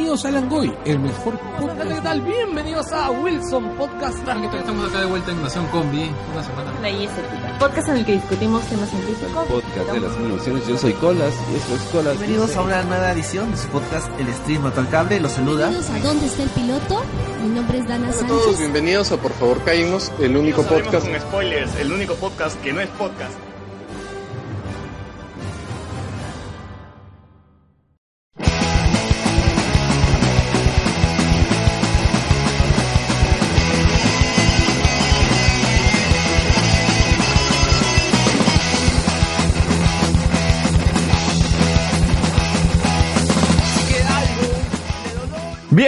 Bienvenidos 0.00 0.24
a 0.24 0.30
Langoy, 0.30 0.72
el 0.86 0.98
mejor 0.98 1.38
podcast. 1.58 1.92
¿Qué 1.92 2.00
tal? 2.00 2.22
Bienvenidos 2.22 2.90
a 2.90 3.10
Wilson 3.10 3.76
Podcast. 3.76 4.16
Estamos 4.54 4.88
acá 4.88 5.00
de 5.00 5.06
vuelta 5.06 5.30
en 5.30 5.42
Nación 5.42 5.66
Combi. 5.66 6.10
Una 6.32 6.42
semana. 6.42 6.72
La 6.80 6.88
ISP. 6.88 7.58
Podcast 7.58 7.88
en 7.90 7.96
el 7.98 8.06
que 8.06 8.12
discutimos 8.12 8.64
temas 8.64 8.88
científicos. 8.88 9.46
Podcast 9.46 9.92
de 9.92 10.00
las 10.00 10.16
mil 10.16 10.32
opciones. 10.32 10.66
Yo 10.66 10.78
soy 10.78 10.94
Colas 10.94 11.34
y 11.52 11.56
eso 11.56 11.74
es 11.74 11.82
Colas. 11.92 12.18
Bienvenidos 12.18 12.56
a 12.56 12.62
una 12.62 12.82
nueva 12.84 13.12
edición 13.12 13.50
de 13.50 13.58
su 13.58 13.68
podcast 13.68 14.08
El 14.18 14.32
Stream 14.32 14.62
Mato 14.62 14.80
al 14.80 14.88
Cable. 14.88 15.20
Los 15.20 15.32
saluda. 15.32 15.68
Bienvenidos 15.68 15.90
a 15.90 16.08
¿Dónde 16.08 16.26
está 16.26 16.42
el 16.44 16.48
piloto? 16.48 17.02
Mi 17.42 17.48
nombre 17.54 17.78
es 17.78 17.86
Dana 17.86 18.06
Hola 18.06 18.16
a 18.16 18.18
Sánchez. 18.20 18.38
todos, 18.42 18.58
bienvenidos 18.58 19.12
a 19.12 19.16
Por 19.18 19.32
favor 19.32 19.62
Caímos, 19.64 20.10
el 20.18 20.34
único 20.34 20.62
podcast. 20.62 21.06
con 21.06 21.20
spoilers, 21.20 21.76
el 21.76 21.92
único 21.92 22.14
podcast 22.14 22.58
que 22.62 22.72
no 22.72 22.80
es 22.80 22.88
podcast. 22.88 23.34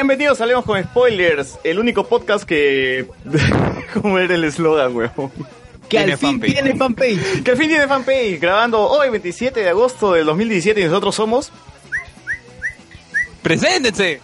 Bienvenidos 0.02 0.40
a 0.40 0.42
Hablemos 0.42 0.64
con 0.64 0.82
Spoilers, 0.82 1.60
el 1.62 1.78
único 1.78 2.02
podcast 2.02 2.42
que... 2.42 3.06
¿Cómo 3.94 4.18
era 4.18 4.34
el 4.34 4.42
eslogan, 4.42 4.96
weón? 4.96 5.30
Que 5.88 6.00
al 6.00 6.18
fin 6.18 6.40
tiene 6.40 6.74
fanpage. 6.74 7.44
Que 7.44 7.52
al 7.52 7.56
fin 7.56 7.68
tiene 7.68 7.86
fanpage, 7.86 8.40
grabando 8.40 8.80
hoy 8.80 9.10
27 9.10 9.60
de 9.60 9.68
agosto 9.68 10.14
del 10.14 10.26
2017 10.26 10.80
y 10.80 10.84
nosotros 10.86 11.14
somos... 11.14 11.52
¡Preséntense! 13.42 14.18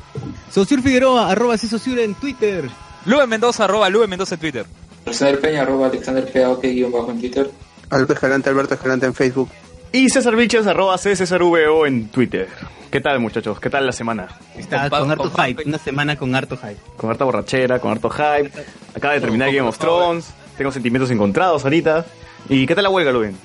Sosur 0.51 0.83
Figueroa, 0.83 1.31
arroba 1.31 1.57
Sosur 1.57 2.01
en 2.01 2.17
Twitter. 2.17 2.69
Lube 3.05 3.29
Mendoza, 3.29 3.63
arroba 3.63 3.89
Lube 3.89 4.09
Mendoza 4.09 4.35
en 4.35 4.41
Twitter. 4.41 4.67
Alexander 5.07 5.41
Peña, 5.41 5.63
arroba 5.63 5.87
Alexander 5.87 6.29
PAOK, 6.33 6.61
guion 6.61 6.91
bajo 6.91 7.13
en 7.13 7.21
Twitter. 7.21 7.53
Alberto 7.91 8.15
Escalante, 8.15 8.51
Alberto 8.51 8.75
Escalante 8.75 9.07
en 9.07 9.15
Facebook. 9.15 9.49
Y 9.93 10.09
César 10.09 10.35
Vilches, 10.35 10.67
arroba 10.67 10.99
CCSRVO 10.99 11.87
en 11.87 12.09
Twitter. 12.09 12.49
¿Qué 12.91 13.01
tal, 13.03 13.21
muchachos? 13.21 13.61
¿Qué 13.61 13.69
tal 13.69 13.85
la 13.85 13.93
semana? 13.93 14.29
Está 14.57 14.89
Con- 14.89 15.01
con 15.01 15.11
harto 15.11 15.31
con 15.31 15.45
hype, 15.45 15.65
una 15.67 15.79
semana 15.79 16.17
con 16.17 16.35
harto 16.35 16.57
hype. 16.57 16.79
Con 16.97 17.11
harta 17.11 17.25
borrachera, 17.25 17.79
con 17.81 17.93
harto 17.93 18.09
hype. 18.09 18.51
Acaba 18.95 19.15
de 19.15 19.21
terminar 19.21 19.53
Game 19.53 19.69
of 19.69 19.79
Thrones. 19.79 20.31
Tengo 20.57 20.73
sentimientos 20.73 21.11
encontrados 21.11 21.65
ahorita. 21.65 22.07
¿Y 22.49 22.67
qué 22.67 22.75
tal 22.75 22.85
la 22.85 22.91
huelga, 22.91 23.13
Luben? 23.13 23.37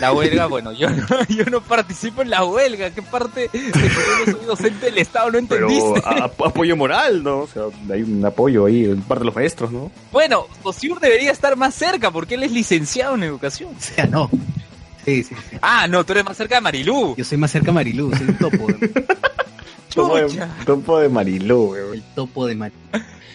La 0.00 0.12
huelga, 0.14 0.46
bueno, 0.46 0.72
yo 0.72 0.88
no, 0.88 1.06
yo 1.28 1.44
no 1.46 1.60
participo 1.60 2.22
en 2.22 2.30
la 2.30 2.44
huelga. 2.44 2.90
¿Qué 2.90 3.02
parte 3.02 3.40
de 3.42 3.48
que 3.48 3.70
yo 3.70 4.26
no 4.26 4.32
soy 4.38 4.46
docente 4.46 4.86
del 4.86 4.98
Estado 4.98 5.30
no 5.32 5.40
Pero 5.48 5.68
entendiste? 5.68 6.02
a- 6.08 6.10
a- 6.22 6.24
apoyo 6.26 6.76
moral, 6.76 7.22
¿no? 7.24 7.40
O 7.40 7.46
sea, 7.48 7.64
hay 7.92 8.02
un 8.02 8.24
apoyo 8.24 8.64
ahí 8.66 8.84
de 8.84 8.94
parte 8.96 9.20
de 9.20 9.26
los 9.26 9.34
maestros, 9.34 9.72
¿no? 9.72 9.90
Bueno, 10.12 10.46
Osiur 10.62 11.00
debería 11.00 11.32
estar 11.32 11.56
más 11.56 11.74
cerca 11.74 12.10
porque 12.12 12.36
él 12.36 12.44
es 12.44 12.52
licenciado 12.52 13.16
en 13.16 13.24
educación. 13.24 13.74
O 13.76 13.80
sea, 13.80 14.06
no. 14.06 14.30
Sí, 15.08 15.22
sí, 15.24 15.34
sí. 15.50 15.56
Ah, 15.62 15.86
no, 15.88 16.04
tú 16.04 16.12
eres 16.12 16.24
más 16.24 16.36
cerca 16.36 16.56
de 16.56 16.60
Marilú. 16.60 17.14
Yo 17.16 17.24
soy 17.24 17.38
más 17.38 17.50
cerca 17.50 17.66
de 17.66 17.72
Marilú, 17.72 18.10
soy 18.16 18.28
el 18.28 18.38
topo. 18.38 18.66
Topo 19.94 20.16
de, 20.16 20.46
topo 20.66 20.98
de 21.00 21.08
Marilú, 21.08 21.70
weón. 21.72 21.94
el 21.94 22.02
topo 22.14 22.46
de 22.46 22.54
Marilú. 22.54 22.78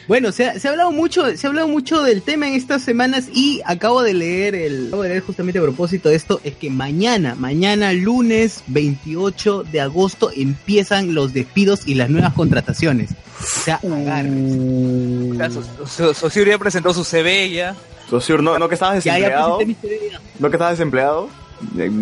Bueno, 0.08 0.34
se 0.34 0.48
ha, 0.50 0.60
se 0.60 0.68
ha 0.68 0.72
hablado 0.72 0.92
mucho, 0.92 1.36
se 1.38 1.48
ha 1.48 1.50
hablado 1.50 1.70
mucho 1.70 2.04
del 2.04 2.22
tema 2.24 2.48
en 2.48 2.56
estas 2.56 2.82
semanas 2.84 3.30
y 3.34 3.62
acabo 3.66 4.04
de 4.04 4.14
leer 4.14 4.54
el, 4.54 4.88
acabo 4.88 5.04
de 5.04 5.10
leer 5.10 5.22
justamente 5.24 5.60
a 5.60 5.62
propósito 5.62 6.10
de 6.10 6.16
esto, 6.16 6.42
es 6.44 6.56
que 6.56 6.70
mañana, 6.70 7.36
mañana 7.36 7.94
lunes 7.94 8.64
28 8.68 9.64
de 9.72 9.80
agosto 9.80 10.30
empiezan 10.36 11.16
los 11.16 11.34
despidos 11.34 11.88
y 11.88 11.96
las 11.96 12.10
nuevas 12.10 12.34
contrataciones. 12.34 13.12
O 13.12 13.62
sea, 13.64 13.76
agárrense. 13.76 15.32
O 15.32 15.36
sea, 15.38 15.50
So- 15.88 16.14
So- 16.14 16.44
ya 16.44 16.58
presentó 16.60 16.94
su 16.94 17.04
CV 17.06 17.50
ya. 17.52 17.76
Sociur, 18.10 18.44
¿no, 18.44 18.60
no 18.60 18.68
que 18.68 18.74
estabas 18.76 19.04
Ya, 19.06 19.18
ya 19.18 19.26
desempleado? 19.30 19.58
presenté 19.58 19.88
mi 19.88 19.98
CV. 20.00 20.12
¿No 20.40 20.50
que 20.50 20.56
estabas 20.58 20.78
desempleado? 20.78 21.30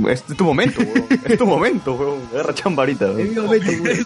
Es 0.09 0.23
tu 0.23 0.43
momento, 0.43 0.81
weón. 0.81 1.05
Es 1.25 1.37
tu 1.37 1.45
momento, 1.45 1.93
weón. 1.93 2.19
Agarra 2.33 2.53
chamba 2.53 2.83
ahorita, 2.83 3.05
En 3.07 3.15
weón. 3.15 3.29
mi 3.29 3.35
momento, 3.35 3.71
voy, 3.81 4.05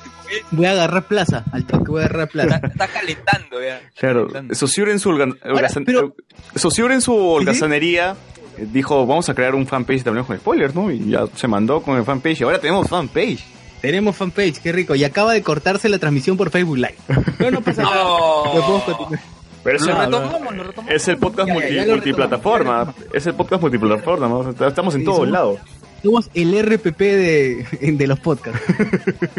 voy 0.51 0.65
a 0.65 0.71
agarrar 0.71 1.03
plaza, 1.07 1.43
al 1.51 1.65
toque 1.65 1.91
voy 1.91 2.01
a 2.01 2.05
agarrar 2.05 2.27
Está, 2.27 2.31
plaza. 2.47 2.67
está 2.67 2.87
calentando 2.87 3.61
ya. 3.61 3.81
Claro. 3.97 4.27
Sociur 4.53 4.89
en 4.89 4.99
su, 4.99 5.09
holgan- 5.11 5.39
holgazan- 5.43 5.83
pero- 5.85 6.15
Sociur 6.55 6.91
en 6.91 7.01
su 7.01 7.15
holgazanería 7.15 8.15
eh, 8.57 8.67
dijo, 8.71 9.05
vamos 9.05 9.27
a 9.29 9.33
crear 9.35 9.53
un 9.55 9.67
fanpage 9.67 10.05
Hablemos 10.07 10.27
con 10.27 10.37
Spoilers, 10.37 10.73
¿no? 10.75 10.89
Y 10.91 11.09
ya 11.09 11.25
se 11.35 11.47
mandó 11.47 11.81
con 11.81 11.97
el 11.97 12.03
fanpage. 12.03 12.41
Y 12.41 12.43
ahora 12.43 12.59
tenemos 12.59 12.87
fanpage. 12.87 13.43
Tenemos 13.81 14.15
fanpage, 14.15 14.59
qué 14.61 14.71
rico. 14.71 14.95
Y 14.95 15.03
acaba 15.03 15.33
de 15.33 15.43
cortarse 15.43 15.89
la 15.89 15.99
transmisión 15.99 16.37
por 16.37 16.49
Facebook 16.49 16.77
Live. 16.77 16.95
Pero 17.37 17.51
no 17.51 17.61
pasa 17.61 17.83
nada. 17.83 18.03
No. 18.03 18.45
Lo 18.45 18.51
podemos 18.61 18.83
continuar. 18.83 19.19
Pero 19.65 19.75
es, 19.77 19.81
Lo 19.85 19.91
el, 19.91 19.97
retomamos, 19.97 20.55
lo 20.55 20.63
retomamos. 20.63 20.95
es 20.95 21.07
el 21.09 21.17
podcast 21.17 21.47
Ya, 21.49 21.53
ya, 21.55 21.59
multi- 21.59 21.75
ya 21.75 21.85
lo 21.87 21.91
multiplataforma. 21.93 22.93
Es 23.13 23.25
el 23.27 23.33
podcast 23.33 23.61
multiplataforma. 23.63 24.27
¿no? 24.29 24.67
Estamos 24.67 24.93
en 24.95 25.01
Sí, 25.01 25.05
todos 25.05 25.27
lados. 25.27 25.59
Somos 26.01 26.29
el 26.35 26.53
RPP 26.63 26.99
de, 26.99 27.65
de 27.81 28.07
los 28.07 28.19
podcasts. 28.19 28.61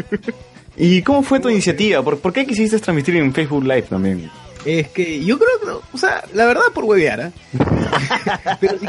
¿Y 0.77 1.01
cómo 1.01 1.23
fue 1.23 1.39
tu 1.39 1.49
iniciativa? 1.49 2.03
¿Por, 2.03 2.19
por 2.19 2.31
qué 2.33 2.45
quisiste 2.45 2.77
transmitir 2.79 3.15
en 3.15 3.33
Facebook 3.33 3.63
Live 3.63 3.83
también? 3.83 4.29
Es 4.65 4.89
que 4.89 5.23
yo 5.23 5.39
creo 5.39 5.59
que, 5.81 5.85
o 5.95 5.97
sea, 5.97 6.23
la 6.33 6.45
verdad 6.45 6.63
por 6.75 6.83
huevear, 6.83 7.21
¿ah? 7.21 7.31
Pero 8.59 8.75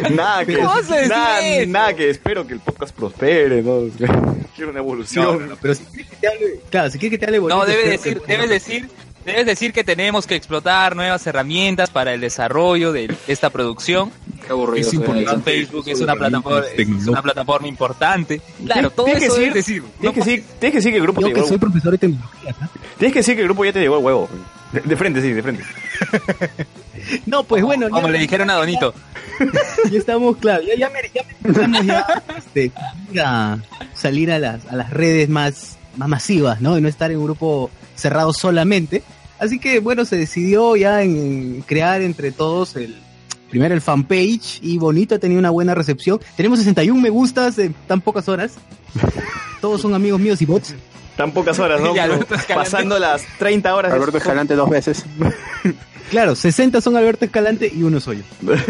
Nada 0.14 0.44
que, 0.44 0.56
¿Cómo 0.56 0.68
vas 0.68 0.90
a 0.90 0.94
decir 0.96 1.08
nada, 1.10 1.40
nada 1.66 1.94
que 1.94 2.10
espero 2.10 2.46
que 2.46 2.54
el 2.54 2.60
podcast 2.60 2.94
prospere, 2.94 3.62
¿no? 3.62 3.82
Quiero 4.56 4.70
una 4.70 4.80
evolución. 4.80 5.24
no, 5.24 5.32
no, 5.40 5.46
no, 5.46 5.56
pero 5.60 5.74
si 5.74 5.84
quieres 5.84 6.08
que 6.10 6.16
te 6.16 6.28
hable, 6.28 6.60
claro, 6.70 6.90
si 6.90 6.98
quieres 6.98 7.18
que 7.18 7.18
te 7.18 7.26
hable 7.26 7.38
bonito. 7.38 7.58
No, 7.58 7.64
debes 7.66 7.90
decir, 7.90 8.20
que- 8.20 8.26
debes 8.32 8.50
decir, 8.50 8.88
debes 9.24 9.46
decir 9.46 9.72
que 9.72 9.84
tenemos 9.84 10.26
que 10.26 10.34
explotar 10.34 10.94
nuevas 10.96 11.26
herramientas 11.26 11.90
para 11.90 12.12
el 12.12 12.20
desarrollo 12.20 12.92
de 12.92 13.14
esta 13.28 13.50
producción. 13.50 14.10
Qué 14.44 14.52
aburrido. 14.52 14.88
Es 14.88 14.92
importante. 14.94 15.42
Facebook 15.50 15.84
es 15.88 16.00
una 16.00 16.14
plataforma, 16.16 16.66
es 16.76 17.06
una 17.06 17.22
plataforma 17.22 17.68
importante. 17.68 18.40
Claro, 18.64 18.90
todo 18.90 19.06
Tienes 19.06 19.22
que 19.22 19.26
eso 19.28 19.36
decir- 19.36 19.48
debes 19.52 19.66
decir. 19.66 19.82
Tienes 20.00 20.14
que, 20.14 20.20
decir, 20.24 20.44
tienes 20.58 20.72
que 20.72 20.78
decir 20.78 20.90
que 20.92 20.96
el 20.98 21.02
grupo 21.02 21.20
Yo 21.20 21.26
te 21.28 21.32
que 21.32 21.36
llegó. 21.38 21.48
soy 21.48 21.58
profesor 21.58 21.92
de 21.92 21.98
tecnología, 21.98 22.54
¿ah? 22.60 22.68
Tienes 22.98 23.12
que 23.12 23.18
decir 23.20 23.34
que 23.36 23.40
el 23.42 23.46
grupo 23.48 23.64
ya 23.64 23.72
te 23.72 23.80
llegó 23.80 23.98
el 23.98 24.04
huevo. 24.04 24.28
De, 24.72 24.80
de 24.80 24.96
frente, 24.96 25.20
sí, 25.22 25.32
de 25.32 25.42
frente. 25.42 25.62
No, 27.26 27.44
pues 27.44 27.62
bueno, 27.62 27.88
Como 27.90 28.08
le 28.08 28.18
dijeron 28.18 28.50
a 28.50 28.54
Donito. 28.54 28.94
ya 29.90 29.98
estamos, 29.98 30.36
claro, 30.36 30.62
ya, 30.62 30.74
ya, 30.76 30.90
ya 31.12 32.06
este, 32.36 32.70
a 33.20 33.58
salir 33.94 34.30
a 34.30 34.38
las, 34.38 34.66
a 34.66 34.76
las 34.76 34.90
redes 34.90 35.28
más, 35.28 35.78
más 35.96 36.08
masivas, 36.08 36.60
¿no? 36.60 36.78
Y 36.78 36.80
no 36.80 36.88
estar 36.88 37.10
en 37.10 37.18
un 37.18 37.24
grupo 37.24 37.70
cerrado 37.94 38.32
solamente. 38.32 39.02
Así 39.38 39.58
que, 39.58 39.80
bueno, 39.80 40.04
se 40.04 40.16
decidió 40.16 40.76
ya 40.76 41.02
en 41.02 41.62
crear 41.62 42.02
entre 42.02 42.30
todos 42.30 42.76
el 42.76 42.96
primero 43.50 43.74
el 43.74 43.82
fanpage 43.82 44.60
y 44.62 44.78
bonito, 44.78 45.14
ha 45.14 45.18
tenido 45.18 45.38
una 45.38 45.50
buena 45.50 45.74
recepción. 45.74 46.20
Tenemos 46.36 46.58
61 46.60 46.98
me 47.00 47.10
gustas 47.10 47.58
en 47.58 47.74
tan 47.86 48.00
pocas 48.00 48.28
horas. 48.28 48.54
Todos 49.60 49.82
son 49.82 49.94
amigos 49.94 50.20
míos 50.20 50.40
y 50.40 50.46
bots. 50.46 50.74
Tan 51.16 51.32
pocas 51.32 51.58
horas, 51.58 51.80
¿no? 51.80 51.92
Pasando 52.54 52.98
las 52.98 53.24
30 53.38 53.74
horas. 53.74 53.92
Alberto 53.92 54.16
Escalante 54.16 54.54
dos 54.54 54.70
veces. 54.70 55.04
Claro, 56.12 56.34
60 56.34 56.82
son 56.82 56.94
Alberto 56.94 57.24
Escalante 57.24 57.72
y 57.74 57.84
uno 57.84 57.98
soy 57.98 58.22
yo. 58.42 58.52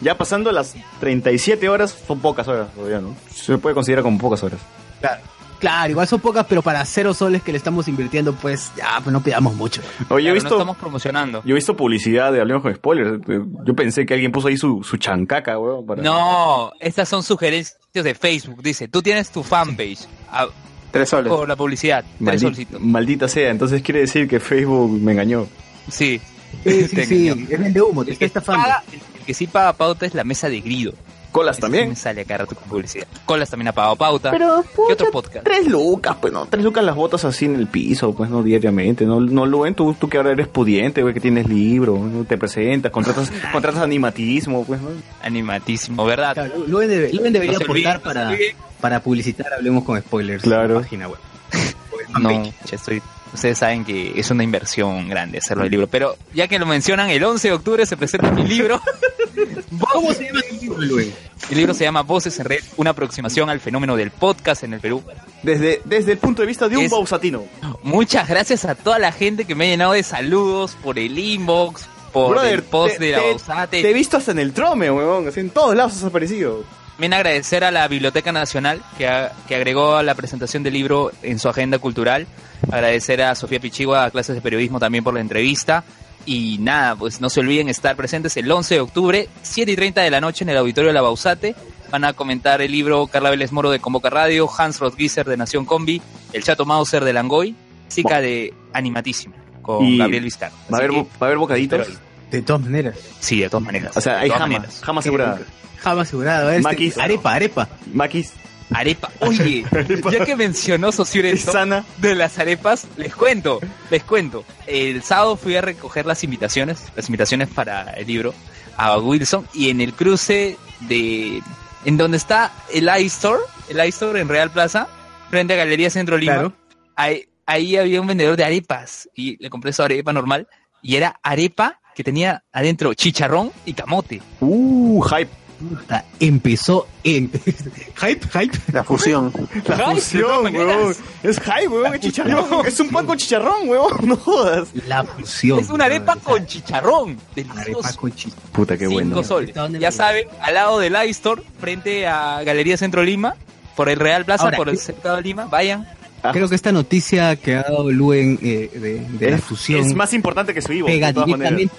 Ya 0.00 0.16
pasando 0.16 0.52
las 0.52 0.76
37 1.00 1.68
horas, 1.68 1.90
son 2.06 2.20
pocas 2.20 2.46
horas 2.46 2.72
todavía, 2.72 3.00
¿no? 3.00 3.16
Se 3.34 3.58
puede 3.58 3.74
considerar 3.74 4.04
como 4.04 4.16
pocas 4.16 4.40
horas. 4.44 4.60
Claro. 5.00 5.20
Claro, 5.58 5.90
igual 5.90 6.06
son 6.06 6.20
pocas, 6.20 6.46
pero 6.48 6.62
para 6.62 6.84
cero 6.84 7.12
soles 7.12 7.42
que 7.42 7.50
le 7.50 7.58
estamos 7.58 7.88
invirtiendo, 7.88 8.32
pues 8.32 8.70
ya, 8.76 9.00
pues 9.02 9.12
no 9.12 9.20
pidamos 9.20 9.56
mucho. 9.56 9.82
Oye, 10.08 10.26
yo 10.26 10.30
he 10.30 10.34
visto, 10.34 10.50
no 10.50 10.54
estamos 10.54 10.76
promocionando. 10.76 11.42
yo 11.44 11.50
he 11.50 11.54
visto 11.56 11.76
publicidad 11.76 12.32
de 12.32 12.40
Hablemos 12.40 12.62
con 12.62 12.72
Spoilers. 12.72 13.20
Yo 13.64 13.74
pensé 13.74 14.06
que 14.06 14.14
alguien 14.14 14.30
puso 14.30 14.46
ahí 14.46 14.56
su, 14.56 14.84
su 14.84 14.98
chancaca, 14.98 15.58
weón. 15.58 15.84
Para... 15.84 16.00
No, 16.00 16.70
estas 16.78 17.08
son 17.08 17.24
sugerencias 17.24 17.76
de 17.92 18.14
Facebook. 18.14 18.62
Dice, 18.62 18.86
tú 18.86 19.02
tienes 19.02 19.32
tu 19.32 19.42
fanpage 19.42 20.06
ah, 20.30 20.46
Tres 20.92 21.08
soles. 21.08 21.28
por 21.28 21.48
la 21.48 21.56
publicidad. 21.56 22.04
Tres 22.24 22.40
solcitos. 22.40 22.80
maldita 22.80 23.26
sea, 23.26 23.50
entonces 23.50 23.82
quiere 23.82 23.98
decir 23.98 24.28
que 24.28 24.38
Facebook 24.38 24.92
me 24.92 25.10
engañó. 25.10 25.48
Sí. 25.90 26.20
Sí, 26.64 26.88
sí, 26.88 27.04
sí, 27.06 27.28
es 27.28 27.60
vende 27.60 27.80
humo, 27.82 28.04
te 28.04 28.10
El 28.10 28.14
está 28.14 28.26
estafando. 28.26 28.62
paga, 28.62 28.82
el 28.92 29.24
que 29.24 29.34
sí 29.34 29.46
paga 29.46 29.72
pauta 29.74 30.06
es 30.06 30.14
la 30.14 30.24
mesa 30.24 30.48
de 30.48 30.60
grido. 30.60 30.92
Colas 31.30 31.58
también. 31.58 31.90
me 31.90 31.94
sale 31.94 32.22
acá 32.22 32.38
rato 32.38 32.56
con 32.56 32.66
publicidad. 32.70 33.06
Colas 33.26 33.50
también 33.50 33.68
ha 33.68 33.72
pagado 33.72 33.96
pauta. 33.96 34.30
Pero, 34.30 34.64
¿Qué 34.86 34.94
otro 34.94 35.10
podcast? 35.10 35.44
Tres 35.44 35.66
lucas, 35.68 36.16
pues 36.22 36.32
no, 36.32 36.46
tres 36.46 36.64
lucas 36.64 36.82
las 36.82 36.96
botas 36.96 37.22
así 37.26 37.44
en 37.44 37.54
el 37.56 37.66
piso, 37.66 38.14
pues 38.14 38.30
no 38.30 38.42
diariamente, 38.42 39.04
no, 39.04 39.20
no 39.20 39.44
lo 39.44 39.60
ven, 39.60 39.74
tú, 39.74 39.92
tú 39.92 40.08
que 40.08 40.16
ahora 40.16 40.32
eres 40.32 40.48
pudiente, 40.48 41.02
güey, 41.02 41.12
que 41.12 41.20
tienes 41.20 41.46
libro, 41.46 41.98
¿no? 41.98 42.24
te 42.24 42.38
presentas, 42.38 42.90
contratas, 42.90 43.30
contratas 43.52 43.82
animatismo, 43.82 44.64
pues, 44.64 44.80
¿no? 44.80 44.88
Animatísimo, 45.22 46.02
¿verdad? 46.06 46.32
Claro, 46.32 46.64
Luen 46.66 46.88
debe- 46.88 47.12
Luen 47.12 47.32
debería 47.34 47.58
No 47.58 47.64
aportar 47.64 48.00
para, 48.00 48.34
para 48.80 49.00
publicitar, 49.02 49.52
hablemos 49.52 49.84
con 49.84 50.00
spoilers. 50.00 50.42
Claro. 50.42 50.64
en 50.64 50.74
la 50.76 50.80
página 50.80 51.08
web. 51.08 51.18
No, 52.20 52.30
ya 52.42 52.52
estoy. 52.72 53.02
Ustedes 53.32 53.58
saben 53.58 53.84
que 53.84 54.18
es 54.18 54.30
una 54.30 54.42
inversión 54.42 55.08
grande 55.08 55.38
hacerlo 55.38 55.64
el 55.64 55.70
libro. 55.70 55.86
Pero 55.86 56.16
ya 56.34 56.48
que 56.48 56.58
lo 56.58 56.66
mencionan, 56.66 57.10
el 57.10 57.22
11 57.22 57.48
de 57.48 57.54
octubre 57.54 57.86
se 57.86 57.96
presenta 57.96 58.30
mi 58.30 58.44
libro. 58.44 58.80
¿Cómo 59.92 60.12
se 60.12 60.24
llama 60.26 60.40
el 60.50 60.58
libro, 60.60 60.80
Luen? 60.80 61.12
El 61.50 61.56
libro 61.56 61.74
se 61.74 61.84
llama 61.84 62.02
Voces 62.02 62.38
en 62.40 62.46
Red, 62.46 62.60
una 62.76 62.90
aproximación 62.90 63.48
al 63.50 63.60
fenómeno 63.60 63.96
del 63.96 64.10
podcast 64.10 64.64
en 64.64 64.74
el 64.74 64.80
Perú. 64.80 65.02
Desde, 65.42 65.80
desde 65.84 66.12
el 66.12 66.18
punto 66.18 66.42
de 66.42 66.48
vista 66.48 66.68
de 66.68 66.76
un 66.76 66.84
Es- 66.84 66.90
bausatino. 66.90 67.44
Muchas 67.82 68.28
gracias 68.28 68.64
a 68.64 68.74
toda 68.74 68.98
la 68.98 69.12
gente 69.12 69.44
que 69.44 69.54
me 69.54 69.66
ha 69.66 69.68
llenado 69.68 69.92
de 69.92 70.02
saludos 70.02 70.76
por 70.82 70.98
el 70.98 71.16
inbox, 71.18 71.86
por 72.12 72.30
Brother, 72.32 72.54
el 72.54 72.62
post 72.62 72.98
te- 72.98 73.04
de 73.04 73.12
la 73.12 73.18
te- 73.20 73.30
Bausate. 73.30 73.82
Te 73.82 73.90
he 73.90 73.94
visto 73.94 74.16
hasta 74.16 74.32
en 74.32 74.38
el 74.40 74.52
trome, 74.52 74.90
huevón. 74.90 75.30
En 75.34 75.50
todos 75.50 75.76
lados 75.76 75.92
has 75.96 76.04
aparecido. 76.04 76.64
También 76.98 77.14
agradecer 77.14 77.62
a 77.62 77.70
la 77.70 77.86
Biblioteca 77.86 78.32
Nacional 78.32 78.82
que, 78.98 79.08
que 79.46 79.54
agregó 79.54 79.94
a 79.94 80.02
la 80.02 80.16
presentación 80.16 80.64
del 80.64 80.74
libro 80.74 81.12
en 81.22 81.38
su 81.38 81.48
agenda 81.48 81.78
cultural. 81.78 82.26
Agradecer 82.72 83.22
a 83.22 83.36
Sofía 83.36 83.60
Pichigua, 83.60 84.04
a 84.04 84.10
clases 84.10 84.34
de 84.34 84.42
periodismo 84.42 84.80
también 84.80 85.04
por 85.04 85.14
la 85.14 85.20
entrevista. 85.20 85.84
Y 86.26 86.58
nada, 86.58 86.96
pues 86.96 87.20
no 87.20 87.30
se 87.30 87.38
olviden 87.38 87.68
estar 87.68 87.94
presentes 87.94 88.36
el 88.36 88.50
11 88.50 88.74
de 88.74 88.80
octubre, 88.80 89.28
7 89.42 89.70
y 89.70 89.76
30 89.76 90.00
de 90.00 90.10
la 90.10 90.20
noche 90.20 90.42
en 90.42 90.48
el 90.48 90.56
auditorio 90.56 90.88
de 90.88 90.94
la 90.94 91.02
Bausate. 91.02 91.54
Van 91.92 92.04
a 92.04 92.14
comentar 92.14 92.60
el 92.62 92.72
libro 92.72 93.06
Carla 93.06 93.30
Vélez 93.30 93.52
Moro 93.52 93.70
de 93.70 93.78
Convoca 93.78 94.10
Radio, 94.10 94.50
Hans 94.58 94.80
Rodgiser 94.80 95.24
de 95.24 95.36
Nación 95.36 95.66
Combi, 95.66 96.02
el 96.32 96.42
Chato 96.42 96.66
Mauser 96.66 97.04
de 97.04 97.12
Langoy, 97.12 97.54
Chica 97.88 98.20
de 98.20 98.52
Animatísimo 98.72 99.36
con 99.62 99.84
Y 99.84 99.98
Gabriel 99.98 100.24
Vizcarra. 100.24 100.56
¿Va 100.72 100.78
a 100.78 100.80
haber, 100.80 100.92
va 100.96 101.06
a 101.20 101.24
haber 101.26 101.38
bocaditos? 101.38 102.00
De 102.30 102.42
todas 102.42 102.62
maneras. 102.62 102.96
sí, 103.20 103.40
de 103.40 103.48
todas 103.48 103.64
maneras. 103.64 103.96
O 103.96 104.00
sea, 104.00 104.20
hay 104.20 104.28
todas 104.28 104.42
jama. 104.42 104.54
maneras. 104.54 104.80
Jama 104.82 105.00
asegurada. 105.00 105.40
Java 105.78 106.02
asegurado. 106.02 106.50
Este, 106.50 106.62
Maquis. 106.62 106.98
arepa, 106.98 107.34
arepa. 107.34 107.68
Maquis. 107.92 108.32
Arepa. 108.70 109.10
Oye, 109.20 109.64
ya 110.12 110.24
que 110.26 110.36
mencionó 110.36 110.90
esto, 110.90 111.04
Sana. 111.04 111.84
de 111.96 112.14
las 112.14 112.38
arepas, 112.38 112.86
les 112.98 113.14
cuento, 113.14 113.60
les 113.90 114.04
cuento. 114.04 114.44
El 114.66 115.02
sábado 115.02 115.36
fui 115.36 115.56
a 115.56 115.62
recoger 115.62 116.04
las 116.04 116.22
invitaciones, 116.22 116.84
las 116.94 117.08
invitaciones 117.08 117.48
para 117.48 117.84
el 117.92 118.06
libro 118.06 118.34
a 118.76 118.98
Wilson 118.98 119.46
y 119.54 119.70
en 119.70 119.80
el 119.80 119.94
cruce 119.94 120.58
de 120.80 121.42
en 121.84 121.96
donde 121.96 122.16
está 122.18 122.52
el 122.72 122.90
iStore, 123.00 123.40
el 123.70 123.84
iStore 123.86 124.20
en 124.20 124.28
Real 124.28 124.50
Plaza, 124.50 124.86
frente 125.30 125.54
a 125.54 125.56
Galería 125.56 125.88
Centro 125.88 126.18
Lima. 126.18 126.34
Claro. 126.34 126.52
Ahí, 126.94 127.24
ahí 127.46 127.76
había 127.76 128.00
un 128.00 128.06
vendedor 128.06 128.36
de 128.36 128.44
arepas 128.44 129.08
y 129.14 129.42
le 129.42 129.48
compré 129.48 129.72
su 129.72 129.82
arepa 129.82 130.12
normal 130.12 130.46
y 130.82 130.96
era 130.96 131.18
arepa 131.22 131.80
que 131.98 132.04
tenía 132.04 132.44
adentro 132.52 132.94
chicharrón 132.94 133.50
y 133.66 133.72
camote. 133.72 134.22
Uh, 134.40 135.02
hype. 135.02 135.28
Puta, 135.58 136.04
empezó 136.20 136.86
en... 137.02 137.28
hype, 137.96 138.28
hype. 138.28 138.56
La 138.72 138.84
fusión. 138.84 139.32
La 139.66 139.90
fusión, 139.90 140.54
huevón. 140.54 140.94
Es 141.24 141.40
hype, 141.40 141.66
huevón. 141.66 141.94
Es 141.96 142.00
chicharrón. 142.00 142.64
Es 142.64 142.78
un 142.78 142.88
pan 142.90 143.04
con 143.04 143.18
chicharrón, 143.18 143.68
huevón. 143.68 143.92
No 144.06 144.14
jodas. 144.16 144.68
La 144.86 145.02
fusión. 145.02 145.58
Es 145.58 145.70
una 145.70 145.86
arepa 145.86 146.14
con 146.22 146.46
chicharrón. 146.46 147.18
Arepa 147.32 147.54
Delicioso. 147.64 147.98
con 147.98 148.12
chi- 148.14 148.32
Puta, 148.52 148.74
qué 148.78 148.86
Cinco 148.86 148.94
bueno. 148.94 149.24
soles. 149.24 149.52
¿Dónde 149.52 149.80
Ya 149.80 149.90
saben, 149.90 150.28
al 150.40 150.54
lado 150.54 150.78
del 150.78 150.94
iStore, 151.08 151.42
frente 151.58 152.06
a 152.06 152.44
Galería 152.44 152.76
Centro 152.76 153.02
Lima, 153.02 153.34
por 153.74 153.88
el 153.88 153.98
Real 153.98 154.24
Plaza, 154.24 154.44
Ahora, 154.44 154.56
por 154.56 154.68
el 154.68 154.76
¿qué- 154.76 154.82
Cercado 154.84 155.16
de 155.16 155.22
Lima, 155.22 155.46
vayan. 155.46 155.88
Creo 156.32 156.48
que 156.48 156.54
esta 156.54 156.72
noticia 156.72 157.36
que 157.36 157.56
ha 157.56 157.62
dado 157.62 157.90
Luen 157.90 158.38
eh, 158.42 158.70
de, 158.74 159.06
de 159.18 159.30
la 159.30 159.38
fusión 159.38 159.84
es 159.84 159.94
más 159.94 160.12
importante 160.12 160.52
que 160.52 160.62
su 160.62 160.72
Ivo, 160.72 160.86
pega 160.86 161.12
directamente, 161.12 161.74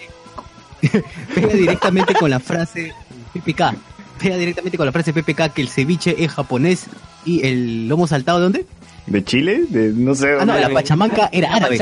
pega 1.36 1.54
directamente 1.54 2.14
con 2.16 2.30
la 2.30 2.40
frase 2.40 2.94
PPK. 3.34 3.76
Pega 4.20 4.38
directamente 4.38 4.78
con 4.78 4.86
la 4.86 4.92
frase 4.92 5.14
PPK 5.14 5.54
que 5.54 5.62
el 5.62 5.70
ceviche 5.70 6.24
es 6.24 6.32
japonés 6.32 6.86
y 7.26 7.46
el 7.46 7.88
lomo 7.88 8.08
saltado, 8.08 8.40
¿de 8.40 8.44
dónde? 8.44 8.66
¿De 9.08 9.24
Chile? 9.24 9.66
De, 9.70 9.92
no 9.94 10.16
sé. 10.16 10.34
Ah, 10.40 10.46
no, 10.46 10.54
dónde. 10.54 10.62
la 10.62 10.70
pachamanca 10.74 11.30
era 11.32 11.56
árabe. 11.56 11.80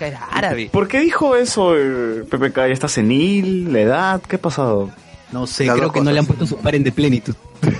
Era 0.00 0.24
árabe. 0.30 0.70
¿Por 0.72 0.88
qué 0.88 1.00
dijo 1.00 1.36
eso 1.36 1.74
el 1.74 2.24
PPK? 2.28 2.56
¿Ya 2.56 2.66
está 2.66 2.88
senil? 2.88 3.72
¿La 3.72 3.80
edad? 3.80 4.22
¿Qué 4.22 4.36
ha 4.36 4.40
pasado? 4.40 4.90
No 5.32 5.46
sé, 5.46 5.66
Las 5.66 5.76
creo 5.76 5.92
que 5.92 6.00
no 6.00 6.10
le 6.10 6.18
han 6.18 6.26
puesto 6.26 6.46
su 6.46 6.56
paren 6.58 6.82
de 6.82 6.92
plenitud. 6.92 7.34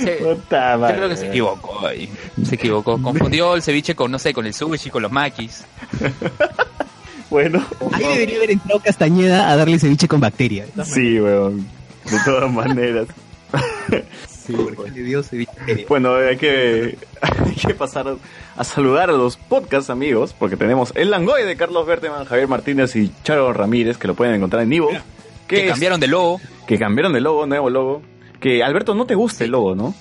Sí, 0.00 0.10
Puta 0.22 0.72
yo 0.74 0.78
madre. 0.80 0.96
creo 0.96 1.08
que 1.08 1.16
se 1.16 1.28
equivocó 1.28 1.86
ahí. 1.86 2.08
Se 2.44 2.54
equivocó. 2.54 3.00
Confundió 3.02 3.54
el 3.54 3.62
ceviche 3.62 3.94
con, 3.94 4.10
no 4.10 4.18
sé, 4.18 4.32
con 4.32 4.46
el 4.46 4.54
sushi, 4.54 4.90
con 4.90 5.02
los 5.02 5.12
maquis. 5.12 5.64
Bueno. 7.30 7.64
Ahí 7.92 8.02
debería 8.02 8.36
haber 8.38 8.50
entrado 8.50 8.80
Castañeda 8.80 9.50
a 9.50 9.56
darle 9.56 9.78
ceviche 9.78 10.08
con 10.08 10.18
bacteria. 10.18 10.66
Sí, 10.84 11.20
weón. 11.20 11.64
De 12.10 12.18
todas 12.24 12.50
maneras. 12.52 13.06
Sí, 14.26 14.56
porque 14.74 14.90
le 14.90 15.02
dio 15.02 15.22
ceviche. 15.22 15.52
Bueno, 15.88 16.16
hay 16.16 16.36
que, 16.36 16.96
hay 17.20 17.54
que 17.54 17.74
pasar 17.74 18.16
a 18.56 18.64
saludar 18.64 19.10
a 19.10 19.12
los 19.12 19.36
podcast 19.36 19.90
amigos, 19.90 20.34
porque 20.36 20.56
tenemos 20.56 20.92
el 20.96 21.10
Langoy 21.10 21.44
de 21.44 21.56
Carlos 21.56 21.86
Berteman, 21.86 22.24
Javier 22.24 22.48
Martínez 22.48 22.96
y 22.96 23.12
Charo 23.22 23.52
Ramírez, 23.52 23.96
que 23.96 24.08
lo 24.08 24.14
pueden 24.14 24.34
encontrar 24.34 24.62
en 24.64 24.72
Ivo. 24.72 24.90
Que 25.46 25.68
cambiaron 25.68 26.00
de 26.00 26.08
logo. 26.08 26.40
Que 26.66 26.78
cambiaron 26.78 27.12
de 27.12 27.20
logo, 27.20 27.46
nuevo 27.46 27.70
logo. 27.70 28.02
Que 28.40 28.62
Alberto 28.64 28.94
no 28.94 29.06
te 29.06 29.14
gusta 29.14 29.44
el 29.44 29.50
logo, 29.50 29.74
¿no? 29.74 29.94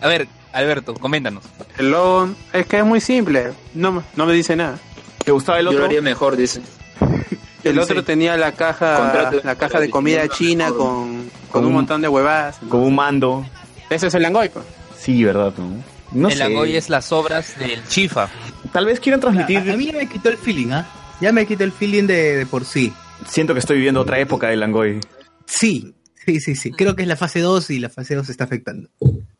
A 0.00 0.08
ver, 0.08 0.26
Alberto, 0.52 0.94
coméntanos. 0.94 1.44
El 1.78 1.90
logo 1.92 2.30
es 2.52 2.66
que 2.66 2.78
es 2.78 2.84
muy 2.84 3.00
simple. 3.00 3.52
No, 3.74 3.92
me- 3.92 4.02
no 4.16 4.26
me 4.26 4.32
dice 4.34 4.56
nada. 4.56 4.78
¿Te 5.24 5.30
gustaba 5.32 5.58
el 5.58 5.66
Yo 5.66 5.70
lo 5.72 5.76
otro? 5.78 5.86
haría 5.86 6.02
mejor, 6.02 6.36
dice. 6.36 6.60
El 7.62 7.78
otro 7.78 8.02
tenía 8.02 8.38
la 8.38 8.52
caja, 8.52 8.96
Contrato- 8.96 9.40
la 9.44 9.54
caja 9.54 9.80
de 9.80 9.90
comida 9.90 10.26
china 10.28 10.70
con, 10.70 11.30
con 11.50 11.66
un 11.66 11.74
montón 11.74 12.00
de 12.00 12.08
huevadas. 12.08 12.58
Con 12.70 12.80
un 12.80 12.94
mando. 12.94 13.44
Ese 13.90 14.06
es 14.06 14.14
el 14.14 14.22
Langoy, 14.22 14.48
pues. 14.48 14.64
Sí, 14.98 15.22
¿verdad? 15.22 15.52
No, 15.58 15.68
no 16.12 16.28
el 16.28 16.32
sé. 16.34 16.38
Langoy 16.38 16.74
es 16.76 16.88
las 16.88 17.12
obras 17.12 17.58
del 17.58 17.84
Chifa. 17.86 18.30
Tal 18.72 18.86
vez 18.86 18.98
quieran 18.98 19.20
transmitir... 19.20 19.58
A, 19.58 19.74
a 19.74 19.76
mí 19.76 19.84
ya 19.84 19.92
me 19.92 20.08
quitó 20.08 20.30
el 20.30 20.38
feeling, 20.38 20.70
¿ah? 20.72 20.88
Ya 21.20 21.32
me 21.32 21.44
quitó 21.46 21.64
el 21.64 21.72
feeling 21.72 22.04
de, 22.06 22.36
de 22.38 22.46
por 22.46 22.64
sí. 22.64 22.94
Siento 23.26 23.52
que 23.52 23.58
estoy 23.60 23.76
viviendo 23.76 24.00
otra 24.00 24.18
época 24.18 24.48
del 24.48 24.60
Langoy. 24.60 24.98
Sí, 25.44 25.92
sí, 26.24 26.40
sí, 26.40 26.54
sí. 26.54 26.70
Creo 26.72 26.96
que 26.96 27.02
es 27.02 27.08
la 27.08 27.16
fase 27.16 27.40
2 27.40 27.70
y 27.70 27.78
la 27.80 27.88
fase 27.90 28.14
2 28.14 28.26
se 28.26 28.32
está 28.32 28.44
afectando. 28.44 28.88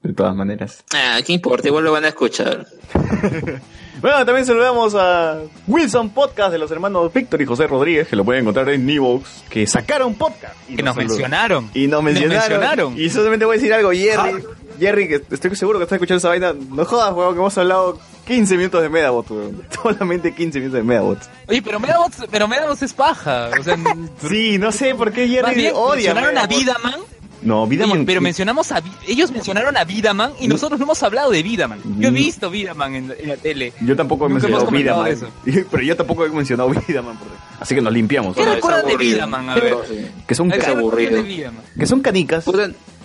De 0.03 0.13
todas 0.13 0.35
maneras. 0.35 0.85
Ah, 0.95 1.19
¿qué 1.25 1.33
importa? 1.33 1.69
Igual 1.69 1.85
lo 1.85 1.93
van 1.93 2.05
a 2.05 2.09
escuchar. 2.09 2.67
Bueno, 4.01 4.25
también 4.25 4.47
saludamos 4.47 4.95
a 4.95 5.41
Wilson 5.67 6.09
Podcast 6.09 6.53
de 6.53 6.59
los 6.59 6.71
hermanos 6.71 7.13
Víctor 7.13 7.43
y 7.43 7.45
José 7.45 7.67
Rodríguez, 7.67 8.09
que 8.09 8.17
lo 8.17 8.25
pueden 8.25 8.41
encontrar 8.43 8.71
en 8.71 8.89
Evox, 8.89 9.45
que 9.51 9.67
sacaron 9.67 10.15
podcast. 10.15 10.55
Y 10.71 10.77
Que 10.77 10.83
nos 10.83 10.97
mencionaron. 10.97 11.71
Y 11.75 11.87
nos 11.87 12.03
mencionaron. 12.03 12.39
mencionaron. 12.39 12.99
Y 12.99 13.11
solamente 13.11 13.45
voy 13.45 13.57
a 13.57 13.59
decir 13.59 13.75
algo, 13.75 13.91
Jerry. 13.91 14.43
Jerry, 14.81 15.07
que 15.09 15.23
estoy 15.31 15.55
seguro 15.55 15.79
que 15.79 15.85
está 15.85 15.95
escuchando 15.97 16.19
esa 16.19 16.29
vaina. 16.29 16.53
No 16.71 16.85
jodas, 16.85 17.13
weón, 17.15 17.35
que 17.35 17.39
hemos 17.41 17.57
hablado 17.59 17.99
15 18.27 18.57
minutos 18.57 18.83
de 18.83 18.89
Medabot, 18.89 19.31
weón. 19.31 19.63
Solamente 19.83 20.35
15 20.35 20.59
minutos 20.59 20.79
de 20.79 20.85
Medabot. 20.85 21.19
Oye, 21.49 21.63
pero 21.63 21.79
Medabots, 21.79 22.17
pero 22.31 22.49
Medabots 22.49 22.83
es 22.83 22.93
paja. 22.95 23.51
O 23.59 23.63
sea, 23.63 23.77
Sí, 24.29 24.59
no 24.59 24.73
sé 24.73 24.95
por 24.95 25.13
qué 25.13 25.29
Jerry 25.29 25.55
bien 25.55 25.73
odia 25.77 26.15
mencionaron 26.15 26.39
a. 26.39 26.47
Vidaman. 26.47 26.95
No, 27.43 27.67
Vidaman. 27.67 27.97
Oye, 27.99 28.07
pero 28.07 28.21
mencionamos 28.21 28.71
a 28.71 28.83
ellos 29.09 29.31
mencionaron 29.33 29.75
a 29.75 29.85
Vidaman 29.85 30.33
y 30.41 30.47
nosotros 30.47 30.79
no 30.79 30.85
hemos 30.85 31.03
hablado 31.03 31.31
de 31.31 31.43
Vidaman. 31.43 31.81
Yo 31.99 32.09
he 32.09 32.11
Mm. 32.11 32.15
visto 32.15 32.51
Vidaman 32.51 32.95
en, 32.95 33.15
en 33.19 33.29
la 33.31 33.37
tele. 33.39 33.73
Yo 33.81 33.97
tampoco 33.97 34.27
he 34.27 34.29
Nunca 34.29 34.47
mencionado 34.47 34.71
Vidaman. 34.71 35.17
Pero 35.71 35.83
yo 35.83 35.97
tampoco 35.97 36.27
he 36.27 36.29
mencionado 36.29 36.69
Vidaman. 36.69 37.17
por- 37.17 37.29
Así 37.59 37.75
que 37.75 37.81
nos 37.81 37.93
limpiamos. 37.95 38.37
¿Qué 38.37 38.43
Pero 38.43 38.55
recuerdan 38.57 38.87
de. 38.87 38.97
Vidaman? 38.99 39.49
A 39.49 39.55
ver. 39.55 39.75
Sí. 39.89 40.07
Que 40.27 40.35
son, 40.35 40.49
A 40.53 40.57
ver, 40.57 40.59
Es 40.61 40.65
¿qué 40.67 40.75
recuerdan 40.75 40.79
aburrido. 40.79 41.17
de 41.17 41.23
Vidaman? 41.23 41.63
que 41.79 41.87
son 41.87 42.01
canicas. 42.01 42.45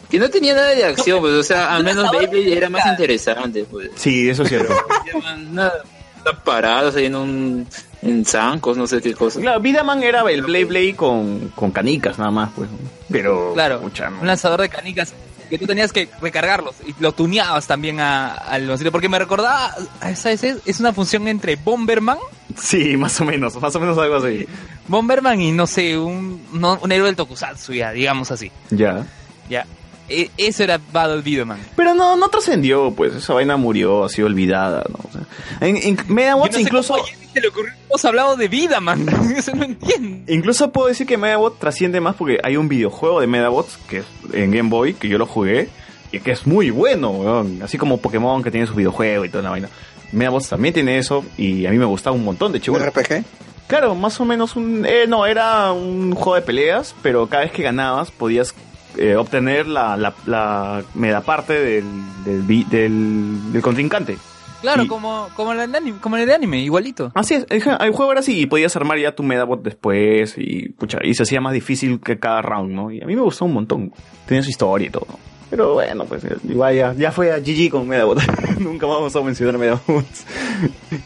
Que 0.10 0.20
no 0.20 0.30
tenía 0.30 0.54
nada 0.54 0.70
de 0.70 0.86
acción, 0.86 1.20
pues, 1.22 1.34
o 1.34 1.44
sea, 1.44 1.76
al 1.76 1.84
menos 1.84 2.10
Beyblade 2.12 2.58
era 2.58 2.70
más 2.70 2.86
interesante, 2.86 3.66
pues. 3.70 3.90
Sí, 3.96 4.30
eso 4.30 4.44
es 4.44 4.50
cierto. 4.50 4.74
Nada, 5.52 5.74
están 6.18 6.40
parados 6.44 6.96
ahí 6.96 7.06
en 7.06 7.16
un, 7.16 7.68
en 8.02 8.26
zancos, 8.26 8.78
no 8.78 8.88
sé 8.88 9.02
qué 9.02 9.14
cosa. 9.14 9.40
Claro, 9.40 9.60
Vidaman 9.60 10.04
era 10.04 10.22
el 10.30 10.42
Blade 10.42 10.66
Blade 10.66 10.96
con, 10.96 11.50
con 11.56 11.72
canicas 11.72 12.18
nada 12.20 12.32
más, 12.32 12.50
pues. 12.56 12.70
Pero, 13.10 13.54
Claro, 13.54 13.82
un 13.82 14.28
lanzador 14.28 14.62
de 14.62 14.70
canicas 14.70 15.14
que 15.50 15.60
tú 15.60 15.68
tenías 15.68 15.94
que 15.94 16.10
recargarlos 16.22 16.74
y 16.88 16.96
lo 17.00 17.12
tuneabas 17.12 17.68
también 17.68 18.00
a- 18.00 18.34
al 18.34 18.68
lanzador. 18.68 18.92
Porque 18.92 19.10
me 19.10 19.20
recordaba, 19.20 19.76
¿sabes? 20.16 20.44
Es, 20.44 20.58
es 20.66 20.80
una 20.80 20.92
función 20.94 21.28
entre 21.28 21.56
Bomberman, 21.56 22.18
Sí, 22.58 22.96
más 22.96 23.20
o 23.20 23.26
menos, 23.26 23.56
más 23.62 23.76
o 23.76 23.80
menos 23.82 23.98
algo 23.98 24.16
así. 24.16 24.48
Bomberman 24.88 25.42
y 25.42 25.52
no 25.52 25.68
sé, 25.68 25.98
un, 25.98 26.42
no- 26.54 26.80
un 26.82 26.92
héroe 26.92 27.08
del 27.08 27.16
Tokusatsu, 27.16 27.74
ya, 27.74 27.92
digamos 27.92 28.32
así. 28.32 28.52
Ya. 28.72 29.06
Ya. 29.50 29.66
E- 30.08 30.30
eso 30.38 30.64
era 30.64 30.80
Battle 30.92 31.22
Vidaman. 31.22 31.60
Pero 31.76 31.94
no, 31.94 32.16
no 32.16 32.30
trascendió, 32.30 32.92
pues, 32.92 33.16
esa 33.16 33.34
vaina 33.34 33.58
murió, 33.58 34.04
ha 34.04 34.10
sido 34.10 34.28
olvidada, 34.28 34.84
¿no? 34.90 35.00
O 35.08 35.12
sea, 35.12 35.22
en, 35.68 35.78
en 35.78 35.98
no 36.16 36.46
sé 36.52 36.62
incluso, 36.62 36.96
se 37.34 37.42
le 37.42 37.48
ocurrió, 37.48 37.74
hemos 37.90 38.06
hablado 38.06 38.36
de 38.36 38.48
Vidaman. 38.48 39.08
Eso 39.38 39.56
no 39.56 39.64
entiendo. 39.64 40.32
incluso 40.32 40.72
puedo 40.72 40.88
decir 40.88 41.08
que 41.08 41.18
Medabot 41.18 41.58
trasciende 41.60 42.00
más 42.02 42.16
porque 42.16 42.38
hay 42.44 42.56
un 42.58 42.68
videojuego 42.68 43.20
de 43.20 43.28
Medabots 43.28 43.78
que 43.90 43.98
es 44.00 44.06
en 44.34 44.52
Game 44.52 44.70
Boy, 44.70 44.94
que 44.94 45.08
yo 45.10 45.18
lo 45.18 45.26
jugué, 45.26 45.70
y 46.12 46.20
que 46.20 46.32
es 46.32 46.46
muy 46.46 46.70
bueno, 46.70 47.10
weón. 47.10 47.62
Así 47.64 47.78
como 47.78 47.98
Pokémon 47.98 48.44
que 48.44 48.52
tiene 48.52 48.68
su 48.68 48.76
videojuego 48.76 49.26
y 49.26 49.30
toda 49.30 49.44
la 49.44 49.50
vaina. 49.50 49.70
Medabots 50.12 50.50
también 50.50 50.74
tiene 50.74 50.98
eso, 51.00 51.26
y 51.38 51.66
a 51.66 51.72
mí 51.72 51.78
me 51.78 51.86
gustaba 51.86 52.16
un 52.16 52.24
montón, 52.24 52.52
de 52.52 52.60
hecho. 52.60 52.72
¿Un 52.72 52.80
RPG? 52.86 53.24
Claro, 53.68 53.96
más 53.96 54.20
o 54.20 54.26
menos 54.26 54.56
un... 54.56 54.86
Eh, 54.86 55.06
no, 55.08 55.26
era 55.26 55.72
un 55.72 56.14
juego 56.14 56.36
de 56.36 56.44
peleas, 56.44 56.94
pero 57.02 57.26
cada 57.28 57.44
vez 57.44 57.52
que 57.52 57.64
ganabas 57.64 58.12
podías 58.12 58.54
eh, 58.98 59.16
obtener 59.16 59.68
la, 59.68 59.96
la, 59.98 60.14
la 60.26 60.84
medaparte 60.94 61.54
del, 61.54 61.86
del, 62.26 62.70
del, 62.70 63.54
del 63.54 63.62
contrincante. 63.62 64.18
Claro, 64.62 64.84
Y- 64.84 64.88
como, 64.88 65.28
como, 65.36 65.52
el 65.54 65.72
de 65.72 65.78
anime, 65.78 66.00
como 66.00 66.18
el 66.18 66.26
de 66.26 66.34
anime, 66.34 66.60
igualito. 66.62 67.12
Así 67.14 67.36
es, 67.36 67.46
el, 67.50 67.62
jue- 67.64 67.78
el 67.84 67.92
juego 67.92 68.12
era 68.12 68.22
así 68.22 68.40
y 68.40 68.46
podías 68.48 68.76
armar 68.76 68.98
ya 68.98 69.14
tu 69.14 69.22
Medabot 69.22 69.62
después 69.62 70.36
y 70.38 70.70
pucha, 70.70 70.98
y 71.04 71.14
se 71.14 71.24
hacía 71.24 71.40
más 71.42 71.54
difícil 71.54 72.00
que 72.00 72.18
cada 72.18 72.42
round, 72.42 72.72
¿no? 72.74 72.92
Y 72.92 73.02
a 73.02 73.06
mí 73.06 73.16
me 73.16 73.22
gustó 73.22 73.46
un 73.46 73.54
montón. 73.54 73.92
Tenía 74.26 74.42
su 74.42 74.50
historia 74.50 74.88
y 74.88 74.90
todo. 74.90 75.06
Pero 75.52 75.74
bueno, 75.76 76.06
pues 76.06 76.24
igual 76.50 76.76
ya, 76.76 76.94
ya 76.94 77.12
fue 77.12 77.32
a 77.32 77.38
GG 77.38 77.70
con 77.70 77.88
Medabot. 77.88 78.20
Nunca 78.60 78.88
vamos 78.88 79.16
a 79.16 79.22
mencionar 79.22 79.60
Medabot. 79.60 80.04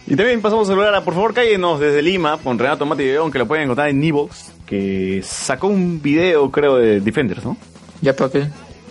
y 0.08 0.15
también 0.15 0.41
pasamos 0.41 0.69
a 0.69 0.72
saludar 0.72 0.96
a, 0.96 1.03
por 1.03 1.13
favor, 1.13 1.34
cállenos 1.34 1.79
desde 1.81 2.01
Lima 2.01 2.38
con 2.41 2.58
Renato 2.58 2.86
Mati 2.86 3.03
León, 3.03 3.29
que 3.31 3.39
lo 3.39 3.46
pueden 3.48 3.65
encontrar 3.65 3.89
en 3.89 4.00
Nivox, 4.00 4.53
que 4.65 5.19
sacó 5.24 5.67
un 5.67 6.01
video, 6.01 6.50
creo, 6.51 6.77
de 6.77 7.01
Defenders, 7.01 7.43
¿no? 7.43 7.58
¿Ya 8.01 8.15
para 8.15 8.32
qué? 8.32 8.48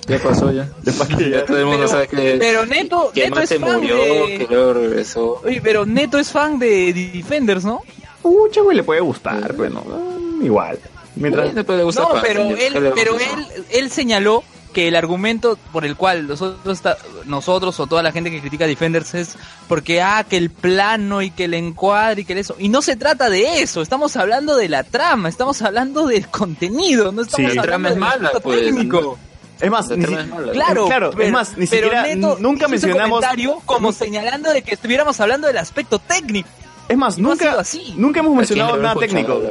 Ya 0.06 0.18
pasó 0.18 0.50
ya. 0.52 0.68
De 0.82 0.92
pa' 0.92 1.06
que 1.06 1.30
ya- 1.30 1.38
Ya 1.40 1.44
todo 1.44 1.58
el 1.58 1.64
mundo 1.66 1.78
Pero- 1.80 1.88
sabe 1.88 2.08
que, 2.08 2.36
Pero 2.38 2.66
Neto, 2.66 3.10
que 3.12 3.24
Neto 3.24 3.34
no 3.36 3.40
es 3.42 3.48
se 3.48 3.58
fan 3.58 3.72
murió, 3.80 3.96
de... 3.96 4.38
que 4.38 4.46
luego 4.48 4.72
regresó. 4.74 5.40
Oye, 5.44 5.60
pero 5.62 5.84
Neto 5.86 6.18
es 6.18 6.30
fan 6.30 6.58
de 6.58 6.92
Defenders, 7.14 7.64
¿no? 7.64 7.82
Pucha, 8.22 8.62
güey, 8.62 8.76
le 8.76 8.82
puede 8.82 9.00
gustar, 9.00 9.52
bueno, 9.54 9.84
ah, 9.90 10.44
igual. 10.44 10.78
Mientras, 11.14 11.52
le 11.54 11.82
gusta 11.84 12.02
No, 12.02 12.08
para- 12.10 12.22
pero 12.22 12.48
¿qué 12.54 12.66
él, 12.68 12.92
pero 12.94 13.16
él, 13.18 13.64
él 13.70 13.90
señaló 13.90 14.42
que 14.72 14.88
el 14.88 14.96
argumento 14.96 15.58
por 15.72 15.84
el 15.84 15.96
cual 15.96 16.26
nosotros, 16.28 16.76
está- 16.78 16.96
nosotros 17.24 17.78
o 17.80 17.86
toda 17.86 18.02
la 18.02 18.12
gente 18.12 18.30
que 18.30 18.40
critica 18.40 18.66
Defenders 18.66 19.14
es 19.14 19.36
porque, 19.66 20.02
ah, 20.02 20.24
que 20.28 20.36
el 20.36 20.50
plano 20.50 21.22
y 21.22 21.30
que 21.30 21.44
el 21.44 21.54
encuadre 21.54 22.22
y 22.22 22.24
que 22.24 22.32
el 22.34 22.38
eso. 22.40 22.54
Y 22.58 22.68
no 22.68 22.82
se 22.82 22.96
trata 22.96 23.30
de 23.30 23.62
eso, 23.62 23.82
estamos 23.82 24.16
hablando 24.16 24.56
de 24.56 24.68
la 24.68 24.82
trama, 24.84 25.28
estamos 25.28 25.60
hablando 25.62 26.06
del 26.06 26.28
contenido, 26.28 27.12
no 27.12 27.22
estamos 27.22 27.50
Sí. 27.50 27.56
La 27.56 27.62
hablando 27.62 27.62
trama 27.62 27.88
es 27.88 27.94
del 27.94 28.00
mala, 28.00 28.14
aspecto 28.28 28.40
pues. 28.40 28.60
técnico. 28.60 29.18
es 29.60 29.70
más, 29.70 29.88
ni 29.90 30.06
mala. 30.06 30.52
Claro, 30.52 30.86
Claro, 30.86 31.10
pero- 31.10 31.22
es 31.24 31.32
más, 31.32 31.58
ni 31.58 31.66
pero 31.66 31.88
siquiera, 31.88 32.02
Neto 32.14 32.36
nunca 32.40 32.68
mencionamos... 32.68 33.18
comentario 33.20 33.60
como 33.64 33.92
señalando 33.92 34.52
de 34.52 34.62
que 34.62 34.74
estuviéramos 34.74 35.18
hablando 35.18 35.46
del 35.48 35.58
aspecto 35.58 35.98
técnico. 35.98 36.48
Es 36.88 36.96
más, 36.96 37.18
no 37.18 37.30
nunca, 37.30 37.44
sido 37.44 37.60
así. 37.60 37.94
nunca 37.96 38.20
hemos 38.20 38.30
¿A 38.30 38.46
quién 38.46 38.58
mencionado 38.58 38.76
nada 38.82 38.94
técnico. 38.94 39.42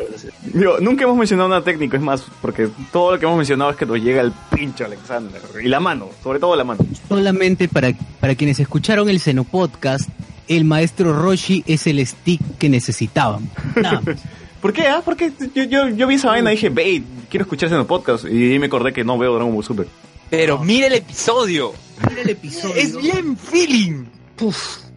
Digo, 0.41 0.77
nunca 0.79 1.03
hemos 1.03 1.17
mencionado 1.17 1.49
nada 1.49 1.63
técnico, 1.63 1.95
es 1.95 2.01
más, 2.01 2.23
porque 2.41 2.67
todo 2.91 3.11
lo 3.11 3.19
que 3.19 3.25
hemos 3.25 3.37
mencionado 3.37 3.71
es 3.71 3.77
que 3.77 3.85
nos 3.85 4.01
llega 4.01 4.21
el 4.21 4.31
pincho 4.51 4.85
Alexander. 4.85 5.39
Y 5.63 5.67
la 5.67 5.79
mano, 5.79 6.09
sobre 6.23 6.39
todo 6.39 6.55
la 6.55 6.63
mano. 6.63 6.79
Solamente 7.07 7.67
para, 7.67 7.93
para 8.19 8.33
quienes 8.33 8.59
escucharon 8.59 9.07
el 9.09 9.19
Seno 9.19 9.43
Podcast, 9.43 10.09
el 10.47 10.65
maestro 10.65 11.13
Roshi 11.13 11.63
es 11.67 11.85
el 11.85 12.05
stick 12.05 12.41
que 12.57 12.69
necesitaban. 12.69 13.49
Nada. 13.75 14.01
¿Por 14.61 14.73
qué? 14.73 14.87
Ah? 14.87 15.01
Porque 15.05 15.31
yo, 15.53 15.63
yo, 15.63 15.89
yo 15.89 16.07
vi 16.07 16.15
esa 16.15 16.29
vaina 16.29 16.51
y 16.51 16.55
dije, 16.55 16.69
ve, 16.69 17.03
quiero 17.29 17.43
escucharse 17.43 17.75
en 17.75 17.81
el 17.81 17.87
podcast. 17.87 18.25
Y 18.25 18.53
ahí 18.53 18.59
me 18.59 18.65
acordé 18.65 18.91
que 18.91 19.03
no 19.03 19.17
veo 19.17 19.35
Dragon 19.35 19.53
Ball 19.53 19.63
Super. 19.63 19.87
Pero 20.29 20.57
mira 20.59 20.87
el 20.87 20.93
episodio. 20.93 21.73
Mira 22.09 22.21
el 22.21 22.29
episodio. 22.31 22.75
Es 22.75 22.97
bien 22.97 23.37
feeling. 23.37 24.05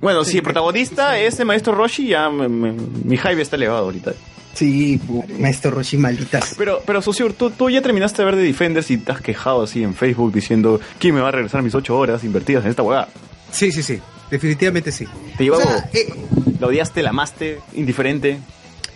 Bueno, 0.00 0.24
si 0.24 0.38
el 0.38 0.42
protagonista 0.42 1.18
es 1.18 1.38
el 1.40 1.46
maestro 1.46 1.74
Roshi, 1.74 2.08
ya 2.08 2.30
me- 2.30 2.48
me- 2.48 2.72
mi 2.72 3.16
hype 3.16 3.40
está 3.40 3.56
elevado 3.56 3.84
ahorita. 3.84 4.12
Sí, 4.54 5.00
maestro 5.38 5.70
Roshi, 5.70 5.96
malditas. 5.96 6.54
Pero, 6.58 6.82
pero 6.84 7.00
Susur, 7.02 7.32
¿tú, 7.34 7.50
tú 7.50 7.70
ya 7.70 7.80
terminaste 7.82 8.22
de 8.22 8.26
ver 8.26 8.36
de 8.36 8.42
Defenders 8.42 8.90
y 8.90 8.98
te 8.98 9.12
has 9.12 9.20
quejado 9.20 9.62
así 9.62 9.82
en 9.82 9.94
Facebook 9.94 10.32
diciendo, 10.32 10.80
¿quién 10.98 11.14
me 11.14 11.20
va 11.20 11.28
a 11.28 11.32
regresar 11.32 11.62
mis 11.62 11.74
ocho 11.74 11.96
horas 11.98 12.24
invertidas 12.24 12.64
en 12.64 12.70
esta 12.70 12.82
hueá? 12.82 13.08
Sí, 13.52 13.70
sí, 13.72 13.82
sí. 13.82 14.00
Definitivamente 14.30 14.90
sí. 14.92 15.06
¿Te 15.36 15.44
llevó 15.44 15.56
O 15.58 15.60
sea, 15.60 15.88
eh, 15.92 16.12
¿La 16.60 16.66
odiaste, 16.68 17.02
la 17.02 17.10
amaste, 17.10 17.58
indiferente? 17.74 18.38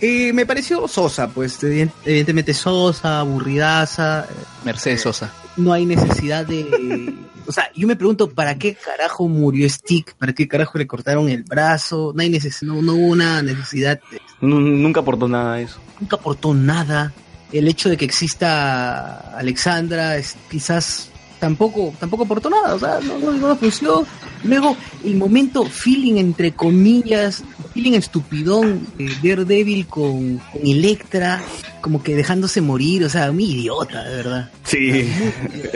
eh, 0.00 0.32
me 0.32 0.44
pareció 0.46 0.86
sosa, 0.88 1.28
pues, 1.28 1.62
evident- 1.62 1.92
evidentemente 2.04 2.52
sosa, 2.54 3.20
aburridaza. 3.20 4.26
eh, 4.28 4.34
Mercedes 4.64 5.02
Sosa. 5.02 5.32
No 5.56 5.72
hay 5.72 5.86
necesidad 5.86 6.44
de... 6.46 7.14
O 7.46 7.52
sea, 7.52 7.70
yo 7.74 7.86
me 7.86 7.96
pregunto, 7.96 8.30
¿para 8.30 8.56
qué 8.56 8.74
carajo 8.74 9.28
murió 9.28 9.68
Stick? 9.68 10.14
¿Para 10.16 10.32
qué 10.32 10.48
carajo 10.48 10.78
le 10.78 10.86
cortaron 10.86 11.28
el 11.28 11.42
brazo? 11.42 12.12
No 12.14 12.22
hay 12.22 12.30
neces 12.30 12.62
no, 12.62 12.80
no 12.80 12.94
hubo 12.94 13.06
una 13.08 13.42
necesidad, 13.42 14.00
de- 14.10 14.20
Nunca 14.40 15.00
aportó 15.00 15.28
nada 15.28 15.60
eso. 15.60 15.78
nunca 16.00 16.16
aportó 16.16 16.54
nada. 16.54 17.12
El 17.52 17.68
hecho 17.68 17.88
de 17.88 17.96
que 17.96 18.04
exista 18.04 19.36
Alexandra 19.38 20.16
es 20.16 20.36
quizás 20.50 21.10
tampoco 21.44 21.92
tampoco 22.00 22.24
aportó 22.24 22.48
nada, 22.48 22.74
o 22.74 22.78
sea, 22.78 23.00
no, 23.02 23.18
no, 23.18 23.32
no 23.32 23.54
funcionó. 23.56 24.06
Luego, 24.44 24.74
el 25.04 25.16
momento 25.16 25.66
feeling 25.66 26.16
entre 26.16 26.52
comillas, 26.52 27.44
feeling 27.74 27.92
estupidón 27.92 28.86
de 28.96 29.10
Daredevil 29.22 29.86
con, 29.86 30.38
con 30.38 30.66
Electra, 30.66 31.42
como 31.82 32.02
que 32.02 32.16
dejándose 32.16 32.62
morir, 32.62 33.04
o 33.04 33.10
sea, 33.10 33.30
muy 33.30 33.44
idiota, 33.44 34.04
de 34.04 34.16
verdad. 34.16 34.50
Sí, 34.64 34.88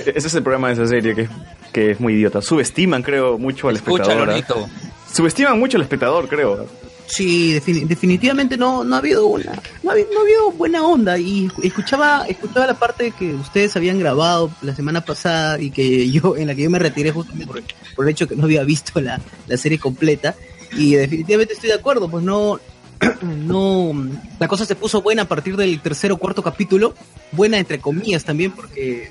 ese 0.06 0.26
es 0.28 0.34
el 0.34 0.42
problema 0.42 0.68
de 0.68 0.74
esa 0.74 0.86
serie, 0.86 1.14
que, 1.14 1.28
que 1.70 1.90
es 1.90 2.00
muy 2.00 2.14
idiota. 2.14 2.40
Subestiman, 2.40 3.02
creo, 3.02 3.36
mucho 3.36 3.68
al 3.68 3.76
Escúchalo, 3.76 4.32
espectador. 4.32 4.70
¿ah? 4.70 5.12
Subestiman 5.12 5.58
mucho 5.58 5.76
al 5.76 5.82
espectador, 5.82 6.28
creo. 6.28 6.66
Sí, 7.08 7.54
defini- 7.54 7.86
definitivamente 7.86 8.56
no, 8.56 8.84
no 8.84 8.94
ha 8.94 8.98
habido 8.98 9.26
una, 9.26 9.52
no 9.82 9.90
ha 9.90 9.92
habido, 9.94 10.08
no 10.12 10.18
ha 10.18 10.22
habido 10.22 10.50
buena 10.52 10.84
onda. 10.84 11.18
Y 11.18 11.50
escuchaba, 11.62 12.26
escuchaba 12.28 12.66
la 12.66 12.78
parte 12.78 13.12
que 13.12 13.34
ustedes 13.34 13.74
habían 13.76 13.98
grabado 13.98 14.50
la 14.62 14.74
semana 14.74 15.00
pasada 15.00 15.60
y 15.60 15.70
que 15.70 16.10
yo, 16.12 16.36
en 16.36 16.46
la 16.46 16.54
que 16.54 16.62
yo 16.62 16.70
me 16.70 16.78
retiré 16.78 17.10
justamente 17.10 17.46
por, 17.94 18.04
el 18.04 18.10
hecho 18.10 18.28
que 18.28 18.36
no 18.36 18.44
había 18.44 18.62
visto 18.62 19.00
la, 19.00 19.20
la 19.46 19.56
serie 19.56 19.78
completa. 19.78 20.34
Y 20.76 20.94
definitivamente 20.94 21.54
estoy 21.54 21.70
de 21.70 21.76
acuerdo, 21.76 22.10
pues 22.10 22.22
no, 22.22 22.60
no, 23.22 23.92
la 24.38 24.48
cosa 24.48 24.66
se 24.66 24.74
puso 24.74 25.00
buena 25.00 25.22
a 25.22 25.28
partir 25.28 25.56
del 25.56 25.80
tercer 25.80 26.12
o 26.12 26.18
cuarto 26.18 26.42
capítulo, 26.42 26.94
buena 27.32 27.58
entre 27.58 27.78
comillas 27.78 28.24
también 28.24 28.52
porque 28.52 29.10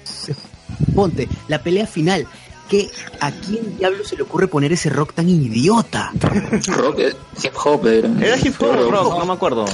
ponte, 0.94 1.28
la 1.48 1.64
pelea 1.64 1.88
final, 1.88 2.28
que 2.68 2.90
a 3.20 3.32
quién 3.32 3.78
diablo 3.78 4.04
se 4.04 4.16
le 4.16 4.24
ocurre 4.24 4.48
poner 4.48 4.72
ese 4.74 4.90
rock 4.90 5.14
tan 5.14 5.30
idiota. 5.30 6.12
Rock, 6.68 7.00
eh, 7.00 7.14
hip 7.44 7.54
hop 7.64 7.88
era. 7.88 8.10
Era 8.22 8.38
hip 8.38 8.56
hop, 8.60 8.70
Pero- 8.72 8.92
rock, 8.92 9.20
no 9.20 9.26
me 9.26 9.34
acuerdo. 9.34 9.66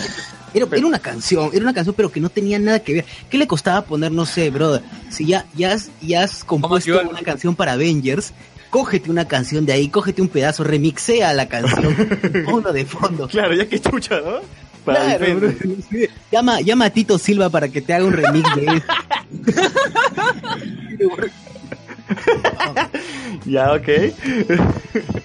Era, 0.53 0.67
era 0.71 0.85
una 0.85 0.99
canción, 0.99 1.49
era 1.51 1.63
una 1.63 1.73
canción, 1.73 1.95
pero 1.95 2.11
que 2.11 2.19
no 2.19 2.29
tenía 2.29 2.59
nada 2.59 2.79
que 2.79 2.93
ver. 2.93 3.05
¿Qué 3.29 3.37
le 3.39 3.47
costaba 3.47 3.81
poner, 3.85 4.11
no 4.11 4.25
sé, 4.25 4.51
brother? 4.51 4.83
Si 5.09 5.25
ya, 5.25 5.45
ya, 5.55 5.73
has, 5.73 5.89
ya 6.01 6.23
has 6.23 6.43
compuesto 6.43 7.01
una 7.09 7.21
canción 7.23 7.55
para 7.55 7.71
Avengers, 7.73 8.33
cógete 8.69 9.09
una 9.09 9.27
canción 9.27 9.65
de 9.65 9.73
ahí, 9.73 9.89
cógete 9.89 10.21
un 10.21 10.27
pedazo, 10.27 10.63
remixea 10.63 11.33
la 11.33 11.47
canción, 11.47 11.95
ponlo 12.45 12.71
de 12.71 12.85
fondo. 12.85 13.27
Claro, 13.27 13.55
ya 13.55 13.67
que 13.67 13.79
chucha, 13.81 14.19
¿no? 14.21 14.41
Para 14.85 14.99
Claro, 15.17 15.19
Defenders. 15.39 15.59
bro. 15.59 15.75
Sí. 15.89 16.07
Llama, 16.31 16.61
llama 16.61 16.85
a 16.85 16.89
Tito 16.91 17.17
Silva 17.17 17.49
para 17.49 17.69
que 17.69 17.81
te 17.81 17.93
haga 17.93 18.05
un 18.05 18.13
remix 18.13 18.55
de 18.55 18.65
eso. 18.75 18.83
Ya, 23.45 23.73
ok. 23.73 23.87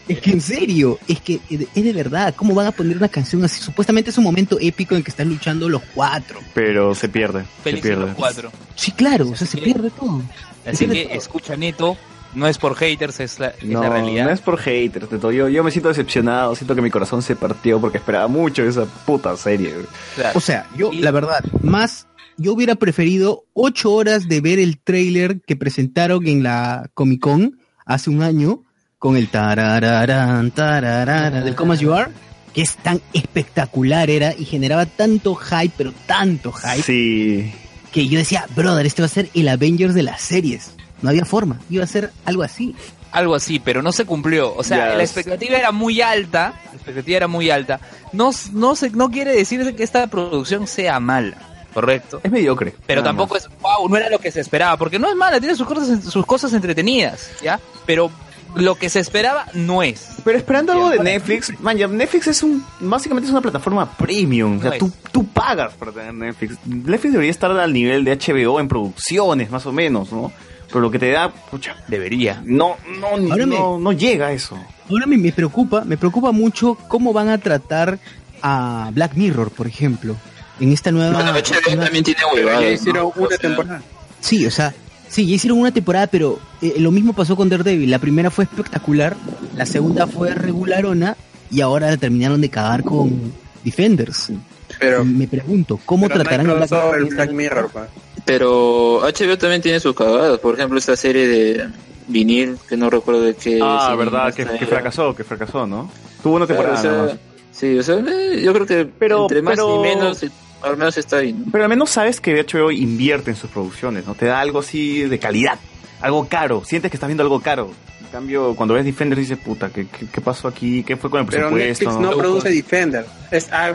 Es 0.09 0.21
que 0.21 0.31
en 0.31 0.41
serio, 0.41 0.99
es 1.07 1.21
que 1.21 1.41
es 1.51 1.85
de 1.85 1.93
verdad, 1.93 2.35
¿cómo 2.35 2.55
van 2.55 2.67
a 2.67 2.73
poner 2.73 2.97
una 2.97 3.09
canción 3.09 3.45
así? 3.45 3.61
Supuestamente 3.63 4.11
es 4.11 4.19
un 4.19 4.25
momento 4.25 4.57
épico 4.61 4.97
en 4.97 5.03
que 5.03 5.11
están 5.11 5.29
luchando 5.29 5.69
los 5.69 5.83
cuatro. 5.95 6.41
Pero 6.55 6.95
se 6.95 7.09
pierde, 7.09 7.45
se 7.63 7.73
pierde. 7.75 7.97
los 8.07 8.15
cuatro. 8.15 8.51
Sí, 8.75 8.93
claro, 8.93 9.29
o 9.29 9.37
sea, 9.37 9.47
se 9.47 9.59
pierde 9.59 9.91
todo. 9.91 10.23
Así 10.67 10.87
pierde 10.87 10.95
que 11.03 11.09
todo. 11.11 11.19
escucha 11.19 11.57
Neto, 11.57 11.97
no 12.35 12.47
es 12.49 12.59
por 12.59 12.75
haters, 12.75 13.21
es 13.21 13.39
la, 13.39 13.49
es 13.49 13.63
No, 13.65 13.83
la 13.83 13.91
realidad. 13.91 14.25
no 14.25 14.31
es 14.31 14.41
por 14.41 14.59
haters, 14.59 15.11
de 15.11 15.19
todo. 15.19 15.31
Yo, 15.31 15.49
yo 15.49 15.63
me 15.63 15.71
siento 15.71 15.89
decepcionado, 15.89 16.57
siento 16.57 16.75
que 16.75 16.83
mi 16.83 16.91
corazón 16.91 17.23
se 17.23 17.37
partió 17.37 17.81
porque 17.81 17.99
esperaba 17.99 18.27
mucho 18.27 18.65
esa 18.65 18.85
puta 18.87 19.37
serie. 19.37 19.75
Claro. 20.17 20.37
O 20.39 20.41
sea, 20.41 20.67
yo, 20.77 20.91
Y- 20.93 21.01
la 21.01 21.11
verdad, 21.11 21.45
más, 21.63 22.07
yo 22.39 22.55
hubiera 22.55 22.77
preferido 22.77 23.45
ocho 23.53 23.93
horas 23.93 24.29
de 24.29 24.41
ver 24.41 24.59
el 24.59 24.79
tráiler 24.79 25.41
que 25.43 25.57
presentaron 25.57 26.27
en 26.27 26.43
la 26.43 26.89
Comic 26.95 27.21
Con 27.21 27.59
hace 27.85 28.11
un 28.11 28.23
año 28.23 28.65
con 28.99 29.17
el 29.17 29.29
tarararán, 29.29 30.51
tararara 30.51 31.43
del 31.43 31.55
Come 31.55 31.75
As 31.75 31.81
You 31.81 31.93
Are, 31.93 32.11
que 32.53 32.63
es 32.63 32.77
tan 32.77 33.01
espectacular 33.13 34.11
era 34.11 34.35
y 34.37 34.45
generaba 34.45 34.87
tanto 34.87 35.35
hype, 35.35 35.75
pero 35.77 35.93
tanto 36.07 36.53
hype, 36.53 36.83
Sí, 36.83 37.53
que 37.93 38.09
yo 38.09 38.19
decía, 38.19 38.47
brother, 38.57 38.87
este 38.87 39.03
va 39.03 39.07
a 39.07 39.11
ser 39.11 39.29
el 39.35 39.49
Avengers 39.49 39.95
de 39.95 40.03
las 40.03 40.21
series. 40.21 40.73
No 41.01 41.11
había 41.11 41.25
forma, 41.25 41.61
iba 41.71 41.85
a 41.85 41.87
ser 41.87 42.13
algo 42.25 42.43
así. 42.43 42.75
Algo 43.13 43.35
así, 43.35 43.59
pero 43.59 43.83
no 43.83 43.93
se 43.93 44.05
cumplió. 44.05 44.55
O 44.55 44.63
sea, 44.63 44.95
la 44.95 45.03
expectativa 45.03 45.57
era 45.57 45.73
muy 45.73 46.03
alta. 46.03 46.61
La 46.67 46.75
expectativa 46.75 47.17
era 47.17 47.29
muy 47.29 47.49
alta. 47.51 47.81
No, 48.13 48.31
no, 48.53 48.77
se, 48.77 48.91
no 48.91 49.11
quiere 49.11 49.33
decir 49.33 49.75
que 49.77 49.83
esta 49.83 50.07
producción 50.09 50.67
sea 50.67 51.01
mala, 51.01 51.39
correcto. 51.75 52.21
es 52.23 52.31
mediocre. 52.31 52.75
Pero 52.87 53.03
tampoco 53.03 53.35
más. 53.35 53.45
es, 53.45 53.51
wow, 53.61 53.89
no 53.89 53.97
era 53.97 54.11
lo 54.11 54.19
que 54.19 54.31
se 54.31 54.41
esperaba. 54.41 54.77
Porque 54.77 54.99
no 54.99 55.09
es 55.09 55.17
mala, 55.17 55.39
tiene 55.41 55.55
sus 55.55 55.67
cosas, 55.67 56.05
sus 56.05 56.25
cosas 56.27 56.53
entretenidas, 56.53 57.31
¿ya? 57.43 57.61
Pero 57.87 58.11
lo 58.55 58.75
que 58.77 58.89
se 58.89 59.01
esperaba 59.01 59.47
no 59.55 59.83
es. 59.83 60.09
Pero 60.25 60.39
esperando 60.39 60.73
algo 60.73 60.89
de 60.91 60.99
Netflix, 61.01 61.53
man, 61.61 61.77
ya 61.77 61.87
Netflix 61.87 62.27
es 62.29 62.43
un, 62.43 62.65
básicamente 62.81 63.27
es 63.27 63.31
una 63.33 63.43
plataforma 63.43 63.91
premium. 63.97 64.59
O 64.59 64.63
sea, 64.63 64.71
No 64.73 64.77
tú, 64.79 64.93
tú 65.13 65.27
pagas 65.27 65.75
para 65.75 65.93
tener 65.93 66.15
Netflix. 66.15 66.57
Netflix 66.67 67.13
debería 67.13 67.31
estar 67.31 67.51
al 67.51 67.73
nivel 67.73 68.05
de 68.05 68.17
HBO 68.17 68.59
en 68.61 68.69
producciones, 68.69 69.51
más 69.51 69.67
o 69.67 69.73
menos, 69.73 70.13
¿no? 70.13 70.33
Pero 70.69 70.81
lo 70.81 70.91
que 70.91 70.99
te 70.99 71.11
da, 71.11 71.31
pucha, 71.31 71.77
Debería. 71.89 72.43
no, 72.45 72.77
me- 73.19 73.47
no, 73.47 73.79
no 73.79 73.93
llega 73.93 74.27
a 74.27 74.33
eso. 74.33 74.59
Ahora 74.91 75.07
me, 75.07 75.17
me 75.17 75.33
preocupa, 75.33 75.83
me 75.85 75.97
preocupa 75.97 76.31
mucho 76.33 76.75
cómo 76.89 77.13
van 77.15 77.29
a 77.31 77.39
tratar 77.39 77.99
a 78.43 78.91
Black 78.93 79.15
Mirror, 79.15 79.51
por 79.51 79.67
ejemplo, 79.67 80.15
en 80.61 80.73
esta 80.73 80.91
nueva... 80.93 81.13
Bueno, 81.13 81.33
HBO 81.33 81.61
nueva- 81.69 81.85
también 81.85 82.05
tiene 82.05 82.21
Ya 82.21 82.35
huevadas. 82.35 82.73
hicieron 82.73 83.03
¿no? 83.03 83.09
O 83.09 83.15
una 83.21 83.29
sea, 83.29 83.39
temporada. 83.39 83.83
Sí, 84.21 84.47
o 84.47 84.51
sea, 84.51 84.75
Sí, 85.09 85.27
ya 85.27 85.37
hicieron 85.37 85.59
una 85.59 85.73
temporada, 85.73 86.07
pero 86.07 86.39
eh, 86.61 86.75
lo 86.79 86.91
mismo 86.91 87.15
pasó 87.15 87.35
con 87.35 87.49
Daredevil. 87.49 87.91
La 87.91 87.99
primera 87.99 88.31
fue 88.31 88.45
espectacular, 88.45 89.17
la 89.57 89.65
segunda 89.65 90.07
fue 90.07 90.35
regularona 90.35 91.17
y 91.51 91.63
ahora 91.63 91.89
la 91.91 91.97
terminaron 91.97 92.43
de 92.43 92.51
cagar 92.51 92.83
con 92.85 93.33
Defenders. 93.65 94.31
Pero, 94.79 95.07
Me 95.07 95.27
pregunto, 95.27 95.81
¿cómo 95.87 96.09
pero 96.09 96.19
no 96.19 96.23
tratarán 96.25 96.51
a 96.51 96.55
Black 96.55 96.73
en 97.01 97.09
Black 97.09 97.33
Mirror, 97.33 97.71
pa. 97.71 97.89
Pero 98.27 99.01
HBO 99.01 99.39
también 99.39 99.63
tiene 99.63 99.81
sus 99.81 99.95
cagadas. 99.95 100.39
Por 100.41 100.55
ejemplo, 100.57 100.79
esta 100.79 100.95
serie 100.95 101.27
de 101.27 101.69
vinil, 102.07 102.59
que 102.69 102.77
no 102.77 102.91
recuerdo 102.91 103.23
de 103.23 103.35
qué. 103.35 103.61
Ah, 103.63 103.95
verdad, 103.99 104.35
que, 104.35 104.45
que 104.45 104.67
fracasó, 104.67 105.15
que 105.15 105.25
fracasó, 105.25 105.67
¿no? 105.67 105.91
Tuvo 106.23 106.37
una 106.37 106.47
temporada 106.47 106.79
o 106.79 106.83
sea. 107.09 107.19
Sí, 107.51 107.79
o 107.79 107.83
sea, 107.83 107.97
eh, 107.97 108.43
yo 108.45 108.53
creo 108.53 108.67
que 108.67 108.85
Pero- 108.85 109.23
entre 109.23 109.41
más 109.41 109.55
pero- 109.55 109.77
y 109.85 109.89
menos, 109.89 110.23
al 110.63 110.77
menos 110.77 110.97
está 110.99 111.19
ahí. 111.19 111.33
¿no? 111.33 111.47
Pero 111.53 111.65
al 111.65 111.71
menos 111.71 111.91
sabes 111.91 112.21
que 112.21 112.35
HBO 112.43 112.71
invierte 112.71 113.31
en 113.31 113.37
sus 113.37 113.51
producciones, 113.51 114.07
¿no? 114.07 114.15
Te 114.15 114.27
da 114.27 114.41
algo 114.41 114.59
así 114.61 115.03
de 115.03 115.19
calidad, 115.19 115.59
algo 116.01 116.27
caro. 116.29 116.63
Sientes 116.65 116.91
que 116.91 116.97
estás 116.97 117.09
viendo 117.09 117.23
algo 117.23 117.41
caro. 117.41 117.71
En 118.01 118.07
cambio, 118.13 118.55
cuando 118.57 118.75
ves 118.75 118.85
Defender 118.85 119.19
dices, 119.19 119.37
puta, 119.39 119.69
¿qué, 119.71 119.87
qué, 119.87 120.07
qué 120.07 120.21
pasó 120.21 120.49
aquí? 120.49 120.83
¿Qué 120.83 120.97
fue 120.97 121.11
con 121.11 121.21
el 121.21 121.27
Pero 121.27 121.51
presupuesto? 121.51 121.85
Netflix 121.85 122.01
no 122.11 122.17
produce 122.17 122.49
Defender. 122.51 123.07
Es, 123.31 123.53
A- 123.53 123.71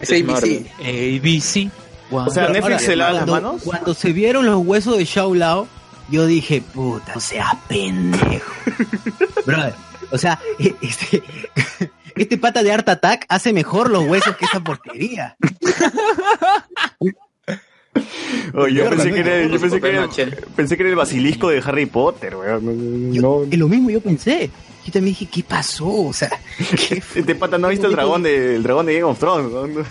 es 0.00 0.10
Es 0.10 0.10
ABC. 0.22 0.26
Marvel. 0.26 0.66
ABC. 0.80 1.70
O 2.10 2.30
sea, 2.30 2.42
Pero 2.46 2.52
Netflix 2.54 2.62
ahora, 2.74 2.78
se 2.78 2.96
lava 2.96 3.12
las 3.12 3.24
cuando- 3.24 3.48
manos. 3.48 3.62
Cuando 3.64 3.94
se 3.94 4.12
vieron 4.12 4.46
los 4.46 4.56
huesos 4.66 4.96
de 4.98 5.04
Shao 5.04 5.34
Lao, 5.34 5.66
yo 6.10 6.26
dije, 6.26 6.60
puta, 6.62 7.12
o 7.16 7.20
sea, 7.20 7.58
pendejo. 7.68 8.52
Brother, 9.46 9.74
o 10.10 10.18
sea, 10.18 10.38
este, 10.80 11.22
este 12.22 12.38
pata 12.38 12.62
de 12.62 12.72
Art 12.72 12.88
Attack 12.88 13.26
hace 13.28 13.52
mejor 13.52 13.90
los 13.90 14.04
huesos 14.04 14.36
que 14.36 14.44
esa 14.44 14.60
porquería. 14.60 15.36
Oye, 18.54 18.74
yo 18.74 18.88
pensé 18.90 19.08
¿no? 19.08 19.14
que 19.14 19.20
era, 19.20 19.46
yo 19.46 19.60
pensé 19.60 19.80
que 19.80 19.88
era, 19.88 20.08
pensé 20.56 20.76
que 20.76 20.82
era 20.82 20.90
el 20.90 20.96
basilisco 20.96 21.48
de 21.50 21.62
Harry 21.64 21.86
Potter, 21.86 22.36
weón. 22.36 23.12
Yo- 23.12 23.44
es 23.50 23.58
lo 23.58 23.68
mismo 23.68 23.90
yo 23.90 24.00
pensé. 24.00 24.50
Yo 24.84 24.92
también 24.92 25.14
dije, 25.18 25.28
¿qué 25.30 25.42
pasó? 25.42 25.86
O 26.06 26.12
sea, 26.12 26.30
¿qué? 26.88 27.02
Este 27.14 27.34
pata 27.34 27.58
no 27.58 27.66
ha 27.66 27.70
visto 27.70 27.86
el 27.86 27.92
dragón 27.92 28.22
de, 28.22 28.56
el 28.56 28.62
dragón 28.62 28.86
de 28.86 28.94
Game 28.94 29.04
of 29.04 29.18
Thrones, 29.18 29.52
¿no? 29.52 29.66
No, 29.66 29.84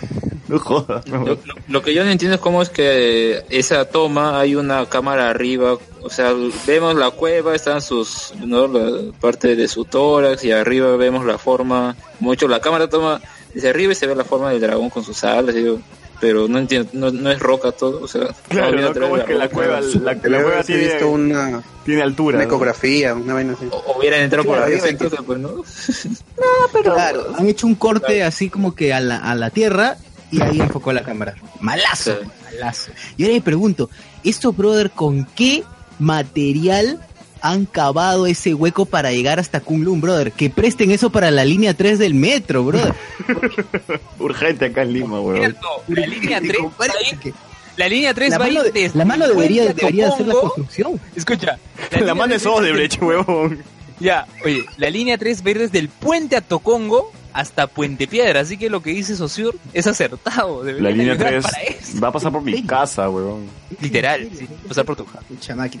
no 0.48 0.58
jodas. 0.58 1.06
no. 1.06 1.18
Lo, 1.18 1.26
lo- 1.34 1.38
lo 1.68 1.82
que 1.82 1.94
yo 1.94 2.04
no 2.04 2.10
entiendo 2.10 2.34
es 2.34 2.40
cómo 2.40 2.62
es 2.62 2.68
que 2.70 3.44
esa 3.50 3.84
toma 3.84 4.40
hay 4.40 4.56
una 4.56 4.86
cámara 4.86 5.30
arriba, 5.30 5.76
o 6.02 6.10
sea, 6.10 6.32
vemos 6.66 6.96
la 6.96 7.10
cueva, 7.12 7.54
están 7.54 7.80
sus, 7.80 8.32
¿no? 8.44 8.66
la 8.66 9.12
parte 9.20 9.54
de 9.54 9.68
su 9.68 9.84
tórax 9.84 10.42
y 10.44 10.50
arriba 10.52 10.96
vemos 10.96 11.24
la 11.26 11.38
forma, 11.38 11.94
mucho 12.18 12.48
la 12.48 12.60
cámara 12.60 12.88
toma 12.88 13.20
desde 13.54 13.68
arriba 13.68 13.92
y 13.92 13.94
se 13.94 14.06
ve 14.06 14.16
la 14.16 14.24
forma 14.24 14.50
del 14.50 14.60
dragón 14.60 14.90
con 14.90 15.04
sus 15.04 15.22
alas, 15.22 15.54
y 15.54 15.64
yo, 15.64 15.78
pero 16.20 16.48
no 16.48 16.58
entiendo, 16.58 16.90
no, 16.94 17.10
no 17.10 17.30
es 17.30 17.38
roca 17.38 17.72
todo, 17.72 18.00
o 18.02 18.08
sea, 18.08 18.28
Claro, 18.48 18.80
¿no? 18.80 18.92
¿Cómo 18.92 19.16
es 19.16 19.24
que 19.24 19.34
la 19.34 19.48
cueva, 19.48 19.80
la, 19.80 20.14
la 20.14 20.16
cueva 20.42 20.62
tiene, 20.64 20.84
visto 20.84 21.08
una, 21.08 21.62
tiene 21.84 22.02
altura? 22.02 22.36
una 22.38 22.44
¿no? 22.44 22.50
ecografía, 22.50 23.14
una 23.14 23.34
vaina 23.34 23.52
así. 23.52 23.66
O 23.70 23.98
hubieran 23.98 24.20
entrado 24.22 24.44
por 24.44 24.66
sí. 24.66 24.80
entonces, 24.88 25.20
pues, 25.24 25.38
¿no? 25.38 25.62
Claro, 26.82 27.34
han 27.36 27.46
hecho 27.48 27.66
un 27.66 27.74
corte 27.74 28.22
así 28.22 28.48
como 28.50 28.74
que 28.74 28.92
a 28.92 29.00
la, 29.00 29.18
a 29.18 29.34
la 29.34 29.50
tierra 29.50 29.96
y 30.30 30.40
ahí 30.42 30.60
enfocó 30.60 30.92
la 30.92 31.02
cámara. 31.02 31.34
Malazo, 31.60 32.16
Sí. 32.20 32.28
malazo. 32.44 32.90
Y 33.16 33.22
ahora 33.24 33.34
me 33.34 33.40
pregunto, 33.42 33.90
¿esto, 34.24 34.52
brother, 34.52 34.90
con 34.90 35.24
qué 35.34 35.64
material 35.98 37.00
han 37.42 37.66
cavado 37.66 38.26
ese 38.26 38.54
hueco 38.54 38.84
para 38.86 39.12
llegar 39.12 39.38
hasta 39.38 39.60
Kunlun, 39.60 40.00
brother? 40.00 40.32
Que 40.32 40.50
presten 40.50 40.90
eso 40.90 41.10
para 41.10 41.30
la 41.30 41.44
línea 41.44 41.74
3 41.74 41.98
del 41.98 42.14
metro, 42.14 42.64
brother. 42.64 42.94
Urgente 44.18 44.66
acá 44.66 44.82
en 44.82 44.92
Lima, 44.92 45.20
weón. 45.20 45.38
Cierto, 45.38 45.68
la 45.88 46.06
línea 46.06 46.40
3 46.40 46.56
Compadre, 46.58 46.92
va 46.94 46.98
a 47.00 47.10
ir- 47.12 47.18
que 47.18 47.32
la 47.76 47.88
línea 47.88 48.14
3 48.14 48.30
La 48.30 48.38
va 48.38 48.44
a 48.44 48.48
mano, 48.48 48.66
ir 48.66 48.72
de- 48.72 48.80
desde 48.82 48.98
la 48.98 49.04
mano 49.04 49.28
debería, 49.28 49.72
debería 49.72 50.08
hacer 50.08 50.26
la 50.26 50.34
construcción. 50.34 51.00
Escucha. 51.14 51.58
La 51.92 51.98
línea 51.98 52.14
mano 52.14 52.34
es 52.34 52.42
3 52.42 52.52
va 52.54 52.60
desde- 52.60 52.70
odebrecht, 52.72 53.02
weón. 53.02 53.62
Ya, 54.00 54.26
oye, 54.44 54.64
la 54.76 54.90
línea 54.90 55.18
3 55.18 55.42
va 55.42 55.48
a 55.48 55.50
ir 55.50 55.58
desde 55.58 55.78
el 55.78 55.88
puente 55.88 56.36
a 56.36 56.40
Tocongo 56.40 57.12
hasta 57.32 57.66
Puente 57.66 58.06
Piedra, 58.06 58.40
así 58.40 58.56
que 58.56 58.70
lo 58.70 58.82
que 58.82 58.90
dice 58.90 59.16
Sosur 59.16 59.56
es 59.72 59.86
acertado. 59.86 60.62
La 60.64 60.90
línea 60.90 61.12
ayudar 61.12 61.28
3 61.30 61.44
para 61.44 61.62
eso. 61.62 62.00
va 62.00 62.08
a 62.08 62.12
pasar 62.12 62.32
por 62.32 62.42
mi 62.42 62.62
casa, 62.62 63.08
weón. 63.10 63.46
Literal, 63.80 64.28
sí, 64.36 64.48
pasar 64.66 64.84
por 64.84 64.96
tu 64.96 65.04
casa. 65.04 65.24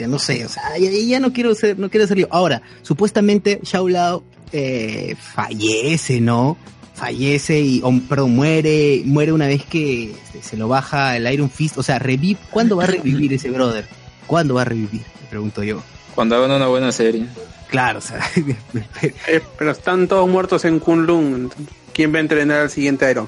No 0.06 0.18
sé, 0.18 0.44
o 0.44 0.48
sea, 0.48 0.78
ya, 0.78 0.90
ya 0.90 1.20
no 1.20 1.32
quiero 1.32 1.54
ser, 1.54 1.78
no 1.78 1.90
quiero 1.90 2.06
ser 2.06 2.18
yo. 2.18 2.26
Ahora, 2.30 2.62
supuestamente 2.82 3.60
Shao 3.62 3.88
Lao 3.88 4.24
eh, 4.52 5.16
fallece, 5.18 6.20
¿no? 6.20 6.56
Fallece 6.94 7.60
y, 7.60 7.80
o, 7.84 7.92
perdón, 8.08 8.34
muere, 8.34 9.02
muere 9.04 9.32
una 9.32 9.46
vez 9.46 9.64
que 9.64 10.14
se 10.42 10.56
lo 10.56 10.68
baja 10.68 11.16
el 11.16 11.32
Iron 11.32 11.50
Fist, 11.50 11.78
o 11.78 11.82
sea, 11.82 11.98
revive, 11.98 12.40
¿cuándo 12.50 12.76
va 12.76 12.84
a 12.84 12.88
revivir 12.88 13.32
ese 13.32 13.50
brother? 13.50 13.86
¿Cuándo 14.28 14.54
va 14.54 14.62
a 14.62 14.66
revivir? 14.66 15.02
Me 15.22 15.28
pregunto 15.28 15.64
yo. 15.64 15.82
Cuando 16.14 16.36
hagan 16.36 16.52
una 16.52 16.68
buena 16.68 16.92
serie. 16.92 17.26
Claro, 17.68 17.98
o 17.98 18.02
sea, 18.02 18.20
Eh, 19.26 19.40
pero 19.58 19.72
están 19.72 20.06
todos 20.06 20.28
muertos 20.28 20.64
en 20.64 20.78
Kunlun. 20.78 21.50
¿Quién 21.92 22.12
va 22.14 22.18
a 22.18 22.20
entrenar 22.20 22.60
al 22.60 22.70
siguiente 22.70 23.10
Iron? 23.10 23.26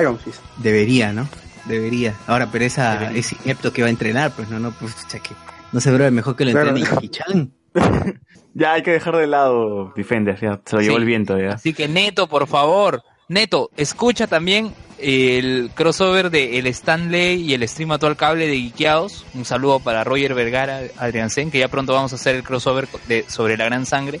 Iron 0.00 0.18
Fist. 0.18 0.38
debería, 0.56 1.12
¿no? 1.12 1.28
Debería. 1.66 2.14
Ahora, 2.26 2.48
pero 2.50 2.64
esa, 2.64 3.12
ese 3.12 3.36
inepto 3.44 3.72
que 3.72 3.82
va 3.82 3.88
a 3.88 3.90
entrenar, 3.90 4.32
pues 4.34 4.48
no, 4.48 4.58
no, 4.58 4.70
pues, 4.72 4.94
o 4.94 5.10
sea, 5.10 5.20
que, 5.20 5.30
no 5.72 5.80
sé, 5.80 5.90
brother, 5.90 6.12
mejor 6.12 6.34
que 6.36 6.44
lo 6.46 6.52
Claro. 6.52 6.68
entrene 6.70 6.88
Jackie 6.90 7.08
Chan. 7.10 7.52
Ya 8.58 8.72
hay 8.72 8.82
que 8.82 8.90
dejar 8.92 9.14
de 9.18 9.26
lado 9.26 9.92
Defender, 9.94 10.40
ya 10.40 10.58
se 10.64 10.76
lo 10.76 10.80
llevó 10.80 10.96
el 10.96 11.04
viento, 11.04 11.38
ya. 11.38 11.50
Así 11.52 11.74
que 11.74 11.88
Neto, 11.88 12.26
por 12.26 12.46
favor, 12.46 13.02
Neto, 13.28 13.70
escucha 13.76 14.26
también 14.26 14.72
el 14.98 15.70
crossover 15.74 16.30
de 16.30 16.58
el 16.58 16.66
Stanley 16.68 17.42
y 17.42 17.54
el 17.54 17.66
stream 17.68 17.92
actual 17.92 18.16
cable 18.16 18.46
de 18.46 18.56
Geekeados. 18.58 19.24
Un 19.34 19.44
saludo 19.44 19.80
para 19.80 20.04
Roger 20.04 20.34
Vergara, 20.34 20.80
Adrián 20.98 21.30
Sen, 21.30 21.50
que 21.50 21.58
ya 21.58 21.68
pronto 21.68 21.92
vamos 21.92 22.12
a 22.12 22.16
hacer 22.16 22.36
el 22.36 22.42
crossover 22.42 22.88
de, 23.08 23.24
sobre 23.28 23.56
la 23.56 23.64
gran 23.66 23.86
sangre. 23.86 24.20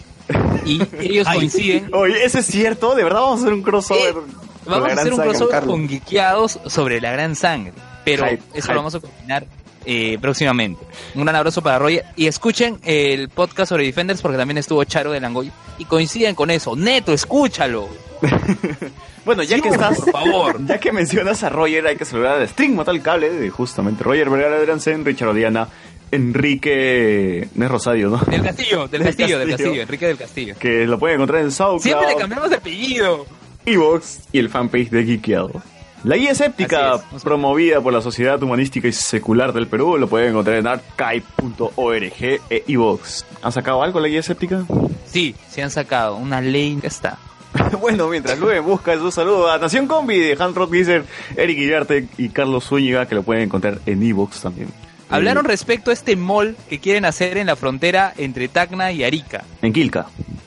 Y 0.64 0.82
ellos 1.00 1.26
Ay. 1.30 1.38
coinciden. 1.38 1.90
Oye, 1.94 2.24
¿eso 2.24 2.38
es 2.38 2.46
cierto? 2.46 2.94
¿De 2.94 3.04
verdad 3.04 3.20
vamos 3.20 3.40
a 3.40 3.42
hacer 3.44 3.52
un 3.54 3.62
crossover? 3.62 4.12
con 4.14 4.24
Vamos 4.66 4.90
a 4.90 4.92
hacer 4.94 5.12
un 5.12 5.20
crossover 5.20 5.50
Carlos. 5.50 5.70
con 5.76 5.88
Geekeados 5.88 6.58
sobre 6.66 7.00
la 7.00 7.12
gran 7.12 7.36
sangre. 7.36 7.72
Pero 8.04 8.24
Hype, 8.26 8.42
eso 8.54 8.62
hype. 8.66 8.72
lo 8.74 8.80
vamos 8.80 8.94
a 8.96 9.00
combinar 9.00 9.46
eh, 9.84 10.18
próximamente. 10.20 10.84
Un 11.14 11.22
gran 11.24 11.36
abrazo 11.36 11.62
para 11.62 11.78
Roger. 11.78 12.04
Y 12.16 12.26
escuchen 12.26 12.78
el 12.84 13.28
podcast 13.28 13.68
sobre 13.70 13.84
Defenders 13.84 14.20
porque 14.20 14.36
también 14.36 14.58
estuvo 14.58 14.82
Charo 14.84 15.12
de 15.12 15.20
Langoy. 15.20 15.50
Y 15.78 15.84
coinciden 15.84 16.34
con 16.34 16.50
eso. 16.50 16.74
Neto, 16.76 17.12
escúchalo. 17.12 17.88
Bueno, 19.24 19.42
ya 19.42 19.56
Sí, 19.56 19.62
que 19.62 19.70
estás, 19.70 19.98
por 19.98 20.12
favor. 20.12 20.64
ya 20.66 20.78
que 20.78 20.92
mencionas 20.92 21.42
a 21.42 21.48
Roger, 21.48 21.84
hay 21.84 21.96
que 21.96 22.04
saludar 22.04 22.40
a 22.40 22.46
String 22.46 22.76
Metal 22.76 23.02
Cable 23.02 23.30
de 23.30 23.50
justamente 23.50 24.04
Roger 24.04 24.30
Vergara 24.30 24.60
de 24.60 24.80
Sen, 24.80 25.04
Richard 25.04 25.30
Odiana, 25.30 25.68
Enrique, 26.12 27.48
no 27.56 27.64
es 27.64 27.70
Rosario, 27.70 28.08
¿no? 28.08 28.18
Del 28.18 28.44
Castillo, 28.44 28.86
del 28.86 28.90
Del 29.02 29.02
Castillo, 29.02 29.38
del 29.40 29.50
Castillo. 29.50 29.82
Enrique 29.82 30.06
del 30.06 30.16
Castillo. 30.16 30.54
Que 30.60 30.86
lo 30.86 31.00
pueden 31.00 31.16
encontrar 31.16 31.42
en 31.42 31.50
SoundCloud, 31.50 31.82
Siempre 31.82 32.06
le 32.06 32.16
cambiamos 32.16 32.50
de 32.50 32.56
apellido. 32.56 33.26
Evox 33.64 34.20
y 34.30 34.38
el 34.38 34.48
fanpage 34.48 34.90
de 34.90 35.04
Geekeado. 35.04 35.62
La 36.04 36.16
guía 36.16 36.30
escéptica, 36.30 37.00
es, 37.16 37.24
promovida 37.24 37.80
por 37.80 37.92
la 37.92 38.00
Sociedad 38.00 38.40
Humanística 38.40 38.86
y 38.86 38.92
Secular 38.92 39.52
del 39.52 39.66
Perú, 39.66 39.96
lo 39.98 40.06
pueden 40.06 40.30
encontrar 40.30 40.58
en 40.58 40.68
archive.org 40.68 42.22
e 42.22 42.64
Evox. 42.68 43.26
¿Han 43.42 43.50
sacado 43.50 43.82
algo 43.82 43.98
la 43.98 44.06
guía 44.06 44.20
escéptica? 44.20 44.64
Sí, 45.06 45.34
se 45.50 45.64
han 45.64 45.70
sacado 45.72 46.14
una 46.14 46.40
ley. 46.40 46.78
Ya 46.80 46.86
está. 46.86 47.18
bueno, 47.80 48.08
mientras 48.08 48.38
Luen 48.38 48.64
busca 48.64 48.92
un 48.92 49.12
saludo 49.12 49.50
a 49.50 49.58
Nación 49.58 49.86
Combi 49.86 50.18
de 50.18 50.36
Hand 50.38 50.56
Rock 50.56 50.70
Wizard, 50.72 51.04
Eric 51.36 51.56
Guillarte 51.58 52.06
y 52.18 52.28
Carlos 52.28 52.64
Zúñiga, 52.64 53.06
que 53.06 53.14
lo 53.14 53.22
pueden 53.22 53.44
encontrar 53.44 53.78
en 53.86 54.02
Evox 54.02 54.42
también. 54.42 54.68
Hablaron 55.08 55.44
Eh, 55.46 55.48
respecto 55.48 55.90
a 55.90 55.94
este 55.94 56.16
mall 56.16 56.56
que 56.68 56.80
quieren 56.80 57.04
hacer 57.04 57.38
en 57.38 57.46
la 57.46 57.56
frontera 57.56 58.12
entre 58.16 58.48
Tacna 58.48 58.90
y 58.92 59.04
Arica. 59.04 59.44
en 59.62 59.72
Quilca. 59.72 60.06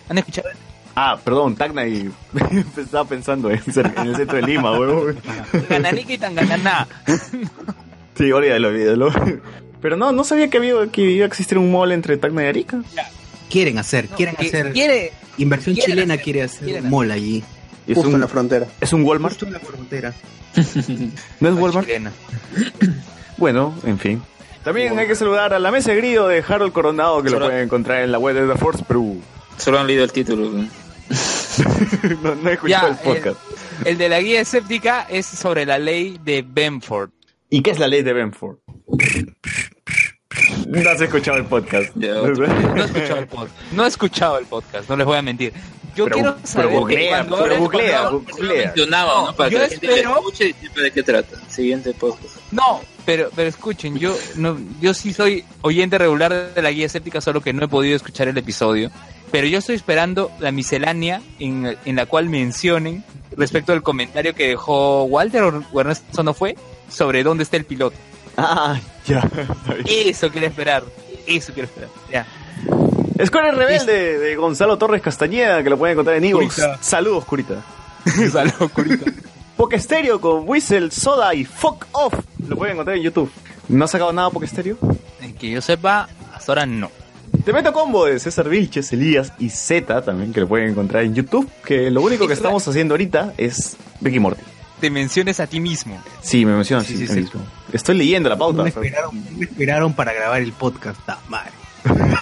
¿Han 0.09 0.17
escuchado? 0.17 0.49
Ah, 0.95 1.17
perdón, 1.23 1.55
Tacna 1.55 1.87
y... 1.87 2.11
Estaba 2.77 3.05
pensando 3.07 3.49
en, 3.49 3.61
el 3.65 4.15
centro 4.15 4.35
de 4.35 4.41
Lima, 4.41 4.77
huevón. 4.77 5.17
Gananica 5.69 6.13
y 6.13 6.17
Tangananá. 6.17 6.87
Sí, 8.17 8.31
olvídalo, 8.31 8.67
olvídalo. 8.67 9.11
Pero 9.81 9.95
no, 9.95 10.11
no 10.11 10.25
sabía 10.25 10.49
que, 10.49 10.57
había, 10.57 10.73
que 10.91 11.01
iba 11.03 11.23
a 11.23 11.27
existir 11.27 11.57
un 11.57 11.71
mall 11.71 11.93
entre 11.93 12.17
Tacna 12.17 12.43
y 12.43 12.47
Arica. 12.47 12.81
Quieren 13.49 13.77
hacer, 13.79 14.07
quieren 14.07 14.35
Que 14.35 14.47
hacer, 14.47 14.73
Quiere, 14.73 15.11
inversión 15.37 15.75
chilena 15.75 16.13
hacer, 16.13 16.23
quiere 16.23 16.41
hacer 16.43 16.63
quieren 16.65 16.85
un 16.85 16.91
mall 16.91 17.11
allí. 17.11 17.43
Es 17.87 17.95
Justo 17.95 18.09
en 18.09 18.15
un, 18.15 18.21
la 18.21 18.27
frontera. 18.27 18.67
es 18.79 18.93
un 18.93 19.03
Walmart, 19.03 19.33
Justo 19.33 19.47
en 19.47 19.53
la 19.53 19.59
frontera. 19.59 20.13
no 21.39 21.49
es 21.49 21.55
Walmart. 21.55 21.87
chilena. 21.87 22.11
Bueno, 23.37 23.73
en 23.85 23.97
fin. 23.97 24.21
También 24.65 24.99
hay 24.99 25.07
que 25.07 25.15
saludar 25.15 25.53
a 25.53 25.59
la 25.59 25.71
mesa 25.71 25.91
de 25.91 25.97
grillo 25.97 26.27
de 26.27 26.43
Harold 26.45 26.73
Coronado, 26.73 27.23
que 27.23 27.29
lo 27.29 27.39
pueden 27.39 27.61
encontrar 27.63 28.03
en 28.03 28.11
la 28.11 28.19
web 28.19 28.35
de 28.35 28.45
The 28.53 28.59
Force 28.59 28.83
Peru. 28.83 29.21
Solo 29.57 29.79
han 29.79 29.87
leído 29.87 30.03
el 30.03 30.11
título. 30.11 30.49
¿no? 30.49 30.67
no, 32.21 32.35
no 32.35 32.49
he 32.49 32.53
escuchado 32.53 32.87
Ya, 32.89 32.93
el 32.93 32.97
podcast. 32.97 33.37
El 33.85 33.97
de 33.97 34.09
la 34.09 34.19
guía 34.19 34.41
escéptica 34.41 35.07
es 35.09 35.25
sobre 35.25 35.65
la 35.65 35.79
ley 35.79 36.19
de 36.21 36.45
Benford. 36.45 37.11
¿Y 37.49 37.61
qué 37.61 37.71
es 37.71 37.79
la 37.79 37.87
ley 37.87 38.03
de 38.03 38.11
Benford? 38.11 38.57
No 40.83 40.89
has 40.89 41.01
escuchado 41.01 41.37
el 41.37 41.45
podcast. 41.45 41.95
No 41.95 42.27
he 42.27 42.31
escuchado 42.85 43.19
el 43.19 43.27
podcast. 43.27 43.71
No 43.71 43.83
he 43.85 43.87
escuchado 43.87 44.37
el 44.39 44.45
podcast, 44.45 44.89
no 44.89 44.95
les 44.97 45.05
voy 45.05 45.17
a 45.17 45.21
mentir. 45.21 45.53
Yo 45.95 46.05
Pero- 46.05 46.15
quiero 46.15 46.35
pero 46.35 46.47
saber 46.47 46.69
que 46.69 46.75
googlea, 46.77 47.09
cuando 47.25 47.37
pero 47.43 47.59
googlea. 47.59 48.11
Mencionaba, 48.65 49.25
¿no? 49.25 49.35
Para 49.35 49.49
yo 49.49 49.57
que 49.57 49.63
la 49.63 49.69
gente 49.69 49.87
espero- 49.87 50.09
le 50.13 50.17
escuche 50.19 50.49
y 50.49 50.53
sepa 50.67 50.81
de 50.81 50.91
qué 50.91 51.03
trata. 51.03 51.37
Siguiente 51.49 51.93
podcast. 51.93 52.35
No, 52.51 52.81
Pero, 53.05 53.29
pero 53.35 53.49
escuchen, 53.49 53.97
yo 53.97 54.15
no, 54.35 54.57
yo 54.79 54.93
sí 54.93 55.13
soy 55.13 55.43
oyente 55.61 55.97
regular 55.97 56.53
de 56.53 56.61
la 56.61 56.69
guía 56.71 56.85
escéptica, 56.85 57.19
solo 57.21 57.41
que 57.41 57.51
no 57.53 57.65
he 57.65 57.67
podido 57.67 57.95
escuchar 57.95 58.27
el 58.27 58.37
episodio. 58.37 58.91
Pero 59.31 59.47
yo 59.47 59.57
estoy 59.59 59.75
esperando 59.75 60.31
la 60.39 60.51
miscelánea 60.51 61.21
en, 61.39 61.75
en 61.85 61.95
la 61.95 62.05
cual 62.05 62.29
mencionen 62.29 63.03
respecto 63.35 63.73
al 63.73 63.81
comentario 63.81 64.35
que 64.35 64.47
dejó 64.49 65.03
Walter 65.05 65.41
o 65.43 65.63
o 65.73 65.79
Ernesto 65.81 66.21
no 66.23 66.33
fue 66.35 66.55
sobre 66.89 67.23
dónde 67.23 67.43
está 67.43 67.57
el 67.57 67.65
piloto. 67.65 67.95
Ah, 68.37 68.79
ya. 69.09 69.19
está 69.37 69.73
bien. 69.73 70.09
Eso 70.09 70.29
quiero 70.29 70.47
esperar. 70.47 70.83
Eso 71.27 71.53
quiero 71.53 71.67
esperar. 71.67 71.89
Ya. 72.11 72.25
Escuela 73.17 73.51
Rebelde 73.51 74.17
de 74.17 74.35
Gonzalo 74.35 74.77
Torres 74.77 75.01
Castañeda, 75.01 75.61
que 75.61 75.69
lo 75.69 75.77
pueden 75.77 75.93
encontrar 75.93 76.17
en 76.17 76.23
Evox. 76.23 76.61
Saludos, 76.79 77.25
Curita. 77.25 77.61
Saludos, 78.31 78.71
Curita. 78.71 79.11
Pokestereo 79.57 80.21
con 80.21 80.47
Whistle, 80.47 80.89
Soda 80.89 81.35
y 81.35 81.43
Fuck 81.43 81.87
Off. 81.91 82.13
Lo 82.47 82.55
pueden 82.55 82.75
encontrar 82.75 82.95
en 82.95 83.03
YouTube. 83.03 83.29
¿No 83.67 83.85
ha 83.85 83.87
sacado 83.89 84.13
nada 84.13 84.29
Pokestereo? 84.29 84.77
Que 85.37 85.49
yo 85.51 85.61
sepa, 85.61 86.07
hasta 86.33 86.51
ahora 86.53 86.65
no. 86.65 86.89
Te 87.43 87.53
meto 87.53 87.73
combo 87.73 88.05
de 88.05 88.19
César 88.19 88.47
Vilches, 88.47 88.91
Elías 88.93 89.33
y 89.37 89.49
Z 89.49 90.01
también, 90.01 90.33
que 90.33 90.39
lo 90.39 90.47
pueden 90.47 90.69
encontrar 90.69 91.03
en 91.03 91.13
YouTube. 91.13 91.49
Que 91.65 91.91
lo 91.91 92.01
único 92.01 92.27
que 92.27 92.33
estamos 92.33 92.67
haciendo 92.67 92.93
ahorita 92.93 93.33
es 93.37 93.75
Ricky 94.01 94.19
Morty. 94.19 94.41
Te 94.79 94.89
menciones 94.89 95.39
a 95.39 95.47
ti 95.47 95.59
mismo. 95.59 96.01
Sí, 96.21 96.45
me 96.45 96.53
mencionan 96.53 96.85
Sí, 96.85 96.95
sí, 96.97 97.07
sí. 97.07 97.19
mismo. 97.21 97.41
Estoy 97.73 97.97
leyendo 97.97 98.29
la 98.29 98.37
pauta. 98.37 98.57
No 98.57 98.63
me 98.63 98.69
esperaron, 98.69 99.37
me 99.37 99.45
esperaron 99.45 99.93
para 99.93 100.13
grabar 100.13 100.41
el 100.41 100.53
podcast, 100.53 100.99
madre. 101.27 101.51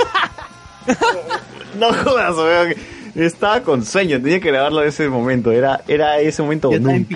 No 1.78 1.94
jodas, 1.94 2.36
weón. 2.36 2.74
Estaba 3.16 3.62
con 3.62 3.86
sueño, 3.86 4.22
tenía 4.22 4.40
que 4.40 4.50
grabarlo 4.50 4.82
en 4.82 4.90
ese 4.90 5.10
momento. 5.10 5.52
Era, 5.52 5.82
era 5.88 6.20
ese 6.20 6.42
momento 6.42 6.72
Yo 6.72 6.80
nunca. 6.80 7.16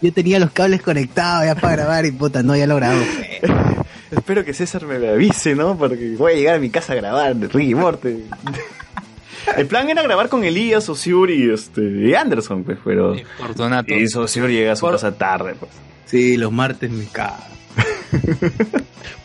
Yo 0.00 0.12
tenía 0.12 0.38
los 0.38 0.50
cables 0.50 0.82
conectados 0.82 1.46
ya 1.46 1.54
para 1.54 1.76
grabar 1.76 2.06
y 2.06 2.12
puta, 2.12 2.42
no, 2.42 2.54
ya 2.56 2.66
lo 2.66 2.76
grabo. 2.76 3.00
Espero 4.10 4.44
que 4.44 4.52
César 4.52 4.84
me 4.86 5.08
avise, 5.08 5.54
¿no? 5.54 5.76
Porque 5.76 6.14
voy 6.16 6.32
a 6.32 6.36
llegar 6.36 6.54
a 6.56 6.58
mi 6.58 6.70
casa 6.70 6.92
a 6.92 6.96
grabar 6.96 7.34
Ricky 7.36 7.74
Morty. 7.74 8.24
El 9.56 9.66
plan 9.66 9.88
era 9.90 10.02
grabar 10.02 10.28
con 10.28 10.44
Elías, 10.44 10.88
Osiur 10.88 11.30
y, 11.30 11.50
este, 11.50 11.82
y 11.82 12.14
Anderson, 12.14 12.64
pues, 12.64 12.78
pero... 12.84 13.14
Fortunato. 13.38 13.92
Y 13.94 14.06
Osiur 14.06 14.48
llega 14.50 14.72
a 14.72 14.76
su 14.76 14.82
Por- 14.82 14.92
casa 14.92 15.14
tarde, 15.16 15.54
pues. 15.58 15.70
Sí, 16.06 16.36
los 16.36 16.52
martes 16.52 16.90
me 16.90 17.04
cago. 17.06 17.36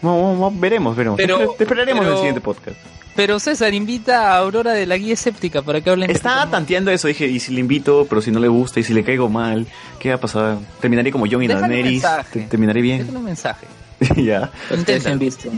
Vamos, 0.02 0.40
vamos, 0.40 0.60
veremos, 0.60 0.96
veremos. 0.96 1.18
Pero- 1.18 1.54
te, 1.58 1.64
esperaremos 1.64 2.06
en 2.06 2.12
el 2.12 2.18
siguiente 2.18 2.42
podcast. 2.42 2.78
Pero 3.16 3.38
César 3.40 3.74
invita 3.74 4.32
a 4.34 4.38
Aurora 4.38 4.72
de 4.72 4.86
la 4.86 4.96
guía 4.98 5.14
escéptica 5.14 5.62
para 5.62 5.82
que 5.82 5.90
hablen. 5.90 6.10
Estaba 6.10 6.50
tanteando 6.50 6.90
eso, 6.90 7.08
dije, 7.10 7.28
y 7.28 7.40
si 7.42 7.54
le 7.54 7.60
invito, 7.60 8.06
pero 8.10 8.22
si 8.22 8.32
no 8.32 8.40
le 8.40 8.48
gusta, 8.48 8.80
y 8.80 8.84
si 8.84 8.94
le 8.94 9.04
caigo 9.04 9.28
mal, 9.28 9.68
¿qué 10.00 10.10
va 10.10 10.16
a 10.16 10.20
pasar? 10.20 10.58
Terminaré 10.80 11.12
como 11.12 11.26
John 11.30 11.44
y 11.44 11.48
Daenerys, 11.48 12.04
te- 12.32 12.42
terminaré 12.44 12.82
bien. 12.82 13.00
Déjale 13.00 13.18
un 13.18 13.24
mensaje. 13.26 13.68
ya, 14.16 14.50
han 15.06 15.20
visto. 15.20 15.50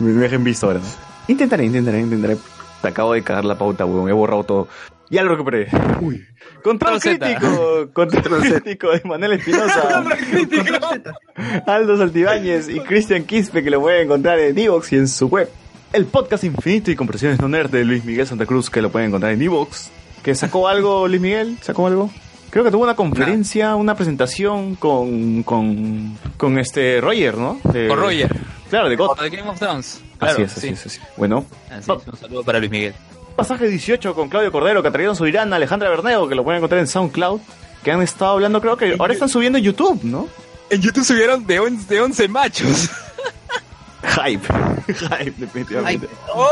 me 0.00 0.10
dejen 0.12 0.42
visto 0.42 0.66
ahora. 0.66 0.80
¿no? 0.80 0.86
Intentaré, 1.28 1.64
intentaré, 1.66 2.00
intentaré. 2.00 2.36
Te 2.84 2.88
acabo 2.90 3.14
de 3.14 3.22
cagar 3.22 3.46
la 3.46 3.56
pauta, 3.56 3.86
weón, 3.86 4.10
he 4.10 4.12
borrado 4.12 4.44
todo. 4.44 4.68
Ya 5.08 5.22
lo 5.22 5.30
recuperé. 5.30 5.68
Uy. 6.02 6.22
Control 6.62 7.00
crítico, 7.00 7.88
control 7.94 8.42
crítico 8.60 8.90
de 8.90 9.00
Manuel 9.04 9.32
Espinosa, 9.32 10.02
Aldo 11.66 11.96
Saltibáñez 11.96 12.68
y 12.68 12.80
Cristian 12.80 13.24
Quispe 13.24 13.62
que 13.64 13.70
lo 13.70 13.80
pueden 13.80 14.02
encontrar 14.04 14.38
en 14.38 14.58
Evox 14.58 14.92
y 14.92 14.96
en 14.96 15.08
su 15.08 15.28
web. 15.28 15.48
El 15.94 16.04
podcast 16.04 16.44
infinito 16.44 16.90
y 16.90 16.96
compresiones 16.96 17.40
no 17.40 17.48
nerd 17.48 17.70
de 17.70 17.84
Luis 17.84 18.04
Miguel 18.04 18.26
Santa 18.26 18.44
Cruz 18.44 18.68
que 18.68 18.82
lo 18.82 18.90
pueden 18.90 19.08
encontrar 19.08 19.32
en 19.32 19.40
Evox. 19.40 19.90
Que 20.22 20.34
sacó 20.34 20.68
algo 20.68 21.08
Luis 21.08 21.20
Miguel, 21.22 21.56
sacó 21.62 21.86
algo. 21.86 22.10
Creo 22.50 22.64
que 22.64 22.70
tuvo 22.70 22.84
una 22.84 22.94
conferencia, 22.94 23.74
una 23.76 23.94
presentación 23.94 24.74
con, 24.76 25.42
con, 25.42 26.16
con 26.36 26.58
este 26.58 27.00
Roger, 27.00 27.36
¿no? 27.38 27.58
De- 27.72 27.88
Con 27.88 27.98
Roger. 27.98 28.36
Claro, 28.70 28.88
de 28.88 28.96
God. 28.96 29.18
De 29.20 29.30
Game 29.30 29.48
of 29.48 29.58
Thrones. 29.58 30.02
Así 30.32 30.42
es, 30.42 30.52
así 30.52 30.60
sí. 30.60 30.68
es, 30.68 30.86
así 30.86 31.00
es. 31.02 31.16
Bueno, 31.16 31.44
Así 31.70 31.90
es, 31.90 32.06
un 32.06 32.18
saludo 32.18 32.42
para 32.44 32.58
Luis 32.58 32.70
Miguel. 32.70 32.94
Pasaje 33.36 33.66
18 33.68 34.14
con 34.14 34.28
Claudio 34.28 34.52
Cordero, 34.52 34.82
Catarina 34.82 35.14
Subirana, 35.14 35.56
Alejandra 35.56 35.88
Berneo, 35.90 36.28
que 36.28 36.34
lo 36.34 36.44
pueden 36.44 36.58
encontrar 36.58 36.80
en 36.80 36.86
SoundCloud, 36.86 37.40
que 37.82 37.90
han 37.92 38.00
estado 38.02 38.32
hablando, 38.32 38.60
creo 38.60 38.76
que 38.76 38.96
ahora 38.98 39.12
están 39.12 39.28
subiendo 39.28 39.58
en 39.58 39.64
YouTube, 39.64 40.00
¿no? 40.04 40.28
En 40.70 40.80
YouTube 40.80 41.04
subieron 41.04 41.46
de 41.46 41.58
11, 41.60 41.94
de 41.94 42.00
11 42.00 42.28
machos. 42.28 42.90
Hype. 44.02 44.46
Hype, 44.86 45.32
definitivamente. 45.36 46.08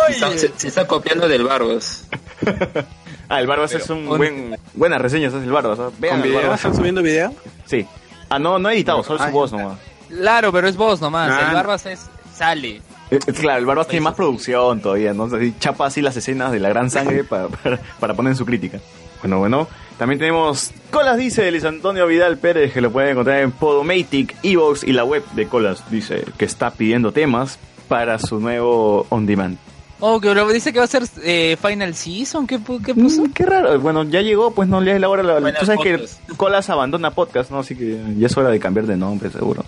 Está- 0.09 0.31
se, 0.33 0.51
se 0.57 0.69
está 0.69 0.87
copiando 0.87 1.29
del 1.29 1.45
Barbas. 1.45 2.07
Ah, 3.29 3.41
el 3.41 3.47
Barbas 3.47 3.73
es 3.73 3.89
un 3.89 4.05
buen... 4.07 4.59
Buenas 4.75 5.01
reseñas, 5.01 5.33
es 5.33 5.43
el 5.43 5.51
Barbas. 5.51 5.79
¿ah? 5.79 5.89
Vean 5.99 6.17
¿Con 6.17 6.23
el 6.23 6.29
video? 6.29 6.41
Barbas. 6.43 6.59
¿Están 6.61 6.77
subiendo 6.77 7.03
video? 7.03 7.33
Sí. 7.65 7.87
Ah, 8.29 8.39
no, 8.39 8.59
no 8.59 8.69
editado, 8.69 9.03
solo 9.03 9.25
su 9.25 9.31
voz 9.31 9.53
nomás. 9.53 9.79
Claro, 10.11 10.53
pero 10.53 10.69
es 10.69 10.77
vos 10.77 11.01
nomás. 11.01 11.31
Ah. 11.33 11.49
El 11.49 11.55
Barbas 11.55 11.87
es, 11.87 12.11
sale. 12.35 12.83
Claro, 13.41 13.59
el 13.59 13.67
Barbas 13.67 13.89
tiene 13.89 14.05
más 14.05 14.15
producción 14.15 14.81
todavía, 14.81 15.13
¿no? 15.13 15.25
Así, 15.25 15.55
chapa 15.59 15.87
así 15.87 16.01
las 16.01 16.17
escenas 16.17 16.53
de 16.53 16.61
la 16.61 16.69
gran 16.69 16.91
sangre 16.91 17.25
para, 17.29 17.49
para, 17.49 17.79
para 17.99 18.15
poner 18.15 18.33
en 18.33 18.37
su 18.37 18.47
crítica. 18.47 18.79
Bueno, 19.23 19.39
bueno. 19.39 19.69
También 19.99 20.19
tenemos 20.19 20.73
Colas 20.91 21.17
Dice 21.17 21.43
de 21.43 21.53
Luis 21.53 21.65
Antonio 21.65 22.07
Vidal 22.09 22.39
Pérez, 22.39 22.73
que 22.73 22.81
lo 22.81 22.91
pueden 22.91 23.11
encontrar 23.11 23.41
en 23.41 23.53
Podomatic, 23.53 24.35
Evox 24.43 24.83
y 24.83 24.93
la 24.93 25.05
web 25.05 25.23
de 25.35 25.47
Colas 25.47 25.89
Dice, 25.91 26.25
que 26.37 26.45
está 26.45 26.73
pidiendo 26.73 27.13
temas 27.13 27.59
para 27.87 28.19
su 28.19 28.41
nuevo 28.41 29.07
On 29.11 29.27
Demand. 29.27 29.59
Oh, 30.01 30.21
que 30.21 30.35
dice 30.53 30.73
que 30.73 30.81
va 30.81 30.87
a 30.87 30.89
ser 30.89 31.05
eh, 31.23 31.57
Final 31.63 31.95
Season. 31.95 32.45
¿Qué, 32.49 32.59
qué 32.85 32.93
puso? 32.93 33.23
Mm, 33.23 33.33
qué 33.33 33.47
raro. 33.47 33.79
Bueno, 33.79 34.03
ya 34.03 34.21
llegó, 34.21 34.53
pues 34.53 34.69
no 34.69 34.81
le 34.81 34.95
es 34.95 35.01
la 35.01 35.09
hora. 35.09 35.23
La, 35.23 35.37
tú 35.53 35.65
sabes 35.65 35.77
podcast. 35.77 36.27
que 36.27 36.37
Colas 36.37 36.69
abandona 36.71 37.13
podcast, 37.13 37.53
¿no? 37.53 37.61
Así 37.61 37.77
que 37.77 38.03
ya 38.19 38.27
es 38.27 38.37
hora 38.37 38.49
de 38.49 38.59
cambiar 38.59 38.87
de 38.87 38.97
nombre, 38.97 39.31
seguro. 39.31 39.65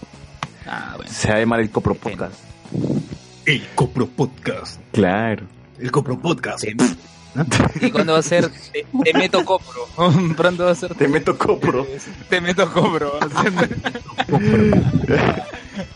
Ah, 0.67 0.95
bueno. 0.97 1.13
Se 1.13 1.29
va 1.29 1.37
a 1.37 1.39
llamar 1.39 1.61
el 1.61 1.71
Copro 1.71 1.95
Podcast. 1.95 2.35
El 3.47 3.67
Copro 3.75 4.07
Podcast. 4.07 4.81
Claro. 4.93 5.47
El 5.79 5.91
Copro 5.91 6.19
Podcast. 6.19 6.65
¿Y 7.81 7.91
cuándo 7.91 8.13
va 8.13 8.21
a 8.21 8.23
ser? 8.23 8.49
Te, 8.73 8.87
te 9.05 9.13
meto 9.19 9.45
copro. 9.45 9.87
Pronto 10.37 10.65
va 10.65 10.71
a 10.71 10.75
ser. 10.75 10.95
Te 10.95 11.09
meto 11.09 11.37
Copro. 11.37 11.87
Te 12.29 12.41
meto 12.41 12.73
copro. 12.73 13.19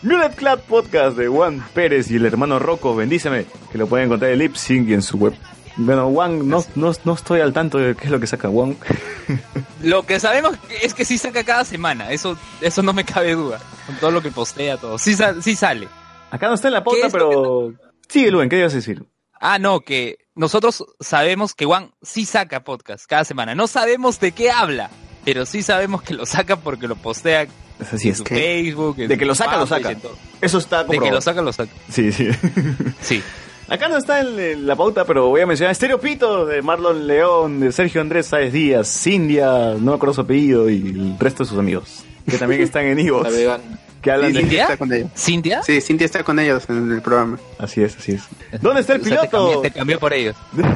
Mulet 0.03 0.35
Club 0.35 0.59
Podcast 0.67 1.17
de 1.17 1.27
Juan 1.29 1.63
Pérez 1.73 2.11
y 2.11 2.17
el 2.17 2.25
hermano 2.25 2.59
Rocco, 2.59 2.93
bendíceme, 2.95 3.45
que 3.71 3.77
lo 3.77 3.87
pueden 3.87 4.07
encontrar 4.07 4.31
en 4.31 4.39
Lipsync 4.39 4.89
y 4.89 4.93
en 4.93 5.01
su 5.01 5.17
web. 5.17 5.33
Bueno, 5.77 6.09
Juan, 6.11 6.47
no, 6.49 6.63
no, 6.75 6.91
no 7.05 7.13
estoy 7.13 7.39
al 7.39 7.53
tanto 7.53 7.77
de 7.77 7.95
qué 7.95 8.05
es 8.05 8.11
lo 8.11 8.19
que 8.19 8.27
saca 8.27 8.49
Juan. 8.49 8.75
Lo 9.83 10.05
que 10.05 10.19
sabemos 10.19 10.57
es 10.81 10.93
que 10.93 11.05
sí 11.05 11.17
saca 11.17 11.45
cada 11.45 11.63
semana. 11.63 12.11
Eso, 12.11 12.37
eso 12.59 12.83
no 12.83 12.91
me 12.91 13.05
cabe 13.05 13.33
duda. 13.35 13.59
Con 13.85 13.95
todo 13.95 14.11
lo 14.11 14.21
que 14.21 14.29
postea, 14.31 14.75
todo. 14.75 14.97
Sí, 14.97 15.13
sa- 15.15 15.41
sí 15.41 15.55
sale. 15.55 15.87
Acá 16.31 16.47
no 16.47 16.53
está 16.53 16.67
en 16.67 16.73
la 16.75 16.79
¿Qué 16.83 16.85
pauta, 16.85 17.09
pero... 17.11 17.73
Sigue, 18.07 18.31
Luen, 18.31 18.49
¿qué 18.49 18.59
ibas 18.59 18.73
a 18.73 18.77
decir? 18.77 19.03
Ah, 19.39 19.59
no, 19.59 19.81
que 19.81 20.17
nosotros 20.35 20.85
sabemos 20.99 21.53
que 21.53 21.65
Juan 21.65 21.91
sí 22.01 22.25
saca 22.25 22.63
podcast 22.63 23.05
cada 23.07 23.23
semana. 23.23 23.55
No 23.55 23.67
sabemos 23.67 24.19
de 24.19 24.31
qué 24.31 24.51
habla, 24.51 24.89
pero 25.25 25.45
sí 25.45 25.61
sabemos 25.63 26.01
que 26.01 26.13
lo 26.13 26.25
saca 26.25 26.57
porque 26.57 26.87
lo 26.87 26.95
postea 26.95 27.43
Es 27.79 27.93
así, 27.93 28.07
en 28.07 28.11
es 28.11 28.17
su 28.17 28.23
que... 28.23 28.35
Facebook. 28.35 28.95
en 28.99 29.07
De 29.07 29.17
que 29.17 29.25
lo 29.25 29.35
saca, 29.35 29.57
lo 29.57 29.65
saca. 29.67 29.95
Eso 30.41 30.57
está 30.57 30.79
De 30.79 30.83
que 30.83 30.97
comprobado. 30.97 31.15
lo 31.15 31.21
saca, 31.21 31.41
lo 31.41 31.53
saca. 31.53 31.71
Sí, 31.89 32.11
sí. 32.11 32.29
Sí. 33.01 33.23
Acá 33.69 33.87
no 33.87 33.97
está 33.97 34.21
en, 34.21 34.65
la 34.65 34.75
pauta, 34.75 35.05
pero 35.05 35.27
voy 35.27 35.41
a 35.41 35.45
mencionar 35.45 35.71
Estéreo 35.71 35.99
Pito 35.99 36.45
de 36.47 36.63
Marlon 36.63 37.05
León, 37.05 37.59
de 37.59 37.71
Sergio 37.71 38.01
Andrés 38.01 38.25
Sáez 38.25 38.51
Díaz, 38.51 38.87
Cindia, 38.87 39.75
no 39.75 39.91
me 39.91 39.93
acuerdo 39.93 40.15
su 40.15 40.21
apellido, 40.21 40.69
y 40.71 40.77
el 40.89 41.19
resto 41.19 41.43
de 41.43 41.49
sus 41.49 41.59
amigos, 41.59 42.03
que 42.27 42.39
también 42.39 42.61
están 42.61 42.85
en 42.85 42.97
La 42.97 43.03
Evox, 43.03 43.31
vegana. 43.31 43.79
Que 44.01 44.11
hablan 44.11 44.31
Sí, 44.31 44.33
de... 44.35 44.41
Cintia 44.41 44.61
está 44.63 44.77
con 44.77 44.93
ellos. 44.93 45.09
¿Cintia? 45.15 45.63
Sí, 45.63 45.81
Cintia 45.81 46.05
está 46.05 46.23
con 46.23 46.39
ellos 46.39 46.63
en 46.69 46.91
el 46.91 47.01
programa. 47.01 47.37
Así 47.57 47.81
es, 47.83 47.97
así 47.97 48.13
es. 48.13 48.23
¿Dónde 48.61 48.81
está 48.81 48.93
el 48.95 49.01
O 49.01 49.03
sea, 49.05 49.21
te 49.21 49.27
piloto? 49.27 49.37
cambió, 49.45 49.61
te 49.61 49.71
cambió 49.71 49.99
por 49.99 50.13
ellos. 50.13 50.35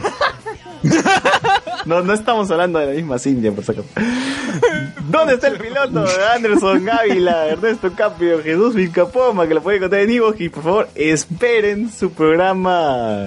No, 1.86 2.02
no 2.02 2.14
estamos 2.14 2.50
hablando 2.52 2.80
de 2.80 2.86
la 2.88 2.92
misma 2.94 3.20
Cindia, 3.20 3.52
por 3.52 3.64
si 3.66 3.72
acaso. 3.74 3.88
¿Dónde 5.10 5.34
está 5.36 5.48
el 5.50 5.58
piloto? 5.58 6.06
Anderson 6.34 6.90
Ávila, 6.90 7.48
Ernesto 7.48 7.92
Capio, 7.94 8.42
Jesús 8.42 8.74
Vilcapoma, 8.76 9.48
que 9.48 9.54
lo 9.54 9.62
pueden 9.62 9.80
encontrar 9.80 10.02
en 10.04 10.10
Evox, 10.12 10.40
y 10.42 10.50
por 10.50 10.64
favor, 10.64 10.90
esperen 10.96 11.92
su 11.92 12.12
programa 12.12 13.18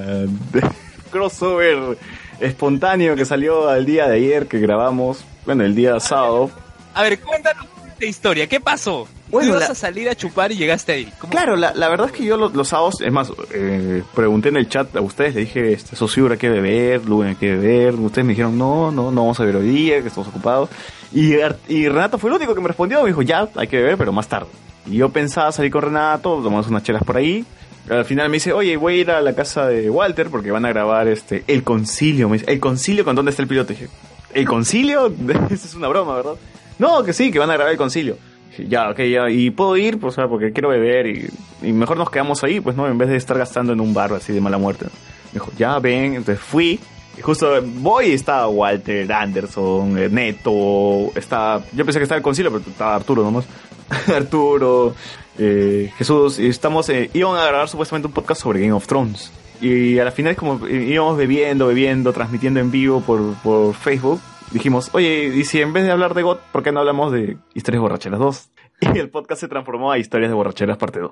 de 0.52 0.62
crossover 1.11 1.98
espontáneo 2.40 3.14
que 3.16 3.24
salió 3.26 3.68
al 3.68 3.85
día 3.85 4.06
de 4.09 4.16
ayer 4.16 4.46
que 4.46 4.59
grabamos, 4.59 5.24
bueno, 5.44 5.64
el 5.64 5.74
día 5.74 5.98
sábado. 6.00 6.50
A 6.94 7.02
ver, 7.02 7.20
cuéntanos 7.20 7.66
esta 7.88 8.06
historia. 8.06 8.46
¿Qué 8.46 8.61
pasó? 8.61 9.06
Bueno, 9.31 9.49
ibas 9.51 9.61
la- 9.61 9.73
a 9.73 9.75
salir 9.75 10.09
a 10.09 10.15
chupar 10.15 10.53
y 10.53 10.57
llegaste 10.57 10.93
ahí. 10.93 11.12
¿Cómo? 11.19 11.31
Claro, 11.31 11.57
la, 11.57 11.75
la 11.75 11.89
verdad 11.89 12.07
es 12.07 12.12
que 12.12 12.25
yo 12.25 12.37
los, 12.37 12.55
los 12.55 12.69
sábados, 12.69 13.01
es 13.01 13.12
más, 13.12 13.33
eh, 13.53 14.03
pregunté 14.15 14.51
en 14.51 14.57
el 14.57 14.69
chat 14.69 14.95
a 14.97 15.01
ustedes, 15.01 15.35
le 15.35 15.41
dije, 15.43 15.73
este, 15.73 15.97
socio, 15.97 16.31
hay 16.31 16.39
que 16.39 16.49
beber, 16.49 17.05
Luen, 17.05 17.29
hay 17.31 17.35
que 17.35 17.57
beber. 17.57 17.95
Ustedes 17.95 18.25
me 18.25 18.33
dijeron, 18.33 18.57
no, 18.57 18.91
no, 18.93 19.11
no 19.11 19.23
vamos 19.23 19.39
a 19.41 19.45
beber 19.45 19.62
hoy 19.62 19.69
día, 19.69 20.01
que 20.03 20.09
estamos 20.09 20.29
ocupados. 20.29 20.71
Y, 21.12 21.35
y 21.69 21.89
Renato 21.89 22.19
fue 22.19 22.31
el 22.31 22.37
único 22.37 22.55
que 22.55 22.61
me 22.61 22.69
respondió, 22.69 23.01
me 23.03 23.09
dijo, 23.09 23.23
ya, 23.23 23.49
hay 23.57 23.67
que 23.69 23.79
beber, 23.79 23.97
pero 23.97 24.12
más 24.12 24.29
tarde. 24.29 24.49
Y 24.87 24.97
yo 24.99 25.09
pensaba 25.09 25.51
salir 25.51 25.73
con 25.73 25.83
Renato, 25.83 26.41
tomamos 26.43 26.69
unas 26.69 26.83
chelas 26.85 27.03
por 27.03 27.17
ahí. 27.17 27.45
Al 27.91 28.05
final 28.05 28.29
me 28.29 28.35
dice, 28.35 28.53
oye, 28.53 28.77
voy 28.77 28.95
a 28.95 28.97
ir 28.99 29.11
a 29.11 29.21
la 29.21 29.33
casa 29.35 29.67
de 29.67 29.89
Walter 29.91 30.29
porque 30.29 30.51
van 30.51 30.65
a 30.65 30.69
grabar 30.71 31.07
este 31.09 31.45
El 31.47 31.62
Concilio. 31.65 32.29
Me 32.29 32.39
dice, 32.39 32.51
¿El 32.53 32.59
Concilio 32.61 33.05
con 33.05 33.15
dónde 33.15 33.31
está 33.31 33.43
el 33.43 33.49
piloto? 33.49 33.73
Y 33.73 33.77
dije, 33.77 33.89
¿El 34.35 34.45
Concilio? 34.47 35.07
Esa 35.51 35.55
es 35.67 35.75
una 35.75 35.87
broma, 35.89 36.17
¿verdad? 36.17 36.33
No, 36.81 37.03
que 37.05 37.12
sí, 37.12 37.31
que 37.31 37.39
van 37.39 37.51
a 37.51 37.55
grabar 37.55 37.73
El 37.73 37.79
Concilio. 37.79 38.17
Ya, 38.59 38.90
ok, 38.90 39.01
ya, 39.03 39.31
y 39.31 39.51
puedo 39.51 39.77
ir, 39.77 39.99
pues, 39.99 40.19
o 40.19 40.29
porque 40.29 40.53
quiero 40.53 40.69
beber 40.69 41.07
y, 41.07 41.73
mejor 41.73 41.97
nos 41.97 42.11
quedamos 42.11 42.42
ahí, 42.45 42.61
pues, 42.61 42.77
¿no? 42.77 42.87
En 42.87 42.99
vez 42.99 43.09
de 43.09 43.16
estar 43.16 43.37
gastando 43.38 43.73
en 43.73 43.81
un 43.81 43.92
bar 43.92 44.12
así 44.12 44.33
de 44.33 44.40
mala 44.40 44.59
muerte. 44.59 44.87
Me 44.87 45.35
dijo, 45.35 45.51
ya, 45.57 45.79
ven, 45.79 46.14
entonces 46.14 46.42
fui. 46.42 46.81
Y 47.19 47.23
justo 47.23 47.61
voy 47.62 48.09
y 48.09 48.12
estaba 48.12 48.49
Walter, 48.49 49.11
Anderson, 49.11 49.99
eh, 49.99 50.09
Neto, 50.11 51.12
está, 51.14 51.62
yo 51.73 51.85
pensé 51.85 51.99
que 51.99 52.03
estaba 52.03 52.19
el 52.19 52.23
concilio, 52.23 52.53
pero 52.53 52.64
estaba 52.69 52.95
Arturo 52.95 53.23
nomás. 53.23 53.47
Arturo, 54.14 54.95
eh, 55.38 55.90
Jesús, 55.97 56.38
y 56.38 56.49
estamos, 56.49 56.88
eh, 56.90 57.11
a 57.14 57.47
grabar 57.47 57.69
supuestamente 57.69 58.09
un 58.09 58.12
podcast 58.12 58.42
sobre 58.42 58.61
Game 58.61 58.73
of 58.73 58.87
Thrones. 58.87 59.33
Y 59.61 59.99
a 59.99 60.05
la 60.05 60.11
final 60.11 60.33
es 60.33 60.38
como 60.38 60.69
íbamos 60.69 61.16
bebiendo, 61.16 61.69
bebiendo, 61.69 62.12
transmitiendo 62.12 62.61
en 62.61 62.71
vivo 62.71 63.01
por, 63.01 63.35
por 63.37 63.75
Facebook. 63.75 64.21
Dijimos, 64.52 64.90
oye, 64.94 65.32
y 65.35 65.44
si 65.44 65.61
en 65.61 65.72
vez 65.72 65.85
de 65.85 65.90
hablar 65.90 66.14
de 66.14 66.22
GOT, 66.22 66.40
¿por 66.52 66.62
qué 66.62 66.72
no 66.72 66.80
hablamos 66.80 67.12
de 67.12 67.37
Historias 67.54 67.82
Borracheras 67.82 68.20
2? 68.20 68.50
Y 68.94 68.98
el 68.98 69.11
podcast 69.11 69.40
se 69.40 69.48
transformó 69.48 69.90
a 69.90 69.98
Historias 69.98 70.30
de 70.30 70.35
Borracheras 70.35 70.76
parte 70.76 71.00
2. 71.00 71.11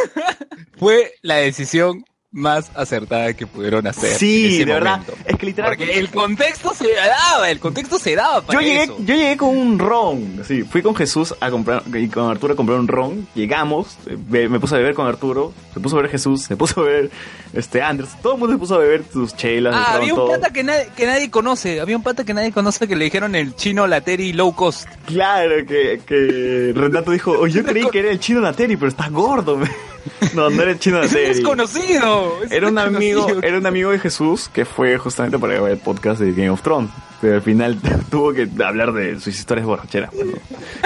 Fue 0.76 1.12
la 1.22 1.36
decisión 1.36 2.04
más 2.32 2.70
acertada 2.76 3.32
que 3.34 3.44
pudieron 3.46 3.84
hacer. 3.88 4.16
Sí, 4.16 4.44
en 4.46 4.50
ese 4.52 4.64
de 4.66 4.72
verdad. 4.74 4.90
momento. 5.00 5.14
Es 5.26 5.36
que 5.36 5.46
literal. 5.46 5.70
Porque 5.76 5.98
el 5.98 6.10
contexto 6.10 6.72
se 6.74 6.92
daba, 6.94 7.50
el 7.50 7.58
contexto 7.58 7.98
se 7.98 8.14
daba 8.14 8.40
para 8.42 8.60
Yo 8.60 8.66
llegué, 8.66 8.82
eso. 8.84 8.96
yo 9.00 9.14
llegué 9.16 9.36
con 9.36 9.48
un 9.56 9.78
ron. 9.80 10.40
Sí, 10.46 10.62
fui 10.62 10.80
con 10.80 10.94
Jesús 10.94 11.34
a 11.40 11.50
comprar 11.50 11.82
y 11.92 12.08
con 12.08 12.30
Arturo 12.30 12.52
a 12.52 12.56
comprar 12.56 12.78
un 12.78 12.86
ron. 12.86 13.26
Llegamos, 13.34 13.96
eh, 14.06 14.48
me 14.48 14.60
puse 14.60 14.76
a 14.76 14.78
beber 14.78 14.94
con 14.94 15.08
Arturo, 15.08 15.52
se 15.74 15.80
puso 15.80 15.98
a 15.98 16.02
ver 16.02 16.10
Jesús, 16.10 16.42
se 16.42 16.56
puso 16.56 16.82
a 16.82 16.84
ver 16.84 17.10
este 17.52 17.82
Anders, 17.82 18.10
todo 18.22 18.34
el 18.34 18.38
mundo 18.38 18.54
se 18.54 18.58
puso 18.60 18.74
a 18.76 18.78
beber 18.78 19.02
sus 19.12 19.34
chelas, 19.34 19.74
el 19.74 19.80
Ah, 19.80 19.86
ron, 19.94 20.02
había 20.02 20.14
un 20.14 20.20
todo. 20.20 20.28
pata 20.30 20.52
que 20.52 20.62
nadie, 20.62 20.88
que 20.96 21.06
nadie 21.06 21.30
conoce, 21.30 21.80
había 21.80 21.96
un 21.96 22.02
pata 22.04 22.22
que 22.24 22.32
nadie 22.32 22.52
conoce 22.52 22.86
que 22.86 22.94
le 22.94 23.06
dijeron 23.06 23.34
el 23.34 23.56
chino 23.56 23.88
Lateri 23.88 24.32
low 24.34 24.54
cost. 24.54 24.88
Claro, 25.06 25.66
que, 25.66 26.00
que 26.06 26.72
Renato 26.76 27.10
dijo, 27.10 27.32
"Oye, 27.32 27.54
yo 27.54 27.64
creí 27.64 27.88
que 27.90 27.98
era 27.98 28.10
el 28.12 28.20
chino 28.20 28.40
Nateri, 28.40 28.76
pero 28.76 28.88
estás 28.88 29.10
gordo. 29.10 29.56
me". 29.56 29.68
No, 30.34 30.48
no 30.50 30.62
era 30.62 30.70
el 30.72 30.78
chino 30.78 31.00
Es 31.02 31.10
Nateri. 31.12 31.28
desconocido. 31.34 32.42
es 32.44 32.52
Era 32.52 32.68
un 32.68 32.78
amigo, 32.78 33.26
era 33.42 33.58
un 33.58 33.66
amigo 33.66 33.90
de 33.90 33.98
Jesús 33.98 34.48
que 34.52 34.64
fue 34.64 34.96
justamente 34.98 35.38
para 35.38 35.54
grabar 35.54 35.72
el 35.72 35.78
podcast 35.78 36.20
de 36.20 36.30
Game 36.32 36.50
of 36.50 36.62
Thrones. 36.62 36.90
Pero 37.20 37.34
al 37.34 37.42
final 37.42 37.78
tuvo 38.10 38.32
que 38.32 38.48
hablar 38.64 38.92
de 38.92 39.14
sus 39.20 39.28
historias 39.38 39.66
borracheras, 39.66 40.10
bueno, 40.14 40.32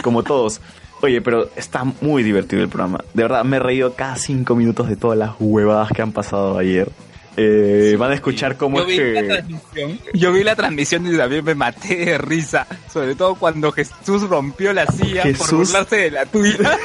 como 0.02 0.22
todos. 0.22 0.60
Oye, 1.02 1.20
pero 1.20 1.50
está 1.56 1.84
muy 2.00 2.22
divertido 2.22 2.62
el 2.62 2.68
programa. 2.68 2.98
De 3.12 3.22
verdad, 3.24 3.44
me 3.44 3.56
he 3.56 3.60
reído 3.60 3.92
cada 3.94 4.16
cinco 4.16 4.56
minutos 4.56 4.88
de 4.88 4.96
todas 4.96 5.18
las 5.18 5.32
huevadas 5.38 5.90
que 5.94 6.00
han 6.00 6.12
pasado 6.12 6.56
ayer. 6.56 6.88
Eh, 7.36 7.96
van 7.98 8.12
a 8.12 8.14
escuchar 8.14 8.56
cómo 8.56 8.78
Yo 8.78 8.82
es 8.84 8.88
vi, 8.88 9.12
la 9.12 9.20
que... 9.20 9.26
transmisión, 9.26 10.00
yo 10.14 10.32
vi 10.32 10.44
la 10.44 10.54
transmisión 10.56 11.12
y 11.12 11.16
también 11.16 11.44
me 11.44 11.54
maté 11.56 11.96
de 12.06 12.16
risa. 12.18 12.66
Sobre 12.90 13.16
todo 13.16 13.34
cuando 13.34 13.70
Jesús 13.72 14.22
rompió 14.28 14.72
la 14.72 14.86
silla 14.86 15.24
por 15.36 15.54
burlarse 15.56 15.96
de 15.96 16.10
la 16.12 16.26
tuya. 16.26 16.78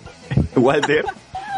Walter, 0.56 1.04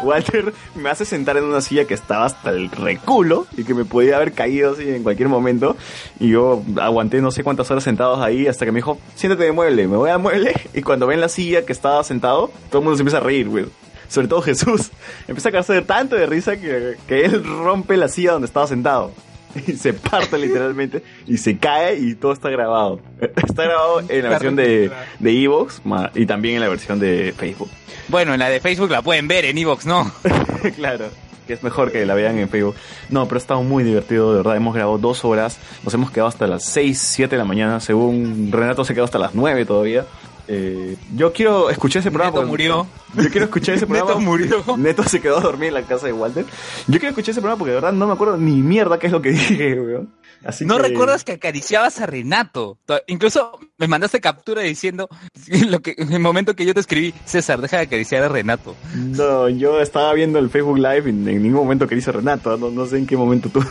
Walter 0.03 0.53
me 0.75 0.89
hace 0.89 1.05
sentar 1.05 1.37
en 1.37 1.43
una 1.43 1.61
silla 1.61 1.85
que 1.85 1.93
estaba 1.93 2.25
hasta 2.25 2.51
el 2.51 2.69
reculo 2.71 3.47
y 3.57 3.63
que 3.63 3.73
me 3.73 3.85
podía 3.85 4.17
haber 4.17 4.33
caído 4.33 4.73
así 4.73 4.89
en 4.89 5.03
cualquier 5.03 5.29
momento. 5.29 5.75
Y 6.19 6.29
yo 6.29 6.63
aguanté 6.81 7.21
no 7.21 7.31
sé 7.31 7.43
cuántas 7.43 7.69
horas 7.71 7.83
sentados 7.83 8.19
ahí 8.19 8.47
hasta 8.47 8.65
que 8.65 8.71
me 8.71 8.77
dijo, 8.77 8.97
siéntate 9.15 9.43
de 9.43 9.51
mueble. 9.51 9.87
Me 9.87 9.97
voy 9.97 10.09
al 10.09 10.19
mueble 10.19 10.53
y 10.73 10.81
cuando 10.81 11.07
ven 11.07 11.21
la 11.21 11.29
silla 11.29 11.65
que 11.65 11.73
estaba 11.73 12.03
sentado, 12.03 12.51
todo 12.69 12.79
el 12.79 12.85
mundo 12.85 12.97
se 12.97 13.01
empieza 13.01 13.17
a 13.17 13.21
reír, 13.21 13.49
güey. 13.49 13.65
Sobre 14.07 14.27
todo 14.27 14.41
Jesús. 14.41 14.89
Empieza 15.27 15.49
a 15.49 15.51
caerse 15.51 15.73
de 15.73 15.81
tanto 15.83 16.15
de 16.15 16.25
risa 16.25 16.57
que, 16.57 16.95
que 17.07 17.25
él 17.25 17.43
rompe 17.43 17.95
la 17.95 18.07
silla 18.07 18.31
donde 18.31 18.47
estaba 18.47 18.65
sentado. 18.65 19.11
Y 19.55 19.73
se 19.77 19.93
parte 19.93 20.37
literalmente 20.37 21.03
y 21.27 21.37
se 21.37 21.57
cae 21.57 21.97
y 21.97 22.15
todo 22.15 22.33
está 22.33 22.49
grabado. 22.49 22.99
Está 23.19 23.63
grabado 23.63 24.01
en 24.07 24.23
la 24.23 24.29
versión 24.29 24.55
de, 24.55 24.91
de 25.19 25.43
Evox 25.43 25.81
y 26.15 26.25
también 26.25 26.55
en 26.55 26.61
la 26.61 26.69
versión 26.69 26.99
de 26.99 27.33
Facebook. 27.35 27.69
Bueno, 28.07 28.33
en 28.33 28.39
la 28.39 28.49
de 28.49 28.59
Facebook 28.59 28.89
la 28.89 29.01
pueden 29.01 29.27
ver, 29.27 29.45
en 29.45 29.57
Evox 29.57 29.85
no. 29.85 30.11
claro. 30.75 31.05
Que 31.47 31.53
es 31.53 31.63
mejor 31.63 31.91
que 31.91 32.05
la 32.05 32.13
vean 32.13 32.37
en 32.37 32.47
Facebook. 32.47 32.75
No, 33.09 33.25
pero 33.27 33.37
ha 33.37 33.41
estado 33.41 33.63
muy 33.63 33.83
divertido, 33.83 34.31
de 34.31 34.37
verdad. 34.37 34.55
Hemos 34.55 34.75
grabado 34.75 34.99
dos 34.99 35.25
horas. 35.25 35.57
Nos 35.83 35.91
hemos 35.95 36.11
quedado 36.11 36.27
hasta 36.27 36.45
las 36.45 36.63
6, 36.65 36.99
7 36.99 37.35
de 37.35 37.37
la 37.39 37.45
mañana. 37.45 37.79
Según 37.79 38.51
Renato 38.51 38.85
se 38.85 38.93
quedó 38.93 39.05
hasta 39.05 39.17
las 39.17 39.33
9 39.33 39.65
todavía. 39.65 40.05
Eh, 40.51 40.95
yo 41.15 41.31
quiero 41.31 41.69
escuchar 41.69 41.99
ese 41.99 42.09
programa. 42.09 42.31
Neto 42.31 42.39
porque- 42.49 42.49
murió. 42.69 42.87
Yo 43.15 43.29
quiero 43.29 43.45
escuchar 43.45 43.75
ese 43.75 43.85
programa. 43.87 44.09
Neto 44.11 44.21
murió. 44.21 44.77
Neto 44.77 45.03
se 45.03 45.21
quedó 45.21 45.37
a 45.37 45.41
dormir 45.41 45.67
en 45.67 45.73
la 45.75 45.83
casa 45.83 46.07
de 46.07 46.13
Walter. 46.13 46.43
Yo 46.87 46.99
quiero 46.99 47.09
escuchar 47.09 47.31
ese 47.31 47.41
programa 47.41 47.59
porque 47.59 47.69
de 47.71 47.75
verdad 47.75 47.93
no 47.93 48.07
me 48.07 48.13
acuerdo 48.13 48.35
ni 48.37 48.55
mierda 48.63 48.97
qué 48.97 49.07
es 49.07 49.13
lo 49.13 49.21
que 49.21 49.29
dije, 49.31 49.79
weón. 49.79 50.09
Así 50.43 50.65
¿No 50.65 50.77
que- 50.77 50.83
recuerdas 50.87 51.23
que 51.23 51.33
acariciabas 51.33 51.99
a 51.99 52.05
Renato? 52.07 52.77
To- 52.85 53.01
Incluso 53.07 53.59
me 53.77 53.87
mandaste 53.87 54.19
captura 54.21 54.61
diciendo 54.63 55.07
lo 55.69 55.81
que 55.81 55.93
en 55.97 56.11
el 56.13 56.19
momento 56.19 56.55
que 56.55 56.65
yo 56.65 56.73
te 56.73 56.79
escribí, 56.79 57.13
César, 57.25 57.61
deja 57.61 57.77
de 57.77 57.83
acariciar 57.83 58.23
a 58.23 58.29
Renato. 58.29 58.75
No, 58.95 59.49
yo 59.49 59.79
estaba 59.81 60.13
viendo 60.13 60.39
el 60.39 60.49
Facebook 60.49 60.77
Live 60.77 61.03
y 61.05 61.09
en 61.09 61.25
ningún 61.43 61.61
momento 61.61 61.87
que 61.87 61.93
dice 61.95 62.11
Renato. 62.11 62.57
No, 62.57 62.71
no 62.71 62.85
sé 62.87 62.97
en 62.97 63.05
qué 63.05 63.15
momento 63.17 63.49
tú 63.49 63.63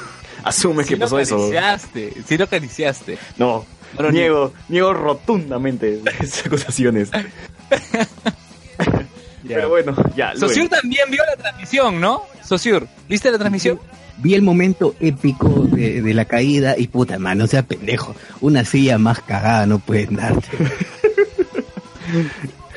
asumes 0.45 0.87
Sí 0.87 0.95
que 0.95 1.01
pasó 1.01 1.19
eso. 1.19 1.35
acariciaste, 1.37 2.12
sí 2.27 2.38
lo 2.38 2.45
acariciaste. 2.45 3.19
No, 3.38 3.64
No 3.96 4.03
lo 4.05 4.12
niego, 4.12 4.53
niego 4.68 4.92
rotundamente 4.92 6.01
esas 6.20 6.46
acusaciones. 6.46 7.11
Pero 9.46 9.68
bueno, 9.68 9.94
ya. 10.14 10.37
Sociur 10.37 10.68
también 10.68 11.11
vio 11.11 11.22
la 11.24 11.37
transmisión, 11.37 12.01
¿no? 12.01 12.22
Sociur, 12.44 12.87
¿viste 13.09 13.31
la 13.31 13.38
transmisión? 13.38 13.81
Vi 14.18 14.35
el 14.35 14.42
momento 14.42 14.94
épico 15.01 15.48
de, 15.64 16.03
de 16.03 16.14
la 16.14 16.24
caída 16.24 16.74
y 16.77 16.88
puta 16.88 17.18
mano, 17.18 17.44
o 17.44 17.46
sea 17.46 17.62
pendejo. 17.62 18.14
Una 18.40 18.64
silla 18.64 18.98
más 18.98 19.20
cagada 19.20 19.64
no 19.66 19.79
pueden 19.79 20.16
darte. 20.16 20.48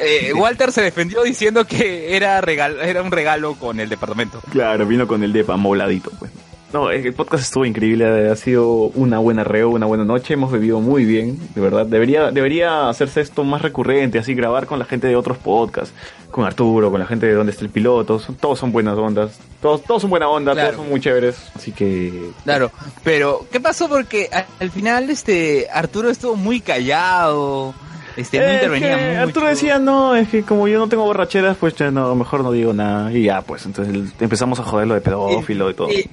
Eh, 0.04 0.34
Walter 0.34 0.72
se 0.72 0.82
defendió 0.82 1.22
diciendo 1.22 1.66
que 1.66 2.16
era, 2.16 2.42
regal 2.42 2.80
era 2.82 3.04
un 3.04 3.12
regalo 3.12 3.54
con 3.54 3.80
el 3.80 3.88
departamento. 3.88 4.42
Claro, 4.52 4.88
vino 4.88 5.08
con 5.08 5.22
el 5.24 5.32
depa 5.32 5.58
moladito, 5.58 6.12
pues. 6.18 6.32
No, 6.74 6.90
el 6.90 7.14
podcast 7.14 7.44
estuvo 7.44 7.66
increíble, 7.66 8.30
ha 8.30 8.36
sido 8.38 8.72
una 8.96 9.20
buena 9.20 9.44
reo, 9.44 9.70
una 9.72 9.86
buena 9.88 10.06
noche, 10.06 10.36
hemos 10.36 10.54
bebido 10.54 10.80
muy 10.80 11.04
bien, 11.04 11.38
de 11.54 11.60
verdad. 11.60 11.86
Debería, 11.86 12.32
debería 12.32 12.88
hacerse 12.88 13.20
esto 13.20 13.44
más 13.44 13.62
recurrente, 13.62 14.20
así 14.20 14.34
grabar 14.34 14.68
con 14.68 14.80
la 14.80 14.86
gente 14.86 15.08
de 15.08 15.18
otros 15.18 15.38
podcasts, 15.38 15.94
con 16.32 16.46
Arturo, 16.46 16.90
con 16.90 17.02
la 17.02 17.06
gente 17.06 17.26
de 17.28 17.34
donde 17.34 17.52
está 17.52 17.66
el 17.66 17.72
piloto, 17.72 18.20
son- 18.20 18.36
todos 18.36 18.58
son 18.58 18.72
buenas 18.72 18.98
ondas, 18.98 19.38
todos, 19.62 19.84
todos 19.84 20.02
son 20.02 20.12
buena 20.12 20.30
onda, 20.30 20.54
Claro. 20.54 20.70
todos 20.70 20.82
son 20.84 20.90
muy 20.90 21.02
chéveres, 21.02 21.36
así 21.56 21.74
que... 21.74 22.30
Claro, 22.46 22.72
pero 23.04 23.46
¿qué 23.52 23.60
pasó? 23.60 23.90
Porque 23.90 24.30
al 24.60 24.72
final 24.72 25.10
este 25.10 25.68
Arturo 25.74 26.10
estuvo 26.10 26.38
muy 26.38 26.62
callado, 26.62 27.74
este 28.18 28.40
no 28.40 28.46
Eh, 28.46 28.54
intervenía 28.56 28.98
que 28.98 29.08
mucho. 29.10 29.22
Arturo 29.22 29.48
decía, 29.48 29.80
no, 29.80 30.16
es 30.16 30.28
que 30.30 30.44
como 30.44 30.68
yo 30.68 30.80
no 30.80 30.88
tengo 30.88 31.04
borracheras, 31.06 31.58
pues 31.58 31.76
ya 31.76 31.92
no, 31.92 32.14
mejor 32.16 32.44
no 32.44 32.52
digo 32.52 32.74
nada. 32.74 33.12
Y 33.12 33.24
ya, 33.24 33.42
pues, 33.42 33.66
entonces 33.66 34.14
empezamos 34.20 34.60
a 34.60 34.64
joderlo 34.64 34.94
de 34.94 35.02
pedófilo 35.02 35.70
y 35.70 35.74
todo. 35.74 35.90
Y, 35.92 36.10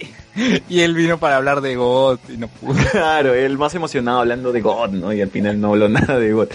y 0.68 0.80
él 0.80 0.94
vino 0.94 1.18
para 1.18 1.36
hablar 1.36 1.60
de 1.60 1.76
God 1.76 2.18
y 2.28 2.36
no 2.36 2.48
pudo. 2.48 2.78
Claro, 2.92 3.34
él 3.34 3.58
más 3.58 3.74
emocionado 3.74 4.20
hablando 4.20 4.52
de 4.52 4.60
God, 4.60 4.90
¿no? 4.90 5.12
Y 5.12 5.20
al 5.20 5.30
final 5.30 5.60
no 5.60 5.68
habló 5.68 5.88
nada 5.90 6.18
de 6.18 6.32
God. 6.32 6.48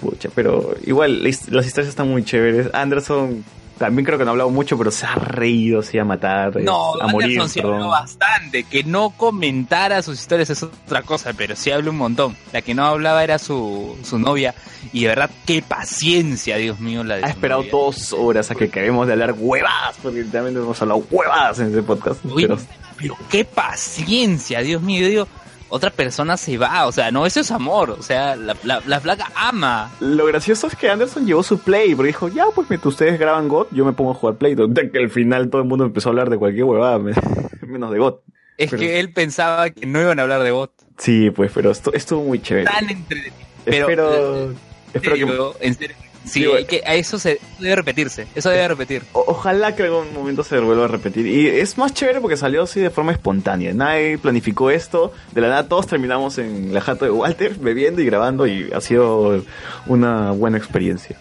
Pucha, 0.00 0.28
pero 0.34 0.74
igual 0.86 1.22
las 1.22 1.66
historias 1.66 1.88
están 1.88 2.08
muy 2.08 2.24
chéveres. 2.24 2.68
Anderson 2.72 3.44
también 3.78 4.04
creo 4.04 4.18
que 4.18 4.24
no 4.24 4.30
ha 4.30 4.32
hablado 4.32 4.50
mucho, 4.50 4.76
pero 4.76 4.90
se 4.90 5.06
ha 5.06 5.14
reído, 5.14 5.82
se 5.82 5.98
ha 6.00 6.04
matar, 6.04 6.56
es 6.58 6.64
No, 6.64 6.94
a 7.00 7.06
morir. 7.06 7.40
Sí 7.48 7.60
perdón. 7.60 7.74
habló 7.76 7.88
bastante. 7.88 8.64
Que 8.64 8.84
no 8.84 9.10
comentara 9.10 10.02
sus 10.02 10.18
historias 10.20 10.50
es 10.50 10.62
otra 10.62 11.02
cosa, 11.02 11.32
pero 11.36 11.56
sí 11.56 11.70
habló 11.70 11.90
un 11.92 11.98
montón. 11.98 12.36
La 12.52 12.60
que 12.62 12.74
no 12.74 12.84
hablaba 12.84 13.22
era 13.24 13.38
su, 13.38 13.96
su 14.02 14.18
novia. 14.18 14.54
Y 14.92 15.02
de 15.02 15.08
verdad, 15.08 15.30
qué 15.46 15.62
paciencia, 15.62 16.56
Dios 16.56 16.80
mío, 16.80 17.04
la 17.04 17.16
de 17.16 17.24
Ha 17.24 17.28
esperado 17.28 17.60
novia. 17.60 17.72
dos 17.72 18.12
horas 18.12 18.50
a 18.50 18.54
que 18.54 18.64
acabemos 18.64 19.06
de 19.06 19.12
hablar 19.14 19.34
huevadas, 19.38 19.96
porque 20.02 20.22
literalmente 20.22 20.60
hemos 20.60 20.80
hablado 20.82 21.04
huevadas 21.10 21.58
en 21.60 21.68
ese 21.68 21.82
podcast. 21.82 22.24
Uy, 22.24 22.42
pero 22.42 22.58
pero 22.96 23.16
qué 23.30 23.44
paciencia, 23.44 24.60
Dios 24.60 24.82
mío. 24.82 25.02
Yo 25.02 25.08
digo, 25.08 25.28
otra 25.70 25.90
persona 25.90 26.36
se 26.36 26.56
va, 26.58 26.86
o 26.86 26.92
sea, 26.92 27.10
no, 27.10 27.26
eso 27.26 27.40
es 27.40 27.50
amor. 27.50 27.90
O 27.90 28.02
sea, 28.02 28.36
la, 28.36 28.56
la, 28.62 28.82
la 28.86 29.00
flaca 29.00 29.30
ama. 29.34 29.90
Lo 30.00 30.24
gracioso 30.26 30.66
es 30.66 30.74
que 30.76 30.88
Anderson 30.88 31.26
llevó 31.26 31.42
su 31.42 31.58
Play, 31.58 31.94
porque 31.94 32.08
dijo, 32.08 32.28
ya, 32.28 32.46
pues 32.54 32.68
mientras 32.70 32.94
ustedes 32.94 33.18
graban 33.18 33.48
God, 33.48 33.66
yo 33.72 33.84
me 33.84 33.92
pongo 33.92 34.12
a 34.12 34.14
jugar 34.14 34.36
Play. 34.36 34.54
De 34.54 34.90
que 34.92 34.98
al 34.98 35.10
final 35.10 35.50
todo 35.50 35.62
el 35.62 35.68
mundo 35.68 35.84
empezó 35.84 36.08
a 36.08 36.10
hablar 36.10 36.30
de 36.30 36.38
cualquier 36.38 36.64
huevada, 36.64 36.98
me- 36.98 37.12
menos 37.66 37.90
de 37.90 37.98
God. 37.98 38.14
Es 38.56 38.70
Pero- 38.70 38.80
que 38.80 38.98
él 39.00 39.12
pensaba 39.12 39.70
que 39.70 39.86
no 39.86 40.00
iban 40.00 40.18
a 40.18 40.22
hablar 40.22 40.42
de 40.42 40.50
bot. 40.50 40.72
Sí, 40.96 41.30
pues, 41.30 41.52
pero 41.54 41.70
esto 41.70 41.92
estuvo 41.92 42.24
muy 42.24 42.40
chévere. 42.42 42.64
Tan 42.64 42.90
entretenido. 42.90 43.36
Pero, 43.64 44.52
espero, 44.92 45.54
que... 45.60 45.66
En 45.68 45.74
serio, 45.74 45.96
sí, 46.24 46.44
hay 46.46 46.64
que, 46.64 46.82
a 46.86 46.94
eso 46.94 47.18
se 47.18 47.40
debe 47.58 47.76
repetirse. 47.76 48.26
Eso 48.34 48.50
debe 48.50 48.68
repetir. 48.68 49.02
o- 49.12 49.24
ojalá 49.28 49.74
que 49.76 49.84
algún 49.84 50.12
momento 50.14 50.42
se 50.44 50.58
vuelva 50.58 50.84
a 50.84 50.88
repetir. 50.88 51.26
Y 51.26 51.46
es 51.48 51.76
más 51.78 51.92
chévere 51.94 52.20
porque 52.20 52.36
salió 52.36 52.62
así 52.62 52.80
de 52.80 52.90
forma 52.90 53.12
espontánea. 53.12 53.72
Nadie 53.74 54.18
planificó 54.18 54.70
esto. 54.70 55.12
De 55.32 55.40
la 55.40 55.48
nada 55.48 55.68
todos 55.68 55.86
terminamos 55.86 56.38
en 56.38 56.72
la 56.74 56.80
jato 56.80 57.04
de 57.04 57.10
Walter 57.10 57.54
bebiendo 57.56 58.00
y 58.02 58.06
grabando 58.06 58.46
y 58.46 58.70
ha 58.72 58.80
sido 58.80 59.44
una 59.86 60.32
buena 60.32 60.58
experiencia. 60.58 61.18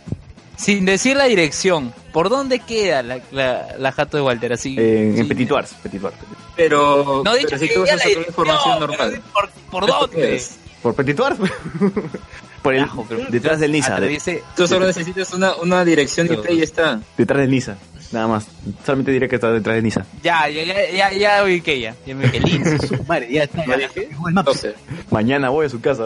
Sin 0.57 0.85
decir 0.85 1.15
la 1.15 1.25
dirección, 1.25 1.93
¿por 2.11 2.29
dónde 2.29 2.59
queda 2.59 3.03
la, 3.03 3.19
la, 3.31 3.75
la 3.77 3.91
jato 3.91 4.17
de 4.17 4.23
Walter? 4.23 4.53
Así. 4.53 4.75
En, 4.77 5.09
en 5.15 5.17
Sí. 5.17 5.23
Petit 5.25 5.51
Wars, 5.51 5.75
Petit 5.83 6.01
Wars. 6.01 6.15
Pero, 6.55 7.21
No, 7.23 7.35
dicho 7.35 7.49
pero 7.49 7.59
si 7.61 7.67
que 7.67 7.73
tú 7.75 7.81
vas 7.81 7.89
a 7.91 7.93
dirección, 7.95 8.25
información 8.27 8.79
normal. 8.79 9.21
¿Por, 9.31 9.49
por 9.69 9.85
dónde? 9.85 10.41
¿Por 10.81 10.95
Petit 10.95 11.19
Wars? 11.19 11.37
Por 12.67 12.75
el, 12.75 12.81
Carajo, 12.81 13.05
pero- 13.07 13.25
detrás 13.29 13.59
del 13.59 13.71
Nisa. 13.71 13.99
de- 13.99 14.07
Atraviese- 14.07 14.43
Tú 14.55 14.67
solo 14.67 14.85
necesitas 14.87 15.33
una, 15.33 15.55
una 15.55 15.83
dirección 15.85 16.27
IP 16.31 16.51
y 16.51 16.57
ya 16.57 16.63
está. 16.63 16.99
detrás 17.17 17.39
del 17.41 17.51
Nisa. 17.51 17.77
Nada 18.11 18.27
más. 18.27 18.47
Solamente 18.85 19.11
diré 19.11 19.27
que 19.27 19.35
está 19.35 19.51
detrás 19.51 19.75
del 19.75 19.83
Nisa. 19.83 20.05
Ya, 20.23 20.47
ya, 20.49 20.63
ya, 20.63 20.89
ya, 20.91 21.11
ya 21.11 21.43
ubiqué 21.43 21.79
ya. 21.79 21.93
Ya 22.05 22.15
me 22.15 22.25
madre, 23.07 23.27
ya 23.31 23.43
está. 23.43 23.65
¿Ya 23.65 23.77
ya. 23.77 24.73
Mañana 25.11 25.49
voy 25.49 25.65
a 25.65 25.69
su 25.69 25.81
casa. 25.81 26.05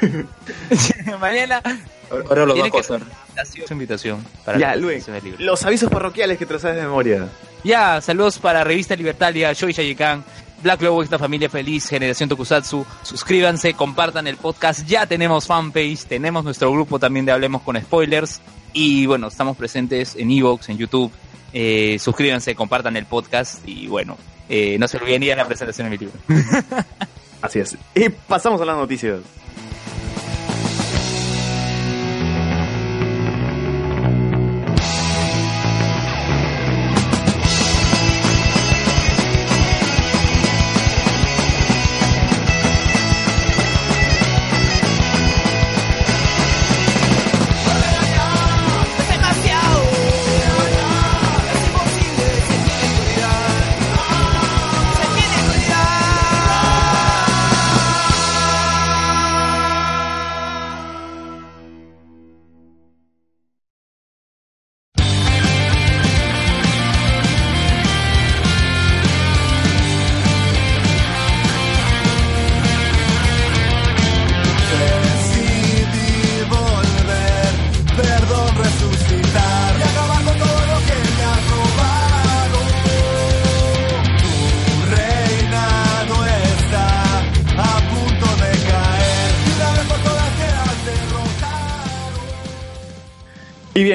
Mañana 1.20 1.62
ahora 2.10 2.46
lo 2.46 2.56
va 2.56 2.64
a 2.64 2.68
acosar. 2.68 3.00
su 3.66 3.72
invitación 3.72 4.24
para 4.44 4.58
ya, 4.58 4.76
Luis. 4.76 5.06
Los 5.38 5.64
avisos 5.64 5.90
parroquiales 5.90 6.38
que 6.38 6.46
te 6.46 6.58
sabes 6.58 6.76
de 6.76 6.82
memoria. 6.82 7.28
Ya, 7.64 8.00
saludos 8.00 8.38
para 8.38 8.62
Revista 8.64 8.94
Libertalia, 8.94 9.52
Shoei 9.52 9.72
Shayikan, 9.72 10.24
Black 10.62 10.82
Lobo, 10.82 11.02
esta 11.02 11.18
familia 11.18 11.48
feliz, 11.48 11.88
Generación 11.88 12.28
Tokusatsu. 12.28 12.84
Suscríbanse, 13.02 13.74
compartan 13.74 14.26
el 14.26 14.36
podcast. 14.36 14.86
Ya 14.86 15.06
tenemos 15.06 15.46
fanpage, 15.46 16.04
tenemos 16.04 16.44
nuestro 16.44 16.72
grupo 16.72 16.98
también 16.98 17.24
de 17.26 17.32
Hablemos 17.32 17.62
con 17.62 17.80
Spoilers. 17.80 18.40
Y 18.72 19.06
bueno, 19.06 19.28
estamos 19.28 19.56
presentes 19.56 20.16
en 20.16 20.30
Evox, 20.30 20.68
en 20.68 20.78
YouTube. 20.78 21.12
Eh, 21.52 21.98
suscríbanse, 22.00 22.54
compartan 22.54 22.96
el 22.96 23.06
podcast. 23.06 23.66
Y 23.66 23.86
bueno, 23.86 24.16
eh, 24.48 24.76
no 24.78 24.88
se 24.88 24.98
olviden 24.98 25.22
ir 25.22 25.32
a 25.32 25.36
la 25.36 25.46
presentación 25.46 25.88
de 25.88 25.90
mi 25.90 25.98
libro. 25.98 26.18
Así 27.42 27.60
es. 27.60 27.76
Y 27.94 28.08
pasamos 28.08 28.60
a 28.60 28.64
las 28.64 28.76
noticias. 28.76 29.20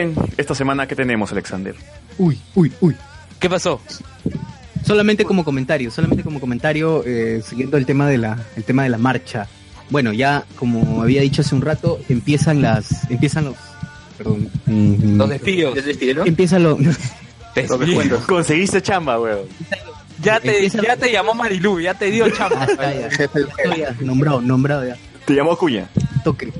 Bien, 0.05 0.15
esta 0.37 0.55
semana, 0.55 0.87
¿qué 0.87 0.95
tenemos, 0.95 1.31
Alexander? 1.31 1.75
Uy, 2.17 2.39
uy, 2.55 2.71
uy. 2.81 2.95
¿Qué 3.39 3.49
pasó? 3.49 3.81
Solamente 4.85 5.25
como 5.25 5.43
comentario, 5.43 5.91
solamente 5.91 6.23
como 6.23 6.39
comentario, 6.39 7.03
eh, 7.05 7.41
siguiendo 7.47 7.77
el 7.77 7.85
tema 7.85 8.07
de 8.07 8.17
la, 8.17 8.45
el 8.55 8.63
tema 8.63 8.83
de 8.83 8.89
la 8.89 8.97
marcha. 8.97 9.47
Bueno, 9.89 10.13
ya 10.13 10.45
como 10.55 11.01
había 11.01 11.21
dicho 11.21 11.41
hace 11.41 11.55
un 11.55 11.61
rato, 11.61 11.99
empiezan 12.09 12.61
las, 12.61 13.09
empiezan 13.09 13.45
los, 13.45 13.55
perdón, 14.17 14.49
mm, 14.65 15.17
Los 15.17 15.29
despidos. 15.29 15.77
Empiezan 16.25 16.63
los, 16.63 16.77
Despidos. 17.55 18.23
Conseguiste 18.25 18.81
chamba, 18.81 19.19
weón. 19.19 19.45
Ya 20.21 20.39
te, 20.39 20.67
ya 20.69 20.97
te 20.97 21.11
llamó 21.11 21.33
Marilu, 21.33 21.79
ya 21.79 21.93
te 21.93 22.09
dio 22.09 22.29
chamba. 22.37 22.67
Ya, 22.75 23.75
ya, 23.75 23.95
nombrado, 24.01 24.41
nombrado 24.41 24.87
ya. 24.87 24.97
Te 25.25 25.33
llamó 25.33 25.55
Cuña. 25.57 25.87
toque. 26.23 26.51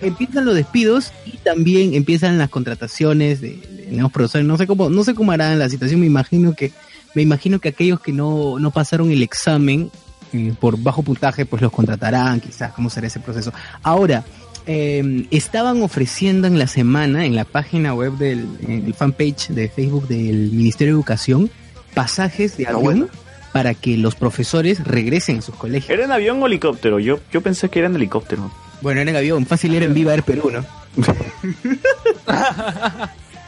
Empiezan 0.00 0.44
los 0.44 0.54
despidos 0.54 1.12
también 1.46 1.94
empiezan 1.94 2.38
las 2.38 2.50
contrataciones 2.50 3.40
de, 3.40 3.50
de 3.50 3.86
nuevos 3.92 4.10
profesores. 4.10 4.44
No 4.44 4.58
sé 4.58 4.66
cómo, 4.66 4.90
no 4.90 5.04
sé 5.04 5.14
cómo 5.14 5.30
harán 5.30 5.60
la 5.60 5.68
situación. 5.68 6.00
Me 6.00 6.06
imagino 6.06 6.54
que, 6.54 6.72
me 7.14 7.22
imagino 7.22 7.60
que 7.60 7.68
aquellos 7.68 8.00
que 8.00 8.12
no, 8.12 8.58
no 8.58 8.72
pasaron 8.72 9.12
el 9.12 9.22
examen 9.22 9.92
eh, 10.32 10.52
por 10.58 10.76
bajo 10.76 11.04
puntaje, 11.04 11.46
pues 11.46 11.62
los 11.62 11.70
contratarán, 11.70 12.40
quizás, 12.40 12.72
cómo 12.72 12.90
será 12.90 13.06
ese 13.06 13.20
proceso. 13.20 13.52
Ahora, 13.84 14.24
eh, 14.66 15.28
estaban 15.30 15.82
ofreciendo 15.82 16.48
en 16.48 16.58
la 16.58 16.66
semana, 16.66 17.24
en 17.24 17.36
la 17.36 17.44
página 17.44 17.94
web 17.94 18.14
del 18.18 18.44
en 18.66 18.84
el 18.84 18.94
fanpage 18.94 19.50
de 19.50 19.68
Facebook 19.68 20.08
del 20.08 20.50
Ministerio 20.50 20.94
de 20.94 20.98
Educación, 20.98 21.48
pasajes 21.94 22.56
de 22.56 22.66
avión 22.66 23.08
para 23.52 23.74
que 23.74 23.96
los 23.96 24.16
profesores 24.16 24.82
regresen 24.82 25.38
a 25.38 25.42
sus 25.42 25.54
colegios. 25.54 25.90
¿Era 25.90 26.06
en 26.06 26.10
avión 26.10 26.42
o 26.42 26.46
helicóptero? 26.46 26.98
Yo, 26.98 27.20
yo 27.32 27.40
pensé 27.40 27.68
que 27.68 27.78
era 27.78 27.88
en 27.88 27.94
helicóptero. 27.94 28.50
Bueno, 28.82 29.00
era 29.00 29.10
en 29.12 29.16
avión, 29.16 29.46
fácil 29.46 29.74
era 29.74 29.86
en 29.86 29.94
Viva 29.94 30.12
Air 30.12 30.24
Perú, 30.24 30.50
¿no? 30.52 30.66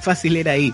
fácil 0.00 0.36
era 0.36 0.52
ahí. 0.52 0.72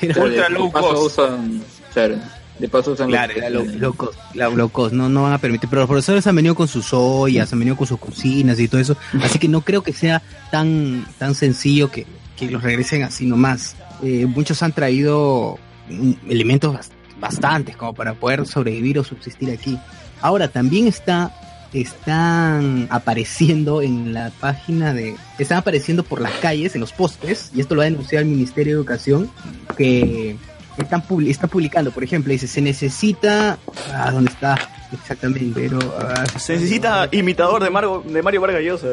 Pero 0.00 0.14
Claro, 0.14 0.28
Ultra 0.28 0.44
de 0.44 0.50
low 0.50 0.72
paso 0.72 0.88
cost. 0.94 1.18
usan, 1.18 1.62
claro, 1.92 2.16
de 2.58 2.68
paso 2.68 2.92
usan 2.92 3.08
claro, 3.08 3.28
los- 3.32 3.36
era 3.36 3.50
low, 3.50 3.64
low 3.64 3.94
cost, 3.94 4.18
la- 4.34 4.48
low 4.48 4.68
cost, 4.68 4.92
no, 4.94 5.08
no 5.08 5.22
van 5.22 5.32
a 5.32 5.38
permitir. 5.38 5.68
Pero 5.68 5.82
los 5.82 5.88
profesores 5.88 6.26
han 6.26 6.36
venido 6.36 6.54
con 6.54 6.68
sus 6.68 6.92
ollas, 6.92 7.52
han 7.52 7.58
venido 7.58 7.76
con 7.76 7.86
sus 7.86 7.98
cocinas 7.98 8.58
y 8.60 8.68
todo 8.68 8.80
eso. 8.80 8.96
Así 9.22 9.38
que 9.38 9.48
no 9.48 9.62
creo 9.62 9.82
que 9.82 9.92
sea 9.92 10.22
tan, 10.50 11.06
tan 11.18 11.34
sencillo 11.34 11.90
que, 11.90 12.06
que 12.36 12.50
los 12.50 12.62
regresen 12.62 13.02
así 13.02 13.26
nomás. 13.26 13.76
Eh, 14.02 14.26
muchos 14.26 14.62
han 14.62 14.72
traído 14.72 15.58
mm, 15.88 16.12
elementos 16.30 16.74
bas- 16.74 16.90
bastantes 17.20 17.76
como 17.76 17.94
para 17.94 18.14
poder 18.14 18.46
sobrevivir 18.46 18.98
o 18.98 19.04
subsistir 19.04 19.50
aquí. 19.50 19.78
Ahora 20.20 20.48
también 20.48 20.86
está 20.88 21.32
están 21.80 22.86
apareciendo 22.90 23.82
en 23.82 24.14
la 24.14 24.30
página 24.40 24.92
de 24.94 25.16
están 25.38 25.58
apareciendo 25.58 26.02
por 26.04 26.20
las 26.20 26.32
calles 26.34 26.74
en 26.74 26.80
los 26.80 26.92
postes 26.92 27.50
y 27.54 27.60
esto 27.60 27.74
lo 27.74 27.82
ha 27.82 27.84
denunciado 27.84 28.22
el 28.22 28.30
Ministerio 28.30 28.74
de 28.74 28.78
Educación 28.80 29.30
que 29.76 30.36
están 30.78 31.02
publi- 31.06 31.30
está 31.30 31.46
publicando 31.46 31.90
por 31.90 32.02
ejemplo 32.04 32.32
dice 32.32 32.46
se 32.46 32.60
necesita 32.60 33.58
ah, 33.92 34.10
dónde 34.10 34.30
está 34.32 34.58
exactamente 34.92 35.52
pero 35.54 35.78
ah, 36.00 36.24
Se 36.38 36.54
necesita 36.54 37.08
imitador 37.12 37.62
de, 37.62 37.70
Margo, 37.70 38.04
de 38.06 38.22
Mario 38.22 38.40
Vargas 38.40 38.62
Llosa. 38.62 38.88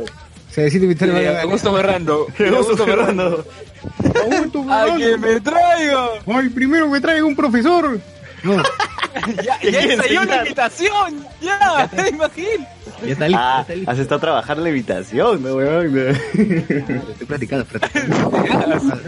se 0.49 0.63
necesita 0.63 1.05
a 1.05 1.07
Eh, 1.07 1.11
Mario 1.11 1.39
Augusto 1.43 1.71
Berrando. 1.73 2.27
Augusto 2.51 2.85
Fernando. 2.85 3.45
¡A 4.69 4.95
que 4.97 5.17
me 5.17 5.39
traiga! 5.41 6.07
Ay, 6.27 6.49
primero 6.49 6.87
me 6.87 6.99
traiga 7.01 7.25
un 7.25 7.35
profesor. 7.35 7.99
No, 8.43 8.61
Ya, 9.43 9.59
¿Qué 9.59 9.71
ya 9.71 9.81
ensayó 9.81 10.23
la 10.23 10.37
invitación. 10.37 11.25
Ya, 11.41 11.87
te 11.93 12.09
imagino. 12.09 12.65
ya 13.05 13.11
está 13.11 13.27
listo, 13.27 13.41
ya 13.41 13.59
Ah, 13.59 13.65
has 13.87 13.99
estado 13.99 14.15
a 14.17 14.21
trabajar 14.21 14.57
la 14.57 14.69
invitación, 14.69 15.43
¿no, 15.43 15.55
weón? 15.55 15.97
Estoy 16.33 17.27
practicando, 17.27 17.65
practicando. 17.65 18.31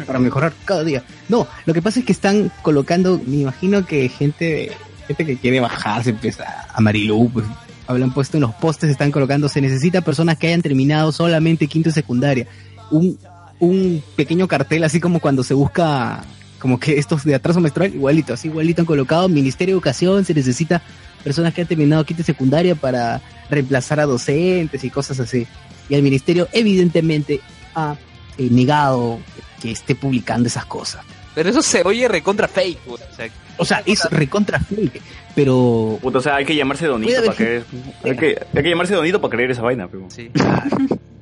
para 0.05 0.19
mejorar 0.19 0.53
cada 0.65 0.83
día. 0.83 1.03
No, 1.29 1.47
lo 1.65 1.73
que 1.73 1.81
pasa 1.81 1.99
es 1.99 2.05
que 2.05 2.11
están 2.11 2.51
colocando, 2.61 3.19
me 3.25 3.37
imagino 3.37 3.85
que 3.85 4.09
gente, 4.09 4.71
gente 5.07 5.25
que 5.25 5.37
quiere 5.37 5.59
bajarse, 5.61 6.13
pues, 6.13 6.39
a 6.41 6.67
a 6.73 6.81
Marilú, 6.81 7.29
pues, 7.31 7.45
hablan 7.87 8.13
puesto 8.13 8.37
en 8.37 8.41
los 8.41 8.53
postes, 8.55 8.89
están 8.89 9.11
colocando, 9.11 9.47
se 9.47 9.61
necesita 9.61 10.01
personas 10.01 10.37
que 10.37 10.47
hayan 10.47 10.61
terminado 10.61 11.11
solamente 11.11 11.67
quinto 11.67 11.89
y 11.89 11.91
secundaria. 11.93 12.45
Un, 12.91 13.17
un 13.59 14.03
pequeño 14.15 14.47
cartel, 14.47 14.83
así 14.83 14.99
como 14.99 15.19
cuando 15.21 15.43
se 15.43 15.53
busca, 15.53 16.23
como 16.63 16.79
que 16.79 16.97
estos 16.97 17.25
de 17.25 17.35
atraso 17.35 17.59
menstrual, 17.59 17.93
igualito, 17.93 18.33
así 18.33 18.47
igualito 18.47 18.83
han 18.83 18.85
colocado, 18.85 19.27
Ministerio 19.27 19.73
de 19.73 19.79
Educación, 19.79 20.23
se 20.23 20.33
necesita 20.33 20.81
personas 21.21 21.53
que 21.53 21.59
han 21.59 21.67
terminado 21.67 22.05
quinto 22.05 22.21
y 22.21 22.23
secundaria 22.23 22.73
para 22.73 23.19
reemplazar 23.49 23.99
a 23.99 24.05
docentes 24.05 24.81
y 24.81 24.89
cosas 24.89 25.19
así. 25.19 25.45
Y 25.89 25.95
el 25.95 26.01
ministerio 26.03 26.47
evidentemente 26.53 27.41
ha 27.75 27.97
eh, 28.37 28.47
negado 28.49 29.19
que 29.61 29.71
esté 29.71 29.93
publicando 29.93 30.47
esas 30.47 30.65
cosas. 30.65 31.03
Pero 31.35 31.49
eso 31.49 31.61
se 31.61 31.81
oye 31.83 32.07
recontra 32.07 32.47
fake. 32.47 32.79
O 32.87 32.97
sea, 32.97 33.29
O 33.57 33.65
sea, 33.65 33.83
es 33.85 34.09
recontra 34.09 34.57
fake, 34.57 35.01
pero 35.35 35.99
Puta, 36.01 36.19
o 36.19 36.21
sea, 36.21 36.35
hay 36.37 36.45
que 36.45 36.55
llamarse 36.55 36.87
Donito 36.87 37.25
para 37.25 37.35
creer. 37.35 37.65
Hay 38.05 38.15
que, 38.15 38.41
hay 38.55 38.63
que 38.63 38.69
llamarse 38.69 38.95
Donito 38.95 39.19
para 39.19 39.31
creer 39.35 39.51
esa 39.51 39.63
vaina, 39.63 39.89
pero. 39.89 40.05
sí. 40.09 40.31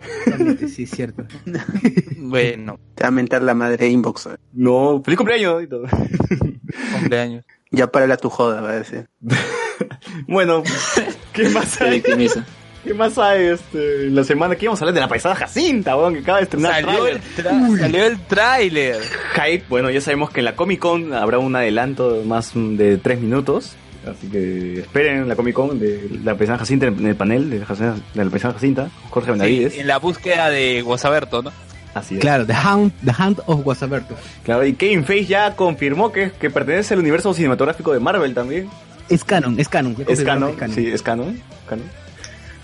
sí 0.68 0.84
es 0.84 0.90
cierto. 0.92 1.24
Bueno, 2.18 2.80
Te 2.96 3.04
va 3.04 3.08
a 3.10 3.12
mentar 3.12 3.42
la 3.42 3.54
madre 3.54 3.88
inbox. 3.90 4.28
eh. 4.28 4.38
No, 4.54 5.02
feliz 5.04 5.18
cumpleaños, 5.18 5.64
cumpleaños. 6.94 7.46
Ya 7.72 7.88
para 7.92 8.16
tu 8.18 8.30
joda, 8.30 8.62
va 8.62 8.72
a 8.72 8.76
decir. 8.80 9.08
Bueno, 10.28 10.62
¿qué 11.34 11.50
más 11.50 11.82
hay? 11.82 11.92
victimiza. 12.02 12.46
¿Qué 12.84 12.94
más 12.94 13.18
hay 13.18 13.46
este, 13.48 14.08
en 14.08 14.16
la 14.16 14.24
semana? 14.24 14.56
que 14.56 14.66
íbamos 14.66 14.80
a 14.82 14.86
hablar 14.86 14.94
de 14.96 15.00
la 15.02 15.08
paisada 15.08 15.36
Jacinta, 15.36 15.96
weón, 15.98 16.14
que 16.16 16.20
acaba 16.20 16.38
de 16.40 16.44
estrenar 16.44 16.74
Salió 16.84 17.08
el, 17.08 17.20
tráiler. 17.20 17.62
tra- 17.62 17.80
salió 17.80 18.06
el 18.06 18.20
tráiler. 18.26 18.98
Hype, 19.36 19.64
bueno, 19.70 19.90
ya 19.90 20.02
sabemos 20.02 20.30
que 20.32 20.42
en 20.42 20.46
la 20.46 20.56
Comic 20.56 20.80
Con 20.80 21.14
habrá 21.14 21.40
un 21.40 21.56
adelanto 21.56 22.12
de 22.14 22.26
más 22.26 22.52
de 22.54 22.98
tres 22.98 23.20
minutos. 23.22 23.76
Así 24.06 24.28
que 24.28 24.80
esperen 24.80 25.28
la 25.28 25.36
Comic 25.36 25.54
Con 25.54 25.80
de 25.80 26.10
la 26.24 26.36
paisana 26.36 26.58
Jacinta 26.58 26.88
en 26.88 27.06
el 27.06 27.16
panel 27.16 27.50
de 27.50 27.60
la, 27.60 27.66
de 28.16 28.26
la 28.26 28.32
paisana 28.32 28.54
Jacinta, 28.56 28.90
Jorge 29.10 29.28
Sí, 29.28 29.32
Benavides. 29.34 29.78
en 29.78 29.88
la 29.88 29.98
búsqueda 30.00 30.50
de 30.50 30.82
Guasaberto, 30.82 31.44
¿no? 31.44 31.52
Así 31.94 32.16
es. 32.16 32.22
Claro, 32.22 32.46
The 32.46 32.54
Hound, 32.54 32.94
The 33.06 33.12
Hound 33.22 33.42
of 33.46 33.64
Guasaberto. 33.64 34.16
Claro, 34.44 34.66
y 34.66 34.74
Kevin 34.74 35.04
Feige 35.06 35.26
ya 35.28 35.56
confirmó 35.56 36.12
que, 36.12 36.32
que 36.32 36.50
pertenece 36.50 36.94
al 36.94 37.02
universo 37.02 37.34
cinematográfico 37.34 37.92
de 37.94 38.00
Marvel 38.00 38.34
también. 38.34 38.70
Es 39.10 39.24
canon, 39.26 39.60
es 39.60 39.68
canon. 39.70 39.96
Es 40.08 40.24
canon, 40.24 40.56
que 40.56 40.68
sí, 40.70 40.88
es 40.88 41.02
canon. 41.04 41.40
canon. 41.68 41.86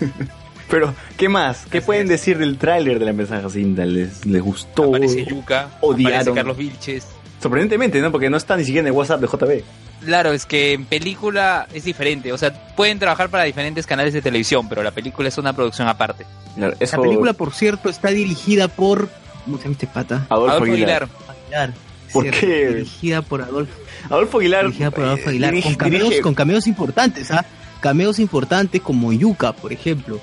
Pero, 0.70 0.94
¿qué 1.16 1.28
más? 1.28 1.66
¿Qué 1.70 1.80
pueden 1.80 2.08
decir 2.08 2.36
del 2.38 2.58
tráiler 2.58 2.98
de 2.98 3.04
la 3.06 3.12
mensaje 3.12 3.42
Jacinta? 3.42 3.86
¿Les, 3.86 4.26
les 4.26 4.42
gustó? 4.42 4.84
Aparece 4.84 5.24
Yuka, 5.24 5.68
Odiaron. 5.80 6.14
aparece 6.16 6.32
Carlos 6.34 6.56
Vilches. 6.56 7.06
Sorprendentemente, 7.40 8.00
¿no? 8.00 8.10
Porque 8.12 8.28
no 8.28 8.36
está 8.36 8.56
ni 8.56 8.64
siquiera 8.64 8.80
en 8.80 8.86
el 8.88 8.92
WhatsApp 8.98 9.20
de 9.20 9.26
JB. 9.28 9.62
Claro, 10.04 10.32
es 10.32 10.46
que 10.46 10.72
en 10.74 10.84
película 10.84 11.66
es 11.74 11.84
diferente. 11.84 12.32
O 12.32 12.38
sea, 12.38 12.52
pueden 12.76 12.98
trabajar 12.98 13.28
para 13.30 13.44
diferentes 13.44 13.86
canales 13.86 14.12
de 14.14 14.22
televisión, 14.22 14.68
pero 14.68 14.82
la 14.82 14.90
película 14.92 15.28
es 15.28 15.38
una 15.38 15.52
producción 15.52 15.88
aparte. 15.88 16.24
Claro, 16.54 16.74
eso- 16.80 16.96
La 16.96 17.02
película, 17.02 17.32
por 17.32 17.52
cierto, 17.52 17.88
está 17.88 18.08
dirigida 18.08 18.68
por... 18.68 19.08
¿Cómo 19.44 19.56
se 19.58 19.64
llama 19.64 19.72
este 19.72 19.86
pata? 19.86 20.26
Adolfo, 20.28 20.50
Adolfo 20.56 20.72
Aguilar. 20.72 21.02
Aguilar. 21.02 21.40
Aguilar. 21.42 21.74
¿Por 22.12 22.22
Cierto, 22.22 22.40
qué? 22.40 22.66
Dirigida 22.68 23.22
por 23.22 23.42
Adolfo, 23.42 23.74
Adolfo 24.08 24.38
Aguilar. 24.38 24.64
dirigida 24.64 24.90
por 24.90 25.04
Adolfo 25.04 25.26
eh, 25.26 25.28
Aguilar. 25.30 25.52
dirige- 25.52 25.62
con, 25.68 25.74
cameos, 25.76 26.02
dirige- 26.08 26.20
con 26.22 26.34
cameos 26.34 26.66
importantes, 26.66 27.30
¿ah? 27.30 27.44
Cameos 27.80 28.18
importantes 28.18 28.80
como 28.80 29.12
Yuka, 29.12 29.52
por 29.52 29.72
ejemplo. 29.74 30.18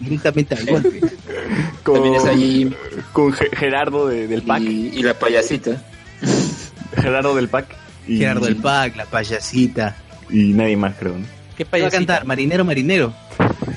Directamente 0.00 0.54
al 0.56 0.66
golpe. 0.66 1.00
con, 1.84 1.94
También 1.94 2.14
es 2.16 2.24
allí 2.24 2.74
con 3.12 3.32
Ge- 3.32 3.50
Gerardo 3.54 4.08
de- 4.08 4.26
del 4.26 4.42
PAC. 4.42 4.62
y, 4.62 4.88
y 4.98 5.02
la 5.02 5.14
payasita. 5.14 5.80
Gerardo 6.96 7.34
del 7.36 7.48
PAC. 7.48 7.66
Y, 8.10 8.18
Gerardo 8.18 8.46
del 8.46 8.56
Pac, 8.56 8.96
la 8.96 9.04
payasita. 9.06 9.96
Y 10.30 10.52
nadie 10.52 10.76
más, 10.76 10.94
creo. 10.98 11.16
¿no? 11.18 11.24
¿Qué 11.56 11.64
Va 11.64 11.68
a 11.68 11.70
payasita? 11.72 11.96
cantar 11.98 12.24
Marinero, 12.26 12.64
Marinero. 12.64 13.12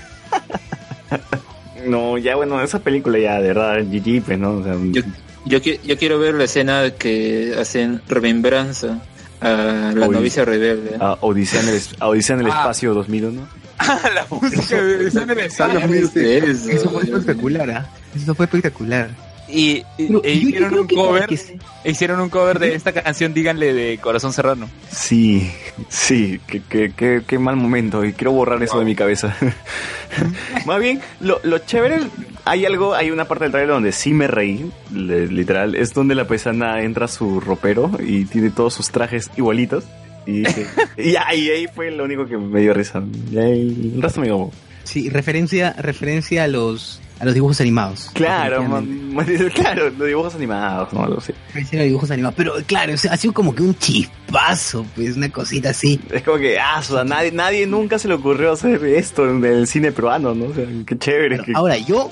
No, 1.85 2.17
ya 2.17 2.35
bueno, 2.35 2.61
esa 2.61 2.79
película 2.79 3.19
ya, 3.19 3.41
de 3.41 3.49
verdad, 3.49 3.79
GG, 3.83 4.23
pues, 4.23 4.39
¿no? 4.39 4.53
O 4.53 4.63
sea, 4.63 4.73
Yo, 4.91 5.01
yo, 5.45 5.59
yo 5.83 5.97
quiero 5.97 6.17
ver 6.17 6.33
la 6.35 6.45
escena 6.45 6.91
que 6.97 7.53
hacen 7.59 8.01
remembranza 8.07 9.01
a 9.41 9.91
la 9.93 10.07
Oye. 10.07 10.17
novicia 10.17 10.45
rebelde. 10.45 10.95
a 10.99 11.17
Odisea 11.19 11.59
en 11.61 11.67
el, 11.69 11.81
a 11.99 12.07
Odisea 12.07 12.35
en 12.37 12.41
el 12.45 12.51
Ah. 12.51 12.59
Espacio 12.61 12.93
2001. 12.93 13.41
la 14.15 14.25
música 14.29 14.81
de. 14.81 15.07
Eso 15.07 16.89
fue 16.89 17.03
espectacular, 17.03 17.69
¿ah? 17.71 17.85
Eso 18.15 18.33
fue 18.33 18.45
espectacular. 18.45 19.09
Y, 19.49 19.83
e 19.97 20.07
yo- 20.09 20.21
yo 20.23 20.29
hicieron 20.29 20.73
un 20.79 20.87
cover, 20.87 21.37
sí. 21.37 21.53
e 21.83 21.91
hicieron 21.91 22.19
un 22.21 22.29
cover 22.29 22.59
de 22.59 22.75
esta 22.75 22.93
canción, 22.93 23.33
díganle 23.33 23.73
de 23.73 23.97
Corazón 23.97 24.31
Serrano. 24.33 24.69
Sí, 24.89 25.51
sí, 25.89 26.39
qué, 26.47 26.61
qué, 26.67 26.93
qué, 26.95 27.21
qué 27.27 27.39
mal 27.39 27.55
momento 27.57 28.05
y 28.05 28.13
quiero 28.13 28.31
borrar 28.31 28.63
eso 28.63 28.79
de 28.79 28.85
mi 28.85 28.95
cabeza. 28.95 29.35
Más 30.65 30.79
bien, 30.79 31.01
lo, 31.19 31.39
lo 31.43 31.57
chévere, 31.59 31.99
hay 32.45 32.65
algo, 32.65 32.93
hay 32.93 33.11
una 33.11 33.25
parte 33.25 33.45
del 33.45 33.51
trailer 33.51 33.73
donde 33.73 33.91
sí 33.91 34.13
me 34.13 34.27
reí, 34.27 34.69
le- 34.93 35.27
literal, 35.27 35.75
es 35.75 35.93
donde 35.93 36.15
la 36.15 36.25
paisana 36.27 36.81
entra 36.81 37.05
a 37.05 37.09
su 37.09 37.39
ropero 37.39 37.91
y 38.05 38.25
tiene 38.25 38.49
todos 38.49 38.73
sus 38.73 38.89
trajes 38.91 39.29
igualitos. 39.35 39.83
Y, 40.25 40.43
dije- 40.43 40.67
y 40.97 41.15
ahí, 41.17 41.49
ahí 41.49 41.67
fue 41.73 41.91
lo 41.91 42.05
único 42.05 42.25
que 42.25 42.37
me 42.37 42.61
dio 42.61 42.73
risa. 42.73 43.03
Y 43.31 43.37
ahí, 43.37 43.91
el 43.95 44.01
resto 44.01 44.21
me 44.21 44.27
dio... 44.27 44.51
Sí, 44.85 45.09
referencia, 45.09 45.73
referencia 45.77 46.43
a 46.43 46.47
los 46.47 47.01
a 47.23 47.25
los 47.25 47.33
dibujos 47.33 47.59
animados. 47.61 48.09
Claro, 48.13 48.59
Definitivamente. 48.61 49.15
man- 49.15 49.39
man- 49.39 49.49
claro, 49.55 49.89
los 49.89 50.07
dibujos 50.07 50.35
animados, 50.35 50.93
no 50.93 51.07
lo 51.07 51.21
sé. 51.21 51.33
Dibujos 51.71 52.11
animados. 52.11 52.35
Pero 52.37 52.53
claro, 52.67 52.93
o 52.93 52.97
sea, 52.97 53.13
ha 53.13 53.17
sido 53.17 53.33
como 53.33 53.55
que 53.55 53.63
un 53.63 53.73
chispazo, 53.75 54.85
pues, 54.95 55.15
una 55.17 55.29
cosita 55.29 55.69
así. 55.69 55.99
Es 56.11 56.21
como 56.23 56.37
que, 56.37 56.59
ah, 56.59 56.79
o 56.79 56.83
sea, 56.83 57.03
nadie, 57.03 57.31
nadie 57.31 57.65
nunca 57.65 57.97
se 57.97 58.07
le 58.07 58.13
ocurrió 58.15 58.51
hacer 58.51 58.83
esto 58.85 59.27
en 59.29 59.43
el 59.45 59.67
cine 59.67 59.91
peruano, 59.91 60.35
¿no? 60.35 60.45
O 60.45 60.53
sea, 60.53 60.65
qué 60.85 60.97
chévere. 60.97 61.39
que- 61.43 61.53
Ahora, 61.55 61.77
yo, 61.77 62.11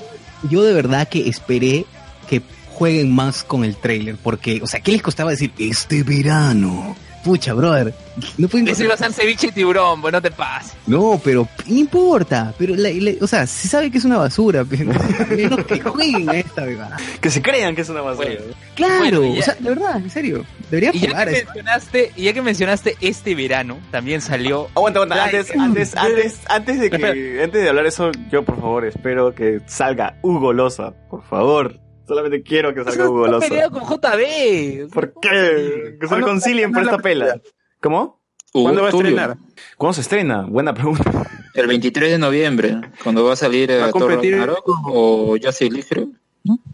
yo 0.50 0.62
de 0.62 0.72
verdad 0.72 1.08
que 1.08 1.28
esperé 1.28 1.84
que 2.28 2.40
jueguen 2.68 3.14
más 3.14 3.42
con 3.44 3.64
el 3.64 3.76
trailer, 3.76 4.16
porque, 4.22 4.60
o 4.62 4.66
sea, 4.66 4.80
¿qué 4.80 4.92
les 4.92 5.02
costaba 5.02 5.30
decir 5.30 5.52
este 5.58 6.02
verano? 6.02 6.96
Pucha, 7.24 7.54
brother. 7.54 7.94
No 8.36 8.48
iba 8.52 8.94
a 8.94 8.96
ser 8.96 9.12
ceviche 9.12 9.46
y 9.46 9.52
tiburón, 9.52 10.00
pues 10.02 10.12
no 10.12 10.20
te 10.20 10.30
pases. 10.30 10.74
No, 10.86 11.20
pero 11.22 11.48
no 11.66 11.74
importa. 11.76 12.52
Pero, 12.58 12.74
la- 12.76 12.90
la- 12.90 13.12
o 13.20 13.26
sea, 13.26 13.46
se 13.46 13.68
sabe 13.68 13.90
que 13.90 13.98
es 13.98 14.04
una 14.04 14.18
basura. 14.18 14.64
Pero 14.68 14.92
menos 15.30 15.64
que 15.64 15.80
jueguen 15.80 16.28
a 16.28 16.34
esta, 16.36 16.64
¿verdad? 16.64 16.90
Que 17.20 17.30
se 17.30 17.40
crean 17.40 17.74
que 17.74 17.82
es 17.82 17.88
una 17.88 18.00
basura. 18.02 18.26
Bueno. 18.28 18.42
Claro, 18.74 18.98
Bueno, 18.98 19.34
ya- 19.34 19.40
o 19.40 19.42
sea, 19.44 19.54
de 19.54 19.68
verdad, 19.68 19.96
en 19.96 20.10
serio. 20.10 20.44
Debería 20.70 20.90
Y 20.92 20.98
ya 21.00 21.08
jugar 21.10 21.28
a 21.28 21.32
que 21.32 21.44
mencionaste, 21.44 22.12
y 22.16 22.24
ya 22.24 22.32
que 22.32 22.42
mencionaste 22.42 22.96
este 23.00 23.34
verano, 23.34 23.78
también 23.90 24.20
salió 24.20 24.68
Aguanta, 24.74 24.98
aguanta, 25.00 25.24
antes, 25.24 25.50
antes, 25.56 25.96
antes, 25.96 26.40
antes 26.48 26.80
de 26.80 26.90
que, 26.90 27.40
antes 27.42 27.62
de 27.62 27.68
hablar 27.68 27.86
eso, 27.86 28.10
yo 28.30 28.42
por 28.44 28.56
favor 28.60 28.84
espero 28.84 29.34
que 29.34 29.60
salga 29.66 30.16
Hugo 30.22 30.52
Loza, 30.52 30.92
por 31.08 31.22
favor. 31.24 31.78
Solamente 32.06 32.42
quiero 32.42 32.74
que 32.74 32.84
salga 32.84 33.08
Hugo 33.08 33.26
Loza. 33.26 33.48
peleado 33.48 33.70
con 33.70 33.82
JB. 33.84 34.88
¿Por 34.92 35.12
qué? 35.20 35.28
Que 35.30 35.96
se 36.00 36.06
¿Cuándo 36.08 36.26
reconcilien 36.26 36.72
por 36.72 36.82
va 36.82 36.90
esta 36.90 36.98
pela. 37.02 37.40
¿Cómo? 37.80 38.20
Hugo 38.52 38.64
¿Cuándo 38.64 38.82
va 38.82 38.88
a 38.88 38.90
estrenar? 38.90 39.36
¿Cuándo 39.76 39.94
se 39.94 40.00
estrena? 40.02 40.42
Buena 40.42 40.74
pregunta. 40.74 41.10
El 41.54 41.66
23 41.66 42.10
de 42.12 42.18
noviembre, 42.18 42.80
cuando 43.02 43.24
va 43.24 43.34
a 43.34 43.36
salir 43.36 43.70
Va 43.70 43.84
a 43.84 43.88
a 43.88 43.92
Thor 43.92 44.02
competir- 44.10 44.32
Ragnarok 44.38 44.68
o 44.86 45.36
Justice 45.42 45.70
League, 45.70 45.86
creo. 45.88 46.08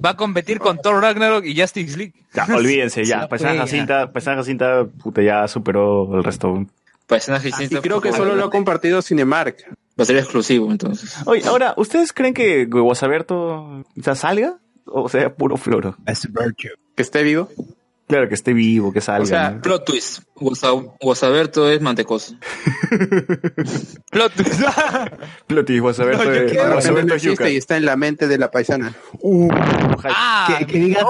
Va 0.05 0.11
a 0.11 0.17
competir 0.17 0.61
con 0.61 0.79
Thor 0.79 1.03
Ragnarok 1.03 1.45
y 1.45 1.61
Justice 1.61 1.97
League. 1.97 2.15
Ya, 2.33 2.47
olvídense, 2.55 3.05
ya. 3.05 3.29
Paisana. 3.29 3.61
Jacinta, 3.61 4.13
Paisana 4.13 4.37
Jacinta, 4.39 4.87
puta, 5.03 5.21
ya 5.23 5.47
superó 5.49 6.17
el 6.17 6.25
resto. 6.25 6.65
Personaje 7.07 7.49
Y 7.49 7.53
distinto. 7.53 7.83
creo 7.83 8.01
que 8.01 8.13
solo 8.13 8.35
lo 8.35 8.45
ha 8.45 8.51
compartido 8.51 9.03
Cinemark. 9.03 9.57
Va 9.99 10.03
a 10.03 10.05
ser 10.05 10.17
exclusivo, 10.17 10.71
entonces. 10.71 11.17
Oye, 11.27 11.43
ahora, 11.47 11.75
¿ustedes 11.77 12.13
creen 12.13 12.33
que 12.35 12.67
Guasaberto 12.67 13.85
ya 13.97 14.15
salga? 14.15 14.59
O 14.93 15.09
sea, 15.09 15.35
puro 15.35 15.57
floro. 15.57 15.97
Que 16.97 17.03
esté 17.03 17.23
vivo. 17.23 17.49
Claro, 18.07 18.27
que 18.27 18.35
esté 18.35 18.55
vivo, 18.55 18.91
que 18.91 19.03
salga. 19.03 19.23
O 19.23 19.27
sea, 19.27 19.51
¿no? 19.51 19.61
Plot 19.61 19.85
twist. 19.85 20.23
Guasa- 20.35 20.73
Guasaberto 21.01 21.71
es 21.71 21.81
mantecoso. 21.83 22.35
Plot 24.11 24.33
twist. 24.33 24.63
Ploti, 25.47 25.79
Guasaberto, 25.79 26.25
No, 26.25 26.73
Guasaberto 26.73 27.15
es 27.15 27.23
yuca. 27.23 27.33
existe 27.45 27.53
y 27.53 27.57
está 27.59 27.77
en 27.77 27.85
la 27.85 27.97
mente 27.97 28.27
de 28.27 28.39
la 28.39 28.51
paisana. 28.51 28.95
Uh, 29.21 29.49
ah, 30.05 30.57
Que- 30.59 30.67
que 30.67 30.79
diga- 30.81 31.05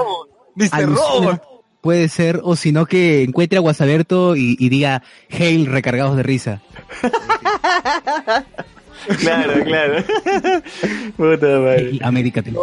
Mr. 0.55 0.85
Robot. 0.89 1.41
Puede 1.79 2.09
ser, 2.09 2.41
o 2.43 2.57
si 2.57 2.73
no, 2.73 2.85
que 2.85 3.23
encuentre 3.23 3.57
a 3.57 3.61
Guasaberto 3.61 4.35
y, 4.35 4.57
y 4.59 4.67
diga, 4.67 5.01
Hail, 5.29 5.67
recargados 5.67 6.17
de 6.17 6.23
risa. 6.23 6.61
Claro, 9.17 9.63
claro. 9.63 10.03
Puta 11.17 11.47
madre. 11.47 11.79
Hail, 11.89 11.99
América. 12.03 12.41
te- 12.41 12.53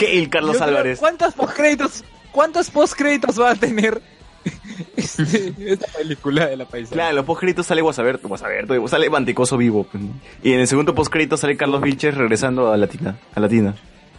Hail, 0.00 0.28
Carlos 0.30 0.52
Yo 0.54 0.58
creo, 0.60 0.68
Álvarez. 0.68 0.98
¿Cuántos 0.98 1.34
postcréditos, 1.34 2.04
cuántos 2.32 2.70
postcréditos 2.70 3.40
va 3.40 3.50
a 3.50 3.54
tener 3.54 4.00
este- 4.96 5.52
esta 5.58 5.86
película 5.98 6.46
de 6.46 6.56
la 6.56 6.64
paisana? 6.66 6.94
Claro, 6.94 7.10
en 7.10 7.16
los 7.16 7.24
postcritos 7.24 7.66
sale 7.66 7.82
Guasaberto, 7.82 8.28
Guasaberto, 8.28 8.88
sale 8.88 9.10
Mantecoso 9.10 9.56
vivo. 9.56 9.84
pues. 9.90 10.02
Y 10.42 10.52
en 10.52 10.60
el 10.60 10.68
segundo 10.68 10.94
postcrito 10.94 11.36
sale 11.36 11.56
Carlos 11.56 11.80
Vilches 11.82 12.14
regresando 12.16 12.72
a 12.72 12.76
Latina. 12.76 13.16
A 13.34 13.40
Latina. 13.40 13.74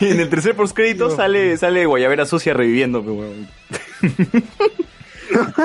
y 0.00 0.06
en 0.08 0.20
el 0.20 0.28
tercer 0.28 0.54
postcrédito 0.54 1.14
sale, 1.14 1.56
sale 1.56 1.86
Guayabera 1.86 2.26
Sucia 2.26 2.52
reviviendo. 2.54 3.02
pues, 3.02 3.16
weón. 3.18 3.48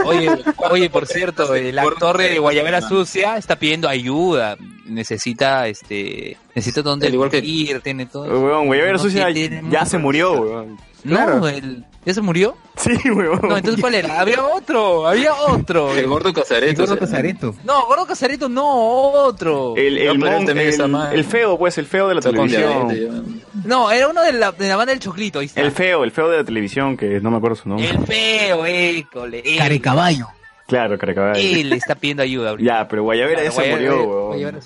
Oye, 0.05 0.30
oye, 0.70 0.89
por 0.89 1.07
cierto, 1.07 1.53
el 1.55 1.78
actor 1.80 2.18
de 2.18 2.39
Guayabera 2.39 2.82
Sucia 2.82 3.38
está 3.38 3.57
pidiendo 3.57 3.88
ayuda. 3.88 4.57
Necesita, 4.86 5.68
este, 5.68 6.38
necesita 6.53 6.82
donde 6.82 7.07
Al 7.07 7.13
igual 7.13 7.30
que- 7.30 7.39
ir, 7.39 7.82
tiene 7.82 8.05
todo. 8.05 8.26
Weón, 8.26 8.68
Guayabera 8.68 8.93
No 8.93 8.99
Sucia 8.99 9.28
tiene 9.34 9.63
ya 9.70 9.86
se 9.86 9.97
murió, 9.97 10.34
weón. 10.34 10.78
No, 11.03 11.16
Claro. 11.18 11.47
el, 11.47 11.86
¿ya 12.06 12.14
se 12.14 12.22
murió? 12.22 12.56
Sí, 12.78 12.91
weón. 13.10 13.39
No, 13.43 13.58
entonces 13.58 13.82
¿cuál 13.82 13.95
era? 13.95 14.20
Había 14.20 14.43
otro, 14.45 15.08
había 15.08 15.34
otro. 15.34 15.93
El 15.95 16.08
gordo 16.08 16.34
Casareto. 16.34 16.82
Gordo 16.82 16.93
o 16.93 16.97
sea, 16.97 17.08
Casareto. 17.08 17.56
No, 17.64 17.86
Gordo 17.88 18.06
Casareto 18.06 18.49
no, 18.49 18.66
otro. 19.12 19.74
El, 19.76 19.97
el, 19.97 20.20
No, 20.20 20.26
mon- 20.32 20.45
también 20.45 20.70
el- 20.70 21.14
el 21.14 21.24
feo, 21.24 21.58
pues, 21.58 21.78
el 21.78 21.86
feo 21.86 22.08
de 22.08 22.16
la 22.16 22.22
televisión. 22.22 23.41
No, 23.66 23.89
era 23.91 24.08
uno 24.10 24.22
de 24.24 24.34
la, 24.34 24.51
de 24.51 24.68
la 24.68 24.76
banda 24.76 24.91
del 24.91 24.99
Choclito, 24.99 25.39
ahí 25.39 25.45
está. 25.47 25.62
El 25.62 25.72
feo, 25.72 26.03
el 26.03 26.12
feo 26.12 26.30
de 26.30 26.38
la 26.38 26.43
televisión, 26.43 26.95
que 26.97 27.20
no 27.22 27.32
me 27.32 27.38
acuerdo 27.38 27.56
su 27.56 27.70
nombre. 27.70 27.89
El 27.89 27.99
feo, 28.06 28.66
école. 28.66 29.43
Carecaballo. 29.58 30.28
Claro, 30.68 30.97
Caracabal. 30.97 31.38
él 31.38 31.72
está 31.74 31.93
pidiendo 31.93 32.24
ayuda 32.24 32.49
ahorita. 32.49 32.66
Ya, 32.80 32.88
pero 32.88 33.03
Guayabera 33.03 33.43
ya 33.43 33.51
se 33.51 33.62
Guayabera- 33.62 33.91
murió, 33.95 34.03
weón. 34.08 34.28
Guayabera. 34.28 34.60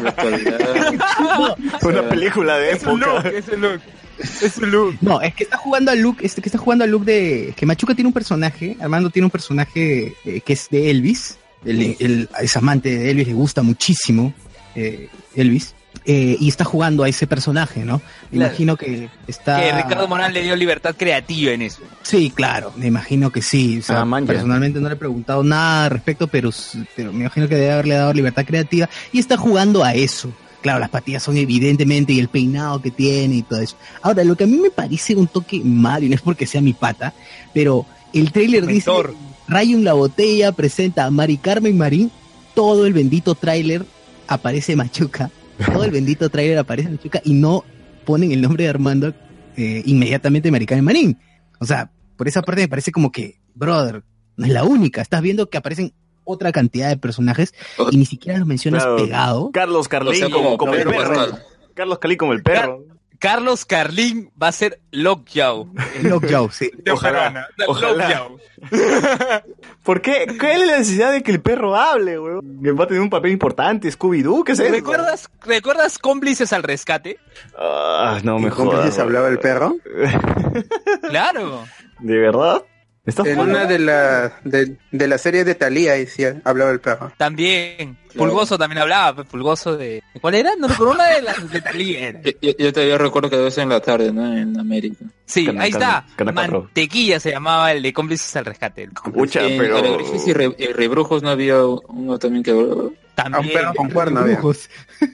la 0.00 0.08
actualidad. 0.10 0.60
Una 1.82 2.08
película 2.08 2.56
de 2.58 2.70
Es 2.72 2.84
un 2.84 3.02
época. 3.02 3.22
look, 3.24 3.34
es 3.34 3.48
un 3.48 3.60
look. 3.60 3.80
Es 4.42 4.58
un 4.58 4.70
look. 4.70 4.96
No, 5.00 5.20
es 5.20 5.34
que 5.34 5.44
está 5.44 5.56
jugando 5.56 5.90
al 5.90 6.00
look, 6.00 6.18
este, 6.20 6.40
que 6.42 6.48
está 6.48 6.58
jugando 6.58 6.84
al 6.84 6.90
look 6.90 7.04
de 7.04 7.52
que 7.56 7.66
Machuca 7.66 7.94
tiene 7.94 8.08
un 8.08 8.14
personaje, 8.14 8.76
Armando 8.80 9.10
tiene 9.10 9.26
un 9.26 9.30
personaje 9.30 10.14
eh, 10.24 10.40
que 10.40 10.52
es 10.52 10.68
de 10.70 10.90
Elvis, 10.90 11.38
el, 11.64 11.96
el- 11.98 12.28
es 12.40 12.56
amante 12.56 12.96
de 12.96 13.10
Elvis, 13.10 13.26
le 13.28 13.34
gusta 13.34 13.62
muchísimo 13.62 14.32
eh, 14.74 15.08
Elvis, 15.34 15.74
eh, 16.06 16.36
y 16.38 16.48
está 16.48 16.64
jugando 16.64 17.02
a 17.04 17.08
ese 17.08 17.26
personaje, 17.26 17.84
¿no? 17.84 18.02
Me 18.30 18.36
Claro. 18.38 18.46
imagino 18.50 18.76
que 18.76 19.08
está... 19.26 19.58
Que 19.60 19.72
Ricardo 19.72 20.06
Morán 20.06 20.34
le 20.34 20.42
dio 20.42 20.54
libertad 20.56 20.94
creativa 20.98 21.52
en 21.52 21.62
eso. 21.62 21.80
Sí, 22.02 22.30
claro, 22.34 22.72
me 22.76 22.86
imagino 22.88 23.30
que 23.30 23.40
sí. 23.40 23.78
O 23.78 23.82
sea, 23.82 24.00
Ah, 24.00 24.04
man, 24.04 24.26
personalmente 24.26 24.80
no 24.80 24.88
le 24.88 24.94
he 24.96 24.98
preguntado 24.98 25.42
nada 25.42 25.84
al 25.86 25.90
respecto, 25.92 26.26
pero, 26.26 26.50
pero 26.94 27.10
me 27.12 27.20
imagino 27.20 27.48
que 27.48 27.54
debe 27.54 27.70
haberle 27.72 27.94
dado 27.94 28.12
libertad 28.12 28.44
creativa 28.44 28.90
y 29.12 29.18
está 29.18 29.38
jugando 29.38 29.82
a 29.82 29.94
eso. 29.94 30.30
Claro, 30.64 30.78
las 30.78 30.88
patillas 30.88 31.22
son 31.22 31.36
evidentemente 31.36 32.14
y 32.14 32.18
el 32.18 32.28
peinado 32.28 32.80
que 32.80 32.90
tiene 32.90 33.34
y 33.34 33.42
todo 33.42 33.60
eso. 33.60 33.76
Ahora, 34.00 34.24
lo 34.24 34.34
que 34.34 34.44
a 34.44 34.46
mí 34.46 34.56
me 34.56 34.70
parece 34.70 35.14
un 35.14 35.26
toque 35.26 35.60
malo, 35.62 36.06
y 36.06 36.08
no 36.08 36.14
es 36.14 36.22
porque 36.22 36.46
sea 36.46 36.62
mi 36.62 36.72
pata, 36.72 37.12
pero 37.52 37.84
el 38.14 38.32
trailer 38.32 38.64
dice, 38.64 38.90
Mentor. 38.90 39.14
Rayun 39.46 39.84
la 39.84 39.92
botella 39.92 40.52
presenta 40.52 41.04
a 41.04 41.10
Mari 41.10 41.36
Carmen 41.36 41.76
Marín, 41.76 42.10
todo 42.54 42.86
el 42.86 42.94
bendito 42.94 43.34
tráiler 43.34 43.84
aparece 44.26 44.74
Machuca, 44.74 45.30
todo 45.66 45.84
el 45.84 45.90
bendito 45.90 46.30
tráiler 46.30 46.56
aparece 46.56 46.88
Machuca 46.88 47.20
y 47.26 47.34
no 47.34 47.62
ponen 48.06 48.32
el 48.32 48.40
nombre 48.40 48.64
de 48.64 48.70
Armando 48.70 49.12
eh, 49.58 49.82
inmediatamente 49.84 50.50
Mari 50.50 50.64
Carmen 50.64 50.86
Marín. 50.86 51.18
O 51.58 51.66
sea, 51.66 51.90
por 52.16 52.26
esa 52.26 52.40
parte 52.40 52.62
me 52.62 52.68
parece 52.68 52.90
como 52.90 53.12
que, 53.12 53.38
brother, 53.54 54.02
no 54.38 54.46
es 54.46 54.50
la 54.50 54.64
única. 54.64 55.02
Estás 55.02 55.20
viendo 55.20 55.50
que 55.50 55.58
aparecen 55.58 55.92
otra 56.24 56.52
cantidad 56.52 56.88
de 56.88 56.96
personajes 56.96 57.54
y 57.90 57.96
ni 57.96 58.06
siquiera 58.06 58.38
los 58.38 58.46
mencionas 58.48 58.82
Claro. 58.84 58.96
pegado. 58.96 59.50
Carlos 59.52 59.88
Carlín 59.88 60.12
O 60.12 60.16
sea, 60.16 60.30
como, 60.30 60.56
como 60.56 60.72
como 60.72 60.74
el 60.74 60.84
perro. 60.84 61.38
Carlos 61.74 61.98
Carlín 61.98 62.18
como 62.18 62.32
el 62.32 62.42
perro. 62.42 62.84
Carlos 63.20 63.64
Carlín 63.64 64.30
va 64.40 64.48
a 64.48 64.52
ser 64.52 64.80
Lockjaw. 64.90 65.72
Lockjaw, 66.02 66.50
sí. 66.52 66.70
De 66.76 66.90
Ojalá, 66.92 67.48
Ojalá. 67.66 67.88
ojalá. 67.96 68.08
Lockjaw. 68.08 68.38
¿Por 69.82 70.02
qué? 70.02 70.26
¿Cuál 70.38 70.62
es 70.62 70.66
la 70.68 70.78
necesidad 70.78 71.12
de 71.12 71.22
que 71.22 71.30
el 71.30 71.40
perro 71.40 71.74
hable, 71.74 72.18
weón? 72.18 72.40
Va 72.78 72.84
a 72.84 72.86
tener 72.86 73.00
un 73.02 73.08
papel 73.08 73.30
importante, 73.32 73.88
Scooby-Doo, 73.90 74.44
¿qué 74.44 74.52
es 74.52 74.60
eso? 74.60 74.70
¿Recuerdas, 74.72 75.30
¿Recuerdas 75.42 75.98
cómplices 75.98 76.52
al 76.52 76.62
rescate? 76.64 77.18
Ah, 77.58 78.18
no 78.22 78.38
me 78.38 78.48
¿Y 78.48 78.50
cómo 78.50 78.72
jodas. 78.72 78.94
se 78.94 79.00
hablaba 79.00 79.28
el 79.28 79.38
perro? 79.38 79.76
Claro. 81.08 81.64
¿De 82.00 82.18
verdad? 82.18 82.62
¿Estás 83.06 83.26
En 83.26 83.38
una 83.38 83.66
de 83.66 83.78
la, 83.78 84.40
de, 84.44 84.76
de 84.90 85.08
la 85.08 85.18
serie 85.18 85.44
de 85.44 85.54
Thalía 85.54 85.92
decía, 85.92 86.40
hablaba 86.44 86.70
el 86.70 86.80
perro. 86.80 87.12
También. 87.18 87.98
Pulgoso 88.16 88.56
también 88.56 88.78
hablaba. 88.80 89.14
pues, 89.16 89.28
Pulgoso 89.28 89.76
de. 89.76 90.02
¿Cuál 90.20 90.36
era? 90.36 90.52
No 90.58 90.68
recuerdo 90.68 90.94
una 90.94 91.08
de 91.08 91.20
las 91.22 91.50
de 91.50 91.60
Talía 91.60 92.08
era. 92.08 92.20
Yo, 92.40 92.50
yo- 92.58 92.72
todavía 92.72 92.96
recuerdo 92.96 93.28
que 93.28 93.36
debe 93.36 93.50
ser 93.50 93.64
en 93.64 93.68
la 93.70 93.80
tarde, 93.80 94.10
¿no? 94.12 94.34
En 94.36 94.58
América. 94.58 95.04
Sí, 95.26 95.46
ahí 95.58 95.70
está. 95.70 96.06
Cuatro. 96.16 96.62
Mantequilla 96.62 97.20
se 97.20 97.30
llamaba 97.32 97.72
el 97.72 97.82
de 97.82 97.92
cómplices 97.92 98.34
al 98.36 98.44
rescate. 98.46 98.88
Pucha, 99.12 99.42
en 99.42 99.58
pero... 99.58 99.98
Y, 100.26 100.32
Re- 100.32 100.54
y 100.58 100.66
Rebrujos 100.68 101.22
no 101.22 101.28
había 101.30 101.62
uno 101.64 102.18
también 102.18 102.42
que 102.42 102.52
hablaba. 102.52 102.84
A 103.16 103.26
un 103.26 103.32
También. 103.32 103.54
perro 103.54 103.74
con 103.74 103.90
cuerno 103.90 104.20
había. 104.20 104.40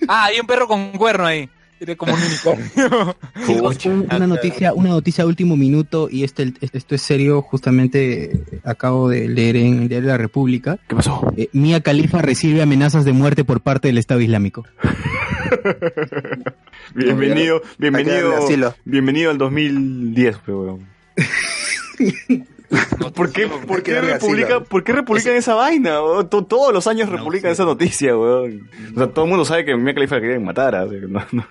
Ah, 0.09 0.24
hay 0.26 0.38
un 0.41 0.47
perro 0.47 0.68
con 0.68 0.93
cuerno 0.93 1.26
ahí. 1.26 1.49
Era 1.81 1.97
como 1.97 2.12
un 2.12 2.20
unicornio. 2.20 3.16
Chicos, 3.47 3.87
un- 3.87 4.07
una 4.14 4.26
noticia, 4.26 4.74
una 4.74 4.91
noticia 4.91 5.24
de 5.24 5.28
último 5.28 5.57
minuto 5.57 6.09
y 6.11 6.24
este, 6.24 6.53
esto 6.61 6.95
es 6.95 7.01
serio, 7.01 7.41
justamente 7.41 8.33
eh, 8.37 8.61
acabo 8.64 9.09
de 9.09 9.26
leer 9.28 9.57
en 9.57 9.83
el 9.83 9.89
diario 9.89 10.09
de 10.09 10.12
la 10.12 10.18
República. 10.18 10.78
¿Qué 10.87 10.95
pasó? 10.95 11.33
Eh, 11.39 11.49
Mia 11.55 11.81
Khalifa 11.81 12.20
recibe 12.20 12.61
amenazas 12.61 13.07
de 13.07 13.12
muerte 13.14 13.45
por 13.45 13.62
parte 13.62 13.89
del 13.89 13.97
Estado 13.97 14.20
Islámico. 14.20 14.66
Bienvenido, 16.95 17.62
bienvenido, 17.78 18.35
bienvenido 18.85 19.31
al 19.31 19.39
2010, 19.39 20.37
pe, 20.39 20.53
¿Por 23.14 23.33
qué, 23.33 23.49
por 23.49 23.83
que 23.83 23.93
qué 23.93 24.01
republica, 24.01 24.61
por 24.61 24.85
qué 24.85 24.93
republican 24.93 25.35
esa 25.35 25.55
vaina? 25.55 26.01
weón? 26.03 26.29
Todos 26.29 26.73
los 26.73 26.87
años 26.87 27.09
republican 27.09 27.51
esa 27.51 27.64
noticia, 27.64 28.16
weón. 28.16 28.71
O 28.95 28.99
sea, 28.99 29.09
todo 29.09 29.25
el 29.25 29.29
mundo 29.31 29.45
sabe 29.45 29.64
que 29.64 29.77
Mia 29.77 29.93
Khalifa 29.93 30.16
la 30.16 30.21
querían 30.21 30.45
matar, 30.45 30.75
así 30.77 31.01
que 31.01 31.09
no, 31.09 31.21
no, 31.33 31.45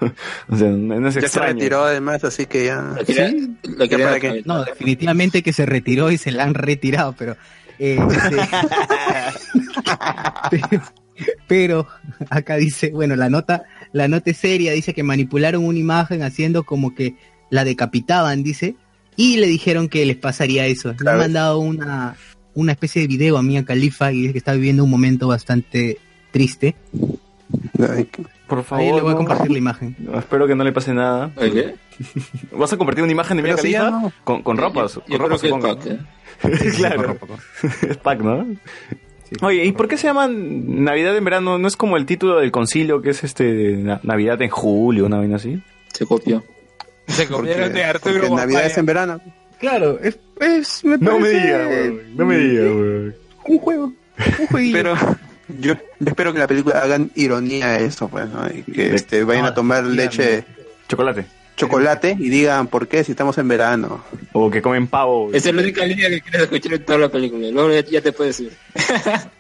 o 0.49 0.55
sea, 0.55 0.69
no 0.69 1.07
es 1.07 1.15
Ya 1.15 1.27
se 1.27 1.39
retiró 1.39 1.83
además, 1.83 2.23
así 2.23 2.45
que 2.45 2.65
ya... 2.65 2.95
Quería- 3.05 4.07
para 4.07 4.19
qué? 4.19 4.43
No, 4.45 4.63
definitivamente 4.63 5.43
que 5.43 5.51
se 5.51 5.65
retiró 5.65 6.09
y 6.11 6.17
se 6.17 6.31
la 6.31 6.43
han 6.43 6.53
retirado, 6.53 7.13
pero... 7.17 7.35
eh, 7.79 7.99
este- 8.09 8.37
pero, 10.49 10.67
pero 11.47 11.87
acá 12.29 12.55
dice, 12.55 12.91
bueno, 12.91 13.15
la 13.15 13.29
nota, 13.29 13.63
la 13.91 14.07
nota 14.07 14.31
es 14.31 14.37
seria, 14.37 14.71
dice 14.71 14.93
que 14.93 15.03
manipularon 15.03 15.65
una 15.65 15.79
imagen 15.79 16.23
haciendo 16.23 16.63
como 16.63 16.95
que 16.95 17.15
la 17.49 17.63
decapitaban, 17.63 18.43
dice, 18.43 18.75
y 19.19 19.37
le 19.37 19.47
dijeron 19.47 19.89
que 19.89 20.05
les 20.05 20.15
pasaría 20.17 20.65
eso. 20.65 20.89
Le 20.91 20.95
Claro. 20.95 21.17
han 21.17 21.23
mandado 21.25 21.59
una, 21.59 22.15
una 22.53 22.71
especie 22.71 23.01
de 23.01 23.07
video 23.07 23.37
a 23.37 23.43
Mia 23.43 23.65
Khalifa 23.65 24.11
y 24.13 24.21
dice 24.21 24.31
que 24.33 24.37
está 24.39 24.53
viviendo 24.53 24.83
un 24.83 24.89
momento 24.89 25.27
bastante 25.27 25.97
triste. 26.31 26.75
Ay, 27.79 28.07
Por 28.47 28.59
Ahí 28.71 28.85
le 28.85 28.91
favor, 28.91 29.01
voy 29.01 29.09
a 29.09 29.13
no. 29.13 29.17
compartir 29.17 29.51
la 29.51 29.57
imagen. 29.57 29.95
No, 29.99 30.17
espero 30.19 30.47
que 30.47 30.55
no 30.55 30.63
le 30.63 30.71
pase 30.71 30.93
nada. 30.93 31.31
¿Oye, 31.35 31.51
qué? 31.51 31.75
¿Vas 32.55 32.71
a 32.73 32.77
compartir 32.77 33.03
una 33.03 33.11
imagen 33.11 33.37
de 33.37 33.43
Mia 33.43 33.57
si 33.57 33.73
Khalifa? 33.73 33.89
no. 33.91 34.11
Con, 34.23 34.41
con 34.43 34.57
ropas, 34.57 34.93
Yo 34.95 35.01
con 35.01 35.17
creo 35.17 35.19
ropas, 35.27 35.41
que 35.41 35.47
es 35.47 35.53
supongo. 35.53 35.75
pack, 35.77 35.85
¿eh? 35.87 36.71
claro. 36.77 37.17
es 37.89 37.97
pack, 37.97 38.21
¿no? 38.21 38.47
Oye, 39.41 39.65
¿y 39.65 39.71
por 39.73 39.87
qué 39.87 39.97
se 39.97 40.07
llaman 40.07 40.83
Navidad 40.83 41.15
en 41.15 41.23
verano? 41.23 41.57
¿No 41.59 41.67
es 41.67 41.75
como 41.75 41.97
el 41.97 42.05
título 42.05 42.39
del 42.39 42.51
concilio 42.51 43.01
que 43.01 43.11
es 43.11 43.23
este 43.23 43.75
Na- 43.77 43.99
Navidad 44.03 44.41
en 44.41 44.49
julio, 44.49 45.05
una 45.05 45.17
vaina 45.17 45.35
así? 45.35 45.61
Se 45.93 46.05
copió. 46.05 46.43
Se 47.09 47.25
porque, 47.27 47.51
comieron 47.51 47.73
de 47.73 47.83
Arturo 47.83 48.19
porque 48.27 48.35
Navidad 48.35 48.65
es 48.65 48.77
en 48.77 48.85
verano. 48.85 49.21
Claro, 49.59 49.99
es, 50.01 50.17
es- 50.39 50.83
me 50.85 50.97
No 50.97 51.19
me 51.19 51.29
digas, 51.29 51.67
weón. 51.67 52.01
No 52.15 52.25
me 52.25 52.37
digas, 52.37 52.65
weón. 52.65 53.15
Un 53.45 53.57
juego, 53.59 53.93
un 54.39 54.47
jueguillo. 54.47 54.73
Pero 54.77 54.95
yo, 55.59 55.73
espero 56.05 56.33
que 56.33 56.39
la 56.39 56.47
película 56.47 56.79
hagan 56.81 57.11
ironía 57.15 57.65
a 57.67 57.79
eso, 57.79 58.07
pues, 58.07 58.27
¿no? 58.29 58.47
Y 58.47 58.63
que 58.63 58.93
este, 58.95 59.23
vayan 59.23 59.45
a 59.45 59.53
tomar 59.53 59.83
leche, 59.83 60.43
Chocolate. 60.87 61.25
chocolate 61.55 62.15
y 62.19 62.29
digan, 62.29 62.67
¿por 62.67 62.87
qué 62.87 63.03
si 63.03 63.11
estamos 63.11 63.37
en 63.37 63.47
verano? 63.47 64.03
O 64.33 64.49
que 64.49 64.61
comen 64.61 64.87
pavo. 64.87 65.29
Esa 65.33 65.49
es 65.49 65.55
la 65.55 65.61
única 65.61 65.85
línea 65.85 66.07
que 66.09 66.21
quieres 66.21 66.43
escuchar 66.43 66.73
en 66.73 66.85
toda 66.85 66.99
la 66.99 67.09
película. 67.09 67.47
Luego 67.49 67.71
ya, 67.73 67.81
ya 67.83 68.01
te 68.01 68.11
puedes 68.11 68.39
ir. 68.39 68.53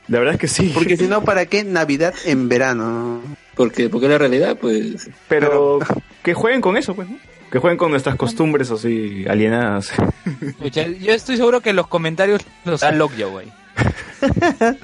La 0.07 0.19
verdad 0.19 0.33
es 0.33 0.39
que 0.39 0.47
sí. 0.47 0.71
Porque 0.73 0.97
si 0.97 1.07
no, 1.07 1.23
¿para 1.23 1.45
qué 1.45 1.63
Navidad 1.63 2.13
en 2.25 2.49
verano? 2.49 3.21
Porque, 3.55 3.89
porque 3.89 4.07
la 4.07 4.17
realidad, 4.17 4.57
pues. 4.59 5.09
Pero 5.27 5.79
que 6.23 6.33
jueguen 6.33 6.61
con 6.61 6.75
eso, 6.77 6.93
pues, 6.95 7.07
¿no? 7.09 7.17
Que 7.51 7.57
jueguen 7.59 7.77
con 7.77 7.91
nuestras 7.91 8.15
costumbres 8.15 8.69
así 8.71 9.25
alienadas. 9.27 9.91
Escucha, 10.41 10.87
Yo 10.87 11.13
estoy 11.13 11.37
seguro 11.37 11.61
que 11.61 11.73
los 11.73 11.87
comentarios 11.87 12.41
los 12.65 12.81
da 12.81 12.91
Lockjaw, 12.91 13.29
güey. 13.31 13.47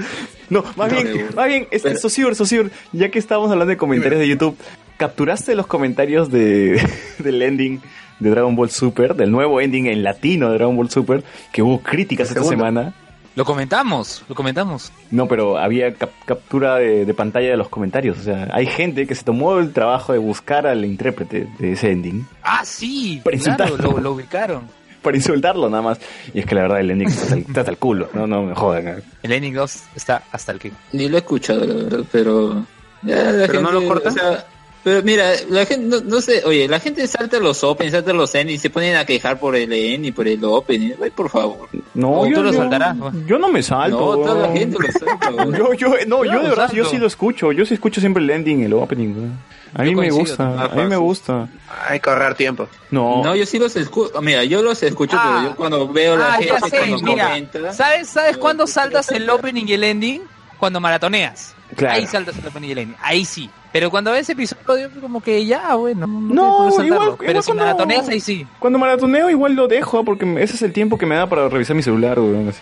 No, 0.50 0.64
más 0.76 0.92
No, 0.92 1.02
bien, 1.02 1.26
más 1.36 1.48
bien, 1.48 1.68
este, 1.72 1.90
pero- 1.90 2.00
Sociur, 2.00 2.36
Sociur, 2.36 2.70
ya 2.92 3.10
que 3.10 3.18
estamos 3.20 3.50
hablando 3.52 3.70
de 3.72 3.78
comentarios 3.78 4.20
de 4.20 4.28
YouTube, 4.28 4.56
¿capturaste 4.98 5.56
los 5.56 5.66
comentarios 5.66 6.30
de, 6.32 6.80
del 7.20 7.42
ending 7.42 7.82
de 8.20 8.30
Dragon 8.30 8.56
Ball 8.56 8.70
Super, 8.70 9.16
del 9.16 9.32
nuevo 9.32 9.60
ending 9.60 9.88
en 9.88 10.04
latino 10.04 10.50
de 10.50 10.58
Dragon 10.58 10.76
Ball 10.78 10.90
Super, 10.92 11.24
que 11.52 11.64
hubo 11.64 11.80
críticas 11.82 12.30
esta 12.30 12.44
semana? 12.44 12.94
Lo 13.36 13.44
comentamos, 13.44 14.24
lo 14.30 14.36
comentamos. 14.36 14.92
No, 15.12 15.28
pero 15.28 15.58
había 15.58 15.94
cap- 15.94 16.12
captura 16.26 16.76
de, 16.76 17.06
de 17.06 17.14
pantalla 17.14 17.50
de 17.50 17.58
los 17.58 17.68
comentarios. 17.70 18.18
O 18.20 18.22
sea, 18.24 18.48
hay 18.54 18.66
gente 18.66 19.06
que 19.06 19.14
se 19.16 19.24
tomó 19.26 19.58
el 19.60 19.74
trabajo 19.74 20.14
de 20.14 20.20
buscar 20.20 20.66
al 20.66 20.86
intérprete 20.86 21.48
de 21.60 21.74
ese 21.74 21.92
ending 21.92 22.26
Ah, 22.42 22.64
sí, 22.64 23.22
Para 23.24 23.38
claro, 23.38 23.64
insultarlo. 23.66 23.92
lo, 23.92 24.00
lo 24.02 24.12
ubicaron. 24.14 24.64
para 25.02 25.18
insultarlo 25.18 25.70
nada 25.70 25.84
más. 25.84 26.00
Y 26.34 26.40
es 26.40 26.46
que 26.46 26.56
la 26.56 26.62
verdad 26.62 26.80
el 26.80 26.92
ending 26.92 27.10
está 27.10 27.24
hasta 27.24 27.36
el, 27.36 27.42
está 27.42 27.60
hasta 27.60 27.72
el 27.72 27.78
culo. 27.78 28.10
No, 28.14 28.26
no 28.26 28.44
me 28.44 28.56
jodan. 28.56 28.88
eh. 28.88 28.96
El 29.22 29.32
ending 29.34 29.54
2 29.54 29.84
está 29.96 30.24
hasta 30.32 30.52
el 30.54 30.60
que. 30.60 30.72
Ni 30.94 31.10
lo 31.10 31.18
he 31.18 31.20
escuchado, 31.20 31.66
la 31.66 31.74
verdad, 31.76 32.00
pero... 32.12 32.66
ya 33.04 33.16
la 33.32 33.48
¿Pero 33.48 33.62
no 33.62 33.72
lo 33.72 33.86
cortan? 33.86 34.14
o 34.14 34.16
sea, 34.16 34.46
pero 34.86 35.02
mira, 35.04 35.32
la 35.50 35.66
gente, 35.66 35.88
no, 35.88 36.00
no 36.02 36.22
sé, 36.22 36.44
oye, 36.46 36.68
la 36.70 36.80
gente 36.80 37.06
salta 37.08 37.40
los 37.40 37.62
open, 37.64 37.90
salta 37.92 38.14
los 38.14 38.34
end 38.36 38.52
y 38.52 38.58
se 38.60 38.70
ponen 38.70 38.96
a 38.96 39.04
quejar 39.06 39.40
por 39.40 39.56
el 39.56 39.74
end 39.74 40.06
y 40.06 40.12
por 40.14 40.28
el 40.28 40.42
open. 40.46 40.96
Ay, 41.04 41.10
por 41.10 41.30
favor. 41.30 41.68
No, 41.96 42.26
yo, 42.28 42.36
tú 42.36 42.44
lo 42.44 42.52
yo- 42.54 42.58
saltarás. 42.60 42.96
yo 43.26 43.38
no 43.40 43.50
me 43.50 43.62
salto. 43.64 44.16
No, 44.16 44.24
toda 44.24 44.48
la 44.48 44.54
gente 44.54 44.78
lo 44.80 44.92
salta. 44.92 45.32
Yo, 45.58 45.74
yo, 45.74 45.90
no, 46.08 46.24
Yo 46.24 46.34
yo 46.34 46.42
de 46.44 46.50
verdad, 46.50 46.72
yo 46.72 46.86
sí 46.86 46.98
lo 46.98 47.08
escucho. 47.08 47.52
Yo 47.52 47.66
sí 47.66 47.74
escucho 47.74 48.00
siempre 48.00 48.24
el 48.24 48.30
ending, 48.30 48.62
el 48.64 48.74
opening. 48.74 49.32
A 49.74 49.82
mí 49.84 49.94
me 49.96 50.10
gusta, 50.12 50.64
a 50.66 50.70
mí 50.76 50.84
me 50.86 50.96
gusta. 50.96 51.50
Hay 51.90 52.00
que 52.00 52.10
ahorrar 52.10 52.36
tiempo. 52.36 52.68
No, 52.92 53.24
No, 53.24 53.36
yo 53.36 53.46
sí 53.46 53.58
los 53.60 53.76
escucho. 53.76 54.22
Mira, 54.22 54.44
yo 54.46 54.62
los 54.62 54.82
escucho, 54.84 55.18
Ah. 55.20 55.38
pero 55.40 55.50
yo 55.50 55.56
cuando 55.58 55.88
veo 55.90 56.16
la 56.16 56.36
Ah, 56.36 56.38
gente 56.38 56.54
ya 56.62 56.70
sé, 56.70 56.78
cuando 56.78 56.98
mira. 57.00 57.28
comenta, 57.30 57.74
¿Sabes, 57.74 58.08
¿sabes 58.10 58.38
cuándo 58.38 58.68
saltas 58.68 59.10
el 59.12 59.30
opening 59.30 59.66
y 59.68 59.74
el 59.74 59.84
ending? 59.84 60.22
Cuando 60.60 60.80
maratoneas. 60.80 61.56
Claro. 61.76 61.96
Ahí 61.96 62.06
saltas 62.06 62.38
el 62.38 62.48
opening 62.48 62.70
y 62.70 62.72
el 62.72 62.78
ending. 62.78 62.98
Ahí 63.02 63.26
sí. 63.26 63.50
Pero 63.76 63.92
cuando 63.92 64.14
ves 64.14 64.30
episodio, 64.30 64.90
como 65.02 65.20
que 65.22 65.46
ya, 65.46 65.76
bueno. 65.76 66.08
No, 66.08 66.70
igual- 66.82 67.16
Pero 67.20 67.30
igual 67.32 67.44
si 67.44 67.48
cuando- 67.48 67.64
maratoneas, 67.66 68.08
ahí 68.08 68.22
sí. 68.22 68.48
cuando 68.58 68.80
maratoneo 68.80 69.30
igual 69.30 69.52
lo 69.54 69.68
dejo 69.68 70.02
porque 70.06 70.24
ese 70.42 70.56
es 70.56 70.62
el 70.62 70.72
tiempo 70.72 70.98
que 70.98 71.06
me 71.06 71.16
da 71.16 71.28
para 71.28 71.50
revisar 71.50 71.76
mi 71.76 71.84
celular, 71.84 72.18
weón. 72.18 72.48
Así, 72.48 72.62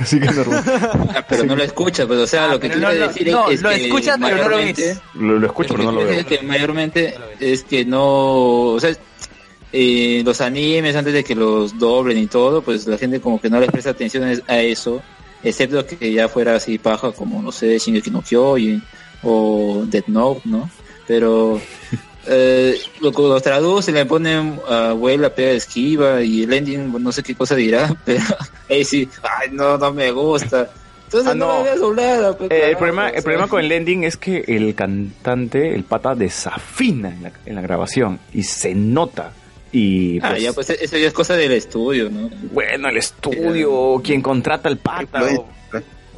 así 0.00 0.20
que 0.20 0.26
normal. 0.30 0.62
ah, 1.16 1.24
pero 1.28 1.42
no 1.46 1.56
lo 1.56 1.64
escuchas, 1.64 2.06
pues, 2.06 2.20
o 2.20 2.26
sea, 2.28 2.44
Ah, 2.44 2.48
lo 2.52 2.60
que 2.60 2.68
quiero 2.70 2.88
no, 2.92 2.94
no, 2.94 3.08
decir 3.08 3.28
no, 3.32 3.50
es 3.50 3.60
lo 3.60 3.70
que 3.70 3.86
escuchas, 3.86 4.16
pero 4.22 4.36
no 4.36 4.42
lo 4.44 4.50
mayormente- 4.50 4.82
ves. 4.86 5.00
Lo, 5.14 5.38
lo 5.40 5.46
escucho, 5.48 5.74
pero 5.74 5.82
no 5.82 5.90
lo 5.92 6.00
Lo 6.02 6.06
que 6.06 6.12
veo. 6.12 6.20
es 6.20 6.26
que 6.26 6.42
mayormente 6.46 7.14
es 7.40 7.64
que 7.64 7.84
no, 7.84 8.04
o 8.04 8.78
sea, 8.78 8.92
eh, 9.72 10.22
los 10.24 10.40
animes 10.40 10.94
antes 10.94 11.12
de 11.12 11.24
que 11.24 11.34
los 11.34 11.76
doblen 11.76 12.18
y 12.18 12.28
todo, 12.28 12.62
pues 12.62 12.86
la 12.86 12.98
gente 12.98 13.20
como 13.20 13.40
que 13.40 13.50
no 13.50 13.58
les 13.58 13.68
presta 13.68 13.90
atención 13.90 14.28
es- 14.28 14.42
a 14.46 14.60
eso, 14.60 15.02
excepto 15.42 15.84
que 15.84 16.12
ya 16.12 16.28
fuera 16.28 16.54
así 16.54 16.78
paja 16.78 17.10
como, 17.10 17.42
no 17.42 17.50
sé, 17.50 17.78
Shingeki 17.78 18.12
no 18.12 18.22
Kyojin 18.22 18.80
o 19.22 19.84
Death 19.86 20.06
Note, 20.08 20.40
¿no? 20.44 20.68
Pero 21.06 21.60
eh, 22.26 22.76
lo 23.00 23.12
que 23.12 23.22
los 23.22 23.42
traducen, 23.42 23.94
le 23.94 24.06
ponen 24.06 24.60
abuela, 24.68 25.34
pega 25.34 25.50
esquiva 25.52 26.22
y 26.22 26.44
el 26.44 26.52
ending, 26.52 26.92
no 27.02 27.12
sé 27.12 27.22
qué 27.22 27.34
cosa 27.34 27.54
dirá, 27.56 27.94
pero 28.04 28.22
ahí 28.70 28.84
sí, 28.84 29.08
ay, 29.22 29.48
no, 29.52 29.76
no 29.78 29.92
me 29.92 30.10
gusta. 30.12 30.70
Entonces 31.06 31.30
Ah, 31.32 31.34
no, 31.34 31.64
no. 31.64 31.76
doblada, 31.76 32.36
pues, 32.38 32.50
Eh, 32.50 32.70
el 32.70 32.76
problema, 32.76 33.10
el 33.10 33.22
problema 33.22 33.46
con 33.46 33.60
el 33.60 33.70
ending 33.70 34.04
es 34.04 34.16
que 34.16 34.44
el 34.48 34.74
cantante, 34.74 35.74
el 35.74 35.84
pata, 35.84 36.14
desafina 36.14 37.10
en 37.10 37.22
la, 37.24 37.32
en 37.44 37.54
la 37.54 37.60
grabación 37.60 38.18
y 38.32 38.42
se 38.44 38.74
nota. 38.74 39.32
Y 39.72 40.18
Ah, 40.22 40.30
pues, 40.30 40.42
ya, 40.42 40.52
pues 40.52 40.70
eso 40.70 40.96
ya 40.96 41.06
es 41.08 41.12
cosa 41.12 41.34
del 41.34 41.52
estudio, 41.52 42.08
¿no? 42.10 42.30
bueno, 42.52 42.88
el 42.88 42.96
estudio, 42.98 44.00
quien 44.04 44.22
contrata 44.22 44.68
al 44.68 44.78
pata, 44.78 45.22
o, 45.38 45.46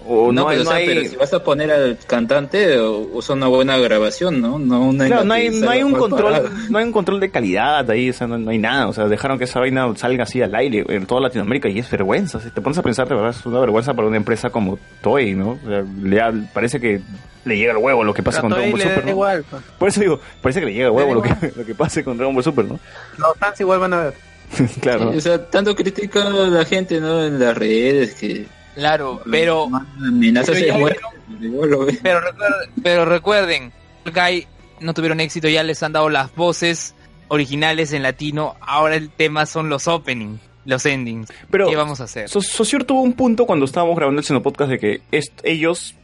o 0.06 0.32
no, 0.32 0.42
no, 0.42 0.48
hay, 0.48 0.56
pero, 0.56 0.60
o 0.60 0.64
no 0.64 0.70
sea, 0.70 0.78
hay- 0.78 0.86
pero 0.86 1.08
si 1.08 1.16
vas 1.16 1.32
a 1.34 1.42
poner 1.42 1.70
al 1.70 1.98
cantante, 2.06 2.80
usa 2.80 3.34
una 3.34 3.46
buena 3.48 3.76
grabación, 3.78 4.40
¿no? 4.40 4.58
No, 4.58 4.88
una 4.88 5.06
Claro, 5.06 5.22
la 5.22 5.26
no 5.28 5.34
hay, 5.34 5.50
no 5.50 5.70
hay 5.70 5.82
un 5.82 5.92
control, 5.92 6.32
parada. 6.32 6.50
no 6.70 6.78
hay 6.78 6.84
un 6.84 6.92
control 6.92 7.20
de 7.20 7.30
calidad 7.30 7.90
ahí, 7.90 8.10
o 8.10 8.12
sea, 8.12 8.26
no, 8.26 8.38
no 8.38 8.50
hay 8.50 8.58
nada, 8.58 8.88
o 8.88 8.92
sea, 8.92 9.06
dejaron 9.08 9.38
que 9.38 9.44
esa 9.44 9.60
vaina 9.60 9.86
salga 9.96 10.24
así 10.24 10.42
al 10.42 10.54
aire 10.54 10.84
en 10.88 11.06
toda 11.06 11.20
Latinoamérica 11.20 11.68
y 11.68 11.78
es 11.78 11.90
vergüenza, 11.90 12.40
si 12.40 12.50
te 12.50 12.60
pones 12.60 12.78
a 12.78 12.82
pensar, 12.82 13.08
de 13.08 13.14
verdad, 13.14 13.30
es 13.30 13.44
una 13.46 13.60
vergüenza 13.60 13.94
para 13.94 14.08
una 14.08 14.16
empresa 14.16 14.50
como 14.50 14.78
Toei, 15.00 15.34
¿no? 15.34 15.58
O 15.64 15.68
sea, 15.68 15.84
le 16.02 16.20
parece 16.52 16.80
que 16.80 17.00
le 17.44 17.56
llega 17.58 17.72
el 17.72 17.78
huevo 17.78 18.04
lo 18.04 18.14
que 18.14 18.22
pasa 18.22 18.40
con 18.40 18.50
Dragon 18.50 18.70
Ball 18.72 18.80
Super, 18.80 19.04
¿no? 19.04 19.10
igual. 19.10 19.44
pues. 19.50 19.62
Por 19.78 19.88
eso 19.88 20.00
digo, 20.00 20.20
parece 20.40 20.60
que 20.60 20.66
le 20.66 20.72
llega 20.72 20.86
el 20.86 20.92
huevo 20.92 21.14
lo 21.14 21.22
que, 21.22 21.30
lo 21.56 21.64
que 21.64 21.74
pase 21.74 22.02
con 22.04 22.16
Dragon 22.16 22.34
Ball 22.34 22.44
Super, 22.44 22.64
¿no? 22.64 22.78
Los 23.18 23.36
fans 23.38 23.60
igual 23.60 23.80
van 23.80 23.92
a 23.94 24.00
ver. 24.04 24.14
claro. 24.80 25.10
O 25.10 25.20
sea, 25.20 25.44
tanto 25.50 25.74
critica 25.74 26.22
a 26.26 26.30
la 26.30 26.64
gente, 26.64 27.00
¿no? 27.00 27.22
En 27.24 27.38
las 27.38 27.56
redes 27.56 28.14
que 28.14 28.46
Claro, 28.74 29.20
pero. 29.30 29.68
pero. 30.80 30.96
Pero, 32.02 32.20
recuer- 32.20 32.70
pero 32.82 33.04
recuerden, 33.04 33.72
Guy 34.04 34.46
no 34.80 34.94
tuvieron 34.94 35.20
éxito, 35.20 35.48
ya 35.48 35.62
les 35.62 35.82
han 35.82 35.92
dado 35.92 36.08
las 36.08 36.34
voces 36.34 36.94
originales 37.28 37.92
en 37.92 38.02
latino, 38.02 38.56
ahora 38.60 38.96
el 38.96 39.10
tema 39.10 39.46
son 39.46 39.68
los 39.68 39.88
openings, 39.88 40.40
los 40.64 40.84
endings. 40.86 41.28
Pero 41.50 41.68
¿Qué 41.68 41.76
vamos 41.76 42.00
a 42.00 42.04
hacer? 42.04 42.28
So- 42.28 42.40
Sociur 42.42 42.84
tuvo 42.84 43.00
un 43.02 43.14
punto 43.14 43.46
cuando 43.46 43.64
estábamos 43.64 43.96
grabando 43.96 44.22
el 44.28 44.42
Podcast 44.42 44.70
de 44.70 44.78
que 44.78 45.02
est- 45.10 45.40
ellos 45.44 45.94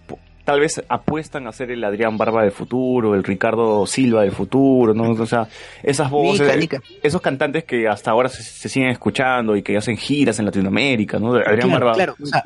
tal 0.44 0.60
vez 0.60 0.82
apuestan 0.88 1.46
a 1.46 1.52
ser 1.52 1.70
el 1.70 1.82
Adrián 1.84 2.16
Barba 2.18 2.42
del 2.42 2.52
futuro, 2.52 3.14
el 3.14 3.22
Ricardo 3.24 3.86
Silva 3.86 4.22
del 4.22 4.32
futuro, 4.32 4.94
¿no? 4.94 5.10
O 5.10 5.26
sea, 5.26 5.48
esas 5.82 6.10
voces, 6.10 6.56
Nica, 6.56 6.78
nica. 6.78 6.82
esos 7.02 7.20
cantantes 7.20 7.64
que 7.64 7.86
hasta 7.88 8.10
ahora 8.10 8.28
se, 8.28 8.42
se 8.42 8.68
siguen 8.68 8.90
escuchando 8.90 9.54
y 9.56 9.62
que 9.62 9.76
hacen 9.76 9.96
giras 9.96 10.38
en 10.38 10.46
Latinoamérica, 10.46 11.18
¿no? 11.18 11.34
Adrián 11.34 11.68
Claro, 11.68 11.70
Barba. 11.86 11.92
claro, 11.94 12.14
o 12.22 12.26
sea. 12.26 12.42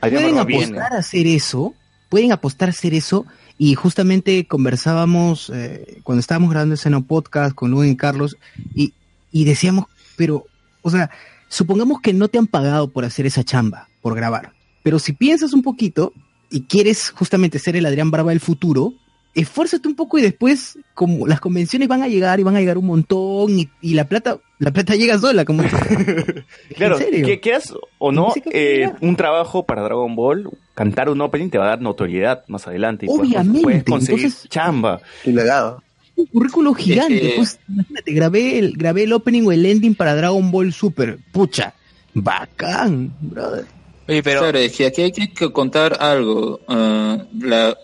Adrián 0.00 0.22
pueden 0.22 0.34
Barba 0.36 0.44
viene. 0.44 0.64
apostar 0.64 0.92
a 0.92 0.98
hacer 0.98 1.26
eso, 1.26 1.74
pueden 2.08 2.32
apostar 2.32 2.68
a 2.68 2.70
hacer 2.72 2.94
eso, 2.94 3.26
y 3.58 3.74
justamente 3.74 4.46
conversábamos 4.46 5.50
eh, 5.54 6.00
cuando 6.02 6.20
estábamos 6.20 6.50
grabando 6.50 6.74
el 6.74 6.78
Seno 6.78 7.02
Podcast 7.02 7.54
con 7.54 7.70
Luis 7.70 7.92
y 7.92 7.96
Carlos, 7.96 8.36
y, 8.74 8.94
y 9.32 9.44
decíamos, 9.44 9.86
pero, 10.16 10.44
o 10.82 10.90
sea, 10.90 11.10
supongamos 11.48 12.00
que 12.00 12.12
no 12.12 12.28
te 12.28 12.38
han 12.38 12.46
pagado 12.46 12.88
por 12.88 13.04
hacer 13.04 13.26
esa 13.26 13.44
chamba, 13.44 13.88
por 14.00 14.14
grabar, 14.14 14.52
pero 14.82 14.98
si 14.98 15.12
piensas 15.12 15.52
un 15.52 15.62
poquito 15.62 16.12
y 16.50 16.62
quieres 16.62 17.10
justamente 17.10 17.58
ser 17.58 17.76
el 17.76 17.86
Adrián 17.86 18.10
Barba 18.10 18.30
del 18.30 18.40
futuro, 18.40 18.92
esfuérzate 19.34 19.86
un 19.86 19.94
poco 19.94 20.18
y 20.18 20.22
después, 20.22 20.78
como 20.94 21.26
las 21.26 21.40
convenciones 21.40 21.86
van 21.88 22.02
a 22.02 22.08
llegar 22.08 22.40
y 22.40 22.42
van 22.42 22.56
a 22.56 22.60
llegar 22.60 22.76
un 22.78 22.86
montón, 22.86 23.58
y, 23.58 23.68
y 23.80 23.94
la 23.94 24.04
plata, 24.08 24.38
la 24.58 24.72
plata 24.72 24.94
llega 24.96 25.18
sola, 25.18 25.44
como 25.44 25.62
Claro, 26.76 26.98
que 26.98 27.38
quieras 27.40 27.72
o 27.98 28.12
no, 28.12 28.32
eh, 28.52 28.90
un 29.00 29.14
trabajo 29.16 29.64
para 29.64 29.82
Dragon 29.82 30.14
Ball, 30.16 30.50
cantar 30.74 31.08
un 31.08 31.20
opening 31.20 31.48
te 31.50 31.58
va 31.58 31.66
a 31.66 31.68
dar 31.68 31.80
notoriedad 31.80 32.42
más 32.48 32.66
adelante. 32.66 33.06
Y 33.06 33.08
puedes- 33.08 33.30
Obviamente, 33.30 33.62
Puedes 33.62 33.84
conseguir 33.84 34.24
entonces- 34.26 34.48
chamba. 34.50 35.00
Tu 35.24 35.30
legado. 35.30 35.82
un 36.16 36.26
currículo 36.26 36.74
gigante. 36.74 37.34
Pues 37.36 37.58
imagínate, 37.68 38.12
grabé 38.12 38.58
el, 38.58 38.72
grabé 38.76 39.04
el 39.04 39.12
opening 39.12 39.42
o 39.46 39.52
el 39.52 39.64
ending 39.64 39.94
para 39.94 40.14
Dragon 40.16 40.50
Ball 40.50 40.72
Super. 40.72 41.18
Pucha, 41.32 41.72
bacán, 42.14 43.12
brother. 43.20 43.64
Oye, 44.10 44.22
pero 44.22 44.40
Claro, 44.40 44.58
es 44.58 44.76
que 44.76 44.86
aquí 44.86 45.02
hay 45.02 45.12
que 45.12 45.52
contar 45.52 45.96
algo. 46.00 46.60
ah, 46.68 47.18
la, 47.40 47.76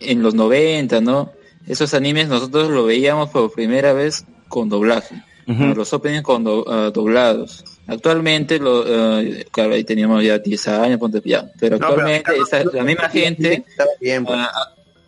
en 0.00 0.22
los 0.22 0.34
90, 0.34 1.00
¿no? 1.00 1.32
Esos 1.66 1.92
animes 1.94 2.28
nosotros 2.28 2.70
lo 2.70 2.84
veíamos 2.84 3.28
por 3.30 3.52
primera 3.52 3.92
vez 3.92 4.24
con 4.48 4.68
doblaje. 4.68 5.22
Los 5.46 5.92
openings 5.92 6.22
con 6.22 6.44
do- 6.44 6.64
ah, 6.68 6.90
doblados. 6.94 7.64
Actualmente, 7.88 8.58
lo, 8.60 8.84
ah, 8.86 9.20
claro, 9.50 9.74
ahí 9.74 9.82
teníamos 9.84 10.22
ya 10.22 10.38
10 10.38 10.68
años, 10.68 10.98
ponte 11.00 11.20
ya. 11.24 11.50
Pero 11.58 11.76
No, 11.76 11.88
pero- 11.88 11.90
actualmente 12.06 12.32
esa- 12.36 12.64
la 12.72 12.84
misma 12.84 13.08
gente 13.08 13.64
Estaba 13.68 13.90
bien, 14.00 14.24
pues. 14.24 14.38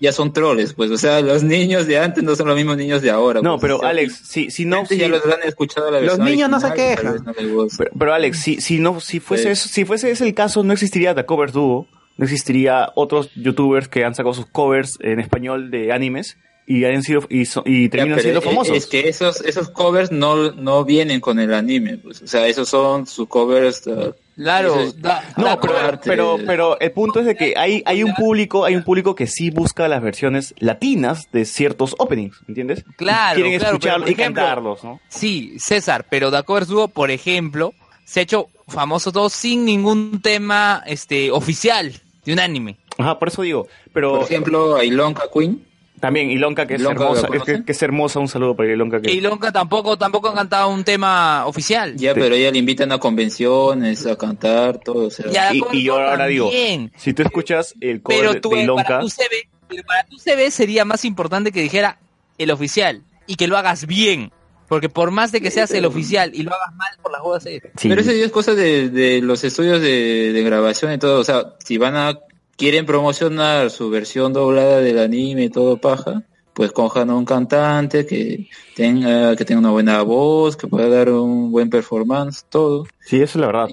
Ya 0.02 0.12
son 0.12 0.32
troles, 0.32 0.74
pues. 0.74 0.90
O 0.90 0.98
sea, 0.98 1.20
los 1.22 1.42
niños 1.44 1.86
de 1.86 1.98
antes 1.98 2.22
no 2.24 2.34
son 2.36 2.48
los 2.48 2.56
mismos 2.56 2.76
niños 2.76 3.00
de 3.02 3.10
ahora. 3.10 3.40
No, 3.40 3.52
pues. 3.52 3.60
pero 3.62 3.76
O 3.76 3.80
sea, 3.80 3.88
Alex, 3.90 4.20
si, 4.24 4.50
si 4.50 4.64
no... 4.64 4.84
si- 4.84 4.98
ya 4.98 5.08
los 5.08 5.24
han 5.24 5.42
escuchado 5.44 5.90
la 5.90 6.00
Los 6.00 6.18
niños 6.18 6.50
no 6.50 6.58
se 6.60 6.72
quejan. 6.74 7.16
no. 7.24 7.32
Pero, 7.32 7.66
pero 7.98 8.12
Alex, 8.12 8.38
si, 8.38 8.60
si 8.60 8.78
no, 8.80 9.00
si 9.00 9.20
fuese 9.20 9.44
Pues- 9.44 9.60
eso, 9.60 9.68
si 9.68 9.84
fuese 9.84 10.10
ese 10.10 10.24
el 10.26 10.34
caso, 10.34 10.62
no 10.64 10.72
existiría 10.72 11.14
The 11.14 11.24
Covers 11.24 11.52
Duo, 11.52 11.86
no 12.18 12.24
existiría 12.24 12.90
otros 12.96 13.30
youtubers 13.36 13.88
que 13.88 14.04
han 14.04 14.14
sacado 14.14 14.34
sus 14.34 14.46
covers 14.46 14.98
en 15.00 15.20
español 15.20 15.70
de 15.70 15.92
animes 15.92 16.36
y 16.66 16.84
han 16.84 17.02
sido 17.02 17.22
y, 17.30 17.44
so- 17.46 17.62
y 17.64 17.88
terminan 17.88 18.20
siendo 18.20 18.40
es- 18.40 18.44
famosos. 18.44 18.76
Es 18.76 18.86
que 18.86 19.08
esos, 19.08 19.40
esos 19.42 19.70
covers 19.70 20.10
no, 20.12 20.52
no 20.52 20.84
vienen 20.84 21.20
con 21.20 21.38
el 21.38 21.54
anime, 21.54 21.98
pues. 21.98 22.22
O 22.22 22.26
sea, 22.26 22.46
esos 22.48 22.68
son 22.68 23.06
sus 23.06 23.28
covers. 23.28 23.86
uh, 23.86 24.12
claro, 24.34 24.80
es- 24.80 25.00
da- 25.00 25.22
no, 25.36 25.44
da- 25.44 25.60
pero, 25.60 26.00
pero, 26.04 26.38
pero 26.46 26.80
el 26.80 26.92
punto 26.92 27.20
es 27.20 27.26
de 27.26 27.36
que 27.36 27.54
hay, 27.56 27.82
hay 27.86 28.02
un 28.02 28.14
público, 28.14 28.64
hay 28.64 28.76
un 28.76 28.82
público 28.84 29.14
que 29.14 29.26
sí 29.26 29.50
busca 29.50 29.88
las 29.88 30.02
versiones 30.02 30.54
latinas 30.58 31.28
de 31.32 31.44
ciertos 31.44 31.94
openings, 31.98 32.38
¿entiendes? 32.48 32.84
Claro, 32.96 33.34
Quieren 33.40 33.58
claro, 33.58 33.74
escucharlos 33.76 34.08
y 34.10 34.12
ejemplo, 34.12 34.42
cantarlos, 34.42 34.84
¿no? 34.84 35.00
Sí, 35.08 35.54
César, 35.58 36.06
pero 36.10 36.30
The 36.30 36.42
Covers 36.42 36.68
Duo, 36.68 36.88
por 36.88 37.10
ejemplo, 37.10 37.74
se 38.04 38.20
ha 38.20 38.22
hecho 38.24 38.46
famoso 38.68 39.12
todo 39.12 39.28
sin 39.28 39.64
ningún 39.64 40.20
tema 40.22 40.82
este 40.86 41.30
oficial 41.30 41.92
de 42.24 42.32
un 42.32 42.40
anime. 42.40 42.76
Ajá, 42.98 43.18
por 43.18 43.28
eso 43.28 43.42
digo, 43.42 43.66
pero 43.92 44.12
Por 44.18 44.24
ejemplo, 44.24 44.82
Ilonka 44.82 45.24
Queen. 45.32 45.66
También 46.02 46.30
Ilonka 46.32 46.66
que 46.66 46.74
es 46.74 46.80
Ilonka, 46.80 46.98
¿la 46.98 47.10
hermosa, 47.20 47.28
es 47.54 47.62
que, 47.64 47.72
es 47.72 47.82
hermosa, 47.82 48.18
un 48.18 48.26
saludo 48.26 48.56
para 48.56 48.72
Ilonka 48.72 49.00
que 49.00 49.12
Y 49.12 49.20
Lonka 49.20 49.52
tampoco, 49.52 49.96
tampoco 49.96 50.28
han 50.30 50.34
cantado 50.34 50.68
un 50.68 50.82
tema 50.82 51.46
oficial. 51.46 51.94
Ya, 51.96 52.12
Sí. 52.12 52.20
pero 52.20 52.34
ella 52.34 52.50
le 52.50 52.58
invitan 52.58 52.90
a 52.90 52.98
convenciones, 52.98 54.04
a 54.06 54.16
cantar, 54.16 54.78
todo. 54.78 55.06
O 55.06 55.10
sea, 55.10 55.26
Y 55.72 55.82
yo 55.84 55.94
ahora 55.98 56.26
digo, 56.26 56.50
si 56.96 57.12
tú 57.12 57.22
escuchas 57.22 57.74
el 57.80 58.02
cover 58.02 58.18
Pero 58.20 58.32
de- 58.34 58.40
tú, 58.40 58.50
de 58.50 58.56
eh, 58.60 58.62
Ilonka, 58.64 58.84
para 58.84 59.00
tu 59.00 59.08
CV, 59.10 59.48
pero 59.68 59.82
para 59.84 60.04
tu 60.04 60.18
CV 60.18 60.50
sería 60.50 60.84
más 60.84 61.04
importante 61.04 61.52
que 61.52 61.62
dijera 61.62 61.98
el 62.36 62.50
oficial 62.50 63.02
y 63.28 63.36
que 63.36 63.46
lo 63.46 63.56
hagas 63.56 63.86
bien. 63.86 64.32
Porque 64.68 64.88
por 64.88 65.10
más 65.12 65.30
de 65.32 65.40
que 65.40 65.50
seas 65.52 65.70
el 65.70 65.84
oficial 65.84 66.32
y 66.34 66.42
lo 66.42 66.50
hagas 66.52 66.74
mal, 66.74 66.88
por 67.00 67.12
las 67.12 67.20
bodas 67.22 67.46
es. 67.46 67.62
Pero 67.80 68.00
eso 68.00 68.10
ya 68.10 68.24
es 68.24 68.32
cosa 68.32 68.54
de, 68.54 68.88
de 68.88 69.20
los 69.20 69.44
estudios 69.44 69.80
de, 69.82 70.32
de 70.32 70.42
grabación 70.42 70.92
y 70.94 70.98
todo. 70.98 71.20
O 71.20 71.24
sea, 71.24 71.54
si 71.62 71.76
van 71.78 71.94
a, 71.94 72.18
quieren 72.56 72.86
promocionar 72.86 73.70
su 73.70 73.90
versión 73.90 74.32
doblada 74.32 74.80
del 74.80 74.98
anime 74.98 75.44
y 75.44 75.50
todo 75.50 75.78
paja, 75.78 76.22
pues 76.54 76.72
cojan 76.72 77.10
a 77.10 77.16
un 77.16 77.24
cantante 77.24 78.06
que 78.06 78.48
tenga, 78.76 79.34
que 79.36 79.44
tenga 79.44 79.60
una 79.60 79.70
buena 79.70 80.02
voz, 80.02 80.56
que 80.56 80.66
pueda 80.66 80.88
dar 80.88 81.10
un 81.10 81.50
buen 81.50 81.70
performance, 81.70 82.44
todo. 82.48 82.86
Sí, 83.00 83.16
eso 83.16 83.38
es 83.38 83.40
la 83.40 83.46
verdad. 83.46 83.68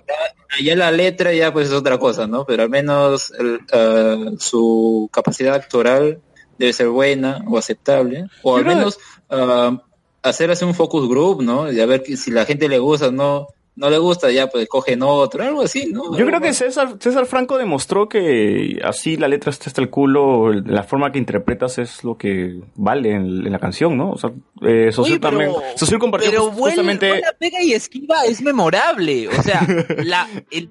Ya 0.64 0.76
la 0.76 0.92
letra 0.92 1.34
ya 1.34 1.54
pues 1.54 1.68
es 1.68 1.74
otra 1.74 1.98
cosa, 1.98 2.26
¿no? 2.26 2.46
Pero 2.46 2.64
al 2.64 2.70
menos 2.70 3.32
el, 3.38 3.60
ah, 3.72 4.32
su 4.40 5.10
capacidad 5.12 5.56
actoral 5.56 6.22
debe 6.58 6.74
ser 6.74 6.88
buena 6.88 7.44
o 7.48 7.58
aceptable. 7.58 8.26
O 8.44 8.58
al 8.58 8.66
menos 8.66 8.98
ah, 9.30 9.84
hacer 10.24 10.52
así 10.52 10.66
un 10.66 10.74
focus 10.74 11.08
group, 11.08 11.42
¿no? 11.42 11.72
Y 11.72 11.80
a 11.80 11.86
ver 11.86 12.02
que 12.02 12.18
si 12.18 12.32
la 12.32 12.46
gente 12.46 12.68
le 12.68 12.80
gusta, 12.80 13.12
no, 13.12 13.48
no 13.80 13.90
le 13.90 13.98
gusta, 13.98 14.30
ya 14.30 14.48
pues 14.48 14.68
cogen 14.68 15.02
otro, 15.02 15.44
algo 15.44 15.62
así, 15.64 15.88
¿no? 15.92 16.16
Yo 16.18 16.26
creo 16.26 16.40
que 16.42 16.54
César, 16.54 16.98
César 17.00 17.26
Franco 17.26 17.58
demostró 17.58 18.08
que 18.10 18.80
así 18.84 19.18
la 19.18 19.28
letra 19.28 19.50
está 19.50 19.66
hasta 19.68 19.82
el 19.82 19.90
culo, 19.90 20.52
la 20.54 20.84
forma 20.84 21.12
que 21.12 21.18
interpretas 21.18 21.78
es 21.80 22.04
lo 22.04 22.18
que 22.18 22.60
vale 22.76 23.12
en, 23.14 23.26
en 23.48 23.52
la 23.52 23.60
canción, 23.60 23.98
¿no? 23.98 24.12
O 24.12 24.18
sea, 24.18 24.32
eh, 24.62 24.92
Oye, 24.98 25.20
pero- 25.20 25.38
también, 25.38 25.52
compartió 26.00 26.30
Pero 26.30 26.44
just- 26.46 26.58
vuela, 26.60 26.76
justamente... 26.76 27.10
vuela, 27.10 27.34
pega 27.40 27.64
y 27.64 27.74
esquiva 27.74 28.26
es 28.26 28.42
memorable. 28.42 29.28
O 29.30 29.42
sea, 29.42 29.66
la, 30.04 30.28
el, 30.52 30.70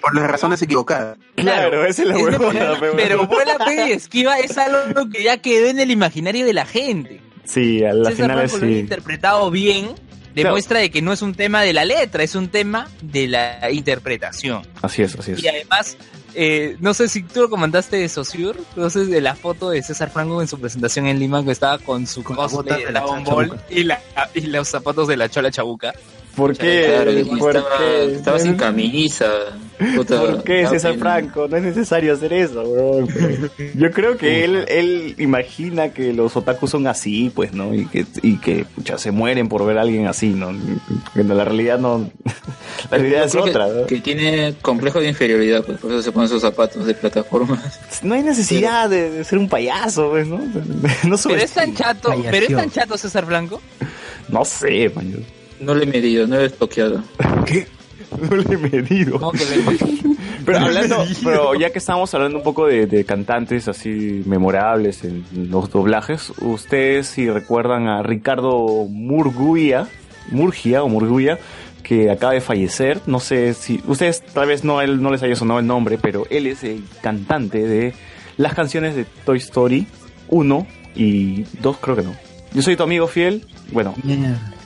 Por 0.00 0.14
las 0.14 0.30
razones 0.30 0.60
equivocadas. 0.62 1.16
Claro, 1.36 1.84
esa 1.86 2.02
es 2.02 2.08
la 2.08 2.16
es 2.18 2.24
pero- 2.96 3.26
vuela, 3.26 3.56
pega 3.64 3.88
y 3.88 3.92
esquiva 3.92 4.38
es 4.40 4.58
algo 4.58 5.08
que 5.10 5.22
ya 5.22 5.38
quedó 5.38 5.68
en 5.68 5.78
el 5.78 5.90
imaginario 5.90 6.44
de 6.44 6.52
la 6.52 6.66
gente. 6.66 7.20
Sí, 7.44 7.84
a 7.84 7.92
la 7.92 8.10
César 8.10 8.26
final 8.26 8.44
ha 8.44 8.48
sí. 8.48 8.78
interpretado 8.78 9.50
bien, 9.50 9.88
demuestra 10.34 10.80
de 10.80 10.90
que 10.90 11.02
no 11.02 11.12
es 11.12 11.22
un 11.22 11.34
tema 11.34 11.62
de 11.62 11.72
la 11.72 11.84
letra, 11.84 12.22
es 12.22 12.34
un 12.34 12.48
tema 12.48 12.88
de 13.02 13.28
la 13.28 13.70
interpretación. 13.70 14.66
Así 14.80 15.02
es, 15.02 15.14
así 15.16 15.32
es. 15.32 15.42
Y 15.42 15.48
además, 15.48 15.96
eh, 16.34 16.76
no 16.80 16.94
sé 16.94 17.08
si 17.08 17.22
tú 17.22 17.42
lo 17.42 17.50
comentaste 17.50 17.96
de 17.96 18.08
Saussure, 18.08 18.58
entonces 18.70 19.08
de 19.08 19.20
la 19.20 19.34
foto 19.34 19.70
de 19.70 19.82
César 19.82 20.10
Franco 20.10 20.40
en 20.40 20.48
su 20.48 20.58
presentación 20.58 21.06
en 21.06 21.18
Lima, 21.18 21.44
que 21.44 21.52
estaba 21.52 21.78
con 21.78 22.06
su 22.06 22.22
Con 22.22 22.36
cosplay 22.36 22.84
de 22.84 22.92
Dragon 22.92 23.24
Ball 23.24 23.60
y, 23.68 23.84
la, 23.84 24.00
y 24.34 24.42
los 24.42 24.68
zapatos 24.68 25.08
de 25.08 25.16
la 25.16 25.28
Chola 25.28 25.50
Chabuca. 25.50 25.92
¿Por 26.36 26.56
qué? 26.56 26.84
Claro, 26.88 27.12
¿Por 27.38 27.56
estaba, 27.56 27.78
qué? 27.78 28.12
estaba 28.14 28.38
sin 28.38 28.54
camisa. 28.56 29.28
Puta, 29.96 30.20
¿Por 30.20 30.44
qué, 30.44 30.66
César. 30.68 30.96
Franco? 30.96 31.48
No 31.48 31.56
es 31.56 31.62
necesario 31.64 32.12
hacer 32.14 32.32
eso, 32.32 32.62
bro. 32.62 33.06
Yo 33.74 33.90
creo 33.90 34.16
que 34.16 34.44
él, 34.44 34.64
él 34.68 35.14
imagina 35.18 35.88
que 35.92 36.12
los 36.12 36.36
otakus 36.36 36.70
son 36.70 36.86
así, 36.86 37.32
pues, 37.34 37.52
¿no? 37.52 37.74
Y 37.74 37.86
que, 37.86 38.06
y 38.22 38.36
que 38.38 38.64
pucha, 38.76 38.96
se 38.96 39.10
mueren 39.10 39.48
por 39.48 39.66
ver 39.66 39.78
a 39.78 39.82
alguien 39.82 40.06
así, 40.06 40.28
¿no? 40.28 40.52
Cuando 41.12 41.34
la 41.34 41.44
realidad 41.44 41.78
no... 41.78 42.10
La 42.90 42.98
realidad 42.98 43.24
es 43.26 43.32
creo 43.32 43.44
que- 43.44 43.50
otra, 43.50 43.66
¿no? 43.68 43.86
Que 43.86 44.00
tiene 44.00 44.54
complejo 44.62 45.00
de 45.00 45.08
inferioridad, 45.08 45.64
pues 45.64 45.78
por 45.78 45.90
eso 45.92 46.02
se 46.02 46.12
ponen 46.12 46.28
sus 46.28 46.40
zapatos 46.42 46.84
de 46.86 46.94
plataforma. 46.94 47.60
No 48.02 48.14
hay 48.14 48.22
necesidad 48.22 48.88
de, 48.90 49.10
de 49.10 49.24
ser 49.24 49.38
un 49.38 49.48
payaso, 49.48 50.10
pues, 50.10 50.26
¿no? 50.26 50.38
No, 51.04 51.16
Pero 51.24 51.36
es 51.40 51.52
tan 51.52 51.74
chato, 51.74 52.12
pero 52.30 52.46
es 52.46 52.54
tan 52.56 52.70
chato 52.70 52.96
César 52.98 53.26
Franco. 53.26 53.60
No 54.28 54.44
sé, 54.44 54.90
man. 54.94 55.12
No 55.62 55.74
le 55.74 55.84
he 55.84 55.86
medido, 55.86 56.26
no 56.26 56.36
le 56.38 56.46
he 56.46 56.50
toqueado. 56.50 57.02
No 58.28 58.36
le 58.36 58.54
he 58.54 58.58
medido. 58.58 59.18
No, 59.18 59.30
que 59.30 59.38
le- 59.38 60.14
Pero 60.44 60.58
hablando, 60.58 61.02
pero 61.24 61.54
ya 61.54 61.70
que 61.70 61.78
estamos 61.78 62.12
hablando 62.14 62.36
un 62.38 62.42
poco 62.44 62.66
de, 62.66 62.86
de 62.86 63.04
cantantes 63.04 63.68
así 63.68 64.22
memorables 64.26 65.04
en 65.04 65.24
los 65.50 65.70
doblajes, 65.70 66.30
ustedes 66.40 67.06
si 67.06 67.30
recuerdan 67.30 67.86
a 67.86 68.02
Ricardo 68.02 68.66
Murguía, 68.90 69.86
Murgia 70.30 70.82
o 70.82 70.88
Murguía, 70.88 71.38
que 71.84 72.10
acaba 72.10 72.32
de 72.32 72.40
fallecer, 72.40 73.00
no 73.06 73.20
sé 73.20 73.54
si, 73.54 73.80
ustedes 73.86 74.20
tal 74.22 74.48
vez 74.48 74.64
no, 74.64 74.80
él 74.82 75.00
no 75.00 75.10
les 75.12 75.22
haya 75.22 75.36
sonado 75.36 75.60
el 75.60 75.66
nombre, 75.66 75.96
pero 75.96 76.26
él 76.28 76.48
es 76.48 76.64
el 76.64 76.82
cantante 77.02 77.62
de 77.66 77.94
las 78.36 78.52
canciones 78.54 78.96
de 78.96 79.04
Toy 79.24 79.38
Story 79.38 79.86
1 80.28 80.66
y 80.96 81.44
2 81.62 81.76
creo 81.80 81.96
que 81.96 82.02
no. 82.02 82.16
Yo 82.54 82.62
soy 82.62 82.76
tu 82.76 82.82
amigo 82.82 83.06
fiel, 83.06 83.44
bueno, 83.72 83.94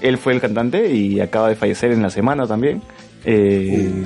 él 0.01 0.18
fue 0.18 0.32
el 0.32 0.41
cantante 0.41 0.93
y 0.93 1.20
acaba 1.20 1.49
de 1.49 1.57
fallecer 1.57 1.93
en 1.93 2.03
la 2.03 2.11
semana 2.11 2.47
también. 2.47 2.82
Eh, 3.24 4.05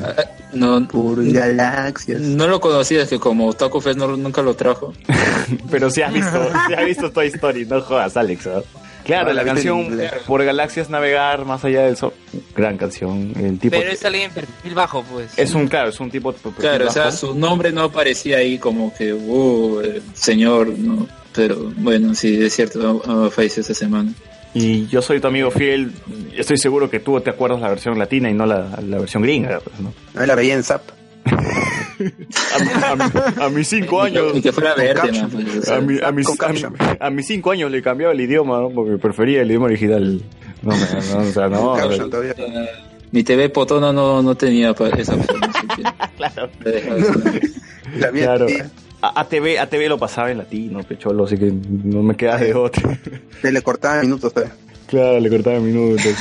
No, 0.54 0.86
Por 0.88 1.24
galaxias. 1.30 2.20
no 2.20 2.46
lo 2.46 2.60
conocía, 2.60 3.02
es 3.02 3.08
que 3.08 3.18
como 3.18 3.52
Taco 3.52 3.80
Fest 3.80 3.98
no, 3.98 4.16
nunca 4.16 4.42
lo 4.42 4.54
trajo. 4.54 4.92
Pero 5.70 5.90
si 5.90 6.02
has 6.02 6.12
visto, 6.12 6.50
si 6.68 6.74
has 6.74 6.84
visto 6.84 7.10
Toy 7.12 7.28
Story, 7.28 7.66
no 7.66 7.80
jodas, 7.82 8.16
Alex. 8.16 8.46
¿no? 8.46 8.62
Claro, 9.04 9.32
la 9.32 9.44
canción. 9.44 9.98
Por 10.26 10.44
Galaxias 10.44 10.90
Navegar 10.90 11.44
Más 11.44 11.64
Allá 11.64 11.82
del 11.82 11.96
Sol. 11.96 12.12
Gran 12.54 12.76
canción. 12.76 13.32
El 13.36 13.58
tipo 13.58 13.76
Pero 13.78 13.90
es 13.90 14.04
alguien 14.04 14.24
en 14.24 14.30
perfil 14.32 14.74
bajo, 14.74 15.02
pues. 15.04 15.38
es 15.38 15.54
un, 15.54 15.68
claro, 15.68 15.88
es 15.88 16.00
un 16.00 16.10
tipo. 16.10 16.32
perfil 16.32 16.54
Claro, 16.60 16.88
o 16.88 16.90
sea, 16.92 17.10
su 17.10 17.34
nombre 17.34 17.72
no 17.72 17.82
aparecía 17.84 18.38
ahí 18.38 18.58
como 18.58 18.92
que, 18.94 19.12
uh, 19.12 19.80
el 19.80 20.02
señor, 20.14 20.68
¿no? 20.68 21.06
Pero 21.34 21.72
bueno, 21.76 22.14
sí, 22.14 22.42
es 22.42 22.54
cierto, 22.54 23.02
ah, 23.06 23.28
falleció 23.30 23.60
esta 23.60 23.74
semana. 23.74 24.12
Y 24.52 24.86
yo 24.88 25.00
soy 25.00 25.20
tu 25.20 25.28
amigo 25.28 25.50
fiel. 25.52 25.92
Estoy 26.36 26.56
seguro 26.58 26.90
que 26.90 26.98
tú 26.98 27.20
te 27.20 27.30
acuerdas 27.30 27.60
la 27.60 27.68
versión 27.68 27.96
latina 27.98 28.28
y 28.30 28.34
no 28.34 28.46
la, 28.46 28.80
la 28.86 28.98
versión 28.98 29.22
gringa. 29.22 29.60
pues, 29.60 29.78
¿no? 29.80 29.92
No 30.14 30.26
la 30.26 30.34
veía 30.34 30.54
en 30.54 30.64
Zap. 30.64 30.82
A, 31.30 32.96
mi- 32.96 33.42
a 33.44 33.48
mis 33.50 33.68
cinco 33.68 34.00
años. 34.02 34.32
Y 34.34 34.40
que 34.40 34.52
fuera 34.52 34.74
verde, 34.74 35.00
A, 35.70 35.80
mi- 35.80 35.98
a 36.00 36.10
mis, 37.10 37.26
cinco 37.26 37.50
años 37.50 37.70
le 37.70 37.82
cambiaba 37.82 38.12
el 38.12 38.20
idioma, 38.20 38.58
¿no? 38.60 38.70
Porque 38.70 38.96
prefería 38.96 39.42
el 39.42 39.50
idioma 39.50 39.66
original. 39.66 40.22
No, 40.62 40.72
no, 40.72 40.76
no, 40.76 41.28
o 41.28 41.32
sea, 41.32 41.48
no. 41.48 41.74
Caption 41.74 42.10
todavía. 42.10 42.34
mi 43.12 43.22
TV 43.22 43.50
Potona 43.50 43.92
no, 43.92 44.22
no 44.22 44.34
tenía 44.34 44.70
esa 44.70 45.14
opción, 45.14 45.40
Claro. 46.16 46.50
la 47.98 48.10
dejaba 48.10 48.46
Claro. 49.00 49.20
aquí. 49.20 49.56
A- 49.56 49.62
ATV 49.62 49.88
lo 49.88 49.98
pasaba 49.98 50.30
en 50.30 50.38
latino, 50.38 50.82
pecholo, 50.82 51.24
así 51.24 51.36
que 51.36 51.52
no 51.52 52.02
me 52.02 52.14
queda 52.16 52.36
de 52.36 52.54
otra. 52.54 52.98
Se 53.40 53.50
le 53.52 53.62
cortaban 53.62 54.02
minutos 54.02 54.32
claro, 54.86 55.20
le 55.20 55.30
cortaba 55.30 55.58
minutos. 55.60 56.14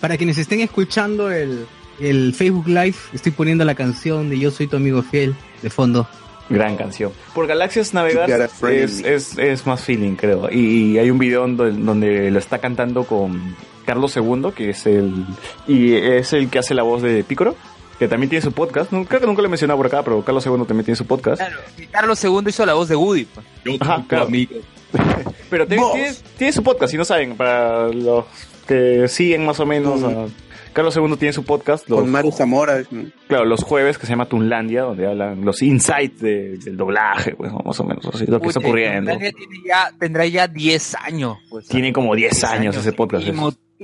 Para 0.00 0.16
quienes 0.16 0.38
estén 0.38 0.60
escuchando 0.60 1.30
el, 1.30 1.66
el 2.00 2.34
Facebook 2.34 2.68
Live, 2.68 2.96
estoy 3.12 3.32
poniendo 3.32 3.64
la 3.64 3.74
canción 3.74 4.30
de 4.30 4.38
Yo 4.38 4.50
soy 4.50 4.66
tu 4.66 4.76
amigo 4.76 5.02
fiel 5.02 5.34
de 5.62 5.70
fondo. 5.70 6.08
Gran 6.48 6.76
canción. 6.76 7.12
Por 7.34 7.46
Galaxias 7.46 7.94
Navegar 7.94 8.30
a 8.30 8.70
es, 8.70 9.00
es, 9.00 9.38
es 9.38 9.66
más 9.66 9.80
feeling, 9.80 10.16
creo. 10.16 10.50
Y, 10.50 10.98
hay 10.98 11.10
un 11.10 11.18
video 11.18 11.42
donde, 11.46 11.72
donde 11.72 12.30
lo 12.30 12.38
está 12.38 12.58
cantando 12.58 13.04
con 13.04 13.56
Carlos 13.86 14.16
II, 14.16 14.48
que 14.54 14.70
es 14.70 14.86
el 14.86 15.24
y 15.66 15.94
es 15.94 16.32
el 16.32 16.48
que 16.50 16.58
hace 16.58 16.74
la 16.74 16.82
voz 16.82 17.02
de 17.02 17.24
Pícoro, 17.24 17.56
que 18.02 18.08
también 18.08 18.28
tiene 18.30 18.42
su 18.42 18.52
podcast. 18.52 18.90
No, 18.90 19.04
creo 19.04 19.20
que 19.20 19.26
nunca 19.26 19.42
lo 19.42 19.46
he 19.46 19.50
mencionado 19.50 19.76
por 19.78 19.86
acá, 19.86 20.02
pero 20.02 20.24
Carlos 20.24 20.44
II 20.44 20.52
también 20.66 20.84
tiene 20.84 20.96
su 20.96 21.06
podcast. 21.06 21.40
Claro, 21.40 21.56
y 21.78 21.86
Carlos 21.86 22.22
II 22.24 22.40
hizo 22.48 22.66
la 22.66 22.74
voz 22.74 22.88
de 22.88 22.96
Woody. 22.96 23.26
pues. 23.26 23.80
Ajá, 23.80 24.04
claro. 24.08 24.26
Pero 25.48 25.66
tiene, 25.66 25.84
tiene, 25.92 26.12
tiene 26.38 26.52
su 26.52 26.62
podcast, 26.62 26.90
si 26.90 26.96
no 26.98 27.04
saben, 27.04 27.36
para 27.36 27.88
los 27.88 28.24
que 28.66 29.06
siguen 29.08 29.44
más 29.46 29.60
o 29.60 29.66
menos. 29.66 30.02
a- 30.02 30.26
Carlos 30.72 30.96
II 30.96 31.16
tiene 31.18 31.32
su 31.34 31.44
podcast, 31.44 31.86
los, 31.88 32.00
Con 32.00 32.10
Maru 32.10 32.32
Zamora. 32.32 32.82
claro, 33.28 33.44
los 33.44 33.62
jueves, 33.62 33.98
que 33.98 34.06
se 34.06 34.12
llama 34.12 34.24
Tunlandia, 34.26 34.82
donde 34.82 35.06
hablan 35.06 35.44
los 35.44 35.60
insights 35.62 36.20
de- 36.20 36.56
del 36.58 36.76
doblaje, 36.78 37.34
pues 37.34 37.52
más 37.52 37.78
o 37.78 37.84
menos, 37.84 38.04
así, 38.06 38.24
lo 38.26 38.40
que 38.40 38.48
está 38.48 38.60
ocurriendo. 38.60 39.10
Tiene 39.18 39.32
ya, 39.66 39.92
tendrá 40.00 40.26
ya 40.26 40.48
10 40.48 40.94
años. 40.96 41.36
Pues, 41.50 41.68
Tiene 41.68 41.92
como 41.92 42.14
10 42.16 42.42
años 42.44 42.74
ese 42.76 42.92
podcast. 42.92 43.26
Y 43.26 43.32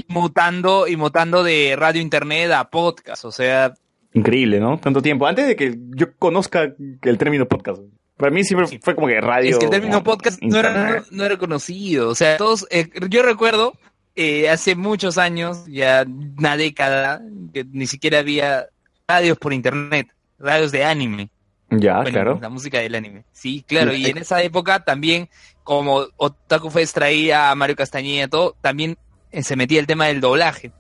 mutando, 0.09 0.87
y 0.89 0.97
mutando 0.97 1.43
de 1.43 1.75
radio 1.77 2.01
internet 2.01 2.51
a 2.53 2.71
podcast. 2.71 3.25
O 3.27 3.33
sea, 3.33 3.75
increíble, 4.13 4.61
¿no? 4.61 4.79
Tanto 4.79 5.03
tiempo. 5.03 5.27
Antes 5.27 5.47
de 5.47 5.57
que 5.57 5.77
yo 5.91 6.15
conozca 6.19 6.75
el 7.03 7.19
término 7.19 7.47
podcast. 7.47 7.83
Para 8.17 8.33
mí 8.33 8.43
siempre 8.43 8.81
fue 8.83 8.95
como 8.95 9.07
que 9.07 9.21
radio. 9.21 9.51
es 9.51 9.59
que 9.59 9.67
el 9.67 9.71
término 9.71 10.03
podcast 10.03 10.43
no 10.43 10.59
era, 10.59 11.05
no 11.11 11.25
era 11.25 11.37
conocido. 11.37 12.09
O 12.09 12.15
sea, 12.15 12.37
todos, 12.37 12.67
eh, 12.71 12.91
yo 13.09 13.23
recuerdo 13.23 13.75
eh, 14.17 14.49
hace 14.51 14.75
muchos 14.75 15.17
años, 15.17 15.65
ya 15.69 16.05
una 16.37 16.57
década, 16.57 17.23
que 17.55 17.65
ni 17.65 17.87
siquiera 17.87 18.19
había 18.19 18.67
radios 19.07 19.39
por 19.39 19.53
internet, 19.53 20.09
radios 20.41 20.73
de 20.73 20.85
anime. 20.85 21.31
Ya, 21.71 21.99
Bueno, 21.99 22.11
claro. 22.11 22.39
La 22.43 22.49
música 22.49 22.81
del 22.81 22.97
anime. 22.97 23.25
Sí, 23.33 23.65
claro. 23.67 23.95
Y 23.95 24.07
en 24.07 24.19
esa 24.19 24.43
época 24.43 24.83
también, 24.83 25.29
como 25.63 26.07
Otaku 26.17 26.71
Fest 26.71 26.95
traía 26.95 27.51
a 27.51 27.55
Mario 27.55 27.77
Castañeda, 27.77 28.27
todo, 28.27 28.57
también 28.61 28.99
eh, 29.31 29.45
se 29.45 29.55
metía 29.55 29.79
el 29.79 29.87
tema 29.87 30.07
del 30.07 30.21
doblaje. 30.21 30.73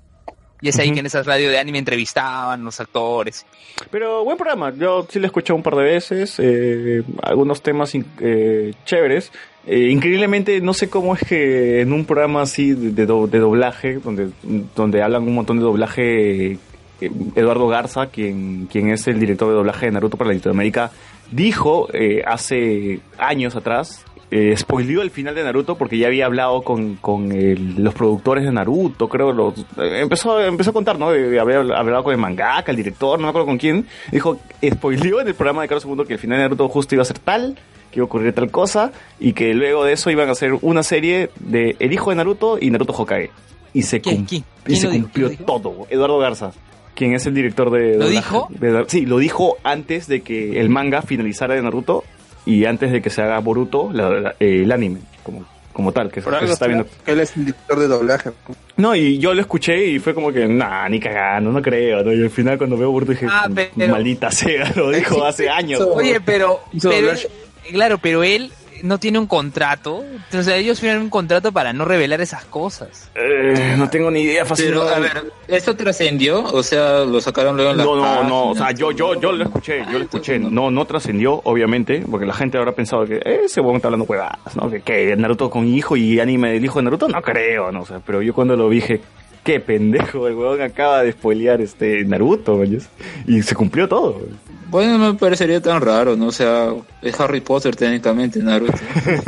Y 0.60 0.68
es 0.70 0.78
ahí 0.78 0.88
Ujú. 0.88 0.94
que 0.94 1.00
en 1.00 1.06
esas 1.06 1.24
radios 1.26 1.52
de 1.52 1.58
anime 1.58 1.78
entrevistaban 1.78 2.64
los 2.64 2.80
actores. 2.80 3.46
Pero 3.90 4.24
buen 4.24 4.36
programa. 4.36 4.72
Yo 4.76 5.06
sí 5.08 5.18
lo 5.20 5.26
he 5.26 5.28
escuchado 5.28 5.56
un 5.56 5.62
par 5.62 5.76
de 5.76 5.84
veces. 5.84 6.34
eh, 6.38 7.02
algunos 7.22 7.62
temas 7.62 7.92
eh, 8.20 8.72
chéveres. 8.84 9.30
Eh, 9.66 9.88
increíblemente, 9.90 10.60
no 10.60 10.72
sé 10.74 10.88
cómo 10.90 11.14
es 11.14 11.20
que 11.28 11.80
en 11.82 11.92
un 11.92 12.04
programa 12.04 12.42
así 12.42 12.72
de, 12.72 12.90
de 12.90 13.06
do- 13.06 13.26
de 13.26 13.38
doblaje, 13.38 13.98
donde, 13.98 14.30
donde 14.74 15.02
hablan 15.02 15.22
un 15.24 15.34
montón 15.34 15.58
de 15.58 15.62
doblaje, 15.62 16.52
eh, 16.52 16.58
Eduardo 17.36 17.68
Garza, 17.68 18.06
quien, 18.06 18.66
quien 18.66 18.90
es 18.90 19.06
el 19.06 19.20
director 19.20 19.48
de 19.48 19.54
doblaje 19.54 19.86
de 19.86 19.92
Naruto 19.92 20.16
para 20.16 20.32
Latinoamérica, 20.32 20.90
dijo 21.30 21.88
eh, 21.92 22.22
hace 22.26 23.00
años 23.18 23.54
atrás 23.54 24.04
eh, 24.30 24.54
spoileó 24.56 25.00
el 25.02 25.10
final 25.10 25.34
de 25.34 25.42
Naruto 25.42 25.76
porque 25.76 25.96
ya 25.98 26.06
había 26.08 26.26
hablado 26.26 26.62
con, 26.62 26.96
con 26.96 27.32
el- 27.32 27.82
los 27.82 27.94
productores 27.94 28.44
de 28.44 28.52
Naruto, 28.52 29.08
creo. 29.08 29.32
Los, 29.32 29.58
eh, 29.78 30.00
empezó, 30.02 30.40
empezó 30.42 30.70
a 30.70 30.72
contar, 30.74 30.98
¿no? 30.98 31.10
De, 31.10 31.30
de 31.30 31.40
haber 31.40 31.56
hablado 31.72 32.04
con 32.04 32.12
el 32.12 32.18
mangaka, 32.18 32.70
el 32.70 32.76
director, 32.76 33.18
no 33.18 33.24
me 33.24 33.30
acuerdo 33.30 33.46
con 33.46 33.58
quién. 33.58 33.86
Dijo, 34.12 34.38
spoileó 34.64 35.20
en 35.20 35.28
el 35.28 35.34
programa 35.34 35.62
de 35.62 35.68
Carlos 35.68 35.86
II 35.86 36.04
que 36.06 36.12
el 36.14 36.18
final 36.18 36.38
de 36.38 36.44
Naruto 36.44 36.68
justo 36.68 36.94
iba 36.94 37.02
a 37.02 37.06
ser 37.06 37.18
tal, 37.18 37.56
que 37.90 38.00
iba 38.00 38.04
a 38.04 38.06
ocurrir 38.06 38.34
tal 38.34 38.50
cosa, 38.50 38.92
y 39.18 39.32
que 39.32 39.54
luego 39.54 39.84
de 39.84 39.94
eso 39.94 40.10
iban 40.10 40.28
a 40.28 40.32
hacer 40.32 40.52
una 40.60 40.82
serie 40.82 41.30
de 41.40 41.76
El 41.78 41.92
hijo 41.92 42.10
de 42.10 42.16
Naruto 42.16 42.58
y 42.60 42.70
Naruto 42.70 42.92
Hokage. 42.92 43.30
Y 43.72 43.82
se, 43.82 44.00
¿Quién? 44.00 44.16
cum- 44.16 44.26
¿Quién? 44.26 44.42
y 44.42 44.64
¿Quién 44.64 44.78
se 44.78 44.86
lo 44.88 44.92
dijo? 44.92 45.04
cumplió 45.04 45.30
todo. 45.46 45.86
Eduardo 45.88 46.18
Garza, 46.18 46.52
quien 46.94 47.14
es 47.14 47.24
el 47.26 47.34
director 47.34 47.70
de... 47.70 47.96
¿Lo 47.96 48.08
dijo? 48.08 48.48
de- 48.50 48.84
sí, 48.88 49.06
lo 49.06 49.16
dijo 49.18 49.56
antes 49.64 50.06
de 50.06 50.20
que 50.20 50.60
el 50.60 50.68
manga 50.68 51.00
finalizara 51.00 51.54
de 51.54 51.62
Naruto 51.62 52.04
y 52.50 52.64
antes 52.64 52.90
de 52.92 53.02
que 53.02 53.10
se 53.10 53.22
haga 53.22 53.38
Boruto, 53.40 53.90
la- 53.92 54.10
la- 54.20 54.34
eh, 54.40 54.62
el 54.64 54.72
anime, 54.72 55.00
como, 55.22 55.44
como 55.72 55.92
tal, 55.92 56.10
que, 56.10 56.20
se- 56.20 56.28
está 56.50 56.66
viendo. 56.66 56.86
Él 57.06 57.20
es 57.20 57.36
el 57.36 57.46
director 57.46 57.78
de 57.78 57.86
doblaje. 57.88 58.30
No, 58.76 58.94
y 58.96 59.18
yo 59.18 59.34
lo 59.34 59.40
escuché 59.40 59.86
y 59.86 59.98
fue 59.98 60.14
como 60.14 60.32
que, 60.32 60.46
nah, 60.48 60.88
ni 60.88 60.98
cagando, 61.00 61.52
no 61.52 61.60
creo. 61.62 62.02
¿no? 62.02 62.12
Y 62.12 62.22
al 62.22 62.30
final 62.30 62.58
cuando 62.58 62.76
veo 62.76 62.90
Boruto 62.90 63.12
dije, 63.12 63.26
Ah, 63.28 63.48
pero- 63.54 63.70
maldita 63.92 64.30
sea, 64.30 64.72
lo 64.76 64.90
dijo 64.90 65.24
hace 65.24 65.48
años. 65.48 65.80
Oye, 65.80 66.20
pero, 66.20 66.60
pero 66.82 67.10
él- 67.10 67.18
claro, 67.72 67.98
pero 67.98 68.24
él 68.24 68.50
no 68.82 68.98
tiene 68.98 69.18
un 69.18 69.26
contrato. 69.26 70.04
O 70.32 70.42
sea, 70.42 70.56
ellos 70.56 70.80
firman 70.80 71.02
un 71.02 71.10
contrato 71.10 71.52
para 71.52 71.72
no 71.72 71.84
revelar 71.84 72.20
esas 72.20 72.44
cosas. 72.44 73.10
Eh, 73.14 73.74
no 73.76 73.88
tengo 73.90 74.10
ni 74.10 74.20
idea, 74.22 74.44
fácil. 74.44 74.66
Pero, 74.66 74.84
no- 74.84 74.88
a 74.90 74.98
ver, 74.98 75.32
¿esto 75.48 75.76
trascendió? 75.76 76.42
O 76.44 76.62
sea, 76.62 77.04
lo 77.04 77.20
sacaron 77.20 77.56
luego 77.56 77.72
en 77.72 77.76
la 77.78 77.84
No, 77.84 77.96
no, 77.96 78.02
página. 78.02 78.28
no, 78.28 78.50
o 78.50 78.54
sea, 78.54 78.72
yo, 78.72 78.90
yo, 78.92 79.20
yo 79.20 79.32
lo 79.32 79.44
escuché, 79.44 79.84
yo 79.90 79.98
lo 79.98 80.04
escuché, 80.04 80.38
no, 80.38 80.70
no 80.70 80.84
trascendió, 80.86 81.40
obviamente, 81.44 82.02
porque 82.10 82.26
la 82.26 82.34
gente 82.34 82.58
habrá 82.58 82.72
pensado 82.72 83.04
que 83.06 83.16
eh, 83.16 83.40
ese 83.44 83.60
huevón 83.60 83.76
está 83.76 83.88
hablando 83.88 84.06
huevadas, 84.06 84.56
¿no? 84.56 84.70
Que, 84.70 84.80
que 84.80 85.14
Naruto 85.16 85.50
con 85.50 85.66
hijo 85.66 85.96
y 85.96 86.20
anime 86.20 86.52
del 86.52 86.64
hijo 86.64 86.78
de 86.78 86.84
Naruto, 86.84 87.08
no 87.08 87.20
creo, 87.22 87.70
no, 87.72 87.82
o 87.82 87.86
sea, 87.86 88.00
pero 88.04 88.22
yo 88.22 88.32
cuando 88.34 88.56
lo 88.56 88.68
vi 88.68 88.78
dije, 88.78 89.00
qué 89.42 89.58
pendejo, 89.60 90.28
el 90.28 90.34
huevón 90.34 90.60
acaba 90.62 91.02
de 91.02 91.10
spoilear 91.12 91.60
este 91.60 92.04
Naruto, 92.04 92.54
¿oyes? 92.54 92.88
y 93.26 93.42
se 93.42 93.54
cumplió 93.56 93.88
todo. 93.88 94.20
Bueno, 94.70 94.98
no 94.98 95.12
me 95.12 95.18
parecería 95.18 95.60
tan 95.60 95.80
raro, 95.80 96.14
¿no? 96.16 96.26
O 96.26 96.32
sea, 96.32 96.68
es 97.02 97.18
Harry 97.20 97.40
Potter 97.40 97.74
técnicamente, 97.74 98.40
Naruto. 98.42 98.74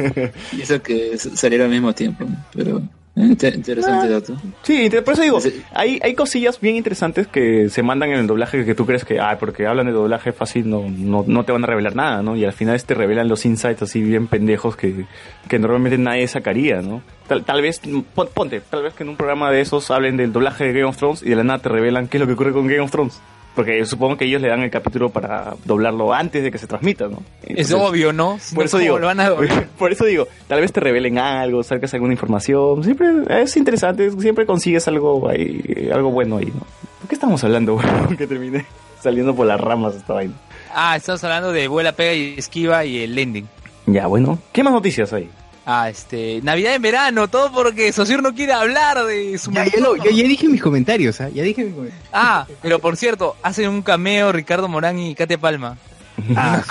y 0.52 0.60
eso 0.62 0.82
que 0.82 1.16
saliera 1.18 1.64
al 1.64 1.70
mismo 1.70 1.92
tiempo, 1.94 2.24
¿no? 2.24 2.36
pero 2.52 2.78
eh, 3.16 3.22
inte- 3.22 3.52
interesante 3.54 4.06
Ah. 4.06 4.10
dato. 4.10 4.36
Sí, 4.62 4.88
te- 4.90 5.02
por 5.02 5.14
eso 5.14 5.22
digo, 5.22 5.38
hay, 5.72 5.98
hay 6.02 6.14
cosillas 6.14 6.60
bien 6.60 6.76
interesantes 6.76 7.26
que 7.26 7.68
se 7.70 7.82
mandan 7.82 8.10
en 8.10 8.18
el 8.20 8.26
doblaje 8.26 8.64
que 8.64 8.74
tú 8.74 8.84
crees 8.86 9.04
que, 9.04 9.18
ah, 9.18 9.36
porque 9.40 9.66
hablan 9.66 9.86
de 9.86 9.92
doblaje 9.92 10.32
fácil, 10.32 10.68
no, 10.68 10.84
no, 10.88 11.24
no 11.26 11.44
te 11.44 11.52
van 11.52 11.64
a 11.64 11.66
revelar 11.66 11.96
nada, 11.96 12.22
¿no? 12.22 12.36
Y 12.36 12.44
al 12.44 12.52
final 12.52 12.82
te 12.84 12.94
revelan 12.94 13.26
los 13.28 13.44
insights 13.46 13.82
así 13.82 14.02
bien 14.02 14.26
pendejos 14.26 14.76
que, 14.76 15.06
que 15.48 15.58
normalmente 15.58 15.96
nadie 15.98 16.28
sacaría, 16.28 16.82
¿no? 16.82 17.02
Tal, 17.26 17.44
tal 17.44 17.62
vez, 17.62 17.80
pon- 18.14 18.28
ponte, 18.34 18.60
tal 18.60 18.82
vez 18.82 18.92
que 18.94 19.04
en 19.04 19.08
un 19.08 19.16
programa 19.16 19.50
de 19.50 19.60
esos 19.62 19.90
hablen 19.90 20.16
del 20.16 20.32
doblaje 20.32 20.64
de 20.64 20.72
Game 20.72 20.84
of 20.84 20.96
Thrones 20.98 21.22
y 21.22 21.30
de 21.30 21.36
la 21.36 21.44
nada 21.44 21.60
te 21.60 21.68
revelan 21.70 22.08
qué 22.08 22.18
es 22.18 22.20
lo 22.20 22.26
que 22.26 22.34
ocurre 22.34 22.52
con 22.52 22.66
Game 22.66 22.80
of 22.80 22.90
Thrones. 22.90 23.18
Porque 23.54 23.84
supongo 23.84 24.16
que 24.16 24.24
ellos 24.26 24.40
le 24.40 24.48
dan 24.48 24.62
el 24.62 24.70
capítulo 24.70 25.10
para 25.10 25.54
doblarlo 25.64 26.12
antes 26.12 26.42
de 26.42 26.50
que 26.50 26.58
se 26.58 26.66
transmita, 26.66 27.08
¿no? 27.08 27.22
Es 27.42 27.72
obvio, 27.72 28.12
¿no? 28.12 28.38
Si 28.38 28.54
por 28.54 28.64
no, 28.64 28.66
eso 28.66 28.76
¿cómo 28.76 28.82
digo, 28.82 28.98
lo 28.98 29.06
van 29.06 29.20
a 29.20 29.28
doblar? 29.28 29.66
por 29.78 29.92
eso 29.92 30.04
digo, 30.04 30.28
tal 30.46 30.60
vez 30.60 30.72
te 30.72 30.80
revelen 30.80 31.18
algo, 31.18 31.62
sacas 31.62 31.92
alguna 31.94 32.12
información, 32.12 32.84
siempre 32.84 33.08
es 33.42 33.56
interesante, 33.56 34.10
siempre 34.12 34.46
consigues 34.46 34.86
algo 34.88 35.28
ahí, 35.28 35.90
algo 35.92 36.10
bueno 36.10 36.36
ahí, 36.38 36.46
¿no? 36.46 36.60
¿Por 37.00 37.08
qué 37.08 37.14
estamos 37.14 37.42
hablando, 37.42 37.74
weón? 37.74 38.16
que 38.18 38.26
terminé 38.26 38.64
saliendo 39.02 39.34
por 39.34 39.46
las 39.46 39.60
ramas 39.60 39.94
esta 39.94 40.14
vaina. 40.14 40.34
Ah, 40.74 40.96
estamos 40.96 41.22
hablando 41.24 41.52
de 41.52 41.66
vuela, 41.68 41.92
pega 41.92 42.14
y 42.14 42.34
esquiva 42.38 42.84
y 42.84 43.02
el 43.02 43.18
ending. 43.18 43.48
Ya, 43.86 44.06
bueno, 44.06 44.38
¿qué 44.52 44.62
más 44.62 44.72
noticias 44.72 45.12
hay? 45.12 45.28
Ah, 45.72 45.88
este, 45.88 46.40
Navidad 46.42 46.74
en 46.74 46.82
verano, 46.82 47.28
todo 47.28 47.52
porque 47.52 47.92
Sociur 47.92 48.22
no 48.24 48.34
quiere 48.34 48.52
hablar 48.52 49.04
de 49.04 49.38
su 49.38 49.52
Ya, 49.52 49.64
ya, 49.66 49.78
lo- 49.78 49.94
ya- 49.94 50.10
ya 50.10 50.24
dije 50.24 50.48
mis 50.48 50.60
comentarios, 50.60 51.20
¿ah? 51.20 51.28
Ya 51.28 51.44
dije 51.44 51.62
mis 51.64 51.74
comentarios. 51.74 52.08
Ah, 52.12 52.44
pero 52.60 52.80
por 52.80 52.96
cierto, 52.96 53.36
hacen 53.42 53.68
un 53.68 53.82
cameo 53.82 54.32
Ricardo 54.32 54.66
Morán 54.66 54.98
y 54.98 55.14
Katia 55.14 55.38
Palma. 55.38 55.78
Ah, 56.36 56.62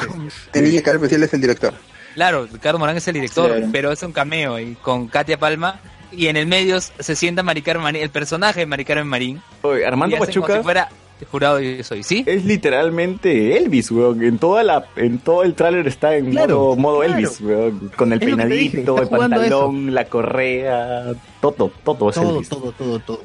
Tenía 0.51 0.83
que 0.83 0.89
especial 0.91 1.23
es 1.23 1.33
el 1.33 1.39
director. 1.41 1.73
Claro, 2.13 2.45
Ricardo 2.51 2.77
Morán 2.77 2.97
es 2.97 3.07
el 3.07 3.13
director, 3.13 3.49
Claro. 3.51 3.67
pero 3.71 3.91
es 3.93 4.03
un 4.03 4.11
cameo 4.11 4.55
ahí 4.55 4.75
con 4.81 5.07
Katia 5.07 5.39
Palma 5.39 5.79
y 6.11 6.27
en 6.27 6.35
el 6.37 6.45
medio 6.47 6.79
se 6.81 7.15
sienta 7.15 7.41
Mari 7.41 7.61
Carmen 7.61 7.83
Marín, 7.83 8.01
el 8.01 8.09
personaje 8.09 8.59
de 8.59 8.65
Mari 8.65 8.83
Carmen 8.83 9.07
Marín. 9.07 9.41
Oye, 9.61 9.85
Armando 9.85 10.15
y 10.17 10.19
hacen 10.19 10.33
como 10.33 10.45
Pachuca 10.47 10.57
si 10.57 10.63
fuera 10.63 10.89
jurado 11.25 11.59
yo 11.59 11.83
soy, 11.83 12.03
¿sí? 12.03 12.23
es 12.25 12.45
literalmente 12.45 13.57
Elvis, 13.57 13.91
weón. 13.91 14.23
En 14.23 14.37
toda 14.37 14.63
la, 14.63 14.85
en 14.95 15.19
todo 15.19 15.43
el 15.43 15.53
tráiler 15.55 15.87
está 15.87 16.15
en 16.15 16.31
Claro, 16.31 16.57
modo, 16.59 16.75
modo 16.75 16.99
claro. 16.99 17.13
Elvis, 17.15 17.41
weón. 17.41 17.91
Con 17.95 18.13
el 18.13 18.19
Es 18.21 18.25
dije, 18.25 18.35
peinadito, 18.35 19.01
el 19.01 19.09
pantalón, 19.09 19.93
la 19.93 20.05
correa, 20.05 21.13
todo, 21.41 21.71
todo 21.83 22.09
es 22.09 22.15
todo, 22.15 22.35
Elvis. 22.35 22.49
todo, 22.49 22.71
todo, 22.71 22.99
todo. 22.99 23.21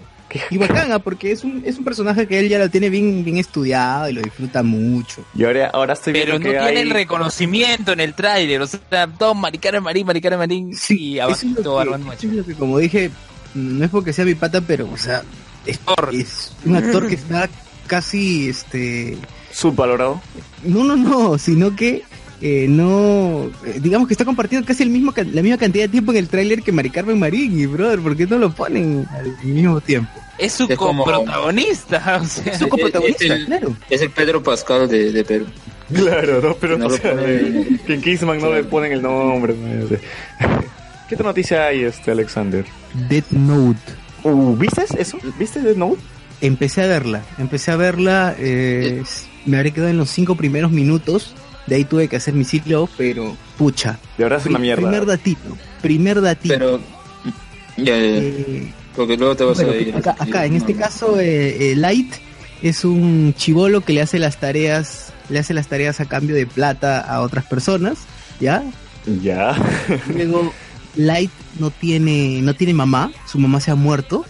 Y 0.51 0.59
bacana, 0.59 0.99
porque 0.99 1.31
es 1.31 1.45
un, 1.45 1.63
es 1.65 1.79
un 1.79 1.85
personaje 1.85 2.27
que 2.27 2.41
él 2.41 2.49
ya 2.49 2.59
lo 2.59 2.69
tiene 2.69 2.91
bien, 2.91 3.25
bien 3.25 3.37
estudiado 3.37 4.09
y 4.09 4.15
lo 4.15 4.21
disfruta 4.21 4.65
mucho. 4.65 5.25
Y 5.37 5.45
ahora, 5.45 5.71
ahora 5.73 5.93
estoy 5.93 6.13
Pero 6.13 6.33
viendo 6.39 6.49
no 6.49 6.53
que 6.53 6.59
tiene 6.59 6.81
hay... 6.81 6.83
el 6.89 6.91
reconocimiento 6.91 7.93
en 7.93 8.01
el 8.01 8.15
tráiler, 8.15 8.61
o 8.61 8.67
sea, 8.67 9.07
todo 9.07 9.35
Mari 9.35 9.59
Carmen 9.59 9.85
Marín, 9.85 10.07
Mari 10.07 10.21
Carmen 10.21 10.41
Marín 10.41 10.71
y 10.71 10.73
Eso 10.75 10.91
es, 11.15 11.21
abajito 11.21 11.79
Armando 11.79 12.13
es 12.13 12.25
lo 12.25 12.45
que, 12.45 12.55
como 12.55 12.79
dije, 12.79 13.13
no 13.55 13.85
es 13.85 13.91
porque 13.91 14.13
sea 14.13 14.25
mi 14.25 14.35
pata, 14.35 14.61
pero, 14.61 14.89
o 14.93 14.97
sea, 14.97 15.23
es, 15.67 15.79
es 16.13 16.53
un 16.65 16.75
actor 16.77 17.07
que 17.07 17.15
está 17.15 17.49
casi, 17.87 18.49
este, 18.49 19.17
Subvalorado. 19.53 20.21
no, 20.65 20.85
no, 20.85 20.97
no, 20.97 21.39
sino 21.39 21.75
que 21.77 22.03
eh, 22.41 22.67
no, 22.69 23.51
eh, 23.65 23.79
digamos 23.81 24.09
que 24.09 24.15
está 24.15 24.25
compartiendo 24.25 24.67
casi 24.67 24.83
el 24.83 24.91
mismo 24.91 25.13
la 25.17 25.41
misma 25.43 25.57
cantidad 25.59 25.85
de 25.85 25.89
tiempo 25.89 26.13
en 26.13 26.19
el 26.19 26.29
tráiler 26.29 26.63
que 26.63 26.73
Mari 26.73 26.91
Carmen 26.91 27.19
Marín 27.19 27.59
y 27.59 27.67
brother, 27.67 28.01
¿por 28.01 28.17
qué 28.17 28.27
no 28.27 28.39
lo 28.39 28.53
ponen 28.53 29.07
al 29.11 29.37
mismo 29.45 29.81
tiempo? 29.81 30.11
Es 30.37 30.53
su 30.55 30.65
Es 30.69 30.77
coprotagonista, 30.77 32.19
o 32.23 32.27
sea, 32.27 32.53
Es 32.53 32.59
su 32.59 32.69
coprotagonista, 32.69 33.25
es 33.25 33.31
el- 33.31 33.47
claro. 33.47 33.77
Es 33.89 34.03
el 34.03 34.11
Pedro 34.11 34.43
Pascal 34.43 34.89
de, 34.89 35.13
de 35.13 35.25
Perú. 35.25 35.47
Claro, 35.93 36.41
no, 36.41 36.55
pero 36.57 36.77
No 36.79 36.87
o 36.87 36.91
sea, 36.91 37.13
pone- 37.15 37.79
que 37.87 37.95
en 37.95 38.03
Kingsman 38.03 38.41
no 38.41 38.53
le 38.53 38.65
ponen 38.65 38.93
el 38.93 39.03
nombre. 39.03 39.55
no 39.55 39.87
sé. 39.89 40.01
¿Qué 41.09 41.15
otra 41.15 41.27
noticia 41.29 41.67
hay, 41.67 41.85
este 41.85 42.11
Alexander? 42.11 42.65
Death 43.09 43.31
Note. 43.31 43.79
Uh, 44.23 44.57
¿Viste 44.57 44.85
eso? 44.99 45.19
¿Viste 45.39 45.61
Death 45.61 45.77
Note? 45.77 46.01
Empecé 46.45 46.83
a 46.83 46.87
verla, 46.87 47.23
empecé 47.39 47.71
a 47.71 47.77
verla, 47.77 48.35
eh, 48.39 49.03
me 49.47 49.57
habré 49.57 49.73
quedado 49.73 49.91
en 49.91 49.97
los 49.97 50.11
cinco 50.11 50.35
primeros 50.37 50.71
minutos, 50.71 51.35
de 51.67 51.77
ahí 51.77 51.85
tuve 51.85 52.07
que 52.09 52.17
hacer 52.17 52.35
mi 52.35 52.45
ciclo, 52.45 52.87
pero 52.99 53.35
pucha. 53.57 53.99
De 54.19 54.25
verdad 54.25 54.41
es 54.41 54.47
una 54.47 54.59
mierda. 54.59 54.83
Primer 54.83 55.07
datito, 55.07 55.57
primer 55.81 56.21
datito. 56.21 56.55
Pero, 56.55 56.81
ya, 57.79 57.85
ya, 57.85 57.97
Eh, 57.97 58.73
porque 58.95 59.17
luego 59.17 59.35
te 59.37 59.45
vas 59.45 59.57
bueno, 59.57 59.73
a 59.73 59.77
ir. 59.77 59.97
acá, 59.97 60.17
acá, 60.19 60.45
en 60.45 60.55
este 60.55 60.75
caso, 60.75 61.19
eh, 61.19 61.73
eh, 61.73 61.77
Light 61.77 62.13
es 62.63 62.85
un 62.85 63.33
chivolo 63.37 63.81
que 63.81 63.95
le 63.95 64.03
hace 64.03 64.19
las 64.19 64.39
tareas, 64.39 65.13
le 65.31 65.39
hace 65.39 65.55
las 65.55 65.69
tareas 65.69 66.01
a 66.01 66.05
cambio 66.05 66.37
de 66.37 66.47
plata 66.47 67.01
a 67.01 67.23
otras 67.23 67.47
personas, 67.47 67.99
¿ya? 68.39 68.63
Ya. 69.23 69.57
Luego 70.15 70.53
Light 70.97 71.31
no 71.59 71.71
tiene, 71.71 72.41
no 72.43 72.53
tiene 72.55 72.75
mamá, 72.75 73.11
su 73.27 73.39
mamá 73.39 73.61
se 73.61 73.71
ha 73.71 73.75
muerto, 73.75 74.25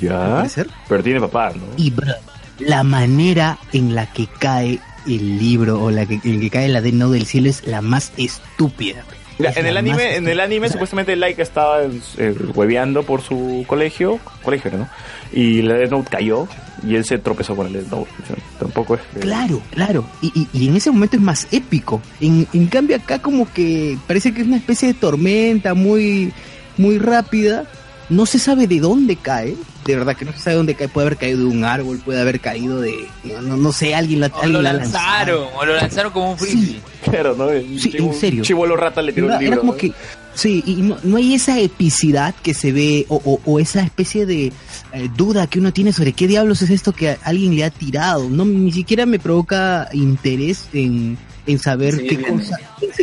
Ya. 0.00 0.36
parecer. 0.36 0.68
Pero 0.88 1.02
tiene 1.02 1.20
papá, 1.20 1.50
¿no? 1.54 1.62
Y 1.76 1.90
bro, 1.90 2.12
la 2.60 2.82
manera 2.84 3.58
en 3.72 3.94
la 3.94 4.06
que 4.12 4.26
cae 4.38 4.78
el 5.06 5.38
libro 5.38 5.82
o 5.82 5.90
la 5.90 6.06
que, 6.06 6.20
en 6.24 6.40
que 6.40 6.50
cae 6.50 6.68
la 6.68 6.80
de 6.80 6.92
no 6.92 7.10
del 7.10 7.26
cielo 7.26 7.48
es 7.50 7.66
la 7.66 7.82
más 7.82 8.12
estúpida. 8.16 9.04
Es 9.36 9.56
en 9.56 9.66
el 9.66 9.76
anime, 9.76 10.14
en 10.14 10.28
el 10.28 10.38
anime 10.38 10.66
O 10.66 10.68
sea, 10.68 10.74
supuestamente 10.74 11.16
Laika 11.16 11.42
estaba 11.42 11.82
eh, 11.82 12.34
hueveando 12.54 13.02
por 13.02 13.20
su 13.20 13.64
colegio, 13.66 14.20
colegio 14.44 14.70
¿no? 14.70 14.88
Y 15.32 15.60
la 15.62 15.74
Death 15.74 15.90
Note 15.90 16.08
cayó 16.08 16.46
y 16.86 16.94
él 16.94 17.04
se 17.04 17.18
tropezó 17.18 17.56
con 17.56 17.66
el 17.66 17.72
Death 17.72 17.88
Note. 17.90 18.10
O 18.22 18.26
sea, 18.28 18.36
tampoco 18.60 18.94
es 18.94 19.00
Claro, 19.20 19.60
claro. 19.72 20.06
Y, 20.22 20.28
y- 20.38 20.48
y 20.52 20.68
en 20.68 20.76
ese 20.76 20.92
momento 20.92 21.16
es 21.16 21.22
más 21.22 21.48
épico. 21.50 22.00
En, 22.20 22.46
en 22.52 22.66
cambio 22.68 22.94
acá 22.94 23.18
como 23.20 23.52
que 23.52 23.98
parece 24.06 24.32
que 24.32 24.42
es 24.42 24.46
una 24.46 24.58
especie 24.58 24.86
de 24.86 24.94
tormenta 24.94 25.74
muy, 25.74 26.32
muy 26.78 26.98
rápida. 26.98 27.64
No 28.10 28.26
se 28.26 28.38
sabe 28.38 28.66
de 28.66 28.80
dónde 28.80 29.16
cae. 29.16 29.56
De 29.86 29.96
verdad 29.96 30.16
que 30.16 30.24
no 30.24 30.32
se 30.32 30.38
sabe 30.38 30.50
de 30.52 30.56
dónde 30.58 30.74
cae. 30.74 30.88
Puede 30.88 31.06
haber 31.06 31.18
caído 31.18 31.38
de 31.40 31.44
un 31.46 31.64
árbol, 31.64 32.00
puede 32.04 32.20
haber 32.20 32.40
caído 32.40 32.80
de... 32.80 33.06
No, 33.24 33.40
no, 33.42 33.56
no 33.56 33.72
sé, 33.72 33.94
alguien, 33.94 34.20
la, 34.20 34.26
o 34.28 34.34
alguien 34.36 34.52
lo 34.52 34.62
la 34.62 34.72
lanzaron, 34.74 35.44
o 35.56 35.64
lo 35.64 35.74
lanzaron 35.74 36.12
como 36.12 36.32
un 36.32 36.38
frisbee. 36.38 36.80
Claro, 37.02 37.34
¿no? 37.36 37.50
El 37.50 37.80
Sí, 37.80 37.92
en 37.96 38.14
serio. 38.14 38.42
Chivolo 38.42 38.76
rata 38.76 39.00
le 39.02 39.12
tiró 39.12 39.26
Era, 39.28 39.38
el 39.38 39.46
era 39.46 39.56
como 39.58 39.72
¿no? 39.72 39.78
que 39.78 39.92
sí 40.34 40.64
y 40.66 40.74
no, 40.76 40.96
no 41.04 41.16
hay 41.16 41.34
esa 41.34 41.60
epicidad 41.60 42.34
que 42.42 42.54
se 42.54 42.72
ve 42.72 43.06
o, 43.08 43.20
o- 43.24 43.40
o 43.44 43.60
esa 43.60 43.82
especie 43.82 44.26
de 44.26 44.46
eh, 44.92 45.08
duda 45.16 45.46
que 45.46 45.60
uno 45.60 45.72
tiene 45.72 45.92
sobre 45.92 46.12
qué 46.12 46.26
diablos 46.26 46.60
es 46.62 46.70
esto 46.70 46.90
que 46.92 47.16
alguien 47.22 47.54
le 47.54 47.62
ha 47.62 47.70
tirado 47.70 48.28
no 48.28 48.44
ni 48.44 48.72
siquiera 48.72 49.06
me 49.06 49.20
provoca 49.20 49.88
interés 49.92 50.64
en, 50.72 51.16
en 51.46 51.58
saber 51.60 51.94
Sí, 51.98 52.06
qué 52.08 52.16
bien. 52.16 52.36
cosa 52.38 52.58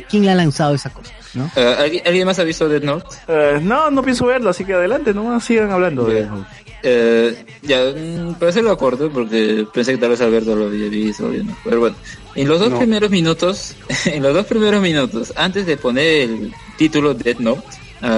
quién 0.10 0.26
le 0.26 0.32
ha 0.32 0.36
lanzado 0.36 0.76
esa 0.76 0.89
cosa 0.89 1.14
no 1.34 1.52
Eh, 1.56 1.76
¿alguien, 1.80 2.04
alguien 2.06 2.26
más 2.26 2.40
ha 2.40 2.44
visto 2.44 2.68
Death 2.70 2.84
Note? 2.84 3.06
Eh, 3.28 3.60
no, 3.62 3.90
no 3.92 4.02
pienso 4.04 4.26
verlo, 4.26 4.50
así 4.50 4.66
que 4.66 4.74
adelante, 4.74 5.14
nomás 5.14 5.44
sigan 5.44 5.72
hablando 5.72 6.06
de 6.06 6.16
Death 6.16 6.30
Note. 6.32 6.48
Eh, 6.84 7.46
ya, 7.62 7.80
mm, 7.96 8.34
para 8.40 8.50
hacerlo 8.50 8.76
corto, 8.78 9.10
porque 9.12 9.68
pensé 9.74 9.92
que 9.94 9.98
tal 10.00 10.10
vez 10.10 10.22
Alberto 10.22 10.56
lo 10.56 10.66
había 10.66 10.90
visto, 10.90 11.30
¿no? 11.30 11.56
pero 11.64 11.80
bueno, 11.80 11.96
en 12.36 12.48
los 12.48 12.60
dos 12.60 12.72
No. 12.72 12.80
primeros 12.80 13.12
minutos, 13.12 13.76
en 14.06 14.24
los 14.24 14.34
dos 14.34 14.46
primeros 14.48 14.82
minutos, 14.82 15.32
antes 15.36 15.66
de 15.68 15.78
poner 15.78 16.06
el 16.30 16.54
título 16.78 17.14
Dead 17.14 17.38
Note, 17.38 17.62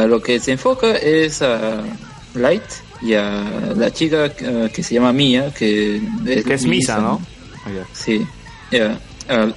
lo 0.08 0.22
que 0.22 0.40
se 0.40 0.54
enfoca 0.54 0.96
es 0.96 1.42
a 1.42 1.84
Light 2.36 2.64
y 3.02 3.16
a 3.16 3.74
la 3.76 3.92
chica 3.92 4.30
que 4.34 4.82
se 4.82 4.94
llama 4.94 5.12
Mia, 5.12 5.54
que 5.54 5.98
es, 6.26 6.46
Que 6.46 6.54
es 6.54 6.66
Misa, 6.66 7.00
¿no? 7.00 7.22
Ah, 7.66 7.70
ya. 7.76 7.86
Sí, 7.92 8.26
ya. 8.72 8.98
Ah, 9.28 9.48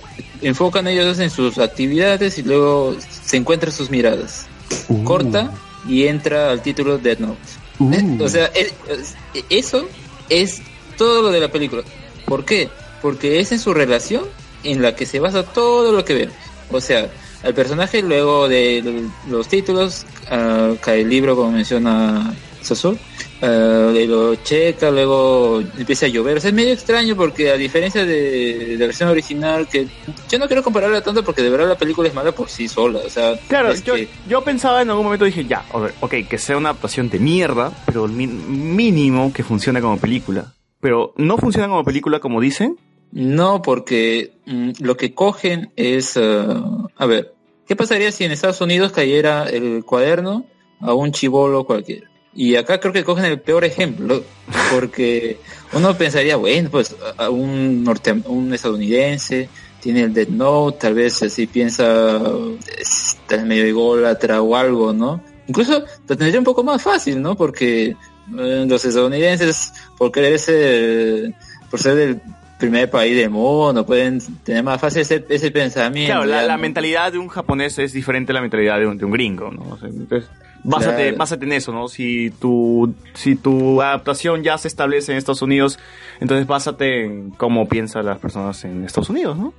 enfocan 0.42 0.88
ellos 0.88 1.18
en 1.20 1.30
sus 1.30 1.58
actividades 1.58 2.38
y 2.38 2.42
luego 2.42 2.96
se 3.26 3.36
encuentran 3.36 3.72
sus 3.72 3.90
miradas. 3.90 4.46
Corta 5.04 5.50
y 5.86 6.06
entra 6.06 6.50
al 6.50 6.62
título 6.62 6.96
Dead 6.98 7.18
Note. 7.18 7.38
Eh, 7.92 8.18
O 8.24 8.28
sea, 8.28 8.46
es- 8.46 8.72
es- 8.88 9.14
eso 9.50 9.86
es 10.30 10.62
todo 10.96 11.20
lo 11.22 11.30
de 11.30 11.40
la 11.40 11.48
película. 11.52 11.82
¿Por 12.24 12.44
qué? 12.44 12.68
Porque 13.02 13.38
es 13.40 13.52
en 13.52 13.58
su 13.58 13.74
relación 13.74 14.24
en 14.64 14.80
la 14.82 14.96
que 14.96 15.04
se 15.06 15.20
basa 15.20 15.42
todo 15.44 15.92
lo 15.92 16.04
que 16.04 16.14
vemos. 16.14 16.34
O 16.70 16.80
sea, 16.80 17.08
al 17.42 17.54
personaje 17.54 18.02
luego 18.02 18.48
de 18.48 19.04
los 19.28 19.46
títulos 19.48 20.04
ah, 20.30 20.72
cae 20.80 21.02
el 21.02 21.08
libro 21.10 21.36
como 21.36 21.52
menciona 21.52 22.34
Sasu, 22.62 22.98
ah, 23.42 23.92
y 23.94 24.06
lo 24.06 24.34
checa, 24.36 24.90
luego 24.90 25.60
empieza 25.60 26.06
a 26.06 26.08
llover. 26.08 26.36
O 26.38 26.40
sea, 26.40 26.48
es 26.50 26.54
medio 26.54 26.72
extraño 26.72 27.16
porque 27.16 27.50
a 27.50 27.56
diferencia 27.56 28.04
de, 28.04 28.54
de 28.66 28.76
la 28.78 28.86
versión 28.86 29.08
original, 29.08 29.68
que 29.68 29.86
yo 30.28 30.38
no 30.38 30.46
quiero 30.46 30.62
compararla 30.62 31.02
tanto 31.02 31.22
porque 31.24 31.42
de 31.42 31.50
verdad 31.50 31.68
la 31.68 31.78
película 31.78 32.08
es 32.08 32.14
mala 32.14 32.32
por 32.32 32.48
sí 32.48 32.68
sola. 32.68 33.00
O 33.04 33.10
sea, 33.10 33.34
Claro, 33.48 33.74
yo, 33.74 33.94
que- 33.94 34.08
yo 34.28 34.42
pensaba 34.42 34.82
en 34.82 34.90
algún 34.90 35.04
momento, 35.04 35.24
dije, 35.24 35.44
ya, 35.44 35.64
a 35.72 35.78
ver, 35.78 35.94
ok, 36.00 36.14
que 36.28 36.38
sea 36.38 36.56
una 36.56 36.70
adaptación 36.70 37.08
de 37.10 37.18
mierda, 37.18 37.72
pero 37.86 38.06
mínimo 38.08 39.32
que 39.32 39.42
funcione 39.42 39.80
como 39.80 39.98
película. 39.98 40.52
Pero 40.80 41.12
no 41.16 41.38
funciona 41.38 41.68
como 41.68 41.84
película 41.84 42.20
como 42.20 42.40
dicen. 42.40 42.76
No, 43.12 43.62
porque 43.62 44.32
mm, 44.46 44.70
lo 44.80 44.96
que 44.96 45.14
cogen 45.14 45.70
es, 45.76 46.16
ah, 46.16 46.88
a 46.96 47.06
ver, 47.06 47.34
¿qué 47.66 47.74
pasaría 47.76 48.12
si 48.12 48.24
en 48.24 48.32
Estados 48.32 48.60
Unidos 48.60 48.92
cayera 48.92 49.48
el 49.48 49.84
cuaderno 49.84 50.44
a 50.80 50.92
un 50.92 51.12
chivolo 51.12 51.64
cualquiera? 51.64 52.10
Y 52.38 52.54
acá 52.56 52.78
creo 52.78 52.92
que 52.92 53.02
cogen 53.02 53.24
el 53.24 53.40
peor 53.40 53.64
ejemplo, 53.64 54.22
porque 54.70 55.38
uno 55.72 55.96
pensaría, 55.96 56.36
bueno, 56.36 56.68
pues 56.70 56.94
a- 57.16 57.30
un 57.30 57.82
norte, 57.82 58.12
un 58.26 58.52
estadounidense 58.52 59.48
tiene 59.80 60.02
el 60.02 60.12
Dead 60.12 60.28
Note, 60.28 60.78
tal 60.80 60.94
vez 60.94 61.22
así 61.22 61.46
piensa, 61.46 62.20
está 62.78 63.42
medio 63.42 63.64
ególatra 63.64 64.42
o 64.42 64.54
algo, 64.54 64.92
¿no? 64.92 65.22
Incluso 65.46 65.84
lo 66.08 66.16
tendría 66.16 66.38
un 66.38 66.44
poco 66.44 66.62
más 66.62 66.82
fácil, 66.82 67.22
¿no? 67.22 67.36
Porque 67.36 67.96
eh, 68.38 68.66
los 68.68 68.84
estadounidenses, 68.84 69.72
por 69.96 70.12
querer 70.12 70.38
ser, 70.38 71.32
por 71.70 71.80
ser 71.80 71.94
del 71.94 72.20
primer 72.58 72.90
país 72.90 73.16
del 73.16 73.30
mundo, 73.30 73.86
pueden 73.86 74.20
tener 74.42 74.62
más 74.62 74.80
fácil 74.80 75.02
ese, 75.02 75.24
ese 75.28 75.50
pensamiento. 75.50 76.22
Claro, 76.22 76.46
la, 76.46 76.56
mentalidad 76.58 77.12
de 77.12 77.18
un 77.18 77.28
japonés 77.28 77.78
es 77.78 77.92
diferente 77.92 78.32
a 78.32 78.34
la 78.34 78.40
mentalidad 78.40 78.78
de 78.78 78.86
un, 78.86 78.98
de 78.98 79.04
un 79.04 79.12
gringo, 79.12 79.50
¿no? 79.50 79.70
O 79.70 79.78
sea, 79.78 79.88
entonces, 79.88 80.28
básate, 80.64 81.02
Claro. 81.02 81.16
básate 81.16 81.44
en 81.44 81.52
eso, 81.52 81.72
¿no? 81.72 81.88
Si 81.88 82.30
tu, 82.30 82.94
si 83.14 83.36
tu 83.36 83.80
adaptación 83.82 84.42
ya 84.42 84.58
se 84.58 84.68
establece 84.68 85.12
en 85.12 85.18
Estados 85.18 85.42
Unidos, 85.42 85.78
entonces 86.20 86.46
básate 86.46 87.04
en 87.04 87.30
cómo 87.30 87.68
piensan 87.68 88.06
las 88.06 88.18
personas 88.18 88.64
en 88.64 88.84
Estados 88.84 89.10
Unidos, 89.10 89.36
¿no? 89.36 89.54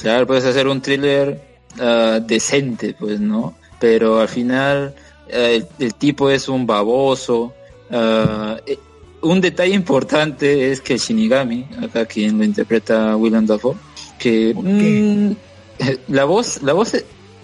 Claro, 0.00 0.26
puedes 0.26 0.44
hacer 0.44 0.66
un 0.68 0.80
thriller 0.80 1.40
ah, 1.80 2.18
decente, 2.22 2.94
pues, 2.98 3.20
¿no? 3.20 3.54
Pero 3.80 4.20
al 4.20 4.28
final 4.28 4.94
eh, 5.28 5.56
el, 5.78 5.84
el 5.86 5.94
tipo 5.94 6.30
es 6.30 6.48
un 6.48 6.66
baboso. 6.66 7.52
ah, 7.90 8.56
eh, 8.66 8.78
un 9.22 9.40
detalle 9.40 9.72
importante 9.74 10.72
es 10.72 10.80
que 10.80 10.98
Shinigami, 10.98 11.66
acá 11.80 12.06
quien 12.06 12.38
lo 12.38 12.44
interpreta 12.44 13.16
William 13.16 13.46
Dafoe, 13.46 13.76
que 14.18 14.52
mm, 14.52 15.32
la 16.12 16.24
voz, 16.24 16.60
la 16.62 16.72
voz, 16.72 16.92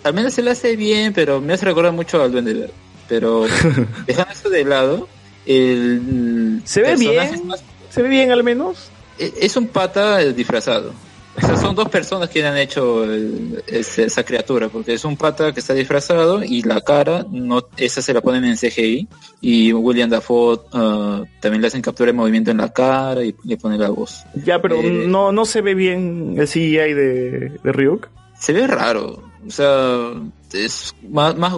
al 0.03 0.13
menos 0.15 0.35
se 0.35 0.43
la 0.43 0.53
hace 0.53 0.75
bien, 0.77 1.13
pero 1.13 1.41
me 1.41 1.53
hace 1.53 1.67
recordar 1.67 1.93
mucho 1.93 2.21
al 2.21 2.33
Duende 2.33 2.55
Verde. 2.55 2.73
Pero 3.09 3.47
dejando 4.07 4.33
eso 4.33 4.51
de 4.51 4.65
lado, 4.65 5.09
el 5.47 6.63
¿Se 6.65 6.83
ve 6.83 6.97
bien? 6.97 7.47
más- 7.47 7.63
¿Se 7.91 8.03
ve 8.03 8.09
bien 8.09 8.31
al 8.31 8.45
menos? 8.45 8.91
e- 9.19 9.33
es 9.41 9.57
un 9.57 9.67
pata 9.69 10.19
disfrazado. 10.19 10.93
O 11.37 11.41
sea, 11.41 11.57
son 11.57 11.77
dos 11.77 11.89
personas 11.89 12.29
que 12.31 12.45
han 12.45 12.57
hecho 12.59 13.05
el- 13.05 13.63
esa 13.69 14.25
criatura, 14.25 14.69
porque 14.69 14.95
es 14.95 15.05
un 15.05 15.17
pata 15.17 15.53
que 15.53 15.61
está 15.61 15.73
disfrazado 15.73 16.43
y 16.43 16.63
la 16.63 16.81
cara, 16.81 17.25
no, 17.31 17.63
esa 17.77 18.03
se 18.03 18.13
la 18.13 18.21
ponen 18.21 18.45
en 18.45 18.57
CGI. 18.57 19.07
Y 19.41 19.73
William 19.73 20.11
Dafoe 20.11 20.59
ah, 20.73 21.23
también 21.41 21.63
le 21.63 21.69
hacen 21.69 21.81
captura 21.81 22.09
de 22.09 22.13
movimiento 22.15 22.51
en 22.51 22.57
la 22.57 22.73
cara 22.73 23.23
y 23.25 23.35
le 23.45 23.57
pone 23.57 23.79
la 23.79 23.89
voz. 23.91 24.25
Ya, 24.45 24.61
pero 24.61 24.77
Eh, 24.83 25.05
no, 25.07 25.31
no 25.31 25.45
se 25.45 25.61
ve 25.63 25.75
bien 25.75 26.35
el 26.37 26.49
CGI 26.49 26.93
de, 26.95 27.53
de 27.63 27.73
Ryuk. 27.73 28.09
Se 28.39 28.53
ve 28.53 28.67
raro, 28.67 29.23
o 29.47 29.51
sea, 29.51 30.11
es 30.53 30.95
más, 31.09 31.37
más 31.37 31.55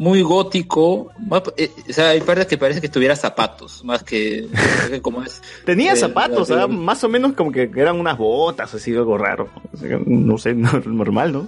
muy 0.00 0.22
gótico. 0.22 1.10
eh, 1.58 1.70
o 1.88 1.92
sea, 1.92 2.08
hay 2.08 2.22
partes 2.22 2.46
que 2.46 2.56
parece 2.56 2.80
que 2.80 2.88
tuviera 2.88 3.14
zapatos, 3.14 3.84
más 3.84 4.02
que, 4.02 4.48
que 4.88 5.02
como 5.02 5.22
es. 5.22 5.42
Tenía 5.66 5.92
eh, 5.92 5.96
zapatos, 5.96 6.48
la- 6.48 6.62
¿ah? 6.62 6.66
más 6.66 7.04
o 7.04 7.08
menos 7.10 7.34
como 7.34 7.52
que 7.52 7.70
eran 7.76 8.00
unas 8.00 8.16
botas, 8.16 8.72
así 8.74 8.94
algo 8.96 9.18
raro. 9.18 9.50
O 9.74 9.76
sea, 9.76 9.98
No 10.06 10.38
sé, 10.38 10.54
no- 10.54 10.80
normal, 10.86 11.32
¿no? 11.32 11.46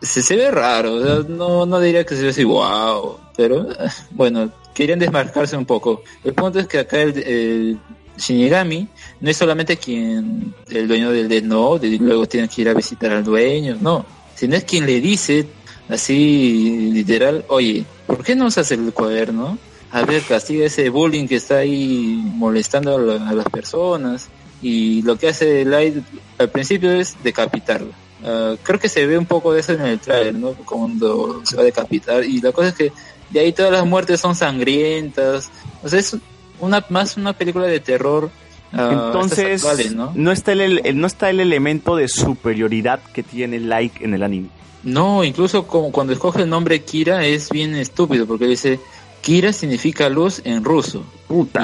se, 0.00 0.20
se 0.22 0.34
ve 0.36 0.50
raro, 0.50 0.94
o 0.94 1.02
sea, 1.02 1.14
no, 1.28 1.64
no 1.66 1.78
diría 1.80 2.04
que 2.04 2.16
se 2.16 2.22
ve 2.22 2.28
así, 2.30 2.42
wow, 2.44 3.18
pero 3.36 3.70
eh, 3.70 3.88
bueno, 4.10 4.50
querían 4.74 4.98
desmarcarse 4.98 5.56
un 5.56 5.64
poco. 5.66 6.02
El 6.24 6.34
punto 6.34 6.58
es 6.58 6.66
que 6.66 6.80
acá 6.80 7.00
el, 7.00 7.16
el 7.22 7.78
Shinigami 8.18 8.88
no 9.20 9.30
es 9.30 9.36
solamente 9.36 9.76
quien, 9.76 10.52
el 10.70 10.88
dueño 10.88 11.12
del 11.12 11.28
Death 11.28 11.44
Note, 11.44 11.86
y 11.86 11.98
luego 11.98 12.26
tiene 12.26 12.48
que 12.48 12.62
ir 12.62 12.68
a 12.68 12.74
visitar 12.74 13.12
al 13.12 13.22
dueño, 13.22 13.76
no, 13.80 14.04
sino 14.34 14.56
es 14.56 14.64
quien 14.64 14.86
le 14.86 15.00
dice, 15.00 15.46
así 15.88 16.90
literal, 16.92 17.44
oye, 17.48 17.84
¿por 18.06 18.22
qué 18.24 18.34
no 18.36 18.46
usas 18.46 18.70
el 18.72 18.92
cuaderno? 18.92 19.58
A 19.92 20.02
ver, 20.04 20.22
castiga 20.22 20.66
ese 20.66 20.88
bullying 20.90 21.26
que 21.26 21.36
está 21.36 21.58
ahí 21.58 22.20
molestando 22.34 22.96
a, 22.96 23.00
la- 23.00 23.28
a 23.30 23.32
las 23.34 23.46
personas. 23.46 24.28
Y 24.62 25.02
lo 25.02 25.16
que 25.16 25.28
hace 25.28 25.64
Light 25.64 25.96
al 26.38 26.50
principio 26.50 26.90
es 26.92 27.16
decapitarlo. 27.22 27.88
Ah, 28.24 28.54
creo 28.62 28.80
que 28.80 28.88
se 28.88 29.06
ve 29.06 29.16
un 29.18 29.26
poco 29.26 29.52
de 29.52 29.60
eso 29.60 29.72
en 29.72 29.82
el 29.82 29.98
trailer, 30.00 30.34
¿no? 30.34 30.52
Cuando 30.54 31.42
se 31.44 31.56
va 31.56 31.62
a 31.62 31.66
decapitar. 31.66 32.24
Y 32.24 32.40
la 32.40 32.52
cosa 32.52 32.68
es 32.68 32.74
que 32.74 32.92
de 33.30 33.40
ahí 33.40 33.52
todas 33.52 33.70
las 33.72 33.86
muertes 33.86 34.20
son 34.20 34.34
sangrientas. 34.34 35.50
O 35.82 35.88
sea, 35.88 35.98
es 36.00 36.16
una 36.58 36.84
más 36.88 37.16
una 37.16 37.32
película 37.34 37.66
de 37.66 37.80
terror. 37.80 38.30
ah, 38.72 38.90
Entonces, 38.92 39.62
actuales, 39.62 39.94
¿no? 39.94 40.12
¿no? 40.14 40.32
está 40.32 40.52
el, 40.52 40.80
el- 40.84 40.98
no 41.00 41.06
está 41.06 41.30
el 41.30 41.40
elemento 41.40 41.94
de 41.94 42.08
superioridad 42.08 43.00
que 43.14 43.22
tiene 43.22 43.60
Like 43.60 44.04
en 44.04 44.14
el 44.14 44.22
anime. 44.22 44.48
No, 44.86 45.24
incluso 45.24 45.66
como 45.66 45.90
cuando 45.90 46.12
escoge 46.12 46.42
el 46.42 46.48
nombre 46.48 46.82
Kira 46.82 47.26
es 47.26 47.50
bien 47.50 47.74
estúpido 47.74 48.24
porque 48.26 48.46
dice 48.46 48.78
Kira 49.20 49.52
significa 49.52 50.08
luz 50.08 50.40
en 50.44 50.62
ruso. 50.64 51.02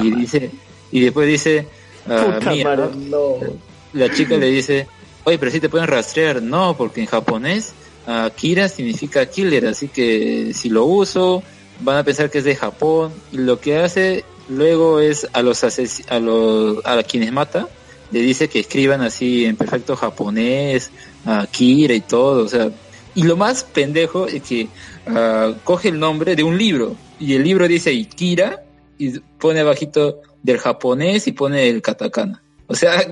y 0.03 0.11
dice 0.11 0.51
y 0.91 0.99
después 0.99 1.27
dice 1.27 1.65
ah, 2.09 2.33
Puta 2.37 2.51
mira, 2.51 2.75
madre, 2.75 2.89
la 3.93 4.11
chica 4.11 4.35
le 4.37 4.47
dice, 4.51 4.87
"Oye, 5.23 5.37
pero 5.39 5.51
si 5.51 5.59
te 5.61 5.69
pueden 5.69 5.87
rastrear." 5.87 6.41
No, 6.41 6.75
porque 6.77 6.99
en 7.01 7.07
japonés 7.07 7.73
ah, 8.07 8.29
Kira 8.35 8.67
significa 8.67 9.25
killer, 9.25 9.67
así 9.67 9.87
que 9.87 10.51
si 10.53 10.67
lo 10.69 10.83
uso 10.85 11.41
van 11.79 11.97
a 11.97 12.03
pensar 12.03 12.29
que 12.29 12.39
es 12.39 12.43
de 12.43 12.55
Japón 12.57 13.13
y 13.31 13.37
lo 13.37 13.59
que 13.61 13.77
hace 13.77 14.25
luego 14.49 14.99
es 14.99 15.27
a 15.31 15.41
los 15.41 15.63
ases- 15.63 16.03
a 16.09 16.19
los 16.19 16.85
a 16.85 17.01
quienes 17.03 17.31
mata 17.31 17.69
le 18.11 18.19
dice 18.19 18.49
que 18.49 18.59
escriban 18.59 19.01
así 19.01 19.45
en 19.45 19.55
perfecto 19.55 19.95
japonés, 19.95 20.91
a 21.25 21.47
Kira 21.49 21.93
y 21.95 22.01
todo, 22.01 22.43
o 22.43 22.47
sea, 22.47 22.69
y 23.15 23.23
lo 23.23 23.37
más 23.37 23.63
pendejo 23.63 24.27
es 24.27 24.43
que 24.43 24.67
ah, 25.07 25.53
coge 25.63 25.89
el 25.89 25.99
nombre 25.99 26.35
de 26.35 26.43
un 26.43 26.57
libro 26.57 26.95
y 27.19 27.35
el 27.35 27.43
libro 27.43 27.67
dice 27.67 27.91
ahí 27.91 28.05
Kira 28.05 28.63
y 28.97 29.19
pone 29.19 29.59
abajito 29.59 30.21
del 30.41 30.57
japonés 30.57 31.27
y 31.27 31.31
pone 31.31 31.69
el 31.69 31.81
katakana. 31.81 32.41
O 32.67 32.75
sea, 32.75 33.05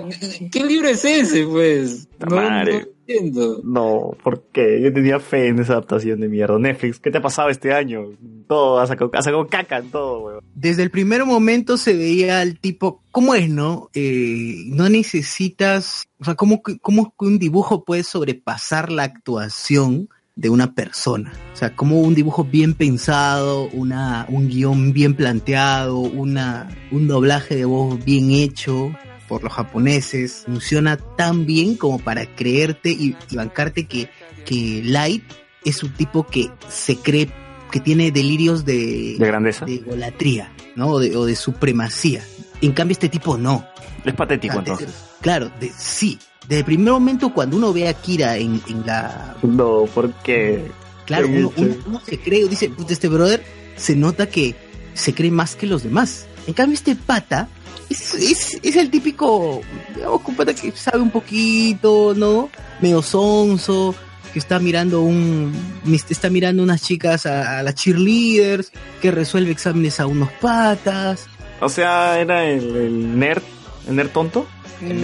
¿qué 0.51 0.63
libro 0.65 0.87
es 0.87 1.03
ese, 1.05 1.45
pues? 1.45 2.07
No, 2.19 2.35
madre. 2.35 2.79
no 2.79 2.87
entiendo. 3.17 3.61
No, 3.63 4.11
porque 4.23 4.81
yo 4.81 4.91
tenía 4.93 5.19
fe 5.19 5.47
en 5.47 5.59
esa 5.59 5.73
adaptación 5.73 6.19
de 6.19 6.27
mierda. 6.29 6.57
Netflix, 6.59 6.99
¿qué 6.99 7.11
te 7.11 7.17
ha 7.19 7.21
pasado 7.21 7.49
este 7.49 7.73
año? 7.73 8.05
Todo, 8.47 8.79
ha 8.79 8.87
sacado, 8.87 9.11
ha 9.13 9.21
sacado 9.21 9.47
caca 9.47 9.77
en 9.77 9.89
todo, 9.91 10.19
weón. 10.21 10.39
Desde 10.55 10.83
el 10.83 10.91
primer 10.91 11.25
momento 11.25 11.77
se 11.77 11.95
veía 11.95 12.41
al 12.41 12.59
tipo, 12.59 13.01
¿cómo 13.11 13.35
es, 13.35 13.49
no? 13.49 13.89
Eh, 13.93 14.55
no 14.67 14.89
necesitas, 14.89 16.07
o 16.19 16.25
sea, 16.25 16.35
¿cómo, 16.35 16.61
que- 16.61 16.79
¿cómo 16.79 17.13
que 17.17 17.25
un 17.25 17.39
dibujo 17.39 17.83
puede 17.83 18.03
sobrepasar 18.03 18.91
la 18.91 19.03
actuación 19.03 20.09
de 20.35 20.49
una 20.49 20.73
persona? 20.73 21.31
O 21.53 21.55
sea, 21.55 21.75
como 21.75 22.01
un 22.01 22.15
dibujo 22.15 22.43
bien 22.43 22.73
pensado, 22.73 23.69
una, 23.73 24.25
un 24.29 24.49
guion 24.49 24.93
bien 24.93 25.13
planteado, 25.15 25.99
una, 25.99 26.69
un 26.91 27.07
doblaje 27.07 27.55
de 27.55 27.65
voz 27.65 28.03
bien 28.03 28.31
hecho 28.31 28.91
por 29.31 29.43
los 29.45 29.53
japoneses, 29.53 30.43
funciona 30.45 30.97
tan 30.97 31.45
bien 31.45 31.75
como 31.77 31.99
para 31.99 32.25
creerte 32.35 32.91
y, 32.91 33.15
y 33.29 33.35
bancarte 33.37 33.87
que, 33.87 34.09
que 34.45 34.81
Light 34.83 35.23
es 35.63 35.83
un 35.83 35.93
tipo 35.93 36.27
que 36.27 36.49
se 36.67 36.97
cree 36.97 37.29
que 37.71 37.79
tiene 37.79 38.11
delirios 38.11 38.65
de, 38.65 39.15
De 39.17 39.25
grandeza. 39.27 39.63
de 39.63 39.75
idolatría, 39.75 40.51
¿no? 40.75 40.87
O 40.89 40.99
de, 40.99 41.15
o 41.15 41.25
de 41.25 41.37
supremacía. 41.37 42.21
En 42.61 42.73
cambio, 42.73 42.91
este 42.91 43.07
tipo 43.07 43.37
no. 43.37 43.65
Es 44.03 44.13
patético, 44.15 44.59
entonces. 44.59 44.89
Claro, 45.21 45.49
de, 45.61 45.71
sí. 45.77 46.19
Desde 46.41 46.59
el 46.59 46.65
primer 46.65 46.91
momento, 46.91 47.33
cuando 47.33 47.55
uno 47.55 47.71
ve 47.71 47.87
a 47.87 47.93
Kira 47.93 48.35
en, 48.35 48.61
en 48.67 48.85
la. 48.85 49.37
No, 49.43 49.85
porque. 49.95 50.65
Claro, 51.05 51.29
uno, 51.29 51.53
uno- 51.55 51.75
uno 51.87 52.01
se 52.05 52.19
cree, 52.19 52.49
dice, 52.49 52.69
este 52.89 53.07
brother 53.07 53.41
se 53.77 53.95
nota 53.95 54.27
que 54.27 54.55
se 54.93 55.13
cree 55.13 55.31
más 55.31 55.55
que 55.55 55.67
los 55.67 55.83
demás. 55.83 56.25
En 56.47 56.53
cambio, 56.53 56.73
este 56.73 56.97
pata 56.97 57.47
es, 57.91 58.13
es, 58.15 58.59
es 58.63 58.75
el 58.75 58.89
típico, 58.89 59.61
digamos, 59.95 60.21
que 60.59 60.71
sabe 60.71 60.99
un 60.99 61.11
poquito, 61.11 62.13
¿no? 62.15 62.49
Medio 62.81 63.01
sonso, 63.01 63.93
que 64.33 64.39
está 64.39 64.59
mirando 64.59 65.01
un, 65.01 65.53
está 66.09 66.29
mirando 66.29 66.63
unas 66.63 66.81
chicas 66.81 67.25
a, 67.25 67.59
a 67.59 67.63
las 67.63 67.75
cheerleaders, 67.75 68.71
que 69.01 69.11
resuelve 69.11 69.51
exámenes 69.51 69.99
a 69.99 70.05
unos 70.07 70.29
patas. 70.41 71.27
O 71.59 71.69
sea, 71.69 72.19
era 72.19 72.45
el, 72.45 72.75
el 72.75 73.19
nerd, 73.19 73.43
el 73.87 73.95
nerd 73.95 74.09
tonto. 74.09 74.47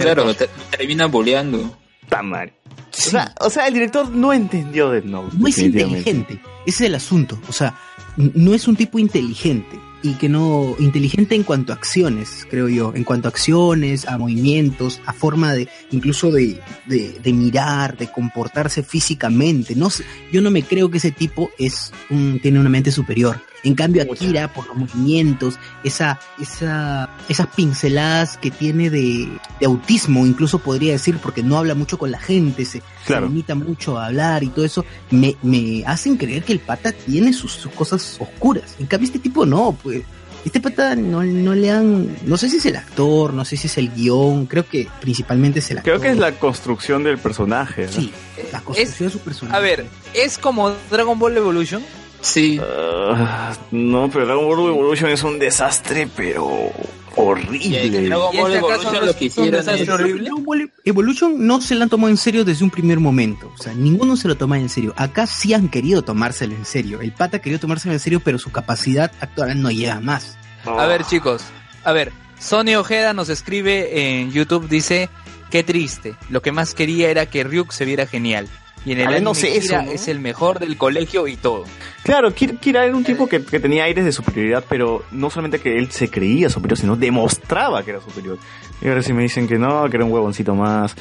Claro, 0.00 0.34
te- 0.34 0.48
terminan 0.76 1.10
boleando. 1.10 1.76
Tan 2.08 2.26
mal. 2.30 2.52
O 2.90 3.00
sea, 3.10 3.32
o 3.40 3.48
sea, 3.50 3.68
el 3.68 3.74
director 3.74 4.08
no 4.08 4.32
entendió 4.32 4.90
Death 4.90 5.04
Note. 5.04 5.36
no 5.38 5.46
es 5.46 5.58
inteligente. 5.58 6.40
Ese 6.66 6.84
es 6.84 6.88
el 6.88 6.94
asunto. 6.96 7.38
O 7.48 7.52
sea, 7.52 7.78
no 8.16 8.54
es 8.54 8.66
un 8.66 8.74
tipo 8.74 8.98
inteligente. 8.98 9.78
Y 10.02 10.14
que 10.14 10.28
no. 10.28 10.76
Inteligente 10.78 11.34
en 11.34 11.42
cuanto 11.42 11.72
a 11.72 11.76
acciones, 11.76 12.46
creo 12.48 12.68
yo. 12.68 12.92
En 12.94 13.04
cuanto 13.04 13.28
a 13.28 13.30
acciones, 13.30 14.06
a 14.06 14.16
movimientos, 14.16 15.00
a 15.06 15.12
forma 15.12 15.54
de. 15.54 15.68
incluso 15.90 16.30
de, 16.30 16.60
de, 16.86 17.18
de 17.22 17.32
mirar, 17.32 17.96
de 17.96 18.10
comportarse 18.10 18.82
físicamente. 18.82 19.74
No 19.74 19.88
yo 20.32 20.40
no 20.40 20.50
me 20.50 20.62
creo 20.62 20.90
que 20.90 20.98
ese 20.98 21.10
tipo 21.10 21.50
es 21.58 21.92
un, 22.10 22.38
tiene 22.40 22.60
una 22.60 22.70
mente 22.70 22.92
superior. 22.92 23.40
En 23.64 23.74
cambio, 23.74 24.02
Akira, 24.04 24.52
por 24.52 24.66
los 24.68 24.76
movimientos, 24.76 25.58
esa, 25.82 26.18
esa, 26.40 27.10
esas 27.28 27.46
pinceladas 27.48 28.36
que 28.36 28.50
tiene 28.50 28.88
de, 28.90 29.28
de 29.58 29.66
autismo, 29.66 30.26
incluso 30.26 30.58
podría 30.60 30.92
decir, 30.92 31.18
porque 31.18 31.42
no 31.42 31.58
habla 31.58 31.74
mucho 31.74 31.98
con 31.98 32.10
la 32.10 32.18
gente, 32.20 32.64
se, 32.64 32.82
Claro. 33.04 33.26
se 33.26 33.30
limita 33.30 33.54
mucho 33.54 33.98
a 33.98 34.06
hablar 34.06 34.44
y 34.44 34.48
todo 34.48 34.64
eso, 34.64 34.84
me, 35.10 35.36
me 35.42 35.82
hacen 35.86 36.16
creer 36.16 36.44
que 36.44 36.52
el 36.52 36.60
pata 36.60 36.92
tiene 36.92 37.32
sus, 37.32 37.52
sus 37.52 37.72
cosas 37.72 38.16
oscuras. 38.20 38.76
En 38.78 38.86
cambio, 38.86 39.06
este 39.06 39.18
tipo 39.18 39.44
no, 39.44 39.76
pues. 39.82 40.02
Este 40.44 40.60
pata 40.60 40.94
no, 40.94 41.22
no 41.24 41.54
le 41.54 41.70
han. 41.70 42.16
No 42.24 42.36
sé 42.36 42.48
si 42.48 42.58
es 42.58 42.66
el 42.66 42.76
actor, 42.76 43.34
no 43.34 43.44
sé 43.44 43.56
si 43.56 43.66
es 43.66 43.76
el 43.76 43.90
guion, 43.92 44.46
creo 44.46 44.64
que 44.66 44.86
principalmente 45.00 45.58
es 45.58 45.70
el 45.72 45.78
actor. 45.78 45.94
Creo 45.94 46.00
que 46.00 46.10
es 46.10 46.16
la 46.16 46.32
construcción 46.38 47.02
del 47.02 47.18
personaje. 47.18 47.86
¿no? 47.86 47.92
Sí, 47.92 48.12
la 48.52 48.60
construcción 48.60 49.08
de 49.08 49.12
su 49.12 49.18
personaje. 49.18 49.56
A 49.56 49.60
ver, 49.60 49.86
¿es 50.14 50.38
como 50.38 50.70
Dragon 50.90 51.18
Ball 51.18 51.36
Evolution? 51.36 51.82
Sí. 52.20 52.60
Ah, 52.62 53.54
no, 53.70 54.10
pero 54.10 54.26
Dragon 54.26 54.46
Ball 54.46 54.68
Evolution 54.68 55.10
es 55.10 55.22
un 55.22 55.38
desastre, 55.38 56.08
pero 56.16 56.70
horrible. 57.16 58.08
Dragon 58.08 58.36
Ball 58.36 58.54
Evolution 58.54 59.06
lo 59.06 59.16
que 59.16 59.24
hicieron 59.26 59.68
es... 59.68 59.86
Dragon 59.86 60.44
Ball 60.44 60.72
Evolution 60.84 61.46
no 61.46 61.60
se 61.60 61.74
la 61.74 61.84
han 61.84 61.90
tomado 61.90 62.10
en 62.10 62.16
serio 62.16 62.44
desde 62.44 62.64
un 62.64 62.70
primer 62.70 63.00
momento. 63.00 63.52
O 63.58 63.62
sea, 63.62 63.74
ninguno 63.74 64.16
se 64.16 64.28
lo 64.28 64.36
toma 64.36 64.58
en 64.58 64.68
serio. 64.68 64.94
Acá 64.96 65.26
sí 65.26 65.54
han 65.54 65.68
querido 65.68 66.02
tomárselo 66.02 66.54
en 66.54 66.64
serio. 66.64 67.00
El 67.00 67.12
pata 67.12 67.38
ha 67.38 67.40
querido 67.40 67.60
tomárselo 67.60 67.94
en 67.94 68.00
serio, 68.00 68.20
pero 68.24 68.38
su 68.38 68.50
capacidad 68.50 69.12
actual 69.20 69.60
no 69.60 69.70
llega 69.70 70.00
más. 70.00 70.36
A 70.64 70.86
ver, 70.86 71.04
chicos, 71.04 71.44
a 71.84 71.92
ver, 71.92 72.12
Sony 72.38 72.74
Ojeda 72.76 73.12
nos 73.12 73.28
escribe 73.28 74.20
en 74.20 74.30
YouTube, 74.32 74.68
dice, 74.68 75.08
qué 75.50 75.62
triste, 75.62 76.14
lo 76.30 76.42
que 76.42 76.52
más 76.52 76.74
quería 76.74 77.10
era 77.10 77.26
que 77.26 77.44
Ryuk 77.44 77.72
se 77.72 77.84
viera 77.84 78.06
genial. 78.06 78.48
Y 78.86 78.92
en 78.92 79.00
el 79.00 79.06
anime 79.08 79.20
no 79.22 79.34
sé 79.34 79.56
eso, 79.56 79.68
Kira 79.70 79.82
¿no? 79.82 79.90
es 79.90 80.08
el 80.08 80.20
mejor 80.20 80.58
del 80.60 80.76
colegio 80.78 81.26
y 81.28 81.36
todo. 81.36 81.64
Claro, 82.04 82.30
Kir- 82.34 82.58
Kira 82.58 82.84
era 82.86 82.96
un 82.96 83.04
tipo 83.04 83.26
que, 83.26 83.44
que 83.44 83.60
tenía 83.60 83.84
aires 83.84 84.04
de 84.04 84.12
superioridad, 84.12 84.64
pero 84.68 85.04
no 85.10 85.28
solamente 85.30 85.58
que 85.60 85.76
él 85.78 85.90
se 85.90 86.08
creía 86.10 86.48
superior, 86.48 86.78
sino 86.78 86.96
demostraba 86.96 87.82
que 87.82 87.90
era 87.90 88.00
superior. 88.00 88.38
Y 88.80 88.88
ahora 88.88 89.02
sí 89.02 89.12
me 89.12 89.22
dicen 89.22 89.46
que 89.48 89.58
no, 89.58 89.90
que 89.90 89.96
era 89.96 90.04
un 90.06 90.12
huevoncito 90.12 90.54
más. 90.54 90.94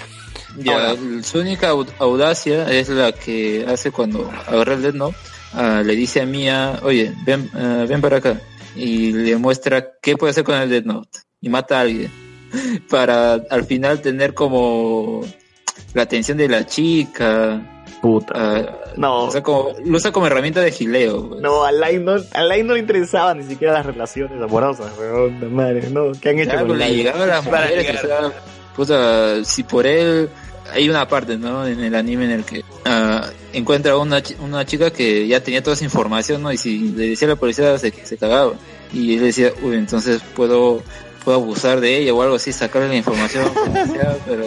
Ya, 0.58 0.96
su 1.24 1.40
única 1.40 1.72
au- 1.72 1.88
audacia 2.00 2.70
es 2.72 2.90
la 2.90 3.12
que 3.12 3.66
hace 3.68 3.92
cuando 3.92 4.30
agarra 4.48 4.74
el 4.74 4.82
Death 4.82 4.96
Note, 4.96 5.18
ah, 5.54 5.84
le 5.86 5.96
dice 5.96 6.22
a 6.22 6.26
Mia, 6.26 6.80
oye, 6.82 7.14
ven, 7.26 7.50
ah, 7.54 7.86
ven 7.88 8.02
para 8.02 8.18
acá, 8.18 8.42
y 8.76 9.12
le 9.14 9.38
muestra 9.38 9.92
qué 10.02 10.18
puede 10.18 10.32
hacer 10.32 10.44
con 10.44 10.56
el 10.56 10.70
Death 10.70 10.86
Note, 10.86 11.20
y 11.42 11.50
mata 11.50 11.78
a 11.78 11.82
alguien, 11.82 12.12
para 12.90 13.34
al 13.34 13.66
final 13.66 14.02
tener 14.02 14.34
como 14.34 15.22
la 15.94 16.04
atención 16.04 16.38
de 16.38 16.48
la 16.50 16.66
chica. 16.66 17.62
Puta. 18.02 18.78
no. 18.96 19.24
O 19.26 19.32
sea, 19.32 19.42
como, 19.42 19.70
lo 19.84 19.98
usa 19.98 20.12
como 20.12 20.28
herramienta 20.28 20.62
de 20.62 20.72
gileo. 20.72 21.30
pues. 21.30 21.42
No, 21.42 21.64
a 21.64 21.72
Light 21.72 22.02
no, 22.02 22.16
a 22.34 22.44
Light 22.44 22.64
no 22.66 22.74
le 22.76 22.80
interesaban 22.82 23.40
ni 23.40 23.44
siquiera 23.46 23.74
las 23.74 23.86
relaciones 23.86 24.42
amorosas, 24.42 24.92
weón, 25.00 25.40
de 25.40 25.48
madre, 25.48 25.90
no, 25.90 26.12
¿qué 26.22 26.30
han 26.30 26.40
hecho 26.40 26.52
Claro, 26.52 26.68
con 26.68 26.78
le 26.78 26.86
Light? 26.86 26.98
llegaba 26.98 27.24
a 27.24 27.28
las 27.28 27.46
mujeres, 27.46 27.88
llegar. 27.88 28.06
o 28.06 28.08
sea, 28.08 28.32
puta, 28.76 29.44
si 29.44 29.64
por 29.64 29.88
él 29.88 30.30
hay 30.72 30.90
una 30.90 31.08
parte, 31.08 31.38
¿no? 31.38 31.66
En 31.66 31.80
el 31.80 31.96
anime 31.96 32.26
en 32.26 32.32
el 32.32 32.44
que 32.46 32.64
ah, 32.86 33.26
encuentra 33.54 33.98
una, 33.98 34.22
una 34.42 34.64
chica 34.66 34.92
que 34.92 35.26
ya 35.28 35.42
tenía 35.42 35.64
toda 35.64 35.74
esa 35.76 35.86
información, 35.86 36.44
¿no? 36.44 36.52
Y 36.52 36.58
si 36.58 36.90
le 36.92 37.10
decía 37.10 37.28
a 37.28 37.32
la 37.32 37.36
policía 37.38 37.78
se, 37.80 37.92
se 38.06 38.18
cagaba. 38.18 38.54
Y 38.94 39.16
él 39.16 39.22
decía, 39.22 39.52
uy, 39.64 39.76
entonces 39.76 40.22
puedo, 40.36 40.84
puedo 41.26 41.38
abusar 41.40 41.80
de 41.80 41.98
ella 41.98 42.14
o 42.14 42.22
algo 42.22 42.36
así, 42.36 42.52
sacarle 42.54 42.90
la 42.90 42.96
información, 42.96 43.50
pero... 44.28 44.46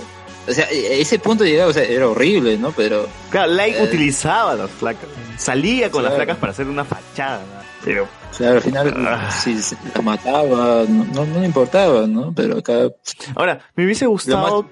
O 0.51 0.55
sea, 0.55 0.71
e- 0.71 1.01
ese 1.01 1.19
punto 1.19 1.45
llegaba, 1.45 1.71
o 1.71 1.73
sea, 1.73 1.85
era 1.85 2.09
horrible, 2.09 2.59
¿no? 2.59 2.73
Pero... 2.73 3.07
Claro, 3.31 3.53
Light 3.53 3.77
Eh. 3.77 3.85
utilizaba 3.85 4.55
las 4.55 4.71
flacas, 4.71 5.09
salía 5.39 5.91
con 5.91 6.03
las 6.03 6.15
flacas 6.15 6.37
para 6.39 6.53
hacer 6.53 6.67
una 6.67 6.85
fachada, 6.85 7.39
¿no? 7.41 7.61
pero 7.85 8.07
Claro, 8.37 8.57
al 8.57 8.63
final, 8.63 8.95
Ah. 9.09 9.31
si 9.31 9.61
se 9.61 9.77
la 9.95 10.03
mataba, 10.03 10.85
no, 10.89 11.25
no, 11.27 11.45
importaba, 11.45 12.07
¿no? 12.07 12.33
Pero 12.35 12.59
acá... 12.59 12.75
ahora, 13.35 13.61
me 13.75 13.85
hubiese 13.85 14.07
gustado 14.07 14.67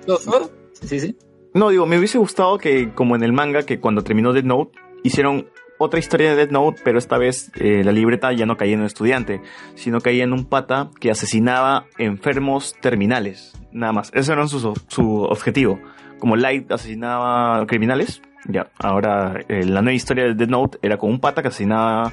Sí, 0.86 1.00
sí. 1.00 1.16
No, 1.54 1.70
digo, 1.70 1.86
me 1.86 1.98
hubiese 1.98 2.18
gustado 2.18 2.58
que, 2.58 2.92
como 2.94 3.16
en 3.16 3.22
el 3.24 3.32
manga, 3.32 3.62
que 3.62 3.80
cuando 3.80 4.02
terminó 4.04 4.32
Death 4.32 4.44
Note, 4.44 4.78
hicieron 5.02 5.48
otra 5.78 5.98
historia 6.00 6.30
de 6.30 6.36
Death 6.36 6.50
Note, 6.50 6.80
pero 6.84 6.98
esta 6.98 7.18
vez 7.18 7.50
eh, 7.56 7.82
la 7.84 7.92
libreta 7.92 8.32
ya 8.32 8.46
no 8.46 8.56
caía 8.56 8.74
en 8.74 8.80
un 8.80 8.86
estudiante, 8.86 9.40
sino 9.74 10.00
caía 10.00 10.24
en 10.24 10.32
un 10.32 10.44
pata 10.44 10.90
que 11.00 11.10
asesinaba 11.10 11.86
enfermos 11.98 12.74
terminales. 12.80 13.52
Nada 13.72 13.92
más. 13.92 14.10
Ese 14.14 14.32
era 14.32 14.46
su, 14.48 14.74
su 14.88 15.22
objetivo. 15.22 15.78
Como 16.18 16.36
Light 16.36 16.70
asesinaba 16.72 17.64
criminales, 17.66 18.22
ya. 18.48 18.70
Ahora, 18.78 19.40
eh, 19.48 19.64
la 19.64 19.82
nueva 19.82 19.94
historia 19.94 20.24
de 20.24 20.34
Death 20.34 20.50
Note 20.50 20.78
era 20.82 20.96
con 20.96 21.10
un 21.10 21.20
pata 21.20 21.42
que 21.42 21.48
asesinaba 21.48 22.12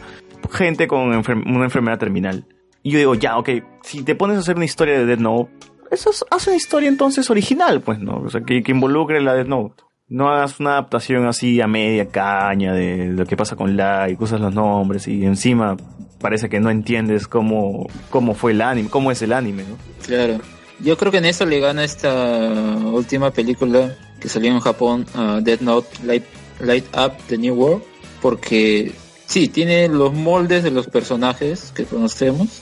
gente 0.52 0.88
con 0.88 1.12
enfer- 1.14 1.44
una 1.46 1.64
enfermedad 1.66 1.98
terminal. 1.98 2.46
Y 2.84 2.92
yo 2.92 3.00
digo, 3.00 3.16
ya, 3.16 3.38
ok, 3.38 3.50
si 3.82 4.04
te 4.04 4.14
pones 4.14 4.38
a 4.38 4.42
hacer 4.42 4.58
una 4.58 4.66
historia 4.66 5.00
de 5.00 5.06
Death 5.08 5.20
Note, 5.20 5.52
eso 5.90 6.12
es, 6.12 6.24
haz 6.30 6.46
una 6.48 6.56
historia 6.56 6.90
entonces 6.90 7.30
original, 7.32 7.82
pues, 7.82 8.00
¿no? 8.00 8.18
O 8.18 8.30
sea, 8.30 8.42
que, 8.42 8.62
que 8.62 8.72
involucre 8.72 9.22
la 9.22 9.34
Death 9.34 9.48
Note. 9.48 9.84
No 10.08 10.30
hagas 10.30 10.60
una 10.60 10.74
adaptación 10.74 11.26
así 11.26 11.62
a 11.62 11.68
media 11.68 12.10
caña 12.10 12.74
de 12.74 13.08
lo 13.08 13.26
que 13.26 13.36
pasa 13.36 13.56
con 13.56 13.76
la 13.76 14.08
y 14.08 14.16
usas 14.20 14.40
los 14.40 14.54
nombres 14.54 15.08
y 15.08 15.26
encima 15.26 15.78
parece 16.20 16.48
que 16.48 16.60
no 16.60 16.70
entiendes 16.70 17.28
cómo, 17.28 17.88
cómo 18.12 18.36
fue 18.36 18.52
el 18.52 18.62
anime, 18.62 18.90
cómo 18.90 19.12
es 19.12 19.22
el 19.24 19.34
anime, 19.34 19.64
¿no? 19.64 19.78
Claro. 20.06 20.40
Yo 20.80 20.96
creo 20.98 21.12
que 21.12 21.18
en 21.18 21.26
eso 21.26 21.46
le 21.46 21.60
gana 21.60 21.84
esta 21.84 22.14
última 22.86 23.32
película 23.32 23.96
que 24.20 24.30
salió 24.30 24.52
en 24.52 24.60
Japón, 24.60 25.08
uh, 25.16 25.42
Death 25.42 25.62
Note 25.62 25.88
Light, 26.04 26.24
Light 26.60 26.86
Up 26.96 27.14
the 27.28 27.38
New 27.38 27.56
World, 27.56 27.84
porque 28.22 28.92
sí, 29.26 29.48
tiene 29.48 29.88
los 29.88 30.14
moldes 30.14 30.64
de 30.64 30.72
los 30.72 30.88
personajes 30.88 31.72
que 31.74 31.86
conocemos, 31.86 32.62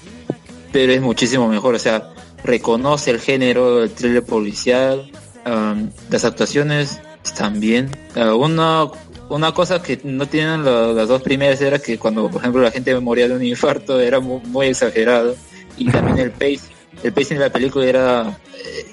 pero 0.71 0.93
es 0.93 1.01
muchísimo 1.01 1.49
mejor, 1.49 1.75
o 1.75 1.79
sea, 1.79 2.09
reconoce 2.43 3.11
el 3.11 3.19
género, 3.19 3.83
el 3.83 3.91
thriller 3.91 4.23
policial, 4.23 5.11
um, 5.45 5.89
las 6.09 6.23
actuaciones 6.23 7.01
bien. 7.59 7.89
Uh, 8.15 8.35
una, 8.35 8.87
una 9.29 9.53
cosa 9.53 9.81
que 9.81 9.99
no 10.03 10.25
tienen 10.27 10.63
la- 10.65 10.87
las 10.93 11.07
dos 11.07 11.21
primeras 11.21 11.61
era 11.61 11.79
que 11.79 11.97
cuando, 11.97 12.29
por 12.29 12.41
ejemplo, 12.41 12.61
la 12.61 12.71
gente 12.71 12.97
moría 12.99 13.27
de 13.27 13.35
un 13.35 13.43
infarto 13.43 13.99
era 13.99 14.19
mu- 14.19 14.39
muy, 14.45 14.67
exagerado. 14.67 15.35
Y 15.77 15.89
también 15.89 16.19
el 16.19 16.31
pace 16.31 16.59
el 17.01 17.11
pacing 17.11 17.37
de 17.37 17.45
la 17.45 17.51
película 17.51 17.85
era 17.85 18.37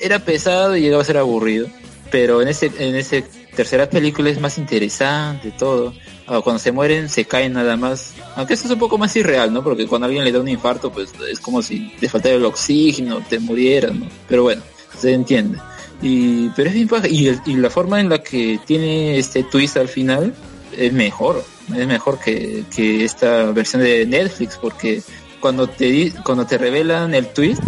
era 0.01 0.19
pesado 0.21 0.75
y 0.77 0.81
llegaba 0.81 1.03
a 1.03 1.05
ser 1.05 1.19
aburrido. 1.19 1.67
Pero 2.11 2.41
en 2.43 2.49
ese 2.49 2.71
en 2.79 2.95
ese 2.97 3.23
tercera 3.55 3.89
película 3.91 4.31
es 4.31 4.41
más 4.41 4.57
interesante 4.59 5.51
todo. 5.53 5.93
Ah, 6.27 6.41
cuando 6.43 6.59
se 6.61 6.73
mueren 6.73 7.09
se 7.09 7.25
caen 7.27 7.53
nada 7.53 7.77
más. 7.77 8.15
Aunque 8.37 8.55
eso 8.55 8.65
es 8.67 8.71
un 8.73 8.79
poco 8.79 8.97
más 8.97 9.15
irreal 9.17 9.53
no 9.53 9.63
porque 9.63 9.87
cuando 9.87 10.07
alguien 10.07 10.25
le 10.25 10.33
da 10.33 10.41
un 10.41 10.49
infarto 10.49 10.91
pues 10.91 11.11
es 11.31 11.39
como 11.41 11.61
si 11.61 11.93
te 12.01 12.09
faltara 12.09 12.37
el 12.37 12.45
oxígeno 12.45 13.21
te 13.29 13.39
murieras 13.41 13.93
no 13.95 14.07
pero 14.29 14.45
bueno 14.45 14.63
se 14.97 15.13
entiende 15.13 15.59
y 16.03 16.49
pero 16.51 16.69
es 16.69 16.75
bien 16.75 16.89
paja. 16.89 17.09
y, 17.09 17.31
la 17.57 17.71
forma 17.71 18.01
en 18.01 18.09
la 18.09 18.23
que 18.23 18.59
tiene 18.67 19.19
este 19.19 19.45
twist 19.45 19.77
al 19.77 19.89
final 19.89 20.35
es 20.77 20.93
mejor 20.93 21.45
es 21.77 21.87
mejor 21.87 22.19
que, 22.19 22.65
que 22.75 23.05
esta 23.05 23.51
versión 23.53 23.83
de 23.83 24.07
Netflix 24.07 24.57
porque 24.57 25.03
cuando 25.41 25.69
te 25.69 26.13
cuando 26.25 26.47
te 26.47 26.59
revelan 26.59 27.15
el 27.15 27.29
twist 27.29 27.63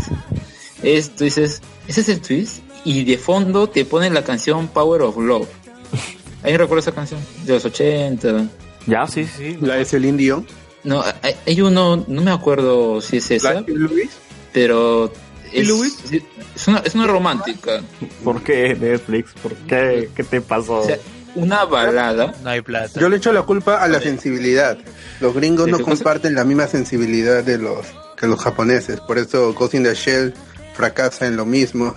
es 0.83 1.15
tú 1.15 1.25
dices 1.25 1.61
ese 1.87 2.01
es 2.01 2.09
el 2.09 2.21
twist 2.21 2.59
y 2.85 3.05
de 3.05 3.19
fondo 3.19 3.69
te 3.69 3.85
ponen 3.85 4.15
la 4.15 4.25
canción 4.25 4.69
Power 4.69 5.03
of 5.03 5.17
Love 5.19 5.49
¿Alguien 6.43 6.59
recuerda 6.59 6.81
esa 6.81 6.93
canción? 6.93 7.21
De 7.45 7.53
los 7.53 7.65
80. 7.65 8.49
Ya, 8.87 9.07
sí, 9.07 9.25
sí. 9.25 9.57
La 9.61 9.77
de 9.77 9.85
Celine 9.85 10.19
Dion. 10.19 10.47
No, 10.83 11.05
hay, 11.23 11.37
hay 11.47 11.61
uno, 11.61 12.05
no 12.09 12.23
me 12.23 12.33
acuerdo 12.33 13.01
si 13.01 13.19
es 13.19 13.31
esa, 13.31 13.61
Louis. 13.61 14.11
pero 14.53 15.13
es, 15.53 15.69
es, 16.57 16.69
una, 16.69 16.79
es 16.79 16.95
una 16.95 17.07
romántica. 17.07 17.81
¿Por 18.24 18.43
qué 18.43 18.74
Netflix? 18.74 19.33
¿Por 19.43 19.55
qué? 19.55 20.09
¿Qué 20.15 20.24
te 20.24 20.41
pasó? 20.41 20.79
O 20.79 20.85
sea, 20.87 20.99
una 21.35 21.65
balada. 21.65 22.35
No 22.43 22.51
hay 22.51 22.61
plata. 22.61 22.99
Yo 23.01 23.09
le 23.09 23.16
echo 23.16 23.33
la 23.33 23.43
culpa 23.43 23.83
a 23.83 23.89
la 23.89 24.01
sensibilidad. 24.01 24.79
Los 25.20 25.35
gringos 25.35 25.66
¿De 25.66 25.73
no 25.73 25.79
cosa? 25.79 25.91
comparten 25.91 26.35
la 26.35 26.45
misma 26.45 26.66
sensibilidad 26.66 27.43
de 27.45 27.59
los 27.59 27.87
que 28.16 28.27
los 28.27 28.41
japoneses. 28.41 29.01
Por 29.01 29.19
eso 29.19 29.53
Ghost 29.55 29.74
in 29.74 29.83
the 29.85 29.95
Shell 29.95 30.35
fracasa 30.74 31.27
en 31.27 31.37
lo 31.37 31.45
mismo, 31.45 31.95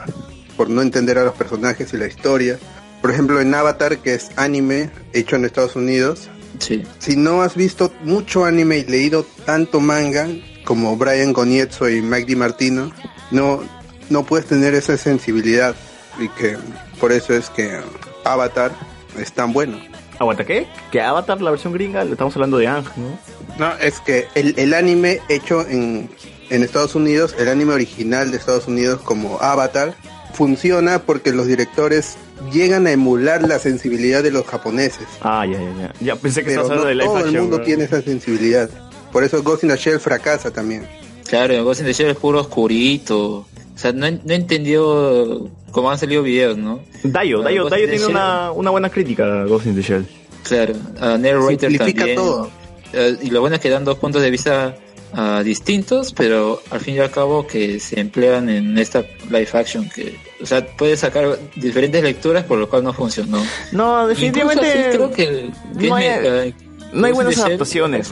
por 0.57 0.69
no 0.69 0.82
entender 0.82 1.18
a 1.18 1.23
los 1.23 1.34
personajes 1.36 1.94
y 1.94 1.98
la 1.98 2.07
historia. 2.07 2.57
Por 3.02 3.11
ejemplo, 3.11 3.40
en 3.41 3.53
Avatar, 3.53 3.99
que 3.99 4.15
es 4.15 4.30
anime 4.36 4.90
hecho 5.14 5.36
en 5.36 5.45
Estados 5.45 5.76
Unidos, 5.76 6.30
Sí. 6.60 6.84
si 6.99 7.18
no 7.18 7.41
has 7.41 7.56
visto 7.56 7.91
mucho 8.03 8.45
anime 8.45 8.77
y 8.77 8.86
leído 8.86 9.26
tanto 9.45 9.82
manga 9.82 10.27
como 10.64 10.95
Brian 10.95 11.34
Gonietzo 11.34 11.90
y 11.90 12.02
Mike 12.02 12.26
DiMartino, 12.27 12.91
no, 13.31 13.61
no 14.10 14.23
puedes 14.23 14.45
tener 14.47 14.73
esa 14.76 14.97
sensibilidad 14.97 15.76
y 16.19 16.30
que 16.30 16.57
por 16.99 17.11
eso 17.11 17.34
es 17.34 17.49
que 17.49 17.80
Avatar 18.23 18.72
es 19.19 19.31
tan 19.34 19.53
bueno. 19.53 19.80
¿Aguanta 20.19 20.45
qué? 20.45 20.68
Que 20.91 21.02
Avatar, 21.02 21.41
la 21.41 21.52
versión 21.52 21.73
gringa, 21.73 22.03
le 22.06 22.11
estamos 22.11 22.34
hablando 22.35 22.57
de 22.57 22.68
Ang, 22.68 22.85
¿no? 22.95 23.19
No, 23.60 23.73
es 23.77 23.99
que 23.99 24.27
el, 24.35 24.53
el 24.57 24.73
anime 24.73 25.19
hecho 25.27 25.65
en, 25.68 26.10
en 26.49 26.64
Estados 26.64 26.95
Unidos, 26.95 27.35
el 27.38 27.49
anime 27.49 27.73
original 27.73 28.31
de 28.31 28.38
Estados 28.38 28.68
Unidos 28.68 29.02
como 29.02 29.39
Avatar, 29.41 29.93
funciona 30.34 30.99
porque 30.99 31.31
los 31.31 31.47
directores 31.47 32.15
llegan 32.52 32.88
a 32.88 32.91
emular 32.91 33.41
la 33.43 33.60
sensibilidad 33.60 34.23
de 34.23 34.31
los 34.31 34.45
japoneses. 34.45 35.07
Ah, 35.22 35.45
ya, 35.45 35.57
ya, 35.60 35.73
ya. 35.80 35.93
Ya 35.99 36.15
pensé 36.15 36.41
que 36.43 36.52
Pero 36.52 36.61
estabas 36.64 36.81
no 36.84 36.88
hablando 36.88 36.88
de 36.88 36.95
live 36.95 37.06
todo 37.22 37.30
el 37.30 37.41
mundo 37.41 37.56
bro. 37.57 37.65
tiene 37.65 37.84
esa 37.85 38.02
sensibilidad. 38.02 38.69
Por 39.11 39.23
eso 39.23 39.41
Ghost 39.43 39.64
in 39.64 39.69
the 39.69 39.77
Shell 39.77 39.99
fracasa 39.99 40.52
también. 40.52 40.85
Claro, 41.27 41.53
el 41.53 41.64
Ghost 41.64 41.81
in 41.81 41.88
the 41.88 41.93
Shell 41.93 42.10
es 42.11 42.18
puro 42.18 42.39
oscurito. 42.41 43.19
O 43.30 43.77
sea, 43.77 43.91
no, 43.91 44.10
no 44.10 44.34
entendió 44.34 45.49
cómo 45.72 45.91
han 45.91 45.97
salido 45.97 46.23
videos, 46.23 46.57
¿no? 46.57 46.80
Dayo, 47.03 47.38
Bueno, 47.38 47.43
Dayo, 47.49 47.61
Ghost 47.64 47.72
Dayo 47.73 47.85
tiene 47.88 48.02
Shell- 48.03 48.10
una, 48.11 48.52
una 48.52 48.69
buena 48.72 48.89
crítica 48.89 49.41
a 49.41 49.45
Ghost 49.45 49.65
in 49.65 49.76
the 49.76 49.81
Shell. 49.81 50.06
Claro, 50.43 50.73
a 50.99 51.18
Narrator 51.18 51.49
Simplifica 51.60 51.93
también. 51.99 52.15
todo. 52.15 52.49
Eh, 52.93 53.18
y 53.23 53.30
lo 53.31 53.41
bueno 53.41 53.56
es 53.56 53.61
que 53.61 53.69
dan 53.69 53.84
dos 53.84 53.97
puntos 53.97 54.22
de 54.22 54.30
vista 54.30 54.76
ah, 55.14 55.41
distintos, 55.43 56.14
pero 56.14 56.61
al 56.69 56.80
fin 56.80 56.95
y 56.95 56.99
al 56.99 57.10
cabo 57.11 57.45
que 57.47 57.80
se 57.80 57.99
emplean 57.99 58.47
en 58.49 58.77
esta 58.77 59.03
live 59.30 59.49
action 59.53 59.89
que, 59.89 60.15
o 60.41 60.45
sea, 60.45 60.65
puedes 60.77 60.99
sacar 60.99 61.38
diferentes 61.56 62.02
lecturas 62.03 62.43
por 62.45 62.60
lo 62.60 62.69
cual 62.69 62.84
no 62.84 62.93
funcionó. 62.93 63.43
No, 63.72 64.07
definitivamente 64.07 64.65
Incluso 64.68 64.88
así 64.88 64.97
creo 64.97 65.11
que, 65.11 65.49
que 65.80 65.88
no 65.89 65.95
hay- 65.95 66.07
me- 66.07 66.47
eh, 66.49 66.53
no 66.93 67.07
hay 67.07 67.14
buenas 67.14 67.38
adaptaciones. 67.39 68.11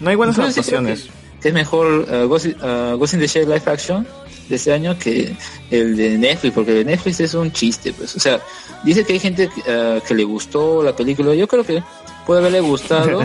¿no? 0.00 0.10
hay 0.10 0.16
buenas 0.16 0.36
Incluso 0.36 0.42
adaptaciones. 0.60 1.08
Que- 1.42 1.48
es 1.48 1.54
mejor 1.54 2.06
eh, 2.10 2.24
Ghost, 2.26 2.46
eh, 2.46 2.94
Ghost 2.98 3.14
in 3.14 3.20
the 3.20 3.26
Shell 3.26 3.48
live 3.48 3.62
action 3.66 4.06
de 4.48 4.56
este 4.56 4.72
año 4.72 4.98
que 4.98 5.34
el 5.70 5.96
de 5.96 6.16
Netflix, 6.18 6.54
porque 6.54 6.70
el 6.72 6.78
de 6.78 6.92
Netflix 6.92 7.20
es 7.20 7.34
un 7.34 7.52
chiste, 7.52 7.92
pues. 7.92 8.16
O 8.16 8.20
sea, 8.20 8.40
dice 8.82 9.04
que 9.04 9.12
hay 9.14 9.18
gente 9.18 9.48
eh, 9.66 10.00
que 10.06 10.14
le 10.14 10.24
gustó 10.24 10.82
la 10.82 10.96
película. 10.96 11.34
Yo 11.34 11.46
creo 11.46 11.64
que 11.64 11.82
puede 12.26 12.40
haberle 12.40 12.60
gustado, 12.60 13.20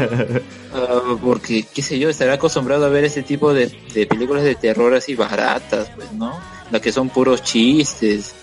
ah, 0.74 1.02
porque, 1.24 1.66
qué 1.74 1.82
sé 1.82 1.98
yo, 2.00 2.10
estará 2.10 2.34
acostumbrado 2.34 2.86
a 2.86 2.90
ver 2.90 3.04
ese 3.06 3.22
tipo 3.24 3.54
de, 3.54 3.72
de 3.94 4.06
películas 4.06 4.44
de 4.44 4.56
terror 4.56 4.94
así 4.96 5.16
baratas, 5.16 5.90
pues, 5.96 6.12
¿no? 6.14 6.38
Las 6.72 6.82
que 6.82 6.92
son 6.92 7.10
puros 7.10 7.42
chistes, 7.44 8.34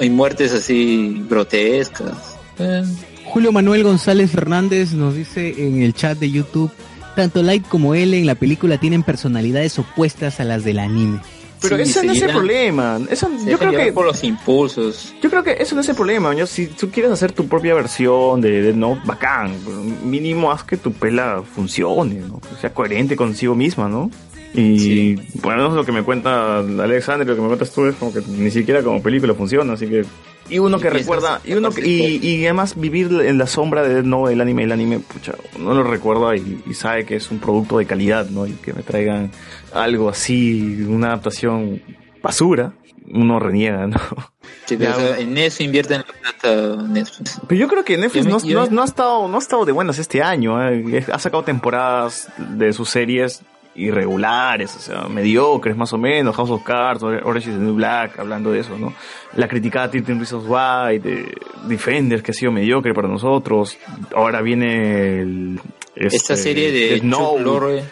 y 0.00 0.10
muertes 0.10 0.52
así 0.52 1.24
grotescas. 1.28 2.36
Eh, 2.58 2.82
Julio 3.24 3.52
Manuel 3.52 3.84
González 3.84 4.30
Fernández 4.30 4.92
nos 4.92 5.14
dice 5.14 5.54
en 5.58 5.82
el 5.82 5.94
chat 5.94 6.18
de 6.18 6.30
YouTube, 6.30 6.70
tanto 7.14 7.42
Light 7.42 7.66
como 7.68 7.94
él 7.94 8.14
en 8.14 8.26
la 8.26 8.34
película 8.34 8.78
tienen 8.78 9.02
personalidades 9.02 9.78
opuestas 9.78 10.40
a 10.40 10.44
las 10.44 10.64
del 10.64 10.78
anime. 10.78 11.20
Pero 11.60 11.76
sí, 11.76 11.82
ese 11.82 12.04
no 12.04 12.12
es 12.12 12.22
el 12.22 12.30
problema. 12.30 12.98
Eso, 13.10 13.30
yo 13.46 13.58
creo 13.58 13.72
que 13.72 13.92
por 13.92 14.06
los 14.06 14.24
impulsos. 14.24 15.14
Yo 15.22 15.28
creo 15.28 15.44
que 15.44 15.52
eso 15.60 15.74
no 15.74 15.82
es 15.82 15.88
el 15.88 15.94
problema, 15.94 16.34
¿no? 16.34 16.46
Si 16.46 16.68
tú 16.68 16.90
quieres 16.90 17.12
hacer 17.12 17.32
tu 17.32 17.46
propia 17.48 17.74
versión 17.74 18.40
de 18.40 18.62
Death 18.62 18.76
Note, 18.76 19.00
bacán. 19.04 19.54
Mínimo 20.02 20.50
haz 20.50 20.64
que 20.64 20.78
tu 20.78 20.92
pela 20.92 21.42
funcione, 21.42 22.14
¿no? 22.14 22.40
Que 22.40 22.60
sea 22.60 22.72
coherente 22.72 23.14
consigo 23.14 23.54
misma, 23.54 23.88
¿no? 23.88 24.10
Y 24.54 25.14
bueno, 25.40 25.68
lo 25.68 25.84
que 25.84 25.92
me 25.92 26.02
cuenta 26.02 26.58
Alexander, 26.58 27.26
lo 27.26 27.36
que 27.36 27.40
me 27.40 27.46
cuentas 27.46 27.70
tú 27.72 27.86
es 27.86 27.94
como 27.94 28.12
que 28.12 28.20
ni 28.26 28.50
siquiera 28.50 28.82
como 28.82 29.02
película 29.02 29.34
funciona, 29.34 29.74
así 29.74 29.86
que... 29.86 30.04
Y 30.50 30.58
uno 30.58 30.78
que 30.80 30.90
recuerda, 30.90 31.40
y, 31.44 31.54
uno 31.54 31.70
que- 31.70 31.86
y, 31.86 32.16
y 32.26 32.44
además 32.44 32.78
vivir 32.78 33.06
en 33.24 33.38
la 33.38 33.46
sombra 33.46 33.82
de 33.82 34.02
Note, 34.02 34.32
el 34.32 34.40
anime, 34.40 34.64
el 34.64 34.72
anime, 34.72 34.98
pucha, 34.98 35.32
uno 35.58 35.74
lo 35.74 35.84
recuerda 35.84 36.36
y, 36.36 36.62
y 36.66 36.74
sabe 36.74 37.06
que 37.06 37.16
es 37.16 37.30
un 37.30 37.38
producto 37.38 37.78
de 37.78 37.86
calidad, 37.86 38.28
¿no? 38.28 38.46
Y 38.46 38.52
que 38.52 38.72
me 38.72 38.82
traigan 38.82 39.30
algo 39.72 40.08
así, 40.08 40.82
una 40.88 41.08
adaptación 41.08 41.80
basura, 42.22 42.72
uno 43.12 43.38
reniega, 43.38 43.86
¿no? 43.86 43.96
Sí, 44.66 44.76
pero, 44.76 44.96
Ya, 44.98 45.18
en 45.18 45.36
eso 45.36 45.62
invierten 45.64 45.98
la 46.06 46.32
plata 46.32 46.82
Netflix. 46.84 47.40
Pero 47.48 47.60
yo 47.60 47.66
creo 47.68 47.84
que 47.84 47.96
Netflix 47.98 48.24
no, 48.26 48.38
no- 48.38 48.66
no 48.70 48.82
ha 48.82 48.84
estado, 48.84 49.26
no 49.28 49.36
ha 49.36 49.40
estado 49.40 49.64
de 49.64 49.72
buenas 49.72 49.98
este 49.98 50.22
año. 50.22 50.62
eh. 50.68 51.04
Ha 51.12 51.18
sacado 51.18 51.42
temporadas 51.42 52.28
de 52.38 52.72
sus 52.72 52.88
series 52.88 53.42
irregulares, 53.80 54.76
o 54.76 54.78
sea, 54.78 55.08
mediocres 55.08 55.76
más 55.76 55.92
o 55.92 55.98
menos. 55.98 56.36
House 56.36 56.50
of 56.50 56.62
Cards, 56.62 57.02
Orange 57.02 57.50
is 57.50 57.56
the 57.56 57.60
New 57.60 57.74
Black, 57.74 58.18
hablando 58.18 58.52
de 58.52 58.60
eso, 58.60 58.78
¿no? 58.78 58.94
La 59.34 59.48
criticada 59.48 59.90
13 59.90 60.14
Reasons 60.14 60.44
Why, 60.46 60.98
de 60.98 61.34
Defenders, 61.64 62.22
que 62.22 62.32
ha 62.32 62.34
sido 62.34 62.52
mediocre 62.52 62.94
para 62.94 63.08
nosotros. 63.08 63.78
Ahora 64.14 64.42
viene 64.42 65.20
el, 65.20 65.60
Esta 65.94 66.36
serie 66.36 66.70
de 66.70 66.90
Death 66.90 67.02
Note. 67.02 67.84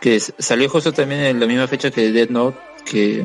Que, 0.00 0.20
salió 0.20 0.68
justo 0.68 0.92
también 0.92 1.22
en 1.22 1.40
la 1.40 1.46
misma 1.46 1.66
fecha 1.66 1.90
que 1.90 2.12
Dead 2.12 2.28
Note. 2.30 2.56
Que, 2.84 3.24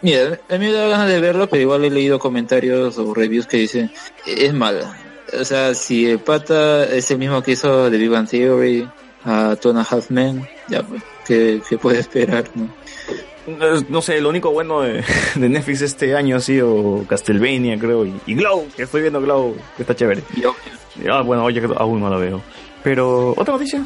mira, 0.00 0.40
a 0.48 0.52
mí 0.56 0.66
me 0.66 0.72
da 0.72 0.88
ganas 0.88 1.08
de 1.08 1.20
verlo, 1.20 1.48
pero 1.48 1.60
igual 1.60 1.84
he 1.84 1.90
leído 1.90 2.18
comentarios 2.18 2.96
o 2.98 3.12
reviews 3.12 3.46
que 3.46 3.58
dicen 3.58 3.92
es 4.26 4.52
mala. 4.54 4.96
O 5.38 5.44
sea, 5.44 5.74
si 5.74 6.06
el 6.06 6.20
pata 6.20 6.84
es 6.84 7.10
el 7.10 7.18
mismo 7.18 7.42
que 7.42 7.52
hizo 7.52 7.90
The 7.90 7.98
Big 7.98 8.08
Bang 8.08 8.28
Theory, 8.28 8.88
a 9.24 9.56
Two 9.56 9.70
and 9.70 9.78
a 9.78 9.82
Half 9.82 10.10
Men, 10.10 10.46
ya 10.68 10.82
pues, 10.82 11.02
¿qué, 11.26 11.60
qué 11.68 11.78
puede 11.78 12.00
esperar? 12.00 12.44
No? 12.54 12.68
No 13.90 14.00
sé, 14.00 14.20
lo 14.20 14.30
único 14.30 14.50
bueno 14.52 14.80
de, 14.80 15.04
de 15.34 15.48
Netflix 15.48 15.82
este 15.82 16.16
año 16.16 16.36
ha 16.36 16.40
sido 16.40 17.04
Castlevania, 17.08 17.78
creo, 17.78 18.06
y, 18.06 18.14
y 18.26 18.34
Glow, 18.34 18.66
que 18.74 18.84
estoy 18.84 19.02
viendo 19.02 19.20
Glow, 19.20 19.54
que 19.76 19.82
está 19.82 19.94
chévere. 19.94 20.22
Ah, 21.10 21.22
bueno, 21.22 21.44
oye, 21.44 21.62
aún 21.76 22.00
no 22.00 22.08
la 22.08 22.16
veo. 22.16 22.40
Pero, 22.82 23.34
¿otra 23.36 23.54
noticia? 23.54 23.84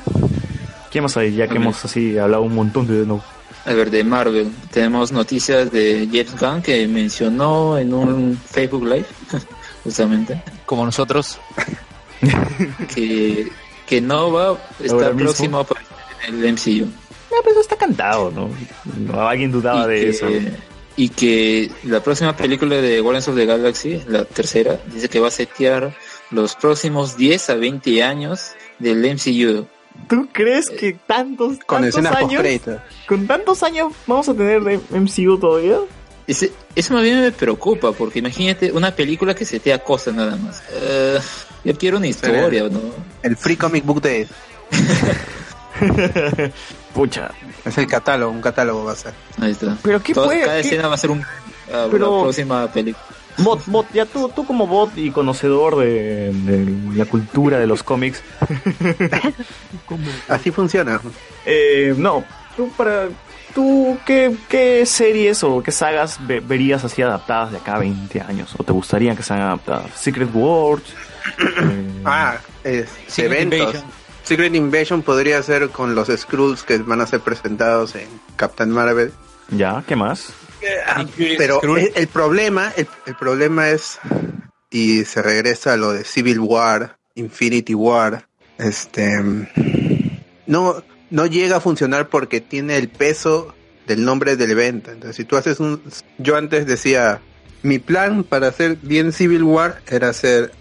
¿Qué 0.90 1.00
más 1.00 1.16
hay? 1.16 1.34
Ya 1.34 1.48
que 1.48 1.56
hemos 1.56 1.84
así 1.84 2.16
hablado 2.18 2.42
un 2.42 2.54
montón 2.54 2.86
de 2.86 3.04
no. 3.06 3.22
A 3.64 3.72
ver, 3.72 3.90
de 3.90 4.04
Marvel, 4.04 4.50
tenemos 4.70 5.12
noticias 5.12 5.70
de 5.70 6.08
James 6.10 6.38
Gunn 6.40 6.62
que 6.62 6.86
mencionó 6.86 7.76
en 7.78 7.92
un 7.92 8.38
Facebook 8.38 8.84
Live, 8.84 9.06
justamente, 9.84 10.42
Como 10.64 10.84
nosotros. 10.84 11.38
que, 12.94 13.48
que 13.86 14.00
no 14.00 14.32
va 14.32 14.50
a 14.52 14.58
estar 14.82 15.14
próximo 15.14 15.58
a 15.58 15.60
aparecer 15.62 15.88
en 16.28 16.44
el 16.44 16.52
MCU. 16.52 16.88
No, 17.30 17.36
pero 17.42 17.50
eso 17.50 17.60
está 17.60 17.76
cantado, 17.76 18.30
¿no? 18.30 18.50
No, 18.96 19.28
Alguien 19.28 19.52
dudaba 19.52 19.86
y 19.86 19.88
de 19.88 20.00
que, 20.00 20.08
eso. 20.08 20.26
Y 20.96 21.08
que 21.10 21.70
la 21.84 22.02
próxima 22.02 22.36
película 22.36 22.76
de 22.76 23.00
Guardians 23.00 23.28
of 23.28 23.36
the 23.36 23.46
Galaxy, 23.46 24.02
la 24.08 24.24
tercera, 24.24 24.80
dice 24.92 25.08
que 25.08 25.20
va 25.20 25.28
a 25.28 25.30
setear 25.30 25.94
los 26.30 26.54
próximos 26.56 27.16
10 27.16 27.50
a 27.50 27.54
20 27.54 28.02
años 28.02 28.52
del 28.78 28.98
MCU. 28.98 29.66
¿Tú 30.08 30.28
crees 30.32 30.70
que 30.70 30.92
tantos, 31.06 31.58
Con 31.66 31.82
tantos 31.82 31.88
escenas 31.88 32.16
años, 32.16 32.42
con 33.06 33.26
tantos 33.26 33.62
años 33.62 33.92
vamos 34.06 34.28
a 34.28 34.34
tener 34.34 34.62
de 34.62 34.80
MCU 34.90 35.38
todavía? 35.38 35.78
Ese, 36.26 36.52
eso 36.74 36.94
más 36.94 37.02
bien 37.02 37.20
me 37.20 37.32
preocupa, 37.32 37.92
porque 37.92 38.18
imagínate 38.18 38.70
una 38.70 38.94
película 38.94 39.34
que 39.34 39.44
setea 39.44 39.82
cosas 39.82 40.14
nada 40.14 40.36
más. 40.36 40.62
Eh, 40.72 41.18
yo 41.64 41.76
quiero 41.76 41.96
una 41.96 42.06
historia, 42.06 42.68
¿no? 42.68 42.80
El 43.22 43.36
Free 43.36 43.56
Comic 43.56 43.84
Book 43.84 44.02
Day. 44.02 44.26
Pucha. 46.98 47.30
Es 47.64 47.78
el 47.78 47.86
catálogo, 47.86 48.32
un 48.32 48.40
catálogo 48.40 48.84
va 48.84 48.92
a 48.92 48.96
ser. 48.96 49.14
Ahí 49.40 49.52
está. 49.52 49.76
Pero 49.82 50.02
qué 50.02 50.14
puede- 50.14 50.40
Cada 50.40 50.54
qué- 50.54 50.60
escena 50.66 50.88
va 50.88 50.94
a 50.94 50.98
ser 50.98 51.10
un, 51.12 51.22
ah, 51.72 51.86
Pero- 51.90 52.16
la 52.16 52.22
próxima 52.24 52.66
película. 52.72 53.04
Bot, 53.38 53.62
bot, 53.66 53.86
ya 53.94 54.04
tú, 54.04 54.28
tú 54.34 54.44
como 54.44 54.66
bot 54.66 54.90
y 54.98 55.12
conocedor 55.12 55.76
de, 55.78 56.32
de 56.32 56.96
la 56.96 57.04
cultura 57.04 57.60
de 57.60 57.68
los 57.68 57.84
cómics, 57.84 58.20
Así 60.28 60.50
funciona. 60.50 61.00
eh, 61.46 61.94
no, 61.96 62.24
tú 62.56 62.70
para, 62.76 63.06
tú 63.54 63.96
qué, 64.04 64.34
qué 64.48 64.84
series 64.86 65.44
o 65.44 65.62
qué 65.62 65.70
sagas 65.70 66.18
ve- 66.26 66.40
verías 66.40 66.84
así 66.84 67.00
adaptadas 67.02 67.52
de 67.52 67.58
acá 67.58 67.76
a 67.76 67.78
20 67.78 68.20
años 68.22 68.52
o 68.58 68.64
te 68.64 68.72
gustaría 68.72 69.14
que 69.14 69.22
sean 69.22 69.40
adaptadas? 69.40 69.92
Secret 69.94 70.30
Wars, 70.32 70.82
eh, 71.38 72.02
Ah, 72.04 72.38
es 72.64 72.88
Secret 73.06 73.32
eventos. 73.42 73.58
Invasion. 73.60 73.97
Secret 74.28 74.54
Invasion 74.54 75.00
podría 75.00 75.42
ser 75.42 75.70
con 75.70 75.94
los 75.94 76.08
Skrulls 76.08 76.62
que 76.62 76.76
van 76.76 77.00
a 77.00 77.06
ser 77.06 77.20
presentados 77.20 77.94
en 77.94 78.06
Captain 78.36 78.68
Marvel. 78.70 79.10
ya, 79.48 79.82
¿qué 79.86 79.96
más? 79.96 80.34
Pero 81.38 81.62
el, 81.78 81.92
el 81.94 82.08
problema, 82.08 82.70
el, 82.76 82.86
el 83.06 83.14
problema 83.14 83.70
es, 83.70 83.98
y 84.70 85.06
se 85.06 85.22
regresa 85.22 85.72
a 85.72 85.76
lo 85.78 85.92
de 85.92 86.04
Civil 86.04 86.40
War, 86.40 86.98
Infinity 87.14 87.74
War, 87.74 88.28
este, 88.58 89.18
no, 90.46 90.82
no 91.08 91.26
llega 91.26 91.56
a 91.56 91.60
funcionar 91.60 92.10
porque 92.10 92.42
tiene 92.42 92.76
el 92.76 92.90
peso 92.90 93.54
del 93.86 94.04
nombre 94.04 94.36
del 94.36 94.50
evento. 94.50 94.90
Entonces, 94.90 95.16
si 95.16 95.24
tú 95.24 95.38
haces 95.38 95.58
un, 95.58 95.80
yo 96.18 96.36
antes 96.36 96.66
decía, 96.66 97.22
mi 97.62 97.78
plan 97.78 98.24
para 98.24 98.48
hacer 98.48 98.76
bien 98.82 99.10
Civil 99.12 99.44
War 99.44 99.80
era 99.86 100.10
hacer 100.10 100.52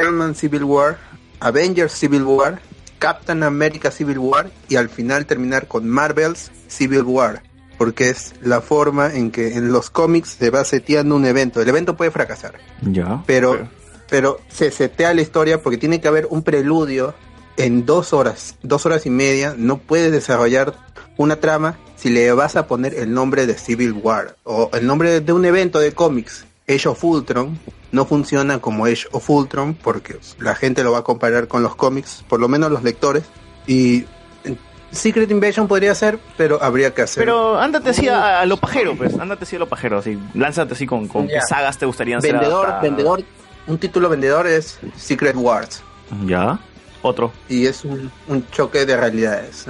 Iron 0.00 0.16
Man 0.16 0.34
Civil 0.34 0.64
War, 0.64 0.98
Avengers 1.38 1.92
Civil 1.92 2.24
War, 2.24 2.60
Captain 3.02 3.42
America 3.42 3.90
Civil 3.90 4.18
War 4.18 4.48
y 4.68 4.76
al 4.76 4.88
final 4.88 5.26
terminar 5.26 5.66
con 5.66 5.88
Marvel's 5.88 6.52
Civil 6.68 7.02
War. 7.02 7.42
Porque 7.76 8.10
es 8.10 8.32
la 8.42 8.60
forma 8.60 9.12
en 9.12 9.32
que 9.32 9.54
en 9.54 9.72
los 9.72 9.90
cómics 9.90 10.36
se 10.38 10.50
va 10.50 10.64
seteando 10.64 11.16
un 11.16 11.24
evento. 11.26 11.60
El 11.60 11.68
evento 11.68 11.96
puede 11.96 12.12
fracasar, 12.12 12.54
Ya. 12.80 13.24
pero, 13.26 13.68
pero 14.08 14.38
se 14.48 14.70
setea 14.70 15.12
la 15.14 15.20
historia 15.22 15.60
porque 15.60 15.78
tiene 15.78 16.00
que 16.00 16.06
haber 16.06 16.28
un 16.30 16.42
preludio 16.44 17.12
en 17.56 17.84
dos 17.84 18.12
horas, 18.12 18.54
dos 18.62 18.86
horas 18.86 19.04
y 19.04 19.10
media. 19.10 19.54
No 19.58 19.78
puedes 19.78 20.12
desarrollar 20.12 20.74
una 21.16 21.36
trama 21.40 21.76
si 21.96 22.08
le 22.08 22.30
vas 22.32 22.54
a 22.54 22.68
poner 22.68 22.94
el 22.94 23.12
nombre 23.12 23.46
de 23.46 23.54
Civil 23.54 23.94
War 23.94 24.36
o 24.44 24.70
el 24.74 24.86
nombre 24.86 25.20
de 25.20 25.32
un 25.32 25.44
evento 25.44 25.80
de 25.80 25.90
cómics. 25.92 26.44
Age 26.68 26.88
of 26.88 27.02
Ultron 27.04 27.58
no 27.90 28.04
funciona 28.04 28.58
como 28.60 28.86
Age 28.86 29.06
of 29.12 29.28
Ultron 29.28 29.74
porque 29.74 30.18
la 30.38 30.54
gente 30.54 30.82
lo 30.84 30.92
va 30.92 30.98
a 30.98 31.04
comparar 31.04 31.48
con 31.48 31.62
los 31.62 31.74
cómics, 31.74 32.24
por 32.28 32.40
lo 32.40 32.48
menos 32.48 32.70
los 32.70 32.82
lectores. 32.82 33.24
Y 33.66 34.04
eh, 34.44 34.56
Secret 34.90 35.30
Invasion 35.30 35.68
podría 35.68 35.94
ser, 35.94 36.18
pero 36.36 36.62
habría 36.62 36.94
que 36.94 37.02
hacer. 37.02 37.24
Pero 37.24 37.58
ándate 37.58 37.90
así 37.90 38.08
a, 38.08 38.40
a 38.40 38.46
lo 38.46 38.56
pajero, 38.56 38.96
pues. 38.96 39.18
Ándate 39.18 39.44
así 39.44 39.56
a 39.56 39.58
lo 39.58 39.68
pajero, 39.68 39.98
así. 39.98 40.18
Lánzate 40.34 40.74
así 40.74 40.86
con, 40.86 41.08
con 41.08 41.28
qué 41.28 41.40
sagas 41.40 41.78
te 41.78 41.86
gustarían 41.86 42.22
ser 42.22 42.32
vendedor, 42.32 42.80
vendedor, 42.80 43.24
un 43.66 43.78
título 43.78 44.08
vendedor 44.08 44.46
es 44.46 44.78
Secret 44.96 45.36
Wars. 45.36 45.82
Ya. 46.26 46.58
Otro. 47.02 47.32
y 47.48 47.66
es 47.66 47.84
un, 47.84 48.12
un 48.28 48.48
choque 48.50 48.86
de 48.86 48.96
realidades. 48.96 49.66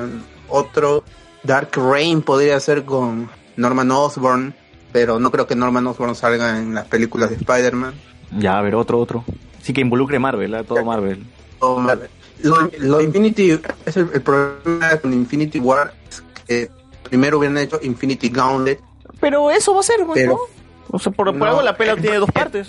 Otro 0.49 1.03
Dark 1.43 1.71
Reign 1.75 2.21
podría 2.21 2.61
ser 2.61 2.85
con 2.85 3.31
Norman 3.57 3.91
Osborn, 3.91 4.55
pero 4.93 5.19
no 5.19 5.31
creo 5.31 5.47
que 5.47 5.57
Norman 5.57 5.87
Osborn 5.87 6.15
salga 6.15 6.59
en 6.59 6.75
las 6.75 6.87
películas 6.87 7.31
de 7.31 7.37
Spider-Man. 7.37 7.95
Ya, 8.39 8.59
a 8.59 8.63
ver, 8.63 8.75
otro, 8.75 8.99
otro. 8.99 9.25
Sí 9.63 9.73
que 9.73 9.81
involucre 9.81 10.19
Marvel, 10.19 10.55
¿eh? 10.55 10.65
todo 10.65 10.85
Marvel. 10.85 11.25
O 11.61 11.79
Marvel. 11.79 12.09
Lo, 12.43 12.57
lo 12.81 13.01
Infinity 13.01 13.51
es 13.87 13.97
el, 13.97 14.09
el 14.13 14.21
problema 14.23 14.97
con 15.01 15.13
Infinity 15.13 15.61
War 15.61 15.93
es 16.09 16.23
que 16.47 16.71
primero 17.05 17.39
hubieran 17.39 17.59
hecho 17.59 17.79
Infinity 17.83 18.29
Gauntlet. 18.31 18.81
Pero 19.21 19.51
eso 19.51 19.73
va 19.75 19.81
a 19.81 19.85
ser, 19.85 20.01
Pero- 20.13 20.33
¿no? 20.33 20.39
O 20.95 20.99
sea, 20.99 21.13
por, 21.13 21.27
por 21.27 21.37
No. 21.37 21.45
algo 21.47 21.63
la 21.63 21.77
pela 21.77 21.97
tiene 21.97 22.17
dos 22.19 22.31
partes. 22.31 22.69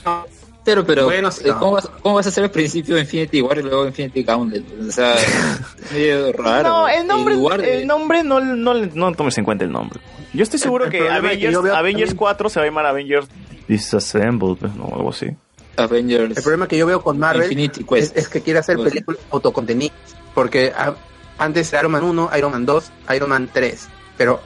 Pero, 0.66 0.86
pero, 0.86 1.06
Bueno, 1.06 1.30
sí, 1.30 1.42
eh, 1.44 1.50
no. 1.50 1.60
¿cómo, 1.60 1.72
vas, 1.74 1.88
¿cómo 2.02 2.16
vas 2.16 2.26
a 2.26 2.30
hacer 2.30 2.46
al 2.46 2.52
principio 2.52 2.98
Infinity 2.98 3.42
War 3.42 3.58
y 3.58 3.64
luego 3.64 3.86
Infinity 3.86 4.24
Gauntlet? 4.24 4.64
O 4.88 4.92
sea, 4.92 5.14
es 5.16 5.28
medio 5.92 6.32
raro. 6.32 6.70
No, 6.70 6.88
el 6.88 7.06
nombre, 7.06 7.36
de- 7.36 7.82
el 7.82 7.88
nombre 7.88 8.24
no, 8.24 8.40
no, 8.40 8.74
no 8.74 9.12
tomes 9.14 9.38
en 9.38 9.44
cuenta 9.44 9.66
el 9.66 9.72
nombre. 9.72 10.00
Yo 10.34 10.42
estoy 10.44 10.60
seguro 10.60 10.86
El 10.86 10.92
que 10.92 10.98
es 11.00 11.04
que 11.04 11.10
Avengers, 11.10 11.56
Avengers 11.58 12.10
también- 12.10 12.16
4 12.18 12.50
se 12.50 12.60
va 12.60 12.64
a 12.64 12.68
llamar 12.70 12.86
Avengers 12.86 13.28
Disassembled, 13.68 14.58
pues, 14.58 14.74
no, 14.76 14.86
algo 14.94 15.10
así. 15.10 15.28
Avengers. 15.78 16.38
El 16.38 16.44
problema 16.44 16.68
que 16.68 16.78
yo 16.78 16.86
veo 16.86 17.02
con 17.02 17.18
Marvel 17.20 17.44
Infinity 17.44 17.82
es, 17.82 17.88
Quest. 17.88 18.18
es 18.18 18.30
que 18.30 18.42
quiere 18.42 18.60
hacer 18.60 18.78
Pues- 18.78 18.90
películas 18.90 19.20
autocontenidas. 19.32 19.96
Porque 20.34 20.72
ah, 20.76 20.94
antes 21.38 21.72
de 21.72 21.78
Iron 21.80 21.92
Man 21.92 22.04
1, 22.04 22.30
Iron 22.38 22.52
Man 22.52 22.66
2, 22.66 22.92
Iron 23.16 23.30
Man 23.30 23.50
3. 23.52 23.88
Pero 24.18 24.40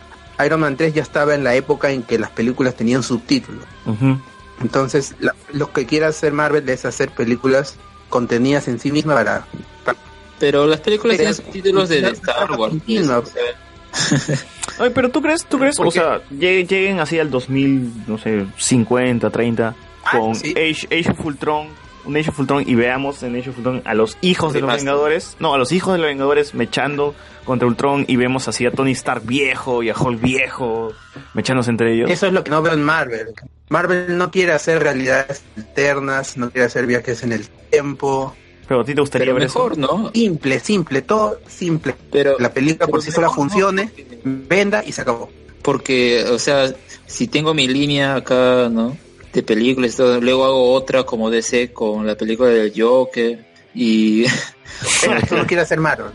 Iron 0.45 0.59
Man 0.61 0.77
3 0.77 0.93
ya 0.93 1.01
estaba 1.01 1.35
en 1.35 1.43
la 1.43 1.53
época 1.55 1.91
en 1.91 2.03
que 2.03 2.17
las 2.17 2.29
películas 2.31 2.75
tenían 2.75 3.03
subtítulos. 3.03 3.63
Ujú. 3.85 4.17
Entonces, 4.61 5.15
la- 5.19 5.35
lo 5.53 5.71
que 5.71 5.85
quiere 5.85 6.05
hacer 6.07 6.33
Marvel 6.33 6.67
es 6.69 6.85
hacer 6.85 7.09
películas 7.11 7.75
contenidas 8.09 8.67
en 8.67 8.79
sí 8.79 8.91
misma 8.91 9.13
para... 9.15 9.45
para- 9.85 9.97
Pero 10.39 10.65
las 10.67 10.79
películas 10.81 11.17
tienen 11.17 11.35
subtítulos 11.35 11.89
de, 11.89 12.01
de 12.01 12.09
Star 12.11 12.51
Wars. 12.53 12.75
pues, 12.85 13.07
Ay, 14.79 14.91
pero 14.93 15.09
tú 15.09 15.21
crees, 15.21 15.45
tú 15.45 15.57
crees, 15.57 15.77
¿Por 15.77 15.87
o 15.87 15.91
qué? 15.91 15.99
sea, 15.99 16.21
lleguen, 16.29 16.67
lleguen 16.67 16.99
así 16.99 17.17
al 17.19 17.31
2000, 17.31 18.03
no 18.07 18.17
sé, 18.17 18.45
50, 18.57 19.29
30, 19.29 19.75
Ah, 20.03 20.19
con 20.19 20.35
sí. 20.35 20.51
Age, 20.51 20.87
Age 20.99 21.11
of 21.11 21.25
Ultron, 21.25 21.67
un 22.07 22.17
Age 22.17 22.29
of 22.29 22.39
Ultron 22.39 22.63
y 22.65 22.75
veamos 22.75 23.21
en 23.23 23.35
Age 23.35 23.49
of 23.49 23.57
Ultron 23.57 23.81
a 23.85 23.93
los 23.93 24.17
hijos 24.21 24.53
de 24.53 24.61
los. 24.61 24.73
Vengadores, 24.73 25.37
no, 25.39 25.53
a 25.53 25.57
los 25.57 25.71
hijos 25.71 25.93
de 25.93 25.99
los 25.99 26.07
Vengadores 26.07 26.53
mechando 26.53 27.13
contra 27.43 27.67
Ultron 27.67 28.05
y 28.07 28.15
vemos 28.15 28.47
así 28.47 28.65
a 28.65 28.71
Tony 28.71 28.91
Stark 28.91 29.25
viejo 29.25 29.83
y 29.83 29.89
a 29.89 29.95
Hulk 29.97 30.21
viejo 30.21 30.93
mechándose 31.33 31.69
entre 31.69 31.93
ellos. 31.93 32.09
Eso 32.09 32.27
es 32.27 32.33
lo 32.33 32.43
que 32.43 32.51
no 32.51 32.61
veo 32.61 32.73
en 32.73 32.83
Marvel. 32.83 33.27
Marvel 33.69 34.17
no 34.17 34.31
quiere 34.31 34.53
hacer 34.53 34.81
realidades 34.81 35.43
alternas, 35.57 36.37
no 36.37 36.49
quiere 36.49 36.65
hacer 36.65 36.85
viajes 36.87 37.23
en 37.23 37.33
el 37.33 37.47
tiempo. 37.69 38.35
Pero 38.67 38.81
a 38.81 38.83
ti 38.83 38.93
te 38.93 39.01
gustaría 39.01 39.25
pero 39.25 39.35
ver 39.35 39.43
eso. 39.43 39.59
mejor, 39.59 39.77
¿no? 39.77 40.11
Simple, 40.13 40.59
simple, 40.59 41.01
todo 41.01 41.39
simple. 41.47 41.95
Pero, 42.11 42.37
La 42.39 42.51
película 42.51 42.87
por 42.87 43.01
sí 43.01 43.11
sola 43.11 43.29
funcione, 43.29 43.91
venda 44.23 44.83
y 44.85 44.91
se 44.91 45.01
acabó. 45.01 45.29
Porque, 45.61 46.23
o 46.25 46.39
sea, 46.39 46.73
si 47.05 47.27
tengo 47.27 47.53
mi 47.53 47.67
línea 47.67 48.15
acá, 48.15 48.69
¿no? 48.69 48.95
De 49.33 49.43
películas, 49.43 49.95
todo, 49.95 50.19
luego 50.21 50.45
hago 50.45 50.71
otra 50.73 51.03
como 51.03 51.29
DC 51.29 51.73
con 51.73 52.07
la 52.07 52.15
película 52.15 52.49
del 52.49 52.73
Joker 52.75 53.45
y... 53.75 54.25
Pero 55.01 55.37
no 55.37 55.47
quiere 55.47 55.63
hacer 55.63 55.79
Marvel. 55.79 56.11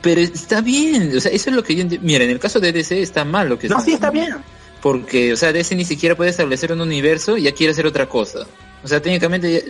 Pero 0.00 0.20
está 0.20 0.60
bien, 0.60 1.16
o 1.16 1.20
sea, 1.20 1.30
eso 1.30 1.50
es 1.50 1.56
lo 1.56 1.62
que 1.62 1.74
yo 1.74 1.84
Mira, 2.00 2.24
en 2.24 2.30
el 2.30 2.38
caso 2.38 2.58
de 2.58 2.72
DC 2.72 3.02
está 3.02 3.24
mal 3.24 3.48
lo 3.48 3.58
que 3.58 3.68
No, 3.68 3.80
sí, 3.80 3.92
está 3.92 4.10
bien. 4.10 4.36
Porque, 4.80 5.32
o 5.32 5.36
sea, 5.36 5.52
DC 5.52 5.76
ni 5.76 5.84
siquiera 5.84 6.16
puede 6.16 6.30
establecer 6.30 6.72
un 6.72 6.80
universo 6.80 7.36
y 7.36 7.42
ya 7.42 7.52
quiere 7.52 7.72
hacer 7.72 7.86
otra 7.86 8.08
cosa. 8.08 8.46
O 8.84 8.88
sea, 8.88 9.00
técnicamente, 9.00 9.64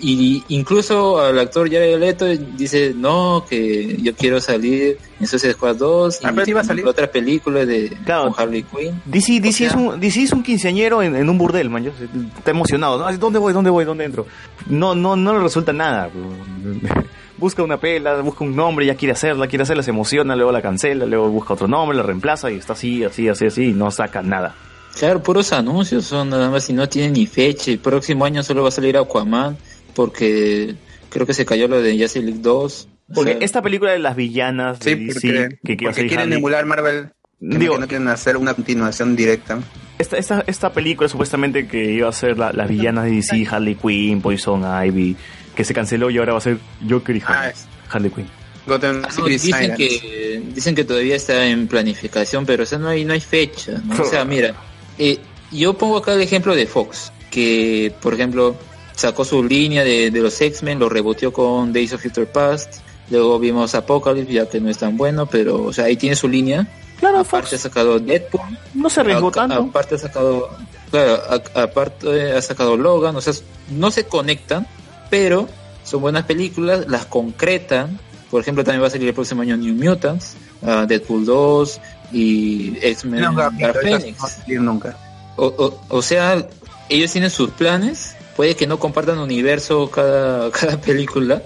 y 0.00 0.42
incluso 0.48 1.20
al 1.20 1.38
actor 1.38 1.70
Jared 1.70 1.98
Leto 1.98 2.24
dice, 2.26 2.94
no, 2.96 3.44
que 3.48 3.98
yo 4.00 4.14
quiero 4.14 4.40
salir 4.40 4.96
en 5.20 5.26
Suicide 5.26 5.52
Squad 5.52 5.76
2 5.76 6.20
y 6.22 6.26
Ah, 6.26 6.34
sí 6.44 6.52
va 6.54 6.62
a 6.62 6.64
salir. 6.64 6.86
otra 6.86 7.06
película 7.10 7.66
de 7.66 7.90
Claro. 8.06 8.30
con 8.32 8.42
Harley 8.42 8.62
Quinn. 8.62 9.00
DC, 9.04 9.40
DC, 9.40 9.48
O 9.48 9.52
sea- 9.52 9.66
es 9.68 9.74
un, 9.74 10.00
DC 10.00 10.22
es 10.22 10.32
un 10.32 10.42
quinceañero 10.42 11.02
en, 11.02 11.14
en 11.16 11.28
un 11.28 11.36
burdel, 11.36 11.68
man. 11.68 11.84
Yo- 11.84 11.92
Está 12.38 12.50
emocionado. 12.52 12.98
¿no? 12.98 13.18
¿Dónde 13.18 13.38
voy? 13.38 13.52
¿Dónde 13.52 13.68
voy? 13.68 13.84
¿Dónde 13.84 14.04
entro? 14.04 14.26
No, 14.70 14.94
no, 14.94 15.16
no 15.16 15.34
le 15.34 15.40
resulta 15.40 15.72
nada. 15.74 16.08
Busca 17.38 17.62
una 17.62 17.76
pela, 17.76 18.18
busca 18.22 18.44
un 18.44 18.56
nombre, 18.56 18.86
ya 18.86 18.94
quiere 18.94 19.12
hacerla, 19.12 19.46
quiere 19.46 19.64
hacerla, 19.64 19.82
se 19.82 19.90
emociona, 19.90 20.34
luego 20.34 20.52
la 20.52 20.62
cancela, 20.62 21.04
luego 21.04 21.28
busca 21.28 21.52
otro 21.52 21.68
nombre, 21.68 21.94
la 21.94 22.02
reemplaza 22.02 22.50
y 22.50 22.54
está 22.56 22.72
así, 22.72 23.04
así, 23.04 23.28
así, 23.28 23.44
así, 23.44 23.64
y 23.64 23.72
no 23.74 23.90
saca 23.90 24.22
nada. 24.22 24.54
Claro, 24.98 25.22
puros 25.22 25.52
anuncios 25.52 26.04
son 26.06 26.30
nada 26.30 26.48
más 26.50 26.68
y 26.70 26.72
no 26.72 26.88
tiene 26.88 27.10
ni 27.10 27.26
fecha. 27.26 27.70
El 27.70 27.78
próximo 27.78 28.24
año 28.24 28.42
solo 28.42 28.62
va 28.62 28.68
a 28.68 28.72
salir 28.72 28.96
Aquaman 28.96 29.56
porque 29.94 30.74
creo 31.10 31.26
que 31.26 31.34
se 31.34 31.44
cayó 31.44 31.68
lo 31.68 31.80
de 31.82 31.92
Justice 31.98 32.22
League 32.22 32.40
2. 32.42 32.88
O 33.10 33.14
Porque 33.14 33.32
sea, 33.32 33.40
esta 33.44 33.62
película 33.62 33.92
de 33.92 33.98
las 33.98 34.16
villanas 34.16 34.80
de 34.80 34.94
Sí, 34.96 35.04
DC, 35.04 35.48
porque, 35.60 35.76
que 35.76 35.84
porque 35.84 36.06
quieren 36.06 36.20
Harley- 36.28 36.38
emular 36.38 36.64
Marvel. 36.66 37.08
que 37.38 37.58
Digo- 37.58 37.78
no- 37.78 37.86
quieren 37.86 38.08
hacer 38.08 38.36
una 38.38 38.54
continuación 38.54 39.14
directa. 39.14 39.58
esta, 39.98 40.16
esta, 40.16 40.44
esta 40.46 40.72
película 40.72 41.08
supuestamente 41.08 41.68
que 41.68 41.92
iba 41.92 42.08
a 42.08 42.12
ser 42.12 42.38
la- 42.38 42.52
las 42.52 42.68
villanas 42.68 43.04
de 43.04 43.10
DC, 43.12 43.46
Harley 43.50 43.74
Quinn, 43.74 44.20
Poison 44.22 44.62
Ivy, 44.86 45.16
que 45.54 45.64
se 45.64 45.72
canceló 45.74 46.08
y 46.10 46.18
ahora 46.18 46.32
va 46.32 46.38
a 46.38 46.42
ser 46.42 46.58
Joker 46.88 47.14
y 47.16 47.22
Ah, 47.26 47.52
Harley, 47.90 48.10
Quinn. 48.10 48.26
Gotham 48.66 49.02
Ah, 49.04 49.08
no, 49.18 49.26
dicen 49.26 49.74
que 49.76 50.42
dicen 50.54 50.74
que 50.74 50.84
todavía 50.84 51.14
está 51.16 51.46
en 51.46 51.68
planificación, 51.68 52.44
pero 52.46 52.64
o 52.64 52.66
sea, 52.66 52.78
no 52.78 52.88
hay 52.88 53.04
no 53.04 53.12
hay 53.12 53.20
fecha. 53.20 53.80
¿no? 53.84 54.02
O 54.02 54.04
sea, 54.04 54.24
mira, 54.24 54.54
eh, 54.98 55.18
yo 55.52 55.74
pongo 55.74 55.98
acá 55.98 56.12
el 56.14 56.20
ejemplo 56.22 56.54
de 56.54 56.66
Fox, 56.66 57.12
que 57.30 57.92
por 58.02 58.14
ejemplo 58.14 58.56
sacó 58.94 59.24
su 59.24 59.42
línea 59.44 59.84
de, 59.84 60.10
de 60.10 60.20
los 60.20 60.40
X-Men, 60.40 60.78
lo 60.78 60.88
reboteó 60.88 61.32
con 61.32 61.72
Days 61.72 61.92
of 61.92 62.02
Future 62.02 62.26
Past, 62.26 62.76
luego 63.10 63.38
vimos 63.38 63.74
Apocalypse, 63.74 64.32
ya 64.32 64.48
que 64.48 64.60
no 64.60 64.70
es 64.70 64.78
tan 64.78 64.96
bueno, 64.96 65.26
pero 65.26 65.64
o 65.64 65.72
sea, 65.72 65.84
ahí 65.86 65.96
tiene 65.96 66.16
su 66.16 66.28
línea. 66.28 66.66
Claro, 66.98 67.18
Aparte 67.18 67.56
ha 67.56 67.58
sacado 67.58 67.98
Deadpool, 68.00 68.40
No 68.72 68.88
se 68.88 69.00
arriesgó 69.00 69.30
tanto. 69.30 69.56
aparte 69.56 69.96
ha 69.96 69.98
sacado, 69.98 70.48
claro, 70.90 71.20
a- 71.28 71.62
aparte 71.62 72.32
ha 72.32 72.40
sacado 72.40 72.76
Logan, 72.78 73.14
o 73.16 73.20
sea, 73.20 73.34
no 73.70 73.90
se 73.90 74.04
conectan, 74.06 74.66
pero 75.10 75.46
son 75.84 76.00
buenas 76.00 76.24
películas, 76.24 76.86
las 76.88 77.04
concretan. 77.06 78.00
Por 78.30 78.40
ejemplo, 78.40 78.64
también 78.64 78.82
va 78.82 78.86
a 78.86 78.90
salir 78.90 79.06
el 79.08 79.14
próximo 79.14 79.42
año 79.42 79.56
New 79.58 79.74
Mutants, 79.74 80.36
ah, 80.64 80.84
Deadpool 80.86 81.24
2 81.24 81.80
y 82.12 82.78
X-Men 82.82 83.20
No, 83.20 83.32
nunca. 84.60 84.96
O, 85.36 85.46
o, 85.46 85.80
o 85.88 86.02
sea, 86.02 86.46
ellos 86.88 87.10
tienen 87.12 87.30
sus 87.30 87.50
planes, 87.50 88.16
puede 88.36 88.54
que 88.56 88.66
no 88.66 88.78
compartan 88.78 89.18
universo 89.18 89.90
cada, 89.90 90.50
cada 90.52 90.80
película, 90.80 91.42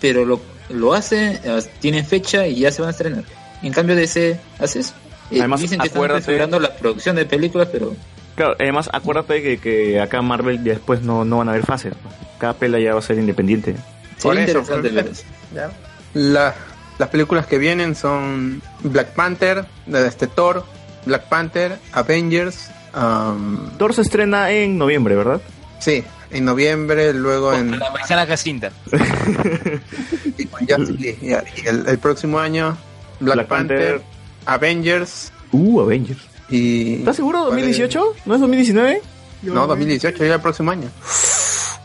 pero 0.00 0.24
lo, 0.24 0.40
lo 0.68 0.94
hacen, 0.94 1.38
eh, 1.44 1.62
tienen 1.80 2.04
fecha 2.04 2.46
y 2.46 2.56
ya 2.60 2.70
se 2.70 2.82
van 2.82 2.88
a 2.88 2.90
estrenar. 2.92 3.24
En 3.62 3.72
cambio, 3.72 3.96
DC 3.96 4.38
hace 4.58 4.80
eso. 4.80 4.92
Eh, 5.30 5.38
Además, 5.40 5.60
dicen 5.60 5.78
que 5.80 5.88
acuérdate- 5.88 6.20
están 6.20 6.34
apresurando 6.34 6.60
la 6.60 6.74
producción 6.76 7.16
de 7.16 7.24
películas, 7.26 7.68
pero 7.70 7.94
Claro, 8.34 8.54
además 8.58 8.88
acuérdate 8.92 9.42
que, 9.42 9.58
que 9.58 10.00
acá 10.00 10.22
Marvel 10.22 10.58
ya 10.62 10.72
después 10.74 11.02
no, 11.02 11.24
no 11.24 11.38
van 11.38 11.48
a 11.48 11.52
haber 11.52 11.66
fases. 11.66 11.92
Cada 12.38 12.54
pela 12.54 12.78
ya 12.78 12.92
va 12.92 13.00
a 13.00 13.02
ser 13.02 13.18
independiente. 13.18 13.74
interesante 14.22 14.88
por 14.90 14.92
ver 14.92 15.04
eso. 15.06 15.10
eso. 15.12 15.24
¿ya? 15.54 15.70
La- 16.14 16.54
las 16.98 17.08
películas 17.08 17.46
que 17.46 17.58
vienen 17.58 17.94
son 17.94 18.60
Black 18.82 19.14
Panther, 19.14 19.64
este 19.92 20.26
Thor, 20.26 20.64
Black 21.06 21.28
Panther, 21.28 21.78
Avengers, 21.92 22.70
um, 22.94 23.70
Thor 23.78 23.94
se 23.94 24.02
estrena 24.02 24.50
en 24.50 24.78
noviembre, 24.78 25.14
¿verdad? 25.16 25.40
sí, 25.78 26.02
en 26.30 26.44
noviembre, 26.44 27.14
luego 27.14 27.54
en 27.54 27.78
La 27.78 27.92
paisana 27.92 28.26
Jacinta. 28.26 28.70
y 30.38 30.44
con 30.46 30.66
Justice 30.66 30.92
League, 31.00 31.18
y 31.22 31.66
el, 31.68 31.86
el 31.86 31.98
próximo 31.98 32.38
año 32.38 32.76
Black, 33.20 33.36
Black 33.36 33.48
Panther, 33.48 33.90
Panther. 34.00 34.02
Avengers 34.46 35.32
Uh, 35.52 35.80
Avengers. 35.80 36.20
y 36.50 36.96
¿Estás 36.96 37.16
seguro? 37.16 37.46
¿cuál 37.46 37.58
es? 37.60 37.78
¿2018? 37.78 38.02
¿No 38.26 38.34
es 38.34 38.40
2019? 38.40 39.02
No, 39.42 39.66
2018, 39.66 40.24
ya 40.26 40.34
el 40.34 40.40
próximo 40.40 40.70
año. 40.70 40.90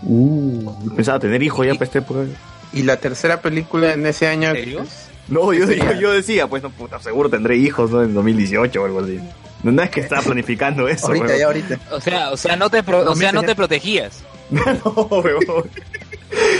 Uh, 0.01 0.89
pensaba 0.95 1.19
tener 1.19 1.41
hijos 1.43 1.65
ya 1.65 1.73
para 1.73 1.85
esta 1.85 1.99
época. 1.99 2.25
Y 2.73 2.83
la 2.83 2.97
tercera 2.97 3.41
película 3.41 3.93
en 3.93 4.05
ese 4.05 4.27
año. 4.27 4.51
No, 5.29 5.53
yo, 5.53 5.69
yo, 5.71 5.91
yo 5.93 6.11
decía, 6.11 6.47
pues 6.47 6.61
no, 6.63 6.69
puta, 6.69 6.99
seguro 6.99 7.29
tendré 7.29 7.55
hijos 7.57 7.91
¿no? 7.91 8.03
en 8.03 8.13
2018 8.13 8.81
o 8.81 8.85
algo 8.85 8.99
así. 9.01 9.19
No, 9.63 9.71
no 9.71 9.81
es 9.81 9.89
que 9.89 10.01
estaba 10.01 10.21
planificando 10.21 10.87
eso. 10.89 11.07
Ahorita, 11.07 11.25
weón. 11.27 11.39
ya 11.39 11.45
ahorita. 11.45 11.79
O 11.91 12.01
sea, 12.01 12.31
o 12.31 12.37
sea, 12.37 12.55
no 12.57 12.69
te, 12.69 12.83
pro- 12.83 13.09
o 13.09 13.15
sea, 13.15 13.31
no 13.31 13.43
te 13.43 13.55
protegías. 13.55 14.23
no, 14.51 14.91
weón. 15.09 15.69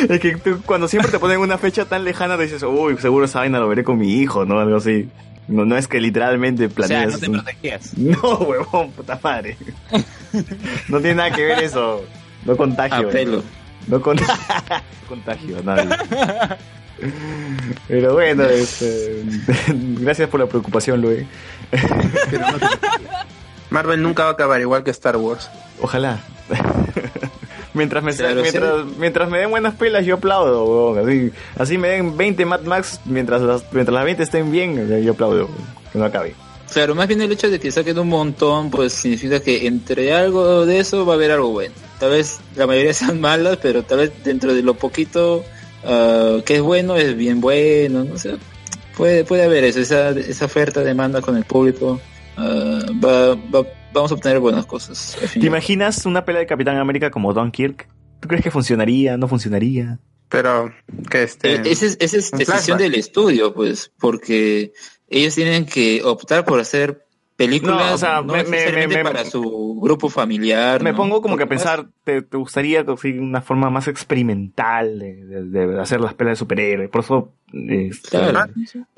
Es 0.10 0.20
que 0.20 0.38
tú, 0.38 0.62
cuando 0.66 0.88
siempre 0.88 1.12
te 1.12 1.20
ponen 1.20 1.40
una 1.40 1.58
fecha 1.58 1.86
tan 1.86 2.06
lejana, 2.06 2.38
te 2.38 2.44
dices, 2.44 2.64
uy, 2.64 2.96
seguro 3.00 3.26
esa 3.26 3.40
vaina 3.40 3.60
lo 3.60 3.68
veré 3.68 3.84
con 3.84 3.98
mi 3.98 4.14
hijo, 4.22 4.46
¿no? 4.46 4.60
Algo 4.60 4.78
así. 4.78 5.10
No, 5.50 5.66
no 5.66 5.76
es 5.76 5.90
que 5.90 6.00
literalmente 6.00 6.68
O 6.68 6.70
sea, 6.70 6.76
planeas. 6.76 7.14
no 7.14 7.20
te 7.20 7.26
un- 7.30 7.34
protegías. 7.34 7.92
No, 7.98 8.36
huevón, 8.38 8.92
puta 8.92 9.20
madre. 9.22 9.58
No 10.88 11.00
tiene 11.00 11.16
nada 11.16 11.32
que 11.32 11.44
ver 11.44 11.64
eso. 11.64 12.04
No 12.46 12.56
contagio. 12.58 13.10
A 13.10 13.12
pelo. 13.12 13.44
No, 13.88 14.02
con- 14.02 14.18
contagio 15.08 15.60
a 15.60 15.62
nadie. 15.62 15.90
Pero 17.88 18.14
bueno, 18.14 18.44
este, 18.46 19.24
gracias 20.00 20.30
por 20.30 20.40
la 20.40 20.46
preocupación, 20.48 21.02
Luis. 21.02 21.26
Marvel 23.70 24.02
nunca 24.02 24.24
va 24.24 24.30
a 24.30 24.34
acabar 24.34 24.62
igual 24.62 24.84
que 24.84 24.92
Star 24.92 25.18
Wars. 25.18 25.50
Ojalá. 25.82 26.20
Mientras 27.74 28.04
me, 28.04 28.14
Claro, 28.16 28.42
mientras, 28.44 28.86
mientras 29.00 29.30
me 29.32 29.40
den 29.40 29.50
buenas 29.50 29.74
pelas, 29.74 30.06
yo 30.06 30.16
aplaudo. 30.16 30.96
Así, 31.04 31.32
así 31.58 31.78
me 31.80 31.88
den 31.90 32.16
20 32.16 32.46
Mad 32.46 32.62
Max, 32.62 33.00
mientras 33.06 33.42
las, 33.42 33.64
mientras 33.74 33.96
las 33.96 34.06
20 34.06 34.22
estén 34.22 34.52
bien, 34.52 35.04
yo 35.04 35.14
aplaudo. 35.14 35.50
Que 35.92 35.98
no 35.98 36.06
acabe. 36.06 36.36
Claro, 36.72 36.94
más 36.94 37.08
bien 37.08 37.22
el 37.22 37.32
hecho 37.32 37.50
de 37.50 37.60
que 37.60 37.72
saquen 37.72 37.98
un 37.98 38.10
montón, 38.10 38.70
pues 38.70 38.94
significa 38.94 39.40
que 39.40 39.66
entre 39.66 40.14
algo 40.14 40.68
de 40.68 40.80
eso 40.80 41.04
va 41.04 41.14
a 41.14 41.16
haber 41.16 41.32
algo 41.32 41.50
bueno. 41.50 41.74
Tal 42.00 42.12
vez 42.12 42.40
la 42.56 42.68
mayoría 42.68 42.94
sean 42.94 43.20
malas, 43.22 43.58
pero 43.62 43.84
tal 43.84 44.00
vez 44.00 44.12
dentro 44.24 44.54
de 44.54 44.62
lo 44.64 44.74
poquito 44.76 45.44
ah, 45.86 46.38
que 46.46 46.56
es 46.56 46.62
bueno, 46.62 46.96
es 46.96 47.16
bien 47.16 47.42
bueno, 47.42 48.04
no 48.04 48.18
sé. 48.18 48.36
Puede, 48.98 49.24
puede 49.26 49.44
haber 49.44 49.64
eso, 49.64 49.80
esa, 49.80 50.12
esa 50.12 50.46
oferta, 50.46 50.82
demanda 50.82 51.22
con 51.22 51.36
el 51.38 51.46
público. 51.46 52.00
ah, 52.38 52.80
va, 53.04 53.36
va- 53.36 53.68
vamos 53.94 54.12
a 54.12 54.16
obtener 54.16 54.40
buenas 54.40 54.66
cosas. 54.66 55.14
al 55.16 55.22
¿Te 55.22 55.28
final. 55.28 55.48
imaginas 55.48 56.06
una 56.06 56.26
pelea 56.26 56.42
de 56.42 56.48
Capitán 56.48 56.78
América 56.78 57.10
como 57.12 57.34
Dunkirk? 57.34 57.88
¿Tú 58.20 58.28
crees 58.28 58.44
que 58.44 58.52
funcionaría? 58.52 59.18
¿No 59.18 59.28
funcionaría? 59.28 60.00
Pero, 60.30 60.74
que 61.12 61.24
este. 61.24 61.56
Eh, 61.56 61.62
esa 61.66 61.86
es, 61.86 61.98
esa 62.00 62.18
es 62.18 62.32
decisión 62.32 62.46
flashback. 62.46 62.80
del 62.80 62.96
estudio, 62.96 63.54
pues, 63.54 63.92
porque 64.00 64.74
ellos 65.10 65.36
tienen 65.36 65.66
que 65.66 66.02
optar 66.04 66.44
por 66.46 66.60
hacer 66.60 67.06
películas 67.36 67.78
No, 67.88 67.94
o 67.94 67.98
sea, 67.98 68.22
no 68.22 68.34
me- 68.34 68.44
me- 68.44 68.72
me- 68.72 68.88
me- 68.88 69.04
para 69.04 69.26
su 69.26 69.80
grupo 69.82 70.10
familiar. 70.10 70.82
Me 70.84 70.92
¿no? 70.92 70.98
pongo 70.98 71.22
como 71.22 71.36
que 71.38 71.44
a 71.44 71.48
pensar, 71.48 71.88
¿te, 72.04 72.22
te 72.22 72.38
gustaría 72.38 72.86
una 73.20 73.42
forma 73.42 73.70
más 73.70 73.88
experimental 73.88 75.00
de, 75.00 75.16
de- 75.26 75.68
de 75.68 75.82
hacer 75.82 76.00
las 76.02 76.14
pelas 76.14 76.34
de 76.34 76.36
superhéroes? 76.38 76.90
Por 76.90 77.02
eso 77.04 77.34
este, 77.54 78.10
Claro. 78.20 78.52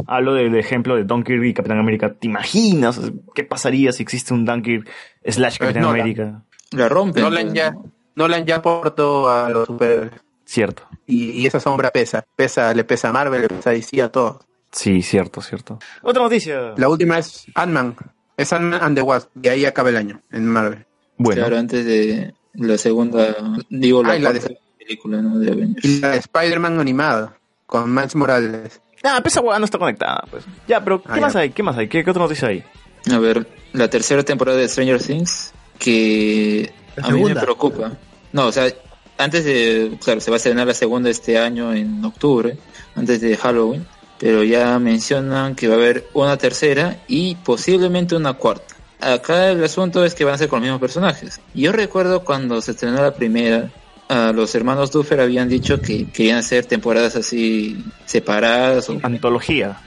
hablo 0.07 0.34
del 0.34 0.56
ejemplo 0.56 0.95
de 0.95 1.03
Dunkirk 1.03 1.44
y 1.44 1.53
Capitán 1.53 1.80
América. 1.80 2.14
¿Te 2.14 2.28
imaginas 2.28 2.99
qué 3.34 3.44
pasaría 3.44 3.91
si 3.91 4.03
existe 4.03 4.34
un 4.34 4.45
Dunkirk 4.45 4.88
slash 5.26 5.57
Capitán 5.57 5.84
Nolan. 5.84 6.02
América? 6.02 6.44
La 6.72 6.88
rompen. 6.90 7.24
Nolan 7.24 7.44
pues, 7.48 7.53
ya, 7.53 7.72
¿no? 7.72 7.86
Nolan 8.16 8.45
ya 8.45 8.57
aportó 8.57 9.30
a 9.30 9.49
los 9.49 9.68
superhéroes. 9.68 10.12
Cierto. 10.45 10.84
Y, 11.07 11.32
y 11.32 11.48
esa 11.48 11.60
sombra 11.60 11.90
pesa. 11.91 12.24
pesa. 12.36 12.74
Le 12.74 12.84
pesa 12.84 13.10
a 13.10 13.12
Marvel, 13.14 13.41
le 13.41 13.48
pesa 13.49 13.72
a 13.72 13.74
DC, 13.74 14.02
a 14.02 14.10
todo. 14.10 14.40
Sí, 14.72 15.02
cierto, 15.02 15.41
cierto. 15.41 15.80
Otra 16.02 16.22
noticia. 16.24 16.74
La 16.78 16.88
última 16.90 17.18
es 17.18 17.45
Ant-Man. 17.56 17.95
Es 18.38 18.52
Ant-Man 18.53 18.80
and 18.82 18.95
the 18.98 19.02
Wasp. 19.02 19.30
Y 19.41 19.48
ahí 19.48 19.66
acaba 19.66 19.90
el 19.90 19.98
año 19.98 20.22
en 20.32 20.48
Marvel. 20.48 20.86
Bueno, 21.18 21.41
Claro, 21.41 21.57
antes 21.57 21.86
de 21.86 22.34
la 22.56 22.78
segunda, 22.78 23.36
digo, 23.70 24.03
la 24.03 24.14
Ah, 24.14 24.34
de- 24.34 24.57
película, 24.78 25.22
¿no? 25.22 25.40
De 25.40 25.52
Avengers. 25.52 25.86
Y 25.86 25.99
la 25.99 26.10
de 26.12 26.18
Spider-Man 26.18 26.80
animada. 26.80 27.38
Con 27.66 27.94
Miles 27.94 28.16
Morales. 28.16 28.82
ah, 29.03 29.16
pero 29.18 29.28
esa 29.28 29.41
hueá 29.41 29.57
no 29.60 29.66
está 29.66 29.78
conectada, 29.80 30.24
pues. 30.30 30.44
Ya, 30.68 30.84
pero 30.84 31.02
¿qué 31.02 31.10
Ah, 31.14 31.18
más 31.18 31.34
ya. 31.34 31.40
hay? 31.40 31.49
¿Qué 31.49 31.64
más 31.64 31.76
hay? 31.78 31.88
¿Qué, 31.88 32.03
qué 32.03 32.10
otra 32.12 32.22
noticia 32.24 32.48
hay? 32.49 32.64
A 33.12 33.18
ver, 33.18 33.48
la 33.74 33.90
tercera 33.90 34.22
temporada 34.24 34.57
de 34.57 34.68
Stranger 34.68 35.02
Things, 35.02 35.52
que 35.80 36.72
a 37.02 37.10
mí 37.12 37.24
me 37.24 37.36
preocupa. 37.36 37.94
No, 38.34 38.48
o 38.48 38.52
sea, 38.52 38.72
antes 39.18 39.45
de, 39.45 39.98
claro, 40.03 40.20
se 40.22 40.30
va 40.30 40.36
a 40.36 40.38
estrenar 40.38 40.68
la 40.68 40.74
segunda 40.74 41.10
este 41.10 41.38
año 41.40 41.74
en 41.74 42.03
octubre, 42.06 42.57
antes 42.95 43.22
de 43.22 43.36
Halloween, 43.38 43.86
pero 44.19 44.43
ya 44.43 44.77
mencionan 44.79 45.55
que 45.55 45.67
va 45.67 45.75
a 45.75 45.77
haber 45.77 46.07
una 46.13 46.37
tercera 46.37 46.97
y 47.07 47.35
posiblemente 47.35 48.15
una 48.15 48.33
cuarta. 48.33 48.75
Acá 48.99 49.51
el 49.51 49.63
asunto 49.63 50.05
es 50.05 50.15
que 50.15 50.23
van 50.23 50.35
a 50.35 50.37
ser 50.37 50.47
con 50.47 50.59
los 50.59 50.63
mismos 50.63 50.81
personajes. 50.81 51.39
Yo 51.53 51.71
recuerdo 51.71 52.23
cuando 52.23 52.61
se 52.61 52.71
estrenó 52.71 53.01
la 53.01 53.13
primera, 53.13 53.69
a 54.07 54.31
los 54.31 54.53
hermanos 54.55 54.91
Duffer 54.91 55.19
habían 55.19 55.49
dicho 55.49 55.81
que 55.81 56.05
querían 56.07 56.37
hacer 56.37 56.65
temporadas 56.65 57.15
así 57.15 57.83
separadas. 58.05 58.89
O, 58.89 58.97
Antología. 59.03 59.77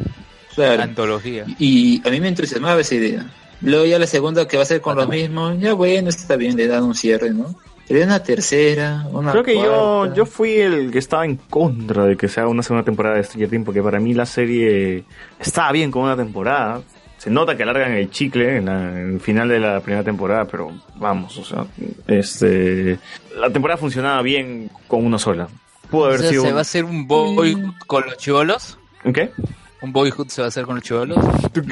claro. 0.54 0.82
Antología. 0.82 1.44
Y 1.58 2.06
a 2.06 2.10
mí 2.10 2.20
me 2.20 2.28
entusiasmaba 2.28 2.80
esa 2.80 2.94
idea. 2.94 3.26
Luego 3.60 3.86
ya 3.86 3.98
la 3.98 4.06
segunda 4.06 4.46
que 4.46 4.56
va 4.56 4.62
a 4.62 4.66
ser 4.66 4.80
con 4.80 4.96
los 4.96 5.08
mismos, 5.08 5.58
ya 5.58 5.72
bueno, 5.72 6.10
está 6.10 6.36
bien, 6.36 6.56
le 6.56 6.68
dan 6.68 6.84
un 6.84 6.94
cierre, 6.94 7.30
¿no? 7.30 7.56
Pero 7.88 8.04
una 8.04 8.22
tercera, 8.22 9.06
una 9.12 9.32
Creo 9.32 9.42
que 9.44 9.54
yo, 9.54 9.96
cuarta. 10.00 10.14
yo 10.14 10.26
fui 10.26 10.52
el 10.60 10.90
que 10.90 10.98
estaba 10.98 11.24
en 11.24 11.36
contra 11.36 12.04
de 12.04 12.16
que 12.16 12.28
se 12.28 12.40
haga 12.40 12.48
una 12.50 12.62
segunda 12.62 12.84
temporada 12.84 13.16
de 13.16 13.24
Stranger 13.24 13.48
Things, 13.48 13.64
porque 13.64 13.82
para 13.82 13.98
mí 13.98 14.12
la 14.14 14.26
serie 14.26 15.04
estaba 15.40 15.72
bien 15.72 15.90
con 15.90 16.02
una 16.02 16.16
temporada. 16.16 16.82
Se 17.16 17.30
nota 17.30 17.56
que 17.56 17.62
alargan 17.64 17.92
el 17.92 18.10
chicle 18.10 18.58
en, 18.58 18.66
la- 18.66 18.90
en 19.00 19.14
el 19.14 19.20
final 19.20 19.48
de 19.48 19.58
la 19.58 19.80
primera 19.80 20.04
temporada, 20.04 20.44
pero 20.44 20.70
vamos, 20.96 21.36
o 21.38 21.44
sea, 21.44 21.64
este, 22.06 22.98
la 23.40 23.50
temporada 23.50 23.76
funcionaba 23.78 24.22
bien 24.22 24.70
con 24.86 25.04
una 25.04 25.18
sola. 25.18 25.48
Pudo 25.90 26.02
O 26.02 26.06
haber 26.06 26.20
sea, 26.20 26.30
sido. 26.30 26.42
¿Se 26.42 26.48
un- 26.48 26.54
va 26.54 26.58
a 26.58 26.62
hacer 26.62 26.84
un 26.84 27.06
boyhood 27.08 27.72
con 27.86 28.04
los 28.04 28.16
chivolos? 28.18 28.78
¿Un 29.04 29.12
qué? 29.12 29.30
¿Un 29.80 29.92
boyhood 29.92 30.28
se 30.28 30.40
va 30.42 30.46
a 30.46 30.48
hacer 30.48 30.64
con 30.64 30.74
los 30.76 30.84
chivolos? 30.84 31.18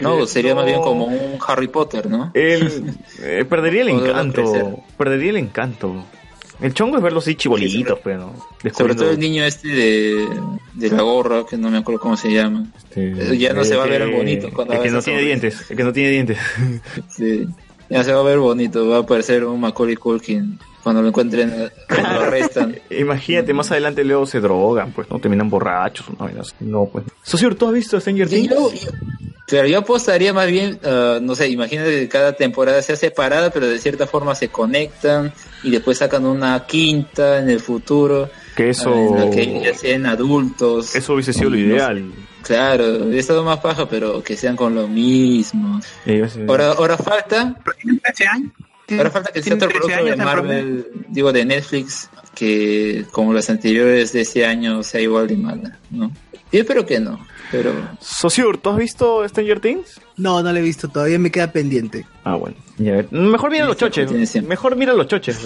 No, 0.00 0.26
sería 0.26 0.54
más 0.54 0.64
bien 0.64 0.80
como 0.80 1.06
un 1.06 1.38
Harry 1.46 1.68
Potter, 1.68 2.08
¿no? 2.08 2.30
El, 2.34 2.94
eh, 3.20 3.44
perdería 3.48 3.82
el 3.82 3.88
encanto. 3.88 4.80
Perdería 4.96 5.30
el 5.30 5.36
encanto. 5.38 6.04
El 6.60 6.72
chongo 6.72 6.96
es 6.96 7.02
verlos 7.02 7.24
así 7.24 7.34
chibolitos, 7.34 7.98
pues, 8.00 8.16
¿no? 8.16 8.32
Sobre 8.32 8.44
Descubriendo, 8.62 9.02
todo 9.02 9.12
el 9.12 9.18
niño 9.20 9.44
este 9.44 9.68
de, 9.68 10.26
de 10.72 10.90
la 10.90 11.02
gorra, 11.02 11.44
que 11.48 11.58
no 11.58 11.68
me 11.68 11.78
acuerdo 11.78 12.00
cómo 12.00 12.16
se 12.16 12.32
llama. 12.32 12.66
este, 12.88 13.36
ya 13.36 13.52
no 13.52 13.62
se 13.64 13.76
va 13.76 13.84
a 13.84 13.86
ver 13.88 14.08
que- 14.08 14.16
bonito 14.16 14.48
cuando 14.54 14.72
El 14.74 14.80
que 14.82 14.90
no 14.90 15.02
tiene 15.02 15.20
dientes. 15.22 15.70
El 15.70 15.76
que 15.76 15.84
no 15.84 15.92
tiene 15.92 16.10
dientes. 16.10 16.38
Sí. 17.10 17.46
Ya 17.90 18.02
se 18.02 18.12
va 18.12 18.20
a 18.20 18.24
ver 18.24 18.38
bonito, 18.38 18.88
va 18.88 18.96
a 18.96 19.00
aparecer 19.00 19.44
un 19.44 19.60
Macaulay 19.60 19.96
Culkin 19.96 20.58
cuando 20.86 21.02
lo 21.02 21.08
encuentren, 21.08 21.68
cuando 21.88 22.12
lo 22.12 22.20
arrestan. 22.26 22.78
Imagínate, 22.90 23.52
más 23.52 23.72
adelante 23.72 24.04
luego 24.04 24.24
se 24.24 24.38
drogan, 24.38 24.92
pues, 24.92 25.10
¿no? 25.10 25.18
Terminan 25.18 25.50
borrachos, 25.50 26.06
así. 26.40 26.52
No, 26.60 26.84
pues. 26.86 27.04
Socio, 27.24 27.52
¿tú 27.56 27.66
has 27.66 27.72
visto 27.72 27.98
Stranger 27.98 28.28
Things? 28.28 28.48
Yo- 28.50 28.72
yo- 28.72 28.90
Pero 29.48 29.66
yo 29.66 29.78
apostaría 29.78 30.32
más 30.32 30.46
bien, 30.46 30.78
ah, 30.84 31.18
no 31.20 31.34
sé, 31.34 31.48
imagínate 31.48 31.90
que 31.90 32.08
cada 32.08 32.34
temporada 32.34 32.80
sea 32.82 32.94
separada, 32.94 33.50
pero 33.50 33.66
de 33.66 33.80
cierta 33.80 34.06
forma 34.06 34.36
se 34.36 34.46
conectan 34.48 35.32
y 35.64 35.72
después 35.72 35.98
sacan 35.98 36.24
una 36.24 36.64
quinta 36.66 37.40
en 37.40 37.50
el 37.50 37.58
futuro. 37.58 38.30
Que 38.54 38.70
eso- 38.70 38.92
ah, 38.94 38.96
En 39.24 39.28
la 39.28 39.30
que 39.34 39.60
ya 39.64 39.74
sean 39.74 40.06
adultos. 40.06 40.94
Eso 40.94 41.14
hubiese 41.14 41.32
sido 41.32 41.50
lo 41.50 41.56
no 41.56 41.62
ideal. 41.62 42.12
Claro, 42.44 43.10
he 43.10 43.18
estado 43.18 43.42
más 43.42 43.58
paja, 43.58 43.88
pero 43.88 44.22
que 44.22 44.36
sean 44.36 44.54
con 44.54 44.72
lo 44.72 44.86
mismo. 44.86 45.80
Eh, 46.06 46.20
hubiese- 46.20 46.44
Ahora, 46.48 46.70
ahora 46.74 46.96
falta, 46.96 47.56
ahora 48.90 49.10
falta 49.10 49.32
que 49.32 49.42
sea 49.42 49.54
otro 49.54 49.68
13 49.68 49.84
producto 49.86 50.04
de 50.10 50.16
Marvel, 50.16 50.86
digo 51.08 51.32
de 51.32 51.44
Netflix, 51.44 52.10
que 52.34 53.04
como 53.10 53.32
las 53.32 53.50
anteriores 53.50 54.12
de 54.12 54.20
ese 54.22 54.46
año 54.46 54.82
sea 54.82 55.00
igual 55.00 55.26
de 55.26 55.36
mala, 55.36 55.78
¿no? 55.90 56.12
Yo 56.52 56.60
espero 56.60 56.86
que 56.86 57.00
no, 57.00 57.26
pero 57.50 57.72
Sociur, 58.00 58.58
¿tú 58.58 58.70
has 58.70 58.76
visto 58.76 59.28
Stranger 59.28 59.60
Things? 59.60 60.00
No, 60.16 60.42
no 60.42 60.52
lo 60.52 60.58
he 60.58 60.62
visto, 60.62 60.88
todavía 60.88 61.18
me 61.18 61.30
queda 61.30 61.50
pendiente. 61.50 62.06
Ah, 62.24 62.36
bueno. 62.36 62.56
Ya, 62.78 63.04
Mejor 63.10 63.50
mira 63.50 63.64
los 63.66 63.76
choches. 63.76 64.42
Mejor 64.42 64.76
mira 64.76 64.92
los 64.92 65.06
choches. 65.08 65.40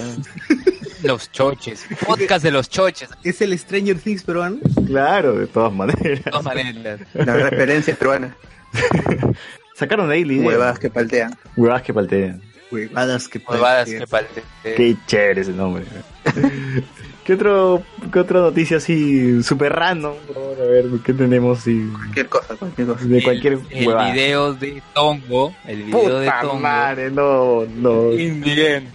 Los 1.03 1.33
choches. 1.33 1.87
Podcast 2.07 2.45
de 2.45 2.51
los 2.51 2.69
choches. 2.69 3.09
¿Es 3.25 3.41
el 3.41 3.59
Stranger 3.59 3.99
Things 3.99 4.23
peruano? 4.23 4.59
Claro, 4.87 5.39
de 5.39 5.47
todas 5.47 5.73
maneras. 5.73 6.03
De 6.25 6.31
todas 6.31 6.45
maneras. 6.45 7.01
La 7.15 7.35
referencia 7.35 7.95
peruana. 7.95 8.37
Sacaron 9.75 10.09
de 10.09 10.17
ahí 10.17 10.25
la 10.25 10.33
idea. 10.35 10.47
Huevadas 10.47 10.79
que 10.79 10.91
paltean. 10.91 11.35
Huevadas 11.57 11.83
que 11.83 11.95
paltean. 11.95 12.43
Huevadas 12.71 13.29
que 13.29 13.41
Huevadas 13.47 13.89
que 13.89 14.07
palte. 14.07 14.43
Qué 14.63 14.97
chévere 15.07 15.41
ese 15.43 15.53
nombre. 15.53 15.85
¿Qué, 17.25 17.35
otro, 17.35 17.83
¿Qué 18.13 18.19
otra 18.19 18.41
noticia 18.41 18.79
así 18.79 19.43
super 19.43 19.73
random? 19.73 20.15
Por 20.27 20.35
favor, 20.35 20.61
a 20.61 20.65
ver, 20.65 20.87
¿qué 21.05 21.13
tenemos 21.13 21.59
así? 21.59 21.89
Cualquier 21.93 22.29
cosa, 22.29 22.57
cualquier 22.57 22.87
cosa. 22.89 23.05
De 23.05 23.23
cualquier 23.23 23.59
el, 23.71 23.87
huevada. 23.87 24.09
el 24.09 24.15
video 24.15 24.55
de 24.55 24.83
Tongo. 24.95 25.55
El 25.67 25.83
video 25.85 26.19
de 26.19 26.27
Puta 26.27 26.41
Tongo. 26.43 26.61
madre, 26.61 27.11
no, 27.11 27.67
no. 27.67 28.13
In 28.13 28.43
the 28.43 28.77
end. 28.77 28.89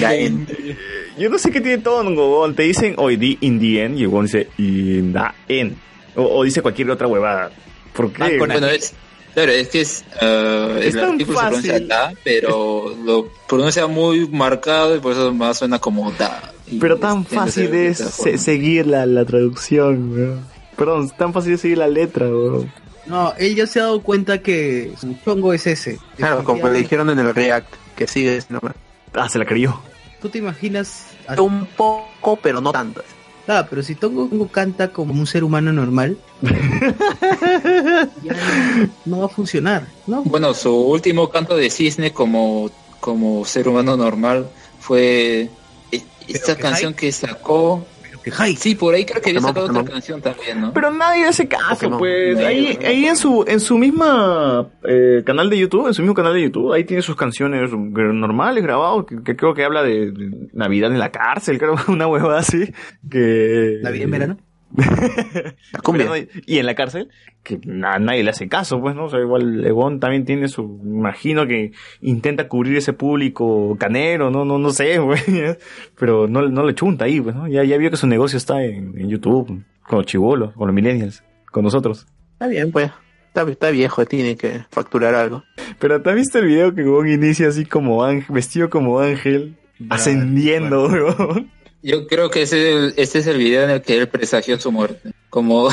Gaen. 0.00 0.46
Yo 1.18 1.28
no 1.28 1.38
sé 1.38 1.50
qué 1.50 1.60
tiene 1.60 1.78
Tongo. 1.78 2.52
Te 2.54 2.62
dicen, 2.62 2.94
hoy 2.96 3.16
di 3.16 3.38
in 3.40 3.60
the 3.60 3.84
end, 3.84 3.98
y 3.98 4.04
el 4.04 4.22
dice 4.22 4.48
in 4.58 5.12
the 5.12 5.60
end. 5.60 5.76
O, 6.16 6.38
o 6.38 6.44
dice 6.44 6.62
cualquier 6.62 6.90
otra 6.90 7.06
huevada. 7.06 7.50
¿Por 7.92 8.12
qué? 8.12 8.38
Con 8.38 8.48
bueno, 8.48 8.66
es, 8.66 8.94
Claro, 9.34 9.50
es 9.52 9.68
que 9.68 9.80
es, 9.80 10.04
eh, 10.20 10.78
Es 10.84 10.94
el 10.94 11.00
tan 11.00 11.10
artículo 11.12 11.38
se 11.38 11.44
pronuncia 11.46 11.72
fácil. 11.72 11.88
da, 11.88 12.12
pero 12.22 12.94
lo 13.04 13.28
pronuncia 13.48 13.86
muy 13.86 14.28
marcado 14.28 14.94
y 14.96 15.00
por 15.00 15.12
eso 15.12 15.32
más 15.34 15.58
suena 15.58 15.78
como 15.78 16.10
da. 16.12 16.52
Pero 16.80 16.98
tan 16.98 17.24
fácil 17.26 17.74
es 17.74 17.98
se- 17.98 18.38
seguir 18.38 18.86
la, 18.86 19.06
la 19.06 19.24
traducción, 19.24 20.12
weón. 20.12 20.46
Perdón, 20.76 21.10
tan 21.18 21.32
fácil 21.32 21.54
es 21.54 21.60
seguir 21.60 21.78
la 21.78 21.88
letra, 21.88 22.26
weón. 22.26 22.72
No, 23.06 23.34
él 23.36 23.54
ya 23.54 23.66
se 23.66 23.80
ha 23.80 23.82
dado 23.82 24.00
cuenta 24.02 24.38
que 24.40 24.92
su 24.98 25.14
chongo 25.24 25.52
es 25.52 25.66
ese. 25.66 25.98
Claro, 26.16 26.42
como 26.44 26.68
le 26.68 26.78
dijeron 26.78 27.10
en 27.10 27.18
el 27.18 27.34
React, 27.34 27.74
que 27.96 28.06
sigue 28.06 28.40
nomás. 28.48 28.74
Ah, 29.12 29.28
se 29.28 29.38
la 29.38 29.44
creyó. 29.44 29.78
¿Tú 30.22 30.28
te 30.30 30.38
imaginas? 30.38 31.04
Un 31.38 31.66
poco, 31.76 32.36
pero 32.42 32.60
no 32.62 32.72
tanto. 32.72 33.02
Ah, 33.46 33.66
pero 33.68 33.82
si 33.82 33.94
Tongo 33.94 34.26
Tongo 34.28 34.48
canta 34.48 34.88
como 34.92 35.12
un 35.12 35.26
ser 35.26 35.44
humano 35.44 35.72
normal, 35.72 36.16
ya 36.42 38.32
no, 38.32 38.88
no 39.04 39.18
va 39.20 39.26
a 39.26 39.28
funcionar, 39.28 39.86
¿no? 40.06 40.22
Bueno, 40.22 40.54
su 40.54 40.74
último 40.74 41.28
canto 41.28 41.56
de 41.56 41.68
cisne 41.70 42.12
como, 42.12 42.70
como 43.00 43.44
ser 43.44 43.68
humano 43.68 43.96
normal 43.96 44.48
fue 44.80 45.50
e- 45.92 46.02
esta 46.26 46.56
que 46.56 46.62
canción 46.62 46.94
que 48.24 48.30
sacó. 48.30 48.50
Sí, 48.56 48.74
por 48.74 48.94
ahí 48.94 49.04
creo 49.04 49.22
que 49.22 49.30
había 49.30 49.40
sacado 49.42 49.66
otra 49.66 49.84
canción 49.84 50.20
también, 50.20 50.60
¿no? 50.60 50.72
Pero 50.72 50.90
nadie 50.90 51.26
hace 51.26 51.46
caso, 51.46 51.74
Pokémon. 51.74 51.98
pues. 51.98 52.34
Nadie, 52.34 52.46
Ahí, 52.46 52.78
¿no? 52.80 52.88
ahí 52.88 53.04
en 53.06 53.16
su, 53.16 53.44
en 53.46 53.60
su 53.60 53.78
misma 53.78 54.68
eh, 54.84 55.22
canal 55.24 55.50
de 55.50 55.58
YouTube, 55.58 55.86
en 55.86 55.94
su 55.94 56.02
mismo 56.02 56.14
canal 56.14 56.34
de 56.34 56.42
YouTube, 56.42 56.72
ahí 56.72 56.84
tiene 56.84 57.02
sus 57.02 57.16
canciones 57.16 57.70
normales 57.72 58.62
grabados, 58.64 59.06
que, 59.06 59.22
que 59.22 59.36
creo 59.36 59.54
que 59.54 59.64
habla 59.64 59.82
de, 59.82 60.10
de 60.10 60.48
Navidad 60.52 60.90
en 60.90 60.98
la 60.98 61.10
cárcel, 61.12 61.58
creo, 61.58 61.76
una 61.88 62.06
huevada 62.06 62.38
así, 62.40 62.72
que... 63.10 63.78
¿Navidad 63.82 64.04
en 64.04 64.10
verano? 64.10 64.36
Y- 64.76 66.54
Y 66.54 66.58
en 66.58 66.66
la 66.66 66.74
cárcel, 66.74 67.08
que 67.42 67.58
a 67.84 67.98
nadie 67.98 68.22
le 68.24 68.30
hace 68.30 68.48
caso, 68.48 68.80
pues, 68.80 68.94
¿no? 68.96 69.04
O 69.06 69.10
sea, 69.10 69.20
igual 69.20 69.62
Legón 69.62 70.00
también 70.00 70.24
tiene 70.24 70.48
su, 70.48 70.80
imagino 70.84 71.46
que 71.46 71.72
intenta 72.00 72.48
cubrir 72.48 72.76
ese 72.76 72.92
público 72.92 73.76
canero, 73.78 74.30
no, 74.30 74.44
no, 74.44 74.58
no 74.58 74.70
sé, 74.70 74.98
güey, 75.00 75.20
pero 75.98 76.26
no, 76.28 76.48
no 76.48 76.64
le 76.64 76.74
chunta 76.74 77.04
ahí, 77.04 77.20
pues, 77.20 77.34
¿no? 77.34 77.46
Ya, 77.48 77.64
ya 77.64 77.76
vio 77.76 77.90
que 77.90 77.96
su 77.96 78.06
negocio 78.06 78.36
está 78.36 78.64
en, 78.64 78.98
en 78.98 79.08
YouTube, 79.08 79.62
con 79.86 79.98
los 79.98 80.06
chivolos, 80.06 80.52
con 80.54 80.66
los 80.66 80.74
millennials, 80.74 81.22
con 81.50 81.64
nosotros. 81.64 82.06
Está 82.32 82.46
bien, 82.48 82.72
pues. 82.72 82.90
Está, 83.28 83.42
está 83.50 83.70
viejo, 83.70 84.04
tiene 84.06 84.36
que 84.36 84.60
facturar 84.70 85.14
algo. 85.16 85.42
Pero 85.80 86.00
¿te 86.00 86.10
has 86.10 86.14
visto 86.16 86.38
el 86.38 86.46
video 86.46 86.72
que 86.74 86.84
Gon 86.84 87.08
inicia 87.08 87.48
así 87.48 87.64
como 87.64 88.04
ángel, 88.04 88.32
vestido 88.32 88.70
como 88.70 89.00
ángel, 89.00 89.56
ascendiendo, 89.90 90.86
weón? 90.88 91.50
Yo 91.86 92.06
creo 92.06 92.30
que 92.30 92.40
ese 92.42 92.62
es, 92.62 92.74
el, 92.76 92.94
este 92.96 93.18
es 93.18 93.26
el 93.26 93.36
video 93.36 93.62
en 93.62 93.68
el 93.70 93.82
que 93.82 93.98
él 93.98 94.08
presagió 94.08 94.58
su 94.58 94.72
muerte. 94.72 95.12
Como, 95.28 95.68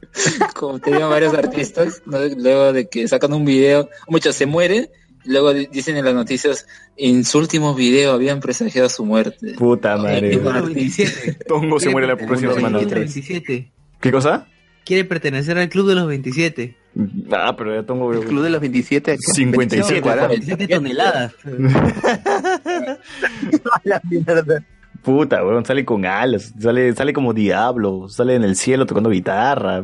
como 0.54 0.78
tenían 0.78 1.10
varios 1.10 1.34
artistas, 1.34 2.02
¿no? 2.06 2.18
luego 2.24 2.72
de 2.72 2.88
que 2.88 3.08
sacan 3.08 3.32
un 3.32 3.44
video, 3.44 3.88
muchos 4.06 4.36
se 4.36 4.46
mueren, 4.46 4.88
luego 5.24 5.52
di- 5.52 5.66
dicen 5.66 5.96
en 5.96 6.04
las 6.04 6.14
noticias, 6.14 6.68
en 6.96 7.24
su 7.24 7.38
último 7.38 7.74
video 7.74 8.12
habían 8.12 8.38
presagiado 8.38 8.88
su 8.88 9.04
muerte. 9.04 9.54
Puta 9.58 9.96
madre. 9.96 10.34
Eh, 10.34 10.38
weón. 10.38 10.72
27. 10.72 11.38
Tongo 11.48 11.80
se 11.80 11.90
muere 11.90 12.06
la 12.06 12.16
próxima 12.16 12.54
semana. 12.54 12.78
27. 12.78 13.72
¿Qué 14.00 14.12
cosa? 14.12 14.46
Quiere 14.84 15.04
pertenecer 15.04 15.58
al 15.58 15.68
club 15.68 15.88
de 15.88 15.96
los 15.96 16.06
27. 16.06 16.76
Ah, 17.32 17.56
pero 17.58 17.74
ya 17.74 17.82
Tongo... 17.84 18.12
El 18.12 18.20
club 18.24 18.44
de 18.44 18.50
los 18.50 18.60
27. 18.60 19.16
57. 19.18 20.00
27 20.28 20.68
toneladas. 20.68 21.34
La 23.84 24.00
mierda. 24.08 24.64
Puta, 25.06 25.44
weón, 25.44 25.64
sale 25.64 25.84
con 25.84 26.04
alas, 26.04 26.52
sale, 26.58 26.92
sale 26.94 27.12
como 27.12 27.32
diablo, 27.32 28.08
sale 28.08 28.34
en 28.34 28.42
el 28.42 28.56
cielo 28.56 28.86
tocando 28.86 29.08
guitarra. 29.08 29.82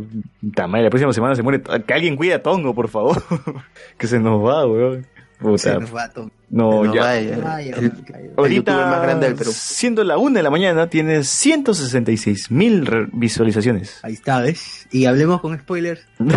La 0.56 0.90
próxima 0.90 1.12
semana 1.12 1.36
se 1.36 1.42
muere. 1.44 1.62
Que 1.86 1.94
alguien 1.94 2.16
cuide 2.16 2.34
a 2.34 2.42
Tongo, 2.42 2.74
por 2.74 2.88
favor. 2.88 3.22
que 3.98 4.08
se 4.08 4.18
nos 4.18 4.44
va, 4.44 4.66
weón. 4.66 5.06
Puta. 5.38 5.58
Se 5.58 5.78
nos 5.78 5.94
va, 5.94 6.08
Tongo. 6.10 6.30
No, 6.50 6.82
nos 6.84 6.94
ya. 6.94 7.00
va, 7.02 7.20
ya. 7.20 7.38
Vaya, 7.38 7.76
El- 7.76 7.90
vaya. 7.90 8.30
Ahorita, 8.36 8.72
youtuber 8.72 8.86
más 8.88 9.02
grande 9.02 9.26
del 9.28 9.36
Perú. 9.36 9.50
siendo 9.54 10.02
la 10.04 10.18
una 10.18 10.38
de 10.40 10.42
la 10.42 10.50
mañana, 10.50 10.88
tiene 10.88 11.22
166 11.22 12.50
mil 12.50 13.08
visualizaciones. 13.12 14.00
Ahí 14.02 14.14
está, 14.14 14.40
¿ves? 14.40 14.86
Y 14.90 15.06
hablemos 15.06 15.40
con 15.40 15.56
spoilers. 15.58 16.04
No 16.18 16.34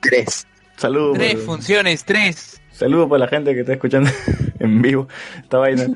Tres. 0.00 0.46
Saludos. 0.76 1.18
Tres 1.18 1.38
funciones, 1.42 2.04
tres. 2.04 2.60
Saludos 2.72 3.08
para 3.10 3.20
la 3.26 3.28
gente 3.28 3.52
que 3.54 3.60
está 3.60 3.74
escuchando 3.74 4.08
en 4.58 4.80
vivo 4.80 5.08
esta 5.42 5.58
vaina. 5.58 5.86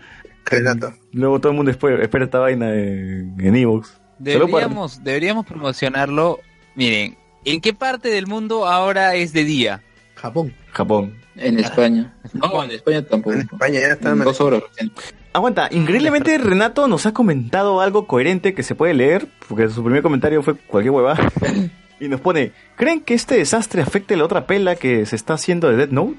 Renato. 0.44 0.92
Luego 1.12 1.40
todo 1.40 1.52
el 1.52 1.56
mundo 1.56 1.70
espera, 1.70 2.02
espera 2.02 2.24
esta 2.24 2.38
vaina 2.38 2.72
en 2.74 3.56
Evox. 3.56 3.98
Deberíamos, 4.18 5.02
deberíamos 5.02 5.46
promocionarlo. 5.46 6.40
Miren, 6.74 7.16
¿en 7.44 7.60
qué 7.60 7.74
parte 7.74 8.08
del 8.08 8.26
mundo 8.26 8.66
ahora 8.66 9.14
es 9.14 9.32
de 9.32 9.44
día? 9.44 9.82
Japón. 10.14 10.54
Japón. 10.72 11.14
En 11.36 11.58
España. 11.58 12.14
No, 12.32 12.62
en 12.62 12.70
España 12.70 13.02
tampoco. 13.02 13.34
En 13.34 13.40
España 13.42 13.80
ya 13.80 13.88
está. 13.88 14.10
En 14.10 14.20
dos 14.20 14.40
horas. 14.40 14.62
Aguanta, 15.32 15.68
increíblemente 15.72 16.38
Renato 16.38 16.86
nos 16.86 17.06
ha 17.06 17.12
comentado 17.12 17.80
algo 17.80 18.06
coherente 18.06 18.54
que 18.54 18.62
se 18.62 18.76
puede 18.76 18.94
leer, 18.94 19.26
porque 19.48 19.68
su 19.68 19.82
primer 19.82 20.02
comentario 20.02 20.42
fue 20.42 20.54
cualquier 20.54 20.92
hueva. 20.92 21.18
y 22.00 22.08
nos 22.08 22.20
pone, 22.20 22.52
¿creen 22.76 23.00
que 23.00 23.14
este 23.14 23.36
desastre 23.36 23.82
afecte 23.82 24.16
la 24.16 24.24
otra 24.24 24.46
pela 24.46 24.76
que 24.76 25.06
se 25.06 25.16
está 25.16 25.34
haciendo 25.34 25.68
de 25.68 25.76
Dead 25.76 25.88
Note? 25.88 26.18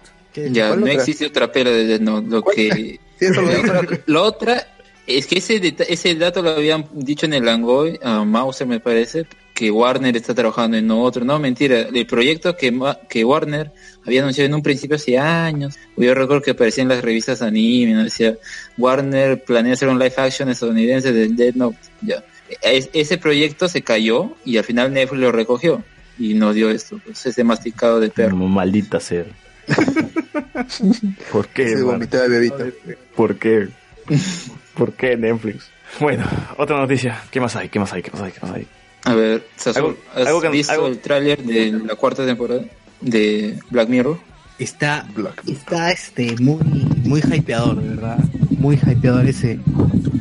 Ya, 0.52 0.68
¿Cuál 0.68 0.81
no 0.81 0.85
otra? 0.85 0.97
existe 0.97 1.26
otra 1.26 1.52
pela 1.52 1.69
de 1.69 1.85
Death 1.85 2.02
Note. 2.02 2.27
Lo 2.27 2.43
que 2.43 2.99
Sí, 3.19 3.25
eso 3.25 3.41
lo 3.41 3.49
otra, 3.59 3.99
la 4.05 4.21
otra 4.21 4.67
es 5.07 5.27
que 5.27 5.37
ese, 5.37 5.75
ese 5.87 6.15
dato 6.15 6.41
lo 6.41 6.49
habían 6.51 6.85
dicho 6.93 7.25
en 7.25 7.33
el 7.33 7.45
Langoy, 7.45 7.99
a 8.03 8.23
Mauser 8.23 8.65
me 8.67 8.79
parece, 8.79 9.25
que 9.53 9.69
Warner 9.71 10.17
está 10.17 10.33
trabajando 10.33 10.75
en 10.77 10.89
otro. 10.91 11.23
No, 11.23 11.39
mentira, 11.39 11.81
el 11.81 12.05
proyecto 12.07 12.57
que, 12.57 12.71
Ma- 12.71 12.97
que 13.07 13.23
Warner 13.23 13.71
había 14.05 14.21
anunciado 14.21 14.47
en 14.47 14.53
un 14.55 14.61
principio 14.63 14.95
hace 14.97 15.17
años. 15.17 15.75
Yo 15.95 16.13
recuerdo 16.13 16.41
que 16.41 16.51
aparecía 16.51 16.81
en 16.81 16.89
las 16.89 17.01
revistas 17.03 17.41
anime, 17.41 17.93
¿no? 17.93 18.03
decía 18.03 18.35
Warner 18.77 19.43
planea 19.43 19.73
hacer 19.73 19.87
un 19.89 19.99
live 19.99 20.13
action 20.17 20.49
estadounidense 20.49 21.13
del 21.13 21.35
Dead 21.35 21.53
Note. 21.55 21.77
Ya. 22.01 22.23
Es- 22.61 22.89
ese 22.93 23.17
proyecto 23.17 23.69
se 23.69 23.81
cayó 23.81 24.31
y 24.43 24.57
al 24.57 24.63
final 24.63 24.91
Netflix 24.91 25.21
lo 25.21 25.31
recogió 25.31 25.83
y 26.19 26.33
nos 26.33 26.53
dio 26.55 26.69
esto, 26.69 26.99
pues, 27.05 27.25
ese 27.25 27.43
masticado 27.43 27.99
de 27.99 28.09
perro. 28.09 28.31
Como 28.31 28.49
maldita 28.49 28.99
ser. 28.99 29.27
¿Por 31.31 31.47
qué? 31.47 31.69
Se 31.69 31.83
vomitó 31.83 32.17
de 32.21 32.27
bebito. 32.29 32.65
¿Por 33.15 33.35
qué? 33.37 33.67
¿Por 34.75 34.93
qué 34.93 35.17
Netflix? 35.17 35.69
Bueno, 35.99 36.25
otra 36.57 36.77
noticia. 36.77 37.21
¿Qué 37.31 37.39
más 37.39 37.55
hay? 37.55 37.69
¿Qué 37.69 37.79
más 37.79 37.91
hay? 37.93 38.01
¿Qué 38.01 38.11
más 38.11 38.21
hay? 38.21 38.31
¿Qué 38.31 38.39
más 38.41 38.51
hay? 38.55 38.67
A 39.05 39.13
ver, 39.13 39.43
Algo- 39.75 39.97
¿has 40.15 40.27
algo 40.27 40.41
que- 40.41 40.49
visto 40.49 40.73
algo- 40.73 40.87
el 40.87 40.99
tráiler 40.99 41.43
de 41.43 41.71
la 41.71 41.95
cuarta 41.95 42.25
temporada 42.25 42.61
de 43.01 43.59
Black 43.69 43.87
Mirror? 43.89 44.17
Está, 44.57 45.05
está 45.47 45.91
este, 45.91 46.35
muy, 46.39 46.57
muy 47.03 47.21
hypeador, 47.21 47.81
de 47.81 47.89
verdad. 47.89 48.17
Muy 48.51 48.77
hypeador 48.77 49.25
ese. 49.27 49.59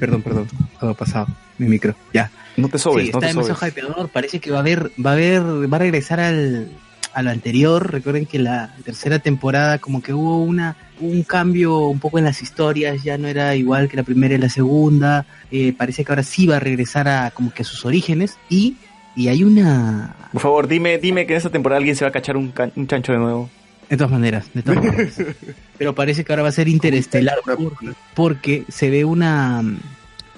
Perdón, 0.00 0.22
perdón. 0.22 0.48
Algo 0.80 0.94
pasado. 0.94 1.28
Mi 1.56 1.68
micro. 1.68 1.94
Ya. 2.12 2.30
No 2.56 2.68
te 2.68 2.78
sobres, 2.78 3.06
sí, 3.06 3.12
no 3.12 3.18
está 3.18 3.28
te 3.28 3.32
demasiado 3.32 3.58
sobres. 3.58 3.72
hypeador. 3.76 4.08
Parece 4.10 4.40
que 4.40 4.50
va 4.50 4.58
a 4.58 4.60
haber, 4.60 4.90
va 5.04 5.10
a 5.10 5.12
haber, 5.14 5.42
va 5.72 5.76
a 5.76 5.80
regresar 5.80 6.18
al, 6.20 6.68
a 7.14 7.22
lo 7.22 7.30
anterior. 7.30 7.92
Recuerden 7.92 8.26
que 8.26 8.38
la 8.38 8.74
tercera 8.84 9.18
temporada 9.18 9.78
como 9.78 10.02
que 10.02 10.12
hubo 10.12 10.42
una, 10.42 10.76
un 11.00 11.22
cambio 11.22 11.78
un 11.88 11.98
poco 12.00 12.18
en 12.18 12.24
las 12.24 12.42
historias. 12.42 13.02
Ya 13.02 13.16
no 13.18 13.28
era 13.28 13.54
igual 13.56 13.88
que 13.88 13.96
la 13.96 14.02
primera 14.02 14.34
y 14.34 14.38
la 14.38 14.48
segunda. 14.48 15.24
Eh, 15.50 15.72
parece 15.76 16.04
que 16.04 16.12
ahora 16.12 16.22
sí 16.22 16.46
va 16.46 16.56
a 16.56 16.60
regresar 16.60 17.08
a 17.08 17.30
como 17.30 17.52
que 17.52 17.62
a 17.62 17.64
sus 17.64 17.84
orígenes. 17.84 18.36
Y, 18.48 18.76
y 19.16 19.28
hay 19.28 19.44
una, 19.44 20.14
Por 20.32 20.40
favor, 20.42 20.66
dime, 20.68 20.98
dime 20.98 21.26
que 21.26 21.34
en 21.34 21.36
esta 21.38 21.50
temporada 21.50 21.78
alguien 21.78 21.94
se 21.96 22.04
va 22.04 22.08
a 22.08 22.12
cachar 22.12 22.36
un, 22.36 22.50
can- 22.50 22.72
un 22.76 22.86
chancho 22.86 23.12
de 23.12 23.18
nuevo. 23.18 23.50
De 23.88 23.96
todas 23.98 24.10
maneras, 24.12 24.46
de 24.54 24.62
todas 24.62 24.82
maneras. 24.82 25.14
Pero 25.78 25.94
parece 25.94 26.24
que 26.24 26.32
ahora 26.32 26.42
va 26.42 26.48
a 26.48 26.52
ser 26.52 26.68
interestelar 26.68 27.36
porque, 27.44 27.92
porque 28.14 28.64
se 28.68 28.88
ve 28.90 29.04
una 29.04 29.62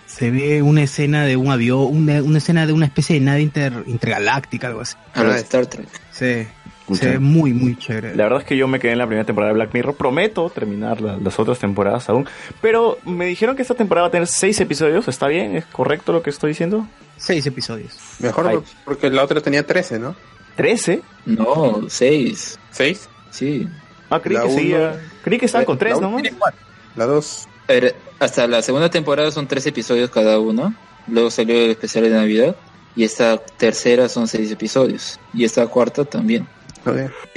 se 0.06 0.30
ve 0.30 0.62
una 0.62 0.82
escena 0.82 1.24
de 1.24 1.36
un 1.36 1.50
avión, 1.50 1.86
una, 1.90 2.22
una 2.22 2.38
escena 2.38 2.66
de 2.66 2.72
una 2.72 2.86
especie 2.86 3.14
de 3.18 3.20
nave 3.24 3.42
inter, 3.42 3.84
intergaláctica, 3.86 4.68
algo 4.68 4.80
así. 4.80 4.94
A 5.14 5.22
la 5.24 5.36
Star 5.38 5.66
Trek. 5.66 5.86
Sí, 6.10 6.46
Se 6.94 7.08
ve 7.10 7.18
muy, 7.18 7.52
muy 7.52 7.76
chévere. 7.76 8.14
La 8.14 8.24
verdad 8.24 8.40
es 8.40 8.46
que 8.46 8.56
yo 8.56 8.68
me 8.68 8.78
quedé 8.78 8.92
en 8.92 8.98
la 8.98 9.06
primera 9.06 9.24
temporada 9.26 9.52
de 9.52 9.54
Black 9.54 9.74
Mirror. 9.74 9.94
Prometo 9.96 10.50
terminar 10.50 11.00
la- 11.00 11.16
las 11.16 11.38
otras 11.38 11.58
temporadas 11.58 12.08
aún. 12.08 12.26
Pero 12.62 12.98
me 13.04 13.26
dijeron 13.26 13.56
que 13.56 13.62
esta 13.62 13.74
temporada 13.74 14.04
va 14.04 14.08
a 14.08 14.12
tener 14.12 14.26
seis 14.28 14.60
episodios. 14.60 15.08
¿Está 15.08 15.26
bien? 15.26 15.56
¿Es 15.56 15.64
correcto 15.66 16.12
lo 16.12 16.22
que 16.22 16.30
estoy 16.30 16.50
diciendo? 16.50 16.86
Seis 17.16 17.44
episodios. 17.46 17.96
Mejor 18.20 18.46
Ay. 18.48 18.58
porque 18.84 19.10
la 19.10 19.24
otra 19.24 19.40
tenía 19.40 19.66
13, 19.66 19.98
¿no? 19.98 20.14
¿Trece? 20.54 21.02
No, 21.24 21.82
seis. 21.88 22.58
¿6? 22.72 23.08
Sí. 23.30 23.68
Ah, 24.08 24.20
creí 24.20 24.34
La 24.36 24.42
que 24.42 24.46
uno- 24.48 24.56
seguía. 24.56 25.00
Creí 25.24 25.38
que 25.38 25.46
estaban 25.46 25.64
con 25.64 25.78
tres, 25.78 26.00
La 26.00 26.08
¿no? 26.08 26.18
La 26.94 27.06
2. 27.06 27.48
A 27.68 27.72
ver, 27.72 27.96
hasta 28.20 28.46
la 28.46 28.62
segunda 28.62 28.88
temporada 28.90 29.30
son 29.32 29.48
tres 29.48 29.66
episodios 29.66 30.08
cada 30.10 30.38
uno. 30.38 30.72
Luego 31.08 31.30
salió 31.30 31.56
el 31.56 31.70
especial 31.70 32.04
de 32.04 32.10
Navidad. 32.10 32.56
Y 32.94 33.04
esta 33.04 33.36
tercera 33.38 34.08
son 34.08 34.26
seis 34.28 34.50
episodios. 34.50 35.20
Y 35.34 35.44
esta 35.44 35.66
cuarta 35.66 36.04
también. 36.04 36.46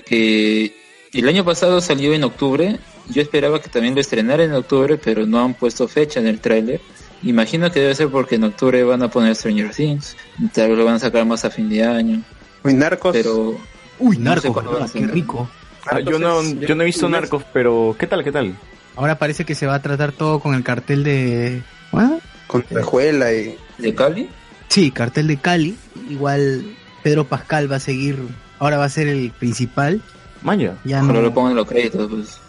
Que 0.05 0.73
el 1.13 1.27
año 1.27 1.43
pasado 1.45 1.81
salió 1.81 2.13
en 2.13 2.23
octubre. 2.23 2.79
Yo 3.09 3.21
esperaba 3.21 3.61
que 3.61 3.69
también 3.69 3.95
lo 3.95 4.01
estrenara 4.01 4.43
en 4.43 4.53
octubre, 4.53 4.97
pero 4.97 5.25
no 5.25 5.39
han 5.43 5.53
puesto 5.53 5.87
fecha 5.87 6.19
en 6.19 6.27
el 6.27 6.39
tráiler. 6.39 6.79
Imagino 7.23 7.71
que 7.71 7.79
debe 7.81 7.95
ser 7.95 8.09
porque 8.09 8.35
en 8.35 8.43
octubre 8.45 8.83
van 8.83 9.03
a 9.03 9.09
poner 9.09 9.35
Stranger 9.35 9.71
Things. 9.71 10.15
Tal 10.53 10.69
vez 10.69 10.77
lo 10.77 10.85
van 10.85 10.95
a 10.95 10.99
sacar 10.99 11.25
más 11.25 11.43
a 11.45 11.49
fin 11.49 11.67
de 11.69 11.83
año. 11.83 12.21
Uy, 12.63 12.73
Narcos. 12.73 13.13
Pero 13.13 13.57
Uy, 13.99 14.17
No 14.17 14.23
sé 14.35 14.47
Narcos, 14.47 14.51
cuándo 14.53 14.71
van 14.71 14.83
a 14.83 14.85
¿verdad? 14.85 14.99
qué 15.07 15.07
rico. 15.13 15.49
Ah, 15.85 15.99
yo 15.99 16.19
no, 16.19 16.41
yo 16.43 16.75
no 16.75 16.83
he 16.83 16.85
visto 16.85 17.09
Narcos, 17.09 17.43
pero 17.51 17.95
¿qué 17.99 18.07
tal, 18.07 18.23
qué 18.23 18.31
tal? 18.31 18.55
Ahora 18.95 19.17
parece 19.17 19.45
que 19.45 19.55
se 19.55 19.65
va 19.65 19.75
a 19.75 19.81
tratar 19.81 20.11
todo 20.11 20.39
con 20.39 20.53
el 20.55 20.63
cartel 20.63 21.03
de... 21.03 21.61
¿Ah? 21.93 22.17
Con 22.47 22.63
Rejuela 22.69 23.33
y... 23.33 23.57
¿De 23.77 23.95
Cali? 23.95 24.29
Sí, 24.67 24.91
cartel 24.91 25.27
de 25.27 25.37
Cali. 25.37 25.75
Igual 26.09 26.75
Pedro 27.03 27.25
Pascal 27.25 27.71
va 27.71 27.77
a 27.77 27.79
seguir... 27.81 28.17
Ahora 28.59 28.77
va 28.77 28.85
a 28.85 28.89
ser 28.89 29.07
el 29.07 29.31
principal. 29.31 30.01
Maya. 30.41 30.75
Ya 30.85 30.99
Ojalá 31.03 31.13
no... 31.13 31.21
lo 31.23 31.33
pongan 31.33 31.51
en 31.51 31.57
los 31.57 31.67
créditos, 31.67 32.09
pues. 32.09 32.39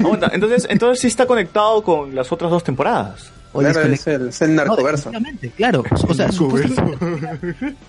Aguanta, 0.00 0.30
entonces, 0.32 0.66
entonces 0.68 1.00
sí 1.00 1.06
está 1.06 1.26
conectado 1.26 1.82
con 1.82 2.14
las 2.14 2.30
otras 2.32 2.50
dos 2.50 2.64
temporadas. 2.64 3.30
o 3.52 3.60
Claro, 3.60 3.82
es 3.82 4.06
el, 4.06 4.28
es 4.28 4.42
el 4.42 4.54
No, 4.56 4.64
narcoverso. 4.64 5.10
definitivamente, 5.10 5.50
claro. 5.56 5.84
O 6.08 6.14
sea, 6.14 6.28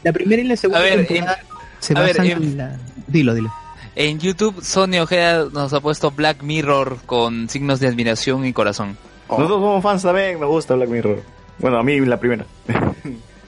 la 0.04 0.14
primera 0.14 0.42
y 0.42 0.46
la 0.46 0.56
segunda 0.56 0.80
A 0.80 0.84
ver, 0.84 1.08
temporada 1.08 1.40
se 1.80 1.98
a 1.98 2.02
ver, 2.02 2.20
em- 2.22 2.44
en 2.44 2.58
la... 2.58 2.78
Dilo, 3.08 3.34
dilo. 3.34 3.52
En 3.96 4.20
YouTube, 4.20 4.62
Sony 4.64 5.00
Ojeda 5.02 5.46
nos 5.52 5.72
ha 5.74 5.80
puesto 5.80 6.12
Black 6.12 6.44
Mirror 6.44 6.98
con 7.06 7.48
signos 7.50 7.80
de 7.80 7.88
admiración 7.88 8.46
y 8.46 8.54
corazón. 8.54 8.98
Oh. 9.28 9.38
Nosotros 9.40 9.62
somos 9.62 9.84
fans 9.84 10.02
también, 10.04 10.40
nos 10.40 10.50
gusta 10.50 10.76
Black 10.76 10.90
Mirror. 10.90 11.24
Bueno, 11.60 11.78
a 11.80 11.84
mí 11.84 12.00
la 12.02 12.18
primera. 12.20 12.46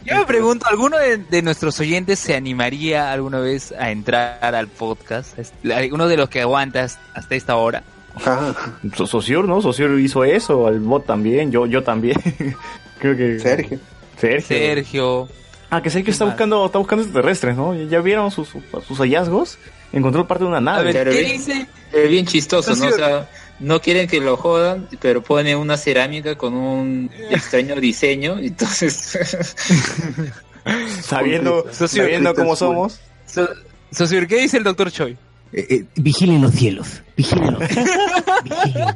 Yo 0.07 0.15
me 0.15 0.25
pregunto, 0.25 0.65
¿alguno 0.69 0.97
de, 0.97 1.17
de 1.17 1.41
nuestros 1.41 1.79
oyentes 1.79 2.17
se 2.19 2.35
animaría 2.35 3.11
alguna 3.11 3.39
vez 3.39 3.73
a 3.73 3.91
entrar 3.91 4.55
al 4.55 4.67
podcast? 4.67 5.37
¿Alguno 5.73 6.07
de 6.07 6.17
los 6.17 6.29
que 6.29 6.41
aguantas 6.41 6.97
hasta 7.13 7.35
esta 7.35 7.55
hora? 7.57 7.83
Ah, 8.25 8.53
So- 8.95 9.05
Sociur, 9.05 9.45
¿no? 9.47 9.61
Sociur 9.61 9.99
hizo 9.99 10.23
eso, 10.23 10.69
el 10.69 10.79
bot 10.79 11.05
también, 11.05 11.51
yo 11.51 11.65
yo 11.67 11.83
también. 11.83 12.17
Creo 12.99 13.15
que... 13.15 13.39
Sergio. 13.39 13.79
Sergio. 14.19 14.47
Sergio. 14.57 15.27
Ah, 15.69 15.81
que 15.81 15.89
Sergio 15.89 16.11
está 16.11 16.25
más? 16.25 16.33
buscando, 16.33 16.65
está 16.65 16.77
buscando 16.79 17.03
extraterrestres, 17.03 17.55
¿no? 17.57 17.75
¿Ya 17.75 17.99
vieron 18.01 18.31
sus, 18.31 18.49
sus 18.87 18.97
hallazgos? 18.99 19.57
Encontró 19.93 20.25
parte 20.27 20.43
de 20.45 20.47
una 20.47 20.57
A 20.57 20.61
nave. 20.61 20.93
ver, 20.93 21.09
¿qué 21.09 21.19
bien. 21.19 21.31
dice? 21.33 21.67
Es 21.93 22.09
bien 22.09 22.25
chistoso, 22.25 22.75
¿no? 22.75 22.87
O 22.87 22.91
sea, 22.91 23.29
no 23.59 23.81
quieren 23.81 24.07
que 24.07 24.19
lo 24.21 24.37
jodan, 24.37 24.87
pero 25.01 25.21
pone 25.23 25.55
una 25.55 25.77
cerámica 25.77 26.35
con 26.35 26.53
un 26.53 27.09
extraño 27.29 27.75
diseño, 27.75 28.37
entonces... 28.39 29.17
sabiendo 31.01 31.65
Socio- 31.71 32.03
sabiendo 32.03 32.33
cómo 32.35 32.55
somos. 32.55 32.99
So- 33.25 33.47
¿qué 34.27 34.41
dice 34.41 34.57
el 34.57 34.63
doctor 34.63 34.91
Choi? 34.91 35.17
Eh, 35.53 35.65
eh, 35.69 35.85
vigilen 35.95 36.41
los 36.41 36.51
cielos. 36.53 37.01
Vigilen 37.15 37.53
los 37.53 37.63
cielos. 37.69 38.95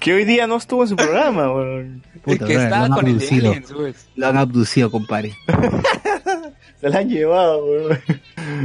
Que 0.00 0.14
hoy 0.14 0.24
día 0.24 0.46
no 0.46 0.56
estuvo 0.56 0.82
en 0.82 0.88
su 0.90 0.96
programa. 0.96 1.50
Puta, 2.22 2.44
el 2.44 2.46
que 2.46 2.54
estaba 2.54 2.76
lo 2.88 2.94
han 2.94 3.00
con 3.00 3.06
el 3.06 3.14
abducido. 3.14 3.50
Aliens, 3.50 3.72
pues. 3.74 4.06
Lo 4.16 4.26
han 4.26 4.36
abducido, 4.36 4.90
compadre. 4.90 5.34
Se 6.80 6.88
la 6.88 6.98
han 6.98 7.08
llevado, 7.08 7.64
weón. 7.64 7.98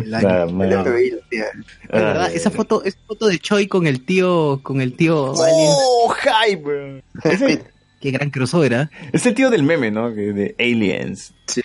El 0.05 0.13
año. 0.13 0.43
El 0.43 0.53
man. 0.53 0.69
FBI 0.83 1.11
lo 1.11 1.17
tiene. 1.29 1.45
Es 1.83 1.89
verdad, 1.91 2.33
esa 2.33 2.49
foto, 2.51 2.83
esa 2.83 2.97
foto 3.07 3.27
de 3.27 3.39
Choi 3.39 3.67
con 3.67 3.87
el 3.87 4.05
tío, 4.05 4.59
con 4.63 4.81
el 4.81 4.93
tío 4.93 5.33
Alien. 5.41 5.69
¡Oh, 5.71 6.13
hype, 6.47 6.63
weón! 6.63 7.03
Ese- 7.23 7.63
Qué 7.99 8.11
gran 8.11 8.29
crossover, 8.31 8.75
¿ah? 8.75 8.91
Es 9.13 9.25
el 9.25 9.33
tío 9.33 9.49
del 9.49 9.63
meme, 9.63 9.89
¿no? 9.89 10.13
Que 10.13 10.33
De 10.33 10.55
Aliens. 10.59 11.33
Sí, 11.47 11.61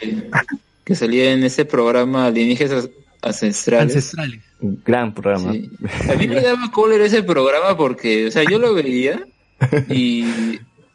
que 0.84 0.94
salía 0.94 1.32
en 1.32 1.42
ese 1.42 1.64
programa 1.64 2.26
Alienígenas 2.26 2.88
Ancestrales. 3.20 3.96
Ancestrales. 3.96 4.40
Un 4.60 4.80
gran 4.84 5.12
programa. 5.12 5.52
Sí. 5.52 5.68
A 6.08 6.14
mí 6.14 6.28
me 6.28 6.40
daba 6.40 6.70
cólera 6.70 7.04
ese 7.06 7.24
programa 7.24 7.76
porque, 7.76 8.28
o 8.28 8.30
sea, 8.30 8.44
yo 8.48 8.60
lo 8.60 8.72
veía 8.72 9.20
y 9.88 10.24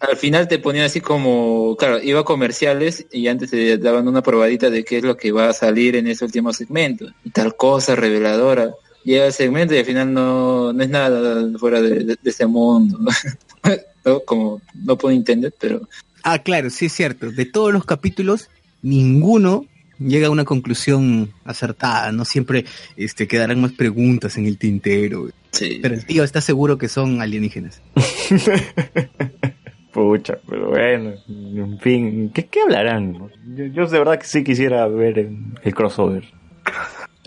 al 0.09 0.17
final 0.17 0.47
te 0.47 0.59
ponían 0.59 0.85
así 0.85 1.01
como, 1.01 1.75
claro, 1.77 2.01
iba 2.01 2.19
a 2.19 2.23
comerciales 2.25 3.05
y 3.11 3.27
antes 3.27 3.51
te 3.51 3.77
daban 3.77 4.07
una 4.07 4.21
probadita 4.21 4.69
de 4.69 4.83
qué 4.83 4.97
es 4.97 5.03
lo 5.03 5.15
que 5.17 5.31
va 5.31 5.49
a 5.49 5.53
salir 5.53 5.95
en 5.95 6.07
ese 6.07 6.25
último 6.25 6.51
segmento. 6.53 7.05
Y 7.23 7.29
tal 7.29 7.55
cosa 7.55 7.95
reveladora. 7.95 8.71
Llega 9.05 9.25
el 9.27 9.33
segmento 9.33 9.73
y 9.75 9.79
al 9.79 9.85
final 9.85 10.13
no, 10.13 10.71
no 10.73 10.83
es 10.83 10.89
nada 10.89 11.45
fuera 11.57 11.81
de, 11.81 12.03
de- 12.05 12.17
de 12.21 12.29
ese 12.29 12.45
mundo. 12.45 12.99
¿No? 14.05 14.19
Como 14.21 14.61
no 14.83 14.97
puedo 14.97 15.15
entender, 15.15 15.53
pero 15.59 15.87
Ah, 16.23 16.39
claro, 16.39 16.69
sí 16.69 16.85
es 16.85 16.93
cierto. 16.93 17.31
De 17.31 17.45
todos 17.45 17.73
los 17.73 17.83
capítulos, 17.85 18.49
ninguno 18.81 19.65
llega 19.99 20.27
a 20.27 20.31
una 20.31 20.45
conclusión 20.45 21.33
acertada. 21.45 22.11
No 22.13 22.23
siempre 22.25 22.65
este, 22.97 23.27
quedarán 23.27 23.59
más 23.61 23.71
preguntas 23.73 24.37
en 24.37 24.45
el 24.45 24.57
tintero. 24.57 25.29
sí. 25.51 25.79
Pero 25.81 25.95
el 25.95 26.05
tío 26.05 26.23
está 26.23 26.39
seguro 26.41 26.77
que 26.77 26.87
son 26.89 27.21
alienígenas. 27.21 27.81
Pucha, 29.93 30.39
pero 30.49 30.69
bueno, 30.69 31.13
en 31.27 31.79
fin, 31.79 32.31
¿qué, 32.33 32.47
qué 32.47 32.61
hablarán? 32.61 33.29
Yo, 33.55 33.65
yo 33.65 33.85
de 33.85 33.99
verdad 33.99 34.17
que 34.17 34.25
sí 34.25 34.43
quisiera 34.43 34.87
ver 34.87 35.19
el, 35.19 35.37
el 35.61 35.75
crossover. 35.75 36.23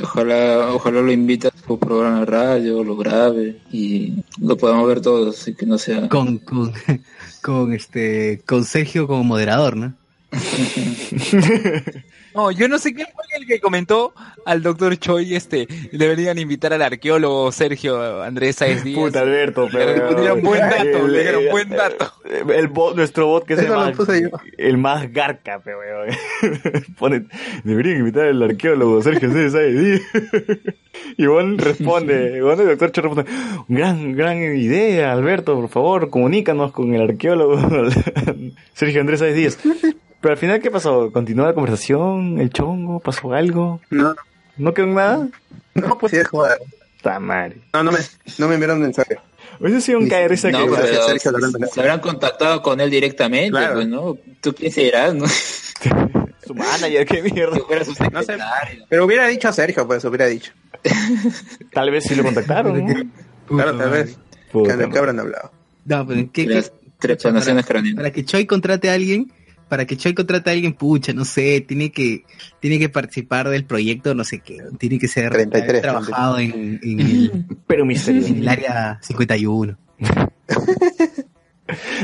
Ojalá, 0.02 0.72
ojalá 0.74 1.00
lo 1.00 1.12
invite 1.12 1.48
a 1.48 1.52
su 1.66 1.78
programa 1.78 2.20
de 2.20 2.26
radio, 2.26 2.82
lo 2.82 2.96
grabe 2.96 3.60
y 3.72 4.14
lo 4.40 4.56
podamos 4.56 4.86
ver 4.88 5.00
todos, 5.00 5.40
así 5.40 5.54
que 5.54 5.64
no 5.64 5.78
sea. 5.78 6.08
Con, 6.08 6.38
con, 6.38 6.72
con, 7.40 7.72
este, 7.72 8.42
con 8.44 8.64
Sergio 8.64 9.06
como 9.06 9.22
moderador, 9.22 9.76
¿no? 9.76 9.94
No, 12.36 12.50
yo 12.50 12.68
no 12.68 12.78
sé 12.78 12.92
quién 12.92 13.08
fue 13.14 13.24
el 13.38 13.46
que 13.46 13.60
comentó 13.60 14.12
al 14.44 14.62
doctor 14.62 14.94
Choi, 14.98 15.34
este, 15.34 15.66
deberían 15.90 16.38
invitar 16.38 16.74
al 16.74 16.82
arqueólogo 16.82 17.50
Sergio 17.50 18.22
Andrés 18.22 18.56
Saez 18.56 18.84
Díaz. 18.84 19.00
Puta 19.00 19.20
Alberto, 19.20 19.64
Le 19.64 19.70
pero... 19.70 20.14
dieron 20.20 20.42
buen 20.42 20.60
dato, 20.60 21.08
le 21.08 21.22
dieron 21.22 21.44
buen 21.50 21.70
dato. 21.70 22.12
El 22.24 22.68
bot, 22.68 22.94
nuestro 22.94 23.26
bot 23.26 23.46
que 23.46 23.54
es 23.54 23.60
el 23.60 23.70
más, 23.70 23.96
el 24.58 24.76
más 24.76 25.10
garca, 25.12 25.60
pe, 25.60 25.72
weón. 25.74 26.08
Pone, 26.98 27.26
deberían 27.64 28.00
invitar 28.00 28.26
al 28.28 28.42
arqueólogo 28.42 29.02
Sergio 29.02 29.32
C. 29.32 29.50
Saez. 29.50 30.02
Y 31.18 31.26
Juan 31.26 31.58
responde, 31.58 32.40
Juan 32.40 32.60
el 32.60 32.68
doctor 32.68 32.90
Cho 32.90 33.02
responde, 33.02 33.30
gran, 33.68 34.14
gran 34.14 34.38
idea, 34.38 35.12
Alberto, 35.12 35.54
por 35.54 35.68
favor, 35.68 36.10
comunícanos 36.10 36.72
con 36.72 36.94
el 36.94 37.02
arqueólogo 37.02 37.58
Sergio 38.74 39.00
Andrés 39.00 39.20
Sáez 39.20 39.34
Díaz. 39.34 39.58
Pero 40.20 40.32
al 40.32 40.38
final, 40.38 40.60
¿qué 40.60 40.70
pasó? 40.70 41.10
¿Continuó 41.12 41.46
la 41.46 41.54
conversación? 41.54 42.40
¿El 42.40 42.50
chongo? 42.50 43.00
¿Pasó 43.00 43.32
algo? 43.32 43.80
No, 43.90 44.14
¿No 44.56 44.72
quedó 44.74 44.86
en 44.86 44.94
nada? 44.94 45.28
no, 45.74 45.98
pues 45.98 46.12
sí 46.12 46.18
es 46.18 46.28
joder. 46.28 46.58
Está 46.96 47.20
madre. 47.20 47.58
No, 47.72 47.82
no 47.84 47.92
me, 47.92 47.98
no 48.38 48.48
me 48.48 48.54
enviaron 48.54 48.80
mensaje. 48.80 49.18
Hubiese 49.60 49.80
sido 49.80 49.98
un 50.00 50.08
caer 50.08 50.30
risa 50.30 50.50
No, 50.50 50.64
que... 50.66 50.70
Gracias, 50.72 51.22
pero 51.32 51.66
se 51.72 51.80
habrán 51.80 52.00
contactado 52.00 52.60
con 52.62 52.80
él 52.80 52.90
directamente, 52.90 53.50
Claro. 53.50 53.74
pues, 53.76 53.88
¿no? 53.88 54.16
¿Tú 54.40 54.54
quién 54.54 54.72
serás, 54.72 55.14
no? 55.14 55.24
Su 56.46 56.54
manager, 56.54 57.06
qué 57.06 57.22
mierda. 57.22 57.56
No 58.12 58.22
sé. 58.22 58.36
Pero 58.88 59.04
hubiera 59.04 59.26
dicho 59.28 59.48
a 59.48 59.52
Sergio, 59.52 59.86
pues 59.86 60.04
hubiera 60.04 60.26
dicho. 60.26 60.52
Tal 61.72 61.90
vez 61.90 62.04
sí 62.04 62.14
lo 62.14 62.22
contactaron, 62.22 62.84
¿no? 62.86 62.94
Claro, 63.48 63.76
tal 63.76 63.90
vez. 63.90 64.18
Puta 64.52 64.76
Que, 64.76 64.98
habrán 64.98 65.18
hablado. 65.20 65.50
No, 65.84 66.06
pero 66.06 66.28
¿qué, 66.32 66.46
qué- 66.46 66.54
Las 66.54 66.72
trepanaciones 66.98 67.66
craneales. 67.66 67.96
para 67.96 68.10
que 68.12 68.24
Choi 68.24 68.46
contrate 68.46 68.90
a 68.90 68.94
alguien, 68.94 69.32
para 69.68 69.84
que 69.86 69.96
Choi 69.96 70.14
contrate 70.14 70.50
a 70.50 70.52
alguien, 70.52 70.72
pucha, 70.74 71.12
no 71.12 71.24
sé, 71.24 71.60
tiene 71.60 71.90
que, 71.90 72.24
tiene 72.60 72.78
que 72.78 72.88
participar 72.88 73.48
del 73.48 73.64
proyecto, 73.64 74.14
no 74.14 74.24
sé 74.24 74.40
qué, 74.40 74.58
tiene 74.78 74.98
que 74.98 75.08
ser 75.08 75.32
33, 75.32 75.68
haber 75.70 75.82
trabajado 75.82 76.38
en, 76.38 76.78
en 76.82 77.00
el, 77.00 77.44
Pero 77.66 77.84
misterioso. 77.84 78.28
en 78.28 78.38
el 78.38 78.48
área 78.48 78.98
51. 79.02 79.76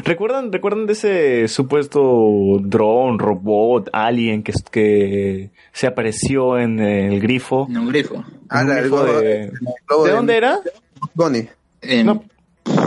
¿Recuerdan, 0.05 0.51
¿Recuerdan 0.51 0.86
de 0.86 0.93
ese 0.94 1.47
supuesto 1.47 2.59
drone, 2.60 3.16
robot, 3.18 3.90
alien 3.93 4.43
que, 4.43 4.52
que 4.72 5.51
se 5.72 5.86
apareció 5.86 6.59
en 6.59 6.80
el 6.80 7.20
grifo? 7.20 7.68
En 7.70 7.78
un 7.78 7.89
grifo. 7.89 8.24
Ah, 8.48 8.62
Un 8.62 8.76
grifo 8.76 9.05
de... 9.05 9.52
globo 9.86 10.05
¿De 10.05 10.10
dónde 10.12 10.36
era? 10.36 10.59
Bonnie, 11.14 11.48
En, 11.80 12.06
No, 12.06 12.24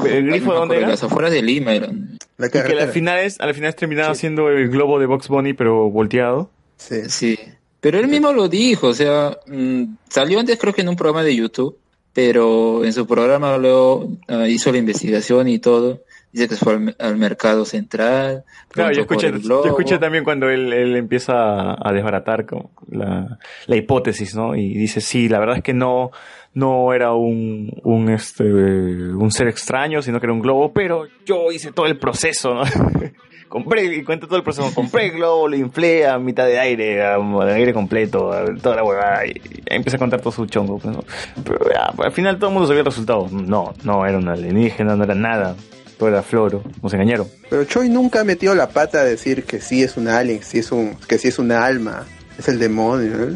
¿El 0.06 0.28
grifo 0.28 0.52
de 0.52 0.60
dónde 0.60 0.76
en 0.76 0.82
era? 0.82 0.90
las 0.90 1.04
afueras 1.04 1.32
de 1.32 1.42
Lima 1.42 1.72
eran. 1.74 2.18
La 2.38 2.48
Y 2.48 2.50
que 2.50 2.60
al 2.60 2.90
final, 2.90 3.20
es, 3.20 3.40
al 3.40 3.54
final 3.54 3.76
terminaba 3.76 4.14
siendo 4.16 4.50
el 4.50 4.70
globo 4.70 5.00
de 5.00 5.06
Box 5.06 5.28
Bunny, 5.28 5.54
pero 5.54 5.90
volteado. 5.90 6.50
Sí. 6.78 7.10
Sí. 7.10 7.40
Pero 7.80 8.00
él 8.00 8.08
mismo 8.08 8.34
lo 8.34 8.50
dijo, 8.50 8.88
o 8.88 8.94
sea, 8.94 9.38
mm, 9.46 9.84
salió 10.10 10.40
antes 10.40 10.58
creo 10.58 10.74
que 10.74 10.82
en 10.82 10.90
un 10.90 10.96
programa 10.96 11.24
de 11.24 11.36
YouTube, 11.36 11.78
pero 12.14 12.84
en 12.84 12.92
su 12.94 13.06
programa 13.06 13.58
luego 13.58 14.10
ah, 14.28 14.48
hizo 14.48 14.72
la 14.72 14.80
investigación 14.80 15.48
y 15.48 15.60
todo. 15.60 16.02
Dice 16.36 16.50
que 16.50 16.56
fue 16.58 16.74
al, 16.74 16.96
al 17.00 17.16
mercado 17.16 17.64
central. 17.64 18.44
Claro, 18.68 18.92
yo 18.92 19.04
escuché, 19.04 19.32
yo 19.42 20.00
también 20.02 20.26
cuando 20.26 20.50
él, 20.50 20.74
él 20.74 20.98
empieza 20.98 21.72
a 21.72 21.94
desbaratar 21.94 22.46
como 22.46 22.72
la, 22.90 23.40
la 23.68 23.76
hipótesis, 23.78 24.36
¿no? 24.36 24.54
Y 24.54 24.74
dice, 24.74 25.00
sí, 25.00 25.30
la 25.30 25.40
verdad 25.40 25.56
es 25.56 25.64
que 25.64 25.74
no, 25.74 26.12
no 26.54 26.92
era 26.92 27.14
un, 27.14 27.72
un, 27.84 28.10
este, 28.10 28.44
un 28.44 29.32
ser 29.32 29.48
extraño, 29.48 30.02
sino 30.02 30.20
que 30.20 30.26
era 30.26 30.34
un 30.34 30.42
globo, 30.42 30.74
pero 30.74 31.08
yo 31.26 31.54
hice 31.54 31.72
todo 31.72 31.86
el 31.86 31.98
proceso, 31.98 32.54
¿no? 32.54 32.64
compré, 33.48 33.86
y 33.86 34.04
cuenta 34.04 34.28
todo 34.28 34.36
el 34.36 34.44
proceso, 34.44 34.70
compré 34.76 35.06
el 35.06 35.12
globo, 35.14 35.48
lo 35.48 35.56
inflé 35.56 36.06
a 36.06 36.20
mitad 36.20 36.48
de 36.48 36.60
aire, 36.60 37.02
a, 37.02 37.16
a 37.16 37.46
aire 37.54 37.74
completo, 37.74 38.34
a 38.34 38.44
toda 38.56 38.76
la 38.76 38.84
huevada, 38.84 39.26
y, 39.26 39.30
y 39.30 39.64
empecé 39.68 39.96
a 39.96 40.00
contar 40.00 40.20
todo 40.20 40.34
su 40.34 40.46
chongo, 40.48 40.80
pues, 40.80 40.94
¿no? 40.94 41.02
Pero 41.46 41.60
al 42.04 42.12
final 42.12 42.38
todo 42.38 42.50
el 42.50 42.54
mundo 42.56 42.68
sabía 42.68 42.82
el 42.82 42.86
resultado. 42.86 43.30
No, 43.32 43.74
no 43.86 44.06
era 44.06 44.18
un 44.18 44.28
alienígena, 44.28 44.98
no 44.98 45.06
era 45.06 45.16
nada. 45.16 45.56
Todo 45.98 46.10
era 46.10 46.24
floro, 46.24 46.64
nos 46.82 46.94
engañaron. 46.94 47.28
Pero 47.50 47.64
Choi 47.66 47.90
nunca 47.90 48.24
metió 48.24 48.54
la 48.54 48.70
pata 48.70 49.00
a 49.00 49.04
decir 49.04 49.44
que 49.44 49.62
sí 49.62 49.84
es 49.84 49.98
un 49.98 50.08
alien, 50.08 50.40
que 50.40 50.46
sí 50.46 50.60
es, 50.60 50.72
un, 50.72 50.96
que 51.08 51.18
sí 51.18 51.30
es 51.30 51.40
una 51.40 51.66
alma, 51.66 52.06
es 52.38 52.48
el 52.48 52.60
demonio. 52.60 53.30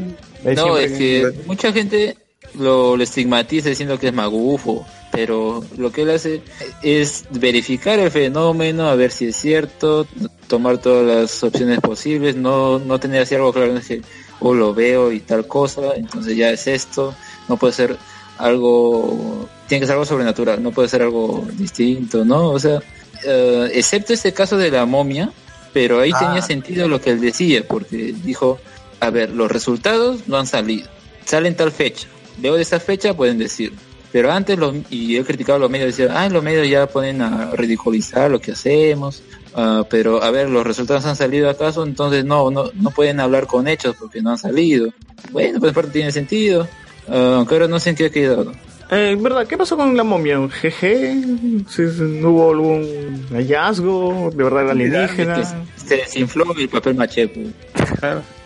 ¿eh? 0.44 0.56
No, 0.56 0.77
es 0.77 0.91
que 0.94 1.31
mucha 1.45 1.72
gente 1.72 2.18
lo, 2.56 2.98
lo 2.98 3.03
estigmatiza 3.03 3.69
diciendo 3.69 3.98
que 3.98 4.07
es 4.07 4.14
magufo, 4.14 4.86
pero 5.11 5.64
lo 5.77 5.91
que 5.91 6.03
él 6.03 6.11
hace 6.11 6.41
es 6.84 7.26
verificar 7.31 7.99
el 7.99 8.11
fenómeno, 8.11 8.88
a 8.88 8.95
ver 8.95 9.11
si 9.11 9.27
es 9.27 9.36
cierto, 9.36 10.07
tomar 10.48 10.77
todas 10.77 11.06
las 11.06 11.44
opciones 11.44 11.80
posibles, 11.80 12.36
no, 12.36 12.80
no 12.80 12.99
tener 12.99 13.22
así 13.22 13.36
algo 13.36 13.53
claro, 13.53 13.73
no 13.73 13.80
es 13.80 13.88
que 13.88 14.02
o 14.41 14.53
lo 14.53 14.73
veo 14.73 15.11
y 15.11 15.19
tal 15.19 15.48
cosa, 15.48 15.94
entonces 15.95 16.38
ya 16.38 16.52
es 16.52 16.68
esto, 16.68 17.14
no 17.48 17.57
puede 17.57 17.73
ser 17.73 17.98
algo, 18.40 19.48
tiene 19.68 19.82
que 19.82 19.86
ser 19.86 19.94
algo 19.94 20.06
sobrenatural, 20.06 20.64
no 20.64 20.72
puede 20.72 20.90
ser 20.90 21.02
algo 21.03 21.48
distinto, 21.53 22.26
¿no? 22.26 22.49
O 22.49 22.60
sea, 22.60 22.80
eh, 23.26 23.70
excepto 23.74 24.14
este 24.14 24.34
caso 24.34 24.57
de 24.57 24.72
la 24.72 24.86
momia, 24.86 25.32
pero 25.74 25.99
ahí 25.99 26.11
Ah. 26.16 26.20
tenía 26.20 26.41
sentido 26.41 26.88
lo 26.88 26.99
que 26.99 27.11
él 27.11 27.22
decía, 27.22 27.64
porque 27.68 28.16
dijo, 28.24 28.60
a 28.99 29.10
ver, 29.11 29.30
los 29.32 29.52
resultados 29.52 30.28
no 30.28 30.38
han 30.38 30.48
salido, 30.48 30.88
salen 31.26 31.56
tal 31.56 31.72
fecha, 31.72 32.07
luego 32.41 32.56
de 32.56 32.64
esa 32.64 32.80
fecha 32.80 33.14
pueden 33.14 33.38
decir, 33.38 33.74
pero 34.11 34.32
antes 34.32 34.57
los, 34.57 34.74
y 34.90 35.18
él 35.18 35.26
criticaba 35.26 35.57
a 35.57 35.60
los 35.60 35.70
medios, 35.70 35.95
decía, 35.95 36.14
ah, 36.20 36.28
los 36.30 36.41
medios 36.41 36.68
ya 36.68 36.88
ponen 36.88 37.22
a 37.22 37.52
ridiculizar 37.52 38.32
lo 38.32 38.40
que 38.40 38.53
hacemos, 38.53 39.22
ah, 39.53 39.84
pero 39.90 40.24
a 40.24 40.32
ver, 40.32 40.49
los 40.49 40.66
resultados 40.66 41.06
han 41.06 41.16
salido 41.16 41.49
acaso, 41.49 41.84
entonces 41.84 42.26
no, 42.26 42.49
no, 42.49 42.72
no 42.74 42.90
pueden 42.91 43.20
hablar 43.20 43.45
con 43.48 43.68
hechos 43.68 43.95
porque 43.99 44.22
no 44.22 44.32
han 44.32 44.38
salido. 44.38 44.91
Bueno, 45.32 45.60
pues 45.60 45.70
en 45.70 45.76
parte 45.76 45.91
tiene 45.91 46.11
sentido, 46.11 46.68
aunque 47.11 47.56
ahora 47.56 47.68
no 47.68 47.80
sé 47.80 47.91
en 47.91 47.95
qué 47.95 48.06
ha 48.06 48.10
quedado. 48.10 48.52
Eh, 48.91 49.15
¿Verdad? 49.19 49.45
¿Qué 49.45 49.56
pasó 49.56 49.77
con 49.77 49.95
la 49.95 50.03
momia? 50.03 50.40
¿GG? 50.40 51.65
¿Sí, 51.68 51.68
sí, 51.68 51.84
¿No 51.99 52.31
hubo 52.31 52.49
algún 52.52 53.27
hallazgo? 53.31 54.31
¿De 54.34 54.44
verdad 54.44 54.64
era 54.64 54.72
alienígena? 54.72 55.36
Que 55.36 55.44
se 55.76 55.98
desinfló 55.98 56.56
el 56.57 56.69
papel 56.69 56.95
maché. 56.95 57.27
pues. 57.27 57.48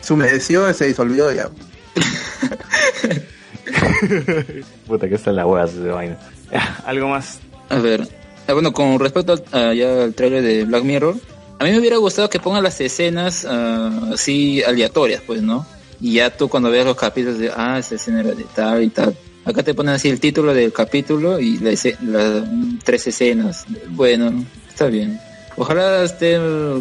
Se 0.01 0.13
humedeció 0.13 0.69
y 0.69 0.73
se 0.73 0.87
disolvió 0.87 1.31
ya. 1.31 1.49
Puta, 4.87 5.07
que 5.07 5.15
está 5.15 5.31
la 5.31 5.47
hueá 5.47 5.65
de 5.65 5.91
vaina. 5.91 6.17
Algo 6.85 7.07
más. 7.07 7.39
A 7.69 7.79
ver, 7.79 8.07
ah, 8.47 8.53
bueno, 8.53 8.73
con 8.73 8.99
respecto 8.99 9.33
al, 9.33 9.43
ah, 9.53 9.73
ya 9.73 10.03
al 10.03 10.13
trailer 10.13 10.43
de 10.43 10.65
Black 10.65 10.83
Mirror, 10.83 11.15
a 11.59 11.63
mí 11.63 11.71
me 11.71 11.79
hubiera 11.79 11.97
gustado 11.97 12.29
que 12.29 12.39
pongan 12.39 12.63
las 12.63 12.79
escenas 12.81 13.45
ah, 13.49 14.09
así 14.13 14.61
aleatorias, 14.63 15.21
pues, 15.25 15.41
¿no? 15.41 15.65
Y 16.03 16.15
ya 16.15 16.29
tú 16.35 16.49
cuando 16.49 16.69
veas 16.69 16.85
los 16.85 16.97
capítulos 16.97 17.39
de, 17.39 17.49
ah, 17.55 17.79
escena 17.79 18.19
era 18.19 18.33
de 18.33 18.43
tal 18.53 18.83
y 18.83 18.89
tal. 18.89 19.15
Acá 19.45 19.63
te 19.63 19.73
ponen 19.73 19.93
así 19.95 20.09
el 20.09 20.19
título 20.19 20.53
del 20.53 20.71
capítulo 20.73 21.39
y 21.39 21.57
la 21.59 21.71
las 22.01 22.43
tres 22.83 23.07
escenas. 23.07 23.65
Bueno, 23.89 24.43
está 24.69 24.87
bien. 24.87 25.17
Ojalá 25.55 26.03
esté, 26.03 26.37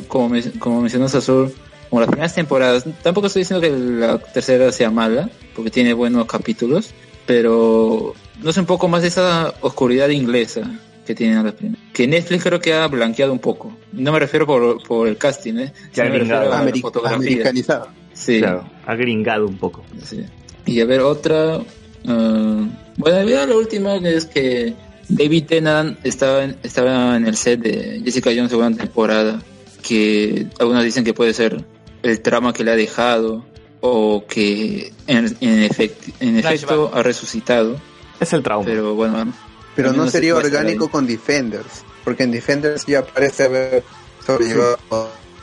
como, 0.08 0.28
me- 0.30 0.50
como 0.58 0.80
mencionó 0.80 1.08
Sazur, 1.08 1.52
como 1.88 2.00
las 2.00 2.08
primeras 2.10 2.34
temporadas. 2.34 2.84
Tampoco 3.02 3.28
estoy 3.28 3.42
diciendo 3.42 3.60
que 3.60 3.70
la 3.70 4.18
tercera 4.18 4.72
sea 4.72 4.90
mala, 4.90 5.30
porque 5.54 5.70
tiene 5.70 5.92
buenos 5.92 6.26
capítulos, 6.26 6.90
pero 7.26 8.14
no 8.42 8.52
sé 8.52 8.58
un 8.60 8.66
poco 8.66 8.88
más 8.88 9.02
de 9.02 9.08
esa 9.08 9.54
oscuridad 9.60 10.08
inglesa 10.08 10.62
que 11.06 11.14
tienen 11.14 11.44
las 11.44 11.54
primeras. 11.54 11.80
Que 11.92 12.06
Netflix 12.08 12.42
creo 12.44 12.60
que 12.60 12.74
ha 12.74 12.86
blanqueado 12.88 13.32
un 13.32 13.38
poco. 13.40 13.72
No 13.92 14.12
me 14.12 14.18
refiero 14.18 14.46
por, 14.46 14.82
por 14.82 15.06
el 15.08 15.16
casting, 15.16 15.54
¿eh? 15.58 15.72
Sino 15.92 16.06
me 16.10 16.18
refiero 16.18 16.40
gringado. 16.40 16.52
a 16.52 16.58
la 16.58 16.64
Ameri- 16.70 16.80
fotografía. 16.80 17.16
americanizado. 17.18 17.88
Sí. 18.24 18.38
Claro, 18.38 18.68
ha 18.86 18.94
gringado 18.94 19.46
un 19.46 19.56
poco. 19.58 19.84
Sí. 20.04 20.24
Y 20.66 20.80
a 20.80 20.84
ver, 20.84 21.00
otra. 21.00 21.60
ah, 22.06 22.68
bueno, 22.96 23.46
la 23.46 23.56
última 23.56 23.96
es 23.96 24.26
que 24.26 24.74
David 25.08 25.44
Tennant 25.46 25.98
estaba 26.04 26.44
en, 26.44 26.56
estaba 26.62 27.16
en 27.16 27.26
el 27.26 27.36
set 27.36 27.60
de 27.60 28.00
Jessica 28.04 28.30
Jones 28.34 28.50
segunda 28.50 28.78
temporada. 28.78 29.42
Que 29.82 30.46
algunos 30.60 30.84
dicen 30.84 31.02
que 31.04 31.12
puede 31.14 31.34
ser 31.34 31.64
el 32.02 32.20
trama 32.20 32.52
que 32.52 32.62
le 32.64 32.70
ha 32.70 32.76
dejado. 32.76 33.44
O 33.80 34.24
que 34.28 34.92
en, 35.08 35.24
en, 35.40 35.68
efect- 35.68 36.12
en 36.20 36.38
efecto 36.38 36.92
ha 36.94 37.02
resucitado. 37.02 37.80
Es 38.20 38.32
el 38.32 38.42
trauma. 38.44 38.64
Pero 38.64 38.94
bueno. 38.94 39.32
Pero 39.74 39.92
no 39.92 40.08
sería 40.08 40.36
orgánico 40.36 40.88
con 40.88 41.06
Defenders, 41.06 41.82
porque 42.04 42.22
en 42.22 42.30
Defenders 42.30 42.86
ya 42.86 43.04
parece 43.04 43.44
haber 43.44 43.82
sobrellevado. 44.24 44.78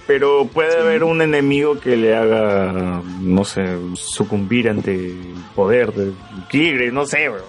Pero 0.10 0.48
puede 0.52 0.76
haber 0.76 1.04
un 1.04 1.22
enemigo 1.22 1.80
que 1.80 1.96
le 1.96 2.16
haga, 2.16 3.04
no 3.22 3.46
sé, 3.46 3.78
sucumbir 3.94 4.68
ante 4.68 4.92
el 4.96 5.36
poder 5.54 5.94
del 5.94 6.16
tigre, 6.50 6.92
no 6.92 7.06
sé, 7.06 7.30
bro. 7.30 7.46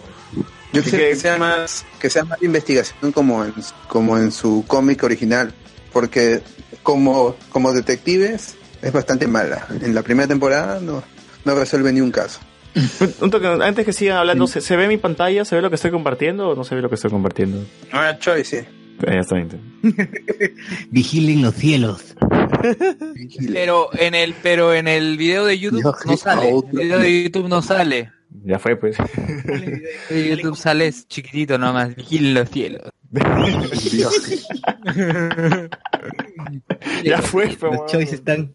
Yo 0.75 0.83
quisiera 0.83 1.05
que- 1.07 1.11
que 1.13 1.17
sea 1.17 1.39
más 1.39 1.87
que 1.99 2.11
sea 2.11 2.25
más 2.25 2.43
investigación 2.43 3.13
como 3.13 3.47
en 3.47 3.55
como 3.89 4.19
en 4.19 4.31
su 4.31 4.65
cómic 4.67 5.03
original, 5.05 5.55
porque 5.91 6.43
como 6.83 7.35
como 7.49 7.73
detectives 7.73 8.57
es 8.83 8.93
bastante 8.93 9.27
mala. 9.27 9.67
En 9.81 9.95
la 9.95 10.03
primera 10.03 10.29
temporada 10.29 10.81
no 10.81 11.03
no 11.47 11.55
resuelve 11.55 11.95
ni 11.95 12.03
un 12.03 12.11
caso. 12.11 12.41
Un 13.23 13.31
toque, 13.31 13.47
antes 13.47 13.87
que 13.87 13.95
sigan 13.95 14.19
hablando, 14.19 14.47
¿se, 14.47 14.61
se 14.61 14.77
ve 14.77 14.87
mi 14.87 14.99
pantalla? 14.99 15.47
¿Se 15.47 15.57
ve 15.57 15.63
lo 15.63 15.71
que 15.71 15.77
estoy 15.77 15.91
compartiendo 15.91 16.51
o 16.51 16.55
no 16.55 16.63
se 16.65 16.75
ve 16.75 16.83
lo 16.83 16.91
que 16.91 16.97
estoy 16.97 17.11
compartiendo? 17.11 17.65
Ah, 17.91 18.17
Choy, 18.21 18.45
sí. 18.45 18.59
Eh, 19.07 19.21
bien. 19.31 19.49
Vigilen 20.91 21.43
los 21.43 21.55
cielos. 21.55 22.17
Pero 23.53 23.91
en 23.95 24.15
el, 24.15 24.35
pero 24.43 24.75
en 24.75 24.89
el 24.89 25.17
video 25.17 25.45
de 25.45 25.59
YouTube 25.59 25.95
no 26.05 26.17
sale. 26.17 26.51
El 26.51 26.79
video 26.79 26.99
de 26.99 27.23
YouTube 27.25 27.49
no 27.49 27.63
sale. 27.63 28.13
Ya 28.45 28.59
fue, 28.59 28.77
pues. 28.77 28.97
El 30.09 30.09
de 30.09 30.37
YouTube 30.37 30.57
sale 30.57 30.93
chiquitito 30.93 31.59
nomás. 31.59 31.97
Vigilen 31.97 32.35
los 32.35 32.51
cielos. 32.51 32.83
ya 37.05 37.23
fue, 37.23 37.57
pero. 37.59 37.73
Los 37.73 37.91
choices 37.91 38.15
están. 38.15 38.55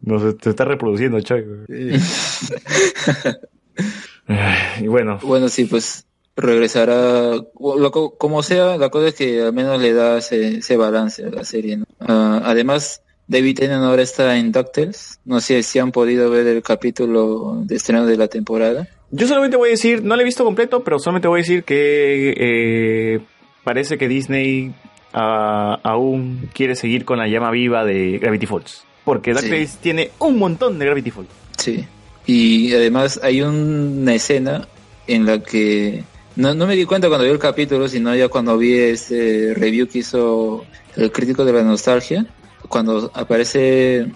No 0.00 0.18
se, 0.18 0.36
se 0.42 0.50
está 0.50 0.64
reproduciendo, 0.64 1.20
Choy. 1.20 1.44
y 4.80 4.86
bueno, 4.86 5.18
Bueno, 5.22 5.48
sí, 5.48 5.64
pues 5.64 6.07
regresará, 6.38 7.32
como 7.52 8.42
sea, 8.42 8.76
la 8.76 8.90
cosa 8.90 9.08
es 9.08 9.14
que 9.14 9.42
al 9.42 9.52
menos 9.52 9.80
le 9.80 9.92
da 9.92 10.18
ese, 10.18 10.58
ese 10.58 10.76
balance 10.76 11.24
a 11.24 11.30
la 11.30 11.44
serie. 11.44 11.78
¿no? 11.78 11.84
Ah, 12.00 12.40
además, 12.44 13.02
David 13.26 13.58
Tennant 13.58 13.84
ahora 13.84 14.02
está 14.02 14.36
en 14.38 14.52
DuckTales. 14.52 15.18
No 15.24 15.40
sé 15.40 15.62
si 15.64 15.78
han 15.80 15.90
podido 15.90 16.30
ver 16.30 16.46
el 16.46 16.62
capítulo 16.62 17.60
de 17.64 17.76
estreno 17.76 18.06
de 18.06 18.16
la 18.16 18.28
temporada. 18.28 18.88
yo 19.10 19.26
solamente 19.26 19.56
voy 19.56 19.70
a 19.70 19.72
decir, 19.72 20.02
no 20.04 20.14
lo 20.14 20.22
he 20.22 20.24
visto 20.24 20.44
completo, 20.44 20.84
pero 20.84 20.98
solamente 21.00 21.26
voy 21.26 21.40
a 21.40 21.42
decir 21.42 21.64
que 21.64 22.34
eh, 22.36 23.20
parece 23.64 23.98
que 23.98 24.06
Disney 24.06 24.72
ah, 25.12 25.80
aún 25.82 26.48
quiere 26.54 26.76
seguir 26.76 27.04
con 27.04 27.18
la 27.18 27.26
llama 27.26 27.50
viva 27.50 27.84
de 27.84 28.18
Gravity 28.18 28.46
Falls. 28.46 28.84
Porque 29.04 29.32
DuckTales 29.32 29.78
tiene 29.78 30.12
un 30.20 30.38
montón 30.38 30.78
de 30.78 30.86
Gravity 30.86 31.10
Falls. 31.10 31.28
Sí. 31.56 31.84
Y 32.26 32.72
además 32.74 33.18
hay 33.24 33.42
una 33.42 34.14
escena 34.14 34.68
en 35.08 35.26
la 35.26 35.42
que 35.42 36.04
no, 36.38 36.54
no 36.54 36.68
me 36.68 36.76
di 36.76 36.84
cuenta 36.84 37.08
cuando 37.08 37.24
vi 37.24 37.32
el 37.32 37.38
capítulo, 37.40 37.88
sino 37.88 38.14
ya 38.14 38.28
cuando 38.28 38.56
vi 38.56 38.78
ese 38.78 39.54
review 39.56 39.88
que 39.88 39.98
hizo 39.98 40.64
el 40.94 41.10
crítico 41.10 41.44
de 41.44 41.52
la 41.52 41.64
nostalgia, 41.64 42.24
cuando 42.68 43.10
aparece, 43.12 44.06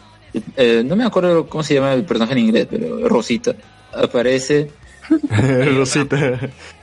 eh, 0.57 0.82
no 0.86 0.94
me 0.94 1.05
acuerdo 1.05 1.49
cómo 1.49 1.65
se 1.65 1.74
llama 1.74 1.93
el 1.94 2.05
personaje 2.05 2.35
en 2.35 2.39
inglés, 2.39 2.69
pero 2.70 3.09
Rosita, 3.09 3.57
aparece, 3.93 4.70
Rosita. 5.77 6.39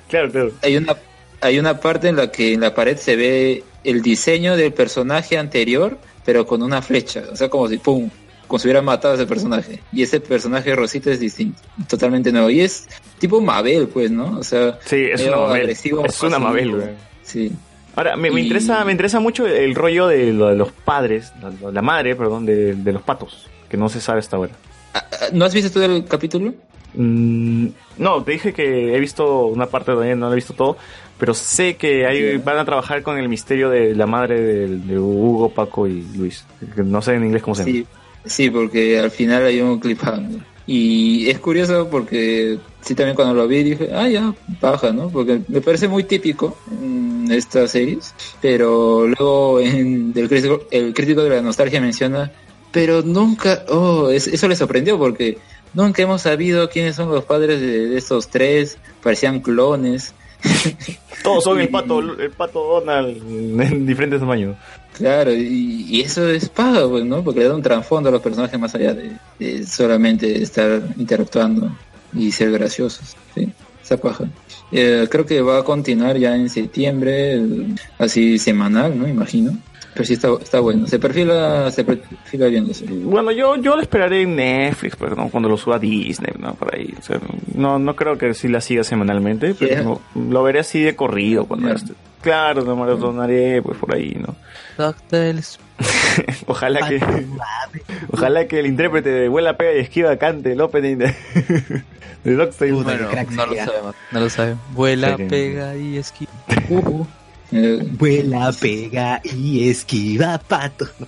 claro, 0.10 0.30
claro. 0.30 0.52
hay 0.61 0.76
una, 0.76 0.98
hay 1.40 1.57
una 1.57 1.80
parte 1.80 2.10
en 2.10 2.18
la 2.18 2.30
que 2.30 2.52
en 2.52 2.60
la 2.60 2.76
pared 2.76 2.98
se 2.98 3.16
ve 3.16 3.64
el 3.86 4.02
diseño 4.02 4.57
del 4.57 4.74
personaje 4.74 5.38
anterior, 5.38 5.98
pero 6.26 6.45
con 6.45 6.61
una 6.61 6.82
flecha, 6.82 7.24
o 7.32 7.36
sea, 7.38 7.48
como 7.48 7.70
si, 7.70 7.78
pum, 7.78 8.10
como 8.49 8.59
si 8.59 8.73
matado 8.81 9.13
a 9.13 9.15
ese 9.15 9.27
personaje. 9.27 9.80
Y 9.93 10.01
ese 10.01 10.19
personaje 10.19 10.76
Rosita 10.76 11.11
es 11.11 11.19
distinto, 11.19 11.61
totalmente 11.88 12.31
nuevo. 12.31 12.49
Y 12.49 12.61
es 12.61 12.88
tipo 13.19 13.39
Mabel, 13.39 13.88
pues, 13.88 14.09
¿no? 14.09 14.39
O 14.39 14.43
sea, 14.43 14.80
Sí, 14.84 15.07
es 15.13 15.21
una 15.21 15.38
Mabel. 15.38 15.61
agresivo, 15.61 16.03
Es 16.03 16.21
una 16.23 16.39
Mabel, 16.39 16.76
güey. 16.76 16.88
Sí. 17.21 17.51
Ahora, 17.95 18.17
me, 18.17 18.30
interesa, 18.30 18.84
me 18.85 18.91
interesa 18.91 19.19
mucho 19.19 19.45
el 19.45 19.76
rollo 19.76 20.07
de, 20.07 20.34
lo 20.34 20.47
de 20.47 20.55
los 20.55 20.71
padres, 20.71 21.31
la, 21.61 21.71
la 21.71 21.81
madre, 21.84 22.15
perdón, 22.15 22.45
de, 22.45 22.73
de 22.73 22.91
los 22.91 23.03
patos, 23.03 23.47
que 23.69 23.77
no 23.77 23.88
se 23.88 24.01
sabe 24.01 24.19
hasta 24.19 24.38
ahora. 24.38 24.51
Ah, 24.95 25.05
¿No 25.31 25.45
has 25.45 25.53
visto 25.53 25.69
todo 25.69 25.85
el 25.85 26.05
capítulo? 26.05 26.53
Mm, 26.95 27.67
no, 27.99 28.23
te 28.23 28.31
dije 28.31 28.51
que 28.51 28.95
he 28.95 28.99
visto 28.99 29.45
una 29.45 29.67
parte 29.67 29.91
todavía, 29.91 30.15
no 30.15 30.26
lo 30.27 30.31
he 30.31 30.35
visto 30.35 30.53
todo, 30.53 30.76
pero 31.19 31.35
sé 31.35 31.76
que 31.76 32.07
ahí 32.07 32.38
van 32.38 32.57
a 32.57 32.65
trabajar 32.65 33.03
con 33.03 33.19
el 33.19 33.30
misterio 33.30 33.69
de 33.69 33.93
la 33.93 34.07
madre 34.07 34.41
de, 34.41 34.67
de 34.77 34.97
Hugo, 34.97 35.49
Paco 35.49 35.85
y 35.88 36.01
Luis. 36.15 36.45
No 36.77 37.01
sé 37.03 37.13
en 37.13 37.26
inglés 37.26 37.43
cómo 37.43 37.53
se 37.53 37.63
llama. 37.63 37.73
Sí, 37.73 37.88
sí, 38.26 38.50
porque 38.50 39.00
al 39.00 39.12
final 39.12 39.46
hay 39.46 39.62
un 39.62 39.80
cliffhanger. 39.80 40.41
Y 40.68 41.28
es 41.30 41.40
curioso 41.40 41.88
porque 41.90 42.60
sí 42.82 42.94
también 42.94 43.16
cuando 43.16 43.34
lo 43.34 43.48
vi 43.48 43.64
dije, 43.64 43.90
ah, 43.91 44.08
ya, 44.08 44.36
baja, 44.62 44.91
¿no? 44.91 45.10
Porque 45.10 45.41
me 45.48 45.62
parece 45.62 45.88
muy 45.88 46.04
típico 46.04 46.56
en 46.72 47.28
estas 47.32 47.72
series. 47.72 48.14
Pero 48.40 49.08
luego 49.08 49.60
en, 49.60 50.14
del 50.14 50.30
crítico, 50.30 50.62
el 50.70 50.94
crítico 50.94 51.24
de 51.24 51.32
la 51.32 51.41
nostalgia 51.41 51.82
menciona, 51.82 52.32
pero 52.72 53.02
nunca, 53.02 53.64
oh, 53.70 54.10
es- 54.12 54.28
eso 54.28 54.48
le 54.48 54.56
sorprendió 54.56 55.00
porque 55.00 55.40
nunca 55.74 56.04
hemos 56.04 56.22
sabido 56.22 56.70
quiénes 56.70 56.96
son 56.96 57.10
los 57.10 57.24
padres 57.26 57.60
de, 57.60 57.88
de 57.88 57.98
estos 57.98 58.28
tres, 58.28 58.78
parecían 59.02 59.40
clones. 59.40 60.14
Todos 61.24 61.44
son 61.44 61.60
el 61.60 61.70
pato, 61.72 62.00
el 62.00 62.30
pato 62.32 62.64
Donald 62.80 63.18
en 63.62 63.86
diferentes 63.88 64.20
tamaños. 64.20 64.56
Claro, 64.99 65.34
y, 65.34 65.85
y 65.89 66.01
eso 66.01 66.27
es 66.30 66.49
paga, 66.49 66.85
pues, 66.88 67.05
¿no? 67.05 67.23
Porque 67.23 67.39
le 67.39 67.47
da 67.47 67.55
un 67.55 67.61
trasfondo 67.61 68.09
a 68.09 68.11
los 68.11 68.21
personajes 68.21 68.59
más 68.59 68.76
allá 68.76 68.93
de, 68.93 69.65
solamente 69.65 70.43
estar 70.43 70.81
interactuando. 70.97 71.73
y 72.13 72.31
ser 72.31 72.51
graciosos. 72.51 73.15
¿sí? 73.34 73.49
Esa 73.81 73.95
paja. 73.95 74.26
Eh, 74.73 75.07
creo 75.09 75.26
que 75.26 75.41
va 75.41 75.59
a 75.59 75.63
continuar 75.63 76.17
ya 76.17 76.35
en 76.35 76.49
septiembre, 76.49 77.41
así 77.97 78.38
semanal, 78.38 78.99
¿no? 78.99 79.07
Imagino. 79.07 79.57
Pero 79.94 80.06
sí 80.06 80.14
está, 80.14 80.30
está 80.41 80.60
bueno. 80.60 80.88
Se 80.88 80.99
perfila, 80.99 81.72
se 81.72 81.84
perfila 81.84 82.48
bien. 82.48 82.68
Bueno, 83.03 83.32
yo, 83.32 83.56
yo 83.57 83.76
lo 83.76 83.82
esperaré 83.82 84.22
en 84.22 84.36
Netflix, 84.36 84.95
pues, 84.95 85.16
¿no? 85.18 85.30
cuando 85.30 85.49
lo 85.49 85.57
suba 85.57 85.80
Disney, 85.80 86.34
¿no? 86.40 86.53
Por 86.53 86.74
ahí. 86.76 86.94
O 86.98 87.02
sea, 87.02 87.20
no, 87.56 87.80
no 87.80 87.95
creo 87.95 88.18
que 88.18 88.34
sí 88.34 88.48
la 88.48 88.61
siga 88.61 88.84
semanalmente, 88.84 89.53
pero 89.56 89.70
Yeah. 89.72 89.84
no- 89.84 90.02
lo 90.16 90.44
veré 90.44 90.60
así 90.60 90.82
de 90.82 90.95
corrido 90.95 91.45
cuando 91.45 91.70
esté. 91.74 91.94
Claro, 92.22 92.64
no 92.64 92.76
me 92.76 92.86
lo 92.86 92.98
donaré, 92.98 93.61
pues 93.61 93.78
por 93.78 93.95
ahí, 93.95 94.16
¿no? 94.20 94.36
Ojalá 96.48 96.88
que, 96.90 96.99
ojalá 98.11 98.48
que 98.48 98.60
el 98.60 98.66
intérprete 98.68 99.10
de 99.10 99.28
Vuela, 99.30 99.56
Pega 99.57 99.74
y 99.76 99.80
Esquiva 99.80 100.18
cante 100.18 100.52
el 100.52 100.60
opening 100.61 100.98
de, 100.98 101.06
de 102.26 102.36
Doctor 102.36 102.72
Bueno, 102.72 103.07
no 103.32 103.45
lo 103.45 103.56
sabemos. 103.56 103.95
No 104.11 104.20
lo 104.20 104.30
sabemos. 104.30 104.60
Vuela, 104.74 105.16
pega 105.18 105.76
y 105.78 105.98
esquiva. 105.98 106.32
Eh, 107.51 107.80
Vuela, 107.97 108.51
pega 108.59 109.21
y 109.23 109.69
esquiva 109.69 110.38
pato. 110.38 110.85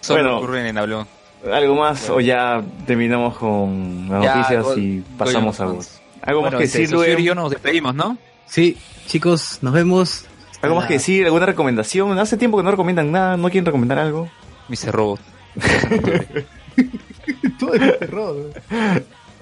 Solo 0.00 0.22
Bueno. 0.22 0.38
ocurren 0.38 0.66
en 0.66 0.78
Hablón. 0.78 1.06
¿Algo 1.50 1.74
más 1.74 2.08
o 2.10 2.20
ya 2.20 2.62
terminamos 2.86 3.36
con 3.36 4.08
las 4.10 4.22
Ya, 4.22 4.36
noticias 4.36 4.66
y 4.78 5.02
pasamos 5.18 5.58
a 5.58 5.64
algo 5.64 5.80
algo? 5.80 5.84
¿Algo 6.22 6.40
Bueno, 6.42 6.56
más 6.56 6.60
que 6.60 6.64
este, 6.66 6.78
decir, 6.80 6.94
Luis? 6.96 7.18
y 7.18 7.24
yo 7.24 7.34
nos 7.34 7.50
despedimos, 7.50 7.94
¿no? 7.94 8.16
Sí, 8.46 8.76
chicos, 9.06 9.58
nos 9.62 9.72
vemos. 9.72 10.26
¿Algo 10.60 10.76
más 10.76 10.86
que 10.86 10.94
decir? 10.94 11.24
¿Alguna 11.24 11.46
recomendación? 11.46 12.16
Hace 12.18 12.36
tiempo 12.36 12.58
que 12.58 12.62
no 12.62 12.70
recomiendan 12.70 13.10
nada, 13.10 13.36
¿no 13.36 13.48
quieren 13.50 13.66
recomendar 13.66 13.98
algo? 13.98 14.28
Mr. 14.68 14.92
Robot. 14.92 15.20
Todo 17.58 17.74
es 17.74 17.98
terror. 17.98 18.52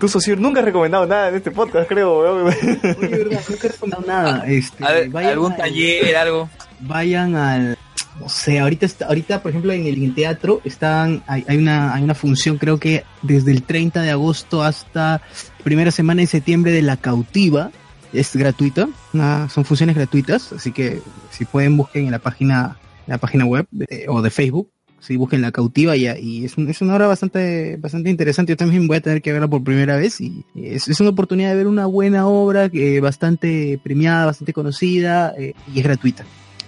Tú, 0.01 0.09
socio, 0.09 0.35
nunca 0.37 0.61
has 0.61 0.65
recomendado 0.67 1.07
nada 1.07 1.29
en 1.29 1.35
este 1.37 1.51
podcast, 1.51 1.87
creo. 1.89 2.21
weón. 2.21 2.47
Oye, 2.47 3.09
verdad, 3.09 3.41
nunca 3.49 3.67
he 3.67 3.71
recomendado 3.71 4.05
nada. 4.07 4.45
Este, 4.47 4.85
A 4.85 4.93
ver, 4.93 5.09
vayan 5.11 5.33
¿Algún 5.33 5.53
al- 5.53 5.59
taller, 5.59 6.17
algo? 6.17 6.49
vayan 6.81 7.37
al 7.37 7.79
no 8.19 8.29
sé 8.29 8.59
ahorita 8.59 8.85
está, 8.87 9.07
ahorita 9.07 9.43
por 9.43 9.51
ejemplo 9.51 9.73
en 9.73 9.87
el, 9.87 9.95
en 9.97 10.03
el 10.05 10.15
teatro 10.15 10.61
están 10.65 11.23
hay, 11.27 11.45
hay 11.49 11.57
una 11.59 11.95
hay 11.95 12.03
una 12.03 12.15
función 12.15 12.59
creo 12.59 12.79
que 12.79 13.05
desde 13.23 13.51
el 13.53 13.63
30 13.63 14.03
de 14.03 14.11
agosto 14.11 14.63
hasta 14.63 15.23
primera 15.63 15.91
semana 15.91 16.21
de 16.23 16.27
septiembre 16.27 16.73
de 16.73 16.83
la 16.83 16.97
cautiva 16.99 17.71
es 18.13 18.35
gratuita 18.37 18.89
una- 19.15 19.49
son 19.49 19.65
funciones 19.65 19.95
gratuitas 19.97 20.53
así 20.53 20.73
que 20.73 21.01
si 21.31 21.45
pueden 21.47 21.77
busquen 21.77 22.07
en 22.07 22.11
la 22.13 22.19
página 22.19 22.77
en 23.07 23.13
la 23.13 23.19
página 23.19 23.45
web 23.47 23.67
de- 23.71 24.07
o 24.09 24.21
de 24.23 24.31
Facebook 24.31 24.71
si 25.01 25.17
busquen 25.17 25.43
la 25.43 25.51
cautiva 25.51 25.97
y, 25.97 26.07
y 26.07 26.45
es, 26.45 26.57
es 26.57 26.81
una 26.83 26.95
obra 26.95 27.07
bastante 27.07 27.77
bastante 27.79 28.11
interesante 28.11 28.53
yo 28.53 28.57
también 28.57 28.87
voy 28.87 28.99
a 28.99 29.01
tener 29.01 29.23
que 29.23 29.33
verla 29.33 29.49
por 29.49 29.65
primera 29.65 29.97
vez 29.97 30.21
y 30.21 30.45
es, 30.55 30.89
es 30.89 31.01
una 31.01 31.11
oportunidad 31.11 31.51
de 31.51 31.57
ver 31.57 31.67
una 31.67 31.87
buena 31.87 32.27
obra 32.27 32.69
que 32.69 33.01
bastante 33.01 33.81
premiada 33.83 34.27
bastante 34.27 34.53
conocida 34.53 35.35
eh, 35.37 35.55
y 35.75 35.79
es 35.79 35.85
gratuita 35.85 36.25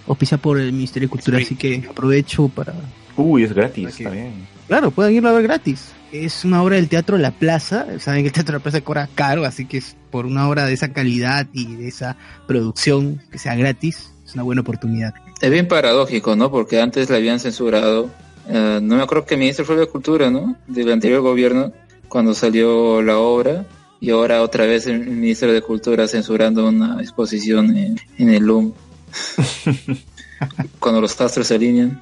auspicia 0.07 0.37
por 0.37 0.59
el 0.59 0.71
Ministerio 0.73 1.07
de 1.07 1.11
Cultura, 1.11 1.37
así 1.37 1.55
que 1.55 1.83
aprovecho 1.89 2.49
para... 2.49 2.73
Uy, 3.15 3.43
es 3.43 3.53
gratis, 3.53 3.87
Aquí. 3.87 4.03
está 4.03 4.09
bien. 4.09 4.47
Claro, 4.67 4.91
pueden 4.91 5.15
irlo 5.15 5.29
a 5.29 5.33
ver 5.33 5.43
gratis. 5.43 5.91
Es 6.11 6.45
una 6.45 6.61
obra 6.61 6.75
del 6.75 6.89
Teatro 6.89 7.17
La 7.17 7.31
Plaza, 7.31 7.99
saben 7.99 8.21
que 8.21 8.27
el 8.27 8.33
Teatro 8.33 8.53
La 8.53 8.63
Plaza 8.63 8.81
cobra 8.81 9.09
caro, 9.13 9.45
así 9.45 9.65
que 9.65 9.77
es 9.77 9.95
por 10.11 10.25
una 10.25 10.47
obra 10.47 10.65
de 10.65 10.73
esa 10.73 10.93
calidad 10.93 11.47
y 11.53 11.75
de 11.75 11.87
esa 11.87 12.17
producción 12.47 13.21
que 13.31 13.39
sea 13.39 13.55
gratis, 13.55 14.11
es 14.25 14.33
una 14.33 14.43
buena 14.43 14.61
oportunidad. 14.61 15.13
Es 15.43 15.51
bien 15.51 15.67
paradójico, 15.67 16.37
¿no? 16.37 16.49
Porque 16.49 16.79
antes 16.79 17.09
la 17.09 17.17
habían 17.17 17.37
censurado. 17.37 18.09
eh, 18.47 18.79
no 18.81 18.95
me 18.95 19.01
acuerdo 19.03 19.25
que 19.25 19.33
el 19.33 19.41
ministro 19.41 19.65
fue 19.65 19.75
de 19.75 19.87
Cultura, 19.87 20.31
¿no? 20.31 20.55
Del 20.67 20.89
anterior 20.89 21.19
gobierno, 21.19 21.73
cuando 22.07 22.33
salió 22.33 23.01
la 23.01 23.17
obra. 23.17 23.65
Y 23.99 24.11
ahora 24.11 24.41
otra 24.41 24.65
vez 24.65 24.87
el 24.87 25.05
ministro 25.05 25.51
de 25.51 25.61
Cultura 25.61 26.07
censurando 26.07 26.65
una 26.65 27.01
exposición 27.01 27.75
en, 27.75 27.99
en 28.17 28.29
el 28.29 28.41
LUM. 28.41 28.71
cuando 30.79 31.01
los 31.01 31.19
astros 31.19 31.45
se 31.45 31.55
alinean. 31.55 32.01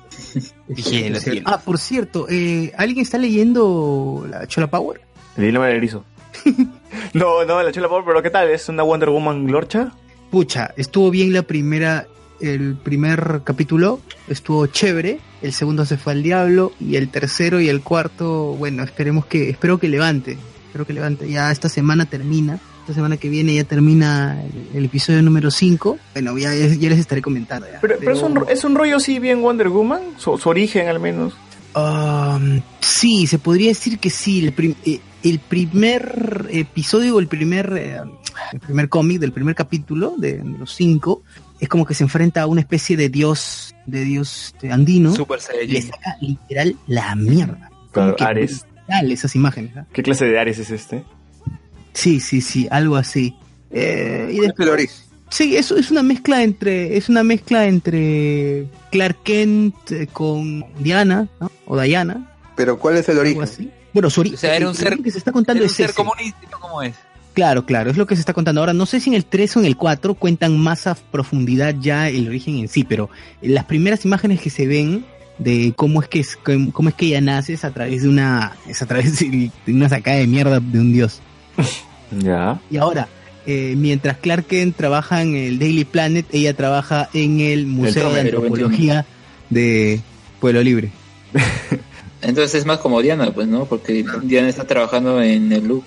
Higiene, 0.69 1.17
higiene. 1.17 1.41
Ah, 1.45 1.59
por 1.59 1.79
cierto, 1.79 2.27
eh, 2.29 2.71
¿alguien 2.77 3.01
está 3.01 3.17
leyendo 3.17 4.23
la 4.29 4.45
Chola 4.45 4.69
Power? 4.69 5.01
El 5.35 5.45
dilema 5.45 5.65
del 5.65 5.77
erizo. 5.77 6.05
no, 7.15 7.43
no, 7.43 7.63
la 7.63 7.71
chula 7.71 7.89
pobre, 7.89 8.03
pero 8.05 8.21
¿qué 8.21 8.29
tal? 8.29 8.51
¿Es 8.51 8.69
una 8.69 8.83
Wonder 8.83 9.09
Woman 9.09 9.47
lorcha? 9.47 9.93
Pucha, 10.29 10.73
estuvo 10.77 11.09
bien 11.11 11.33
la 11.33 11.41
primera, 11.41 12.07
el 12.41 12.75
primer 12.75 13.41
capítulo, 13.43 13.99
estuvo 14.27 14.65
chévere, 14.67 15.19
el 15.41 15.53
segundo 15.53 15.85
se 15.85 15.97
fue 15.97 16.13
al 16.13 16.23
diablo 16.23 16.71
y 16.79 16.95
el 16.95 17.09
tercero 17.09 17.59
y 17.59 17.69
el 17.69 17.81
cuarto, 17.81 18.55
bueno, 18.57 18.83
esperemos 18.83 19.25
que, 19.25 19.49
espero 19.49 19.79
que 19.79 19.87
levante, 19.87 20.37
espero 20.67 20.85
que 20.85 20.93
levante. 20.93 21.29
Ya 21.29 21.51
esta 21.51 21.69
semana 21.69 22.05
termina, 22.05 22.59
esta 22.81 22.93
semana 22.93 23.17
que 23.17 23.29
viene 23.29 23.53
ya 23.55 23.63
termina 23.63 24.41
el, 24.43 24.77
el 24.77 24.85
episodio 24.85 25.21
número 25.21 25.51
5. 25.51 25.97
Bueno, 26.13 26.37
ya, 26.37 26.53
ya 26.53 26.89
les 26.89 26.99
estaré 26.99 27.21
comentando. 27.21 27.67
ya. 27.71 27.79
Pero, 27.81 27.95
pero 27.99 28.11
es, 28.11 28.21
un, 28.21 28.43
es 28.49 28.63
un 28.63 28.75
rollo 28.75 28.97
así 28.97 29.19
bien 29.19 29.41
Wonder 29.41 29.69
Woman, 29.69 30.01
su, 30.17 30.37
su 30.37 30.49
origen 30.49 30.87
al 30.87 30.99
menos. 30.99 31.33
Um, 31.75 32.61
sí, 32.81 33.27
se 33.27 33.39
podría 33.39 33.69
decir 33.69 33.97
que 33.99 34.09
sí. 34.09 34.43
El, 34.45 34.53
prim- 34.53 34.75
eh, 34.85 34.99
el 35.23 35.39
primer 35.39 36.47
episodio, 36.51 37.17
el 37.19 37.27
primer, 37.27 37.71
eh, 37.77 37.97
el 38.51 38.59
primer 38.59 38.89
cómic 38.89 39.19
del 39.19 39.31
primer 39.31 39.55
capítulo 39.55 40.15
de, 40.17 40.39
de 40.39 40.57
los 40.57 40.73
cinco, 40.73 41.21
es 41.61 41.69
como 41.69 41.85
que 41.85 41.93
se 41.93 42.03
enfrenta 42.03 42.41
a 42.41 42.47
una 42.47 42.59
especie 42.59 42.97
de 42.97 43.07
dios, 43.07 43.73
de 43.85 44.03
dios 44.03 44.47
este, 44.53 44.71
andino. 44.71 45.13
Super 45.15 45.39
y 45.63 45.67
le 45.67 45.81
saca 45.81 46.17
literal 46.19 46.75
la 46.87 47.15
mierda. 47.15 47.69
Claro, 47.91 48.15
que 48.17 48.23
Ares. 48.23 48.65
esas 49.09 49.35
imágenes. 49.35 49.73
¿Qué 49.93 50.03
clase 50.03 50.25
de 50.25 50.37
Ares 50.39 50.59
es 50.59 50.69
este? 50.71 51.03
Sí, 51.93 52.19
sí, 52.19 52.41
sí, 52.41 52.67
algo 52.71 52.95
así. 52.97 53.35
Eh, 53.69 54.29
y 54.31 54.35
¿Cuál 54.37 54.45
es 54.49 54.55
después- 54.57 54.69
origen? 54.69 54.95
Sí, 55.29 55.55
eso 55.55 55.77
es 55.77 55.91
una 55.91 56.03
mezcla 56.03 56.43
entre 56.43 56.97
es 56.97 57.07
una 57.07 57.23
mezcla 57.23 57.65
entre 57.65 58.67
Clark 58.91 59.23
Kent 59.23 59.91
eh, 59.93 60.07
con 60.11 60.65
Diana 60.79 61.29
¿no? 61.39 61.49
o 61.67 61.79
Diana, 61.79 62.29
Pero 62.57 62.77
¿cuál 62.77 62.97
es 62.97 63.07
el 63.07 63.17
origen? 63.17 63.41
así. 63.43 63.71
Bueno, 63.93 64.09
su 64.09 64.23
ori- 64.23 64.33
O 64.33 64.37
sea, 64.37 64.57
era 64.57 64.67
un 64.67 64.75
ser- 64.75 64.87
origen 64.87 65.03
que 65.05 65.11
se 65.11 65.19
está 65.19 65.31
contando 65.31 65.59
Era 65.59 65.67
un 65.67 65.71
es 65.71 65.75
ser 65.77 65.85
ese. 65.91 65.95
comunista, 65.95 66.39
¿cómo 66.59 66.81
es? 66.81 66.95
Claro, 67.33 67.65
claro, 67.65 67.89
es 67.89 67.97
lo 67.97 68.05
que 68.05 68.15
se 68.15 68.21
está 68.21 68.33
contando. 68.33 68.59
Ahora, 68.59 68.73
no 68.73 68.85
sé 68.85 68.99
si 68.99 69.09
en 69.09 69.15
el 69.15 69.25
3 69.25 69.57
o 69.57 69.59
en 69.61 69.65
el 69.65 69.77
4 69.77 70.15
cuentan 70.15 70.57
más 70.57 70.85
a 70.87 70.95
profundidad 70.95 71.75
ya 71.79 72.09
el 72.09 72.27
origen 72.27 72.59
en 72.59 72.67
sí, 72.67 72.83
pero 72.83 73.09
las 73.41 73.65
primeras 73.65 74.03
imágenes 74.03 74.41
que 74.41 74.49
se 74.49 74.67
ven 74.67 75.05
de 75.37 75.73
cómo 75.75 76.01
es 76.01 76.09
que 76.09 76.19
es, 76.19 76.37
cómo 76.73 76.89
es 76.89 76.95
que 76.95 77.07
ella 77.07 77.21
nace 77.21 77.53
es 77.53 77.63
a 77.63 77.71
través 77.71 78.03
de 78.03 78.09
una 78.09 78.53
es 78.67 78.81
a 78.81 78.85
través 78.85 79.19
de 79.19 79.49
una 79.67 79.89
sacada 79.89 80.17
de 80.17 80.27
mierda 80.27 80.59
de 80.59 80.79
un 80.79 80.93
dios. 80.93 81.21
Ya. 82.19 82.59
Y 82.69 82.75
ahora, 82.75 83.07
eh, 83.45 83.73
mientras 83.77 84.17
Clark 84.17 84.45
Kent 84.45 84.75
trabaja 84.75 85.21
en 85.21 85.33
el 85.33 85.59
Daily 85.59 85.85
Planet, 85.85 86.25
ella 86.33 86.53
trabaja 86.53 87.07
en 87.13 87.39
el 87.39 87.67
Museo 87.67 88.11
de 88.11 88.19
Antropología 88.19 89.05
de 89.49 90.01
Pueblo 90.41 90.61
Libre. 90.61 90.91
Entonces 92.21 92.53
es 92.55 92.65
más 92.65 92.79
como 92.79 93.01
Diana, 93.01 93.31
pues, 93.31 93.47
¿no? 93.47 93.63
Porque 93.63 94.03
Diana 94.23 94.49
está 94.49 94.65
trabajando 94.67 95.21
en 95.21 95.53
el 95.53 95.69
LUM. 95.69 95.83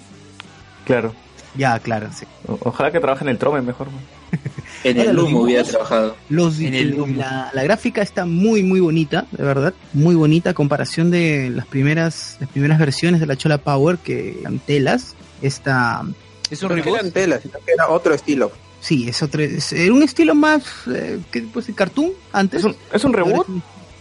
Claro. 0.87 1.15
Ya, 1.57 1.79
claro, 1.79 2.09
sí. 2.13 2.27
O- 2.47 2.59
ojalá 2.63 2.91
que 2.91 3.01
trabaje 3.01 3.25
en 3.25 3.31
el 3.31 3.39
Trome 3.39 3.61
mejor. 3.63 3.89
man. 3.91 4.01
En 4.85 5.01
el 5.01 5.15
los 5.17 5.31
LUM 5.31 5.37
hubiera 5.37 5.65
trabajado. 5.65 6.15
Los, 6.29 6.59
En 6.61 6.75
el 6.75 6.93
humo. 7.01 7.15
la, 7.17 7.51
la 7.55 7.63
gráfica 7.63 8.03
está 8.03 8.27
muy 8.27 8.63
muy 8.63 8.81
bonita, 8.81 9.25
de 9.31 9.43
verdad, 9.43 9.73
muy 9.95 10.15
bonita 10.15 10.51
a 10.51 10.55
comparación 10.55 11.11
de 11.11 11.49
las 11.49 11.67
primeras 11.67 12.37
las 12.41 12.51
primeras 12.51 12.79
versiones 12.79 13.19
de 13.21 13.27
la 13.27 13.37
Chola 13.37 13.57
Power 13.59 13.97
que 13.99 14.37
eran 14.41 14.59
telas. 14.59 15.15
Esta 15.41 16.03
Es 16.51 16.63
un 16.63 16.69
No 16.71 16.75
reboot. 16.75 16.99
eran 16.99 17.13
telas, 17.13 17.41
sino 17.43 17.59
que 17.65 17.73
era 17.73 17.89
otro 17.89 18.13
estilo. 18.13 18.53
sí, 18.81 19.09
es 19.09 19.23
otro 19.23 19.43
es, 19.43 19.73
era 19.73 19.93
un 19.95 20.03
estilo 20.03 20.35
más 20.35 20.63
eh, 20.95 21.19
que 21.31 21.41
pues 21.43 21.67
cartoon 21.75 22.11
antes. 22.33 22.59
¿Es 22.61 22.65
un, 22.67 22.77
¿Es 22.93 23.05
un 23.05 23.13
reboot? 23.15 23.47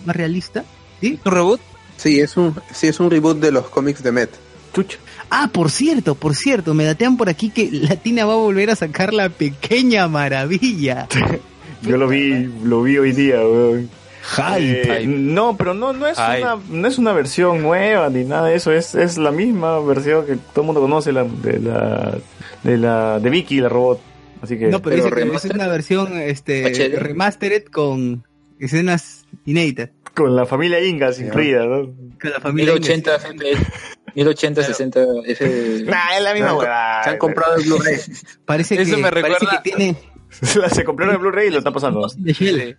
más 0.05 0.15
realista, 0.15 0.65
¿sí? 0.99 1.17
¿Es 1.21 1.25
un 1.25 1.31
reboot? 1.31 1.61
Sí, 1.95 2.19
es 2.19 2.35
un, 2.35 2.55
sí, 2.73 2.87
es 2.87 2.99
un 2.99 3.09
reboot 3.09 3.39
de 3.39 3.51
los 3.51 3.69
cómics 3.69 4.03
de 4.03 4.11
Met. 4.11 4.31
Chucha. 4.73 4.97
Ah, 5.35 5.49
por 5.51 5.71
cierto, 5.71 6.13
por 6.13 6.35
cierto, 6.35 6.75
me 6.75 6.85
datean 6.85 7.17
por 7.17 7.27
aquí 7.27 7.49
que 7.49 7.67
Latina 7.71 8.23
va 8.23 8.33
a 8.33 8.35
volver 8.35 8.69
a 8.69 8.75
sacar 8.75 9.15
la 9.15 9.29
pequeña 9.29 10.07
maravilla. 10.07 11.07
Yo 11.81 11.97
lo 11.97 12.07
vi, 12.07 12.47
lo 12.63 12.83
vi 12.83 12.99
hoy 12.99 13.13
día, 13.13 13.37
weón. 13.37 13.89
Hype. 14.35 15.01
Eh, 15.01 15.07
no, 15.07 15.57
pero 15.57 15.73
no, 15.73 15.91
no 15.91 16.05
es 16.05 16.19
una, 16.19 16.57
no 16.69 16.87
es 16.87 16.99
una 16.99 17.13
versión 17.13 17.63
nueva 17.63 18.09
ni 18.09 18.23
nada 18.25 18.47
de 18.49 18.55
eso, 18.55 18.71
es, 18.71 18.93
es 18.93 19.17
la 19.17 19.31
misma 19.31 19.79
versión 19.79 20.25
que 20.27 20.35
todo 20.35 20.61
el 20.61 20.65
mundo 20.67 20.81
conoce 20.81 21.11
la, 21.11 21.23
de 21.23 21.59
la, 21.59 22.17
de 22.61 22.77
la, 22.77 23.19
de 23.19 23.29
Vicky, 23.31 23.59
la 23.59 23.69
robot. 23.69 23.99
Así 24.41 24.59
que, 24.59 24.67
No, 24.67 24.81
pero, 24.83 25.03
Pero 25.09 25.25
dice 25.31 25.31
que 25.41 25.47
es 25.47 25.53
una 25.55 25.67
versión 25.67 26.15
este 26.19 26.63
HD. 26.71 26.99
remastered 26.99 27.63
con 27.65 28.23
escenas 28.59 29.25
inéditas. 29.45 29.89
con 30.13 30.35
la 30.35 30.45
familia 30.45 30.79
Ingas 30.85 31.19
incluida, 31.19 31.65
¿no? 31.65 31.91
Con 32.21 32.31
la 32.31 32.39
familia 32.39 32.73
1080 32.73 33.19
FPS. 33.19 33.67
1080, 34.15 34.63
60 34.63 34.99
FPS. 35.35 35.85
Nah, 35.85 36.15
es 36.17 36.23
la 36.23 36.33
misma 36.33 36.53
huevada. 36.53 37.03
Se 37.03 37.09
han 37.11 37.17
comprado 37.17 37.55
el 37.55 37.63
Blu-ray. 37.63 37.97
Parece 38.45 38.81
Eso 38.81 38.95
que, 38.95 39.01
me 39.01 39.09
parece 39.09 39.27
recuerda- 39.29 39.61
que 39.63 39.69
tiene 39.71 39.97
Se 40.71 40.83
compraron 40.83 41.13
el 41.15 41.21
Blu-ray 41.21 41.47
y 41.47 41.51
lo 41.51 41.57
están 41.59 41.73
pasando. 41.73 42.07
Eh, 42.25 42.75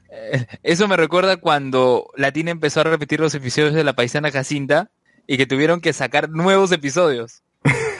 Eso 0.63 0.89
me 0.89 0.97
recuerda 0.97 1.37
cuando 1.37 2.11
Latina 2.17 2.51
empezó 2.51 2.81
a 2.81 2.85
repetir 2.85 3.21
los 3.21 3.35
episodios 3.35 3.75
de 3.75 3.85
La 3.85 3.93
Paisana 3.93 4.31
Jacinta 4.31 4.91
y 5.27 5.37
que 5.37 5.47
tuvieron 5.47 5.81
que 5.81 5.93
sacar 5.93 6.29
nuevos 6.31 6.73
episodios. 6.73 7.43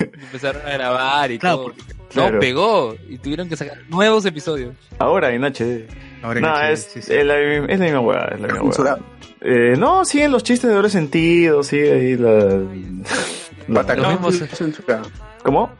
Empezaron 0.01 0.63
a 0.67 0.71
grabar 0.73 1.31
y 1.31 1.39
Claro, 1.39 1.57
todo. 1.57 1.65
porque- 1.67 1.83
No, 2.15 2.39
pegó 2.39 2.97
y 3.09 3.19
tuvieron 3.19 3.49
que 3.49 3.57
sacar 3.57 3.79
nuevos 3.89 4.25
episodios. 4.27 4.75
Ahora 4.99 5.33
en 5.33 5.45
HD. 5.45 5.87
Ahora 6.25 6.39
en 6.41 6.45
no, 6.47 6.55
HD, 6.57 6.73
es, 6.73 6.83
sí, 6.93 7.03
sí. 7.03 7.13
es 7.15 7.25
la, 7.27 7.39
es 7.39 7.79
la 7.79 7.85
misma 7.85 8.01
hueá, 8.01 8.29
es 8.35 8.41
la 8.41 8.49
misma 8.49 8.63
hueá. 8.85 8.99
Eh, 9.43 9.75
no, 9.79 10.05
siguen 10.07 10.33
los 10.33 10.43
chistes 10.43 10.69
de 10.71 10.75
doble 10.75 10.89
sentido, 10.89 11.63
sigue 11.63 11.93
ahí 11.93 12.17
la... 12.17 12.63
Pataclown 13.73 14.33
sí 14.33 14.41
lo 14.41 14.47
censuraron. 14.47 15.07
¿Cómo? 15.43 15.71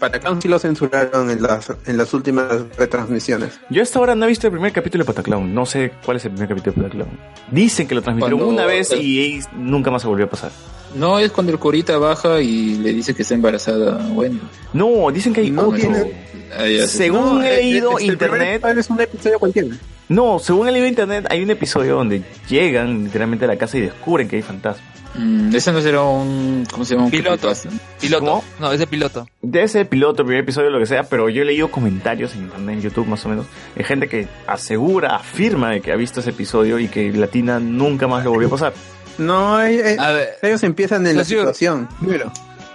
Pataclown 0.00 0.42
sí 0.42 0.48
lo 0.48 0.58
censuraron 0.58 1.30
en 1.30 1.40
las, 1.40 1.72
en 1.86 1.96
las 1.96 2.12
últimas 2.14 2.48
retransmisiones. 2.76 3.60
Yo 3.70 3.82
hasta 3.82 3.98
ahora 4.00 4.14
no 4.16 4.24
he 4.24 4.28
visto 4.28 4.48
el 4.48 4.52
primer 4.52 4.72
capítulo 4.72 5.04
de 5.04 5.06
Pataclown. 5.12 5.54
No 5.54 5.64
sé 5.66 5.92
cuál 6.04 6.16
es 6.16 6.24
el 6.24 6.32
primer 6.32 6.48
capítulo 6.48 6.74
de 6.74 6.82
Pataclown. 6.82 7.18
Dicen 7.50 7.86
que 7.86 7.94
lo 7.94 8.02
transmitieron 8.02 8.40
Cuando- 8.40 8.54
una 8.62 8.66
vez 8.66 8.92
y 8.92 9.40
nunca 9.54 9.90
más 9.92 10.02
se 10.02 10.08
volvió 10.08 10.26
a 10.26 10.30
pasar. 10.30 10.50
No, 10.96 11.18
es 11.18 11.30
cuando 11.30 11.52
el 11.52 11.58
curita 11.58 11.98
baja 11.98 12.40
y 12.40 12.76
le 12.76 12.92
dice 12.92 13.14
que 13.14 13.22
está 13.22 13.34
embarazada. 13.34 13.98
Bueno, 14.12 14.38
No, 14.72 15.10
dicen 15.12 15.32
que 15.32 15.42
hay 15.42 15.50
No 15.50 15.62
otro. 15.68 15.76
tiene- 15.78 16.12
se- 16.56 16.86
Según 16.88 17.44
he 17.44 17.54
eh, 17.54 17.56
leído 17.58 17.98
internet, 18.00 18.64
Es 18.76 18.88
un 18.90 19.00
episodio 19.00 19.38
cualquiera. 19.38 19.68
no, 20.08 20.38
según 20.38 20.68
he 20.68 20.72
leído 20.72 20.86
internet, 20.88 21.26
hay 21.30 21.42
un 21.42 21.50
episodio 21.50 21.96
donde 21.96 22.22
llegan 22.48 23.04
literalmente 23.04 23.44
a 23.44 23.48
la 23.48 23.56
casa 23.56 23.76
y 23.78 23.82
descubren 23.82 24.26
que 24.28 24.36
hay 24.36 24.42
fantasmas. 24.42 24.84
Mm, 25.18 25.54
ese 25.56 25.72
no 25.72 25.80
será 25.80 26.02
un. 26.02 26.66
¿Cómo 26.70 26.84
se 26.84 26.92
llama? 26.94 27.06
Un 27.06 27.10
Piloto. 27.10 27.50
Piloto. 28.00 28.24
¿Cómo? 28.26 28.44
No, 28.60 28.70
ese 28.72 28.86
piloto. 28.86 29.26
De 29.40 29.62
ese 29.62 29.86
piloto, 29.86 30.24
primer 30.26 30.42
episodio, 30.42 30.68
lo 30.68 30.78
que 30.78 30.84
sea, 30.84 31.04
pero 31.04 31.30
yo 31.30 31.40
he 31.40 31.44
leído 31.46 31.70
comentarios 31.70 32.34
en 32.34 32.42
internet, 32.42 32.76
en 32.76 32.82
YouTube 32.82 33.06
más 33.06 33.24
o 33.24 33.30
menos, 33.30 33.46
de 33.74 33.82
gente 33.82 34.08
que 34.08 34.28
asegura, 34.46 35.16
afirma 35.16 35.70
de 35.70 35.80
que 35.80 35.90
ha 35.90 35.96
visto 35.96 36.20
ese 36.20 36.30
episodio 36.30 36.78
y 36.78 36.88
que 36.88 37.10
Latina 37.12 37.58
nunca 37.58 38.06
más 38.06 38.24
lo 38.24 38.30
volvió 38.32 38.48
a 38.48 38.50
pasar. 38.50 38.72
No, 39.18 39.62
eh, 39.62 39.94
eh, 39.94 39.96
A 39.98 40.12
ver, 40.12 40.28
ellos 40.42 40.62
empiezan 40.62 41.06
en 41.06 41.16
la 41.16 41.24
situación. 41.24 41.88
Dímelo. 42.00 42.30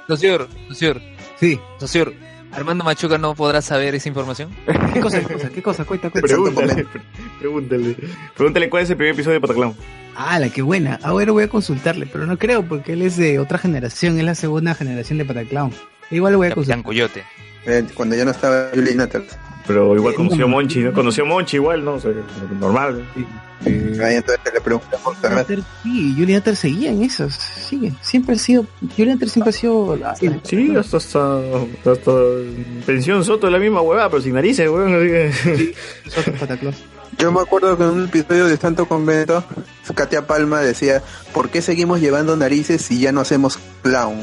Socior, 0.08 0.48
Socior, 0.70 1.02
Sí. 1.40 1.60
Socior, 1.80 2.14
¿Armando 2.52 2.84
Machuca 2.84 3.18
no 3.18 3.34
podrá 3.34 3.62
saber 3.62 3.96
esa 3.96 4.10
información? 4.10 4.54
¿Qué 4.94 5.00
cosa, 5.00 5.22
qué 5.22 5.34
cosa, 5.34 5.50
qué 5.50 5.62
cosa? 5.64 5.86
Cuenta, 5.86 6.10
cuenta. 6.10 6.28
Pregúntale, 6.28 6.86
pregúntale. 7.40 7.96
Pregúntale 8.36 8.70
cuál 8.70 8.84
es 8.84 8.90
el 8.90 8.98
primer 8.98 9.14
episodio 9.14 9.36
de 9.36 9.42
Pataclown. 9.42 9.74
Ah, 10.16 10.38
la 10.38 10.50
qué 10.50 10.62
buena. 10.62 11.00
Ahora 11.04 11.32
voy 11.32 11.44
a 11.46 11.48
consultarle, 11.48 12.06
pero 12.08 12.26
no 12.26 12.38
creo 12.38 12.64
porque 12.68 12.94
él 12.94 13.04
es 13.04 13.16
de 13.16 13.40
otra 13.40 13.58
generación, 13.58 14.18
es 14.20 14.26
la 14.26 14.36
segunda 14.36 14.76
generación 14.76 15.18
de 15.20 15.26
Pataclown. 15.26 15.72
Igual 16.10 16.34
lo 16.34 16.40
voy 16.40 16.48
a 16.48 16.50
Capitán 16.50 16.84
consultar. 16.84 17.10
Coyote. 17.14 17.24
Eh, 17.66 17.86
cuando 17.94 18.16
ya 18.18 18.26
no 18.26 18.32
estaba 18.32 18.68
Julie 18.74 18.96
Natters. 18.96 19.38
Pero 19.74 19.96
igual 19.96 20.14
Eh, 20.14 20.18
conoció 20.18 20.46
a 20.46 20.48
no. 20.48 20.56
Monchi, 20.56 20.80
¿no? 20.80 20.94
Conoció 20.94 21.24
a 21.24 21.28
Monchi 21.28 21.56
igual, 21.58 21.84
¿no? 21.86 21.94
O 21.94 22.00
sea, 22.00 22.12
normal. 22.60 23.06
Ahí 23.64 24.16
entonces 24.16 24.40
le 24.54 24.60
preguntamos 24.62 25.16
a 25.24 25.28
ver. 25.30 25.38
Hunter, 25.40 25.60
sí, 25.84 26.16
Julian 26.18 26.38
Hunter 26.40 26.56
seguía 26.56 26.90
en 26.92 27.04
esas, 27.04 27.36
sigue. 27.36 27.94
Siempre 28.02 28.36
ha 28.36 28.38
sido, 28.40 28.66
Julian 28.98 29.14
Hunter 29.14 29.30
siempre 29.30 29.50
ha 29.52 29.54
sido 29.54 29.96
la- 29.96 30.16
Sí, 30.16 30.76
hasta, 30.76 30.98
hasta, 30.98 31.40
hasta 31.86 32.12
pensión 32.88 33.24
Soto 33.24 33.46
de 33.48 33.52
la 33.52 33.60
misma 33.60 33.82
huevada, 33.82 34.10
pero 34.10 34.22
sin 34.24 34.34
narices, 34.34 34.68
weón. 34.70 34.94
Pataclown. 36.40 36.74
Yo 37.20 37.32
me 37.32 37.42
acuerdo 37.42 37.78
que 37.78 37.84
en 37.84 37.90
un 37.90 38.06
episodio 38.06 38.48
de 38.48 38.58
Santo 38.58 38.88
Convento, 38.88 39.44
Katia 39.94 40.26
Palma 40.26 40.62
decía, 40.62 41.04
¿por 41.34 41.50
qué 41.50 41.62
seguimos 41.62 42.00
llevando 42.00 42.36
narices 42.36 42.82
si 42.82 43.00
ya 43.00 43.12
no 43.12 43.22
hacemos 43.22 43.60
clown? 43.84 44.18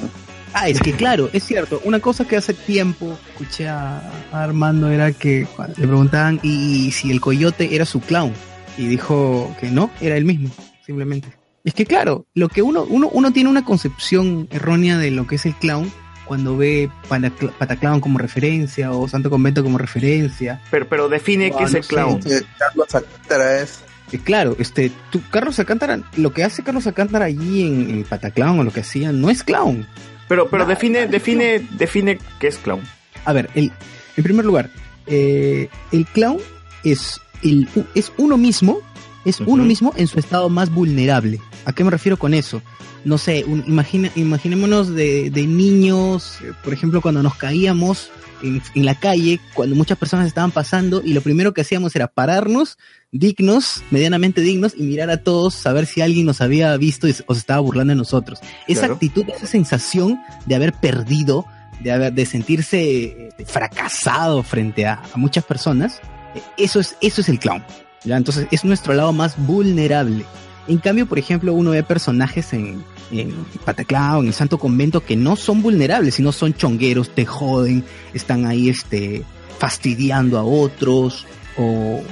Ah, 0.53 0.69
es 0.69 0.81
que 0.81 0.93
claro, 0.93 1.31
es 1.33 1.45
cierto. 1.45 1.81
Una 1.85 2.01
cosa 2.01 2.27
que 2.27 2.37
hace 2.37 2.55
tiempo 2.55 3.19
escuché 3.31 3.69
a, 3.69 4.03
Armando 4.33 4.91
era 4.91 5.13
que 5.13 5.47
le 5.77 5.87
preguntaban 5.87 6.41
y, 6.43 6.91
si 6.93 7.11
el 7.11 7.21
coyote 7.21 7.75
era 7.75 7.85
su 7.85 8.01
clown. 8.01 8.33
Y 8.77 8.87
dijo 8.87 9.55
que 9.61 9.71
no, 9.71 9.91
era 10.01 10.17
el 10.17 10.25
mismo, 10.25 10.51
simplemente. 10.87 11.29
Es 11.65 11.75
que 11.75 11.85
claro, 11.85 12.27
lo 12.35 12.49
que 12.49 12.63
uno, 12.63 12.85
uno, 12.85 13.09
uno 13.13 13.33
tiene 13.33 13.51
una 13.51 13.65
concepción 13.65 14.49
errónea 14.51 14.97
de 14.99 15.11
lo 15.11 15.27
que 15.27 15.35
es 15.35 15.47
el 15.47 15.55
clown 15.55 15.91
cuando 16.25 16.57
ve 16.57 16.91
Patacl- 17.09 17.53
Pataclown 17.53 18.01
como 18.01 18.19
referencia 18.19 18.93
o 18.93 19.09
Santo 19.09 19.31
Convento 19.31 19.63
como 19.63 19.79
referencia. 19.79 20.61
Pero, 20.71 20.89
pero 20.89 21.09
define 21.09 21.51
qué 21.51 21.65
es 21.65 21.75
el 21.75 21.81
no 21.81 21.87
clown. 21.89 22.21
Eh, 22.27 22.43
Carlos 22.59 22.95
Alcántara 22.95 23.61
es... 23.63 23.81
Eh, 24.13 24.19
Claro, 24.23 24.57
este, 24.59 24.91
tú, 25.11 25.21
Carlos 25.31 25.59
Alcántara, 25.59 26.01
lo 26.17 26.33
que 26.33 26.45
hace 26.45 26.63
Carlos 26.63 26.87
Alcántara 26.87 27.27
allí 27.27 27.67
en, 27.67 27.91
en 27.91 28.05
Pataclown 28.05 28.61
o 28.61 28.65
lo 28.65 28.71
que 28.71 28.81
hacía 28.81 29.13
no 29.13 29.29
es 29.29 29.43
clown. 29.43 29.87
Pero, 30.29 30.49
pero 30.49 30.67
define, 30.67 31.07
define, 31.07 31.67
define 31.73 32.19
qué 32.39 32.49
es 32.49 32.59
clown. 32.59 32.81
A 33.25 33.33
ver, 33.33 33.49
el, 33.55 33.73
en 34.17 34.25
primer 34.25 34.45
lugar, 34.45 34.71
eh, 35.07 35.69
el 35.93 36.07
clown 36.07 36.39
es, 36.85 37.21
el, 37.43 37.69
es 37.95 38.13
uno 38.19 38.37
mismo, 38.37 38.81
es 39.25 39.41
uno 39.41 39.65
mismo 39.65 39.93
en 39.97 40.07
su 40.07 40.19
estado 40.19 40.49
más 40.49 40.71
vulnerable. 40.71 41.41
¿A 41.65 41.73
qué 41.73 41.83
me 41.85 41.91
refiero 41.91 42.19
con 42.19 42.35
eso? 42.35 42.63
No 43.05 43.17
sé, 43.19 43.45
un- 43.47 43.65
imagina, 43.67 44.11
imaginémonos 44.17 44.95
de, 44.95 45.31
de 45.31 45.47
niños, 45.47 46.39
eh, 46.43 46.53
por 46.65 46.73
ejemplo, 46.73 47.01
cuando 47.01 47.23
nos 47.23 47.35
caíamos 47.37 48.11
en, 48.43 48.63
en 48.75 48.85
la 48.85 48.95
calle, 48.95 49.41
cuando 49.55 49.75
muchas 49.77 49.99
personas 49.99 50.27
estaban 50.27 50.51
pasando 50.51 51.03
y 51.05 51.13
lo 51.13 51.21
primero 51.21 51.53
que 51.55 51.61
hacíamos 51.63 51.95
era 51.97 52.09
pararnos, 52.09 52.79
dignos, 53.13 53.83
medianamente 53.91 54.41
dignos, 54.41 54.75
y 54.77 54.83
mirar 54.83 55.11
a 55.11 55.19
todos, 55.23 55.55
saber 55.55 55.87
si 55.87 56.01
alguien 56.01 56.27
nos 56.27 56.41
había 56.41 56.77
visto 56.77 57.09
y 57.09 57.15
o 57.27 57.35
se 57.35 57.41
estaba 57.41 57.61
burlando 57.61 57.93
de 57.93 57.97
nosotros. 57.97 58.41
Esa 58.67 58.81
Claro. 58.81 58.95
actitud, 58.95 59.25
esa 59.35 59.47
sensación 59.47 60.19
de 60.47 60.55
haber 60.55 60.73
perdido, 60.73 61.47
de 61.81 61.93
haber, 61.93 62.13
de 62.13 62.27
sentirse 62.27 63.05
eh, 63.05 63.29
fracasado 63.47 64.43
frente 64.43 64.87
a, 64.87 65.03
a 65.13 65.17
muchas 65.17 65.45
personas, 65.45 66.01
eh, 66.35 66.43
eso 66.57 66.81
es, 66.81 66.97
eso 67.01 67.21
es 67.21 67.29
el 67.29 67.39
clown. 67.39 67.63
¿ya? 68.05 68.17
Entonces 68.17 68.47
es 68.51 68.65
nuestro 68.65 68.95
lado 68.95 69.13
más 69.13 69.35
vulnerable. 69.47 70.25
En 70.69 70.79
cambio, 70.79 71.07
por 71.07 71.19
ejemplo, 71.19 71.53
uno 71.55 71.71
ve 71.71 71.83
personajes 71.83 72.53
en, 72.53 72.85
en 73.11 73.33
Pataclown, 73.65 74.21
en 74.25 74.27
el 74.29 74.35
Santo 74.35 74.59
Convento, 74.59 75.03
que 75.05 75.17
no 75.17 75.35
son 75.35 75.63
vulnerables, 75.63 76.15
sino 76.17 76.31
son 76.31 76.53
chongueros, 76.55 77.15
te 77.15 77.25
joden, 77.25 77.85
están 78.13 78.45
ahí 78.47 78.69
este, 78.69 79.25
fastidiando 79.59 80.39
a 80.39 80.45
otros, 80.45 81.27
o, 81.57 82.03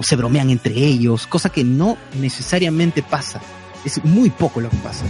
se 0.00 0.16
bromean 0.16 0.50
entre 0.50 0.74
ellos, 0.74 1.26
cosa 1.26 1.48
que 1.48 1.64
no 1.64 1.96
necesariamente 2.20 3.02
pasa. 3.02 3.40
Es 3.84 4.04
muy 4.04 4.30
poco 4.30 4.60
lo 4.60 4.68
que 4.70 4.76
pasa 4.78 5.04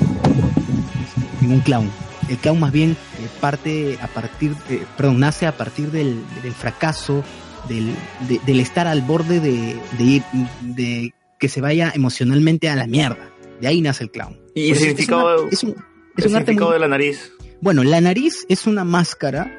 en 1.41 1.53
un 1.53 1.61
clown. 1.61 1.91
El 2.29 2.37
clown 2.39 2.61
más 2.61 2.71
bien 2.73 2.93
eh, 2.93 3.29
parte 3.41 3.99
a 4.01 4.07
partir, 4.07 4.55
eh, 4.71 4.85
perdón, 4.97 5.19
nace 5.21 5.47
a 5.47 5.57
partir 5.57 5.91
del, 5.91 6.23
fracaso, 6.57 7.25
del, 7.69 7.95
de- 8.29 8.41
del 8.47 8.61
estar 8.61 8.87
al 8.87 9.03
borde 9.03 9.41
de, 9.41 9.77
de 9.99 10.05
ir, 10.05 10.23
de 10.61 11.13
que 11.43 11.49
se 11.49 11.61
vaya 11.61 11.91
emocionalmente 11.93 12.69
a 12.71 12.77
la 12.77 12.87
mierda. 12.87 13.33
De 13.61 13.67
ahí 13.67 13.81
nace 13.81 14.05
el 14.05 14.11
clown. 14.13 14.39
Y 14.55 14.69
Por 14.69 14.71
el 14.71 14.73
es 14.73 14.79
significado, 14.79 15.43
una- 15.43 15.51
es 15.51 15.63
un- 15.65 15.71
es 16.17 16.25
el 16.25 16.31
un 16.31 16.31
significado 16.39 16.67
muy- 16.71 16.75
de 16.75 16.79
la 16.79 16.89
nariz. 16.89 17.33
bueno, 17.61 17.83
la 17.83 18.01
nariz 18.01 18.47
es 18.49 18.67
una 18.69 18.85
máscara. 18.85 19.59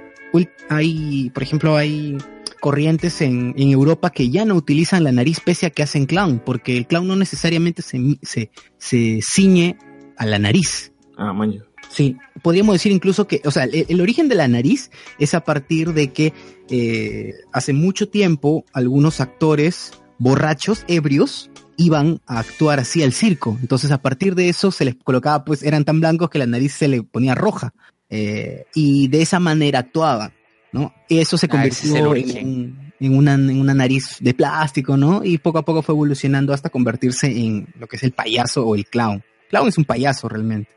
Hay, 0.70 1.30
por 1.34 1.44
ejemplo, 1.44 1.76
hay 1.76 2.18
corrientes 2.62 3.22
en, 3.22 3.54
en 3.58 3.70
Europa 3.70 4.10
que 4.12 4.30
ya 4.30 4.46
no 4.46 4.56
utilizan 4.56 5.04
la 5.04 5.12
nariz 5.12 5.40
pese 5.42 5.66
a 5.66 5.70
que 5.70 5.84
hacen 5.84 6.06
clown, 6.06 6.42
porque 6.44 6.78
el 6.78 6.88
clown 6.88 7.06
no 7.08 7.16
necesariamente 7.18 7.82
se, 7.82 8.00
se, 8.22 8.50
se 8.78 9.20
ciñe 9.22 9.78
a 10.18 10.26
la 10.26 10.40
nariz. 10.40 10.94
Ah, 11.18 11.34
maño. 11.34 11.64
Sí, 11.90 12.16
podríamos 12.42 12.74
decir 12.76 12.92
incluso 12.94 13.28
que, 13.28 13.42
o 13.46 13.52
sea, 13.52 13.66
el, 13.66 13.86
el 13.90 14.02
origen 14.02 14.30
de 14.30 14.36
la 14.36 14.48
nariz 14.48 14.90
es 15.20 15.34
a 15.34 15.42
partir 15.44 15.94
de 15.94 16.12
que 16.14 16.34
eh, 16.70 17.34
hace 17.52 17.74
mucho 17.74 18.08
tiempo 18.10 18.64
algunos 18.74 19.20
actores 19.22 19.92
borrachos, 20.18 20.86
ebrios, 20.88 21.52
iban 21.78 22.20
a 22.28 22.40
actuar 22.40 22.80
así 22.80 23.04
al 23.04 23.14
circo. 23.14 23.58
Entonces 23.62 23.92
a 23.92 24.02
partir 24.02 24.36
de 24.36 24.50
eso 24.50 24.72
se 24.72 24.86
les 24.86 24.96
colocaba, 24.96 25.44
pues 25.46 25.64
eran 25.64 25.86
tan 25.86 26.00
blancos 26.00 26.30
que 26.30 26.40
la 26.40 26.46
nariz 26.48 26.74
se 26.74 26.88
le 26.88 27.04
ponía 27.04 27.36
roja. 27.36 27.74
Eh, 28.10 28.66
y 28.76 29.08
de 29.08 29.22
esa 29.24 29.40
manera 29.40 29.80
actuaban, 29.80 30.32
¿no? 30.72 30.94
Y 31.10 31.20
eso 31.20 31.38
se 31.38 31.48
Ah, 31.48 31.50
convirtió 31.50 32.10
origen. 32.10 32.38
en, 32.38 32.48
un- 32.48 32.94
en 33.00 33.18
una, 33.18 33.34
en 33.34 33.60
una 33.60 33.74
nariz 33.74 34.18
de 34.20 34.34
plástico, 34.34 34.96
¿no? 34.98 35.24
Y 35.26 35.38
poco 35.40 35.58
a 35.58 35.66
poco 35.66 35.82
fue 35.82 35.94
evolucionando 35.96 36.54
hasta 36.54 36.70
convertirse 36.70 37.28
en 37.28 37.68
lo 37.80 37.88
que 37.88 37.96
es 37.98 38.04
el 38.04 38.12
payaso 38.12 38.66
o 38.66 38.76
el 38.76 38.86
clown. 38.86 39.24
Clown 39.50 39.68
es 39.68 39.78
un 39.78 39.86
payaso 39.86 40.30
realmente. 40.30 40.70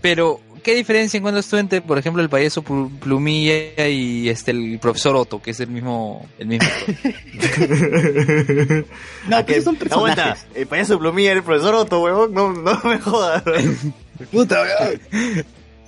Pero, 0.00 0.40
¿qué 0.64 0.74
diferencia 0.74 1.18
encuentras 1.18 1.46
tú 1.46 1.56
entre, 1.56 1.80
por 1.80 1.96
ejemplo, 1.98 2.20
el 2.22 2.28
payaso 2.28 2.64
Plu- 2.64 2.90
Plumilla 2.98 3.86
y 3.88 4.28
este 4.28 4.50
el 4.50 4.78
profesor 4.80 5.14
Otto, 5.14 5.40
que 5.40 5.52
es 5.52 5.60
el 5.60 5.68
mismo, 5.68 6.26
el 6.38 6.48
mismo? 6.48 6.68
No, 9.28 9.44
pero 9.46 9.62
son 9.62 9.76
Aguanta, 9.90 10.24
personajes. 10.34 10.46
el 10.54 10.66
payaso 10.66 10.98
plumilla 10.98 11.30
era 11.30 11.38
el 11.40 11.44
profesor 11.44 11.74
Otto, 11.74 12.02
huevón, 12.02 12.34
no, 12.34 12.52
no 12.52 12.80
me 12.84 12.98
jodas. 12.98 13.42
Puta, 14.32 14.62
weón. 14.62 15.00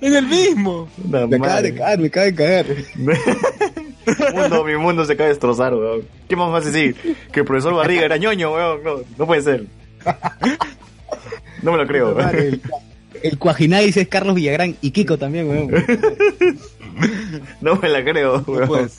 es 0.01 0.13
el 0.15 0.25
mismo. 0.27 0.89
Me 1.07 1.35
acaba 1.35 1.61
de 1.61 1.75
caer, 1.75 1.99
me 1.99 2.07
acaba 2.07 2.25
de 2.25 2.35
caer. 2.35 2.85
Mi 4.07 4.39
mundo, 4.39 4.63
mi 4.63 4.77
mundo 4.77 5.03
se 5.05 5.13
acaba 5.13 5.25
de 5.27 5.33
destrozar, 5.33 5.73
weón. 5.75 6.01
¿Qué 6.29 6.35
más 6.37 6.49
vas 6.51 6.65
a 6.65 6.71
decir? 6.71 6.95
Que 7.31 7.41
el 7.41 7.45
profesor 7.45 7.73
Barriga 7.75 8.05
era 8.05 8.17
ñoño, 8.17 8.53
weón. 8.53 8.83
No, 8.83 8.95
no 9.17 9.27
puede 9.27 9.41
ser. 9.41 9.65
No 11.61 11.71
me 11.73 11.77
lo 11.77 11.85
creo. 11.87 12.17
El, 12.31 12.61
el 13.23 13.37
Cuajinadis 13.37 13.97
es 13.97 14.07
Carlos 14.07 14.35
Villagrán 14.35 14.75
y 14.81 14.91
Kiko 14.91 15.17
también, 15.17 15.49
weón. 15.49 15.69
No 17.61 17.75
me 17.75 17.89
la 17.89 18.03
creo, 18.03 18.43
weón. 18.47 18.89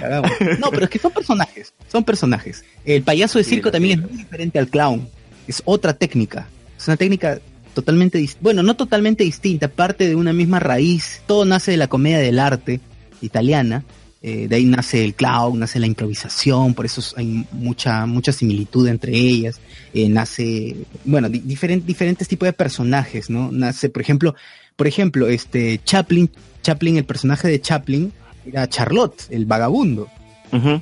Cagamos. 0.00 0.30
No, 0.58 0.70
pero 0.70 0.84
es 0.84 0.90
que 0.90 0.98
son 0.98 1.12
personajes, 1.12 1.72
son 1.86 2.02
personajes. 2.02 2.64
El 2.84 3.02
payaso 3.02 3.38
de 3.38 3.44
circo 3.44 3.70
también 3.70 4.00
es 4.00 4.10
muy 4.10 4.18
diferente 4.18 4.58
al 4.58 4.68
clown. 4.68 5.08
Es 5.46 5.62
otra 5.64 5.94
técnica. 5.94 6.48
Es 6.76 6.88
una 6.88 6.96
técnica 6.96 7.38
totalmente, 7.74 8.24
bueno, 8.40 8.62
no 8.62 8.74
totalmente 8.74 9.22
distinta, 9.22 9.68
parte 9.68 10.08
de 10.08 10.16
una 10.16 10.32
misma 10.32 10.58
raíz. 10.58 11.22
Todo 11.26 11.44
nace 11.44 11.70
de 11.70 11.76
la 11.76 11.88
comedia 11.88 12.18
del 12.18 12.38
arte 12.38 12.80
italiana. 13.20 13.84
Eh, 14.28 14.48
de 14.48 14.56
ahí 14.56 14.64
nace 14.64 15.04
el 15.04 15.14
clown, 15.14 15.60
nace 15.60 15.78
la 15.78 15.86
improvisación, 15.86 16.74
por 16.74 16.84
eso 16.84 17.00
hay 17.16 17.46
mucha 17.52 18.06
mucha 18.06 18.32
similitud 18.32 18.88
entre 18.88 19.12
ellas. 19.14 19.60
Eh, 19.94 20.08
nace, 20.08 20.74
bueno, 21.04 21.28
di- 21.28 21.40
diferen- 21.40 21.84
diferentes 21.84 22.26
tipos 22.26 22.46
de 22.46 22.52
personajes, 22.52 23.30
¿no? 23.30 23.50
Nace, 23.52 23.88
por 23.88 24.02
ejemplo, 24.02 24.34
por 24.74 24.86
ejemplo, 24.88 25.28
este 25.28 25.80
Chaplin, 25.84 26.28
Chaplin, 26.62 26.96
el 26.96 27.04
personaje 27.04 27.46
de 27.48 27.60
Chaplin 27.60 28.12
era 28.44 28.68
Charlotte, 28.68 29.26
el 29.30 29.46
vagabundo. 29.46 30.08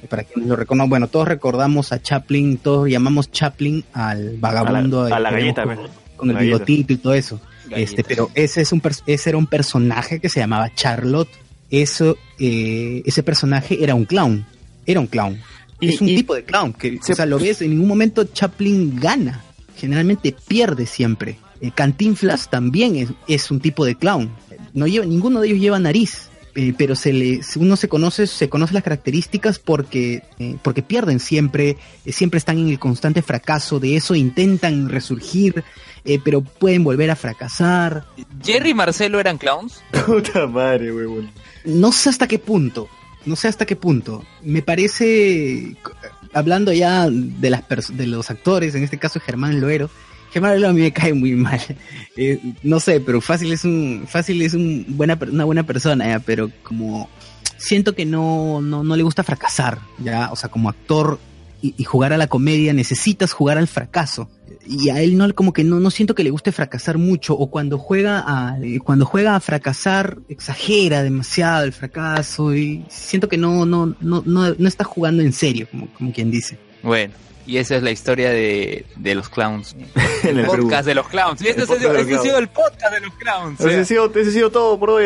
Para 0.09 0.25
quienes 0.25 0.49
lo 0.49 0.57
reconozcan, 0.57 0.89
bueno, 0.91 1.09
todos 1.09 1.27
recordamos 1.29 1.93
a 1.93 2.01
Chaplin, 2.01 2.57
todos 2.59 2.89
llamamos 2.89 3.31
Chaplin 3.31 3.85
al 3.93 4.37
vagabundo. 4.39 5.05
A 5.05 5.21
la- 5.21 5.29
a 5.29 5.33
galleta, 5.33 5.65
con, 5.65 5.77
con 6.16 6.31
el 6.31 6.37
galleta. 6.37 6.59
bigotito 6.65 6.93
y 6.93 6.97
todo 6.97 7.15
eso. 7.15 7.41
Este, 7.71 8.05
pero 8.05 8.31
ese 8.35 8.61
es 8.61 8.73
un 8.73 8.83
ese 9.07 9.29
era 9.31 9.39
un 9.39 9.47
personaje 9.47 10.21
que 10.21 10.29
se 10.29 10.41
llamaba 10.41 10.71
Charlotte. 10.75 11.31
Eso, 11.83 12.17
eh, 12.39 13.03
ese 13.05 13.23
personaje 13.23 13.83
era 13.83 13.95
un 13.95 14.05
clown. 14.05 14.47
Era 14.87 15.01
un 15.01 15.09
clown. 15.09 15.41
es 15.81 16.01
un 16.01 16.07
tipo 16.07 16.35
de 16.35 16.45
clown 16.45 16.73
que, 16.73 16.99
o 16.99 17.15
sea, 17.15 17.27
lo 17.27 17.39
ves, 17.39 17.63
en 17.63 17.71
ningún 17.71 17.89
momento 17.89 18.25
Chaplin 18.25 19.01
gana. 19.01 19.43
Generalmente 19.77 20.35
pierde 20.47 20.87
siempre. 20.87 21.37
Eh, 21.61 21.73
Cantinflas 21.75 22.49
también 22.49 22.95
es, 22.97 23.09
es 23.27 23.51
un 23.51 23.59
tipo 23.59 23.85
de 23.85 23.97
clown. 23.97 24.31
No 24.73 24.87
lleva, 24.87 25.05
ninguno 25.05 25.41
de 25.41 25.49
ellos 25.49 25.61
lleva 25.61 25.79
nariz. 25.81 26.31
Eh, 26.56 26.72
pero 26.76 26.94
se 26.97 27.12
le, 27.12 27.43
si 27.43 27.59
uno 27.59 27.76
se 27.76 27.89
conoce, 27.89 28.26
se 28.26 28.48
conoce 28.48 28.74
las 28.74 28.82
características 28.82 29.59
porque, 29.59 30.22
eh, 30.39 30.56
porque 30.62 30.82
pierden 30.82 31.20
siempre, 31.20 31.76
eh, 32.05 32.12
siempre 32.12 32.39
están 32.39 32.59
en 32.59 32.68
el 32.68 32.78
constante 32.78 33.22
fracaso 33.22 33.81
de 33.81 33.97
eso, 33.97 34.14
intentan 34.14 34.89
resurgir, 34.89 35.64
eh, 36.05 36.20
pero 36.24 36.43
pueden 36.43 36.85
volver 36.85 37.10
a 37.10 37.16
fracasar. 37.16 38.05
¿Jerry 38.44 38.70
y 38.70 38.74
Marcelo 38.74 39.18
eran 39.20 39.39
clowns? 39.39 39.82
Puta 40.06 40.47
madre, 40.47 40.93
huevón. 40.93 41.31
No 41.64 41.93
sé 41.93 42.10
hasta 42.10 42.28
qué 42.28 42.39
punto, 42.39 42.89
no 43.26 43.36
sé 43.36 43.48
hasta 43.48 43.66
qué 43.66 43.74
punto. 43.76 44.22
Me 44.43 44.62
parece, 44.62 45.76
hablando 46.32 46.72
ya 46.72 47.09
de 47.10 47.51
las 47.51 47.62
pers- 47.68 47.89
de 47.94 48.06
los 48.06 48.31
actores, 48.31 48.74
en 48.74 48.82
este 48.85 48.98
caso 48.98 49.18
Germán 49.20 49.60
Loero, 49.60 49.89
Germán 50.35 50.51
Loero 50.51 50.70
a 50.70 50.73
mí 50.73 50.81
me 50.81 50.93
cae 50.93 51.15
muy 51.15 51.32
mal. 51.32 51.61
Eh, 52.16 52.40
no 52.65 52.81
sé, 52.81 53.01
pero 53.01 53.20
fácil 53.20 53.52
es 53.52 53.65
un, 53.65 54.05
fácil 54.09 54.43
es 54.43 54.55
un 54.55 54.85
buena, 54.89 55.16
una 55.31 55.44
buena 55.44 55.62
persona, 55.62 56.09
ya, 56.09 56.19
pero 56.19 56.51
como 56.65 57.09
siento 57.56 57.94
que 57.94 58.05
no, 58.05 58.61
no, 58.61 58.82
no 58.82 58.97
le 58.97 59.05
gusta 59.05 59.23
fracasar, 59.23 59.78
ya, 59.98 60.31
o 60.32 60.36
sea, 60.36 60.51
como 60.51 60.69
actor 60.69 61.20
y, 61.62 61.73
y 61.78 61.85
jugar 61.85 62.12
a 62.12 62.16
la 62.16 62.27
comedia 62.27 62.73
necesitas 62.73 63.32
jugar 63.32 63.59
al 63.59 63.69
fracaso. 63.69 64.28
Y 64.66 64.90
a 64.90 65.01
él 65.01 65.16
no 65.16 65.32
como 65.36 65.52
que 65.52 65.62
no, 65.62 65.78
no 65.78 65.90
siento 65.90 66.16
que 66.16 66.24
le 66.24 66.31
guste 66.31 66.51
fracasar 66.51 66.98
mucho. 66.98 67.35
O 67.35 67.48
cuando 67.48 67.78
juega 67.78 68.24
a 68.27 68.59
eh, 68.61 68.81
cuando 68.81 69.06
juega 69.06 69.36
a 69.36 69.40
fracasar 69.40 70.19
exagera 70.28 71.02
demasiado 71.02 71.65
el 71.65 71.73
fracaso 71.73 72.55
y 72.56 72.85
siento 72.89 73.28
que 73.28 73.36
no 73.36 73.66
no 73.66 73.94
no 74.01 74.23
no, 74.24 74.55
no 74.55 74.69
está 74.69 74.85
jugando 74.85 75.23
en 75.23 75.32
serio 75.32 75.69
como, 75.70 75.89
como 75.94 76.12
quien 76.12 76.31
dice. 76.31 76.59
Bueno, 76.82 77.12
y 77.47 77.59
esa 77.59 77.77
es 77.77 77.83
la 77.83 77.91
historia 77.91 78.31
de, 78.31 78.87
de 78.97 79.15
los 79.15 79.29
clowns. 79.29 79.77
En 80.25 80.39
el 80.39 80.47
Perú. 80.47 80.62
podcast 80.62 80.87
de 80.87 80.95
los 80.95 81.07
clowns. 81.09 81.43
Y 81.43 81.49
este, 81.49 81.62
ha 81.62 81.66
sido, 81.66 81.95
este 81.95 82.19
sido 82.19 82.39
el 82.39 82.49
podcast 82.49 82.95
de 82.95 83.01
los 83.01 83.15
clowns. 83.15 83.61
Ese 83.61 83.81
ha 83.81 83.85
sido, 83.85 84.07
ese 84.15 84.31
ha 84.31 84.33
sido 84.33 84.51
todo 84.51 84.79
por 84.79 84.91
hoy. 84.91 85.05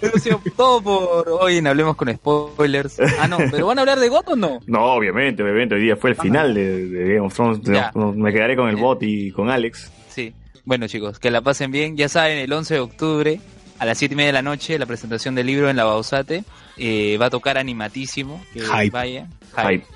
Eso 0.00 0.16
ha 0.16 0.18
sido 0.18 0.40
todo 0.56 0.82
por 0.82 1.28
hoy 1.28 1.58
en 1.58 1.66
Hablemos 1.66 1.94
con 1.94 2.12
Spoilers. 2.12 2.98
Ah, 3.20 3.28
no, 3.28 3.38
pero 3.50 3.66
¿van 3.66 3.78
a 3.78 3.82
hablar 3.82 4.00
de 4.00 4.08
GOT 4.08 4.30
o 4.30 4.36
no? 4.36 4.58
No, 4.66 4.84
obviamente, 4.94 5.42
obviamente. 5.42 5.74
Hoy 5.76 5.82
día 5.82 5.96
fue 5.96 6.10
el 6.10 6.16
final 6.16 6.54
de, 6.54 6.86
de 6.86 7.14
Game 7.14 7.26
of 7.26 7.34
Thrones. 7.34 7.60
Ya. 7.62 7.92
No, 7.94 8.12
me 8.12 8.32
quedaré 8.32 8.56
con 8.56 8.68
el 8.68 8.76
bot 8.76 9.02
y 9.02 9.30
con 9.30 9.48
Alex. 9.50 9.92
Sí. 10.08 10.32
Bueno, 10.64 10.88
chicos, 10.88 11.18
que 11.20 11.30
la 11.30 11.40
pasen 11.42 11.70
bien. 11.70 11.96
Ya 11.96 12.08
saben, 12.08 12.38
el 12.38 12.52
11 12.52 12.74
de 12.74 12.80
octubre 12.80 13.40
a 13.78 13.84
las 13.86 13.98
7 13.98 14.12
y 14.14 14.16
media 14.16 14.28
de 14.28 14.32
la 14.32 14.42
noche, 14.42 14.78
la 14.78 14.86
presentación 14.86 15.34
del 15.34 15.46
libro 15.46 15.70
en 15.70 15.76
la 15.76 15.84
Bausate. 15.84 16.44
Eh, 16.78 17.16
va 17.20 17.26
a 17.26 17.30
tocar 17.30 17.58
animatísimo. 17.58 18.42
Que 18.52 18.60
Hype. 18.60 18.90
vaya. 18.90 19.28
Hype. 19.56 19.68
Hype. 19.68 19.86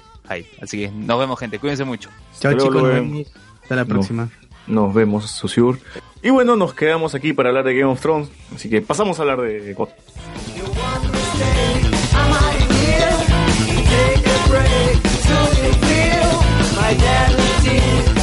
Así 0.61 0.79
que 0.79 0.91
nos 0.91 1.19
vemos, 1.19 1.39
gente. 1.39 1.59
Cuídense 1.59 1.85
mucho. 1.85 2.11
chao 2.41 2.53
chicos 2.53 2.75
nos 2.75 2.83
Luen. 2.83 2.95
vemos 3.13 3.33
hasta 3.63 3.77
la 3.77 3.83
No. 3.85 3.89
próxima 3.89 4.29
Nos 4.67 4.95
vemos, 4.95 5.31
Susur. 5.31 5.79
Y 6.23 6.31
bueno, 6.31 6.57
nos 6.57 6.73
quedamos 6.75 7.15
aquí 7.15 7.33
para 7.35 7.51
hablar 7.51 7.65
de 7.65 7.75
Game 7.75 7.93
of 7.93 8.01
Thrones. 8.01 8.31
Así 8.55 8.71
que 8.71 8.81
pasamos 8.81 9.19
a 9.19 9.23
hablar 9.23 9.41
de 9.43 9.75
God. 9.75 9.89
Take 13.85 14.27
a 14.27 14.49
break 14.49 15.07
so 15.07 15.39
you 15.61 15.73
feel 15.85 16.31
my 16.81 18.14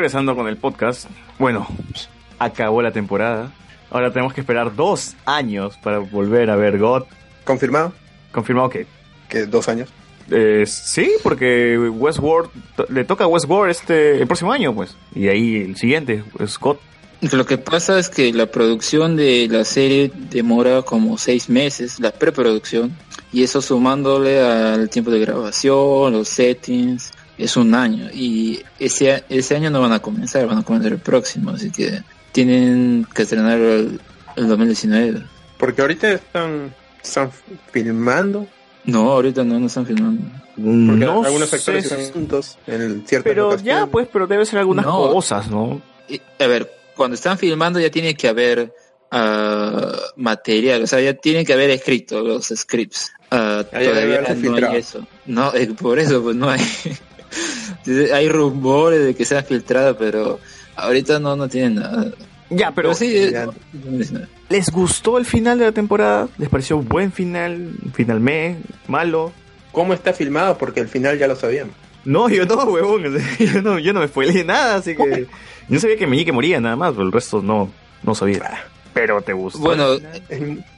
regresando 0.00 0.34
con 0.34 0.48
el 0.48 0.56
podcast. 0.56 1.10
Bueno, 1.38 1.66
acabó 2.38 2.80
la 2.80 2.90
temporada. 2.90 3.52
Ahora 3.90 4.10
tenemos 4.10 4.32
que 4.32 4.40
esperar 4.40 4.74
dos 4.74 5.14
años 5.26 5.76
para 5.76 5.98
volver 5.98 6.48
a 6.48 6.56
ver 6.56 6.78
God. 6.78 7.02
¿Confirmado? 7.44 7.92
Confirmado 8.32 8.70
que. 8.70 8.86
¿Que 9.28 9.44
dos 9.44 9.68
años? 9.68 9.90
Eh, 10.30 10.64
sí, 10.66 11.10
porque 11.22 11.78
Westworld 11.78 12.48
le 12.88 13.04
toca 13.04 13.24
a 13.24 13.26
Westworld 13.26 13.70
este 13.70 14.22
el 14.22 14.26
próximo 14.26 14.52
año, 14.52 14.74
pues. 14.74 14.96
Y 15.14 15.28
ahí 15.28 15.56
el 15.56 15.76
siguiente 15.76 16.24
es 16.38 16.58
God. 16.58 16.78
Lo 17.20 17.44
que 17.44 17.58
pasa 17.58 17.98
es 17.98 18.08
que 18.08 18.32
la 18.32 18.46
producción 18.46 19.16
de 19.16 19.48
la 19.50 19.66
serie 19.66 20.10
demora 20.30 20.80
como 20.80 21.18
seis 21.18 21.50
meses, 21.50 22.00
la 22.00 22.10
preproducción, 22.10 22.96
y 23.34 23.42
eso 23.42 23.60
sumándole 23.60 24.40
al 24.40 24.88
tiempo 24.88 25.10
de 25.10 25.20
grabación, 25.20 26.14
los 26.14 26.28
settings, 26.28 27.12
es 27.42 27.56
un 27.56 27.74
año. 27.74 28.08
Y 28.12 28.60
ese, 28.78 29.24
ese 29.28 29.56
año 29.56 29.70
no 29.70 29.80
van 29.80 29.92
a 29.92 30.00
comenzar, 30.00 30.46
van 30.46 30.58
a 30.58 30.62
comenzar 30.62 30.92
el 30.92 30.98
próximo, 30.98 31.50
así 31.50 31.70
que 31.70 32.02
tienen 32.32 33.06
que 33.14 33.22
estrenar 33.22 33.58
el, 33.58 34.00
el 34.36 34.48
2019. 34.48 35.22
Porque 35.58 35.82
ahorita 35.82 36.12
están, 36.12 36.74
están 37.02 37.30
filmando. 37.72 38.46
No, 38.84 39.12
ahorita 39.12 39.44
no, 39.44 39.58
no 39.58 39.66
están 39.66 39.86
filmando. 39.86 40.22
Porque 40.54 41.04
No 41.04 41.22
algunos 41.24 41.48
sé 41.48 41.56
actores 41.56 41.84
están 41.84 42.12
juntos 42.12 42.58
en 42.66 43.06
ciertas 43.06 43.30
Pero 43.30 43.44
locaciones. 43.50 43.64
ya, 43.80 43.86
pues, 43.86 44.08
pero 44.12 44.26
debe 44.26 44.44
ser 44.46 44.58
algunas 44.58 44.84
No. 44.86 45.12
cosas, 45.12 45.50
¿no? 45.50 45.80
A 46.38 46.46
ver, 46.46 46.70
cuando 46.96 47.14
están 47.14 47.38
filmando 47.38 47.78
ya 47.80 47.90
tiene 47.90 48.14
que 48.14 48.28
haber 48.28 48.72
ah, 49.10 49.92
material, 50.16 50.82
o 50.82 50.86
sea, 50.86 51.00
ya 51.00 51.14
tienen 51.14 51.44
que 51.46 51.52
haber 51.52 51.70
escrito 51.70 52.20
los 52.20 52.46
scripts. 52.54 53.12
Ah, 53.30 53.64
todavía 53.70 54.22
no 54.22 54.34
filtrado. 54.34 54.72
hay 54.72 54.78
eso. 54.80 55.06
No, 55.26 55.54
eh, 55.54 55.68
por 55.78 55.98
eso 55.98 56.22
pues 56.22 56.36
no 56.36 56.48
hay. 56.50 56.60
Hay 58.14 58.28
rumores 58.28 59.04
de 59.04 59.14
que 59.14 59.24
se 59.24 59.36
ha 59.36 59.42
filtrado, 59.42 59.96
pero 59.96 60.40
ahorita 60.76 61.18
no, 61.18 61.36
no 61.36 61.48
tienen 61.48 61.76
nada. 61.76 62.06
Ya, 62.50 62.72
pero, 62.72 62.94
sí, 62.94 63.16
eh, 63.16 63.30
Ya. 63.30 63.46
¿les 64.48 64.70
gustó 64.70 65.18
el 65.18 65.24
final 65.24 65.58
de 65.58 65.66
la 65.66 65.72
temporada? 65.72 66.28
¿Les 66.38 66.48
pareció 66.48 66.76
un 66.76 66.88
buen 66.88 67.12
final? 67.12 67.74
¿Final 67.94 68.20
me? 68.20 68.56
¿Malo? 68.88 69.32
¿Cómo 69.70 69.94
está 69.94 70.12
filmado? 70.12 70.58
Porque 70.58 70.80
al 70.80 70.88
final 70.88 71.16
ya 71.18 71.28
lo 71.28 71.36
sabíamos. 71.36 71.74
No, 72.04 72.28
yo 72.28 72.46
no, 72.46 72.56
huevón. 72.64 73.04
Yo 73.38 73.62
no, 73.62 73.78
yo 73.78 73.92
no 73.92 74.00
me 74.00 74.08
spoileé 74.08 74.42
nada, 74.42 74.76
así 74.76 74.96
que. 74.96 75.26
Yo 75.68 75.78
sabía 75.78 75.96
que 75.96 76.06
Meñique 76.06 76.32
moría 76.32 76.58
nada 76.60 76.74
más, 76.74 76.92
pero 76.92 77.04
el 77.04 77.12
resto 77.12 77.42
no, 77.42 77.70
no 78.02 78.14
sabía. 78.14 78.64
Pero 78.94 79.20
te 79.20 79.32
gustó. 79.34 79.60
Bueno, 79.60 79.98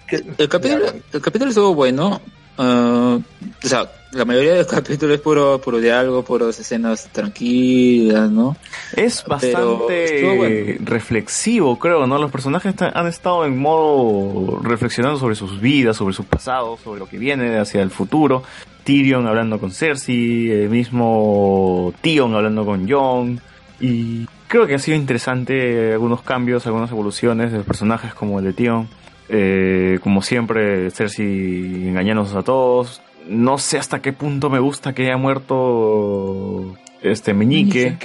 ¿Qué? 0.08 0.24
el 0.36 0.48
capítulo, 0.48 0.86
el 1.12 1.20
capítulo 1.22 1.50
estuvo 1.50 1.74
bueno, 1.74 2.20
ah, 2.58 3.18
o 3.64 3.68
sea, 3.68 3.90
la 4.12 4.24
mayoría 4.24 4.54
del 4.54 4.66
capítulo 4.70 5.14
es 5.14 5.20
puro, 5.20 5.60
puro 5.60 5.78
diálogo, 5.78 6.22
puras 6.22 6.58
escenas 6.58 7.08
tranquilas, 7.12 8.30
¿no? 8.30 8.56
Es 8.94 9.24
bastante 9.24 10.36
bueno. 10.36 10.76
reflexivo, 10.84 11.78
creo, 11.78 12.06
¿no? 12.06 12.18
Los 12.18 12.30
personajes 12.30 12.74
han 12.80 13.06
estado 13.06 13.44
en 13.44 13.58
modo 13.58 14.60
reflexionando 14.62 15.18
sobre 15.18 15.34
sus 15.34 15.60
vidas, 15.60 15.96
sobre 15.96 16.14
su 16.14 16.24
pasado, 16.24 16.78
sobre 16.82 17.00
lo 17.00 17.06
que 17.06 17.18
viene 17.18 17.58
hacia 17.58 17.82
el 17.82 17.90
futuro. 17.90 18.42
Tyrion 18.84 19.26
hablando 19.26 19.58
con 19.58 19.70
Cersei, 19.70 20.50
el 20.50 20.68
mismo 20.68 21.94
Tion 22.00 22.34
hablando 22.34 22.64
con 22.64 22.88
Jon. 22.88 23.40
Y 23.80 24.26
creo 24.48 24.66
que 24.66 24.74
ha 24.74 24.78
sido 24.78 24.96
interesante 24.96 25.92
algunos 25.92 26.22
cambios, 26.22 26.66
algunas 26.66 26.90
evoluciones 26.90 27.52
de 27.52 27.58
los 27.58 27.66
personajes 27.66 28.12
como 28.14 28.38
el 28.38 28.44
de 28.46 28.52
Tion. 28.52 28.88
Eh, 29.34 29.98
como 30.02 30.20
siempre, 30.20 30.90
Cersei 30.90 31.88
engañándonos 31.88 32.34
a 32.34 32.42
todos. 32.42 33.00
No 33.26 33.56
sé 33.56 33.78
hasta 33.78 34.02
qué 34.02 34.12
punto 34.12 34.50
me 34.50 34.58
gusta 34.58 34.92
que 34.92 35.04
haya 35.04 35.16
muerto 35.16 36.76
este 37.00 37.34
Meñique. 37.34 37.96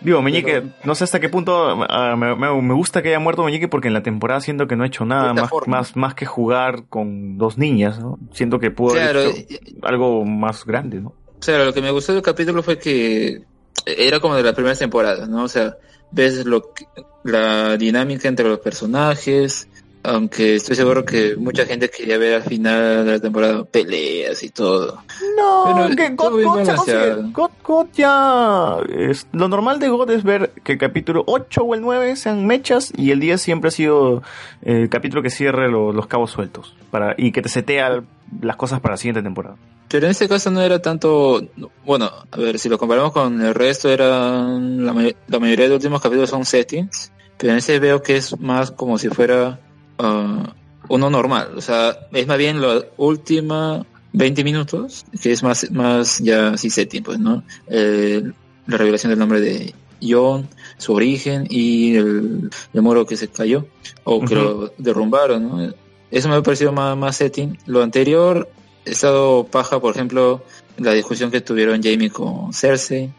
Digo, 0.00 0.20
Meñique, 0.20 0.62
no 0.84 0.94
sé 0.94 1.04
hasta 1.04 1.18
qué 1.20 1.28
punto 1.30 1.82
ah, 1.88 2.14
me, 2.16 2.36
me- 2.36 2.60
me 2.62 2.74
gusta 2.74 3.02
que 3.02 3.08
haya 3.08 3.18
muerto 3.18 3.42
Meñique 3.42 3.68
porque 3.68 3.88
en 3.88 3.94
la 3.94 4.02
temporada 4.02 4.40
siento 4.40 4.66
que 4.66 4.76
no 4.76 4.84
ha 4.84 4.86
hecho 4.88 5.04
nada 5.06 5.32
más, 5.32 5.50
más, 5.66 5.96
más 5.96 6.14
que 6.14 6.26
jugar 6.26 6.84
con 6.88 7.38
dos 7.38 7.56
niñas, 7.58 7.98
¿no? 7.98 8.18
Siento 8.32 8.58
que 8.58 8.70
pudo 8.70 8.92
haber 8.92 9.12
Claro, 9.12 9.30
hecho 9.30 9.56
algo 9.82 10.24
más 10.24 10.64
grande, 10.66 11.00
¿no? 11.00 11.14
O 11.38 11.42
sea, 11.42 11.64
lo 11.64 11.72
que 11.72 11.80
me 11.80 11.90
gustó 11.90 12.12
del 12.12 12.22
capítulo 12.22 12.62
fue 12.62 12.78
que 12.78 13.40
era 13.86 14.20
como 14.20 14.34
de 14.36 14.42
las 14.42 14.54
primeras 14.54 14.78
temporadas, 14.78 15.28
¿no? 15.28 15.44
O 15.44 15.48
sea, 15.48 15.76
ves 16.12 16.44
lo 16.44 16.72
que- 16.74 16.84
la 17.24 17.76
dinámica 17.78 18.28
entre 18.28 18.46
los 18.48 18.58
personajes, 18.60 19.68
aunque 20.06 20.54
estoy 20.56 20.76
seguro 20.76 21.04
que 21.04 21.36
mucha 21.36 21.66
gente 21.66 21.90
quería 21.90 22.16
ver 22.18 22.34
al 22.34 22.42
final 22.42 23.04
de 23.04 23.12
la 23.12 23.20
temporada 23.20 23.64
peleas 23.64 24.42
y 24.42 24.50
todo. 24.50 25.02
No, 25.36 25.64
Pero 25.86 25.96
que 25.96 26.08
God, 26.14 26.42
God 26.42 26.64
consigue- 26.76 27.32
God- 27.32 27.50
God 27.64 27.86
ya... 27.94 28.76
es- 29.10 29.26
lo 29.32 29.48
normal 29.48 29.78
de 29.80 29.88
God 29.88 30.10
es 30.10 30.22
ver 30.24 30.52
que 30.64 30.72
el 30.72 30.78
capítulo 30.78 31.24
8 31.26 31.62
o 31.62 31.74
el 31.74 31.80
9 31.80 32.16
sean 32.16 32.46
mechas 32.46 32.92
y 32.96 33.10
el 33.10 33.20
10 33.20 33.40
siempre 33.40 33.68
ha 33.68 33.70
sido 33.72 34.22
eh, 34.62 34.82
el 34.82 34.88
capítulo 34.88 35.22
que 35.22 35.30
cierre 35.30 35.70
lo- 35.70 35.92
los 35.92 36.06
cabos 36.06 36.30
sueltos 36.30 36.74
para 36.90 37.14
y 37.18 37.32
que 37.32 37.42
te 37.42 37.48
setea 37.48 38.02
las 38.40 38.56
cosas 38.56 38.80
para 38.80 38.94
la 38.94 38.98
siguiente 38.98 39.22
temporada. 39.22 39.56
Pero 39.88 40.06
en 40.06 40.10
este 40.10 40.28
caso 40.28 40.50
no 40.50 40.60
era 40.62 40.82
tanto, 40.82 41.40
bueno, 41.84 42.10
a 42.30 42.36
ver, 42.38 42.58
si 42.58 42.68
lo 42.68 42.76
comparamos 42.76 43.12
con 43.12 43.40
el 43.40 43.54
resto, 43.54 43.88
eran 43.88 44.84
la, 44.84 44.92
may- 44.92 45.16
la 45.28 45.38
mayoría 45.38 45.66
de 45.66 45.68
los 45.70 45.76
últimos 45.76 46.00
capítulos 46.02 46.28
son 46.30 46.44
settings, 46.44 47.12
pero 47.38 47.52
en 47.52 47.58
ese 47.58 47.78
veo 47.78 48.02
que 48.02 48.16
es 48.16 48.38
más 48.40 48.72
como 48.72 48.98
si 48.98 49.08
fuera 49.08 49.60
ah, 49.98 50.52
uno 50.88 51.10
normal, 51.10 51.50
o 51.56 51.60
sea, 51.60 51.98
es 52.12 52.26
más 52.26 52.38
bien 52.38 52.60
la 52.60 52.84
última 52.96 53.84
20 54.12 54.44
minutos, 54.44 55.04
que 55.20 55.32
es 55.32 55.42
más, 55.42 55.70
más 55.72 56.18
ya 56.20 56.50
así 56.50 56.70
setting, 56.70 57.02
pues, 57.02 57.18
¿no? 57.18 57.42
Eh, 57.68 58.22
la 58.66 58.76
revelación 58.76 59.10
del 59.10 59.18
nombre 59.18 59.40
de 59.40 59.74
John, 60.02 60.48
su 60.78 60.92
origen 60.94 61.46
y 61.50 61.96
el, 61.96 62.50
el 62.72 62.82
muro 62.82 63.04
que 63.06 63.16
se 63.16 63.28
cayó, 63.28 63.66
o 64.04 64.24
que 64.24 64.34
lo 64.34 64.72
derrumbaron, 64.78 65.42
¿no? 65.48 65.72
Eso 66.10 66.28
me 66.28 66.36
ha 66.36 66.42
parecido 66.42 66.70
más, 66.72 66.96
más 66.96 67.16
setting. 67.16 67.58
Lo 67.66 67.82
anterior, 67.82 68.48
he 68.84 68.90
estado 68.92 69.44
paja, 69.44 69.80
por 69.80 69.94
ejemplo, 69.94 70.42
la 70.78 70.92
discusión 70.92 71.30
que 71.30 71.40
tuvieron 71.40 71.82
Jamie 71.82 72.10
con 72.10 72.52
Cersei, 72.52 73.10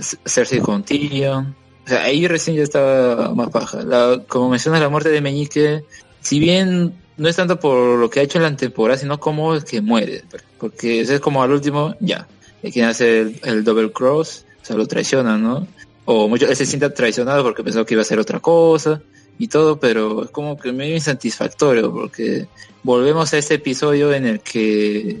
C- 0.00 0.18
Cersei 0.24 0.60
con 0.60 0.82
Tyrion. 0.84 1.54
O 1.86 1.88
sea, 1.88 2.02
ahí 2.02 2.26
recién 2.26 2.56
ya 2.56 2.64
estaba 2.64 3.32
más 3.34 3.50
paja. 3.50 3.82
La, 3.82 4.20
como 4.26 4.50
mencionas, 4.50 4.80
la 4.80 4.88
muerte 4.88 5.08
de 5.10 5.20
Meñique, 5.20 5.84
si 6.20 6.40
bien 6.40 6.94
no 7.16 7.28
es 7.28 7.36
tanto 7.36 7.60
por 7.60 7.98
lo 7.98 8.10
que 8.10 8.20
ha 8.20 8.22
hecho 8.24 8.38
en 8.38 8.44
la 8.44 8.56
temporada, 8.56 8.98
sino 8.98 9.20
cómo 9.20 9.54
es 9.54 9.64
que 9.64 9.80
muere. 9.80 10.24
Porque 10.58 11.00
eso 11.00 11.14
es 11.14 11.20
como 11.20 11.42
al 11.42 11.52
último, 11.52 11.94
ya, 12.00 12.26
le 12.62 12.72
quieren 12.72 12.90
hacer 12.90 13.08
el, 13.08 13.40
el 13.44 13.64
double 13.64 13.92
cross, 13.92 14.44
o 14.62 14.64
sea, 14.64 14.76
lo 14.76 14.86
traicionan, 14.86 15.42
¿no? 15.42 15.66
O 16.04 16.28
mucho, 16.28 16.48
él 16.48 16.56
se 16.56 16.66
siente 16.66 16.90
traicionado 16.90 17.42
porque 17.42 17.62
pensó 17.62 17.84
que 17.84 17.94
iba 17.94 18.00
a 18.00 18.02
hacer 18.02 18.18
otra 18.18 18.40
cosa 18.40 19.00
y 19.38 19.48
todo, 19.48 19.78
pero 19.78 20.24
es 20.24 20.30
como 20.30 20.56
que 20.56 20.72
medio 20.72 20.94
insatisfactorio 20.94 21.92
porque 21.92 22.46
volvemos 22.82 23.32
a 23.32 23.38
este 23.38 23.54
episodio 23.54 24.12
en 24.12 24.26
el 24.26 24.40
que 24.40 25.20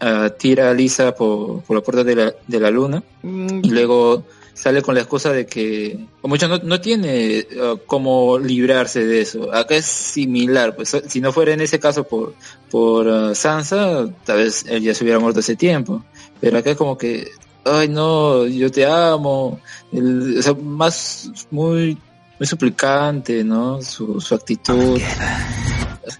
ah, 0.00 0.30
tira 0.38 0.70
a 0.70 0.74
Lisa 0.74 1.14
por, 1.14 1.62
por 1.62 1.76
la 1.76 1.82
puerta 1.82 2.04
de 2.04 2.14
la, 2.16 2.34
de 2.46 2.60
la 2.60 2.70
luna 2.70 3.02
Mm, 3.22 3.64
y 3.64 3.70
luego 3.70 4.24
sale 4.60 4.82
con 4.82 4.94
la 4.94 5.00
excusa 5.00 5.32
de 5.32 5.46
que 5.46 5.98
mucho 6.22 6.46
no, 6.46 6.58
no 6.58 6.80
tiene 6.80 7.46
ah, 7.62 7.74
cómo 7.86 8.38
librarse 8.38 9.04
de 9.06 9.22
eso. 9.22 9.52
Acá 9.54 9.76
es 9.76 9.86
similar, 9.86 10.76
pues 10.76 10.94
si 11.06 11.20
no 11.20 11.32
fuera 11.32 11.54
en 11.54 11.62
ese 11.62 11.78
caso 11.80 12.04
por, 12.04 12.34
por 12.70 13.08
ah, 13.08 13.34
Sansa, 13.34 14.06
tal 14.24 14.38
vez 14.38 14.66
él 14.68 14.82
ya 14.82 14.94
se 14.94 15.02
hubiera 15.04 15.18
muerto 15.18 15.40
hace 15.40 15.56
tiempo. 15.56 16.04
Pero 16.40 16.58
acá 16.58 16.70
es 16.72 16.76
como 16.76 16.98
que, 16.98 17.30
ay 17.64 17.88
no, 17.88 18.46
yo 18.46 18.70
te 18.70 18.84
amo. 18.84 19.60
El- 19.92 20.38
o 20.38 20.42
sea, 20.42 20.52
más 20.54 21.30
muy, 21.50 21.96
muy 22.38 22.46
suplicante, 22.46 23.42
¿no? 23.42 23.80
Su, 23.82 24.20
su 24.20 24.34
actitud. 24.34 25.00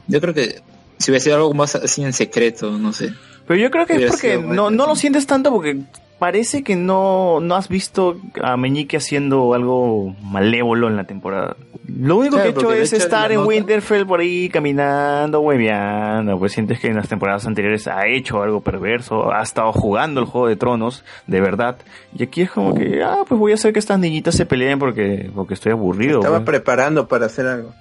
Yo 0.06 0.20
creo 0.20 0.32
que 0.34 0.62
si 0.98 1.10
hubiera 1.10 1.22
sido 1.24 1.36
algo 1.36 1.52
más 1.54 1.74
así 1.74 2.02
en 2.02 2.12
secreto, 2.12 2.70
no 2.78 2.92
sé. 2.92 3.12
Pero 3.46 3.60
yo 3.60 3.70
creo 3.70 3.86
que 3.86 4.04
es 4.04 4.10
porque 4.10 4.38
no, 4.38 4.70
no 4.70 4.86
lo 4.86 4.96
sientes 4.96 5.26
tanto 5.26 5.50
porque 5.50 5.78
parece 6.20 6.62
que 6.62 6.76
no, 6.76 7.40
no 7.40 7.56
has 7.56 7.68
visto 7.68 8.16
a 8.40 8.56
Meñique 8.56 8.96
haciendo 8.98 9.52
algo 9.54 10.14
malévolo 10.22 10.86
en 10.86 10.94
la 10.96 11.04
temporada. 11.04 11.56
Lo 11.88 12.18
único 12.18 12.36
Claro, 12.36 12.52
que 12.54 12.58
ha 12.58 12.60
hecho 12.60 12.72
es 12.72 12.92
hecho 12.92 13.02
estar 13.02 13.32
en 13.32 13.38
nota- 13.38 13.48
Winterfell 13.48 14.06
por 14.06 14.20
ahí 14.20 14.48
caminando, 14.48 15.40
hueveando. 15.40 16.38
Pues 16.38 16.52
sientes 16.52 16.78
que 16.78 16.86
en 16.86 16.94
las 16.94 17.08
temporadas 17.08 17.44
anteriores 17.46 17.88
ha 17.88 18.06
hecho 18.06 18.42
algo 18.42 18.60
perverso, 18.60 19.32
ha 19.32 19.42
estado 19.42 19.72
jugando 19.72 20.20
el 20.20 20.26
Juego 20.26 20.46
de 20.46 20.54
Tronos, 20.54 21.02
de 21.26 21.40
verdad. 21.40 21.78
Y 22.16 22.22
aquí 22.22 22.42
es 22.42 22.50
como 22.52 22.74
que, 22.74 23.02
ah, 23.02 23.24
pues 23.26 23.40
voy 23.40 23.50
a 23.50 23.56
hacer 23.56 23.72
que 23.72 23.80
estas 23.80 23.98
niñitas 23.98 24.36
se 24.36 24.46
peleen 24.46 24.78
porque, 24.78 25.30
porque 25.34 25.54
estoy 25.54 25.72
aburrido. 25.72 26.20
Estaba 26.20 26.38
pues. 26.38 26.46
preparando 26.46 27.08
para 27.08 27.26
hacer 27.26 27.46
algo. 27.48 27.72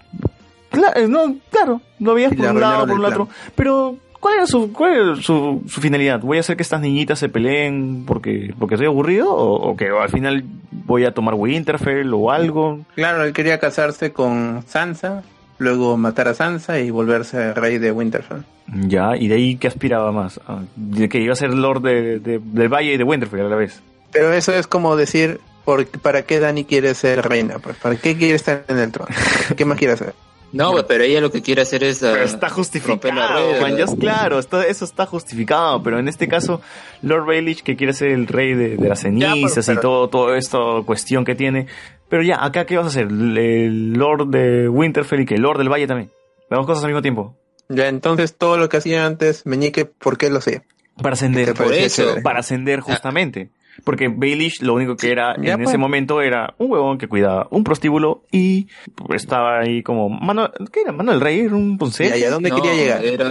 Cla- 0.72 0.94
eh, 0.96 1.08
no, 1.08 1.36
claro, 1.52 1.82
lo 2.00 2.18
Y 2.18 2.28
por 2.30 2.46
un 2.48 2.60
lado, 2.62 2.88
por 2.88 3.00
un 3.00 3.06
el 3.06 3.12
otro. 3.12 3.28
Pero, 3.56 3.96
¿cuál 4.20 4.36
era 4.36 4.48
su, 4.48 4.72
cuál 4.74 4.94
era 4.94 5.16
su, 5.16 5.64
su 5.68 5.82
finalidad? 5.82 6.20
¿Voy 6.22 6.38
a 6.38 6.40
hacer 6.42 6.56
que 6.58 6.64
estas 6.64 6.82
niñitas 6.82 7.20
se 7.20 7.30
peleen 7.30 8.04
porque, 8.06 8.54
porque 8.60 8.76
estoy 8.76 8.88
aburrido? 8.88 9.32
¿O, 9.34 9.70
o 9.72 9.76
que 9.78 9.88
al 9.90 10.10
final 10.10 10.44
voy 10.72 11.06
a 11.06 11.14
tomar 11.14 11.34
Winterfell 11.36 12.14
o 12.14 12.32
algo? 12.32 12.80
Claro, 12.96 13.24
él 13.24 13.34
quería 13.34 13.60
casarse 13.60 14.12
con 14.14 14.64
Sansa, 14.68 15.24
luego 15.58 15.98
matar 15.98 16.28
a 16.28 16.34
Sansa 16.34 16.80
y 16.80 16.90
volverse 16.92 17.54
rey 17.54 17.78
de 17.78 17.92
Winterfell. 17.92 18.42
Ya, 18.88 19.18
y 19.18 19.28
de 19.28 19.36
ahí 19.36 19.56
que 19.56 19.68
aspiraba 19.68 20.12
más. 20.12 20.40
Ah, 20.48 20.60
de 20.76 21.10
que 21.10 21.20
iba 21.20 21.34
a 21.34 21.36
ser 21.36 21.54
Lord 21.54 21.82
de, 21.82 22.20
de- 22.20 22.40
del 22.44 22.70
Valle 22.70 22.94
y 22.94 22.98
de 22.98 23.04
Winterfell 23.04 23.42
a 23.42 23.50
la 23.50 23.56
vez. 23.56 23.82
Pero 24.12 24.32
eso 24.34 24.54
es 24.54 24.68
como 24.68 24.96
decir, 24.96 25.40
¿por, 25.66 25.86
¿para 25.88 26.22
qué 26.24 26.40
Dani 26.40 26.66
quiere 26.66 26.94
ser 26.94 27.22
reina? 27.28 27.60
Pues, 27.60 27.78
¿Para 27.78 27.96
qué 27.96 28.16
quiere 28.18 28.36
estar 28.36 28.64
en 28.68 28.78
el 28.80 28.92
trono? 28.92 29.10
¿Qué 29.58 29.66
más 29.66 29.78
quiere 29.78 29.94
hacer? 29.94 30.14
No, 30.52 30.76
pero 30.88 31.04
ella 31.04 31.22
lo 31.22 31.32
que 31.32 31.42
quiere 31.42 31.62
hacer 31.62 31.84
es 31.84 32.02
ah, 32.04 32.12
Pero 32.14 32.26
está 32.26 32.48
la 32.48 32.54
justificado, 32.54 33.62
man, 33.62 33.78
ya 33.78 33.84
es 33.86 33.96
claro, 33.96 34.40
está- 34.40 34.66
eso 34.66 34.86
está 34.86 35.06
justificado, 35.06 35.84
pero 35.84 36.00
en 36.00 36.08
este 36.08 36.28
caso, 36.28 36.62
Lord 37.02 37.26
Baelish 37.28 37.62
que 37.62 37.76
quiere 37.76 37.94
ser 37.94 38.10
el 38.10 38.26
rey 38.28 38.54
de, 38.56 38.78
de 38.78 38.90
las 38.90 39.02
cenizas 39.02 39.66
pero- 39.68 39.80
y 39.80 39.82
todo, 39.82 40.08
todo 40.10 40.36
esto 40.36 40.84
cuestión 40.86 41.24
que 41.26 41.36
tiene. 41.36 41.68
Pero 42.10 42.24
ya, 42.24 42.44
acá 42.44 42.66
qué 42.66 42.76
vas 42.78 42.86
a 42.86 42.90
hacer, 42.90 43.08
el 43.08 43.94
Lord 43.94 44.30
de 44.30 44.68
Winterfell 44.68 45.22
y 45.22 45.26
que 45.26 45.36
el 45.36 45.42
Lord 45.42 45.60
del 45.60 45.70
Valle 45.70 45.86
también. 45.88 46.10
Las 46.50 46.58
dos 46.58 46.66
cosas 46.66 46.84
al 46.84 46.90
mismo 46.90 47.02
tiempo. 47.04 47.36
Ya, 47.68 47.88
entonces 47.88 48.36
todo 48.36 48.58
lo 48.58 48.68
que 48.68 48.78
hacía 48.78 49.06
antes 49.06 49.46
Meñique, 49.46 49.86
¿por 49.86 50.18
qué 50.18 50.32
lo 50.32 50.40
hacía? 50.40 50.64
Para 51.00 51.14
ascender. 51.14 51.54
Parecía 51.54 51.86
eso. 51.86 52.02
chévere. 52.04 52.22
Para 52.24 52.40
ascender 52.40 52.80
justamente. 52.80 53.50
Porque 53.84 54.08
Baelish 54.08 54.62
lo 54.62 54.74
único 54.74 54.96
que 54.96 55.12
era 55.12 55.36
Ya, 55.42 55.52
en 55.54 55.58
pues. 55.60 55.70
ese 55.70 55.78
momento 55.78 56.22
era 56.22 56.54
un 56.58 56.72
huevón 56.72 56.98
que 56.98 57.08
cuidaba 57.08 57.48
un 57.52 57.64
prostíbulo 57.64 58.24
y 58.32 58.68
estaba 59.14 59.60
ahí 59.60 59.82
como 59.84 60.10
mano, 60.10 60.52
¿qué 60.72 60.82
era? 60.82 60.92
Mano 60.92 61.12
del 61.12 61.22
rey, 61.22 61.40
era 61.42 61.56
un 61.56 61.74
¿Y 61.74 61.78
consejo. 61.78 62.14
allá 62.16 62.30
dónde 62.30 62.50
No, 62.50 62.56
quería 62.58 62.74
llegar? 62.76 63.06
Era, 63.06 63.30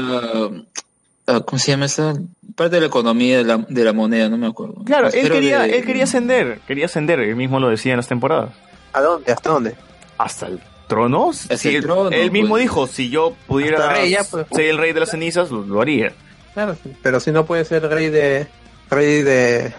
ah, 1.27 1.41
¿cómo 1.45 1.59
se 1.59 1.71
llama 1.73 1.87
esa? 1.87 2.15
Parte 2.55 2.77
de 2.77 2.81
la 2.81 2.87
economía 2.89 3.39
de 3.39 3.45
la, 3.45 3.57
de 3.59 3.85
la 3.85 3.93
moneda, 3.93 4.29
no 4.29 4.37
me 4.39 4.47
acuerdo. 4.47 4.83
Claro, 4.85 5.09
él 5.13 5.31
quería, 5.31 5.61
de- 5.61 5.79
él 5.79 5.85
quería 5.85 6.05
ascender, 6.05 6.61
quería 6.67 6.87
ascender, 6.87 7.21
él 7.21 7.37
mismo 7.37 7.61
lo 7.61 7.69
decía 7.69 7.93
en 7.93 7.99
las 7.99 8.09
temporadas. 8.09 8.51
¿A 8.93 9.01
dónde? 9.01 9.31
¿Hasta 9.33 9.51
dónde? 9.51 9.75
Hasta 10.17 10.47
el 10.47 10.61
trono. 10.89 11.33
Si 11.33 11.69
el 11.69 11.77
él, 11.77 11.83
trono, 11.83 12.11
él 12.11 12.31
mismo 12.33 12.51
pues. 12.51 12.63
dijo, 12.63 12.87
si 12.87 13.11
yo 13.11 13.35
pudiera 13.47 13.93
rey, 13.93 14.11
ya, 14.11 14.25
pues. 14.25 14.47
ser 14.51 14.65
el 14.67 14.79
rey 14.79 14.93
de 14.93 15.01
las 15.01 15.11
cenizas, 15.11 15.51
lo, 15.51 15.63
lo 15.63 15.81
haría. 15.81 16.13
Claro, 16.55 16.75
sí, 16.83 16.91
pero 17.03 17.21
si 17.21 17.31
no 17.31 17.45
puede 17.47 17.65
ser 17.65 17.83
rey 17.89 18.09
de... 18.09 18.47
Rey 18.91 19.23
de... 19.23 19.73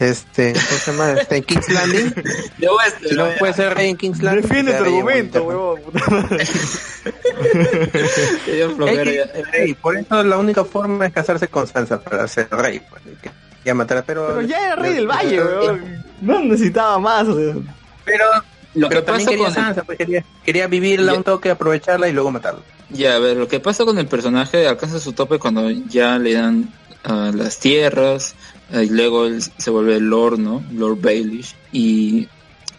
Este, 0.00 0.52
¿cómo 0.52 0.64
se 0.66 0.90
llama? 0.92 1.12
Este, 1.12 1.36
en 1.36 1.42
King's 1.44 1.68
Landing. 1.68 2.10
De 2.58 2.68
Westeros, 2.68 3.08
Si 3.10 3.14
no 3.14 3.30
ya. 3.30 3.38
puede 3.38 3.52
ser 3.52 3.74
rey 3.74 3.90
en 3.90 3.96
King's 3.96 4.20
Landing. 4.22 4.42
Defiende 4.42 4.72
tu 4.72 4.82
argumento, 4.84 5.42
huevón. 5.44 5.80
Yo 8.58 8.76
rey, 9.52 9.74
por 9.74 9.96
eso 9.96 10.22
la 10.22 10.38
única 10.38 10.64
forma 10.64 11.06
es 11.06 11.12
casarse 11.12 11.48
con 11.48 11.66
Sansa 11.66 12.00
para 12.00 12.26
ser 12.28 12.48
rey. 12.50 12.80
Pues, 12.88 13.02
que- 13.22 13.30
ya 13.64 13.74
matará, 13.74 14.02
pero... 14.02 14.26
Pero 14.26 14.40
ya 14.42 14.66
era 14.66 14.76
rey 14.76 14.94
del 14.94 15.06
valle, 15.06 15.40
huevón. 15.40 16.04
No 16.20 16.40
necesitaba 16.40 16.98
más. 16.98 17.28
o 17.28 17.36
sea. 17.36 17.54
Pero 18.04 18.24
Lo 18.74 18.88
Pero 18.88 19.00
que 19.02 19.06
también 19.06 19.26
pasa 19.26 19.30
quería 19.30 19.44
con- 19.46 19.54
Sansa, 19.54 19.82
pues, 19.84 19.98
quería, 19.98 20.24
quería 20.44 20.66
vivirla 20.66 21.14
un 21.14 21.22
toque, 21.22 21.50
aprovecharla 21.50 22.08
y 22.08 22.12
luego 22.12 22.30
matarla. 22.32 22.60
Ya, 22.90 23.14
a 23.14 23.18
ver, 23.20 23.36
lo 23.36 23.46
que 23.48 23.60
pasa 23.60 23.84
con 23.84 23.98
el 23.98 24.06
personaje 24.06 24.66
alcanza 24.66 24.98
su 24.98 25.12
tope 25.12 25.38
cuando 25.38 25.70
ya 25.70 26.18
le 26.18 26.34
dan 26.34 26.70
ah, 27.04 27.30
las 27.34 27.58
tierras, 27.58 28.34
y 28.70 28.88
luego 28.88 29.26
él 29.26 29.42
se 29.42 29.70
vuelve 29.70 30.00
Lord, 30.00 30.38
¿no? 30.38 30.62
Lord 30.72 31.00
Baelish, 31.00 31.54
y 31.72 32.28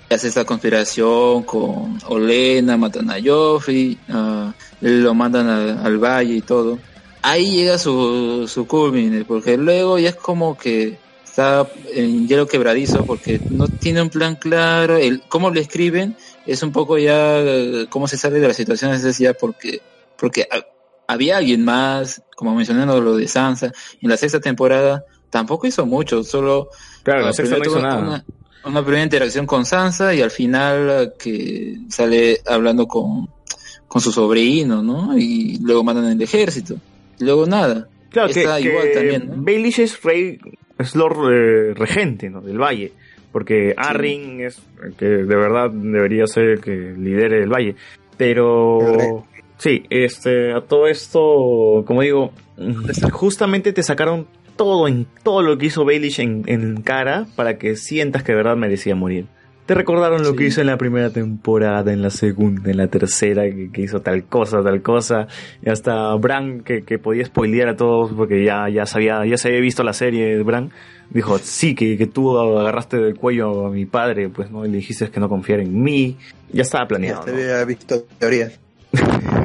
hace 0.10 0.28
esta 0.28 0.46
conspiración 0.46 1.44
con 1.44 1.98
Olena, 2.08 2.78
matan 2.78 3.10
a 3.10 3.18
Joffrey, 3.24 3.98
ah, 4.10 4.54
lo 4.82 5.14
mandan 5.14 5.50
al 5.50 5.98
valle 5.98 6.36
y 6.36 6.42
todo. 6.42 6.80
Ahí 7.22 7.52
llega 7.58 7.78
su, 7.78 8.48
su 8.48 8.68
culmine, 8.68 9.24
porque 9.26 9.58
luego 9.58 9.98
ya 9.98 10.10
es 10.10 10.16
como 10.16 10.58
que 10.58 10.98
está 11.24 11.68
en 11.94 12.28
hielo 12.28 12.48
quebradizo 12.48 13.06
porque 13.06 13.40
no 13.50 13.68
tiene 13.68 14.02
un 14.04 14.10
plan 14.10 14.36
claro, 14.36 14.98
el 14.98 15.22
cómo 15.30 15.50
lo 15.50 15.60
escriben 15.60 16.16
es 16.46 16.62
un 16.62 16.72
poco 16.72 17.00
ya 17.00 17.40
eh, 17.40 17.88
cómo 17.90 18.08
se 18.08 18.18
sale 18.18 18.40
de 18.40 18.48
las 18.48 18.56
situaciones 18.58 19.04
es 19.04 19.18
ya 19.18 19.34
porque 19.34 19.82
porque 20.16 20.48
ha- 20.52 20.64
había 21.08 21.38
alguien 21.38 21.64
más, 21.66 22.22
como 22.36 22.54
mencionando 22.54 23.02
lo 23.02 23.16
de 23.18 23.28
Sansa, 23.28 23.72
en 24.02 24.10
la 24.10 24.18
sexta 24.18 24.40
temporada 24.42 25.06
tampoco 25.34 25.66
hizo 25.66 25.86
mucho, 25.88 26.24
solo 26.24 26.70
Claro, 27.02 27.26
no 27.26 27.32
hizo 27.32 27.44
tuvo 27.62 27.80
nada. 27.80 28.00
Una, 28.00 28.26
una 28.66 28.82
primera 28.84 29.04
interacción 29.04 29.48
con 29.48 29.66
Sansa 29.66 30.14
y 30.14 30.22
al 30.22 30.30
final 30.30 30.90
ah, 30.90 31.14
que 31.18 31.76
sale 31.90 32.40
hablando 32.46 32.88
con, 32.88 33.28
con 33.88 34.00
su 34.00 34.12
sobrino, 34.12 34.84
¿no? 34.84 35.18
Y 35.18 35.58
luego 35.62 35.84
mandan 35.84 36.12
el 36.12 36.22
ejército. 36.22 36.76
Y 37.20 37.26
luego 37.26 37.48
nada. 37.48 37.88
Claro, 38.12 38.32
que, 38.32 38.42
Está 38.42 38.60
igual 38.60 38.90
que 38.90 38.94
también, 38.94 39.28
¿no? 39.28 39.34
Baelish 39.38 39.80
es 39.80 40.04
rey, 40.04 40.40
es 40.78 40.96
lord 40.96 41.34
eh, 41.34 41.74
regente, 41.74 42.30
¿no? 42.30 42.40
Del 42.40 42.60
valle. 42.60 42.94
Porque 43.32 43.74
Arryn 43.76 44.42
es 44.42 44.62
el 44.84 44.94
que 44.94 45.06
de 45.06 45.36
verdad 45.36 45.72
debería 45.72 46.28
ser 46.28 46.44
el 46.44 46.62
que 46.62 46.94
lidere 46.96 47.42
el 47.42 47.50
valle. 47.50 47.76
Pero, 48.16 49.26
sí, 49.58 49.84
este, 49.90 50.54
a 50.54 50.62
todo 50.62 50.86
esto, 50.86 51.84
como 51.88 52.04
digo, 52.04 52.32
justamente 53.12 53.74
te 53.74 53.82
sacaron 53.82 54.28
todo 54.56 54.88
en 54.88 55.06
todo 55.24 55.42
lo 55.42 55.58
que 55.58 55.68
hizo 55.68 55.86
Baelish 55.86 56.20
en, 56.20 56.44
en 56.48 56.82
cara 56.82 57.26
para 57.36 57.58
que 57.58 57.76
sientas 57.76 58.24
que 58.24 58.32
de 58.34 58.38
verdad 58.38 58.56
merecía 58.56 58.96
morir. 58.96 59.26
Te 59.66 59.76
recordaron 59.76 60.24
lo 60.24 60.36
que 60.36 60.44
hizo 60.44 60.60
en 60.60 60.68
la 60.68 60.78
primera 60.78 61.10
temporada, 61.12 61.94
en 61.94 62.02
la 62.02 62.10
segunda, 62.10 62.70
en 62.70 62.76
la 62.76 62.88
tercera, 62.88 63.44
que, 63.44 63.70
que 63.72 63.82
hizo 63.82 64.02
tal 64.02 64.26
cosa, 64.26 64.62
tal 64.62 64.82
cosa. 64.82 65.28
Y 65.66 65.70
hasta 65.70 66.14
Bran, 66.16 66.62
que, 66.66 66.84
que 66.84 67.00
podía 67.00 67.24
spoilear 67.26 67.70
a 67.70 67.78
todos 67.78 68.12
porque 68.12 68.44
ya, 68.44 68.68
ya 68.68 68.86
sabía, 68.86 69.26
ya 69.26 69.38
se 69.38 69.48
había 69.48 69.62
visto 69.62 69.82
la 69.84 69.94
serie 69.94 70.36
de 70.36 70.44
Bran, 70.44 70.72
dijo, 71.12 71.38
sí, 71.38 71.76
que, 71.76 71.98
que 71.98 72.08
tú 72.08 72.38
agarraste 72.38 72.98
del 72.98 73.16
cuello 73.16 73.68
a 73.68 73.70
mi 73.70 73.86
padre, 73.86 74.28
pues 74.28 74.52
no, 74.52 74.66
y 74.66 74.70
le 74.70 74.78
dijiste 74.78 75.10
que 75.10 75.22
no 75.22 75.30
confiara 75.30 75.64
en 75.64 75.82
mí. 75.82 76.18
Ya 76.52 76.64
estaba 76.64 76.84
Ya 76.84 76.88
planeado. 76.90 77.24
te 77.24 77.32
¿no? 77.32 77.38
había 77.38 77.64
visto 77.64 78.04
teorías. 78.20 78.60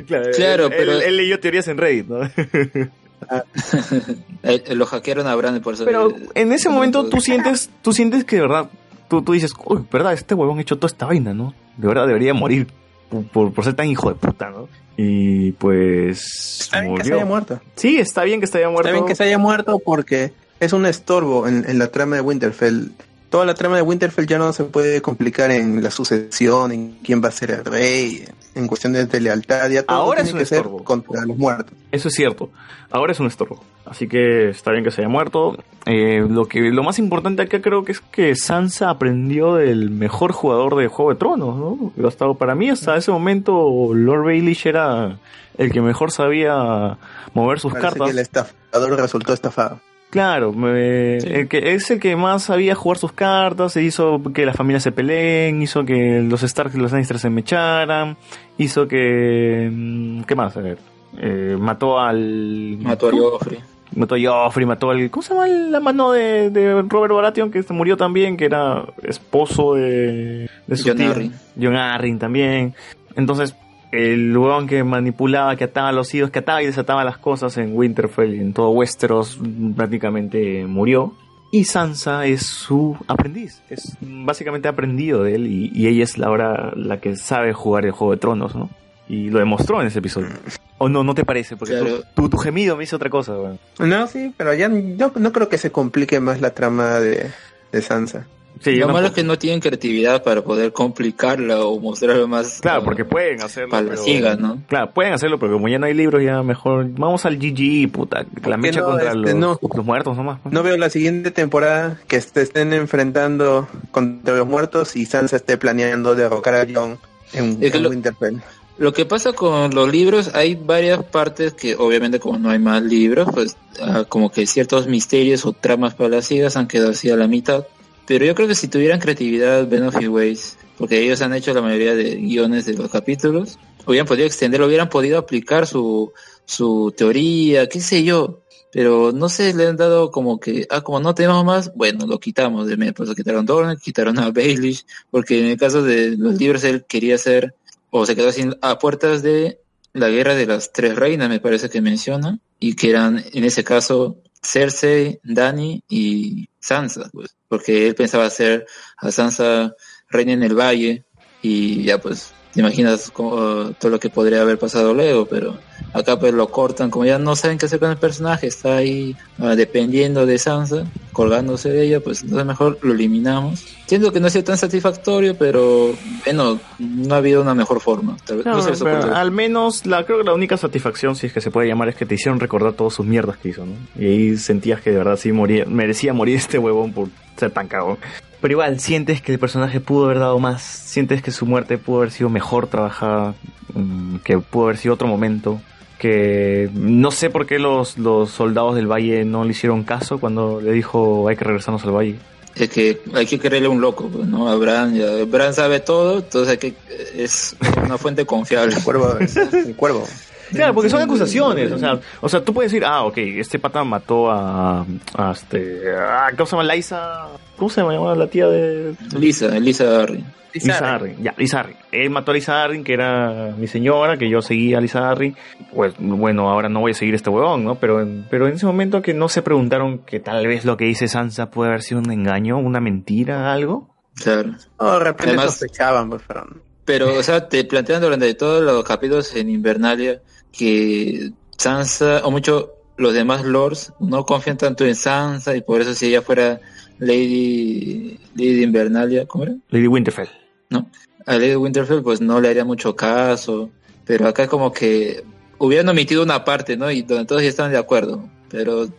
Claro, 0.08 0.30
Claro, 0.36 0.66
él, 0.66 0.72
pero- 0.76 0.92
él- 0.94 1.02
él 1.02 1.16
leyó 1.16 1.38
teorías 1.38 1.68
en 1.68 1.78
Reddit, 1.78 2.08
¿no? 2.08 2.18
Eh, 4.44 4.74
lo 4.74 4.86
hackearon 4.86 5.26
a 5.26 5.34
Bran 5.34 5.56
y 5.56 5.60
por 5.60 5.74
eso 5.74 5.84
Pero 5.84 6.10
eh, 6.10 6.28
en 6.34 6.52
ese 6.52 6.68
momento 6.68 7.08
tú 7.08 7.20
sientes, 7.20 7.70
tú 7.82 7.92
sientes 7.92 8.24
que 8.24 8.36
de 8.36 8.42
verdad, 8.42 8.70
tú, 9.08 9.20
tú 9.22 9.32
dices, 9.32 9.52
uy, 9.66 9.84
verdad, 9.90 10.12
este 10.12 10.34
huevón 10.34 10.58
ha 10.58 10.62
hecho 10.62 10.76
toda 10.76 10.86
esta 10.90 11.06
vaina, 11.06 11.34
¿no? 11.34 11.54
De 11.76 11.88
verdad 11.88 12.06
debería 12.06 12.34
morir 12.34 12.68
por, 13.10 13.24
por- 13.26 13.52
por 13.52 13.64
ser 13.64 13.74
tan 13.74 13.88
hijo 13.88 14.08
de 14.08 14.14
puta, 14.14 14.50
¿no? 14.50 14.68
Y 14.96 15.52
pues 15.52 16.60
Está 16.62 16.80
bien 16.80 16.94
que 16.96 17.02
se 17.04 17.10
murió. 17.10 17.16
haya 17.16 17.26
muerto. 17.26 17.60
Sí, 17.76 17.98
está 17.98 18.22
bien 18.24 18.40
que 18.40 18.46
se 18.46 18.58
haya 18.58 18.68
muerto. 18.68 18.88
Está 18.88 18.92
bien 18.94 19.06
que 19.06 19.14
se 19.14 19.24
haya 19.24 19.38
muerto 19.38 19.78
porque 19.84 20.32
es 20.60 20.72
un 20.72 20.86
estorbo 20.86 21.46
en, 21.48 21.64
en 21.68 21.78
la 21.78 21.88
trama 21.88 22.16
de 22.16 22.22
Winterfell. 22.22 22.88
Toda 23.30 23.44
la 23.44 23.54
trama 23.54 23.76
de 23.76 23.82
Winterfell 23.82 24.26
ya 24.26 24.38
no 24.38 24.52
se 24.54 24.64
puede 24.64 25.02
complicar 25.02 25.50
en 25.50 25.82
la 25.82 25.90
sucesión, 25.90 26.72
en 26.72 26.92
quién 27.04 27.22
va 27.22 27.28
a 27.28 27.32
ser 27.32 27.50
el 27.50 27.64
rey, 27.64 28.24
en 28.54 28.66
cuestiones 28.66 29.10
de 29.10 29.20
lealtad. 29.20 29.68
Ya 29.68 29.82
todo 29.82 29.96
Ahora 29.96 30.22
es 30.22 30.32
un 30.32 30.38
que 30.38 30.46
ser 30.46 30.58
estorbo. 30.58 30.82
contra 30.82 31.26
los 31.26 31.36
muertos. 31.36 31.74
Eso 31.92 32.08
es 32.08 32.14
cierto. 32.14 32.50
Ahora 32.90 33.12
es 33.12 33.20
un 33.20 33.26
estorbo. 33.26 33.62
Así 33.84 34.08
que 34.08 34.48
está 34.50 34.70
bien 34.72 34.82
que 34.82 34.90
se 34.90 35.02
haya 35.02 35.08
muerto. 35.10 35.58
Eh, 35.84 36.24
lo 36.28 36.46
que 36.46 36.60
lo 36.70 36.82
más 36.82 36.98
importante 36.98 37.42
acá 37.42 37.60
creo 37.60 37.84
que 37.84 37.92
es 37.92 38.00
que 38.00 38.34
Sansa 38.34 38.88
aprendió 38.90 39.54
del 39.56 39.90
mejor 39.90 40.32
jugador 40.32 40.76
de 40.76 40.88
Juego 40.88 41.10
de 41.12 41.16
Tronos, 41.18 41.56
¿no? 41.56 42.06
Hasta 42.08 42.32
para 42.34 42.54
mí 42.54 42.70
hasta 42.70 42.96
ese 42.96 43.10
momento 43.10 43.90
Lord 43.94 44.24
Baelish 44.24 44.66
era 44.66 45.18
el 45.58 45.70
que 45.72 45.80
mejor 45.82 46.12
sabía 46.12 46.96
mover 47.34 47.60
sus 47.60 47.72
Parece 47.72 47.88
cartas. 47.88 48.06
que 48.06 48.12
el 48.12 48.18
estafador 48.20 48.96
resultó 49.00 49.32
estafado. 49.32 49.80
Claro, 50.10 50.52
me- 50.54 51.18
el 51.18 51.48
que 51.48 51.74
es 51.74 51.90
el 51.90 52.00
que 52.00 52.16
más 52.16 52.44
sabía 52.44 52.74
jugar 52.74 52.96
sus 52.96 53.12
cartas, 53.12 53.76
e 53.76 53.82
hizo 53.82 54.22
que 54.34 54.46
las 54.46 54.56
familias 54.56 54.82
se 54.82 54.90
peleen, 54.92 55.60
hizo 55.60 55.84
que 55.84 56.22
los 56.22 56.42
Stark 56.42 56.72
y 56.74 56.78
los 56.78 56.92
Lannister 56.92 57.18
se 57.18 57.28
mecharan, 57.28 58.16
hizo 58.56 58.88
que... 58.88 59.68
mm, 59.70 60.22
¿Qué 60.22 60.34
más? 60.34 60.56
A 60.56 60.60
ver. 60.60 60.78
eh, 61.18 61.56
mató 61.60 61.98
al... 62.00 62.78
mató 62.80 63.08
a 63.08 63.12
Joffrey. 63.12 63.58
Mató 63.96 64.14
a 64.14 64.18
Joffrey, 64.22 64.66
mató 64.66 64.90
al... 64.90 65.10
¿Cómo 65.10 65.22
se 65.22 65.34
llama 65.34 65.46
la 65.46 65.80
mano 65.80 66.12
de, 66.12 66.48
de 66.50 66.82
Robert 66.82 67.12
Baratheon 67.14 67.50
que 67.50 67.62
se 67.62 67.74
murió 67.74 67.96
también? 67.98 68.36
Que 68.38 68.46
era 68.46 68.84
esposo 69.02 69.74
de... 69.74 70.48
de 70.66 70.76
su 70.76 70.88
Jon 70.88 70.96
tío. 70.96 71.10
Arryn. 71.10 71.32
Jon 71.60 71.76
Arryn 71.76 72.18
también. 72.18 72.74
Entonces, 73.16 73.54
el 73.92 74.36
huevón 74.36 74.66
que 74.66 74.84
manipulaba, 74.84 75.56
que 75.56 75.64
ataba 75.64 75.88
a 75.88 75.92
los 75.92 76.14
hijos, 76.14 76.30
que 76.30 76.40
ataba 76.40 76.62
y 76.62 76.66
desataba 76.66 77.04
las 77.04 77.18
cosas 77.18 77.56
en 77.58 77.76
Winterfell 77.76 78.34
y 78.34 78.40
en 78.40 78.52
todo 78.52 78.70
Westeros 78.70 79.38
prácticamente 79.76 80.66
murió. 80.66 81.14
Y 81.50 81.64
Sansa 81.64 82.26
es 82.26 82.44
su 82.44 82.96
aprendiz, 83.06 83.62
es 83.70 83.96
básicamente 84.02 84.68
aprendido 84.68 85.22
de 85.22 85.34
él 85.34 85.46
y, 85.46 85.70
y 85.74 85.86
ella 85.88 86.04
es 86.04 86.18
la 86.18 86.26
ahora 86.26 86.72
la 86.76 87.00
que 87.00 87.16
sabe 87.16 87.54
jugar 87.54 87.86
el 87.86 87.92
Juego 87.92 88.12
de 88.12 88.18
Tronos, 88.18 88.54
¿no? 88.54 88.68
Y 89.08 89.30
lo 89.30 89.38
demostró 89.38 89.80
en 89.80 89.86
ese 89.86 90.00
episodio. 90.00 90.28
¿O 90.76 90.90
no, 90.90 91.02
no 91.02 91.14
te 91.14 91.24
parece? 91.24 91.56
Porque 91.56 91.72
Claro. 91.78 92.02
tu, 92.14 92.28
tu 92.28 92.36
gemido 92.36 92.76
me 92.76 92.84
hizo 92.84 92.96
otra 92.96 93.08
cosa, 93.08 93.32
weón. 93.32 93.58
No, 93.78 94.06
sí, 94.06 94.34
pero 94.36 94.52
ya 94.52 94.70
yo 94.70 95.10
no 95.16 95.32
creo 95.32 95.48
que 95.48 95.56
se 95.56 95.72
complique 95.72 96.20
más 96.20 96.42
la 96.42 96.50
trama 96.50 97.00
de, 97.00 97.30
de 97.72 97.82
Sansa. 97.82 98.26
Sí, 98.60 98.76
lo 98.76 98.88
malo 98.88 99.06
es 99.08 99.12
que 99.12 99.22
no 99.22 99.38
tienen 99.38 99.60
creatividad 99.60 100.22
para 100.22 100.42
poder 100.42 100.72
complicarla 100.72 101.60
o 101.64 101.78
mostrarlo 101.78 102.26
más. 102.26 102.60
Claro, 102.60 102.80
ah, 102.80 102.84
porque 102.84 103.04
pueden 103.04 103.40
hacerlo. 103.42 103.70
para 103.70 103.82
la 103.82 103.90
pero- 103.90 104.02
ciega, 104.02 104.36
¿no? 104.36 104.62
Claro, 104.68 104.90
pueden 104.92 105.12
hacerlo, 105.12 105.38
pero 105.38 105.52
como 105.54 105.68
ya 105.68 105.78
no 105.78 105.86
hay 105.86 105.94
libros, 105.94 106.22
ya 106.22 106.42
mejor. 106.42 106.86
Vamos 106.90 107.24
al 107.24 107.38
GG, 107.38 107.90
puta. 107.92 108.24
La 108.44 108.56
mecha 108.56 108.80
no? 108.80 108.86
contra 108.86 109.08
Este, 109.12 109.18
los, 109.18 109.34
no. 109.34 109.58
los 109.74 109.84
muertos 109.86 110.16
nomás. 110.16 110.40
No 110.50 110.62
veo 110.62 110.76
la 110.76 110.90
siguiente 110.90 111.30
temporada 111.30 111.98
que 112.08 112.20
se 112.20 112.42
estén 112.42 112.72
enfrentando 112.72 113.68
contra 113.90 114.36
los 114.36 114.46
muertos 114.46 114.96
y 114.96 115.06
Sansa 115.06 115.36
esté 115.36 115.56
planeando 115.56 116.14
derrocar 116.14 116.54
a 116.54 116.66
Jon 116.72 116.98
en, 117.32 117.58
Es 117.62 117.70
que 117.70 117.76
en 117.78 117.82
lo- 117.84 117.90
Winterfell. 117.90 118.36
Lo 118.78 118.92
que 118.92 119.04
pasa 119.04 119.32
con 119.32 119.74
los 119.74 119.90
libros, 119.90 120.34
hay 120.36 120.54
varias 120.54 121.02
partes 121.02 121.52
que 121.52 121.74
obviamente 121.74 122.20
como 122.20 122.38
no 122.38 122.50
hay 122.50 122.60
más 122.60 122.80
libros, 122.82 123.28
pues 123.34 123.56
ah, 123.82 124.04
como 124.08 124.30
que 124.30 124.46
ciertos 124.46 124.86
misterios 124.86 125.44
o 125.46 125.52
tramas 125.52 125.94
palacidas 125.94 126.56
han 126.56 126.68
quedado 126.68 126.90
así 126.90 127.10
a 127.10 127.16
la 127.16 127.26
mitad. 127.26 127.64
Pero 128.08 128.24
yo 128.24 128.34
creo 128.34 128.48
que 128.48 128.54
si 128.54 128.68
tuvieran 128.68 129.00
creatividad 129.00 129.68
Benefit 129.68 130.08
Ways, 130.08 130.56
porque 130.78 130.98
ellos 130.98 131.20
han 131.20 131.34
hecho 131.34 131.52
la 131.52 131.60
mayoría 131.60 131.94
de 131.94 132.16
guiones 132.16 132.64
de 132.64 132.72
los 132.72 132.90
capítulos, 132.90 133.58
hubieran 133.84 134.06
podido 134.06 134.26
extenderlo, 134.26 134.66
hubieran 134.66 134.88
podido 134.88 135.18
aplicar 135.18 135.66
su, 135.66 136.10
su 136.46 136.94
teoría, 136.96 137.68
qué 137.68 137.80
sé 137.80 138.04
yo. 138.04 138.40
Pero 138.72 139.12
no 139.12 139.28
sé, 139.28 139.52
le 139.52 139.66
han 139.66 139.76
dado 139.76 140.10
como 140.10 140.40
que, 140.40 140.66
ah, 140.70 140.80
como 140.80 141.00
no 141.00 141.14
tenemos 141.14 141.44
más, 141.44 141.74
bueno, 141.74 142.06
lo 142.06 142.18
quitamos 142.18 142.66
de 142.66 142.78
medio. 142.78 142.94
Pues 142.94 143.10
lo 143.10 143.14
quitaron 143.14 143.44
Dorne, 143.44 143.76
quitaron 143.76 144.18
a 144.18 144.30
Baelish, 144.30 144.86
porque 145.10 145.40
en 145.40 145.46
el 145.46 145.58
caso 145.58 145.82
de 145.82 146.16
los 146.16 146.38
libros 146.38 146.64
él 146.64 146.86
quería 146.88 147.16
hacer 147.16 147.54
o 147.90 148.06
se 148.06 148.16
quedó 148.16 148.32
sin, 148.32 148.56
a 148.62 148.78
puertas 148.78 149.22
de 149.22 149.60
la 149.92 150.08
guerra 150.08 150.34
de 150.34 150.46
las 150.46 150.72
tres 150.72 150.96
reinas, 150.96 151.28
me 151.28 151.40
parece 151.40 151.68
que 151.68 151.82
menciona, 151.82 152.38
y 152.58 152.74
que 152.74 152.88
eran 152.88 153.22
en 153.32 153.44
ese 153.44 153.64
caso 153.64 154.16
Cersei, 154.42 155.20
Dani 155.22 155.82
y 155.88 156.48
Sansa, 156.60 157.10
pues, 157.12 157.36
porque 157.48 157.88
él 157.88 157.94
pensaba 157.94 158.26
hacer 158.26 158.66
a 158.96 159.10
Sansa 159.10 159.74
reina 160.08 160.32
en 160.32 160.42
el 160.42 160.54
valle 160.54 161.04
y 161.42 161.84
ya 161.84 161.98
pues 161.98 162.32
te 162.52 162.60
imaginas 162.60 163.12
todo 163.12 163.74
lo 163.82 164.00
que 164.00 164.10
podría 164.10 164.40
haber 164.40 164.58
pasado 164.58 164.94
luego, 164.94 165.26
pero 165.26 165.58
acá 165.92 166.18
pues 166.18 166.34
lo 166.34 166.48
cortan, 166.48 166.90
como 166.90 167.04
ya 167.04 167.18
no 167.18 167.36
saben 167.36 167.58
qué 167.58 167.66
hacer 167.66 167.78
con 167.78 167.90
el 167.90 167.96
personaje, 167.96 168.46
está 168.46 168.76
ahí 168.76 169.16
ah, 169.38 169.54
dependiendo 169.54 170.26
de 170.26 170.38
Sansa, 170.38 170.84
colgándose 171.12 171.70
de 171.70 171.84
ella, 171.84 172.00
pues 172.00 172.22
entonces 172.22 172.46
mejor 172.46 172.78
lo 172.82 172.92
eliminamos. 172.92 173.64
Siento 173.86 174.12
que 174.12 174.20
no 174.20 174.26
ha 174.26 174.30
sido 174.30 174.44
tan 174.44 174.58
satisfactorio, 174.58 175.36
pero 175.36 175.94
bueno, 176.24 176.60
no 176.78 177.14
ha 177.14 177.18
habido 177.18 177.42
una 177.42 177.54
mejor 177.54 177.80
forma. 177.80 178.16
Tal 178.24 178.38
vez, 178.38 178.46
No, 178.46 178.56
no 178.56 178.62
sé, 178.62 178.72
eso 178.72 178.84
pero 178.84 179.14
al 179.14 179.30
menos 179.30 179.86
la 179.86 180.04
creo 180.04 180.18
que 180.18 180.24
la 180.24 180.34
única 180.34 180.56
satisfacción, 180.56 181.16
si 181.16 181.26
es 181.26 181.32
que 181.32 181.40
se 181.40 181.50
puede 181.50 181.68
llamar, 181.68 181.88
es 181.88 181.96
que 181.96 182.06
te 182.06 182.14
hicieron 182.14 182.38
recordar 182.38 182.74
todas 182.74 182.94
sus 182.94 183.06
mierdas 183.06 183.38
que 183.38 183.50
hizo, 183.50 183.64
¿no? 183.64 183.74
Y 183.98 184.06
ahí 184.06 184.36
sentías 184.36 184.80
que 184.80 184.90
de 184.90 184.98
verdad 184.98 185.16
sí 185.16 185.32
moría, 185.32 185.64
merecía 185.64 186.12
morir 186.12 186.36
este 186.38 186.58
huevón 186.58 186.92
por 186.92 187.08
ser 187.36 187.50
tan 187.50 187.68
cagón. 187.68 187.98
Pero 188.40 188.52
igual, 188.52 188.78
sientes 188.78 189.20
que 189.20 189.32
el 189.32 189.38
personaje 189.38 189.80
pudo 189.80 190.04
haber 190.04 190.20
dado 190.20 190.38
más, 190.38 190.62
sientes 190.62 191.22
que 191.22 191.32
su 191.32 191.44
muerte 191.44 191.76
pudo 191.76 191.98
haber 191.98 192.12
sido 192.12 192.30
mejor 192.30 192.68
trabajada, 192.68 193.34
mm, 193.74 194.16
que 194.18 194.38
pudo 194.38 194.64
haber 194.64 194.76
sido 194.76 194.94
otro 194.94 195.08
momento, 195.08 195.60
que 195.98 196.70
no 196.72 197.10
sé 197.10 197.28
por 197.28 197.46
qué 197.46 197.58
los, 197.58 197.98
los 197.98 198.30
soldados 198.30 198.74
del 198.76 198.86
valle 198.86 199.24
no 199.24 199.44
le 199.44 199.50
hicieron 199.50 199.82
caso 199.82 200.18
cuando 200.18 200.60
le 200.60 200.72
dijo 200.72 201.28
hay 201.28 201.36
que 201.36 201.44
regresarnos 201.44 201.84
al 201.84 201.92
valle. 201.92 202.16
Es 202.54 202.70
que 202.70 203.00
hay 203.14 203.26
que 203.26 203.38
creerle 203.38 203.68
un 203.68 203.80
loco, 203.80 204.08
pues, 204.08 204.26
¿no? 204.26 204.48
A 204.48 204.56
Bran, 204.56 204.94
ya, 204.94 205.24
Bran 205.26 205.54
sabe 205.54 205.80
todo, 205.80 206.18
entonces 206.18 206.50
hay 206.50 206.58
que, 206.58 206.74
es 207.16 207.56
una 207.84 207.98
fuente 207.98 208.24
confiable. 208.26 208.74
El 208.74 208.82
cuervo, 208.82 209.16
el 209.52 209.76
cuervo. 209.76 210.04
Claro, 210.52 210.74
porque 210.74 210.88
son 210.88 211.02
acusaciones, 211.02 211.70
o 211.70 211.78
sea, 211.78 212.00
o 212.20 212.28
sea, 212.28 212.42
tú 212.42 212.54
puedes 212.54 212.72
decir, 212.72 212.84
ah, 212.84 213.04
ok, 213.04 213.18
este 213.18 213.58
pata 213.58 213.84
mató 213.84 214.30
a, 214.30 214.86
a 215.14 215.32
este, 215.32 215.82
a, 215.94 216.30
¿cómo 216.30 216.46
se 216.46 216.56
llama? 216.56 216.74
Liza, 216.74 217.26
¿cómo 217.56 217.68
se 217.68 217.82
llama 217.82 218.14
la 218.14 218.26
tía 218.28 218.48
de...? 218.48 218.94
Lisa, 219.18 219.48
Lisa 219.58 220.02
Harry. 220.02 220.24
Lisa 220.54 220.94
Harry, 220.94 221.16
ya, 221.20 221.34
Lisa 221.36 221.60
Harry. 221.60 221.76
Él 221.92 222.10
mató 222.10 222.30
a 222.30 222.34
Lisa 222.34 222.62
Harry, 222.62 222.82
que 222.82 222.92
era 222.94 223.54
mi 223.56 223.66
señora, 223.66 224.16
que 224.16 224.28
yo 224.30 224.40
seguía 224.42 224.78
a 224.78 224.80
Lisa 224.80 225.10
Harry. 225.10 225.34
Pues 225.74 225.94
bueno, 225.98 226.48
ahora 226.50 226.68
no 226.68 226.80
voy 226.80 226.92
a 226.92 226.94
seguir 226.94 227.14
este 227.14 227.30
huevón, 227.30 227.64
¿no? 227.64 227.74
Pero, 227.76 228.00
en- 228.00 228.26
pero 228.30 228.46
en 228.48 228.54
ese 228.54 228.66
momento 228.66 229.02
que 229.02 229.14
no 229.14 229.28
se 229.28 229.42
preguntaron 229.42 229.98
que 229.98 230.20
tal 230.20 230.46
vez 230.46 230.64
lo 230.64 230.76
que 230.76 230.84
dice 230.86 231.08
Sansa 231.08 231.50
puede 231.50 231.70
haber 231.70 231.82
sido 231.82 232.00
un 232.00 232.10
engaño, 232.10 232.58
una 232.58 232.80
mentira, 232.80 233.52
algo. 233.52 233.94
Claro. 234.14 234.52
No, 234.80 234.92
de 234.94 234.98
repente 235.00 235.28
Además- 235.28 235.52
sospechaban, 235.52 236.10
pues, 236.10 236.22
pero 236.26 236.46
Pero, 236.84 237.14
o 237.18 237.22
sea, 237.22 237.48
te 237.48 237.64
plantean 237.64 238.00
durante 238.00 238.32
todos 238.34 238.62
los 238.62 238.82
capítulos 238.82 239.34
en 239.36 239.50
Invernalia 239.50 240.22
que 240.50 241.30
Sansa, 241.56 242.22
o 242.24 242.30
mucho 242.30 242.72
los 242.98 243.14
demás 243.14 243.44
lords, 243.44 243.92
no 244.00 244.24
confían 244.26 244.58
tanto 244.58 244.84
en 244.84 244.94
Sansa 244.94 245.56
y 245.56 245.62
por 245.62 245.80
eso 245.80 245.94
si 245.94 246.06
ella 246.08 246.20
fuera 246.22 246.60
Lady, 246.98 248.18
Lady 248.34 248.62
Invernalia, 248.62 249.26
¿cómo 249.26 249.44
era? 249.44 249.54
Lady 249.70 249.86
Winterfell. 249.86 250.28
¿No? 250.70 250.90
A 251.26 251.34
Lady 251.36 251.54
Winterfell 251.56 252.02
pues 252.02 252.20
no 252.20 252.40
le 252.40 252.48
haría 252.48 252.64
mucho 252.64 252.94
caso, 252.96 253.70
pero 254.04 254.26
acá 254.28 254.46
como 254.46 254.72
que 254.72 255.24
hubieran 255.58 255.88
omitido 255.88 256.22
una 256.22 256.44
parte, 256.44 256.76
¿no? 256.76 256.90
Y 256.90 257.02
donde 257.02 257.24
todos 257.26 257.42
ya 257.42 257.48
estaban 257.48 257.72
de 257.72 257.78
acuerdo, 257.78 258.28
pero 258.50 258.84
eh, 258.84 258.90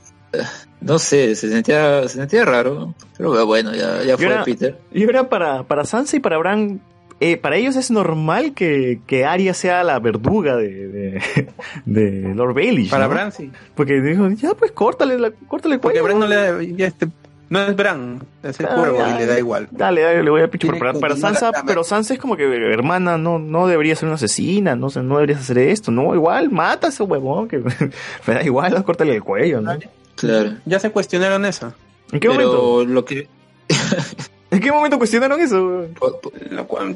no 0.82 1.00
sé, 1.00 1.36
se 1.36 1.50
sentía, 1.50 2.04
se 2.08 2.16
sentía 2.16 2.46
raro, 2.46 2.94
pero 3.18 3.46
bueno, 3.46 3.74
ya, 3.76 4.04
ya 4.04 4.18
fue 4.18 4.28
ahora- 4.28 4.44
Peter. 4.44 4.78
Y 4.94 5.04
ahora 5.04 5.30
para, 5.30 5.64
para 5.64 5.86
Sansa 5.86 6.18
y 6.18 6.20
para 6.20 6.38
Bran, 6.38 6.82
eh, 7.20 7.38
para 7.38 7.58
ellos 7.58 7.76
es 7.76 7.91
normal 7.91 8.54
que, 8.54 9.02
que 9.08 9.26
Arya 9.26 9.54
sea 9.54 9.84
la 9.84 10.00
verduga 10.00 10.56
de, 10.56 10.88
de, 10.88 11.22
de 11.86 12.34
Lord 12.34 12.54
Baelish. 12.54 12.90
Para 12.90 13.06
¿no? 13.06 13.12
Bran 13.12 13.32
sí. 13.32 13.52
Porque 13.76 14.02
dijo, 14.02 14.30
ya 14.30 14.54
pues 14.54 14.72
córtale, 14.72 15.18
la, 15.20 15.32
córtale 15.32 15.76
el 15.76 15.82
Porque 15.82 16.00
cuello. 16.00 16.18
Bran 16.18 16.20
no 16.20 16.28
le 16.28 16.36
da, 16.36 16.64
ya 16.64 16.88
este, 16.88 17.08
no 17.50 17.62
es 17.62 17.76
Bran, 17.76 18.24
es 18.44 18.60
el 18.60 18.68
Ah, 18.68 18.76
cuervo 18.76 19.00
y 19.08 19.18
le 19.18 19.26
da 19.26 19.40
igual. 19.40 19.68
Dale, 19.72 20.02
dale, 20.02 20.24
le 20.24 20.30
voy 20.30 20.41
a 20.41 20.48
Pero 20.50 20.78
para, 20.78 20.94
para 20.94 21.16
Sansa, 21.16 21.52
pero 21.66 21.84
Sansa 21.84 22.14
es 22.14 22.20
como 22.20 22.38
que, 22.38 22.44
hermana, 22.44 23.18
no, 23.18 23.40
no 23.40 23.68
debería 23.68 23.96
ser 23.96 24.06
una 24.06 24.16
asesina, 24.16 24.76
no, 24.76 24.90
sé, 24.91 25.02
no 25.02 25.16
deberías 25.16 25.40
hacer 25.41 25.58
esto, 25.58 25.91
no, 25.91 26.14
igual, 26.14 26.52
mata 26.52 26.88
a 26.88 26.90
ese 26.91 27.02
huevón, 27.04 27.48
que 27.48 27.58
me 28.28 28.34
da 28.34 28.44
igual, 28.44 28.84
córtale 28.84 29.16
el 29.16 29.24
cuello, 29.24 29.62
¿no? 29.62 29.72
Claro. 30.16 30.52
Ya 30.66 30.80
se 30.80 30.91
cuestionaron 30.91 31.44
eso. 31.46 31.74
¿En 32.12 32.20
qué 32.20 32.30
pero 32.30 32.52
momento? 32.52 32.86
lo 32.86 33.06
que 33.06 33.28
¿En 34.52 34.60
qué 34.60 34.72
momento 34.72 34.98
cuestionaron 34.98 35.40
eso? 35.42 35.86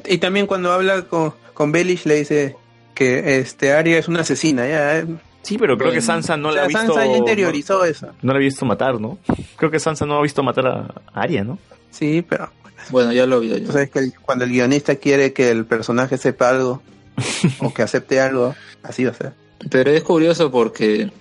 Y 0.08 0.18
también 0.18 0.48
cuando 0.48 0.72
habla 0.72 1.04
con, 1.04 1.34
con 1.54 1.72
Bellish 1.72 2.06
le 2.06 2.16
dice 2.16 2.56
que 2.96 3.38
este 3.40 3.74
Arya 3.74 3.98
es 3.98 4.08
una 4.08 4.22
asesina, 4.22 4.68
ya. 4.68 5.00
eh. 5.00 5.06
Sí, 5.44 5.58
pero 5.58 5.76
creo 5.78 5.88
Bueno, 5.90 5.94
que 6.00 6.02
Sansa 6.02 6.38
no 6.38 6.50
O 6.50 6.52
la 6.52 6.64
ha 6.64 6.68
visto. 6.68 6.82
Sansa 6.82 7.06
ya 7.06 7.18
interiorizó 7.18 7.84
eso. 7.84 8.08
No 8.22 8.32
la 8.34 8.38
ha 8.38 8.42
visto 8.42 8.66
matar, 8.66 9.00
¿no? 9.00 9.18
Creo 9.58 9.70
que 9.70 9.80
Sansa 9.80 10.06
no 10.06 10.18
ha 10.18 10.22
visto 10.22 10.42
matar 10.42 10.68
a 10.68 10.88
Arya, 11.14 11.44
¿no? 11.44 11.60
Sí, 11.92 12.26
pero 12.28 12.50
Bueno, 12.90 13.12
ya 13.14 13.26
lo 13.26 13.40
tú 13.42 13.72
sabes 13.72 13.90
que 13.92 14.00
el- 14.00 14.14
cuando 14.22 14.46
el 14.46 14.52
guionista 14.52 14.96
quiere 14.96 15.34
que 15.34 15.52
el 15.52 15.66
personaje 15.66 16.18
sepa 16.18 16.50
algo 16.50 16.82
o 17.60 17.74
que 17.74 17.82
acepte 17.84 18.20
algo, 18.20 18.56
así 18.84 19.04
va 19.06 19.12
a 19.12 19.16
ser. 19.16 19.34
Pero 19.70 19.92
es 19.92 20.02
curioso 20.04 20.50
porque 20.50 21.12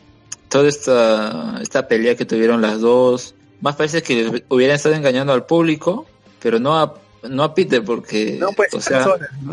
toda 0.48 0.68
esta, 0.68 1.58
esta 1.60 1.86
pelea 1.88 2.16
que 2.16 2.24
tuvieron 2.24 2.62
las 2.62 2.80
dos, 2.80 3.34
más 3.60 3.76
parece 3.76 4.02
que 4.02 4.44
hubieran 4.48 4.76
estado 4.76 4.94
engañando 4.94 5.32
al 5.32 5.46
público, 5.46 6.06
pero 6.42 6.58
no 6.58 6.76
a, 6.78 6.94
no 7.28 7.42
a 7.44 7.54
Peter, 7.54 7.82
porque, 7.84 8.36
No, 8.40 8.48
pues, 8.56 8.72
o, 8.74 8.80
sea, 8.80 9.04
personas, 9.04 9.30
¿no? 9.42 9.52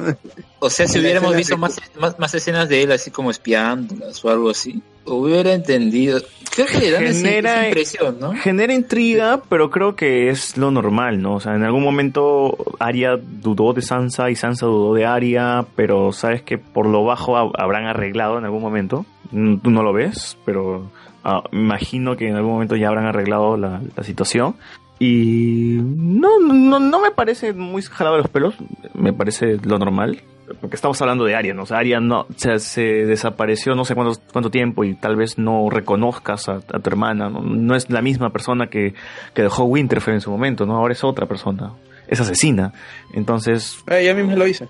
o 0.59 0.69
sea, 0.69 0.87
si 0.87 0.99
hubiéramos 0.99 1.35
visto 1.35 1.57
más, 1.57 1.79
más, 1.99 2.17
más 2.19 2.33
escenas 2.33 2.67
de 2.69 2.83
él 2.83 2.91
así 2.91 3.11
como 3.11 3.29
espiándolas 3.31 4.23
o 4.25 4.29
algo 4.29 4.49
así, 4.49 4.81
hubiera 5.05 5.53
entendido. 5.53 6.19
Creo 6.55 6.65
que 6.67 6.79
le 6.79 6.91
dan 6.91 7.03
Genera- 7.13 7.53
esa 7.53 7.67
impresión, 7.67 8.17
¿no? 8.19 8.33
Genera 8.33 8.73
intriga, 8.73 9.41
pero 9.49 9.69
creo 9.69 9.95
que 9.95 10.29
es 10.29 10.57
lo 10.57 10.71
normal, 10.71 11.21
¿no? 11.21 11.35
O 11.35 11.39
sea, 11.39 11.55
en 11.55 11.63
algún 11.63 11.83
momento 11.83 12.57
Arya 12.79 13.17
dudó 13.17 13.73
de 13.73 13.81
Sansa 13.83 14.29
y 14.31 14.35
Sansa 14.35 14.65
dudó 14.65 14.93
de 14.95 15.05
Arya, 15.05 15.65
pero 15.75 16.11
sabes 16.11 16.41
que 16.41 16.57
por 16.57 16.87
lo 16.87 17.03
bajo 17.05 17.35
hab- 17.37 17.53
habrán 17.57 17.85
arreglado 17.85 18.37
en 18.39 18.45
algún 18.45 18.61
momento. 18.63 19.05
Mm, 19.31 19.57
Tú 19.57 19.69
no 19.69 19.83
lo 19.83 19.93
ves, 19.93 20.37
pero 20.43 20.89
ah, 21.23 21.43
imagino 21.51 22.17
que 22.17 22.27
en 22.27 22.35
algún 22.35 22.53
momento 22.53 22.75
ya 22.75 22.87
habrán 22.87 23.05
arreglado 23.05 23.55
la, 23.57 23.81
la 23.95 24.03
situación. 24.03 24.55
Y 24.99 25.77
no, 25.81 26.39
no, 26.39 26.79
no 26.79 26.99
me 27.01 27.11
parece 27.11 27.53
muy 27.53 27.81
jalado 27.81 28.17
de 28.17 28.21
los 28.23 28.31
pelos, 28.31 28.55
me 28.93 29.13
parece 29.13 29.57
lo 29.63 29.77
normal. 29.79 30.21
Porque 30.59 30.75
estamos 30.75 30.99
hablando 31.01 31.25
de 31.25 31.35
Arya, 31.35 31.53
¿no? 31.53 31.61
O 31.63 31.65
sea, 31.67 31.77
Arya 31.77 31.99
no, 31.99 32.21
o 32.21 32.27
sea, 32.35 32.57
se 32.57 32.81
desapareció 32.81 33.75
no 33.75 33.85
sé 33.85 33.93
cuánto, 33.93 34.19
cuánto 34.33 34.49
tiempo 34.49 34.83
y 34.83 34.95
tal 34.95 35.15
vez 35.15 35.37
no 35.37 35.69
reconozcas 35.69 36.49
a, 36.49 36.55
a 36.55 36.79
tu 36.79 36.89
hermana. 36.89 37.29
¿no? 37.29 37.41
No 37.41 37.75
es 37.75 37.89
la 37.91 38.01
misma 38.01 38.31
persona 38.31 38.67
que, 38.67 38.95
que 39.35 39.43
dejó 39.43 39.65
Winterfell 39.65 40.15
en 40.15 40.21
su 40.21 40.31
momento, 40.31 40.65
¿no? 40.65 40.75
Ahora 40.75 40.93
es 40.93 41.03
otra 41.03 41.27
persona. 41.27 41.73
Es 42.07 42.19
asesina. 42.19 42.73
Entonces, 43.13 43.77
Eh, 43.87 43.99
ella 44.01 44.15
misma 44.15 44.33
lo 44.35 44.47
hice. 44.47 44.67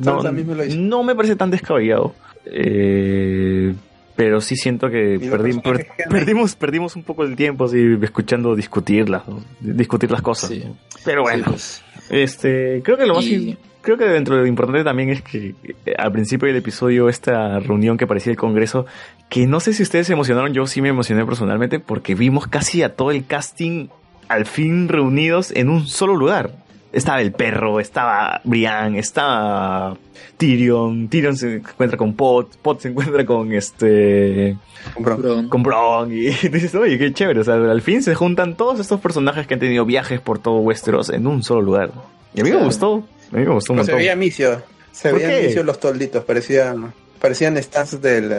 No, 0.00 0.20
lo 0.20 0.64
hizo. 0.64 0.76
no 0.78 1.02
me 1.04 1.14
parece 1.14 1.36
tan 1.36 1.50
descabellado. 1.50 2.12
Eh, 2.44 3.72
pero 4.18 4.40
sí 4.40 4.56
siento 4.56 4.90
que 4.90 5.16
per- 5.62 5.86
perdimos, 6.10 6.56
perdimos 6.56 6.96
un 6.96 7.04
poco 7.04 7.22
el 7.22 7.36
tiempo 7.36 7.66
así 7.66 7.96
escuchando 8.02 8.56
discutirlas, 8.56 9.22
¿no? 9.28 9.40
discutir 9.60 10.10
las 10.10 10.22
cosas. 10.22 10.50
Sí. 10.50 10.64
¿no? 10.66 10.76
Pero 11.04 11.22
bueno, 11.22 11.44
Sí, 11.44 11.50
pues. 11.50 11.82
este, 12.10 12.82
creo 12.84 12.98
que 12.98 13.06
lo 13.06 13.14
más 13.14 13.24
Y- 13.24 13.56
creo 13.80 13.96
que 13.96 14.06
dentro 14.06 14.34
de 14.34 14.40
lo 14.42 14.46
importante 14.48 14.82
también 14.82 15.10
es 15.10 15.22
que 15.22 15.54
eh, 15.62 15.94
al 15.96 16.10
principio 16.10 16.48
del 16.48 16.56
episodio 16.56 17.08
esta 17.08 17.60
reunión 17.60 17.96
que 17.96 18.08
parecía 18.08 18.32
el 18.32 18.36
Congreso, 18.36 18.86
que 19.28 19.46
no 19.46 19.60
sé 19.60 19.72
si 19.72 19.84
ustedes 19.84 20.08
se 20.08 20.14
emocionaron, 20.14 20.52
yo 20.52 20.66
sí 20.66 20.82
me 20.82 20.88
emocioné 20.88 21.24
personalmente 21.24 21.78
porque 21.78 22.16
vimos 22.16 22.48
casi 22.48 22.82
a 22.82 22.96
todo 22.96 23.12
el 23.12 23.24
casting 23.24 23.86
al 24.28 24.46
fin 24.46 24.88
reunidos 24.88 25.52
en 25.54 25.68
un 25.70 25.86
solo 25.86 26.16
lugar. 26.16 26.50
Estaba 26.92 27.20
el 27.20 27.32
perro, 27.32 27.80
estaba 27.80 28.40
Brian, 28.44 28.96
estaba 28.96 29.96
Tyrion, 30.38 31.08
Tyrion 31.08 31.36
se 31.36 31.56
encuentra 31.56 31.98
con 31.98 32.14
Pot, 32.14 32.56
Pot 32.58 32.80
se 32.80 32.88
encuentra 32.88 33.26
con 33.26 33.52
este 33.52 34.56
Bron. 34.98 35.48
con 35.48 35.62
Bron 35.62 36.12
y 36.12 36.30
dices, 36.48 36.74
oye, 36.74 36.98
qué 36.98 37.12
chévere, 37.12 37.40
o 37.40 37.44
sea, 37.44 37.54
al 37.54 37.82
fin 37.82 38.02
se 38.02 38.14
juntan 38.14 38.56
todos 38.56 38.80
estos 38.80 39.00
personajes 39.00 39.46
que 39.46 39.54
han 39.54 39.60
tenido 39.60 39.84
viajes 39.84 40.20
por 40.20 40.38
todo 40.38 40.58
Westeros 40.60 41.10
en 41.10 41.26
un 41.26 41.42
solo 41.42 41.60
lugar. 41.62 41.90
Y 42.34 42.40
a 42.40 42.44
mí 42.44 42.50
me 42.50 42.64
gustó, 42.64 43.04
a 43.32 43.36
mí 43.36 43.44
me 43.44 43.50
gustó 43.52 43.72
un 43.74 43.78
No, 43.78 43.84
se 43.84 43.90
montón. 43.92 43.98
veía 43.98 44.16
misio. 44.16 44.62
Se 44.92 45.10
¿Por 45.10 45.18
veían 45.20 45.36
qué? 45.40 45.46
misio 45.46 45.62
los 45.64 45.78
tolditos, 45.80 46.24
parecían, 46.24 46.92
parecían 47.20 47.62
stands 47.62 48.00
del... 48.00 48.32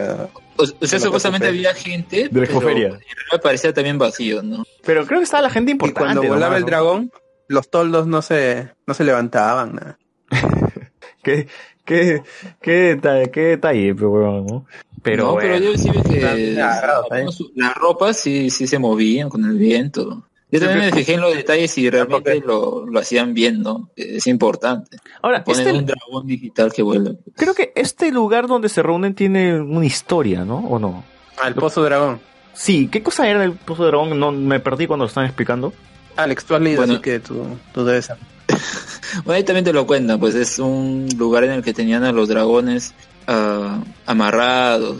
O, 0.56 0.66
sea, 0.66 0.76
De 0.80 0.86
la 0.96 0.98
supuestamente 1.00 1.46
había 1.48 1.72
gente, 1.74 2.16
De 2.16 2.24
la 2.24 2.30
pero 2.30 2.44
Expoferia. 2.44 2.86
en 2.88 2.90
realidad 2.92 3.40
parecía 3.42 3.72
también 3.72 3.96
vacío, 3.96 4.42
¿no? 4.42 4.64
Pero 4.84 5.06
creo 5.06 5.20
que 5.20 5.24
estaba 5.24 5.42
la 5.44 5.50
gente 5.50 5.70
Y 5.70 5.74
importante. 5.74 6.14
cuando 6.16 6.22
volaba 6.34 6.56
el 6.58 6.64
dragón, 6.64 7.10
los 7.50 7.68
toldos 7.68 8.06
no 8.06 8.22
se, 8.22 8.70
no 8.86 8.94
se 8.94 9.02
levantaban. 9.02 9.74
nada. 9.74 9.98
Qué, 11.22 11.48
qué, 11.84 12.22
qué, 12.62 12.72
detalle, 12.72 13.30
qué 13.30 13.40
detalle, 13.40 13.94
pero, 13.94 14.08
bueno, 14.08 14.40
¿no? 14.40 14.66
Pero, 15.02 15.24
no, 15.24 15.36
pero 15.36 15.58
bueno. 15.58 15.72
yo 15.72 15.76
sí 15.76 15.90
vi 15.90 16.02
que 16.02 16.58
agarrados, 16.58 17.06
¿eh? 17.12 17.26
las 17.56 17.74
ropas 17.74 18.16
sí, 18.16 18.48
sí 18.48 18.66
se 18.66 18.78
movían 18.78 19.28
con 19.28 19.44
el 19.44 19.58
viento. 19.58 20.24
Yo 20.50 20.60
también 20.60 20.86
me 20.86 20.92
fijé 20.92 21.14
en 21.14 21.20
los 21.20 21.34
detalles 21.34 21.76
y 21.76 21.90
realmente 21.90 22.40
lo, 22.40 22.86
lo 22.86 23.00
hacían 23.00 23.34
bien, 23.34 23.60
¿no? 23.60 23.90
Es 23.96 24.26
importante. 24.28 24.96
Ahora, 25.20 25.44
Ponen 25.44 25.66
este, 25.66 25.78
un 25.78 25.84
dragón 25.84 26.26
digital 26.26 26.72
que 26.72 26.80
vuela. 26.82 27.12
creo 27.36 27.54
que 27.54 27.72
este 27.76 28.10
lugar 28.10 28.46
donde 28.46 28.70
se 28.70 28.82
reúnen 28.82 29.14
tiene 29.14 29.60
una 29.60 29.84
historia, 29.84 30.42
¿no? 30.46 30.56
¿O 30.56 30.78
no? 30.78 31.04
Ah, 31.38 31.48
el 31.48 31.54
pozo 31.54 31.82
dragón. 31.82 32.18
Sí, 32.54 32.88
¿qué 32.90 33.02
cosa 33.02 33.28
era 33.28 33.44
el 33.44 33.52
Pozo 33.52 33.84
de 33.84 33.88
Dragón? 33.90 34.18
No, 34.18 34.32
me 34.32 34.58
perdí 34.60 34.86
cuando 34.86 35.04
lo 35.04 35.08
estaban 35.08 35.26
explicando. 35.28 35.74
Alex, 36.16 36.44
tú 36.44 36.54
has 36.54 36.60
leído, 36.60 36.78
Bueno. 36.78 36.94
así 36.94 37.02
que 37.02 37.20
tú, 37.20 37.44
tú 37.72 37.84
debes 37.84 38.06
saber. 38.06 38.22
Bueno, 39.24 39.32
ahí 39.38 39.44
también 39.44 39.64
te 39.64 39.72
lo 39.72 39.86
cuentan, 39.88 40.20
pues 40.20 40.34
es 40.36 40.58
un 40.60 41.08
lugar 41.16 41.42
en 41.44 41.50
el 41.50 41.62
que 41.64 41.74
tenían 41.74 42.04
a 42.04 42.12
los 42.12 42.28
dragones 42.28 42.94
ah, 43.26 43.82
amarrados, 44.06 44.98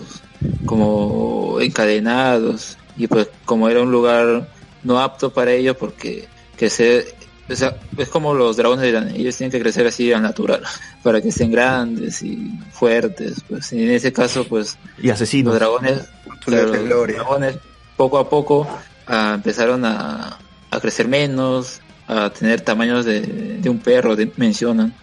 como 0.66 1.58
encadenados, 1.60 2.76
y 2.96 3.06
pues 3.06 3.28
como 3.44 3.68
era 3.68 3.82
un 3.82 3.92
lugar 3.92 4.48
no 4.82 4.98
apto 5.00 5.30
para 5.32 5.52
ellos 5.52 5.76
porque 5.78 6.26
crecer, 6.56 7.14
o 7.48 7.54
sea, 7.54 7.76
es 7.98 8.08
como 8.08 8.34
los 8.34 8.56
dragones 8.56 8.82
de 8.82 8.92
la- 8.92 9.10
ellos 9.10 9.36
tienen 9.36 9.52
que 9.52 9.60
crecer 9.60 9.86
así 9.86 10.12
al 10.12 10.22
natural, 10.22 10.62
para 11.04 11.20
que 11.20 11.28
estén 11.28 11.50
grandes 11.52 12.22
y 12.22 12.50
fuertes, 12.72 13.36
pues 13.48 13.72
y 13.72 13.82
en 13.84 13.90
ese 13.90 14.12
caso 14.12 14.44
pues 14.44 14.76
Y 15.00 15.10
asesinos. 15.10 15.52
los 15.52 15.60
dragones, 15.60 16.08
claro, 16.44 16.74
los 16.82 17.06
dragones 17.08 17.56
poco 17.96 18.18
a 18.18 18.28
poco 18.28 18.66
ah, 19.06 19.32
empezaron 19.36 19.84
a, 19.84 20.36
a 20.70 20.80
crecer 20.80 21.08
menos, 21.08 21.80
a 22.06 22.30
tener 22.30 22.60
tamaños 22.60 23.04
de, 23.04 23.20
de 23.22 23.68
un 23.70 23.78
perro, 23.78 24.16
de- 24.16 24.32
mencionan. 24.36 24.94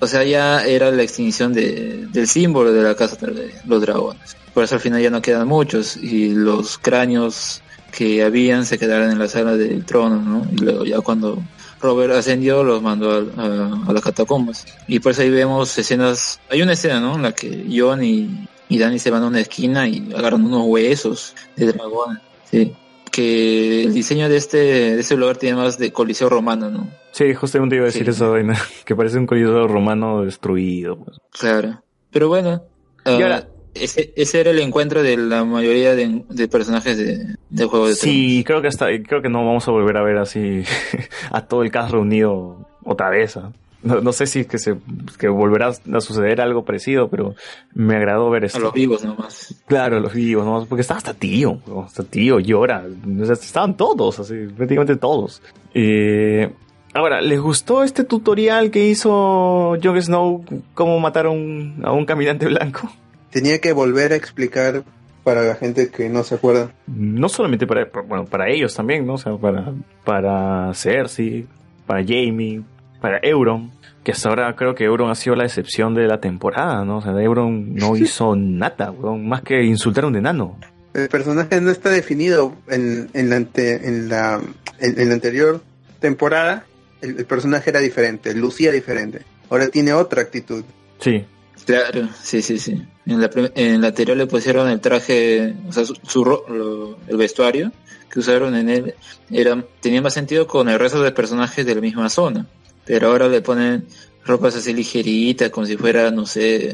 O 0.00 0.06
sea, 0.06 0.24
ya 0.24 0.64
era 0.64 0.90
la 0.90 1.02
extinción 1.02 1.52
de, 1.54 2.06
del 2.12 2.26
símbolo 2.28 2.72
de 2.72 2.82
la 2.82 2.94
casa 2.94 3.16
de 3.26 3.54
los 3.66 3.80
dragones. 3.80 4.36
Por 4.52 4.64
eso 4.64 4.74
al 4.74 4.80
final 4.80 5.00
ya 5.02 5.10
no 5.10 5.22
quedan 5.22 5.48
muchos 5.48 5.96
y 5.96 6.30
los 6.34 6.78
cráneos 6.78 7.62
que 7.92 8.22
habían 8.22 8.66
se 8.66 8.78
quedaran 8.78 9.10
en 9.10 9.18
la 9.18 9.28
sala 9.28 9.56
del 9.56 9.84
trono, 9.86 10.20
¿no? 10.20 10.46
Y 10.52 10.56
luego 10.56 10.84
ya 10.84 11.00
cuando 11.00 11.42
Robert 11.80 12.12
ascendió 12.12 12.62
los 12.64 12.82
mandó 12.82 13.10
a, 13.12 13.88
a- 13.88 13.92
las 13.92 14.02
catacumbas. 14.02 14.66
Y 14.86 14.98
por 15.00 15.12
eso 15.12 15.22
ahí 15.22 15.30
vemos 15.30 15.76
escenas, 15.78 16.40
hay 16.50 16.60
una 16.60 16.72
escena, 16.74 17.00
¿no? 17.00 17.16
En 17.16 17.22
la 17.22 17.32
que 17.32 17.64
John 17.74 18.04
y, 18.04 18.46
y 18.68 18.78
Danny 18.78 18.98
se 18.98 19.10
van 19.10 19.22
a 19.22 19.26
una 19.28 19.40
esquina 19.40 19.88
y 19.88 20.12
agarran 20.14 20.44
unos 20.44 20.62
huesos 20.66 21.34
de 21.56 21.72
dragón. 21.72 22.20
Sí. 22.50 22.74
Que 23.16 23.84
el 23.84 23.94
diseño 23.94 24.28
de 24.28 24.36
este, 24.36 24.58
de 24.58 25.00
este 25.00 25.16
lugar 25.16 25.36
tiene 25.38 25.56
más 25.56 25.78
de 25.78 25.90
coliseo 25.92 26.28
romano, 26.28 26.70
¿no? 26.70 26.88
Sí, 27.12 27.32
justamente 27.34 27.76
iba 27.76 27.84
a 27.84 27.86
decir 27.86 28.04
Sí. 28.04 28.10
esa 28.10 28.28
vaina, 28.28 28.54
que 28.84 28.94
parece 28.94 29.18
un 29.18 29.26
coliseo 29.26 29.66
romano 29.66 30.22
destruido. 30.22 30.96
pues. 30.98 31.16
Claro. 31.38 31.82
Pero 32.10 32.28
bueno, 32.28 32.62
Y 33.06 33.08
ah, 33.10 33.12
ahora- 33.14 33.48
ese, 33.74 34.12
ese 34.16 34.40
era 34.40 34.50
el 34.52 34.58
encuentro 34.60 35.02
de 35.02 35.16
la 35.18 35.44
mayoría 35.44 35.94
de, 35.94 36.24
de 36.30 36.48
personajes 36.48 36.96
de, 36.96 37.36
de 37.50 37.64
Juego 37.66 37.88
de 37.88 37.94
Sí, 37.94 38.42
creo 38.46 38.62
que 38.62 38.68
hasta 38.68 38.86
creo 39.06 39.20
que 39.20 39.28
no 39.28 39.44
vamos 39.44 39.66
a 39.68 39.70
volver 39.70 39.96
a 39.98 40.02
ver 40.02 40.16
así 40.18 40.62
a 41.30 41.46
todo 41.46 41.62
el 41.62 41.70
cast 41.70 41.92
reunido 41.92 42.66
otra 42.84 43.10
vez. 43.10 43.36
¿ah? 43.36 43.52
No, 43.86 44.00
no 44.00 44.12
sé 44.12 44.26
si 44.26 44.40
es 44.40 44.46
que 44.48 44.58
se 44.58 44.76
que 45.18 45.28
volverá 45.28 45.68
a 45.68 46.00
suceder 46.00 46.40
algo 46.40 46.64
parecido, 46.64 47.08
pero 47.08 47.36
me 47.72 47.96
agradó 47.96 48.28
ver 48.30 48.44
esto. 48.44 48.58
A 48.58 48.62
los 48.62 48.72
vivos 48.72 49.04
nomás. 49.04 49.54
Claro, 49.66 50.00
los 50.00 50.12
vivos, 50.12 50.44
¿no? 50.44 50.66
Porque 50.66 50.80
estaba 50.82 50.98
hasta 50.98 51.14
tío, 51.14 51.60
hasta 51.84 52.02
tío 52.02 52.40
llora. 52.40 52.84
O 52.84 53.24
sea, 53.24 53.34
estaban 53.34 53.76
todos, 53.76 54.18
así, 54.18 54.34
prácticamente 54.56 54.96
todos. 54.96 55.40
Eh, 55.74 56.52
ahora, 56.94 57.20
¿les 57.20 57.40
gustó 57.40 57.84
este 57.84 58.02
tutorial 58.02 58.72
que 58.72 58.88
hizo 58.88 59.76
Jon 59.82 60.02
Snow 60.02 60.44
cómo 60.74 60.98
matar 60.98 61.26
a 61.26 61.30
un, 61.30 61.80
a 61.84 61.92
un 61.92 62.06
caminante 62.06 62.46
blanco? 62.46 62.90
Tenía 63.30 63.60
que 63.60 63.72
volver 63.72 64.12
a 64.12 64.16
explicar 64.16 64.82
para 65.22 65.42
la 65.42 65.54
gente 65.54 65.90
que 65.90 66.08
no 66.08 66.24
se 66.24 66.36
acuerda. 66.36 66.72
No 66.86 67.28
solamente 67.28 67.66
para, 67.66 67.88
bueno, 68.06 68.24
para 68.24 68.48
ellos 68.48 68.74
también, 68.74 69.06
¿no? 69.06 69.14
O 69.14 69.18
sea, 69.18 69.36
para, 69.36 69.72
para 70.04 70.72
Cersei, 70.74 71.46
para 71.86 72.02
Jamie, 72.02 72.62
para 73.00 73.18
Euron, 73.22 73.70
que 74.06 74.12
hasta 74.12 74.28
ahora 74.28 74.54
creo 74.54 74.76
que 74.76 74.84
Euron 74.84 75.10
ha 75.10 75.16
sido 75.16 75.34
la 75.34 75.44
excepción 75.44 75.92
de 75.92 76.06
la 76.06 76.20
temporada, 76.20 76.84
¿no? 76.84 76.98
O 76.98 77.02
sea, 77.02 77.10
Euron 77.20 77.74
no 77.74 77.96
hizo 77.96 78.36
nada, 78.36 78.92
weón, 78.92 79.26
más 79.28 79.42
que 79.42 79.64
insultar 79.64 80.04
a 80.04 80.06
un 80.06 80.14
enano. 80.14 80.56
El 80.94 81.08
personaje 81.08 81.60
no 81.60 81.72
está 81.72 81.90
definido 81.90 82.54
en, 82.68 83.10
en 83.14 83.30
la, 83.30 83.36
ante- 83.36 83.84
en, 83.88 84.08
la, 84.08 84.40
en, 84.78 85.00
en 85.00 85.08
la 85.08 85.14
anterior 85.14 85.60
temporada. 85.98 86.64
El, 87.00 87.18
el 87.18 87.24
personaje 87.26 87.68
era 87.70 87.80
diferente, 87.80 88.32
lucía 88.32 88.70
diferente. 88.70 89.22
Ahora 89.50 89.66
tiene 89.70 89.92
otra 89.92 90.22
actitud. 90.22 90.62
Sí. 91.00 91.24
Claro, 91.64 92.08
sí, 92.22 92.42
sí, 92.42 92.58
sí. 92.58 92.80
En 93.06 93.20
la, 93.20 93.28
en 93.56 93.80
la 93.80 93.88
anterior 93.88 94.16
le 94.16 94.26
pusieron 94.28 94.68
el 94.68 94.78
traje, 94.80 95.52
o 95.68 95.72
sea, 95.72 95.84
su, 95.84 95.94
su 96.06 96.22
ro- 96.24 96.44
lo- 96.48 96.96
el 97.08 97.16
vestuario 97.16 97.72
que 98.08 98.20
usaron 98.20 98.54
en 98.54 98.68
él 98.70 98.94
era, 99.32 99.64
tenía 99.80 100.00
más 100.00 100.14
sentido 100.14 100.46
con 100.46 100.68
el 100.68 100.78
resto 100.78 101.02
de 101.02 101.10
personajes 101.10 101.66
de 101.66 101.74
la 101.74 101.80
misma 101.80 102.08
zona. 102.08 102.46
Pero 102.86 103.08
ahora 103.08 103.28
le 103.28 103.42
ponen 103.42 103.86
ropas 104.24 104.56
así 104.56 104.72
ligeritas, 104.72 105.50
como 105.50 105.66
si 105.66 105.76
fuera, 105.76 106.10
no 106.10 106.26
sé, 106.26 106.72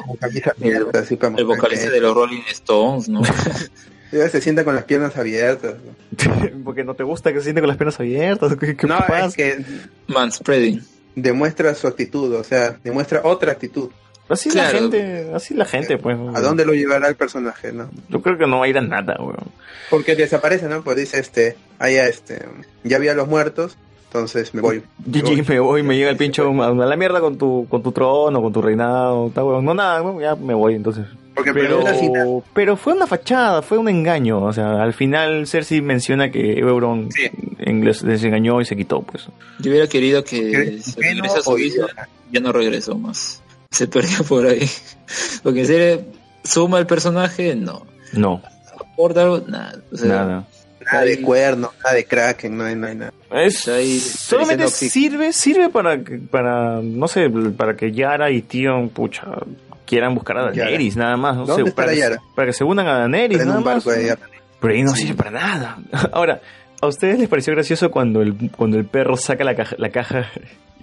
el, 0.61 0.87
Así 0.95 1.17
para 1.17 1.29
el 1.29 1.45
mostrar 1.45 1.45
vocalista 1.45 1.91
de 1.91 2.01
los 2.01 2.15
Rolling 2.15 2.43
Stones, 2.51 3.09
¿no? 3.09 3.23
Ella 4.13 4.29
se 4.29 4.43
sienta 4.43 4.63
con 4.65 4.75
las 4.75 4.85
piernas 4.85 5.17
abiertas. 5.17 5.77
Porque 6.65 6.85
no 6.85 6.95
te 6.95 7.03
gusta 7.03 7.33
que 7.33 7.39
se 7.39 7.45
siente 7.45 7.63
con 7.63 7.69
las 7.69 7.79
piernas 7.79 7.99
abiertas. 7.99 8.57
¿Qué, 8.57 8.77
qué 8.77 8.87
no, 8.87 8.99
pasa? 8.99 9.27
es 9.27 9.35
que 9.35 9.65
Manspreading. 10.07 10.85
demuestra 11.17 11.75
su 11.75 11.87
actitud, 11.89 12.35
o 12.35 12.45
sea, 12.45 12.79
demuestra 12.85 13.23
otra 13.25 13.53
actitud. 13.53 13.91
Así 14.29 14.51
la 14.51 14.69
gente, 14.69 15.31
así 15.35 15.53
la 15.53 15.65
gente, 15.65 15.99
pues. 15.99 16.17
¿A 16.35 16.41
dónde 16.41 16.65
lo 16.65 16.73
llevará 16.73 17.09
el 17.09 17.17
personaje, 17.17 17.73
no? 17.73 17.91
Yo 18.09 18.23
creo 18.23 18.39
que 18.39 18.47
no 18.47 18.61
va 18.61 18.67
a 18.67 18.69
ir 18.69 18.79
a 18.79 18.81
nada, 18.81 19.17
weón. 19.19 19.51
Porque 19.91 20.15
desaparece, 20.15 20.69
¿no? 20.69 20.83
Pues 20.83 20.97
dice, 20.97 21.19
este, 21.19 21.57
allá, 21.79 22.07
este, 22.07 22.43
ya 22.83 22.99
vi 22.99 23.09
a 23.09 23.15
los 23.15 23.29
muertos, 23.29 23.77
entonces 24.13 24.53
me 24.53 24.61
voy. 24.61 24.83
GG, 25.07 25.49
me 25.49 25.59
voy, 25.61 25.83
me 25.83 25.97
llega 25.97 26.11
el 26.11 26.17
pincho 26.19 26.51
a 26.63 26.71
la 26.75 26.97
mierda 26.97 27.21
con 27.21 27.39
tu, 27.39 27.67
con 27.69 27.83
tu 27.83 27.93
trono, 27.93 28.43
con 28.43 28.53
tu 28.53 28.61
reinado, 28.61 29.31
tal, 29.35 29.45
weón. 29.45 29.65
No, 29.65 29.73
nada, 29.73 30.03
weón, 30.03 30.21
ya 30.21 30.35
me 30.37 30.53
voy, 30.55 30.75
entonces. 30.75 31.07
Porque 31.35 31.55
pero, 31.55 32.45
pero 32.53 32.77
fue 32.77 32.93
una 32.93 33.07
fachada, 33.07 33.63
fue 33.63 33.79
un 33.79 33.89
engaño. 33.89 34.43
O 34.45 34.53
sea, 34.53 34.83
al 34.83 34.93
final 34.93 35.47
Cersei 35.47 35.81
menciona 35.81 36.31
que 36.31 36.59
Euron 36.59 37.09
en- 37.59 37.85
les, 37.87 38.03
les 38.03 38.23
engañó 38.23 38.61
y 38.61 38.67
se 38.67 38.77
quitó, 38.77 39.01
pues. 39.01 39.25
Yo 39.61 39.71
hubiera 39.71 39.87
querido 39.87 40.23
que 40.25 40.79
se 40.83 41.01
regrese 41.01 41.39
a 41.39 41.43
su 41.43 41.55
vida, 41.55 41.87
ya 42.31 42.41
no 42.41 42.53
regresó 42.53 42.99
más. 42.99 43.43
Se 43.71 43.89
perdió 43.89 44.23
por 44.29 44.47
ahí. 44.47 44.69
Porque 45.43 45.61
en 45.61 45.67
serio, 45.67 46.05
suma 46.45 46.79
el 46.79 46.87
personaje, 46.87 47.55
no. 47.57 47.87
No, 48.13 48.43
Aporta 48.79 49.23
algo, 49.23 49.41
nada. 49.49 49.79
O 49.91 49.97
sea, 49.97 50.09
nada. 50.09 50.45
Nada 50.91 51.05
de 51.05 51.21
cuerno, 51.21 51.73
nada 51.83 51.95
de 51.97 52.05
kraken, 52.05 52.57
no 52.57 52.65
hay, 52.65 52.75
no 52.75 52.87
hay 52.87 52.95
nada. 52.97 53.13
Es, 53.31 53.61
solamente 53.61 54.69
sirve, 54.69 55.33
sirve 55.33 55.69
para, 55.69 56.03
que- 56.03 56.19
para, 56.19 56.81
no 56.83 57.09
sé, 57.09 57.31
para 57.57 57.75
que 57.77 57.93
Yara 57.93 58.31
y 58.31 58.43
Tion, 58.43 58.89
pucha, 58.91 59.25
quieran 59.87 60.15
buscar 60.15 60.39
a 60.39 60.53
Yara. 60.53 60.65
Daenerys, 60.71 60.97
nada 60.97 61.17
más. 61.17 61.37
No 61.37 61.47
¿Dónde 61.47 61.71
sé, 61.71 61.75
para, 61.77 61.93
que- 61.93 61.99
Yara? 61.99 62.19
para 62.35 62.47
que 62.47 62.53
se 62.53 62.65
unan 62.65 62.87
a 62.89 62.99
Daenerys, 63.01 63.41
en 63.41 63.47
nada 63.49 63.59
un 63.59 63.65
más. 63.65 63.75
barco 63.85 63.91
de 63.99 64.07
Yara. 64.07 64.21
Pero 64.61 64.75
ahí 64.75 64.83
no 64.83 64.95
sirve 64.95 65.15
para 65.15 65.31
nada. 65.31 65.79
Ahora, 66.13 66.41
¿a 66.81 66.87
ustedes 66.87 67.19
les 67.19 67.29
pareció 67.29 67.53
gracioso 67.55 67.91
cuando 67.91 68.23
el, 68.23 68.51
cuando 68.57 68.79
el 68.79 68.85
perro 68.85 69.17
saca 69.17 69.45
la 69.45 69.55
caja, 69.55 69.77
la 69.79 69.91
caja 69.91 70.31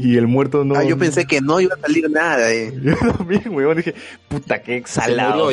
y 0.02 0.16
el 0.18 0.28
muerto 0.28 0.64
no... 0.64 0.76
Ah, 0.76 0.84
yo 0.86 0.98
pensé 0.98 1.26
que 1.26 1.42
no 1.42 1.60
iba 1.60 1.76
a 1.76 1.80
salir 1.80 2.10
nada, 2.10 2.52
eh. 2.54 2.74
Yo 2.82 2.96
también, 2.96 3.44
weón, 3.50 3.78
dije, 3.78 3.94
puta, 4.30 4.62
qué 4.62 4.78
exhalado. 4.78 5.52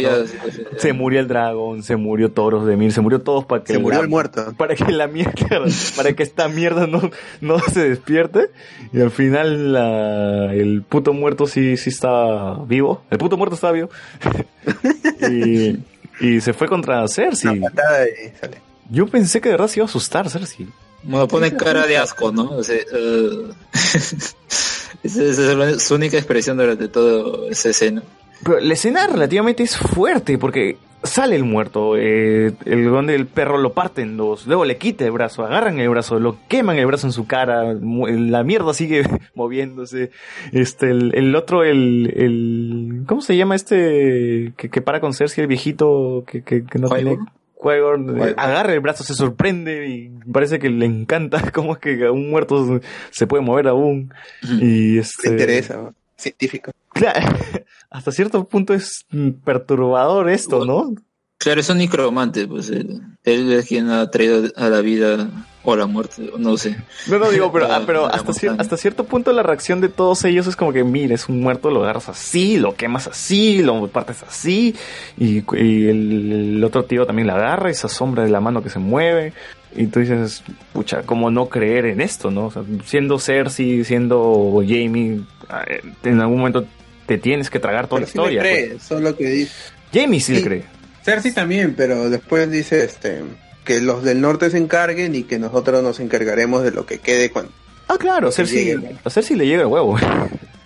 Se 0.78 0.92
murió 0.92 1.18
el 1.20 1.26
dragón, 1.28 1.82
se 1.82 1.96
murió 1.96 2.30
Toros 2.30 2.64
de 2.64 2.76
Mil, 2.76 2.92
se 2.92 3.00
murió 3.00 3.20
todos 3.20 3.44
para 3.44 3.64
que 3.64 3.72
Se 3.72 3.78
murió 3.80 3.98
la- 3.98 4.04
el 4.04 4.08
muerto. 4.08 4.54
Para 4.56 4.74
que 4.76 4.92
la 4.92 5.08
mierda, 5.08 5.34
para 5.96 6.12
que 6.12 6.22
esta 6.22 6.48
mierda 6.48 6.86
no, 6.86 7.10
no 7.40 7.58
se 7.58 7.88
despierte. 7.88 8.50
Y 8.92 9.00
al 9.00 9.10
final 9.10 9.72
la- 9.72 10.54
el 10.54 10.82
puto 10.82 11.12
muerto 11.12 11.46
sí, 11.46 11.76
sí 11.76 11.90
está 11.90 12.54
vivo. 12.66 13.02
El 13.10 13.18
puto 13.18 13.36
muerto 13.36 13.56
está 13.56 13.72
vivo. 13.72 13.90
y, 15.30 15.76
y 16.20 16.40
se 16.40 16.52
fue 16.52 16.68
contra 16.68 17.06
Cersei. 17.08 17.60
Patada 17.60 18.04
y 18.06 18.36
sale. 18.40 18.58
Yo 18.90 19.06
pensé 19.08 19.40
que 19.40 19.48
de 19.48 19.54
verdad 19.54 19.66
se 19.68 19.80
iba 19.80 19.84
a 19.86 19.88
asustar 19.88 20.30
Cersei. 20.30 20.68
Me 21.06 21.26
pone 21.26 21.54
cara 21.56 21.86
de 21.86 21.98
asco, 21.98 22.32
¿no? 22.32 22.50
O 22.50 22.62
sea, 22.62 22.76
eh, 22.76 23.50
esa 25.02 25.70
es 25.70 25.82
su 25.82 25.94
única 25.94 26.16
expresión 26.16 26.56
durante 26.56 26.88
toda 26.88 27.48
esa 27.50 27.70
escena. 27.70 28.02
Pero 28.42 28.60
la 28.60 28.74
escena 28.74 29.06
relativamente 29.06 29.62
es 29.62 29.76
fuerte 29.76 30.36
porque 30.38 30.78
sale 31.02 31.36
el 31.36 31.44
muerto, 31.44 31.96
eh, 31.96 32.52
el 32.64 32.84
donde 32.84 33.14
el 33.14 33.26
perro 33.26 33.58
lo 33.58 33.72
parte 33.72 34.02
en 34.02 34.16
dos, 34.16 34.46
luego 34.46 34.64
le 34.64 34.76
quita 34.76 35.04
el 35.04 35.12
brazo, 35.12 35.44
agarran 35.44 35.78
el 35.78 35.88
brazo, 35.88 36.18
lo 36.18 36.38
queman 36.48 36.76
el 36.78 36.86
brazo 36.86 37.06
en 37.06 37.12
su 37.12 37.26
cara, 37.26 37.74
la 37.74 38.42
mierda 38.42 38.74
sigue 38.74 39.04
moviéndose. 39.34 40.10
Este, 40.52 40.90
el, 40.90 41.14
el 41.14 41.34
otro, 41.36 41.64
el, 41.64 42.12
el, 42.16 43.04
¿cómo 43.06 43.20
se 43.20 43.36
llama 43.36 43.54
este 43.54 44.52
que, 44.56 44.68
que 44.68 44.82
para 44.82 45.00
con 45.00 45.14
Cersei, 45.14 45.42
el 45.42 45.48
viejito 45.48 46.24
que, 46.26 46.42
que, 46.42 46.64
que 46.64 46.78
no 46.78 46.88
tiene 46.88 47.18
Qui-Gon, 47.60 48.22
eh, 48.22 48.34
agarra 48.36 48.72
el 48.74 48.80
brazo, 48.80 49.04
se 49.04 49.14
sorprende 49.14 49.88
y 49.88 50.08
parece 50.30 50.58
que 50.58 50.68
le 50.68 50.86
encanta 50.86 51.50
cómo 51.52 51.74
es 51.74 51.78
que 51.78 52.08
un 52.10 52.30
muerto 52.30 52.80
se 53.10 53.26
puede 53.26 53.42
mover 53.42 53.68
aún. 53.68 54.12
Y 54.42 54.98
este, 54.98 55.28
Me 55.28 55.34
interesa, 55.34 55.76
¿no? 55.76 55.94
científico. 56.16 56.72
Claro, 56.92 57.26
hasta 57.90 58.10
cierto 58.10 58.44
punto 58.48 58.74
es 58.74 59.04
mm, 59.10 59.30
perturbador 59.44 60.30
esto, 60.30 60.64
¿no? 60.64 60.94
Claro, 61.38 61.60
es 61.60 61.68
un 61.68 61.78
necromante, 61.78 62.46
pues 62.48 62.70
él, 62.70 63.00
él 63.24 63.52
es 63.52 63.66
quien 63.66 63.90
ha 63.90 64.10
traído 64.10 64.44
a 64.56 64.68
la 64.68 64.80
vida 64.80 65.28
o 65.62 65.72
a 65.74 65.76
la 65.76 65.86
muerte, 65.86 66.30
no 66.38 66.56
sé. 66.56 66.76
No, 67.08 67.18
no 67.18 67.30
digo, 67.30 67.52
pero, 67.52 67.70
ah, 67.70 67.82
pero 67.86 68.06
hasta, 68.06 68.32
cier- 68.32 68.48
montaña. 68.48 68.62
hasta 68.62 68.76
cierto 68.78 69.04
punto 69.04 69.32
la 69.32 69.42
reacción 69.42 69.80
de 69.80 69.88
todos 69.90 70.24
ellos 70.24 70.46
es 70.46 70.56
como 70.56 70.72
que, 70.72 70.82
mira, 70.82 71.14
es 71.14 71.28
un 71.28 71.40
muerto, 71.40 71.70
lo 71.70 71.82
agarras 71.82 72.08
así, 72.08 72.56
lo 72.58 72.74
quemas 72.74 73.06
así, 73.06 73.62
lo 73.62 73.86
partes 73.88 74.22
así, 74.26 74.74
y, 75.18 75.38
y 75.56 75.88
el, 75.88 76.32
el 76.56 76.64
otro 76.64 76.84
tío 76.84 77.04
también 77.04 77.26
la 77.28 77.34
agarra, 77.34 77.70
esa 77.70 77.88
sombra 77.88 78.24
de 78.24 78.30
la 78.30 78.40
mano 78.40 78.62
que 78.62 78.70
se 78.70 78.78
mueve, 78.78 79.32
y 79.76 79.86
tú 79.88 80.00
dices, 80.00 80.42
pucha, 80.72 81.02
¿cómo 81.02 81.30
no 81.30 81.48
creer 81.50 81.84
en 81.84 82.00
esto, 82.00 82.30
no? 82.30 82.46
O 82.46 82.50
sea, 82.50 82.62
siendo 82.86 83.18
Cersei, 83.18 83.84
siendo 83.84 84.62
Jamie, 84.66 85.20
eh, 85.68 85.82
en 86.04 86.20
algún 86.20 86.38
momento 86.38 86.64
te 87.04 87.18
tienes 87.18 87.50
que 87.50 87.58
tragar 87.60 87.86
toda 87.88 88.00
Pero 88.00 88.06
la 88.06 88.12
sí 88.12 88.18
historia. 88.18 88.40
cree, 88.40 88.66
pues. 88.70 88.82
solo 88.84 89.14
que 89.14 89.26
dice. 89.28 89.52
Jamie 89.92 90.20
sí, 90.20 90.32
le 90.34 90.42
cree. 90.42 90.64
Cersei 91.06 91.32
también, 91.32 91.74
pero 91.76 92.10
después 92.10 92.50
dice 92.50 92.84
este 92.84 93.22
que 93.64 93.80
los 93.80 94.02
del 94.02 94.20
norte 94.20 94.50
se 94.50 94.58
encarguen 94.58 95.14
y 95.14 95.22
que 95.22 95.38
nosotros 95.38 95.82
nos 95.82 96.00
encargaremos 96.00 96.62
de 96.62 96.72
lo 96.72 96.84
que 96.84 96.98
quede 96.98 97.30
cuando 97.30 97.52
Ah, 97.88 97.96
claro, 97.98 98.32
Cersei, 98.32 98.64
llegue. 98.64 98.96
a 99.04 99.10
Cersei 99.10 99.36
le 99.36 99.46
llega 99.46 99.62
el 99.62 99.68
huevo. 99.68 99.96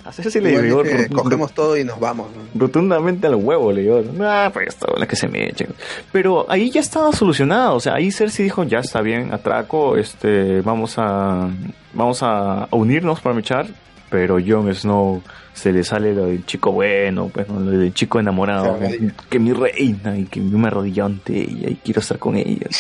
A 0.03 0.13
Cersei 0.13 0.41
le 0.41 0.61
llegó 0.63 0.83
cogemos 1.15 1.53
todo 1.53 1.77
y 1.77 1.85
nos 1.85 2.01
vamos. 2.01 2.29
¿no? 2.35 2.59
rotundamente 2.59 3.27
al 3.27 3.35
huevo, 3.37 3.71
le 3.71 3.83
llegó. 3.83 4.03
Ah, 4.23 4.51
pues 4.53 4.69
esto, 4.69 4.93
la 4.97 5.07
que 5.07 5.15
se 5.15 5.29
me 5.29 5.47
eche. 5.51 5.69
Pero 6.11 6.51
ahí 6.51 6.71
ya 6.71 6.81
estaba 6.81 7.13
solucionado, 7.13 7.77
o 7.77 7.81
sea, 7.81 7.95
ahí 7.95 8.11
Cersei 8.11 8.45
dijo, 8.45 8.65
ya 8.65 8.79
está 8.79 9.03
bien, 9.03 9.33
atraco, 9.33 9.99
este, 9.99 10.63
vamos 10.63 10.95
a, 10.97 11.49
vamos 11.93 12.23
a 12.23 12.67
unirnos 12.73 13.21
para 13.21 13.37
luchar, 13.37 13.67
pero 14.09 14.39
Jon 14.45 14.75
Snow 14.75 15.23
se 15.61 15.73
le 15.73 15.85
sale 15.85 16.15
lo 16.15 16.27
del 16.27 16.47
chico 16.47 16.73
bueno, 16.73 17.31
pues, 17.33 17.49
¿no? 17.49 17.61
lo 17.61 17.71
del 17.71 17.93
chico 17.93 18.19
enamorado, 18.19 18.75
arrodilla. 18.75 19.15
que 19.29 19.39
mi 19.39 19.53
reina 19.53 20.19
y 20.19 20.25
que 20.25 20.41
yo 20.41 20.59
me 20.59 20.69
arrodillo 20.69 21.05
ante 21.05 21.39
ella 21.39 21.69
y 21.69 21.77
quiero 21.77 22.01
estar 22.01 22.19
con 22.19 22.37
ella. 22.37 22.67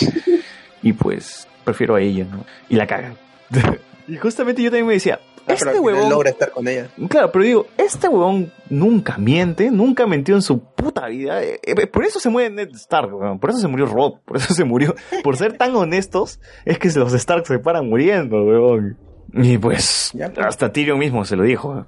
Y 0.82 0.94
pues 0.94 1.47
prefiero 1.62 1.97
a 1.97 2.01
ella, 2.01 2.24
¿no? 2.24 2.47
Y 2.70 2.77
la 2.77 2.86
caga. 2.86 3.12
y 4.09 4.16
justamente 4.16 4.62
yo 4.62 4.70
también 4.70 4.86
me 4.86 4.94
decía, 4.94 5.20
Ah, 5.47 5.55
este 5.55 5.81
huevón... 5.81 6.09
logra 6.11 6.31
estar 6.31 6.51
con 6.51 6.66
ella. 6.69 6.89
Claro, 7.09 7.32
pero 7.32 7.44
digo, 7.44 7.66
este 7.77 8.09
huevón 8.09 8.52
nunca 8.69 9.19
miente, 9.19 9.70
nunca 9.70 10.07
mintió 10.07 10.35
en 10.35 10.43
su 10.43 10.61
puta 10.61 11.07
vida. 11.09 11.43
Eh, 11.43 11.61
eh, 11.62 11.86
por 11.86 12.05
eso 12.05 12.20
se 12.20 12.28
muere 12.28 12.51
Ned 12.51 12.70
Stark, 12.74 13.15
weón. 13.15 13.39
Por 13.39 13.51
eso 13.51 13.59
se 13.59 13.69
murió 13.69 13.86
Rob. 13.86 14.20
Por 14.24 14.36
eso 14.36 14.55
se 14.55 14.65
murió. 14.65 14.94
Por 15.24 15.36
ser 15.36 15.57
tan 15.57 15.74
honestos, 15.74 16.40
es 16.65 16.78
que 16.78 16.89
los 16.90 17.12
Stark 17.15 17.47
se 17.47 17.59
paran 17.59 17.89
muriendo, 17.89 18.43
huevón. 18.44 18.97
Y 19.32 19.59
pues, 19.59 20.12
hasta 20.39 20.73
Tyrion 20.73 20.98
mismo 20.98 21.24
se 21.24 21.36
lo 21.36 21.44
dijo. 21.44 21.86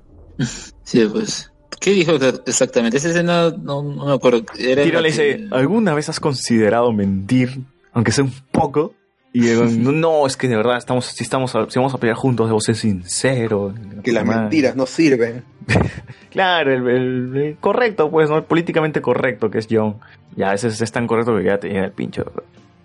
Sí, 0.85 1.07
pues. 1.11 1.51
¿Qué 1.81 1.91
dijo 1.91 2.13
exactamente? 2.47 2.97
Esa 2.99 3.09
escena 3.09 3.51
no, 3.51 3.83
no 3.83 4.07
me 4.07 4.13
acuerdo. 4.15 4.45
Era 4.59 4.85
le 4.85 4.93
que- 4.93 5.03
dice, 5.03 5.49
¿alguna 5.51 5.95
vez 5.95 6.09
has 6.09 6.21
considerado 6.21 6.93
mentir? 6.93 7.61
Aunque 7.93 8.13
sea 8.13 8.25
un 8.25 8.33
poco. 8.53 8.95
Y 9.33 9.41
huevón, 9.49 9.83
no, 9.83 9.93
no, 9.93 10.27
es 10.27 10.37
que 10.37 10.47
de 10.49 10.57
verdad, 10.57 10.77
estamos, 10.77 11.07
si, 11.07 11.25
estamos 11.25 11.55
a- 11.57 11.69
si 11.71 11.79
vamos 11.79 11.95
a 11.95 11.99
pelear 11.99 12.17
juntos, 12.17 12.47
debo 12.49 12.61
ser 12.61 12.77
sincero. 12.77 13.75
Que 14.05 14.13
las 14.13 14.25
Madre. 14.25 14.41
mentiras 14.43 14.77
no 14.77 14.87
sirven. 14.87 15.45
Claro, 16.31 16.73
el, 16.73 16.89
el- 16.89 17.37
el 17.37 17.57
correcto, 17.59 18.11
pues, 18.11 18.31
¿no? 18.31 18.39
El 18.39 18.45
políticamente 18.45 19.03
correcto 19.03 19.51
que 19.51 19.59
es 19.59 19.69
John. 19.71 19.97
Ya, 20.35 20.49
a 20.49 20.53
veces 20.53 20.81
es 20.81 20.91
tan 20.91 21.07
correcto 21.07 21.37
que 21.37 21.45
ya 21.45 21.59
te 21.59 21.69
llega 21.69 21.85
el 21.85 21.93
pincho. 21.93 22.25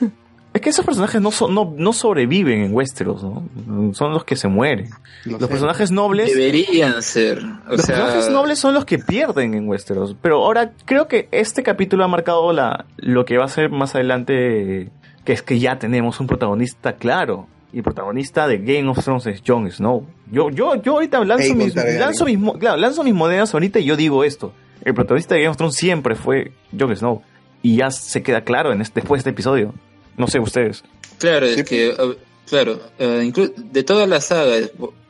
es 0.61 0.65
que 0.65 0.70
esos 0.70 0.85
personajes 0.85 1.20
no, 1.20 1.31
son, 1.31 1.55
no, 1.55 1.73
no 1.74 1.93
sobreviven 1.95 2.61
en 2.61 2.74
Westeros, 2.74 3.24
¿no? 3.24 3.95
Son 3.95 4.12
los 4.12 4.24
que 4.24 4.37
se 4.37 4.47
mueren. 4.47 4.91
los 5.24 5.49
personajes 5.49 5.91
nobles... 5.91 6.35
Deberían 6.35 7.03
ser. 7.03 7.39
O 7.66 7.73
los 7.73 7.82
sea, 7.82 7.97
personajes 7.97 8.31
nobles 8.31 8.59
son 8.59 8.74
los 8.74 8.85
que 8.85 8.99
pierden 8.99 9.55
en 9.55 9.66
Westeros. 9.66 10.15
Pero 10.20 10.45
ahora 10.45 10.73
creo 10.85 11.09
que 11.09 11.28
este 11.32 11.62
capítulo 11.62 12.05
ha 12.05 12.09
marcado 12.09 12.53
la, 12.53 12.85
lo 12.99 13.24
que 13.24 13.39
va 13.39 13.47
a 13.47 13.49
ser 13.49 13.70
más 13.70 13.95
adelante, 13.95 14.91
que 15.24 15.32
es 15.32 15.43
que 15.43 15.59
ya 15.59 15.78
tenemos 15.78 16.20
un 16.20 16.27
protagonista 16.27 16.97
claro. 16.97 17.49
Y 17.73 17.78
el 17.78 17.82
protagonista 17.82 18.47
de 18.47 18.59
Game 18.59 18.89
of 18.89 19.03
Thrones 19.03 19.27
es 19.27 19.43
Jon 19.47 19.70
Snow. 19.70 20.07
Yo, 20.31 20.51
yo, 20.51 20.74
yo 20.82 20.93
ahorita 20.93 21.24
lanzo 21.24 21.55
mis, 21.55 21.74
lanzo, 21.74 22.27
mis, 22.27 22.39
claro, 22.59 22.77
lanzo 22.77 23.03
mis 23.03 23.15
monedas 23.15 23.55
ahorita 23.55 23.78
y 23.78 23.85
yo 23.85 23.97
digo 23.97 24.24
esto. 24.24 24.53
El 24.85 24.93
protagonista 24.95 25.35
de 25.35 25.43
Game 25.43 25.51
of 25.51 25.57
Thrones 25.57 25.77
siempre 25.77 26.15
fue 26.16 26.53
Jon 26.78 26.95
Snow. 26.95 27.23
Y 27.62 27.77
ya 27.77 27.91
se 27.91 28.23
queda 28.23 28.43
claro 28.43 28.73
en 28.73 28.81
este, 28.81 29.01
después 29.01 29.19
de 29.19 29.20
este 29.20 29.31
episodio. 29.31 29.74
No 30.16 30.27
sé 30.27 30.39
ustedes. 30.41 30.82
Claro, 31.19 31.47
es 31.47 31.65
que, 31.65 31.93
a- 31.99 32.49
claro, 32.49 32.81
eh, 32.99 33.32
de 33.57 33.82
toda 33.82 34.07
la 34.07 34.20
saga, 34.20 34.57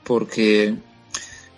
porque, 0.05 0.74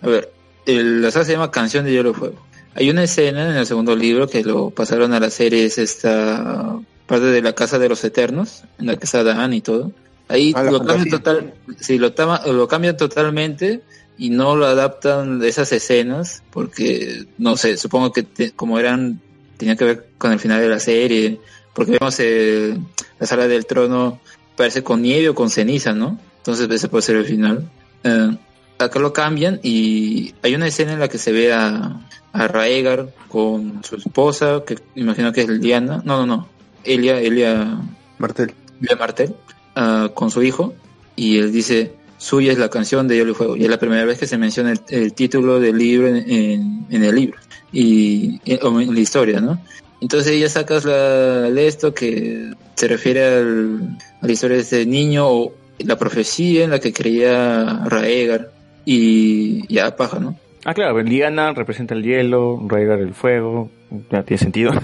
a 0.01 0.09
ver, 0.09 0.33
el- 0.67 1.03
la 1.03 1.11
saga 1.11 1.25
se 1.25 1.33
llama 1.33 1.51
Canción 1.51 1.85
de 1.85 1.93
Hielo 1.93 2.11
y 2.11 2.15
Fuego. 2.15 2.47
Hay 2.75 2.89
una 2.91 3.05
escena 3.05 3.51
en 3.51 3.57
el 3.57 3.67
segundo 3.67 3.95
libro 3.97 4.27
que 4.29 4.43
lo 4.43 4.71
pasaron 4.71 5.13
a 5.13 5.21
la 5.21 5.31
serie, 5.31 5.65
es 5.67 5.79
esta 5.79 6.79
parte 7.07 7.27
de 7.27 7.43
la 7.43 7.55
Casa 7.55 7.79
de 7.79 7.89
los 7.89 8.03
Eternos, 8.05 8.63
en 8.79 8.87
la 8.87 8.97
que 8.97 9.05
está 9.05 9.23
Dan 9.23 9.53
y 9.53 9.61
todo. 9.61 9.93
Ahí 10.29 10.53
Ah, 10.57 10.63
lo 10.65 10.79
cambian, 10.85 11.11
total, 11.11 11.55
sí, 11.81 11.99
lo, 11.99 12.13
tama- 12.13 12.41
lo 12.47 12.67
cambian 12.69 12.97
totalmente 12.97 13.83
y 14.17 14.31
no 14.31 14.57
lo 14.57 14.67
adaptan 14.67 15.39
de 15.39 15.49
esas 15.49 15.73
escenas 15.73 16.43
porque, 16.51 17.25
no 17.39 17.57
sé, 17.57 17.77
supongo 17.77 18.13
que 18.13 18.23
te- 18.23 18.53
como 18.53 18.79
eran, 18.79 19.21
tenía 19.59 19.77
que 19.77 19.85
ver 19.85 20.07
con 20.17 20.33
el 20.33 20.39
final 20.39 20.61
de 20.61 20.69
la 20.69 20.79
serie, 20.79 21.39
porque 21.75 21.93
vemos 21.93 22.17
eh, 22.21 22.79
la 23.23 23.27
sala 23.27 23.47
del 23.47 23.67
trono 23.67 24.19
parece 24.57 24.83
con 24.83 25.01
nieve 25.01 25.29
o 25.29 25.35
con 25.35 25.49
ceniza, 25.49 25.93
¿no? 25.95 26.19
Entonces 26.39 26.69
ese 26.69 26.89
puede 26.89 27.03
ser 27.03 27.17
el 27.17 27.25
final. 27.25 27.71
Eh, 28.03 28.37
acá 28.79 28.99
lo 28.99 29.13
cambian 29.13 29.61
y 29.63 30.35
hay 30.43 30.57
una 30.57 30.67
escena 30.67 30.93
en 30.93 30.99
la 30.99 31.07
que 31.09 31.19
se 31.19 31.31
ve 31.31 31.53
a, 31.53 32.01
a 32.33 32.49
Raegar 32.49 33.15
con 33.29 33.83
su 33.85 33.95
esposa, 33.95 34.65
que 34.67 34.77
imagino 34.97 35.33
que 35.33 35.43
es 35.43 35.49
Liana, 35.49 36.03
no, 36.05 36.17
no, 36.19 36.27
no, 36.27 36.49
Elia, 36.83 37.21
Elia 37.21 37.79
Martel. 38.19 38.53
Elia 38.81 38.97
Martel, 38.97 39.35
ah, 39.77 40.11
con 40.13 40.33
su 40.33 40.43
hijo, 40.43 40.75
y 41.15 41.39
él 41.39 41.53
dice, 41.53 41.93
suya 42.19 42.51
es 42.51 42.59
la 42.59 42.71
canción 42.71 43.07
de 43.07 43.17
Hielo 43.19 43.31
y 43.31 43.35
Fuego, 43.35 43.57
y 43.57 43.63
es 43.63 43.71
la 43.71 43.79
primera 43.79 44.05
vez 44.05 44.19
que 44.19 44.27
se 44.27 44.37
menciona 44.37 44.73
el, 44.73 44.81
el 44.89 45.13
título 45.13 45.61
del 45.61 45.79
libro 45.79 46.09
en, 46.09 46.17
en- 46.29 46.87
en 46.91 47.05
el 47.05 47.15
libro, 47.15 47.39
y 47.73 48.41
en, 48.47 48.59
o 48.67 48.81
en 48.81 48.93
la 48.93 49.01
historia, 49.01 49.41
¿no? 49.41 49.61
Entonces 50.01 50.33
ella 50.33 50.49
sacas 50.49 50.85
la, 50.85 51.47
esto 51.61 51.95
que 51.95 52.51
se 52.83 52.89
refiere 52.89 53.25
al- 53.25 53.97
a 54.21 54.27
la 54.27 54.33
historia 54.33 54.57
de 54.57 54.63
este 54.65 54.85
niño 54.87 55.29
o 55.29 55.55
la 55.79 55.97
profecía 55.97 56.65
en 56.65 56.71
la 56.71 56.81
que 56.81 56.93
creía 56.93 57.85
Raegar 57.87 58.51
y 58.85 59.73
ya 59.73 59.95
paja, 59.95 60.19
¿no? 60.19 60.37
Ah, 60.65 60.75
claro, 60.75 61.01
Liana 61.01 61.53
representa 61.53 61.95
el 61.95 62.03
hielo, 62.03 62.61
Rhaegar 62.67 62.99
el 62.99 63.15
fuego. 63.15 63.71
Ya 64.11 64.25
tiene 64.25 64.39
sentido. 64.39 64.73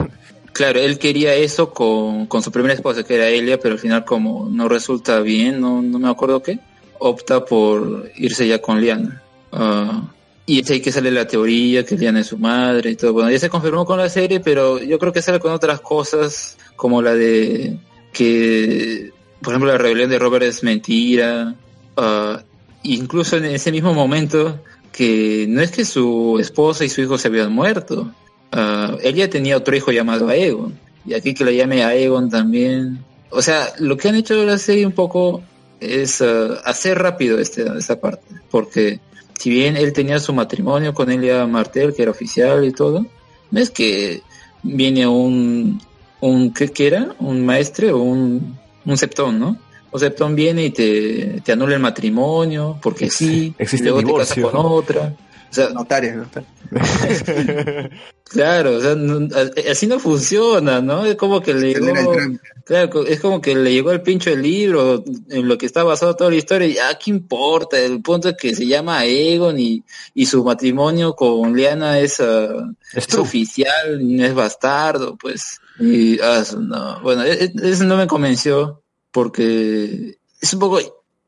Claro, 0.53 0.81
él 0.81 0.99
quería 0.99 1.35
eso 1.35 1.73
con, 1.73 2.27
con 2.27 2.43
su 2.43 2.51
primera 2.51 2.75
esposa, 2.75 3.05
que 3.05 3.15
era 3.15 3.29
Elia, 3.29 3.59
pero 3.61 3.75
al 3.75 3.79
final 3.79 4.05
como 4.05 4.49
no 4.51 4.69
resulta 4.69 5.20
bien, 5.20 5.61
no, 5.61 5.83
no 5.83 6.01
me 6.01 6.09
acuerdo 6.09 6.43
qué, 6.43 6.59
opta 6.99 7.45
por 7.45 8.11
irse 8.16 8.49
ya 8.49 8.59
con 8.61 8.81
Liana. 8.81 9.23
Ah, 9.53 10.03
y 10.49 10.61
es 10.61 10.70
ahí 10.70 10.81
que 10.81 10.91
sale 10.91 11.11
la 11.11 11.27
teoría 11.27 11.85
que 11.85 11.95
Liana 11.95 12.20
es 12.20 12.29
su 12.29 12.39
madre 12.39 12.93
y 12.93 12.97
todo. 12.97 13.12
Bueno, 13.12 13.31
ya 13.31 13.39
se 13.39 13.51
confirmó 13.51 13.85
con 13.85 13.99
la 13.99 14.09
serie, 14.09 14.41
pero 14.41 14.83
yo 14.83 14.99
creo 14.99 15.12
que 15.12 15.20
sale 15.20 15.41
con 15.41 15.53
otras 15.53 15.83
cosas, 15.83 16.57
como 16.75 17.03
la 17.03 17.15
de 17.15 17.77
que, 18.15 19.12
por 19.43 19.53
ejemplo, 19.53 19.70
la 19.70 19.77
rebelión 19.77 20.09
de 20.09 20.19
Robert 20.19 20.47
es 20.47 20.62
mentira. 20.62 21.55
Ah, 21.99 22.43
incluso 22.83 23.37
en 23.37 23.45
ese 23.45 23.70
mismo 23.70 23.93
momento, 23.93 24.59
que 24.91 25.45
no 25.51 25.61
es 25.61 25.70
que 25.70 25.85
su 25.85 26.39
esposa 26.41 26.83
y 26.83 26.89
su 26.89 27.03
hijo 27.03 27.19
se 27.19 27.29
habían 27.29 27.52
muerto. 27.52 28.10
Ah, 28.51 28.97
él 29.02 29.17
ya 29.17 29.28
tenía 29.28 29.59
otro 29.59 29.77
hijo 29.77 29.93
llamado 29.93 30.31
Aegon. 30.31 30.78
Y 31.05 31.12
aquí 31.12 31.35
que 31.35 31.44
lo 31.44 31.51
llame 31.51 31.85
Aegon 31.85 32.31
también. 32.31 33.05
O 33.28 33.43
sea, 33.43 33.75
lo 33.81 33.99
que 33.99 34.09
han 34.09 34.15
hecho 34.15 34.43
la 34.47 34.57
serie 34.57 34.86
un 34.86 34.93
poco 34.93 35.43
es 35.78 36.23
ah, 36.23 36.55
hacer 36.65 36.99
rápido 36.99 37.39
este, 37.39 37.67
esta 37.77 38.01
parte. 38.01 38.25
Porque 38.51 39.01
si 39.39 39.50
bien 39.50 39.76
él 39.76 39.92
tenía 39.92 40.18
su 40.18 40.33
matrimonio 40.33 40.92
con 40.92 41.10
Elia 41.10 41.47
Martel, 41.47 41.94
que 41.94 42.02
era 42.02 42.10
oficial 42.10 42.65
y 42.65 42.73
todo, 42.73 43.07
no 43.50 43.60
es 43.60 43.70
que 43.70 44.23
viene 44.62 45.07
un, 45.07 45.81
un 46.20 46.52
¿qué, 46.52 46.68
qué 46.68 46.89
era? 46.89 47.15
Un 47.20 47.47
maestre 47.47 47.92
o 47.92 47.99
un, 47.99 48.58
un 48.84 48.99
septón, 48.99 49.39
¿no? 49.39 49.57
O 49.91 49.99
septón 49.99 50.34
viene 50.34 50.65
y 50.65 50.70
te, 50.70 51.41
te 51.42 51.52
anula 51.52 51.75
el 51.75 51.81
matrimonio, 51.81 52.78
porque 52.83 53.08
sí, 53.10 53.55
existe 53.58 53.89
y 53.89 53.91
luego 53.91 54.00
el 54.20 54.26
te 54.26 54.34
divorcio. 54.34 54.50
con 54.50 54.67
otra. 54.67 55.15
O 55.50 55.55
sea, 55.55 55.70
Notario, 55.70 56.17
notario. 56.17 56.49
Claro, 58.24 58.76
o 58.76 58.80
sea, 58.80 58.94
no- 58.94 59.26
así 59.70 59.86
no 59.86 59.98
funciona, 59.98 60.82
¿no? 60.82 61.06
Es 61.06 61.16
como 61.16 61.40
que 61.40 61.55
le 61.55 61.72
llegó, 61.72 62.14
claro, 62.64 63.06
es 63.06 63.20
como 63.20 63.40
que 63.40 63.55
le 63.55 63.72
llegó 63.72 63.90
el 63.90 64.02
pincho 64.02 64.28
el 64.30 64.42
libro 64.42 65.02
en 65.30 65.48
lo 65.48 65.56
que 65.56 65.64
está 65.64 65.82
basado 65.82 66.14
toda 66.14 66.28
la 66.30 66.36
historia 66.36 66.68
y 66.68 66.76
ah, 66.76 66.98
¿qué 67.02 67.10
importa? 67.10 67.78
El 67.78 68.02
punto 68.02 68.28
es 68.28 68.36
que 68.36 68.55
se 68.55 68.66
llama 68.66 69.06
Egon 69.06 69.58
y, 69.58 69.82
y 70.14 70.26
su 70.26 70.44
matrimonio 70.44 71.14
con 71.16 71.56
Liana 71.56 71.98
es, 72.00 72.20
ah, 72.20 72.70
es 72.92 73.14
oficial, 73.14 73.98
no 74.00 74.24
es 74.24 74.34
bastardo, 74.34 75.16
pues. 75.16 75.58
Y, 75.80 76.20
ah, 76.20 76.44
no, 76.60 77.00
bueno, 77.00 77.24
e- 77.24 77.44
e- 77.44 77.52
eso 77.62 77.84
no 77.84 77.97
me 77.97 78.06
convenció 78.06 78.82
porque 79.10 80.18
es 80.38 80.52
un 80.52 80.60
poco, 80.60 80.80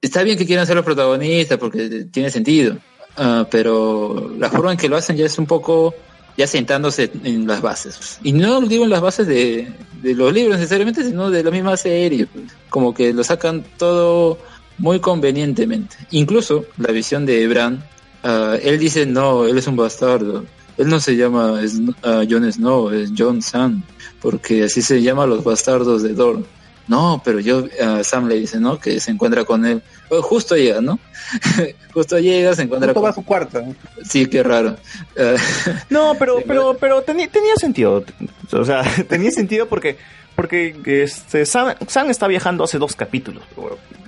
está 0.03 0.23
bien 0.23 0.37
que 0.37 0.45
quieran 0.47 0.67
ser 0.67 0.77
los 0.77 0.85
protagonistas 0.85 1.57
porque 1.57 2.07
tiene 2.13 2.31
sentido, 2.31 2.77
ah, 3.21 3.47
pero 3.49 4.33
la 4.37 4.51
forma 4.51 4.73
en 4.73 4.79
que 4.79 4.89
lo 4.89 4.97
hacen 4.97 5.17
ya 5.17 5.27
es 5.27 5.39
un 5.39 5.47
poco 5.47 5.95
ya 6.37 6.47
sentándose 6.47 7.11
en 7.23 7.47
las 7.47 7.61
bases. 7.61 8.19
Y 8.23 8.33
no 8.33 8.61
digo 8.63 8.85
en 8.85 8.91
las 8.91 9.01
bases 9.01 9.27
de, 9.27 9.73
los 10.03 10.33
libros 10.33 10.57
necesariamente, 10.57 11.05
sino 11.05 11.31
de 11.31 11.45
la 11.45 11.51
misma 11.51 11.77
serie. 11.77 12.27
Como 12.69 12.95
que 12.95 13.13
lo 13.13 13.23
sacan 13.23 13.65
todo 13.77 14.39
muy 14.79 15.01
convenientemente. 15.01 15.97
Incluso 16.11 16.65
la 16.79 16.93
visión 16.93 17.27
de 17.27 17.47
Bran, 17.47 17.85
ah, 18.23 18.57
él 18.61 18.79
dice, 18.79 19.07
no, 19.07 19.45
él 19.47 19.59
es 19.59 19.67
un 19.67 19.77
bastardo. 19.77 20.45
Él 20.79 20.89
no 20.89 20.99
se 20.99 21.15
llama 21.15 21.61
Sn- 21.63 21.95
ah, 22.03 22.23
Jon 22.29 22.51
Snow, 22.51 22.91
es 22.91 23.13
Jon 23.17 23.43
Sam, 23.43 23.83
porque 24.23 24.65
así 24.65 24.81
se 24.81 25.03
llaman 25.03 25.29
los 25.29 25.45
bastardos 25.45 26.03
de 26.03 26.15
Dorne. 26.15 26.45
No, 26.91 27.23
pero 27.25 27.39
yo, 27.39 27.67
ah, 27.81 28.01
Sam 28.03 28.27
le 28.27 28.35
dice, 28.35 28.59
¿no? 28.59 28.81
Que 28.81 28.99
se 28.99 29.13
encuentra 29.13 29.45
con 29.45 29.65
él. 29.65 29.81
Oh, 30.09 30.21
justo 30.23 30.57
llega, 30.57 30.81
¿no? 30.81 30.99
justo 31.95 32.19
llega, 32.19 32.53
se 32.57 32.63
encuentra 32.63 32.89
Justo 32.89 33.01
con 33.01 33.05
va 33.07 33.11
a 33.11 33.15
su 33.15 33.25
cuarto. 33.25 33.63
¿no? 33.63 33.75
Sí, 34.05 34.27
qué 34.27 34.43
raro. 34.43 34.77
No, 35.89 36.17
pero, 36.19 36.39
pero, 36.47 36.77
pero 36.81 37.05
teni- 37.07 37.31
tenía 37.31 37.55
sentido. 37.57 38.05
O 38.53 38.65
sea, 38.65 38.83
tenía 39.09 39.31
sentido 39.31 39.69
porque, 39.69 39.99
porque 40.35 40.75
este, 41.05 41.47
Sam, 41.47 41.75
Sam 41.87 42.11
está 42.11 42.27
viajando 42.27 42.65
hace 42.65 42.79
dos 42.79 42.97
capítulos. 42.97 43.45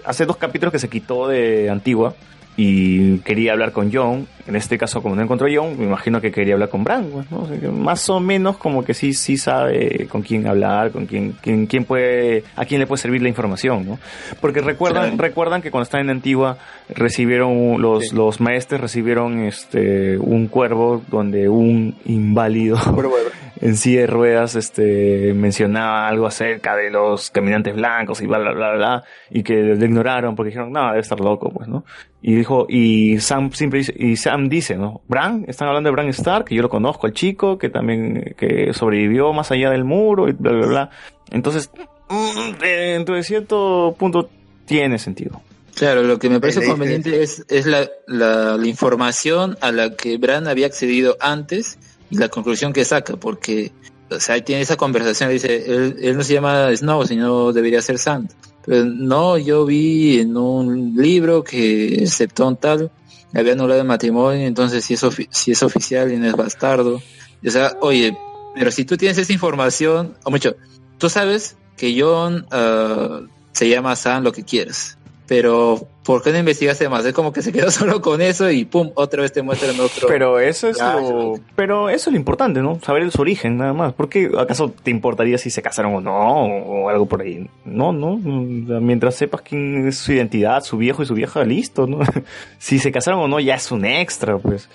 Hace 0.04 0.26
dos 0.26 0.36
capítulos 0.36 0.72
que 0.72 0.80
se 0.80 0.88
quitó 0.88 1.28
de 1.28 1.70
Antigua 1.70 2.14
y 2.56 3.18
quería 3.18 3.52
hablar 3.52 3.70
con 3.70 3.92
John 3.92 4.26
En 4.46 4.56
este 4.56 4.76
caso, 4.76 5.00
como 5.02 5.14
no 5.14 5.22
encontró 5.22 5.46
John, 5.54 5.78
me 5.78 5.84
imagino 5.84 6.20
que 6.20 6.32
quería 6.32 6.54
hablar 6.54 6.68
con 6.68 6.82
Bran, 6.82 7.06
pues, 7.12 7.30
¿no? 7.30 7.42
O 7.42 7.46
sea, 7.46 7.60
que 7.60 7.68
más 7.68 8.10
o 8.10 8.18
menos 8.18 8.56
como 8.56 8.84
que 8.84 8.92
sí, 8.92 9.12
sí 9.14 9.36
sabe 9.36 10.08
con 10.08 10.22
quién 10.22 10.48
hablar, 10.48 10.90
con 10.90 11.06
quién, 11.06 11.36
quién, 11.40 11.66
quién 11.66 11.84
puede, 11.84 12.42
a 12.56 12.64
quién 12.64 12.80
le 12.80 12.86
puede 12.88 13.00
servir 13.00 13.22
la 13.22 13.28
información, 13.28 13.86
¿no? 13.86 13.98
Porque 14.40 14.60
recuerdan, 14.60 15.02
Claro. 15.10 15.16
recuerdan 15.22 15.62
que 15.62 15.70
cuando 15.70 15.84
estaban 15.84 16.06
en 16.06 16.16
Antigua 16.16 16.58
recibieron, 16.88 17.80
los, 17.80 18.12
los 18.12 18.40
maestres 18.40 18.80
recibieron 18.80 19.44
este, 19.44 20.18
un 20.18 20.48
cuervo 20.48 21.02
donde 21.08 21.48
un 21.48 21.96
inválido 22.04 22.76
en 23.60 23.76
silla 23.76 24.00
de 24.00 24.06
ruedas 24.08 24.56
este, 24.56 25.34
mencionaba 25.34 26.08
algo 26.08 26.26
acerca 26.26 26.74
de 26.74 26.90
los 26.90 27.30
caminantes 27.30 27.74
blancos 27.76 28.20
y 28.20 28.26
bla, 28.26 28.38
bla, 28.38 28.52
bla, 28.52 28.72
bla, 28.74 29.04
y 29.30 29.42
que 29.44 29.54
lo 29.54 29.84
ignoraron 29.84 30.34
porque 30.34 30.48
dijeron, 30.50 30.72
no, 30.72 30.88
debe 30.88 31.00
estar 31.00 31.20
loco, 31.20 31.50
pues, 31.50 31.68
¿no? 31.68 31.84
Y 32.24 32.34
dijo, 32.36 32.66
y 32.68 33.18
Sam 33.18 33.50
siempre 33.52 33.80
dice, 33.80 33.94
y 33.96 34.16
Sam 34.16 34.31
dice, 34.48 34.76
¿no? 34.76 35.02
Bran, 35.08 35.44
están 35.48 35.68
hablando 35.68 35.88
de 35.88 35.92
Bran 35.92 36.08
Stark, 36.08 36.46
que 36.46 36.54
yo 36.54 36.62
lo 36.62 36.68
conozco, 36.68 37.06
el 37.06 37.12
chico, 37.12 37.58
que 37.58 37.68
también, 37.68 38.34
que 38.36 38.72
sobrevivió 38.72 39.32
más 39.32 39.50
allá 39.50 39.70
del 39.70 39.84
muro, 39.84 40.28
y 40.28 40.32
bla, 40.32 40.52
bla, 40.52 40.66
bla. 40.66 40.90
Entonces, 41.30 41.70
mm, 42.08 42.62
eh, 42.62 42.92
dentro 42.92 43.14
de 43.14 43.22
cierto 43.22 43.94
punto, 43.98 44.28
tiene 44.66 44.98
sentido. 44.98 45.40
Claro, 45.74 46.02
lo 46.02 46.18
que 46.18 46.28
me 46.28 46.40
parece 46.40 46.66
conveniente 46.66 47.22
es, 47.22 47.44
es 47.48 47.66
la, 47.66 47.88
la, 48.06 48.56
la 48.56 48.66
información 48.66 49.56
a 49.60 49.72
la 49.72 49.96
que 49.96 50.18
Bran 50.18 50.46
había 50.46 50.66
accedido 50.66 51.16
antes 51.20 51.78
y 52.10 52.18
la 52.18 52.28
conclusión 52.28 52.72
que 52.72 52.84
saca, 52.84 53.16
porque 53.16 53.72
o 54.10 54.20
sea, 54.20 54.34
ahí 54.34 54.42
tiene 54.42 54.62
esa 54.62 54.76
conversación, 54.76 55.30
dice, 55.30 55.64
él, 55.66 55.96
él 56.00 56.16
no 56.16 56.22
se 56.22 56.34
llama 56.34 56.74
Snow, 56.74 57.06
sino 57.06 57.52
debería 57.52 57.80
ser 57.80 57.98
Sand. 57.98 58.30
Pero 58.64 58.84
no, 58.84 59.38
yo 59.38 59.64
vi 59.64 60.20
en 60.20 60.36
un 60.36 60.94
libro 60.96 61.42
que 61.42 61.94
el 61.94 62.08
Septón 62.08 62.56
tal 62.56 62.90
había 63.34 63.52
anulado 63.52 63.80
el 63.80 63.86
matrimonio, 63.86 64.46
entonces 64.46 64.84
si 64.84 64.94
es, 64.94 65.04
si 65.30 65.52
es 65.52 65.62
oficial 65.62 66.12
y 66.12 66.16
no 66.16 66.26
es 66.26 66.34
bastardo. 66.34 67.02
O 67.44 67.50
sea, 67.50 67.76
oye, 67.80 68.16
pero 68.54 68.70
si 68.70 68.84
tú 68.84 68.96
tienes 68.96 69.18
esa 69.18 69.32
información, 69.32 70.14
o 70.24 70.30
mucho, 70.30 70.56
tú 70.98 71.08
sabes 71.08 71.56
que 71.76 72.00
John 72.00 72.46
ah, 72.50 73.22
se 73.52 73.68
llama 73.68 73.96
Sam 73.96 74.24
lo 74.24 74.32
que 74.32 74.44
quieras, 74.44 74.98
pero 75.26 75.88
¿por 76.04 76.22
qué 76.22 76.32
no 76.32 76.38
investigaste 76.38 76.88
más? 76.88 77.04
Es 77.04 77.12
como 77.12 77.32
que 77.32 77.42
se 77.42 77.52
quedó 77.52 77.70
solo 77.70 78.00
con 78.00 78.20
eso 78.20 78.50
y 78.50 78.64
pum, 78.64 78.90
otra 78.94 79.22
vez 79.22 79.32
te 79.32 79.42
muestran 79.42 79.78
otro. 79.80 80.08
Pero 80.08 80.38
eso 80.40 80.68
es 80.68 80.78
lo, 80.78 81.38
pero 81.56 81.88
eso 81.88 82.10
es 82.10 82.12
lo 82.12 82.18
importante, 82.18 82.60
¿no? 82.60 82.80
Saber 82.80 83.10
su 83.10 83.20
origen, 83.20 83.56
nada 83.56 83.72
más. 83.72 83.92
¿Por 83.92 84.08
qué 84.08 84.30
acaso 84.38 84.72
te 84.82 84.90
importaría 84.90 85.38
si 85.38 85.50
se 85.50 85.62
casaron 85.62 85.94
o 85.94 86.00
no? 86.00 86.12
O 86.12 86.88
algo 86.88 87.06
por 87.06 87.22
ahí. 87.22 87.48
No, 87.64 87.92
no. 87.92 88.16
Mientras 88.16 89.16
sepas 89.16 89.42
quién 89.42 89.88
es 89.88 89.98
su 89.98 90.12
identidad, 90.12 90.62
su 90.62 90.76
viejo 90.76 91.02
y 91.02 91.06
su 91.06 91.14
vieja, 91.14 91.44
listo, 91.44 91.86
¿no? 91.86 92.00
si 92.58 92.78
se 92.78 92.92
casaron 92.92 93.20
o 93.20 93.28
no, 93.28 93.40
ya 93.40 93.54
es 93.54 93.70
un 93.70 93.84
extra, 93.84 94.38
pues. 94.38 94.68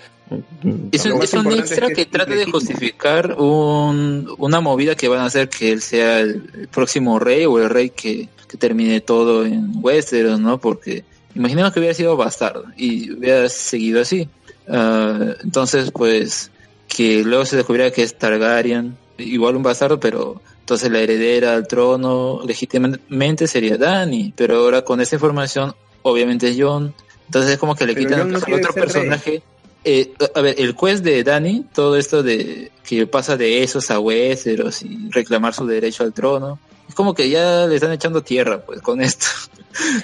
Es 0.92 1.06
un, 1.06 1.22
es 1.22 1.32
un 1.32 1.50
extra 1.52 1.86
es 1.86 1.94
que, 1.94 2.04
que 2.04 2.06
trata 2.06 2.34
de 2.34 2.44
justificar 2.44 3.36
un, 3.38 4.30
una 4.36 4.60
movida 4.60 4.94
que 4.94 5.08
van 5.08 5.20
a 5.20 5.24
hacer 5.24 5.48
que 5.48 5.72
él 5.72 5.80
sea 5.80 6.20
el, 6.20 6.50
el 6.54 6.68
próximo 6.68 7.18
rey 7.18 7.46
o 7.46 7.58
el 7.58 7.70
rey 7.70 7.88
que, 7.88 8.28
que 8.46 8.58
termine 8.58 9.00
todo 9.00 9.46
en 9.46 9.72
Westeros, 9.80 10.38
¿no? 10.38 10.58
Porque 10.58 11.04
imaginemos 11.38 11.72
que 11.72 11.78
hubiera 11.78 11.94
sido 11.94 12.16
bastardo 12.16 12.64
y 12.76 13.12
hubiera 13.12 13.48
seguido 13.48 14.02
así. 14.02 14.28
Ah, 14.68 15.34
entonces, 15.42 15.90
pues, 15.92 16.50
que 16.88 17.22
luego 17.24 17.44
se 17.44 17.56
descubriera 17.56 17.90
que 17.90 18.02
es 18.02 18.18
Targaryen, 18.18 18.96
igual 19.18 19.56
un 19.56 19.62
bastardo, 19.62 19.98
pero 20.00 20.40
entonces 20.60 20.90
la 20.90 21.00
heredera 21.00 21.54
al 21.54 21.66
trono 21.66 22.40
legítimamente 22.44 23.46
sería 23.46 23.76
Dany, 23.76 24.32
pero 24.36 24.56
ahora 24.56 24.82
con 24.82 25.00
esa 25.00 25.16
información, 25.16 25.74
obviamente 26.02 26.48
es 26.48 26.56
Jon. 26.58 26.92
Entonces 27.26 27.52
es 27.52 27.58
como 27.58 27.74
que 27.74 27.86
le 27.86 27.94
Pero 27.94 28.06
quitan 28.06 28.32
no 28.32 28.38
al 28.38 28.54
otro 28.54 28.74
personaje. 28.74 29.42
Eh, 29.84 30.12
a 30.34 30.40
ver, 30.40 30.56
el 30.58 30.74
quest 30.74 31.04
de 31.04 31.22
Dani, 31.22 31.64
todo 31.72 31.96
esto 31.96 32.22
de 32.22 32.72
que 32.84 33.06
pasa 33.06 33.36
de 33.36 33.62
esos 33.62 33.90
a 33.90 34.00
Westeros 34.00 34.82
y 34.82 35.08
reclamar 35.10 35.54
su 35.54 35.66
derecho 35.66 36.02
al 36.02 36.12
trono, 36.12 36.58
es 36.88 36.94
como 36.94 37.14
que 37.14 37.30
ya 37.30 37.66
le 37.66 37.76
están 37.76 37.92
echando 37.92 38.22
tierra, 38.22 38.60
pues, 38.60 38.82
con 38.82 39.00
esto. 39.00 39.26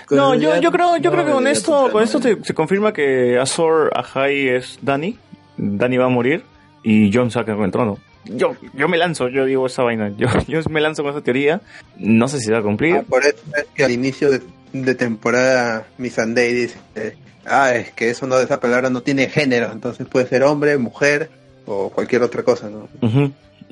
Con 0.06 0.16
No, 0.18 0.34
yo, 0.34 0.56
yo 0.60 0.70
creo, 0.70 0.96
yo 0.98 1.10
no 1.10 1.16
creo 1.16 1.26
que 1.26 1.32
con 1.32 1.46
esto, 1.46 1.90
con 1.92 2.02
esto 2.02 2.20
te- 2.20 2.42
se 2.44 2.54
confirma 2.54 2.92
que 2.92 3.38
Azor 3.38 3.90
Ahai 3.94 4.48
es 4.48 4.78
Dani. 4.82 5.18
Dani 5.56 5.96
va 5.96 6.06
a 6.06 6.08
morir 6.08 6.42
y 6.82 7.08
a 7.40 7.44
quedar 7.44 7.56
con 7.56 7.64
el 7.64 7.70
trono. 7.72 7.98
Yo, 8.26 8.56
yo 8.72 8.88
me 8.88 8.96
lanzo, 8.96 9.28
yo 9.28 9.44
digo 9.44 9.66
esa 9.66 9.82
vaina. 9.82 10.12
Yo, 10.16 10.28
yo 10.48 10.60
me 10.70 10.80
lanzo 10.80 11.02
con 11.02 11.12
esa 11.12 11.22
teoría. 11.22 11.60
No 11.98 12.28
sé 12.28 12.38
si 12.38 12.46
se 12.46 12.52
va 12.52 12.58
a 12.58 12.62
cumplir. 12.62 13.02
Por 13.02 13.22
eso 13.24 13.36
es 13.56 13.66
que 13.74 13.84
al 13.84 13.90
inicio 13.90 14.30
de, 14.30 14.40
de 14.72 14.94
temporada 14.94 15.86
Missandei 15.98 16.52
dice, 16.54 16.78
eh, 16.94 17.16
ah, 17.46 17.74
es 17.74 17.90
que 17.92 18.10
eso 18.10 18.26
no, 18.26 18.38
esa 18.38 18.60
palabra 18.60 18.90
no 18.90 19.02
tiene 19.02 19.28
género, 19.28 19.70
entonces 19.72 20.06
puede 20.06 20.26
ser 20.26 20.42
hombre, 20.42 20.76
mujer 20.78 21.30
o 21.66 21.90
cualquier 21.90 22.22
otra 22.22 22.42
cosa, 22.42 22.68
¿no? 22.70 22.88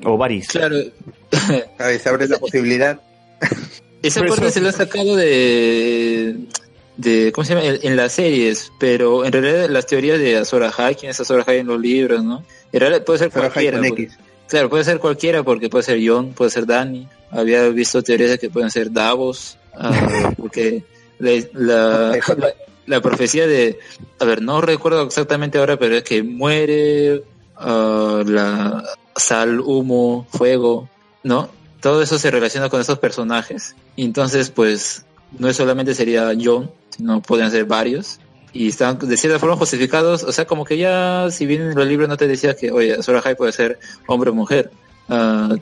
O 0.05 0.17
Varys. 0.17 0.47
Claro, 0.47 0.75
Ahí 1.79 1.99
se 1.99 2.09
abre 2.09 2.27
la 2.27 2.37
posibilidad. 2.39 2.99
Parte 4.19 4.47
eso- 4.47 4.51
se 4.51 4.61
lo 4.61 4.69
ha 4.69 4.71
sacado 4.73 5.15
de, 5.15 6.35
de 6.97 7.31
¿cómo 7.31 7.45
se 7.45 7.53
llama? 7.55 7.65
En, 7.67 7.79
en 7.83 7.95
las 7.95 8.13
series, 8.13 8.71
pero 8.79 9.25
en 9.25 9.31
realidad 9.31 9.69
las 9.69 9.85
teorías 9.85 10.19
de 10.19 10.37
Azor 10.37 10.63
Ahai, 10.63 10.95
quién 10.95 11.11
es 11.11 11.19
Azor 11.19 11.43
Ahai 11.45 11.59
en 11.59 11.67
los 11.67 11.79
libros, 11.79 12.23
¿no? 12.23 12.43
En 12.71 12.79
realidad 12.79 13.03
puede 13.03 13.19
ser 13.19 13.29
Azor 13.29 13.41
cualquiera. 13.51 13.79
porque-. 13.87 14.09
Claro, 14.47 14.69
puede 14.69 14.83
ser 14.83 14.99
cualquiera 14.99 15.41
porque 15.43 15.69
puede 15.69 15.83
ser 15.83 15.99
John, 16.05 16.33
puede 16.33 16.51
ser 16.51 16.65
Danny. 16.65 17.07
Había 17.31 17.67
visto 17.69 18.03
teorías 18.03 18.29
de 18.31 18.37
que 18.39 18.49
pueden 18.49 18.69
ser 18.69 18.91
Davos, 18.91 19.57
ah, 19.73 20.31
porque 20.37 20.83
la, 21.19 21.31
la, 21.53 22.09
la- 22.37 22.53
la 22.85 22.99
profecía 23.01 23.47
de, 23.47 23.79
a 24.19 24.25
ver, 24.25 24.41
no 24.41 24.59
recuerdo 24.59 25.03
exactamente 25.03 25.57
ahora, 25.57 25.77
pero 25.79 25.95
es 25.95 26.03
que 26.03 26.21
muere 26.21 27.23
ah, 27.55 28.21
la 28.25 28.83
sal, 29.15 29.61
humo, 29.61 30.27
fuego, 30.33 30.89
¿no? 31.23 31.49
Todo 31.83 32.01
eso 32.01 32.17
se 32.17 32.31
relaciona 32.31 32.69
con 32.69 32.79
esos 32.79 32.97
personajes. 32.97 33.75
Y 33.97 34.05
entonces, 34.05 34.49
pues, 34.49 35.03
no 35.37 35.51
solamente 35.51 35.93
sería 35.93 36.31
John, 36.41 36.71
sino 36.95 37.21
podrían 37.21 37.51
ser 37.51 37.65
varios. 37.65 38.21
Y 38.53 38.69
están 38.69 38.97
de 38.97 39.17
cierta 39.17 39.37
forma 39.37 39.57
justificados, 39.57 40.23
o 40.23 40.31
sea, 40.31 40.45
como 40.45 40.63
que 40.63 40.77
ya, 40.77 41.27
si 41.29 41.45
bien 41.45 41.61
en 41.61 41.75
los 41.75 41.85
libros 41.85 42.07
no 42.07 42.15
te 42.15 42.25
decía 42.25 42.55
que, 42.55 42.71
oye, 42.71 42.93
Azor 42.93 43.17
Ahai 43.17 43.35
puede 43.35 43.51
ser 43.51 43.79
hombre 44.07 44.29
o 44.29 44.33
mujer, 44.33 44.71
ah, 45.09 45.55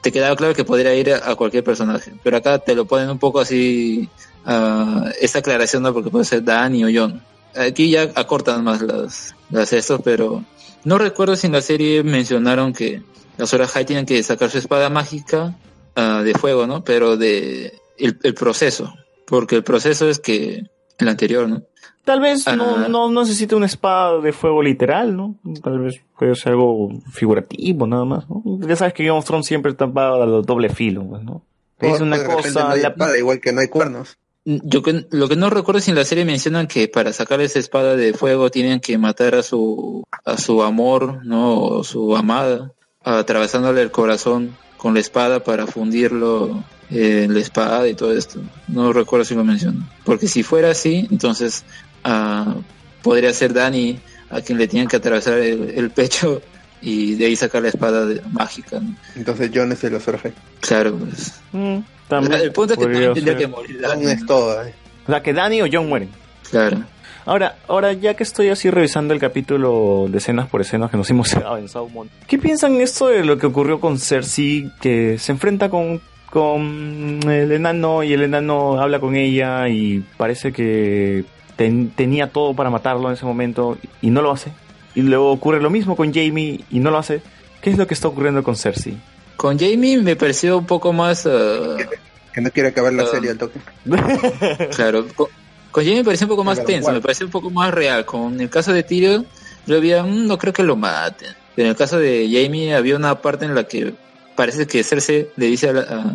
te, 0.00 0.10
quedaba 0.10 0.34
claro 0.34 0.52
que 0.52 0.64
podría 0.64 0.96
ir 0.96 1.14
a, 1.14 1.36
cualquier 1.36 1.62
personaje. 1.62 2.12
Pero 2.24 2.38
acá 2.38 2.58
te 2.58 2.74
lo 2.74 2.86
ponen 2.86 3.08
un 3.08 3.20
poco 3.20 3.38
así, 3.38 4.08
ah, 4.44 5.12
esta 5.20 5.38
aclaración, 5.38 5.84
¿no? 5.84 5.94
Porque 5.94 6.10
puede 6.10 6.24
ser 6.24 6.42
Danny 6.42 6.82
o 6.82 6.88
John. 6.92 7.22
Aquí 7.54 7.88
ya 7.88 8.10
acortan 8.16 8.64
más 8.64 8.82
las, 8.82 9.36
las 9.48 9.72
estos, 9.72 10.00
pero 10.02 10.42
no 10.82 10.98
recuerdo 10.98 11.36
si 11.36 11.46
en 11.46 11.52
la 11.52 11.62
serie 11.62 12.02
mencionaron 12.02 12.72
que 12.72 13.02
las 13.38 13.52
horas 13.54 13.70
High 13.72 13.84
tienen 13.86 14.06
que 14.06 14.22
sacar 14.22 14.50
su 14.50 14.58
espada 14.58 14.88
mágica 14.90 15.54
ah, 15.96 16.22
de 16.22 16.34
fuego, 16.34 16.66
¿no? 16.66 16.84
Pero 16.84 17.16
de 17.16 17.72
el, 17.98 18.18
el 18.22 18.34
proceso, 18.34 18.92
porque 19.26 19.56
el 19.56 19.64
proceso 19.64 20.08
es 20.08 20.18
que 20.18 20.64
el 20.98 21.08
anterior, 21.08 21.48
¿no? 21.48 21.62
Tal 22.04 22.20
vez 22.20 22.46
Ah. 22.48 22.56
no, 22.56 22.88
no 22.88 23.20
necesite 23.22 23.54
una 23.54 23.66
espada 23.66 24.18
de 24.20 24.32
fuego 24.32 24.60
literal, 24.62 25.16
¿no? 25.16 25.36
Tal 25.62 25.78
vez 25.78 26.00
puede 26.18 26.34
ser 26.34 26.52
algo 26.52 26.90
figurativo, 27.12 27.86
nada 27.86 28.04
más, 28.04 28.28
¿no? 28.28 28.42
Ya 28.66 28.74
sabes 28.76 28.92
que 28.94 29.04
Game 29.04 29.16
of 29.18 29.24
Thrones 29.24 29.46
siempre 29.46 29.70
está 29.72 29.84
a 29.84 29.88
doble 30.26 30.68
filo, 30.68 31.04
pues, 31.04 31.22
¿no? 31.22 31.42
Es 31.78 32.00
una 32.00 32.18
de 32.18 32.24
cosa, 32.26 32.64
no 32.64 32.68
hay 32.70 32.82
la- 32.82 32.88
espada, 32.88 33.18
igual 33.18 33.40
que 33.40 33.52
no 33.52 33.60
hay 33.60 33.68
cuernos. 33.68 34.16
Yo 34.44 34.82
que, 34.82 35.06
lo 35.10 35.28
que 35.28 35.36
no 35.36 35.50
recuerdo 35.50 35.78
es 35.78 35.84
si 35.84 35.92
en 35.92 35.96
la 35.96 36.04
serie 36.04 36.24
mencionan 36.24 36.66
que 36.66 36.88
para 36.88 37.12
sacar 37.12 37.40
esa 37.40 37.60
espada 37.60 37.94
de 37.94 38.12
fuego 38.12 38.50
tienen 38.50 38.80
que 38.80 38.98
matar 38.98 39.36
a 39.36 39.42
su 39.44 40.02
a 40.24 40.36
su 40.36 40.64
amor, 40.64 41.24
¿no? 41.24 41.60
O 41.60 41.84
su 41.84 42.16
amada, 42.16 42.72
atravesándole 43.04 43.82
el 43.82 43.90
corazón 43.90 44.56
con 44.76 44.94
la 44.94 45.00
espada 45.00 45.42
para 45.44 45.66
fundirlo 45.66 46.62
eh, 46.90 47.22
en 47.24 47.34
la 47.34 47.40
espada 47.40 47.86
y 47.88 47.94
todo 47.94 48.12
esto. 48.16 48.40
No 48.68 48.92
recuerdo 48.92 49.24
si 49.24 49.34
lo 49.34 49.44
mencionan. 49.44 49.88
Porque 50.04 50.26
si 50.28 50.42
fuera 50.42 50.70
así, 50.70 51.06
entonces 51.10 51.64
ah, 52.04 52.54
podría 53.02 53.32
ser 53.32 53.52
Dani 53.52 53.98
a 54.30 54.40
quien 54.40 54.58
le 54.58 54.66
tienen 54.68 54.88
que 54.88 54.96
atravesar 54.96 55.38
el, 55.38 55.70
el 55.76 55.90
pecho 55.90 56.40
y 56.80 57.14
de 57.14 57.26
ahí 57.26 57.36
sacar 57.36 57.62
la 57.62 57.68
espada 57.68 58.06
de- 58.06 58.20
mágica. 58.32 58.80
¿no? 58.80 58.94
Entonces 59.14 59.50
John 59.54 59.70
es 59.72 59.84
el 59.84 59.94
Ahai. 59.94 60.32
Claro, 60.60 60.96
pues. 60.96 61.34
Mm, 61.52 61.78
también 62.08 62.40
El 62.40 62.52
punto 62.52 62.72
es 62.74 62.78
que 62.78 62.84
también 62.86 63.14
tendría 63.14 63.36
que 63.36 63.46
morir. 63.46 63.80
Es 64.02 64.26
todo. 64.26 64.62
eh. 64.64 64.74
O 65.06 65.10
sea, 65.10 65.22
que 65.22 65.32
Dani 65.32 65.62
o 65.62 65.66
John 65.72 65.88
mueren. 65.88 66.08
Claro. 66.50 66.82
Ahora, 67.24 67.56
ahora 67.68 67.92
ya 67.92 68.14
que 68.14 68.22
estoy 68.24 68.48
así 68.48 68.68
revisando 68.70 69.14
el 69.14 69.20
capítulo 69.20 70.06
de 70.08 70.18
escenas 70.18 70.48
por 70.48 70.60
escenas 70.60 70.90
que 70.90 70.96
nos 70.96 71.08
hemos 71.10 71.28
quedado 71.34 71.56
en 71.58 71.68
Saumon, 71.68 72.10
¿qué 72.26 72.38
piensan 72.38 72.80
esto 72.80 73.06
de 73.08 73.24
lo 73.24 73.38
que 73.38 73.46
ocurrió 73.46 73.78
con 73.80 73.98
Cersei 73.98 74.70
que 74.80 75.18
se 75.18 75.32
enfrenta 75.32 75.68
con, 75.70 76.00
con 76.30 77.20
el 77.30 77.52
enano 77.52 78.02
y 78.02 78.12
el 78.12 78.22
enano 78.22 78.80
habla 78.80 78.98
con 79.00 79.14
ella 79.14 79.68
y 79.68 80.02
parece 80.16 80.52
que 80.52 81.24
ten- 81.56 81.90
tenía 81.90 82.28
todo 82.30 82.54
para 82.54 82.70
matarlo 82.70 83.08
en 83.08 83.14
ese 83.14 83.24
momento 83.24 83.78
y 84.00 84.10
no 84.10 84.20
lo 84.22 84.32
hace? 84.32 84.50
Y 84.94 85.02
luego 85.02 85.30
ocurre 85.30 85.60
lo 85.62 85.70
mismo 85.70 85.94
con 85.96 86.12
Jamie 86.12 86.60
y 86.70 86.80
no 86.80 86.90
lo 86.90 86.98
hace. 86.98 87.22
¿Qué 87.60 87.70
es 87.70 87.78
lo 87.78 87.86
que 87.86 87.94
está 87.94 88.08
ocurriendo 88.08 88.42
con 88.42 88.56
Cersei? 88.56 88.96
Con 89.36 89.58
Jamie 89.58 89.96
me 89.98 90.16
pareció 90.16 90.58
un 90.58 90.66
poco 90.66 90.92
más... 90.92 91.26
ah, 91.26 91.76
Que 92.34 92.40
no 92.40 92.50
quiere 92.50 92.70
acabar 92.70 92.92
la 92.94 93.02
Ah. 93.04 93.06
serie 93.10 93.30
al 93.30 93.38
toque. 93.38 93.58
claro, 94.74 95.06
con, 95.14 95.28
con 95.72 95.82
Jamie 95.84 95.98
me 95.98 96.04
pareció 96.04 96.26
un 96.26 96.30
poco 96.30 96.44
más 96.44 96.56
Claro, 96.58 96.66
tenso, 96.68 96.92
me 96.92 97.00
pareció 97.00 97.26
un 97.26 97.32
poco 97.32 97.50
más 97.50 97.72
real. 97.74 98.04
Con 98.04 98.40
el 98.40 98.48
caso 98.50 98.72
de 98.72 98.82
Tyrion, 98.84 99.26
yo 99.66 99.76
había, 99.76 100.02
"Mm, 100.04 100.26
no 100.28 100.38
creo 100.38 100.52
que 100.52 100.62
lo 100.62 100.76
maten. 100.76 101.30
En 101.56 101.66
el 101.66 101.74
caso 101.76 101.98
de 101.98 102.28
Jamie 102.30 102.74
había 102.74 102.94
una 102.96 103.20
parte 103.20 103.44
en 103.44 103.54
la 103.54 103.64
que 103.64 103.92
parece 104.36 104.66
que 104.66 104.84
Cersei 104.84 105.28
le 105.36 105.46
dice 105.46 105.68
a, 105.70 105.72
la- 105.72 106.14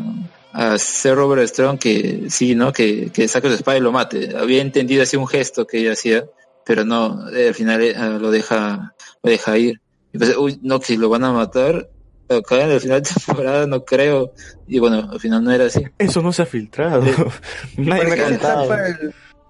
a, 0.54 0.74
a 0.74 0.78
Sir 0.80 1.16
Robert 1.16 1.48
Strong 1.48 1.78
que 1.78 2.24
sí, 2.30 2.56
¿no? 2.56 2.72
Que, 2.74 3.12
que 3.12 3.28
saque 3.28 3.48
su 3.50 3.56
espada 3.56 3.78
y 3.78 3.82
lo 3.82 3.92
mate. 3.92 4.36
Había 4.36 4.62
entendido 4.62 5.04
así 5.04 5.16
un 5.18 5.28
gesto 5.28 5.68
que 5.68 5.80
ella 5.80 5.92
hacía, 5.94 6.26
pero 6.66 6.84
no, 6.86 7.30
eh, 7.32 7.50
al 7.50 7.54
final 7.54 7.82
eh, 7.82 7.94
lo 8.20 8.32
deja, 8.32 8.96
lo 9.24 9.30
deja 9.30 9.58
ir. 9.58 9.80
Y 10.14 10.18
pensé, 10.18 10.38
uy, 10.38 10.60
no, 10.64 10.80
que 10.80 10.98
lo 10.98 11.10
van 11.10 11.24
a 11.26 11.32
matar. 11.32 11.90
Acá 12.30 12.62
en 12.64 12.72
el 12.72 12.82
final 12.82 13.02
de 13.04 13.10
temporada 13.26 13.68
no 13.68 13.86
creo. 13.86 14.32
Y 14.68 14.80
bueno, 14.80 15.08
al 15.12 15.20
final 15.20 15.44
no 15.44 15.52
era 15.52 15.66
así. 15.66 15.84
Eso 16.00 16.22
no 16.22 16.34
se 16.34 16.42
ha 16.42 16.46
filtrado. 16.46 17.04
Nadie 17.78 18.00
¿Para, 18.04 18.10
me 18.10 18.16
qué 18.16 18.22
ha 18.24 18.30
contado. 18.30 18.68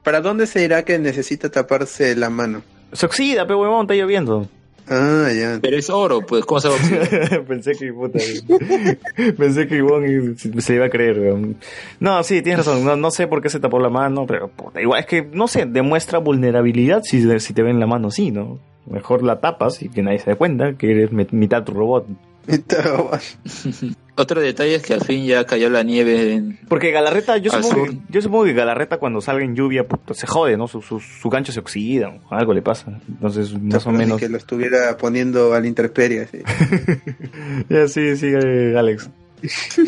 ¿Para 0.07 0.21
dónde 0.21 0.47
se 0.47 0.61
dirá 0.61 0.85
que 0.85 0.97
necesita 0.99 1.49
taparse 1.51 2.15
la 2.15 2.29
mano? 2.29 2.61
Se 2.93 3.05
oxida, 3.05 3.45
pe 3.45 3.53
huevón, 3.53 3.81
está 3.81 3.93
lloviendo. 3.93 4.47
Ah, 4.87 5.27
ya. 5.37 5.59
Pero 5.61 5.75
es 5.75 5.89
oro, 5.89 6.21
pues, 6.21 6.45
¿cómo 6.45 6.61
se 6.61 6.69
va 6.69 6.75
a 6.75 6.77
oxidar? 6.77 7.43
Pensé 7.45 7.73
que 7.73 7.91
puta, 7.91 8.17
pensé 9.37 9.67
que 9.67 9.75
Ivonne 9.75 10.35
se 10.61 10.75
iba 10.75 10.85
a 10.85 10.89
creer. 10.89 11.19
weón. 11.19 11.57
No, 11.99 12.23
sí, 12.23 12.41
tienes 12.41 12.65
razón. 12.65 12.85
No, 12.85 12.95
no 12.95 13.11
sé 13.11 13.27
por 13.27 13.41
qué 13.41 13.49
se 13.49 13.59
tapó 13.59 13.79
la 13.81 13.89
mano, 13.89 14.25
pero 14.25 14.47
puta, 14.47 14.81
igual 14.81 15.01
es 15.01 15.05
que 15.07 15.23
no 15.33 15.49
sé, 15.49 15.65
demuestra 15.65 16.19
vulnerabilidad 16.19 17.01
si, 17.03 17.39
si 17.41 17.53
te 17.53 17.61
ven 17.61 17.81
la 17.81 17.85
mano 17.87 18.07
así, 18.07 18.31
¿no? 18.31 18.59
Mejor 18.89 19.23
la 19.23 19.41
tapas 19.41 19.81
y 19.83 19.89
que 19.89 20.01
nadie 20.03 20.19
se 20.19 20.29
dé 20.29 20.35
cuenta 20.37 20.75
que 20.77 20.89
eres 20.89 21.11
mit- 21.11 21.31
mitad 21.33 21.65
tu 21.65 21.73
robot. 21.73 22.05
Otro 24.19 24.41
detalle 24.41 24.75
es 24.75 24.81
que 24.83 24.95
al 24.95 25.01
fin 25.01 25.25
ya 25.27 25.45
cayó 25.45 25.69
la 25.69 25.83
nieve 25.83 26.33
en, 26.33 26.59
Porque 26.67 26.89
Galarreta, 26.91 27.37
yo 27.37 27.53
Al 27.53 27.63
supongo, 27.63 27.85
que, 27.85 27.97
yo 28.09 28.21
supongo 28.21 28.45
que 28.45 28.53
Galarreta 28.53 28.97
cuando 28.97 29.21
salga 29.21 29.43
en 29.45 29.55
lluvia 29.55 29.85
se 30.13 30.25
jode, 30.25 30.57
¿no? 30.57 30.67
Su, 30.67 30.81
su, 30.81 30.99
su 30.99 31.29
gancho 31.29 31.51
se 31.51 31.59
oxida, 31.59 32.09
o 32.09 32.33
algo 32.33 32.53
le 32.53 32.63
pasa. 32.63 32.99
Entonces, 33.07 33.53
más 33.61 33.85
o 33.85 33.91
menos. 33.91 34.19
Que 34.19 34.27
lo 34.29 34.37
estuviera 34.37 34.97
poniendo 34.97 35.53
a 35.53 35.59
la 35.59 35.67
intemperie. 35.67 36.21
así. 36.21 36.39
Ya 37.69 37.87
sí, 37.87 38.15
sí, 38.17 38.27
eh, 38.33 38.73
Alex. 38.77 39.09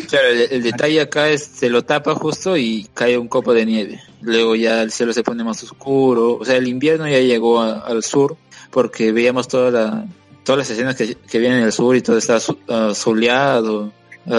Claro, 0.08 0.28
el, 0.28 0.46
el 0.52 0.62
detalle 0.62 1.00
acá 1.00 1.28
es 1.28 1.42
se 1.42 1.68
lo 1.68 1.82
tapa 1.82 2.14
justo 2.14 2.56
y 2.56 2.86
cae 2.94 3.18
un 3.18 3.26
copo 3.26 3.52
de 3.52 3.66
nieve. 3.66 4.00
Luego 4.22 4.54
ya 4.54 4.82
el 4.82 4.92
cielo 4.92 5.12
se 5.12 5.24
pone 5.24 5.42
más 5.42 5.60
oscuro. 5.64 6.36
O 6.36 6.44
sea, 6.44 6.56
el 6.56 6.68
invierno 6.68 7.08
ya 7.08 7.18
llegó 7.18 7.60
a- 7.60 7.80
al 7.80 8.04
sur 8.04 8.36
porque 8.70 9.10
veíamos 9.10 9.48
toda 9.48 9.70
la, 9.72 10.06
todas 10.50 10.68
las 10.68 10.70
escenas 10.70 10.96
que, 10.96 11.14
que 11.14 11.38
vienen 11.38 11.58
en 11.58 11.64
el 11.66 11.72
sur 11.72 11.94
y 11.94 12.00
todo 12.00 12.18
está 12.18 12.40
soleado. 12.92 13.92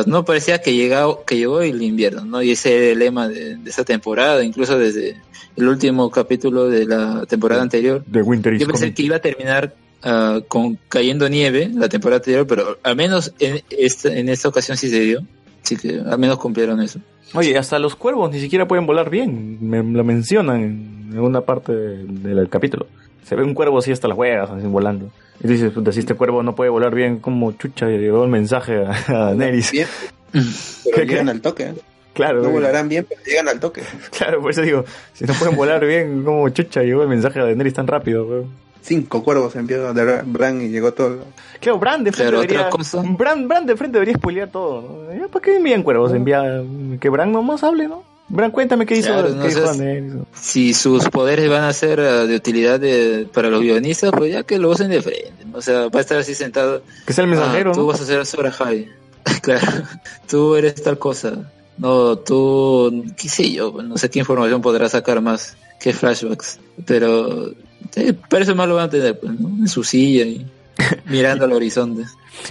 No 0.07 0.25
parecía 0.25 0.61
que 0.61 0.73
llegó, 0.73 1.23
que 1.23 1.37
llegó 1.37 1.61
el 1.61 1.81
invierno, 1.81 2.25
¿no? 2.25 2.41
Y 2.41 2.51
ese 2.51 2.75
era 2.75 2.91
el 2.91 2.99
lema 2.99 3.29
de, 3.29 3.55
de 3.55 3.69
esa 3.69 3.85
temporada, 3.85 4.43
incluso 4.43 4.77
desde 4.77 5.15
el 5.55 5.67
último 5.69 6.11
capítulo 6.11 6.67
de 6.67 6.85
la 6.85 7.25
temporada 7.27 7.61
anterior. 7.61 8.03
De 8.05 8.21
Winter 8.21 8.53
is 8.53 8.59
Yo 8.59 8.67
pensé 8.67 8.87
coming. 8.87 8.93
que 8.93 9.03
iba 9.03 9.15
a 9.15 9.19
terminar 9.19 9.73
ah, 10.03 10.41
con 10.49 10.77
cayendo 10.89 11.29
nieve 11.29 11.71
la 11.73 11.87
temporada 11.87 12.17
anterior, 12.17 12.45
pero 12.45 12.77
al 12.83 12.97
menos 12.97 13.33
en 13.39 13.61
esta, 13.69 14.13
en 14.13 14.27
esta 14.27 14.49
ocasión 14.49 14.75
sí 14.75 14.89
se 14.89 14.99
dio. 14.99 15.21
Así 15.63 15.77
que 15.77 15.97
al 16.05 16.19
menos 16.19 16.39
cumplieron 16.39 16.81
eso. 16.81 16.99
Oye, 17.33 17.57
hasta 17.57 17.79
los 17.79 17.95
cuervos 17.95 18.29
ni 18.33 18.41
siquiera 18.41 18.67
pueden 18.67 18.85
volar 18.85 19.09
bien. 19.09 19.59
Me 19.61 19.81
lo 19.81 20.03
mencionan 20.03 21.09
en 21.13 21.19
una 21.19 21.39
parte 21.39 21.71
del, 21.71 22.21
del 22.21 22.49
capítulo. 22.49 22.87
Se 23.23 23.37
ve 23.37 23.43
un 23.43 23.53
cuervo 23.53 23.77
así 23.79 23.93
hasta 23.93 24.09
las 24.09 24.17
huevas, 24.17 24.49
así 24.49 24.67
volando. 24.67 25.09
Y 25.43 25.47
dices, 25.47 25.71
puta, 25.71 25.91
si 25.91 25.99
este 25.99 26.13
cuervo 26.13 26.43
no 26.43 26.55
puede 26.55 26.69
volar 26.69 26.93
bien, 26.93 27.19
como 27.19 27.51
chucha, 27.53 27.89
y 27.89 27.97
llegó 27.97 28.23
el 28.23 28.29
mensaje 28.29 28.85
a, 28.85 29.29
a. 29.29 29.33
Bien. 29.33 29.87
Pero 30.93 31.03
llegan 31.03 31.29
al 31.29 31.41
toque. 31.41 31.63
¿eh? 31.63 31.75
Claro, 32.13 32.41
No 32.41 32.49
volarán 32.49 32.89
bien, 32.89 33.05
pero 33.07 33.21
llegan 33.23 33.47
al 33.47 33.59
toque. 33.59 33.83
Claro, 34.17 34.41
por 34.41 34.51
eso 34.51 34.61
digo, 34.61 34.83
si 35.13 35.23
no 35.23 35.33
pueden 35.33 35.55
volar 35.55 35.85
bien, 35.85 36.23
como 36.23 36.49
chucha, 36.49 36.83
llegó 36.83 37.03
el 37.03 37.07
mensaje 37.07 37.39
a 37.39 37.43
Daenerys 37.45 37.73
tan 37.73 37.87
rápido, 37.87 38.25
weón. 38.25 38.49
Cinco 38.81 39.23
cuervos 39.23 39.55
envió 39.55 39.93
de 39.93 40.21
Bran 40.23 40.61
y 40.61 40.69
llegó 40.69 40.91
todo. 40.93 41.25
Claro, 41.59 41.77
Bran 41.77 42.03
de 42.03 42.11
frente 42.11 42.33
debería... 42.33 42.69
cosa. 42.69 43.03
Bran, 43.05 43.47
Bran 43.47 43.65
de 43.65 43.77
frente 43.77 43.93
debería 43.97 44.15
spoilear 44.15 44.49
todo, 44.49 45.07
¿no? 45.13 45.27
¿Para 45.29 45.43
qué 45.43 45.55
envían 45.55 45.83
cuervos? 45.83 46.11
Envía... 46.13 46.63
Que 46.99 47.09
Bran 47.09 47.31
nomás 47.31 47.63
hable, 47.63 47.87
¿no? 47.87 48.03
Bran, 48.33 48.51
cuéntame 48.51 48.85
qué 48.85 48.95
hizo, 48.97 49.09
Claro, 49.09 49.27
qué 49.29 49.35
no 49.35 49.47
hizo 49.47 49.59
sé. 49.73 49.77
Daenerys. 49.83 50.13
Si 50.33 50.73
sus 50.73 51.09
poderes 51.09 51.49
van 51.49 51.63
a 51.65 51.73
ser 51.73 51.99
ah, 51.99 52.25
de 52.25 52.35
utilidad 52.35 52.79
de, 52.79 53.27
para 53.33 53.49
los 53.49 53.61
guionistas, 53.61 54.11
pues 54.17 54.31
ya 54.31 54.43
que 54.43 54.57
lo 54.57 54.69
usen 54.69 54.89
de 54.89 55.01
frente. 55.01 55.33
O 55.53 55.61
sea, 55.61 55.89
va 55.89 55.99
a 55.99 56.01
estar 56.01 56.17
así 56.17 56.33
sentado. 56.33 56.81
Que 57.05 57.13
sea 57.13 57.23
el 57.25 57.29
mensajero, 57.29 57.71
Ah, 57.71 57.73
tú 57.73 57.81
¿no? 57.81 57.85
vas 57.87 57.99
a 58.01 58.05
ser 58.05 58.25
Sora 58.25 58.51
High. 58.51 58.87
claro, 59.41 59.83
tú 60.29 60.55
eres 60.55 60.75
tal 60.81 60.97
cosa. 60.97 61.51
No, 61.77 62.15
tú, 62.17 63.05
qué 63.17 63.27
sé 63.27 63.51
yo, 63.51 63.71
no 63.83 63.97
sé 63.97 64.09
qué 64.09 64.19
información 64.19 64.61
podrá 64.61 64.87
sacar 64.87 65.19
más 65.21 65.57
que 65.79 65.91
flashbacks. 65.93 66.59
Pero 66.85 67.51
eh, 67.95 68.13
para 68.29 68.43
eso 68.43 68.55
más 68.55 68.67
lo 68.69 68.75
van 68.75 68.85
a 68.85 68.89
tener, 68.89 69.19
pues, 69.19 69.37
¿no? 69.39 69.49
En 69.49 69.67
su 69.67 69.83
silla 69.83 70.23
y 70.23 70.45
mirando 71.05 71.45
al 71.45 71.51
horizonte. 71.53 72.03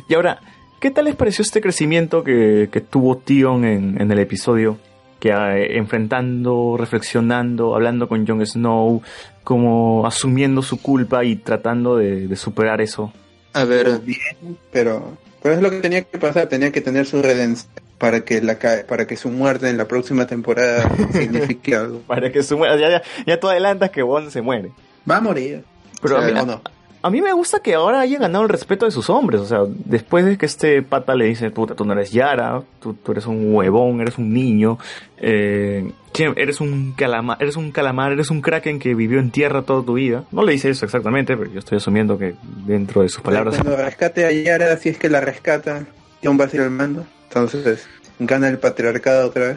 Y 0.09 0.15
ahora, 0.15 0.41
¿qué 0.81 0.91
tal 0.91 1.07
les 1.07 1.15
pareció 1.17 1.42
este 1.42 1.60
crecimiento 1.60 2.23
que, 2.23 2.68
que 2.70 2.81
tuvo 2.81 3.17
Tion 3.18 3.65
en, 3.65 4.00
en 4.00 4.10
el 4.10 4.18
episodio? 4.18 4.78
Que 5.20 5.28
eh, 5.28 5.76
enfrentando, 5.76 6.76
reflexionando, 6.76 7.74
hablando 7.74 8.08
con 8.08 8.26
Jon 8.26 8.44
Snow, 8.44 9.02
como 9.44 10.07
asumiendo 10.07 10.62
su 10.62 10.81
culpa 10.81 11.24
y 11.24 11.36
tratando 11.36 11.97
de, 11.97 12.26
de 12.26 12.36
superar 12.36 12.81
eso. 12.81 13.12
A 13.52 13.65
ver, 13.65 14.00
Bien, 14.00 14.58
pero, 14.73 15.16
pero 15.42 15.55
es 15.55 15.62
lo 15.62 15.70
que 15.70 15.81
tenía 15.81 16.02
que 16.02 16.18
pasar. 16.18 16.49
Tenía 16.49 16.73
que 16.73 16.81
tener 16.81 17.07
su 17.07 17.20
redención 17.23 17.70
para 18.00 18.24
que 18.24 18.40
la 18.40 18.57
para 18.89 19.07
que 19.07 19.16
su 19.16 19.28
muerte 19.28 19.68
en 19.68 19.76
la 19.76 19.86
próxima 19.86 20.26
temporada 20.26 20.90
signifique 21.12 21.76
algo. 21.76 21.99
Para 22.00 22.32
que 22.32 22.42
su 22.42 22.58
ya, 22.58 22.76
ya, 22.76 23.02
ya 23.26 23.39
tú 23.39 23.49
adelantas 23.49 23.90
que 23.90 24.02
Bond 24.02 24.31
se 24.31 24.40
muere. 24.40 24.73
Va 25.08 25.18
a 25.18 25.20
morir. 25.20 25.65
Pero 26.00 26.16
a 26.16 26.23
mí, 26.23 26.32
¿O 26.32 26.47
no? 26.47 26.62
A 27.03 27.11
mí 27.11 27.23
me 27.23 27.33
gusta 27.33 27.61
que 27.61 27.75
ahora 27.75 28.01
haya 28.01 28.19
ganado 28.19 28.45
el 28.45 28.51
respeto 28.51 28.85
de 28.85 28.91
sus 28.91 29.09
hombres. 29.09 29.41
O 29.41 29.47
sea, 29.47 29.61
después 29.67 30.25
de 30.25 30.37
que 30.37 30.47
este 30.47 30.83
pata 30.83 31.15
le 31.15 31.27
dice, 31.27 31.51
puta, 31.51 31.75
tú 31.75 31.85
no 31.85 31.93
eres 31.95 32.12
Yara, 32.12 32.62
tú, 32.81 32.95
tú 32.95 33.12
eres 33.12 33.27
un 33.27 33.55
huevón, 33.55 34.01
eres 34.01 34.19
un 34.19 34.33
niño, 34.35 34.79
eh, 35.17 35.93
eres 36.37 36.61
un 36.61 36.93
calamar, 36.93 37.39
eres 37.41 37.57
un 37.57 37.73
calamar, 37.73 38.12
eres 38.12 38.31
un 38.31 38.43
kraken 38.43 38.79
que 38.79 38.95
vivió 38.95 39.19
en 39.19 39.31
tierra 39.31 39.62
toda 39.62 39.85
tu 39.85 39.95
vida. 39.95 40.25
No 40.31 40.43
le 40.43 40.53
dice 40.53 40.70
eso 40.70 40.85
exactamente, 40.85 41.37
pero 41.37 41.51
yo 41.51 41.59
estoy 41.61 41.79
asumiendo 41.79 42.19
que 42.19 42.35
dentro 42.67 43.03
de 43.03 43.09
sus 43.09 43.23
palabras. 43.23 43.57
Cuando 43.57 43.77
rescate 43.83 44.27
a 44.27 44.33
Yara, 44.33 44.77
si 44.77 44.91
es 44.91 44.99
que 44.99 45.09
la 45.09 45.20
rescata, 45.20 45.87
Jon 46.23 46.39
va 46.39 46.45
a 46.45 46.49
ser 46.49 46.61
el 46.61 46.70
mando. 46.70 47.07
Entonces, 47.29 47.87
gana 48.19 48.49
el 48.49 48.59
patriarcado 48.59 49.29
otra 49.29 49.49
vez. 49.49 49.57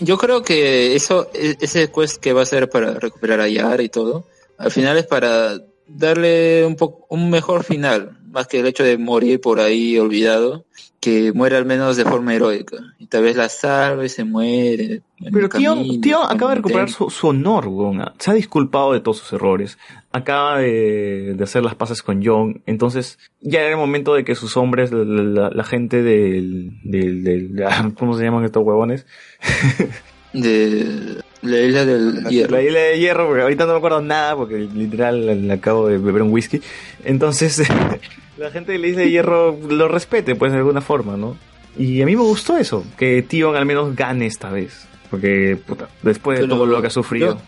yo 0.00 0.18
creo 0.18 0.42
que 0.42 0.94
eso, 0.94 1.28
e- 1.34 1.56
ese 1.60 1.90
quest 1.90 2.18
que 2.22 2.32
va 2.32 2.42
a 2.42 2.46
ser 2.46 2.68
para 2.70 2.94
recuperar 2.94 3.40
a 3.40 3.48
Yara 3.48 3.82
y 3.82 3.88
todo, 3.88 4.26
al 4.58 4.70
final 4.70 4.96
es 4.98 5.06
para 5.06 5.54
darle 5.96 6.64
un 6.66 6.76
poco, 6.76 7.06
un 7.10 7.30
mejor 7.30 7.64
final, 7.64 8.18
más 8.30 8.46
que 8.46 8.60
el 8.60 8.66
hecho 8.66 8.84
de 8.84 8.96
morir 8.98 9.40
por 9.40 9.60
ahí 9.60 9.98
olvidado, 9.98 10.64
que 11.00 11.32
muera 11.32 11.56
al 11.56 11.64
menos 11.64 11.96
de 11.96 12.04
forma 12.04 12.34
heroica. 12.34 12.76
Y 12.98 13.06
tal 13.06 13.22
vez 13.22 13.34
la 13.34 13.48
salve 13.48 14.06
y 14.06 14.08
se 14.10 14.24
muere. 14.24 15.00
Pero 15.32 15.48
camino, 15.48 15.74
Tion 16.02 16.22
con 16.26 16.36
acaba 16.36 16.50
de 16.50 16.56
recuperar 16.56 16.90
su 16.90 17.26
honor, 17.26 17.68
weón. 17.68 18.04
Se 18.18 18.30
ha 18.30 18.34
disculpado 18.34 18.92
de 18.92 19.00
todos 19.00 19.16
sus 19.18 19.32
errores. 19.32 19.78
Acaba 20.12 20.58
de, 20.58 21.34
de 21.36 21.44
hacer 21.44 21.62
las 21.64 21.74
paces 21.74 22.02
con 22.02 22.22
John. 22.24 22.62
Entonces, 22.66 23.18
ya 23.40 23.60
era 23.60 23.70
el 23.70 23.76
momento 23.78 24.12
de 24.14 24.24
que 24.24 24.34
sus 24.34 24.56
hombres, 24.58 24.92
la, 24.92 25.04
la- 25.04 25.50
la 25.50 25.64
gente 25.64 26.02
del, 26.02 26.72
del, 26.84 27.24
del- 27.24 27.64
¿cómo 27.98 28.14
se 28.16 28.24
llaman 28.24 28.44
estos 28.44 28.62
huevones? 28.62 29.06
de 30.34 31.22
la 31.42 31.60
isla 31.60 31.84
del 31.84 32.24
hierro. 32.28 32.52
La 32.52 32.62
isla 32.62 32.80
de 32.80 32.98
hierro, 32.98 33.26
porque 33.26 33.42
ahorita 33.42 33.66
no 33.66 33.72
me 33.72 33.78
acuerdo 33.78 34.02
nada, 34.02 34.36
porque 34.36 34.58
literal 34.58 35.46
le, 35.46 35.52
acabo 35.52 35.88
de 35.88 35.98
beber 35.98 36.22
un 36.22 36.32
whisky. 36.32 36.60
Entonces, 37.04 37.62
la 38.36 38.50
gente 38.50 38.72
de 38.72 38.78
la 38.78 38.86
isla 38.86 39.02
de 39.02 39.10
hierro 39.10 39.58
lo 39.68 39.88
respete, 39.88 40.34
pues, 40.34 40.52
de 40.52 40.58
alguna 40.58 40.80
forma, 40.80 41.16
¿no? 41.16 41.36
Y 41.78 42.02
a 42.02 42.06
mí 42.06 42.16
me 42.16 42.22
gustó 42.22 42.56
eso, 42.56 42.84
que 42.96 43.22
Tion 43.22 43.56
al 43.56 43.64
menos 43.64 43.94
gane 43.94 44.26
esta 44.26 44.50
vez. 44.50 44.86
Porque, 45.10 45.58
puta, 45.66 45.88
después 46.02 46.38
de 46.38 46.44
Pero 46.44 46.56
todo 46.56 46.66
lo 46.66 46.80
que 46.80 46.88
ha 46.88 46.90
sufrido. 46.90 47.40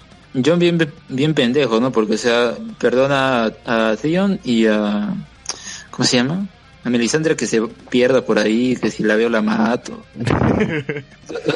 John 0.45 0.59
bien, 0.59 0.79
bien 1.09 1.35
pendejo, 1.35 1.79
¿no? 1.79 1.93
Porque, 1.93 2.15
o 2.15 2.19
sea, 2.19 2.55
perdona 2.79 3.53
a, 3.67 3.91
a 3.91 3.97
Theon 3.97 4.41
y 4.45 4.67
a... 4.67 5.15
¿Cómo 5.91 6.07
se 6.07 6.17
llama? 6.17 6.49
A 6.85 6.91
Melisandre 6.91 7.37
que 7.37 7.47
se 7.47 7.63
pierda 7.91 8.23
por 8.23 8.39
ahí, 8.39 8.77
que 8.77 8.91
si 8.91 9.03
la 9.03 9.15
veo 9.15 9.29
la 9.29 9.41
mato. 9.41 10.05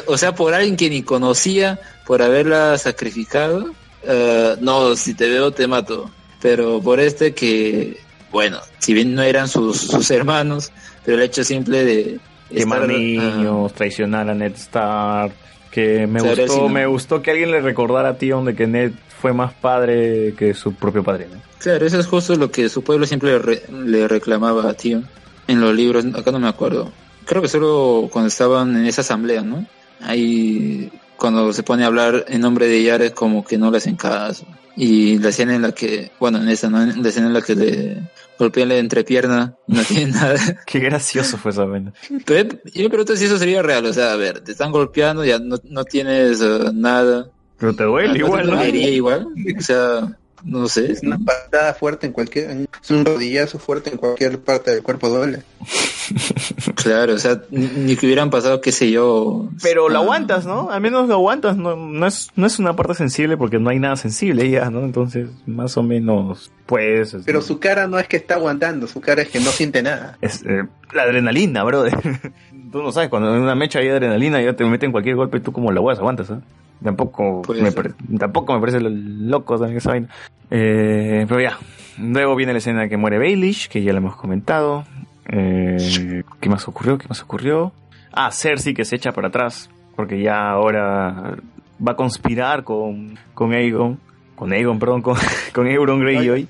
o 0.07 0.17
sea, 0.17 0.33
por 0.33 0.53
alguien 0.53 0.77
que 0.77 0.89
ni 0.89 1.03
conocía, 1.03 1.79
por 2.05 2.21
haberla 2.21 2.77
sacrificado, 2.77 3.71
eh, 4.03 4.55
no, 4.61 4.95
si 4.95 5.13
te 5.13 5.27
veo 5.27 5.51
te 5.51 5.67
mato. 5.67 6.09
Pero 6.41 6.81
por 6.81 6.99
este 6.99 7.33
que, 7.33 7.97
bueno, 8.31 8.59
si 8.79 8.93
bien 8.93 9.15
no 9.15 9.21
eran 9.23 9.47
sus, 9.47 9.81
sus 9.81 10.09
hermanos, 10.11 10.71
pero 11.03 11.17
el 11.17 11.23
hecho 11.23 11.43
simple 11.43 11.83
de... 11.83 12.19
quemar 12.53 12.83
ah, 12.83 12.87
niños, 12.87 13.73
traicionar 13.73 14.29
a 14.29 14.33
Ned 14.33 14.53
Stark, 14.55 15.33
que 15.77 16.07
me 16.07 16.21
gustó, 16.21 16.69
me 16.69 16.87
gustó 16.87 17.21
que 17.21 17.29
alguien 17.31 17.51
le 17.51 17.61
recordara 17.61 18.09
a 18.09 18.17
Tion 18.17 18.45
de 18.45 18.55
que 18.55 18.65
Ned 18.65 18.93
fue 19.21 19.31
más 19.33 19.53
padre 19.53 20.33
que 20.35 20.55
su 20.55 20.73
propio 20.73 21.03
padre, 21.03 21.27
¿no? 21.31 21.39
Claro, 21.59 21.85
eso 21.85 21.99
es 21.99 22.07
justo 22.07 22.35
lo 22.35 22.49
que 22.49 22.67
su 22.69 22.83
pueblo 22.83 23.05
siempre 23.05 23.29
le, 23.33 23.39
re- 23.39 23.63
le 23.85 24.07
reclamaba 24.07 24.67
a 24.69 24.73
Tío 24.73 25.03
en 25.47 25.61
los 25.61 25.75
libros. 25.75 26.03
Acá 26.15 26.31
no 26.31 26.39
me 26.39 26.47
acuerdo. 26.47 26.91
Creo 27.25 27.41
que 27.43 27.47
solo 27.47 28.09
cuando 28.11 28.27
estaban 28.29 28.75
en 28.75 28.85
esa 28.87 29.01
asamblea, 29.01 29.41
¿no? 29.43 29.65
Ahí 30.01 30.91
cuando 31.17 31.51
se 31.53 31.63
pone 31.63 31.83
a 31.83 31.87
hablar 31.87 32.25
en 32.27 32.41
nombre 32.41 32.67
de 32.67 32.83
Yara 32.83 33.09
como 33.11 33.43
que 33.43 33.57
no 33.57 33.71
le 33.71 33.77
hacen 33.77 33.95
caso. 33.95 34.45
Y 34.75 35.17
la 35.17 35.29
escena 35.29 35.55
en 35.55 35.63
la 35.63 35.71
que, 35.71 36.11
bueno, 36.19 36.39
en 36.39 36.49
esa, 36.49 36.69
¿no? 36.69 36.85
La 36.85 37.09
escena 37.09 37.27
en 37.27 37.33
la 37.33 37.41
que 37.41 37.55
le 37.55 37.97
golpean 38.37 38.69
la 38.69 38.77
entrepierna, 38.77 39.55
no 39.65 39.81
tiene 39.83 40.11
nada. 40.13 40.35
Qué 40.67 40.79
gracioso 40.79 41.37
fue 41.37 41.49
esa 41.51 41.65
vaina. 41.65 41.91
Pero 42.25 42.49
yo 42.65 42.83
me 42.83 42.89
pregunto 42.89 43.15
si 43.15 43.25
eso 43.25 43.39
sería 43.39 43.63
real, 43.63 43.85
o 43.87 43.93
sea, 43.93 44.13
a 44.13 44.15
ver, 44.15 44.41
te 44.41 44.51
están 44.51 44.71
golpeando, 44.71 45.25
ya 45.25 45.39
no, 45.39 45.57
no 45.63 45.83
tienes 45.83 46.41
eh, 46.41 46.69
nada. 46.73 47.27
Pero 47.57 47.75
te 47.75 47.83
duele 47.85 48.19
¿No 48.19 48.27
igual, 48.27 48.45
te 48.45 48.51
¿no? 48.51 48.57
dolería 48.57 48.89
igual? 48.91 49.27
O 49.57 49.61
sea, 49.61 50.15
no 50.47 50.67
sé. 50.67 50.91
Es 50.91 51.03
una 51.03 51.19
patada 51.19 51.73
fuerte 51.75 52.07
en 52.07 52.13
cualquier, 52.13 52.49
es 52.81 52.89
un 52.91 53.05
rodillazo 53.05 53.59
fuerte 53.59 53.91
en 53.91 53.97
cualquier 53.97 54.39
parte 54.39 54.71
del 54.71 54.81
cuerpo 54.83 55.09
duele. 55.09 55.43
Claro, 56.75 57.15
o 57.15 57.17
sea, 57.17 57.41
ni, 57.51 57.97
que 57.97 58.05
hubieran 58.05 58.29
pasado, 58.29 58.61
qué 58.61 58.71
sé 58.71 58.89
yo. 58.91 59.49
Pero 59.61 59.89
lo 59.89 59.97
aguantas, 59.97 60.45
¿no? 60.45 60.69
Al 60.69 60.79
menos 60.79 61.07
lo 61.09 61.15
aguantas, 61.15 61.57
no, 61.57 61.75
no, 61.75 62.05
es, 62.07 62.29
no 62.37 62.47
es 62.47 62.59
una 62.59 62.75
parte 62.77 62.93
sensible 62.93 63.35
porque 63.35 63.59
no 63.59 63.69
hay 63.69 63.79
nada 63.79 63.97
sensible 63.97 64.49
ya, 64.49 64.69
¿no? 64.69 64.81
Entonces, 64.85 65.27
más 65.45 65.75
o 65.75 65.83
menos, 65.83 66.49
pues... 66.65 67.13
es- 67.13 67.23
Pero 67.25 67.41
su 67.41 67.59
cara 67.59 67.87
no 67.87 67.99
es 67.99 68.07
que 68.07 68.15
está 68.15 68.35
aguantando, 68.35 68.87
su 68.87 69.01
cara 69.01 69.21
es 69.23 69.27
que 69.29 69.39
no 69.41 69.51
siente 69.51 69.83
nada. 69.83 70.17
es, 70.21 70.43
eh, 70.45 70.63
la 70.93 71.03
adrenalina, 71.03 71.63
brother. 71.65 71.93
tú 72.71 72.81
no 72.81 72.91
sabes, 72.93 73.09
cuando 73.09 73.35
en 73.35 73.41
una 73.41 73.55
mecha 73.55 73.79
hay 73.79 73.89
adrenalina 73.89 74.41
ya 74.41 74.55
te 74.55 74.63
meten 74.63 74.93
cualquier 74.93 75.15
golpe 75.17 75.37
y 75.37 75.41
tú 75.41 75.51
como 75.51 75.71
la 75.73 75.81
huevas 75.81 75.99
aguantas, 75.99 76.29
¿eh? 76.29 76.39
Tampoco 76.83 77.41
me, 77.59 77.71
tampoco 78.19 78.53
me 78.53 78.59
parece 78.59 78.79
lo- 78.79 78.89
loco 78.89 79.57
también 79.57 79.77
esa 79.77 79.89
vaina. 79.91 80.07
Eh, 80.51 81.25
pero 81.27 81.41
ya, 81.41 81.57
luego 81.99 82.35
viene 82.35 82.51
la 82.53 82.59
escena 82.59 82.87
que 82.87 82.97
muere 82.97 83.17
Baelish, 83.17 83.67
que 83.67 83.81
ya 83.83 83.91
lo 83.91 83.97
hemos 83.97 84.15
comentado. 84.15 84.85
Eh, 85.27 86.23
¿Qué 86.39 86.49
más 86.49 86.67
ocurrió? 86.67 86.97
¿Qué 86.97 87.07
más 87.09 87.21
ocurrió? 87.21 87.73
Ah, 88.13 88.31
Cersei 88.31 88.73
que 88.73 88.85
se 88.85 88.95
echa 88.95 89.11
para 89.11 89.27
atrás, 89.27 89.69
porque 89.95 90.21
ya 90.21 90.49
ahora 90.49 91.35
va 91.85 91.91
a 91.91 91.95
conspirar 91.95 92.63
con, 92.63 93.17
con 93.33 93.53
Aegon, 93.53 93.99
con 94.35 94.51
Aegon, 94.53 94.79
perdón, 94.79 95.01
con, 95.01 95.15
con 95.53 95.67
Euron 95.67 95.99
Greyjoy. 95.99 96.47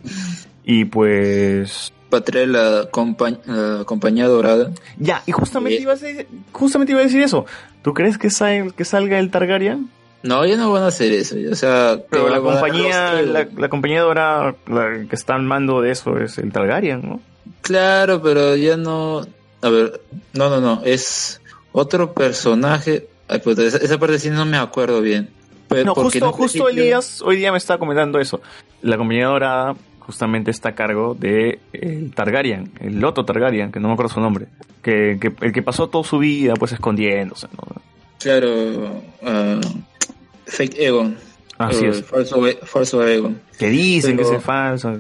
Y 0.64 0.86
pues 0.86 1.94
Para 2.10 2.24
traer 2.24 2.50
la, 2.50 2.92
compa- 2.92 3.40
la 3.46 3.84
compañía 3.86 4.28
dorada. 4.28 4.72
ya, 5.00 5.24
y 5.26 5.32
justamente 5.32 5.80
Eh. 5.80 5.82
iba 5.84 5.94
a 5.94 5.96
decir, 5.96 6.28
justamente 6.52 6.92
iba 6.92 7.02
a 7.02 7.06
decir 7.06 7.22
eso. 7.22 7.46
¿Tú 7.82 7.94
crees 7.94 8.18
que, 8.18 8.30
sal- 8.30 8.74
que 8.74 8.84
salga 8.86 9.18
el 9.18 9.32
Targaryen? 9.32 9.90
No, 10.24 10.46
ya 10.46 10.58
no 10.58 10.72
van 10.72 10.84
a 10.84 10.88
hacer 10.88 11.12
eso. 11.14 11.36
O 11.52 11.56
sea, 11.56 12.00
Pero 12.10 12.30
la 12.30 12.42
compañía, 12.42 13.22
la, 13.22 13.48
la 13.56 13.70
compañía 13.70 14.02
dorada 14.02 14.56
la 14.68 15.06
que 15.08 15.16
está 15.16 15.36
al 15.36 15.44
mando 15.44 15.82
de 15.82 15.92
eso 15.92 16.18
es 16.18 16.38
el 16.38 16.52
Targaryen, 16.52 17.02
¿no? 17.02 17.22
Claro, 17.62 18.22
pero 18.22 18.56
ya 18.56 18.78
no. 18.78 19.22
A 19.62 19.70
ver, 19.70 20.02
no, 20.34 20.50
no, 20.50 20.60
no. 20.60 20.82
Es 20.84 21.42
otro 21.72 22.14
personaje. 22.14 23.08
Ay, 23.28 23.40
puta, 23.40 23.64
esa, 23.64 23.78
esa 23.78 23.98
parte 23.98 24.20
sí 24.20 24.30
no 24.30 24.46
me 24.46 24.58
acuerdo 24.58 25.02
bien. 25.02 25.30
Pero 25.68 25.86
No, 25.86 25.94
porque 25.94 26.20
justo, 26.20 26.70
Elías 26.70 27.22
hoy 27.22 27.38
día 27.38 27.52
me 27.52 27.58
estaba 27.58 27.78
comentando 27.78 28.20
eso. 28.20 28.42
La 28.82 28.98
compañía 28.98 29.28
dorada 29.28 29.76
justamente 30.00 30.50
está 30.52 30.70
a 30.70 30.76
cargo 30.76 31.16
de 31.20 31.60
el 31.74 32.14
Targaryen, 32.14 32.72
el 32.80 33.00
Loto 33.00 33.26
Targaryen, 33.26 33.72
que 33.72 33.80
no 33.80 33.90
me 33.90 33.94
acuerdo 33.96 34.14
su 34.14 34.22
nombre, 34.22 34.48
que, 34.82 35.18
que 35.20 35.34
el 35.42 35.52
que 35.52 35.62
pasó 35.62 35.90
toda 35.90 36.06
su 36.06 36.20
vida 36.20 36.54
pues 36.54 36.72
escondiéndose, 36.72 37.48
¿no? 37.58 37.82
Claro, 38.20 39.02
ah, 39.24 39.60
Fake 40.48 40.76
Egon. 40.80 41.17
Así 41.58 41.85
Eh, 41.85 41.90
es. 41.90 42.03
Falso, 42.03 42.42
falso 42.64 43.08
Egon. 43.08 43.40
Que 43.58 43.69
dicen 43.69 44.16
Pero- 44.17 44.30
que 44.30 44.35
es 44.38 44.43
falso. 44.43 44.93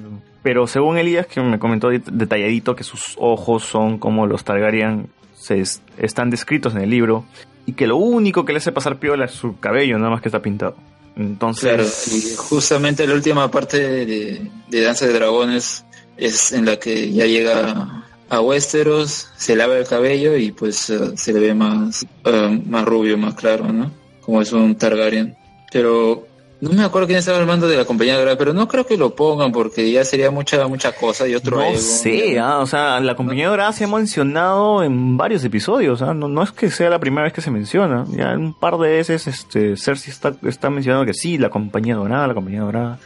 Pero 0.43 0.65
según 0.67 0.97
Elías, 0.97 1.27
que 1.27 1.41
me 1.41 1.59
comentó 1.59 1.89
det- 1.89 2.03
detalladito 2.11 2.75
que 2.75 2.83
sus 2.83 3.15
ojos 3.17 3.63
son 3.63 3.99
como 3.99 4.27
los 4.27 4.43
Targaryen 4.43 5.09
se 5.35 5.59
es- 5.59 5.81
están 5.97 6.29
descritos 6.29 6.73
en 6.75 6.81
el 6.81 6.89
libro 6.89 7.25
y 7.65 7.73
que 7.73 7.85
lo 7.85 7.97
único 7.97 8.45
que 8.45 8.53
le 8.53 8.59
hace 8.59 8.71
pasar 8.71 8.97
piola 8.97 9.25
es 9.25 9.31
su 9.31 9.59
cabello, 9.59 9.97
nada 9.97 10.09
más 10.11 10.21
que 10.21 10.29
está 10.29 10.41
pintado. 10.41 10.75
Entonces, 11.17 11.63
Claro, 11.63 11.83
y 12.17 12.35
justamente 12.35 13.05
la 13.07 13.13
última 13.15 13.49
parte 13.51 13.77
de, 14.05 14.41
de 14.69 14.81
Danza 14.81 15.05
de 15.07 15.13
Dragones 15.13 15.83
es 16.15 16.51
en 16.53 16.65
la 16.65 16.77
que 16.77 17.11
ya 17.11 17.25
llega 17.25 18.03
a 18.29 18.41
Westeros, 18.41 19.29
se 19.35 19.55
lava 19.55 19.77
el 19.77 19.87
cabello 19.87 20.37
y 20.37 20.51
pues 20.51 20.89
eh, 20.91 20.99
se 21.17 21.33
le 21.33 21.39
ve 21.39 21.53
más, 21.55 22.05
eh, 22.23 22.61
más 22.67 22.85
rubio, 22.85 23.17
más 23.17 23.33
claro, 23.35 23.71
¿no? 23.73 23.91
Como 24.27 24.41
es 24.43 24.51
un 24.51 24.75
Targaryen. 24.75 25.35
Pero 25.71 26.27
no 26.59 26.71
me 26.71 26.83
acuerdo 26.83 27.07
quién 27.07 27.19
estaba 27.19 27.37
al 27.37 27.45
mando 27.45 27.67
de 27.67 27.77
la 27.77 27.85
compañía 27.85 28.17
dorada, 28.17 28.37
pero 28.37 28.53
no 28.53 28.67
creo 28.67 28.85
que 28.85 28.97
lo 28.97 29.15
pongan 29.15 29.51
porque 29.51 29.91
ya 29.91 30.03
sería 30.03 30.31
mucha 30.31 30.67
mucha 30.67 30.91
cosa 30.91 31.27
y 31.27 31.33
otro 31.35 31.57
no 31.57 31.63
ego. 31.63 31.77
sé, 31.77 32.39
ah, 32.39 32.59
o 32.59 32.65
sea, 32.65 32.99
la 32.99 33.15
compañía 33.15 33.47
dorada 33.47 33.71
se 33.73 33.83
ha 33.83 33.87
mencionado 33.87 34.83
en 34.83 35.17
varios 35.17 35.43
episodios, 35.43 36.01
ah, 36.01 36.13
no, 36.13 36.27
no 36.27 36.43
es 36.43 36.51
que 36.51 36.69
sea 36.71 36.89
la 36.89 36.99
primera 36.99 37.23
vez 37.23 37.33
que 37.33 37.41
se 37.41 37.51
menciona, 37.51 38.05
ya 38.09 38.35
un 38.35 38.53
par 38.53 38.77
de 38.77 38.89
veces 38.89 39.27
este, 39.27 39.77
Cersei 39.77 40.11
está, 40.11 40.35
está 40.43 40.69
mencionando 40.69 41.05
que 41.05 41.13
sí, 41.13 41.37
la 41.37 41.49
compañía 41.49 41.95
dorada, 41.95 42.27
la 42.27 42.33
compañía 42.33 42.61
dorada. 42.61 42.99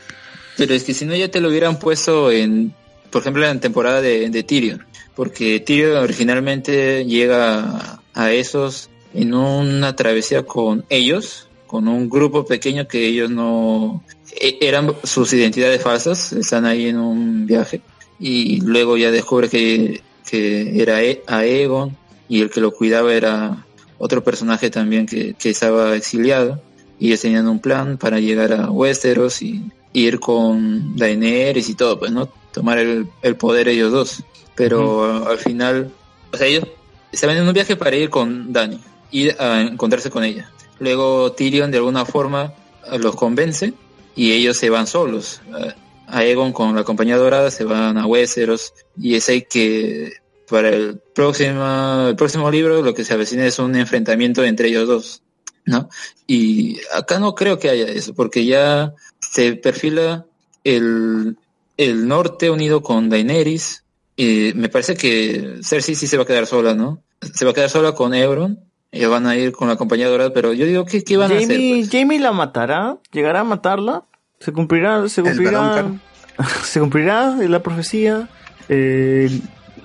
Pero 0.57 0.73
es 0.73 0.83
que 0.83 0.93
si 0.93 1.05
no 1.05 1.15
ya 1.15 1.29
te 1.29 1.41
lo 1.41 1.49
hubieran 1.49 1.77
puesto 1.77 2.31
en, 2.31 2.73
por 3.11 3.21
ejemplo, 3.21 3.45
en 3.45 3.55
la 3.55 3.61
temporada 3.61 4.01
de, 4.01 4.29
de 4.29 4.43
Tyrion. 4.43 4.85
Porque 5.15 5.59
Tyrion 5.59 5.97
originalmente 5.97 7.05
llega 7.05 7.99
a 8.13 8.31
esos 8.31 8.89
en 9.13 9.33
una 9.33 9.95
travesía 9.95 10.43
con 10.43 10.85
ellos, 10.89 11.47
con 11.67 11.87
un 11.87 12.09
grupo 12.09 12.45
pequeño 12.45 12.87
que 12.87 13.07
ellos 13.07 13.29
no... 13.29 14.03
e- 14.39 14.57
eran 14.61 14.93
sus 15.03 15.33
identidades 15.33 15.81
falsas, 15.81 16.33
están 16.33 16.65
ahí 16.65 16.87
en 16.87 16.97
un 16.97 17.45
viaje. 17.45 17.81
Y 18.19 18.61
luego 18.61 18.97
ya 18.97 19.11
descubre 19.11 19.49
que, 19.49 20.01
que 20.29 20.81
era 20.81 21.01
E- 21.01 21.23
Aegon 21.27 21.95
y 22.29 22.41
el 22.41 22.49
que 22.49 22.61
lo 22.61 22.71
cuidaba 22.71 23.13
era 23.13 23.65
otro 23.97 24.23
personaje 24.23 24.69
también 24.69 25.05
que, 25.05 25.33
que 25.33 25.49
estaba 25.49 25.95
exiliado. 25.95 26.61
Y 26.99 27.07
ellos 27.07 27.21
tenían 27.21 27.47
un 27.47 27.59
plan 27.59 27.97
para 27.97 28.19
llegar 28.19 28.53
a 28.53 28.69
Westeros 28.69 29.41
y 29.41 29.63
ir 29.93 30.19
con 30.19 30.95
Daenerys 30.95 31.67
y 31.69 31.73
todo, 31.75 31.97
pues, 31.99 32.11
¿no? 32.11 32.29
Tomar 32.53 32.77
el, 32.77 33.07
el 33.23 33.35
poder 33.35 33.67
ellos 33.67 33.91
dos. 33.91 34.23
Pero 34.55 35.27
al 35.27 35.37
final, 35.39 35.91
o 36.31 36.37
sea, 36.37 36.45
ellos 36.47 36.65
estaban 37.11 37.37
en 37.37 37.47
un 37.47 37.53
viaje 37.53 37.75
para 37.75 37.95
ir 37.95 38.09
con 38.09 38.53
Dani, 38.53 38.79
ir 39.11 39.35
a 39.39 39.61
encontrarse 39.61 40.09
con 40.09 40.23
ella. 40.23 40.51
Luego 40.79 41.31
Tyrion 41.33 41.71
de 41.71 41.77
alguna 41.77 42.05
forma 42.05 42.53
eh, 42.91 42.97
los 42.97 43.15
convence 43.15 43.73
y 44.15 44.31
ellos 44.31 44.57
se 44.57 44.69
van 44.69 44.87
solos. 44.87 45.41
Eh, 45.59 45.73
Aegon 46.07 46.51
con 46.51 46.75
la 46.75 46.83
compañía 46.83 47.17
dorada 47.17 47.51
se 47.51 47.63
van 47.63 47.97
a 47.97 48.05
Westeros 48.05 48.73
y 48.97 49.15
es 49.15 49.29
ahí 49.29 49.43
que 49.43 50.13
para 50.49 50.69
el 50.69 50.99
próximo, 51.15 52.07
el 52.09 52.15
próximo 52.15 52.51
libro 52.51 52.81
lo 52.81 52.93
que 52.93 53.05
se 53.05 53.13
avecina 53.13 53.45
es 53.45 53.59
un 53.59 53.75
enfrentamiento 53.75 54.43
entre 54.43 54.67
ellos 54.67 54.87
dos. 54.87 55.21
¿no? 55.65 55.89
Y 56.27 56.79
acá 56.93 57.19
no 57.19 57.35
creo 57.35 57.59
que 57.59 57.69
haya 57.69 57.85
eso, 57.85 58.13
porque 58.13 58.45
ya 58.45 58.93
se 59.19 59.53
perfila 59.53 60.25
el, 60.63 61.37
el 61.77 62.07
norte 62.07 62.49
unido 62.49 62.81
con 62.81 63.09
Daenerys. 63.09 63.83
Y 64.15 64.51
me 64.55 64.69
parece 64.69 64.95
que 64.95 65.59
Cersei 65.63 65.95
sí 65.95 66.07
se 66.07 66.17
va 66.17 66.23
a 66.23 66.27
quedar 66.27 66.45
sola, 66.45 66.73
¿no? 66.73 67.01
Se 67.33 67.45
va 67.45 67.51
a 67.51 67.53
quedar 67.53 67.69
sola 67.69 67.93
con 67.93 68.13
Euron. 68.13 68.59
Ellos 68.91 69.09
van 69.09 69.25
a 69.27 69.35
ir 69.37 69.51
con 69.53 69.67
la 69.69 69.75
compañía 69.77 70.07
dorada, 70.09 70.33
pero 70.33 70.53
yo 70.53 70.65
digo, 70.65 70.85
¿qué, 70.85 71.03
qué 71.03 71.15
van 71.17 71.31
a 71.31 71.35
hacer? 71.35 71.47
Jamie, 71.49 71.87
Jamie 71.89 72.19
la 72.19 72.31
matará, 72.33 72.97
llegará 73.13 73.39
a 73.41 73.43
matarla, 73.45 74.03
se 74.39 74.51
cumplirá, 74.51 75.07
se 75.07 75.21
cumplirá, 75.21 75.93
se 76.63 76.79
cumplirá 76.79 77.35
la 77.37 77.63
profecía. 77.63 78.27
Eh, 78.67 79.29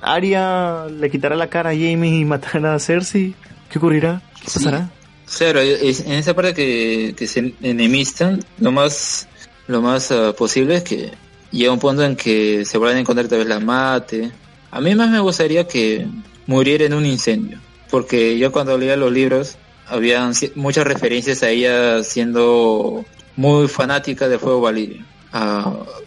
Arya 0.00 0.86
le 0.86 1.10
quitará 1.10 1.36
la 1.36 1.48
cara 1.48 1.70
a 1.70 1.72
Jamie 1.72 2.20
y 2.20 2.24
matará 2.24 2.74
a 2.74 2.78
Cersei. 2.78 3.34
¿Qué 3.70 3.78
ocurrirá? 3.78 4.22
¿Qué 4.42 4.50
Sí. 4.50 4.58
pasará? 4.58 4.90
Claro, 5.38 5.60
es- 5.60 6.00
en 6.00 6.12
esa 6.12 6.34
parte 6.34 6.54
que, 6.54 7.14
que 7.16 7.26
se 7.26 7.52
enemistan, 7.62 8.44
lo 8.58 8.70
más, 8.70 9.28
lo 9.66 9.82
más 9.82 10.12
ah, 10.12 10.32
posible 10.36 10.76
es 10.76 10.82
que 10.84 11.10
llega 11.50 11.72
un 11.72 11.80
punto 11.80 12.04
en 12.04 12.14
que 12.16 12.64
se 12.64 12.78
vuelvan 12.78 12.96
a 12.98 13.00
encontrar 13.00 13.26
tal 13.28 13.38
vez 13.38 13.48
la 13.48 13.58
mate. 13.58 14.30
A 14.70 14.80
mí 14.80 14.94
más 14.94 15.10
me 15.10 15.18
gustaría 15.20 15.66
que 15.66 16.06
muriera 16.46 16.84
en 16.84 16.94
un 16.94 17.04
incendio, 17.06 17.58
porque 17.90 18.38
yo 18.38 18.52
cuando 18.52 18.76
leía 18.78 18.96
los 18.96 19.12
libros 19.12 19.56
habían 19.86 20.32
muchas 20.54 20.86
referencias 20.86 21.42
a 21.42 21.50
ella 21.50 22.02
siendo 22.02 23.04
muy 23.36 23.68
fanática 23.68 24.28
de 24.28 24.38
Fuego 24.38 24.60
Valirio. 24.60 25.04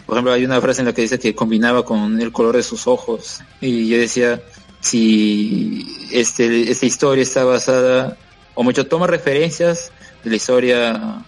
Por 0.06 0.16
ejemplo, 0.16 0.34
hay 0.34 0.44
una 0.44 0.60
frase 0.60 0.82
en 0.82 0.88
la 0.88 0.94
que 0.94 1.04
dice 1.04 1.20
que 1.20 1.36
combinaba 1.36 1.86
con 1.86 2.20
el 2.20 2.32
color 2.32 2.56
de 2.56 2.64
sus 2.64 2.88
ojos 2.88 3.42
y 3.62 3.88
yo 3.88 3.98
decía, 3.98 4.42
si 4.80 6.10
este, 6.12 6.72
esta 6.72 6.86
historia 6.86 7.22
está 7.22 7.44
basada 7.44 8.18
o 8.56 8.64
mucho 8.64 8.88
toma 8.88 9.08
referencias 9.08 9.92
de 10.24 10.30
la 10.30 10.36
historia 10.36 11.24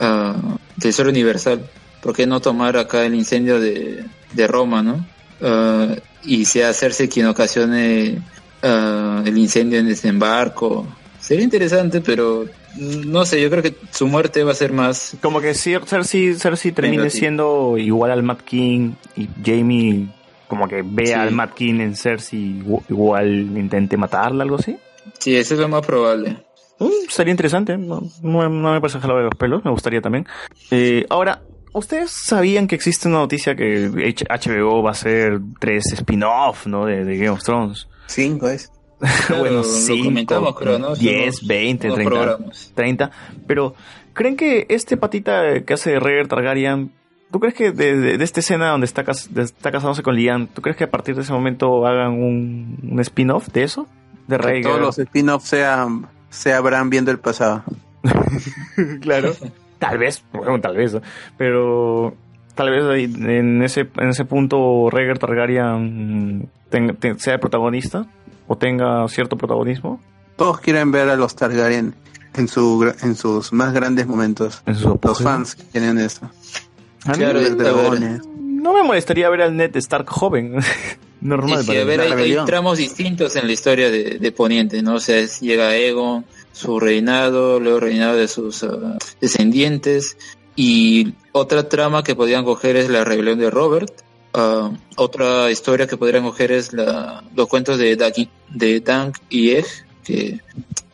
ah, 0.00 0.36
de 0.76 0.84
la 0.84 0.88
historia 0.88 1.10
universal. 1.10 1.68
¿Por 2.00 2.16
qué 2.16 2.26
no 2.26 2.40
tomar 2.40 2.78
acá 2.78 3.04
el 3.04 3.14
incendio 3.14 3.60
de, 3.60 4.04
de 4.32 4.46
Roma, 4.46 4.82
no? 4.82 5.06
Ah, 5.42 5.94
y 6.24 6.44
sea 6.44 6.70
hacerse 6.70 7.08
quien 7.08 7.26
ocasione 7.26 8.22
ah, 8.62 9.22
el 9.24 9.36
incendio 9.38 9.78
en 9.78 9.88
desembarco. 9.88 10.86
Sería 11.18 11.44
interesante, 11.44 12.00
pero 12.00 12.46
no 12.78 13.24
sé, 13.24 13.40
yo 13.42 13.50
creo 13.50 13.62
que 13.62 13.74
su 13.90 14.06
muerte 14.06 14.42
va 14.42 14.52
a 14.52 14.54
ser 14.54 14.72
más... 14.72 15.16
Como 15.20 15.40
que 15.40 15.50
Cer- 15.52 15.84
Cersei, 15.84 16.34
Cersei 16.34 16.72
termine 16.72 17.10
siendo 17.10 17.76
igual 17.78 18.10
al 18.10 18.22
Mad 18.22 18.38
King 18.38 18.92
y 19.16 19.28
Jamie 19.44 20.08
como 20.48 20.66
que 20.66 20.82
vea 20.84 21.06
Sí. 21.06 21.12
al 21.12 21.32
Mad 21.32 21.50
King 21.50 21.80
en 21.80 21.94
Cersei 21.94 22.60
igu- 22.62 22.82
igual 22.88 23.28
intente 23.56 23.96
matarla, 23.96 24.42
algo 24.44 24.56
así. 24.56 24.76
Sí, 25.18 25.36
eso 25.36 25.54
es 25.54 25.60
lo 25.60 25.68
más 25.68 25.84
probable. 25.86 26.38
Mm, 26.78 26.88
sería 27.08 27.30
interesante, 27.32 27.76
no, 27.76 28.00
no, 28.22 28.48
no 28.48 28.72
me 28.72 28.80
parece 28.80 28.98
jalado 28.98 29.18
de 29.18 29.24
los 29.26 29.34
pelos, 29.36 29.64
me 29.64 29.70
gustaría 29.70 30.00
también. 30.00 30.26
Eh, 30.70 31.04
ahora, 31.10 31.42
¿ustedes 31.72 32.10
sabían 32.10 32.66
que 32.66 32.74
existe 32.74 33.06
una 33.08 33.18
noticia 33.18 33.54
que 33.54 33.90
HBO 34.28 34.82
va 34.82 34.88
a 34.90 34.92
hacer 34.92 35.38
tres 35.60 35.92
spin-off, 35.92 36.66
¿no? 36.66 36.86
De, 36.86 37.04
de 37.04 37.16
Game 37.18 37.30
of 37.30 37.42
Thrones. 37.44 37.86
Cinco 38.10 38.48
es. 38.48 38.70
bueno, 39.30 39.50
lo 39.58 39.64
cinco, 39.64 40.54
creo, 40.54 40.78
¿no? 40.78 40.94
10, 40.94 41.22
Unos- 41.42 41.46
20, 41.48 41.86
unos 41.86 41.94
30, 41.96 42.10
programas. 42.10 42.72
30. 42.74 43.10
Pero, 43.46 43.74
¿creen 44.12 44.36
que 44.36 44.66
este 44.68 44.96
patita 44.96 45.62
que 45.62 45.72
hace 45.74 45.98
Rhaegar 45.98 46.26
Targaryen, 46.28 46.92
¿tú 47.30 47.40
crees 47.40 47.54
que 47.54 47.72
de, 47.72 47.96
de- 47.96 48.18
de 48.18 48.24
esta 48.24 48.40
escena 48.40 48.68
donde 48.70 48.84
está, 48.84 49.04
cas- 49.04 49.30
está 49.34 49.70
casándose 49.72 50.02
con 50.02 50.16
Lian, 50.16 50.48
¿tú 50.48 50.60
crees 50.60 50.76
que 50.76 50.84
a 50.84 50.90
partir 50.90 51.14
de 51.14 51.22
ese 51.22 51.32
momento 51.32 51.86
hagan 51.86 52.12
un, 52.12 52.78
un 52.90 53.00
spin-off 53.00 53.48
de 53.48 53.62
eso? 53.62 53.86
De 54.26 54.36
Que 54.36 54.42
Rhaegar. 54.42 54.72
todos 54.72 54.80
los 54.80 54.98
spin-offs 54.98 55.48
sean, 55.48 56.06
sea 56.28 56.60
Bran 56.60 56.90
viendo 56.90 57.10
el 57.10 57.18
pasado. 57.20 57.64
claro. 59.00 59.32
Tal 59.78 59.96
vez, 59.96 60.22
bueno, 60.32 60.60
tal 60.60 60.76
vez, 60.76 60.92
¿no? 60.92 61.00
pero 61.38 62.14
tal 62.60 62.70
vez 62.70 63.08
en 63.26 63.62
ese 63.62 63.88
en 63.96 64.08
ese 64.10 64.26
punto 64.26 64.90
Rhaegar 64.90 65.18
Targaryen 65.18 66.48
ten- 66.68 66.94
ten- 66.96 67.18
sea 67.18 67.34
el 67.34 67.40
protagonista 67.40 68.06
o 68.46 68.56
tenga 68.58 69.08
cierto 69.08 69.36
protagonismo 69.38 69.98
Todos 70.36 70.60
quieren 70.60 70.90
ver 70.92 71.08
a 71.08 71.16
los 71.16 71.34
Targaryen 71.36 71.94
en, 72.34 72.48
su, 72.48 72.92
en 73.02 73.16
sus 73.16 73.52
más 73.54 73.72
grandes 73.72 74.06
momentos. 74.06 74.62
en 74.66 74.74
su 74.76 74.98
Los 75.02 75.22
fans 75.22 75.56
quieren 75.72 75.98
eso. 75.98 76.30
A 77.06 77.12
mí 77.12 77.16
Claro, 77.18 77.40
dragones. 77.56 78.20
no 78.36 78.74
me 78.74 78.82
molestaría 78.82 79.30
ver 79.30 79.40
al 79.42 79.56
Ned 79.56 79.74
Stark 79.76 80.06
joven, 80.10 80.56
normal. 81.22 81.64
Sí, 81.64 81.76
a 81.78 81.84
ver, 81.84 81.98
la 82.06 82.14
hay, 82.14 82.36
tramos 82.44 82.76
distintos 82.78 83.36
en 83.36 83.46
la 83.46 83.52
historia 83.52 83.90
de, 83.90 84.18
de 84.18 84.32
Poniente, 84.32 84.82
¿no? 84.82 84.94
O 84.96 85.00
sea, 85.00 85.16
es- 85.18 85.40
llega 85.40 85.74
Egon, 85.76 86.26
su 86.52 86.78
reinado, 86.78 87.58
luego 87.58 87.78
el 87.78 87.82
reinado 87.84 88.16
de 88.16 88.28
sus 88.28 88.62
ah, 88.64 88.98
descendientes, 89.20 90.16
y 90.56 91.14
otra 91.32 91.68
trama 91.68 92.02
que 92.02 92.14
podrían 92.14 92.44
coger 92.44 92.76
es 92.76 92.88
la 92.88 93.04
rebelión 93.04 93.38
de 93.38 93.50
Robert. 93.50 93.92
Ah, 94.32 94.70
otra 94.96 95.50
historia 95.50 95.86
que 95.86 95.96
podrían 95.96 96.22
coger 96.24 96.52
es 96.52 96.72
la, 96.72 97.24
los 97.34 97.48
cuentos 97.48 97.78
de, 97.78 97.96
Dagi- 97.98 98.28
de 98.48 98.80
Dank 98.80 99.16
y 99.28 99.50
Egg, 99.52 99.66
que 100.04 100.40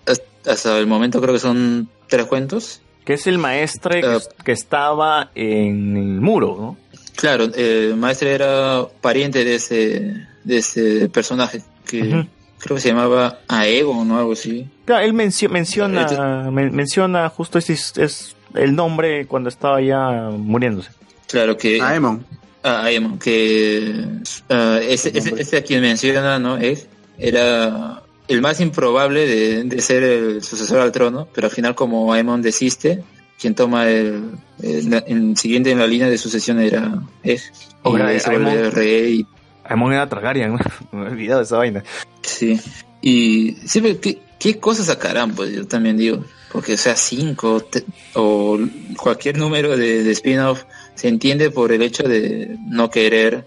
has- 0.06 0.22
hasta 0.46 0.78
el 0.78 0.86
momento 0.86 1.20
creo 1.20 1.34
que 1.34 1.40
son 1.40 1.88
tres 2.08 2.26
cuentos. 2.26 2.80
que 3.04 3.14
es 3.14 3.26
el 3.28 3.38
maestre 3.38 4.00
que, 4.00 4.06
Ah. 4.08 4.18
que 4.44 4.50
estaba 4.52 5.30
en 5.36 5.96
el 5.96 6.20
muro, 6.20 6.56
¿no? 6.58 6.76
Claro, 7.14 7.44
el 7.54 7.94
maestro 7.96 8.28
era 8.28 8.84
pariente 9.00 9.44
de 9.44 9.54
ese, 9.54 10.26
de 10.44 10.56
ese 10.58 11.08
personaje, 11.08 11.62
que 11.86 12.26
creo 12.58 12.76
que 12.76 12.80
se 12.80 12.88
llamaba 12.88 13.38
Aegon 13.48 14.10
o 14.10 14.18
algo 14.18 14.32
así. 14.32 14.68
Claro, 14.86 15.04
él 15.04 15.12
mencio- 15.14 15.48
menciona 15.48 16.50
men- 16.50 16.74
menciona 16.74 17.28
justo 17.28 17.58
este 17.58 17.74
es, 17.74 17.96
es 17.96 18.35
el 18.56 18.74
nombre 18.74 19.26
cuando 19.26 19.48
estaba 19.48 19.80
ya 19.80 20.30
muriéndose. 20.30 20.90
Claro 21.28 21.56
que 21.56 21.80
Aemon. 21.80 22.24
ah, 22.62 22.84
Aemon, 22.84 23.18
que 23.18 24.04
ah, 24.50 24.78
ese, 24.82 25.16
ese, 25.16 25.34
ese 25.40 25.56
a 25.58 25.62
quien 25.62 25.80
menciona, 25.80 26.38
¿no? 26.38 26.56
Él 26.56 26.78
era 27.18 28.02
el 28.28 28.40
más 28.42 28.60
improbable 28.60 29.26
de, 29.26 29.64
de 29.64 29.80
ser 29.80 30.02
el 30.02 30.42
sucesor 30.42 30.80
al 30.80 30.92
trono, 30.92 31.28
pero 31.34 31.46
al 31.48 31.52
final 31.52 31.74
como 31.74 32.12
Aemon 32.12 32.42
desiste, 32.42 33.02
quien 33.40 33.54
toma 33.54 33.88
el, 33.88 34.32
el, 34.62 34.92
el 35.06 35.36
siguiente 35.36 35.70
en 35.70 35.78
la 35.78 35.86
línea 35.86 36.08
de 36.08 36.18
sucesión 36.18 36.60
era 36.60 36.92
Egg. 37.22 37.40
Y 37.84 38.20
se 38.20 38.30
vuelve 38.30 38.68
Aemon- 38.68 38.70
rey 38.72 39.26
Aemon 39.64 39.92
era 39.92 40.08
Targaryen, 40.08 40.52
¿no? 40.52 40.58
me 40.92 41.06
he 41.06 41.10
olvidado 41.10 41.40
de 41.40 41.44
esa 41.44 41.56
vaina. 41.58 41.82
Sí. 42.22 42.60
Y 43.02 43.52
siempre, 43.66 43.98
¿qué, 43.98 44.18
qué 44.54 44.58
cosas 44.60 44.86
sacarán? 44.86 45.34
Pues 45.34 45.52
yo 45.52 45.66
también 45.66 45.96
digo. 45.96 46.24
Porque, 46.52 46.74
o 46.74 46.76
sea, 46.78 46.96
cinco 46.96 47.60
te- 47.60 47.84
o 48.14 48.58
cualquier 48.96 49.36
número 49.36 49.76
de, 49.76 50.02
de 50.04 50.10
spin-off 50.12 50.62
se 50.94 51.08
entiende 51.08 51.50
por 51.50 51.72
el 51.72 51.82
hecho 51.82 52.04
de 52.04 52.56
no 52.68 52.88
querer 52.90 53.44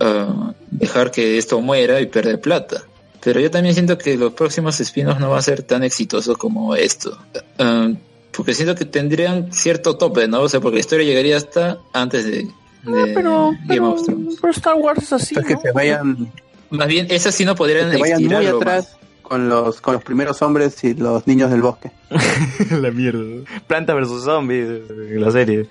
ah, 0.00 0.52
dejar 0.70 1.10
que 1.10 1.38
esto 1.38 1.60
muera 1.60 2.00
y 2.00 2.06
perder 2.06 2.40
plata. 2.40 2.82
Pero 3.20 3.40
yo 3.40 3.50
también 3.50 3.74
siento 3.74 3.98
que 3.98 4.16
los 4.16 4.32
próximos 4.34 4.78
spin-offs 4.80 5.20
no 5.20 5.30
van 5.30 5.38
a 5.38 5.42
ser 5.42 5.62
tan 5.62 5.82
exitosos 5.82 6.36
como 6.36 6.74
esto. 6.76 7.18
Ah, 7.58 7.90
porque 8.32 8.54
siento 8.54 8.74
que 8.76 8.84
tendrían 8.84 9.52
cierto 9.52 9.96
tope, 9.96 10.28
¿no? 10.28 10.42
O 10.42 10.48
sea, 10.48 10.60
porque 10.60 10.76
la 10.76 10.80
historia 10.80 11.04
llegaría 11.06 11.36
hasta 11.36 11.78
antes 11.92 12.24
de, 12.24 12.30
de 12.30 12.48
Ah, 12.86 13.06
pero, 13.14 13.50
Game 13.50 13.64
pero, 13.66 13.92
of 13.94 14.04
Thrones. 14.04 14.36
pero 14.40 14.52
Star 14.52 14.74
Wars 14.76 15.02
es 15.02 15.12
así, 15.12 15.34
Hasta 15.36 15.48
que 15.48 15.54
¿no? 15.54 15.60
se 15.60 15.72
vayan, 15.72 16.32
Más 16.70 16.86
bien, 16.86 17.08
esas 17.10 17.34
sí 17.34 17.44
no 17.44 17.54
que 17.54 17.58
podrían 17.58 17.90
se 17.90 17.96
vayan 17.96 18.22
muy 18.22 18.34
estirarlo 18.34 18.60
más. 18.60 18.96
Con 19.28 19.48
los, 19.48 19.80
con 19.80 19.94
los 19.94 20.02
primeros 20.02 20.40
hombres 20.42 20.82
y 20.84 20.94
los 20.94 21.26
niños 21.26 21.50
del 21.50 21.62
bosque. 21.62 21.92
la 22.70 22.90
mierda. 22.90 23.44
Planta 23.66 23.94
versus 23.94 24.24
zombies, 24.24 24.68
la 24.88 25.30
serie. 25.30 25.68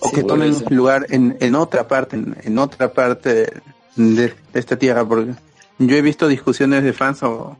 O 0.00 0.08
Sí, 0.08 0.16
que 0.16 0.22
tomen 0.22 0.54
lugar 0.70 1.06
en, 1.10 1.36
en 1.40 1.54
otra 1.54 1.88
parte, 1.88 2.16
en, 2.16 2.36
en 2.42 2.58
otra 2.58 2.92
parte 2.92 3.34
de, 3.34 3.62
de 3.96 4.34
esta 4.54 4.76
tierra, 4.76 5.04
porque 5.06 5.32
yo 5.78 5.96
he 5.96 6.02
visto 6.02 6.28
discusiones 6.28 6.84
de 6.84 6.92
fans 6.92 7.22
o, 7.22 7.56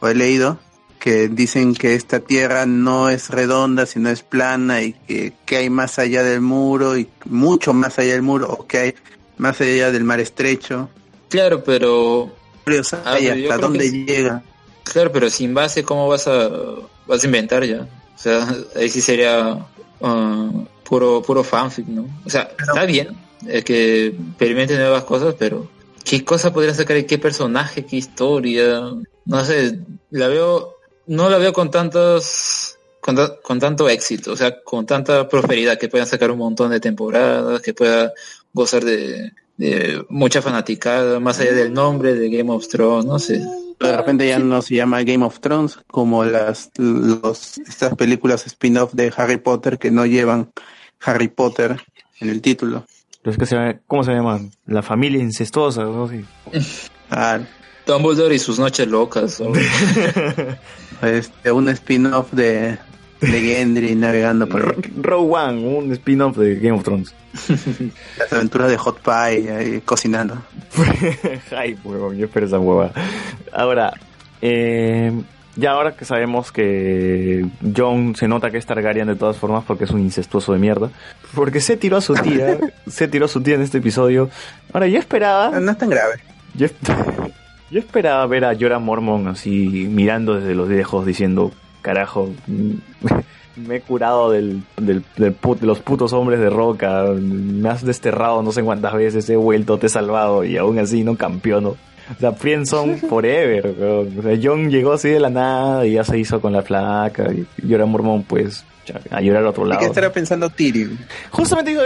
o 0.00 0.08
he 0.08 0.14
leído 0.14 0.58
que 1.02 1.26
dicen 1.26 1.74
que 1.74 1.96
esta 1.96 2.20
tierra 2.20 2.64
no 2.64 3.08
es 3.08 3.28
redonda, 3.28 3.86
sino 3.86 4.08
es 4.08 4.22
plana 4.22 4.82
y 4.82 4.92
que, 4.92 5.32
que 5.44 5.56
hay 5.56 5.68
más 5.68 5.98
allá 5.98 6.22
del 6.22 6.40
muro 6.40 6.96
y 6.96 7.08
mucho 7.24 7.74
más 7.74 7.98
allá 7.98 8.12
del 8.12 8.22
muro 8.22 8.48
o 8.52 8.68
que 8.68 8.78
hay 8.78 8.94
más 9.36 9.60
allá 9.60 9.90
del 9.90 10.04
mar 10.04 10.20
estrecho. 10.20 10.88
Claro, 11.28 11.64
pero 11.64 12.32
Pero, 12.64 12.84
¿sabes 12.84 13.04
Ah, 13.06 13.34
hasta 13.50 13.58
dónde 13.58 13.90
que 13.90 14.04
llega? 14.04 14.42
Claro, 14.84 15.12
pero 15.12 15.30
sin 15.30 15.54
base, 15.54 15.84
¿cómo 15.84 16.08
vas 16.08 16.26
a, 16.26 16.48
vas 17.06 17.22
a 17.22 17.26
inventar 17.26 17.64
ya? 17.64 17.86
O 18.14 18.18
sea, 18.18 18.46
ahí 18.76 18.88
sí 18.88 19.00
sería 19.00 19.58
ah, 20.00 20.50
puro, 20.84 21.22
puro 21.22 21.44
fanfic, 21.44 21.86
¿no? 21.86 22.06
O 22.24 22.30
sea, 22.30 22.50
está 22.58 22.84
bien 22.84 23.16
eh, 23.46 23.62
que 23.62 24.06
experimenten 24.06 24.78
nuevas 24.78 25.04
cosas, 25.04 25.34
pero 25.38 25.68
¿qué 26.04 26.24
cosa 26.24 26.52
podrían 26.52 26.74
sacar 26.74 26.96
y 26.96 27.04
qué 27.04 27.18
personaje, 27.18 27.86
qué 27.86 27.96
historia? 27.96 28.80
No 29.24 29.44
sé, 29.44 29.78
la 30.10 30.28
veo, 30.28 30.76
no 31.06 31.30
la 31.30 31.38
veo 31.38 31.52
con 31.52 31.70
tantos, 31.70 32.76
con, 33.00 33.16
con 33.42 33.58
tanto 33.58 33.88
éxito, 33.88 34.32
o 34.32 34.36
sea, 34.36 34.62
con 34.62 34.84
tanta 34.84 35.28
prosperidad 35.28 35.78
que 35.78 35.88
puedan 35.88 36.06
sacar 36.06 36.30
un 36.30 36.38
montón 36.38 36.70
de 36.70 36.80
temporadas, 36.80 37.62
que 37.62 37.72
pueda 37.72 38.12
gozar 38.52 38.84
de, 38.84 39.32
de 39.56 40.04
mucha 40.08 40.42
fanaticada, 40.42 41.20
más 41.20 41.40
allá 41.40 41.52
del 41.52 41.72
nombre 41.72 42.14
de 42.14 42.30
Game 42.30 42.50
of 42.50 42.68
Thrones, 42.68 43.06
no 43.06 43.18
sé. 43.18 43.40
De 43.80 43.96
repente 43.96 44.26
ya 44.28 44.38
no 44.38 44.62
se 44.62 44.76
llama 44.76 45.02
Game 45.02 45.24
of 45.24 45.40
Thrones 45.40 45.78
como 45.88 46.24
las 46.24 46.70
los 46.76 47.58
estas 47.58 47.96
películas 47.96 48.46
spin-off 48.46 48.92
de 48.92 49.12
Harry 49.16 49.38
Potter 49.38 49.78
que 49.78 49.90
no 49.90 50.06
llevan 50.06 50.52
Harry 51.00 51.28
Potter 51.28 51.80
en 52.20 52.28
el 52.28 52.40
título. 52.40 52.86
Pero 53.22 53.32
es 53.32 53.38
que 53.38 53.46
se 53.46 53.80
¿Cómo 53.86 54.04
se 54.04 54.12
llama? 54.12 54.40
La 54.66 54.82
familia 54.82 55.20
incestuosa, 55.20 55.84
¿no? 55.84 56.08
Sí. 56.08 56.24
Ah, 57.14 57.38
Dumbledore 57.86 58.34
y 58.34 58.38
sus 58.38 58.58
noches 58.58 58.88
locas. 58.88 59.42
este, 61.02 61.52
un 61.52 61.68
spin-off 61.68 62.32
de, 62.32 62.78
de 63.20 63.40
Gendry 63.40 63.94
navegando 63.94 64.48
por 64.48 64.76
Rogue 64.96 65.36
One, 65.36 65.76
un 65.76 65.92
spin-off 65.92 66.38
de 66.38 66.54
Game 66.54 66.72
of 66.72 66.84
Thrones. 66.84 67.14
las 68.18 68.32
aventuras 68.32 68.68
de 68.70 68.76
Hot 68.76 69.00
Pie 69.00 69.50
ahí 69.50 69.80
cocinando. 69.84 70.42
Ay, 71.56 71.78
huevón, 71.84 72.16
yo 72.16 72.26
espero 72.26 72.46
esa 72.46 72.58
hueva. 72.58 72.90
Ahora, 73.52 73.94
eh, 74.40 75.12
ya 75.56 75.72
ahora 75.72 75.94
que 75.96 76.04
sabemos 76.04 76.50
que 76.52 77.44
John 77.76 78.14
se 78.16 78.28
nota 78.28 78.50
que 78.50 78.58
es 78.58 78.66
Targaryen 78.66 79.06
de 79.08 79.16
todas 79.16 79.36
formas 79.36 79.64
porque 79.66 79.84
es 79.84 79.90
un 79.90 80.00
incestuoso 80.00 80.52
de 80.52 80.58
mierda. 80.58 80.90
Porque 81.34 81.60
se 81.60 81.76
tiró 81.76 81.98
a 81.98 82.00
su 82.00 82.14
tía, 82.14 82.58
se 82.86 83.08
tiró 83.08 83.26
a 83.26 83.28
su 83.28 83.42
tía 83.42 83.54
en 83.56 83.62
este 83.62 83.78
episodio. 83.78 84.30
Ahora, 84.72 84.86
yo 84.86 84.98
esperaba, 84.98 85.58
No 85.60 85.70
es 85.72 85.78
tan 85.78 85.90
grave. 85.90 86.14
yo, 86.54 86.66
yo 87.70 87.78
esperaba 87.78 88.26
ver 88.26 88.44
a 88.44 88.54
Jorah 88.58 88.78
Mormon 88.78 89.28
así 89.28 89.88
mirando 89.90 90.38
desde 90.38 90.54
los 90.54 90.68
lejos 90.68 91.06
diciendo, 91.06 91.52
carajo, 91.82 92.30
me 93.56 93.76
he 93.76 93.80
curado 93.80 94.30
del, 94.30 94.62
del, 94.76 95.02
del 95.16 95.34
put- 95.34 95.60
de 95.60 95.66
los 95.66 95.78
putos 95.80 96.12
hombres 96.12 96.40
de 96.40 96.50
roca, 96.50 97.04
me 97.20 97.68
has 97.68 97.84
desterrado 97.84 98.42
no 98.42 98.52
sé 98.52 98.62
cuántas 98.62 98.94
veces, 98.94 99.28
he 99.30 99.36
vuelto, 99.36 99.78
te 99.78 99.86
he 99.86 99.90
salvado 99.90 100.44
y 100.44 100.56
aún 100.56 100.78
así 100.78 101.04
no 101.04 101.16
campeono. 101.16 101.70
O 102.16 102.20
sea, 102.20 102.32
Friendzone 102.32 102.96
forever. 103.08 103.66
O 104.18 104.22
sea, 104.22 104.38
John 104.42 104.70
llegó 104.70 104.92
así 104.92 105.08
de 105.08 105.20
la 105.20 105.30
nada 105.30 105.86
y 105.86 105.92
ya 105.94 106.04
se 106.04 106.18
hizo 106.18 106.40
con 106.40 106.52
la 106.52 106.62
flaca 106.62 107.28
y 107.32 107.46
Jorah 107.70 107.86
Mormon 107.86 108.24
pues 108.24 108.64
cha, 108.84 109.00
a 109.10 109.20
llorar 109.20 109.44
a 109.46 109.50
otro 109.50 109.62
¿Y 109.64 109.68
qué 109.68 109.74
lado. 109.74 109.86
estará 109.86 110.12
pensando 110.12 110.50
Tyrion? 110.50 110.98
Justamente 111.30 111.70
iba 111.70 111.82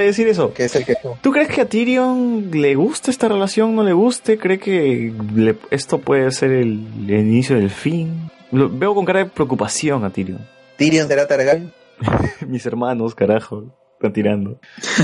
a 0.00 0.02
decir- 0.02 0.26
eso. 0.28 0.54
Que 0.54 0.64
es 0.64 0.74
el 0.74 0.84
que 0.86 0.94
¿Tú 1.20 1.30
crees 1.30 1.48
que 1.48 1.60
a 1.60 1.68
Tyrion 1.68 2.50
le 2.52 2.74
gusta 2.76 3.10
esta 3.10 3.28
relación, 3.28 3.76
no 3.76 3.84
le 3.84 3.92
guste? 3.92 4.38
¿Cree 4.38 4.58
que 4.58 5.12
le- 5.34 5.56
esto 5.70 5.98
puede 5.98 6.30
ser 6.30 6.50
el, 6.52 6.86
el 7.06 7.10
inicio 7.20 7.56
del 7.56 7.68
fin? 7.70 8.30
Lo, 8.50 8.70
veo 8.70 8.94
con 8.94 9.04
cara 9.04 9.18
de 9.20 9.26
preocupación 9.26 10.02
a 10.04 10.10
Tyrion. 10.10 10.40
Tyrion 10.78 11.06
será 11.08 11.26
Targaryen. 11.26 11.72
Mis 12.46 12.64
hermanos, 12.64 13.14
carajo, 13.14 13.64
están 13.94 14.12
tirando. 14.14 14.58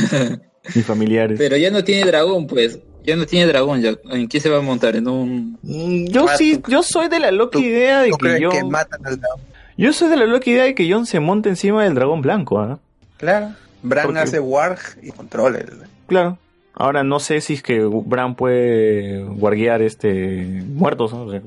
Mis 0.75 0.87
familiares. 0.87 1.39
Pero 1.39 1.57
ya 1.59 1.71
no 1.71 1.85
tiene 1.85 2.07
dragón, 2.07 2.47
pues. 2.47 2.79
ya 3.05 3.17
no 3.17 3.27
tiene 3.27 3.47
dragón, 3.47 3.83
ya. 3.83 3.95
¿En 4.11 4.29
qué 4.29 4.41
se 4.41 4.49
va 4.49 4.59
a 4.59 4.63
montar? 4.63 4.97
En 4.97 5.07
un... 5.09 5.59
Mm, 5.63 6.07
Yo 6.07 6.27
sí, 6.39 6.63
yo 6.69 6.83
soy 6.83 7.09
de 7.09 7.21
la 7.21 7.31
loca 7.31 7.59
idea 7.59 8.01
de 8.01 8.11
¿Tú 8.11 8.17
que 8.17 8.41
yo... 8.41 8.49
que 8.49 8.65
matan 8.65 9.05
al 9.05 9.21
dragón? 9.21 9.41
Yo 9.77 9.93
soy 9.93 10.09
de 10.09 10.17
la 10.17 10.25
loca 10.25 10.49
idea 10.49 10.65
de 10.65 10.75
que 10.75 10.91
John 10.91 11.05
se 11.05 11.19
monte 11.21 11.49
encima 11.51 11.83
del 11.85 11.95
dragón 11.95 12.23
blanco, 12.23 12.61
¿ah? 12.61 12.79
Claro. 13.19 13.51
Bran 13.83 14.07
Porque- 14.07 14.21
hace 14.21 14.41
warg 14.41 14.79
y 15.03 15.11
controla 15.11 15.59
el... 15.59 15.69
Claro. 16.07 16.39
Ahora 16.77 17.05
no 17.05 17.21
sé 17.21 17.41
si 17.41 17.55
es 17.55 17.63
que 17.63 17.81
Bran 17.85 18.35
puede 18.35 19.23
guardiar 19.25 19.83
este 19.83 20.63
muertos, 20.67 21.13
¿no? 21.13 21.25
O 21.25 21.31
sea, 21.31 21.43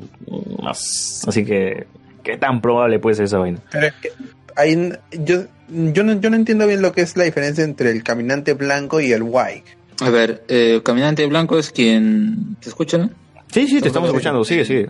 más- 0.61 1.23
así 1.27 1.43
que 1.43 1.88
qué 2.27 2.38
tan 2.38 2.61
probable 2.61 2.99
puede 2.99 3.15
ser 3.15 3.25
esa 3.25 3.38
vaina. 3.38 3.59
Pero 3.72 3.88
es 3.88 3.93
que 3.95 4.11
hay, 4.56 4.91
yo, 5.11 5.45
yo, 5.69 6.03
no, 6.03 6.19
yo 6.19 6.30
no 6.30 6.35
entiendo 6.35 6.67
bien 6.67 6.81
lo 6.81 6.91
que 6.91 7.01
es 7.01 7.15
la 7.15 7.23
diferencia 7.23 7.64
entre 7.64 7.91
el 7.91 8.03
caminante 8.03 8.53
blanco 8.53 8.99
y 8.99 9.14
el 9.14 9.23
white. 9.23 9.77
A 10.01 10.09
ver, 10.09 10.43
eh, 10.47 10.73
el 10.75 10.83
caminante 10.83 11.25
blanco 11.25 11.57
es 11.57 11.72
quien... 11.72 12.57
¿Te 12.59 12.69
escucha, 12.69 12.97
no? 12.97 13.09
Sí, 13.51 13.67
sí, 13.67 13.81
te 13.81 13.88
estamos 13.88 14.09
escuchando, 14.09 14.43
sigue, 14.43 14.65
sigue. 14.65 14.89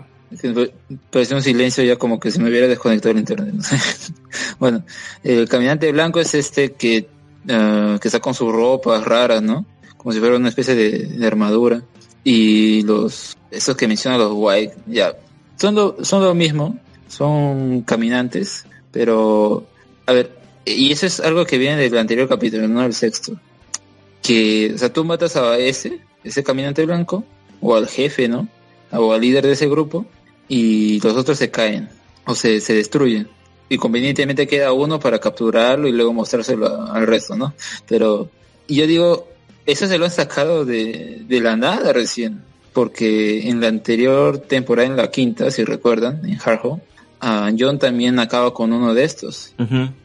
Pareció 1.12 1.38
un 1.38 1.44
silencio 1.44 1.84
ya 1.84 1.96
como 1.96 2.20
que 2.20 2.32
se 2.32 2.40
me 2.40 2.50
hubiera 2.50 2.68
desconectado 2.68 3.12
el 3.12 3.20
internet. 3.20 3.54
no 3.54 3.64
sé. 3.64 3.78
bueno, 4.60 4.84
el 5.24 5.48
caminante 5.48 5.92
blanco 5.92 6.20
es 6.20 6.34
este 6.34 6.74
que, 6.74 7.08
ah, 7.50 7.98
que 8.02 8.08
está 8.08 8.20
con 8.20 8.34
sus 8.34 8.52
ropas 8.52 9.06
raras, 9.06 9.42
¿no? 9.44 9.66
Como 9.96 10.12
si 10.12 10.20
fuera 10.20 10.36
una 10.36 10.50
especie 10.50 10.76
de, 10.76 11.06
de 11.06 11.28
armadura. 11.28 11.84
Y 12.24 12.82
los, 12.82 13.38
esos 13.52 13.78
que 13.78 13.88
mencionan 13.88 14.20
los 14.20 14.34
white, 14.34 14.74
ya, 14.88 15.14
son 15.58 15.76
lo, 15.76 15.98
son 16.04 16.24
lo 16.24 16.34
mismo, 16.36 16.78
son 17.08 17.82
caminantes, 17.82 18.66
pero, 18.92 19.66
a 20.06 20.14
ver, 20.14 20.38
y 20.66 20.92
eso 20.92 21.06
es 21.06 21.20
algo 21.20 21.46
que 21.46 21.58
viene 21.58 21.82
del 21.82 21.98
anterior 21.98 22.28
capítulo, 22.28 22.68
no 22.68 22.82
del 22.82 22.94
sexto. 22.94 23.40
Que, 24.22 24.72
o 24.76 24.78
sea, 24.78 24.92
tú 24.92 25.06
matas 25.06 25.36
a 25.36 25.58
ese, 25.58 26.00
ese 26.24 26.44
caminante 26.44 26.86
blanco, 26.86 27.24
o 27.62 27.76
al 27.76 27.88
jefe, 27.88 28.28
¿no? 28.28 28.48
O 28.92 29.14
al 29.14 29.22
líder 29.22 29.46
de 29.46 29.54
ese 29.54 29.68
grupo, 29.68 30.06
y 30.48 31.00
los 31.02 31.16
otros 31.16 31.38
se 31.38 31.50
caen, 31.52 31.90
o 32.26 32.36
se, 32.36 32.60
se 32.60 32.74
destruyen. 32.74 33.30
Y 33.70 33.78
convenientemente 33.78 34.48
queda 34.48 34.74
uno 34.74 35.00
para 35.00 35.20
capturarlo 35.20 35.88
y 35.88 35.92
luego 35.92 36.14
mostrárselo 36.14 36.92
al 36.92 37.08
resto, 37.08 37.36
¿no? 37.36 37.54
Pero 37.88 38.30
yo 38.68 38.88
digo, 38.88 39.28
eso 39.66 39.88
se 39.88 39.98
lo 39.98 40.06
han 40.06 40.12
sacado 40.12 40.66
de, 40.66 41.24
de 41.28 41.42
la 41.42 41.56
nada 41.56 41.94
recién, 41.94 42.42
porque 42.74 43.50
en 43.50 43.62
la 43.62 43.68
anterior 43.68 44.38
temporada, 44.38 44.88
en 44.88 44.98
la 44.98 45.12
quinta, 45.12 45.52
si 45.52 45.64
recuerdan, 45.64 46.26
en 46.26 46.40
Harhow, 46.44 46.82
ah, 47.22 47.50
John 47.58 47.80
también 47.80 48.20
acaba 48.20 48.54
con 48.54 48.74
uno 48.74 48.94
de 48.94 49.04
estos. 49.04 49.54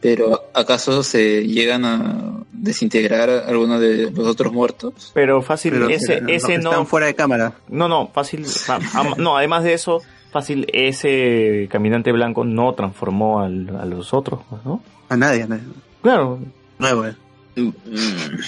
Pero 0.01 0.43
¿acaso 0.53 1.03
se 1.03 1.45
llegan 1.47 1.85
a 1.85 2.39
desintegrar 2.51 3.29
a 3.29 3.39
alguno 3.47 3.79
de 3.79 4.11
los 4.11 4.27
otros 4.27 4.51
muertos? 4.53 5.11
Pero 5.13 5.41
fácil, 5.41 5.73
Pero 5.73 5.89
ese, 5.89 6.21
ese 6.27 6.57
no. 6.57 6.69
están 6.71 6.87
fuera 6.87 7.05
de 7.07 7.15
cámara. 7.15 7.53
No, 7.69 7.87
no, 7.87 8.09
fácil. 8.13 8.45
a- 8.67 8.75
a- 8.75 9.15
no, 9.17 9.37
además 9.37 9.63
de 9.63 9.73
eso, 9.73 10.01
fácil, 10.31 10.65
ese 10.73 11.67
caminante 11.71 12.11
blanco 12.11 12.43
no 12.45 12.73
transformó 12.73 13.41
al- 13.41 13.75
a 13.79 13.85
los 13.85 14.13
otros, 14.13 14.39
¿no? 14.65 14.81
A 15.09 15.17
nadie, 15.17 15.43
a 15.43 15.47
nadie. 15.47 15.63
Claro. 16.01 16.39
Nuevo, 16.79 17.05
eh. 17.05 17.15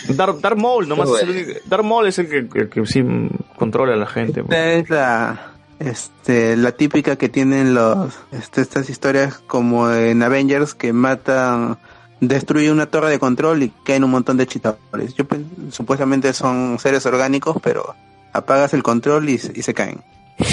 Dark, 0.10 0.40
Dark 0.42 0.58
Maul, 0.58 0.88
nomás 0.88 1.10
es 1.10 1.22
el 1.24 1.30
único- 1.30 1.60
Dark 1.66 1.84
Maul 1.84 2.08
es 2.08 2.18
el 2.20 2.28
que, 2.28 2.38
el 2.60 2.70
que 2.70 2.86
sí 2.88 3.04
mm, 3.04 3.30
controla 3.58 3.94
a 3.94 3.98
la 3.98 4.08
gente. 4.08 4.44
pues. 4.44 4.58
Es 4.58 4.90
la, 4.90 5.54
este, 5.80 6.56
la 6.56 6.72
típica 6.72 7.16
que 7.16 7.30
tienen 7.30 7.74
los, 7.74 8.14
este, 8.32 8.62
estas 8.62 8.90
historias 8.90 9.40
como 9.40 9.92
en 9.92 10.24
Avengers 10.24 10.74
que 10.74 10.94
matan, 10.94 11.78
destruye 12.22 12.72
una 12.72 12.86
torre 12.86 13.10
de 13.10 13.20
control 13.20 13.64
y 13.64 13.70
caen 13.84 14.04
un 14.04 14.12
montón 14.12 14.38
de 14.38 14.48
chitadores. 14.48 15.14
Yo 15.16 15.26
pues, 15.26 15.42
supuestamente 15.72 16.34
son 16.34 16.80
seres 16.80 17.06
orgánicos, 17.06 17.58
pero 17.62 17.96
apagas 18.34 18.74
el 18.74 18.84
control 18.84 19.30
y, 19.30 19.34
y 19.34 19.62
se 19.62 19.74
caen. 19.74 20.02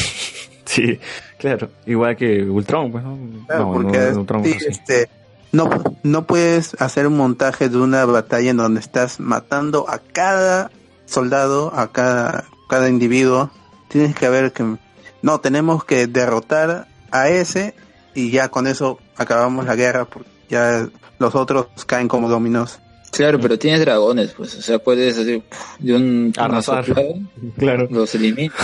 Sí, 0.65 0.99
claro. 1.39 1.69
Igual 1.85 2.17
que 2.17 2.45
Ultron, 2.45 2.91
pues, 2.91 3.05
¿no? 3.05 3.19
Claro, 3.47 3.67
no, 3.67 3.73
porque 3.75 3.99
no, 3.99 4.21
Ultron 4.21 4.45
sí, 4.45 4.57
este, 4.67 5.11
no, 5.51 5.69
no 6.03 6.25
puedes 6.25 6.81
hacer 6.81 7.07
un 7.07 7.19
montaje 7.19 7.69
de 7.69 7.77
una 7.77 8.07
batalla 8.07 8.51
en 8.53 8.57
donde 8.57 8.81
estás 8.81 9.21
matando 9.21 9.85
a 9.91 9.99
cada 9.99 10.71
soldado, 11.05 11.75
a 11.75 11.93
cada, 11.93 12.45
cada 12.71 12.89
individuo. 12.89 13.51
Tienes 13.89 14.15
que 14.15 14.31
ver 14.31 14.53
que 14.53 14.79
no, 15.23 15.41
tenemos 15.41 15.85
que 15.85 16.07
derrotar 16.07 16.87
a 17.11 17.29
ese 17.29 17.75
y 18.15 18.31
ya 18.31 18.49
con 18.49 18.67
eso 18.67 18.99
acabamos 19.17 19.65
la 19.67 19.75
guerra 19.77 20.05
porque 20.05 20.29
ya 20.49 20.87
los 21.19 21.35
otros 21.35 21.67
caen 21.87 22.09
como 22.09 22.29
dominos. 22.29 22.79
Claro, 23.13 23.39
pero 23.41 23.59
tienes 23.59 23.81
dragones, 23.81 24.33
pues, 24.33 24.55
o 24.57 24.63
sea, 24.63 24.79
puedes 24.79 25.19
así, 25.19 25.43
de 25.81 25.95
un 25.95 26.33
Arrasar. 26.37 26.85
Claro. 27.59 27.87
los 27.91 28.15
eliminas. 28.15 28.57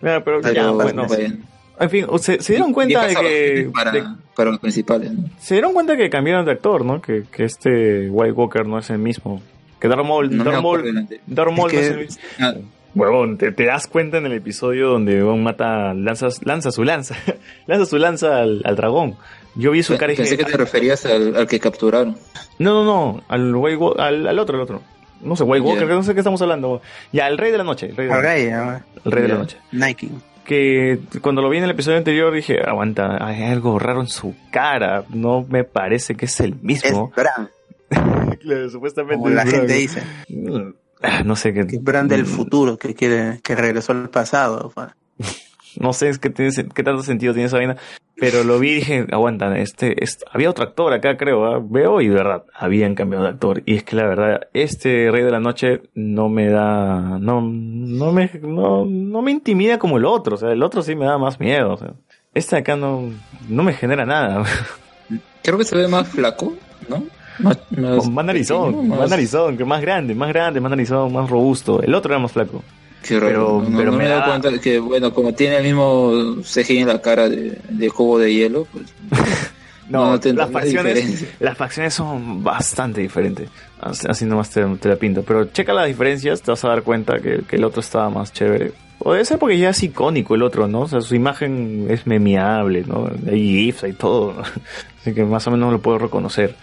Claro, 0.00 0.24
pero, 0.24 0.40
Pero, 0.40 0.54
ya, 0.54 0.70
bueno. 0.70 1.06
bueno. 1.06 1.36
En 1.78 1.88
fin, 1.90 2.06
¿se, 2.18 2.42
se 2.42 2.52
dieron 2.54 2.72
cuenta 2.72 3.06
de 3.06 3.14
que... 3.14 3.70
para, 3.72 3.90
de- 3.92 4.04
para 4.36 4.50
los 4.50 4.60
principales, 4.60 5.12
¿no? 5.12 5.24
se 5.40 5.54
dieron 5.54 5.72
cuenta 5.72 5.96
que 5.96 6.10
cambiaron 6.10 6.44
de 6.44 6.52
actor, 6.52 6.84
¿no? 6.84 7.00
Que, 7.00 7.24
que 7.30 7.44
este 7.44 8.10
White 8.10 8.32
Walker 8.32 8.66
no 8.66 8.78
es 8.78 8.90
el 8.90 8.98
mismo. 8.98 9.40
Que 9.80 9.88
Darth 9.88 10.04
Maul, 10.04 10.30
No 10.36 10.44
me 10.44 10.50
Darth 10.50 10.58
acuerdo 10.58 10.62
Maul, 10.62 10.82
delante. 10.84 11.20
Darth 11.26 11.52
Maul 11.52 11.70
Es 11.70 11.74
no 11.74 11.80
es 11.80 11.90
el 11.90 11.98
mismo. 12.56 12.70
Huevón, 12.94 13.38
te, 13.38 13.52
te 13.52 13.64
das 13.66 13.86
cuenta 13.86 14.18
en 14.18 14.26
el 14.26 14.32
episodio 14.32 14.88
donde 14.88 15.14
Huevón 15.22 15.42
mata, 15.42 15.94
lanza, 15.94 16.28
lanza 16.44 16.70
su 16.72 16.82
lanza, 16.84 17.14
lanza 17.66 17.86
su 17.86 17.98
lanza 17.98 18.38
al, 18.40 18.62
al 18.64 18.76
dragón. 18.76 19.16
Yo 19.54 19.70
vi 19.72 19.82
su 19.82 19.96
cara 19.96 20.12
y 20.12 20.16
Pensé 20.16 20.36
que 20.36 20.44
te 20.44 20.56
referías 20.56 21.04
al, 21.06 21.34
al 21.36 21.46
que 21.46 21.58
capturaron. 21.60 22.16
no, 22.58 22.72
no, 22.72 22.84
no, 22.84 23.22
al, 23.28 23.54
al, 23.98 24.26
al 24.28 24.38
otro, 24.38 24.56
al 24.56 24.62
otro. 24.62 24.82
No 25.22 25.36
sé, 25.36 25.44
White 25.44 25.64
Walker, 25.66 25.86
Ya. 25.88 25.94
no 25.94 26.02
sé 26.02 26.14
qué 26.14 26.20
estamos 26.20 26.40
hablando. 26.40 26.80
Ya, 27.12 27.28
el 27.28 27.36
rey 27.36 27.50
de 27.52 27.58
la 27.58 27.64
noche, 27.64 27.86
el 27.90 27.96
rey 27.96 28.06
de 28.06 28.12
la, 28.12 28.16
noche, 28.22 28.84
el 29.04 29.12
rey 29.12 29.22
de 29.22 29.28
la 29.28 29.34
noche. 29.34 29.56
Nike. 29.72 30.08
Que 30.44 30.98
cuando 31.20 31.42
lo 31.42 31.50
vi 31.50 31.58
en 31.58 31.64
el 31.64 31.70
episodio 31.70 31.98
anterior 31.98 32.32
dije, 32.32 32.58
aguanta, 32.66 33.24
hay 33.24 33.42
algo 33.44 33.78
raro 33.78 34.00
en 34.00 34.06
su 34.08 34.34
cara, 34.50 35.04
no 35.10 35.44
me 35.48 35.64
parece 35.64 36.14
que 36.14 36.24
es 36.24 36.40
el 36.40 36.52
Es 36.54 36.62
mismo. 36.62 37.12
Claro, 38.40 38.70
supuestamente. 38.70 39.16
como 39.16 39.28
la 39.30 39.42
es 39.42 39.50
gente 39.50 39.72
dice. 39.74 40.02
No 41.24 41.36
sé 41.36 41.52
qué. 41.54 41.66
Que 41.66 41.78
del 41.78 42.26
futuro 42.26 42.76
que 42.76 42.94
quiere, 42.94 43.40
que 43.42 43.54
regresó 43.54 43.92
al 43.92 44.08
pasado. 44.10 44.70
pa. 44.74 44.96
No 45.78 45.92
sé 45.92 46.08
es 46.08 46.18
que 46.18 46.30
tiene, 46.30 46.50
sen- 46.50 46.72
qué 46.72 46.82
tanto 46.82 47.00
sentido 47.04 47.32
tiene 47.32 47.46
esa 47.46 47.56
vaina. 47.58 47.76
Pero 48.16 48.42
lo 48.42 48.58
vi 48.58 48.70
y 48.70 48.74
dije, 48.74 49.06
aguanta, 49.12 49.56
este, 49.56 50.02
este- 50.02 50.24
había 50.32 50.50
otro 50.50 50.64
actor 50.64 50.92
acá, 50.92 51.16
creo, 51.16 51.44
¿ah? 51.46 51.60
veo 51.64 52.00
y 52.00 52.08
de 52.08 52.14
verdad, 52.16 52.42
habían 52.52 52.96
cambiado 52.96 53.24
de 53.24 53.30
actor. 53.30 53.62
Y 53.66 53.76
es 53.76 53.84
que 53.84 53.94
la 53.94 54.04
verdad, 54.08 54.40
este 54.52 55.08
Rey 55.12 55.22
de 55.22 55.30
la 55.30 55.38
Noche 55.38 55.82
no 55.94 56.28
me 56.28 56.48
da, 56.48 57.18
no, 57.20 57.40
no 57.40 58.10
me, 58.12 58.28
no, 58.42 58.84
no 58.84 59.22
me 59.22 59.30
intimida 59.30 59.78
como 59.78 59.96
el 59.98 60.06
otro. 60.06 60.34
O 60.34 60.38
sea, 60.38 60.50
el 60.50 60.62
otro 60.64 60.82
sí 60.82 60.96
me 60.96 61.04
da 61.06 61.18
más 61.18 61.38
miedo. 61.38 61.72
O 61.74 61.76
sea, 61.76 61.92
este 62.34 62.56
acá 62.56 62.74
no, 62.74 63.04
no 63.48 63.62
me 63.62 63.72
genera 63.72 64.04
nada. 64.04 64.42
Creo 65.42 65.56
que 65.56 65.64
se 65.64 65.76
ve 65.76 65.86
más 65.86 66.08
flaco, 66.08 66.52
¿no? 66.88 67.04
Más, 67.42 67.58
más, 67.70 68.08
más 68.10 68.24
narizón, 68.24 68.74
pequeño, 68.74 68.94
más 68.96 69.10
narizón, 69.10 69.56
que 69.56 69.64
más 69.64 69.80
grande, 69.80 70.14
más 70.14 70.28
grande, 70.30 70.60
más 70.60 70.70
narizón, 70.70 71.12
más 71.12 71.28
robusto. 71.30 71.82
El 71.82 71.94
otro 71.94 72.12
era 72.12 72.20
más 72.20 72.32
flaco. 72.32 72.62
Qué 73.06 73.18
raro. 73.18 73.60
Pero- 73.62 73.70
no, 73.70 73.76
pero 73.78 73.90
no 73.92 73.96
me 73.96 73.98
me 73.98 74.04
he 74.04 74.08
dado 74.08 74.20
da- 74.20 74.26
cuenta 74.28 74.50
de 74.50 74.60
que, 74.60 74.78
bueno, 74.78 75.12
como 75.14 75.32
tiene 75.32 75.56
el 75.58 75.64
mismo 75.64 76.36
CGI 76.42 76.78
en 76.78 76.88
la 76.88 77.00
cara 77.00 77.28
de, 77.28 77.58
de 77.68 77.90
cubo 77.90 78.18
de 78.18 78.32
hielo, 78.34 78.66
pues. 78.72 78.86
No, 79.88 80.12
no 80.16 80.20
las 80.22 80.34
más 80.36 80.50
facciones, 80.52 80.94
diferencia. 80.94 81.28
las 81.40 81.56
facciones 81.58 81.94
son 81.94 82.44
bastante 82.44 83.00
diferentes. 83.00 83.48
Así 83.80 84.06
así 84.08 84.24
nomás 84.24 84.48
te, 84.50 84.64
te 84.76 84.88
la 84.88 84.94
pinto. 84.94 85.24
Pero 85.24 85.46
checa 85.46 85.72
las 85.72 85.88
diferencias, 85.88 86.42
te 86.42 86.52
vas 86.52 86.64
a 86.64 86.68
dar 86.68 86.82
cuenta 86.84 87.18
que, 87.18 87.40
que 87.42 87.56
el 87.56 87.64
otro 87.64 87.80
estaba 87.80 88.08
más 88.08 88.32
chévere. 88.32 88.70
O 89.00 89.14
debe 89.14 89.24
ser 89.24 89.40
porque 89.40 89.58
ya 89.58 89.70
es 89.70 89.82
icónico 89.82 90.36
el 90.36 90.44
otro, 90.44 90.68
¿no? 90.68 90.82
O 90.82 90.86
sea, 90.86 91.00
su 91.00 91.16
imagen 91.16 91.88
es 91.90 92.06
memeable, 92.06 92.84
¿no? 92.86 93.10
Hay 93.28 93.40
GIFs, 93.64 93.82
hay 93.82 93.94
todo. 93.94 94.34
¿no? 94.34 94.42
Así 95.00 95.12
que 95.12 95.24
más 95.24 95.44
o 95.48 95.50
menos 95.50 95.72
lo 95.72 95.80
puedo 95.80 95.98
reconocer. 95.98 96.54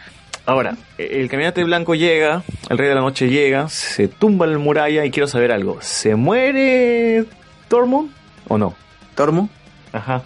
Ahora, 0.48 0.78
el 0.98 1.30
caminante 1.30 1.62
blanco 1.64 1.94
llega, 1.94 2.42
el 2.70 2.78
rey 2.78 2.88
de 2.88 2.96
la 2.96 3.02
noche 3.02 3.28
llega, 3.30 3.68
se 3.68 4.08
tumba 4.08 4.48
la 4.48 4.58
muralla 4.58 5.04
y 5.06 5.12
quiero 5.12 5.28
saber 5.28 5.52
algo. 5.52 5.78
¿Se 5.82 6.16
muere 6.16 7.26
Tormund 7.68 8.12
o 8.48 8.58
no? 8.58 8.74
Tormo, 9.14 9.50
Ajá. 9.92 10.24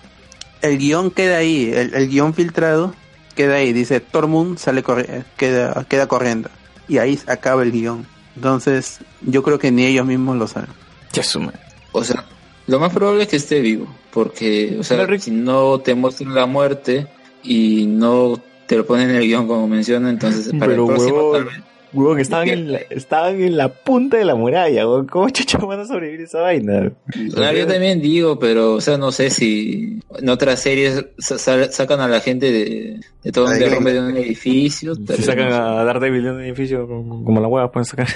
el 0.62 0.78
guion 0.78 1.10
queda 1.12 1.38
ahí, 1.38 1.72
el, 1.74 1.94
el 1.96 2.08
guion 2.08 2.34
filtrado 2.36 2.94
queda 3.36 3.56
ahí, 3.56 3.74
dice 3.74 4.00
Tormund 4.00 4.58
sale 4.60 4.84
corri- 4.84 5.24
queda, 5.38 5.86
queda 5.90 6.06
corriendo. 6.08 6.50
Y 6.88 7.00
ahí 7.00 7.18
acaba 7.28 7.64
el 7.64 7.72
guion. 7.72 8.06
Entonces, 8.36 9.00
yo 9.22 9.42
creo 9.44 9.58
que 9.58 9.72
ni 9.72 9.86
ellos 9.86 10.06
mismos 10.06 10.38
lo 10.38 10.48
saben. 10.48 10.70
Ya 11.14 11.24
suma. 11.24 11.52
O 11.94 12.04
sea, 12.04 12.26
lo 12.68 12.80
más 12.80 12.94
probable 12.94 13.24
es 13.24 13.30
que 13.30 13.38
esté 13.38 13.60
vivo, 13.60 13.88
porque, 14.14 14.78
o 14.80 14.84
sea, 14.84 15.08
si 15.20 15.32
no 15.32 15.80
te 15.80 15.96
muestran 15.96 16.36
la 16.36 16.46
muerte 16.46 17.08
y 17.44 17.88
no 17.88 18.40
te 18.72 18.78
lo 18.78 18.86
ponen 18.86 19.10
en 19.10 19.18
el 19.18 19.24
guion 19.28 19.48
como 19.48 19.68
menciona, 19.68 20.10
entonces 20.10 20.48
para 20.58 20.68
Pero, 20.72 20.84
el 20.84 20.88
próximo 20.94 21.18
huevón. 21.32 21.48
Huevón, 21.94 22.20
estaban 22.22 22.48
en, 22.48 22.72
la, 22.72 22.78
estaban 22.90 23.42
en 23.42 23.58
la 23.58 23.68
punta 23.68 24.16
de 24.16 24.24
la 24.24 24.34
muralla, 24.36 24.88
huevón. 24.88 25.08
¿Cómo 25.08 25.30
chucha 25.30 25.58
van 25.58 25.82
a 25.82 25.86
sobrevivir 25.86 26.22
esa 26.22 26.40
vaina? 26.40 26.90
Claro, 27.34 27.58
yo 27.58 27.68
también 27.68 28.00
digo, 28.02 28.40
pero, 28.40 28.76
o 28.76 28.80
sea, 28.80 28.98
no 28.98 29.12
sé 29.12 29.30
si 29.30 30.00
en 30.18 30.30
otras 30.30 30.62
series 30.62 31.06
sa- 31.18 31.38
sa- 31.38 31.70
sacan 31.70 32.00
a 32.00 32.08
la 32.08 32.22
gente 32.22 32.50
de, 32.50 33.02
de 33.22 33.32
todo 33.34 33.48
un 33.48 33.60
derrumbe 33.60 33.92
de 33.92 34.00
un 34.00 34.16
edificio. 34.16 34.96
tal 34.96 35.18
Si 35.18 35.24
sacan 35.24 35.50
no 35.50 35.56
sé. 35.56 35.58
a 35.58 35.84
Daredevil 35.84 36.24
de 36.24 36.32
un 36.32 36.42
edificio 36.42 36.88
como 36.88 37.42
la 37.42 37.48
hueá, 37.50 37.70
pueden 37.70 37.86
sacar. 37.86 38.08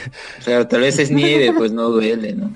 Claro, 0.46 0.66
tal 0.68 0.80
vez 0.80 0.98
es 0.98 1.12
nieve, 1.12 1.52
pues 1.52 1.74
no 1.74 1.90
duele, 1.90 2.32
¿no? 2.34 2.52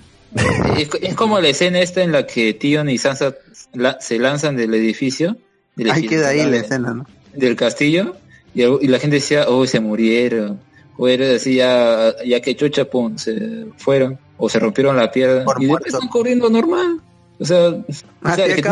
Es, 0.77 0.87
es 1.01 1.15
como 1.15 1.41
la 1.41 1.49
escena 1.49 1.79
esta 1.81 2.01
en 2.01 2.13
la 2.13 2.25
que 2.25 2.53
Tion 2.53 2.89
y 2.89 2.97
Sansa 2.97 3.35
la- 3.73 3.99
se 3.99 4.19
lanzan 4.19 4.55
del 4.55 4.73
edificio. 4.73 5.35
del 5.75 5.91
Ahí 5.91 6.07
queda 6.07 6.29
ahí 6.29 6.45
la 6.49 6.57
escena, 6.57 6.93
¿no? 6.93 7.05
Del 7.33 7.55
castillo. 7.55 8.15
Y, 8.53 8.63
y 8.63 8.87
la 8.87 8.99
gente 8.99 9.17
decía, 9.17 9.45
oh, 9.47 9.65
se 9.65 9.79
murieron. 9.79 10.59
O 10.97 11.07
era 11.07 11.35
así, 11.35 11.55
ya, 11.55 12.13
ya 12.25 12.41
que 12.41 12.55
chucha, 12.55 12.85
pum, 12.85 13.17
se 13.17 13.67
fueron. 13.77 14.19
O 14.37 14.49
se 14.49 14.59
rompieron 14.59 14.95
la 14.95 15.11
pierna. 15.11 15.45
y 15.59 15.65
después 15.65 15.93
están 15.93 16.09
corriendo 16.09 16.49
normal. 16.49 17.01
O 17.39 17.45
sea, 17.45 17.69
o 17.69 17.85
Así, 18.23 18.41
sea, 18.41 18.55
que 18.55 18.61
no 18.61 18.71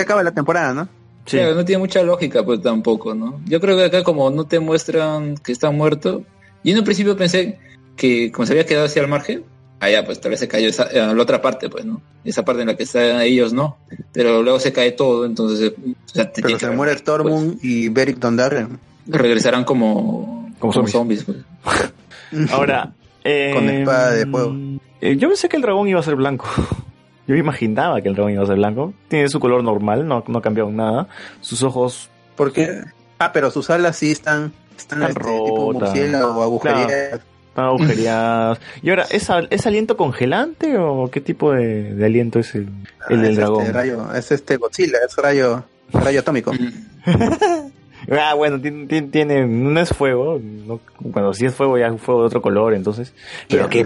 acaba, 0.00 0.22
la 0.22 0.32
temporada, 0.32 0.72
¿no? 0.72 0.88
Claro, 1.24 1.56
no 1.56 1.64
tiene 1.64 1.80
mucha 1.80 2.02
lógica, 2.04 2.44
pues 2.44 2.62
tampoco, 2.62 3.14
¿no? 3.14 3.40
Yo 3.46 3.60
creo 3.60 3.76
que 3.76 3.84
acá 3.84 4.04
como 4.04 4.30
no 4.30 4.44
te 4.44 4.60
muestran 4.60 5.36
que 5.38 5.50
está 5.50 5.72
muerto, 5.72 6.22
y 6.62 6.70
en 6.70 6.78
un 6.78 6.84
principio 6.84 7.16
pensé 7.16 7.58
que 7.96 8.30
como 8.30 8.46
se 8.46 8.52
había 8.52 8.64
quedado 8.64 8.86
así 8.86 9.00
al 9.00 9.08
margen, 9.08 9.42
allá 9.80 10.04
pues 10.04 10.20
tal 10.20 10.30
vez 10.30 10.40
se 10.40 10.48
cayó 10.48 10.68
esa, 10.68 10.84
eh, 10.84 11.14
la 11.14 11.22
otra 11.22 11.40
parte, 11.42 11.68
pues, 11.68 11.84
¿no? 11.84 12.00
Esa 12.24 12.44
parte 12.44 12.62
en 12.62 12.68
la 12.68 12.76
que 12.76 12.84
están 12.84 13.20
ellos, 13.20 13.52
no. 13.52 13.76
Pero 14.12 14.42
luego 14.42 14.58
se 14.58 14.72
cae 14.72 14.92
todo, 14.92 15.24
entonces 15.26 15.72
eh, 15.72 15.74
o 15.86 16.08
sea, 16.08 16.30
te- 16.32 16.42
Pero 16.42 16.58
se 16.58 16.70
muere 16.70 16.96
Stormund 16.98 17.58
y 17.62 17.88
Beric 17.88 18.18
Dondarrion. 18.18 18.78
regresarán 19.06 19.64
como, 19.64 20.50
Como 20.58 20.72
como 20.72 20.88
zombies. 20.88 21.24
zombies. 21.24 21.44
pues. 21.62 22.50
Ahora, 22.52 22.92
eh, 23.24 23.50
Con 23.54 23.68
espada 23.70 24.10
de 24.12 24.26
fuego. 24.26 24.54
eh, 25.00 25.16
yo 25.16 25.28
pensé 25.28 25.48
que 25.48 25.56
el 25.56 25.62
dragón 25.62 25.88
iba 25.88 26.00
a 26.00 26.02
ser 26.02 26.16
blanco. 26.16 26.46
Yo 27.28 27.34
imaginaba 27.34 28.00
que 28.00 28.08
el 28.08 28.14
dragón 28.14 28.34
iba 28.34 28.44
a 28.44 28.46
ser 28.46 28.54
blanco. 28.54 28.94
Tiene 29.08 29.28
su 29.28 29.40
color 29.40 29.64
normal, 29.64 30.06
no, 30.06 30.22
no 30.28 30.38
ha 30.38 30.42
cambiado 30.42 30.70
nada. 30.70 31.08
Sus 31.40 31.64
ojos. 31.64 32.08
¿Por 32.36 32.52
qué? 32.52 32.82
Ah, 33.18 33.32
pero 33.32 33.50
sus 33.50 33.68
alas 33.68 33.96
sí 33.96 34.12
están, 34.12 34.52
están 34.78 35.02
Están 35.02 35.08
este, 35.08 35.20
tipo 35.44 35.72
rotas. 35.72 35.88
murciélago 35.88 36.38
o 36.38 36.42
agujereadas. 36.44 37.20
Están 37.56 37.64
agujereadas. 37.66 38.60
y 38.82 38.90
ahora, 38.90 39.06
¿es, 39.10 39.28
¿es 39.50 39.66
aliento 39.66 39.96
congelante 39.96 40.76
o 40.78 41.10
qué 41.10 41.20
tipo 41.22 41.52
de, 41.52 41.94
de 41.94 42.04
aliento 42.04 42.38
es 42.38 42.54
el, 42.54 42.68
el 43.08 43.18
Ah, 43.18 43.22
del 43.22 43.30
es 43.30 43.36
dragón? 43.36 43.60
Este 43.62 43.72
rayo, 43.72 44.14
es 44.14 44.30
este 44.32 44.56
Godzilla, 44.58 44.98
es 45.08 45.16
rayo, 45.16 45.64
rayo 45.92 46.20
atómico. 46.20 46.52
Ah, 48.08 48.34
bueno, 48.34 48.60
tiene, 48.60 48.86
tiene, 48.86 49.08
tiene- 49.08 49.46
no 49.46 49.80
es 49.80 49.88
fuego. 49.88 50.38
No, 50.40 50.78
bueno, 51.00 51.34
si 51.34 51.44
es 51.46 51.54
fuego 51.54 51.76
ya 51.76 51.88
es 51.88 52.00
fuego 52.00 52.20
de 52.20 52.26
otro 52.28 52.40
color, 52.40 52.74
entonces. 52.74 53.12
Pero 53.48 53.68
qué, 53.68 53.84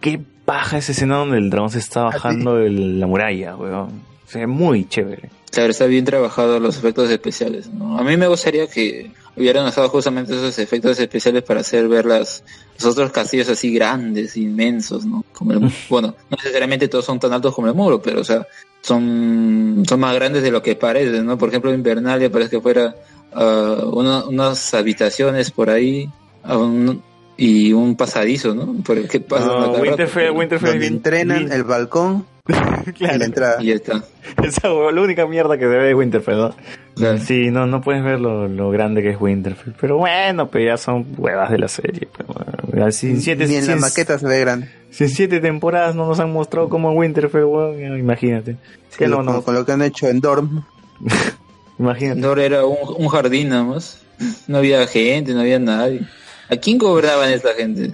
qué 0.00 0.20
paja 0.44 0.78
esa 0.78 0.92
escena 0.92 1.16
donde 1.16 1.38
el 1.38 1.50
dragón 1.50 1.70
se 1.70 1.80
está 1.80 2.04
bajando 2.04 2.54
de 2.56 2.70
la 2.70 3.06
muralla, 3.08 3.56
weón. 3.56 3.88
Se 4.28 4.40
ve 4.40 4.46
muy 4.46 4.84
chévere. 4.84 5.30
Claro, 5.56 5.70
está 5.70 5.86
bien 5.86 6.04
trabajado 6.04 6.60
los 6.60 6.76
efectos 6.76 7.08
especiales. 7.10 7.68
¿no? 7.72 7.98
A 7.98 8.04
mí 8.04 8.14
me 8.18 8.28
gustaría 8.28 8.66
que 8.66 9.10
hubieran 9.36 9.66
usado 9.66 9.88
justamente 9.88 10.34
esos 10.34 10.58
efectos 10.58 10.98
especiales 11.00 11.42
para 11.44 11.60
hacer 11.60 11.88
ver 11.88 12.04
las, 12.04 12.44
los 12.74 12.84
otros 12.92 13.10
castillos 13.10 13.48
así 13.48 13.72
grandes, 13.72 14.36
inmensos, 14.36 15.06
¿no? 15.06 15.24
Como 15.32 15.52
el- 15.52 15.72
bueno, 15.88 16.08
no 16.30 16.36
necesariamente 16.36 16.88
todos 16.88 17.06
son 17.06 17.18
tan 17.18 17.32
altos 17.32 17.54
como 17.54 17.68
el 17.68 17.74
muro, 17.74 18.02
pero 18.02 18.20
o 18.20 18.24
sea, 18.24 18.46
son, 18.82 19.82
son 19.88 19.98
más 20.00 20.14
grandes 20.14 20.42
de 20.42 20.50
lo 20.50 20.62
que 20.62 20.76
parece, 20.76 21.22
¿no? 21.22 21.38
Por 21.38 21.48
ejemplo, 21.48 21.72
Invernalia 21.72 22.30
parece 22.30 22.50
que 22.50 22.60
fuera 22.60 22.94
una- 23.34 24.24
unas 24.26 24.74
habitaciones 24.74 25.50
por 25.50 25.70
ahí 25.70 26.08
ah, 26.44 26.58
un- 26.58 27.02
y 27.38 27.72
un 27.72 27.96
pasadizo, 27.96 28.54
¿no? 28.54 28.74
Por 28.84 28.98
el 28.98 29.08
que 29.08 29.20
pasa 29.20 29.46
No. 29.46 29.72
Winterfell, 29.72 30.30
Winterfell 30.32 30.70
Donde 30.72 30.86
entrenan 30.86 31.50
el 31.50 31.64
balcón 31.64 32.26
Claro. 32.96 33.16
y 33.16 33.18
la 33.18 33.24
entrada. 33.24 33.62
Y 33.62 33.66
ya 33.66 33.74
está. 33.74 34.04
Esa 34.44 34.68
huevo- 34.68 34.90
la 34.92 35.00
única 35.02 35.26
mierda 35.26 35.56
que 35.58 35.64
se 35.64 35.68
ve 35.70 35.84
de 35.88 35.94
Winterfell, 35.94 36.36
¿no? 36.36 37.18
Sí, 37.18 37.50
no, 37.50 37.66
no 37.66 37.80
puedes 37.82 38.02
ver 38.04 38.20
lo, 38.20 38.48
lo 38.48 38.70
grande 38.70 39.02
que 39.02 39.10
es 39.10 39.20
Winterfell. 39.20 39.74
Pero 39.80 39.98
bueno, 39.98 40.48
pues 40.48 40.64
ya 40.64 40.76
son 40.76 41.06
huevas 41.18 41.50
de 41.50 41.58
la 41.58 41.68
serie. 41.68 42.08
pues, 42.16 42.28
bueno. 42.70 42.90
Si 42.92 43.08
en 43.10 43.20
siete, 43.20 43.46
Ni 43.46 43.56
en 43.56 43.62
si 43.64 43.68
la 43.70 43.76
maqueta 43.76 44.18
se 44.18 44.26
ve 44.26 44.40
grande. 44.40 44.70
si 44.90 45.04
en 45.04 45.10
siete 45.10 45.40
temporadas 45.40 45.94
no 45.94 46.06
nos 46.06 46.20
han 46.20 46.32
mostrado 46.32 46.68
como 46.68 46.92
Winterfell, 46.92 47.44
weón, 47.44 47.78
ya, 47.78 47.88
imagínate. 47.98 48.52
Sí, 48.90 48.98
que 48.98 49.08
no, 49.08 49.16
como 49.18 49.32
no, 49.32 49.42
con 49.42 49.54
lo 49.54 49.66
que 49.66 49.72
han 49.72 49.82
hecho 49.82 50.06
en 50.08 50.20
Dorm. 50.20 50.64
imagínate. 51.78 52.20
No 52.20 52.32
era 52.36 52.64
un, 52.64 52.76
un 52.96 53.08
jardín 53.08 53.48
nada 53.50 53.64
más. 53.64 54.00
No 54.46 54.58
había 54.58 54.86
gente, 54.86 55.34
no 55.34 55.40
había 55.40 55.58
nadie. 55.58 56.00
¿A 56.48 56.56
quién 56.56 56.78
cobraban 56.78 57.30
esta 57.30 57.52
gente? 57.54 57.92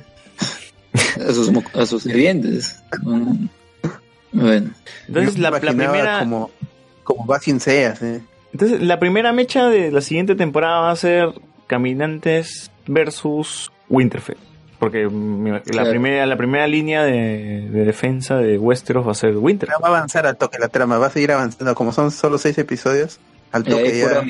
A 1.26 1.32
sus, 1.32 1.50
mo- 1.50 1.64
a 1.74 1.86
sus 1.86 2.02
sirvientes. 2.04 2.80
Bueno. 4.32 4.70
Entonces, 5.08 5.38
la, 5.38 5.50
primera, 5.60 6.18
Como, 6.20 6.50
como 7.04 7.24
Bassin 7.26 7.60
Seas, 7.60 8.02
¿eh? 8.02 8.22
entonces, 8.52 8.80
la 8.82 8.98
primera 8.98 9.32
mecha 9.32 9.68
de 9.68 9.90
la 9.90 10.00
siguiente 10.00 10.34
temporada 10.34 10.80
va 10.80 10.90
a 10.90 10.96
ser 10.96 11.28
Caminantes 11.66 12.70
versus 12.86 13.70
Winterfell. 13.88 14.36
Porque 14.78 15.04
la, 15.04 15.60
Claro. 15.60 15.90
primera, 15.90 16.26
la 16.26 16.36
primera 16.36 16.66
línea 16.66 17.04
de, 17.04 17.68
de 17.70 17.84
defensa 17.84 18.36
de 18.38 18.58
Westeros 18.58 19.06
va 19.06 19.12
a 19.12 19.14
ser 19.14 19.36
Winterfell. 19.36 19.76
Va 19.82 19.88
a 19.88 19.96
avanzar 19.96 20.26
al 20.26 20.36
toque 20.36 20.58
la 20.58 20.68
trama, 20.68 20.98
va 20.98 21.06
a 21.06 21.10
seguir 21.10 21.30
avanzando. 21.32 21.74
Como 21.74 21.92
son 21.92 22.10
solo 22.10 22.36
seis 22.38 22.58
episodios, 22.58 23.20
al 23.52 23.62
Eh, 23.62 23.70
toque 23.70 23.98
ya, 23.98 24.22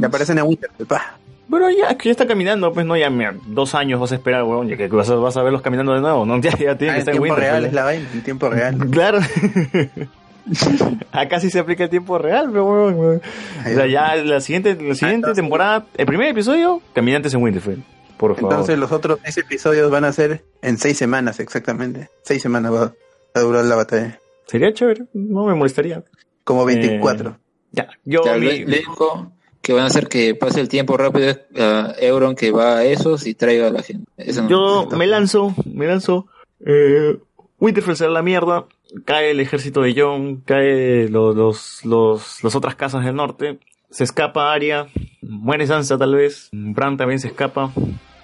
ya 0.00 0.06
aparecen 0.08 0.38
en 0.38 0.44
Winterfell. 0.46 0.86
pa. 0.86 1.16
Pero 1.54 1.70
ya, 1.70 1.96
que 1.96 2.06
ya 2.08 2.10
está 2.10 2.26
caminando, 2.26 2.72
pues 2.72 2.84
no, 2.84 2.96
ya 2.96 3.08
mira, 3.10 3.34
dos 3.46 3.74
años 3.74 4.00
vas 4.00 4.12
a 4.12 4.16
esperar, 4.16 4.42
weón, 4.44 4.68
ya 4.68 4.76
que 4.76 4.88
vas 4.88 5.08
a, 5.10 5.14
vas 5.14 5.36
a 5.36 5.42
verlos 5.42 5.62
caminando 5.62 5.94
de 5.94 6.00
nuevo, 6.00 6.26
¿no? 6.26 6.36
Ya, 6.40 6.50
ya 6.58 6.76
tiene 6.76 6.94
Ah, 6.94 6.96
que 6.96 6.96
en 6.96 6.98
estar 6.98 7.14
en 7.14 7.20
tiempo 7.20 7.22
Winterfell, 7.22 7.40
real 7.42 7.60
¿no? 7.62 7.66
es 7.68 7.72
la 7.74 7.84
vaina, 7.84 8.08
en 8.12 8.22
tiempo 8.22 8.48
real. 8.50 8.78
Claro. 8.90 9.18
Acá 11.12 11.40
sí 11.40 11.50
se 11.50 11.58
aplica 11.58 11.84
el 11.84 11.90
tiempo 11.90 12.18
real, 12.18 12.48
pero 12.50 12.64
weón, 12.66 12.94
weón. 12.98 13.22
O 13.60 13.68
sea, 13.74 13.86
ya 13.86 14.14
la 14.16 14.40
siguiente, 14.40 14.76
la 14.80 14.94
siguiente 14.94 15.32
temporada, 15.32 15.86
el 15.96 16.06
primer 16.06 16.28
episodio, 16.28 16.82
Caminantes 16.92 17.32
en 17.34 17.42
Winterfell. 17.42 17.78
Por 18.18 18.34
favor. 18.36 18.52
Entonces 18.52 18.78
los 18.78 18.92
otros 18.92 19.18
seis 19.24 19.38
episodios 19.38 19.90
van 19.90 20.04
a 20.04 20.12
ser 20.12 20.44
en 20.62 20.76
seis 20.78 20.98
semanas 20.98 21.40
exactamente. 21.40 22.10
Seis 22.22 22.42
semanas 22.42 22.72
va 22.72 22.92
a 23.34 23.40
durar 23.40 23.64
la 23.64 23.74
batalla. 23.76 24.18
Sería 24.46 24.72
chévere, 24.72 25.04
no 25.14 25.46
me 25.46 25.54
molestaría. 25.54 26.02
Como 26.44 26.64
24. 26.66 27.30
Eh, 27.30 27.32
ya, 27.72 27.88
yo 28.04 28.20
Claro, 28.20 28.38
mi- 28.40 28.46
le, 28.46 28.66
le 28.66 28.76
dijo 28.78 29.32
que 29.64 29.72
van 29.72 29.82
a 29.82 29.86
hacer 29.86 30.06
que 30.08 30.34
pase 30.36 30.60
el 30.60 30.68
tiempo 30.68 30.96
rápido 30.96 31.34
a 31.58 31.94
Euron 31.98 32.36
que 32.36 32.52
va 32.52 32.76
a 32.76 32.84
esos 32.84 33.26
y 33.26 33.34
traiga 33.34 33.66
a 33.68 33.70
la 33.70 33.82
gente. 33.82 34.04
Eso 34.18 34.42
no- 34.42 34.48
Yo 34.48 34.88
me 34.96 35.06
lanzo, 35.08 35.54
me 35.64 35.86
lanzo. 35.86 36.26
Eh, 36.64 37.16
Winterfell 37.58 37.96
será 37.96 38.10
la 38.10 38.22
mierda. 38.22 38.66
Cae 39.06 39.30
el 39.32 39.40
ejército 39.40 39.80
de 39.80 39.94
Jon, 40.00 40.42
cae 40.44 41.08
los, 41.08 41.34
los, 41.34 41.84
los, 41.84 42.44
las 42.44 42.54
otras 42.54 42.76
casas 42.76 43.04
del 43.04 43.16
norte. 43.16 43.58
Se 43.90 44.04
escapa 44.04 44.52
Arya, 44.52 44.86
muere 45.22 45.66
Sansa 45.66 45.96
tal 45.98 46.14
vez. 46.14 46.48
Bran 46.52 46.96
también 46.96 47.18
se 47.18 47.28
escapa. 47.28 47.72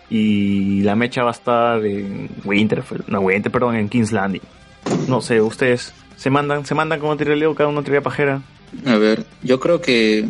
Y 0.09 0.83
la 0.83 0.97
mecha 0.97 1.23
va 1.23 1.31
a 1.31 1.33
estar 1.33 1.85
en 1.87 2.29
Winterfell, 2.45 3.03
no 3.07 3.21
Winter, 3.21 3.51
perdón, 3.51 3.77
en 3.77 3.89
King's 3.89 4.13
Landing. 4.13 4.43
No 5.09 5.21
sé, 5.21 5.41
ustedes 5.41 5.95
se 6.17 6.31
mandan, 6.31 6.67
se 6.67 6.75
mandan 6.75 7.01
como 7.01 7.17
tiroleo, 7.17 7.55
cada 7.55 7.69
uno 7.69 7.83
tira 7.83 8.01
pajera. 8.01 8.43
A 8.87 8.97
ver, 8.97 9.25
yo 9.43 9.59
creo 9.61 9.81
que 9.81 10.29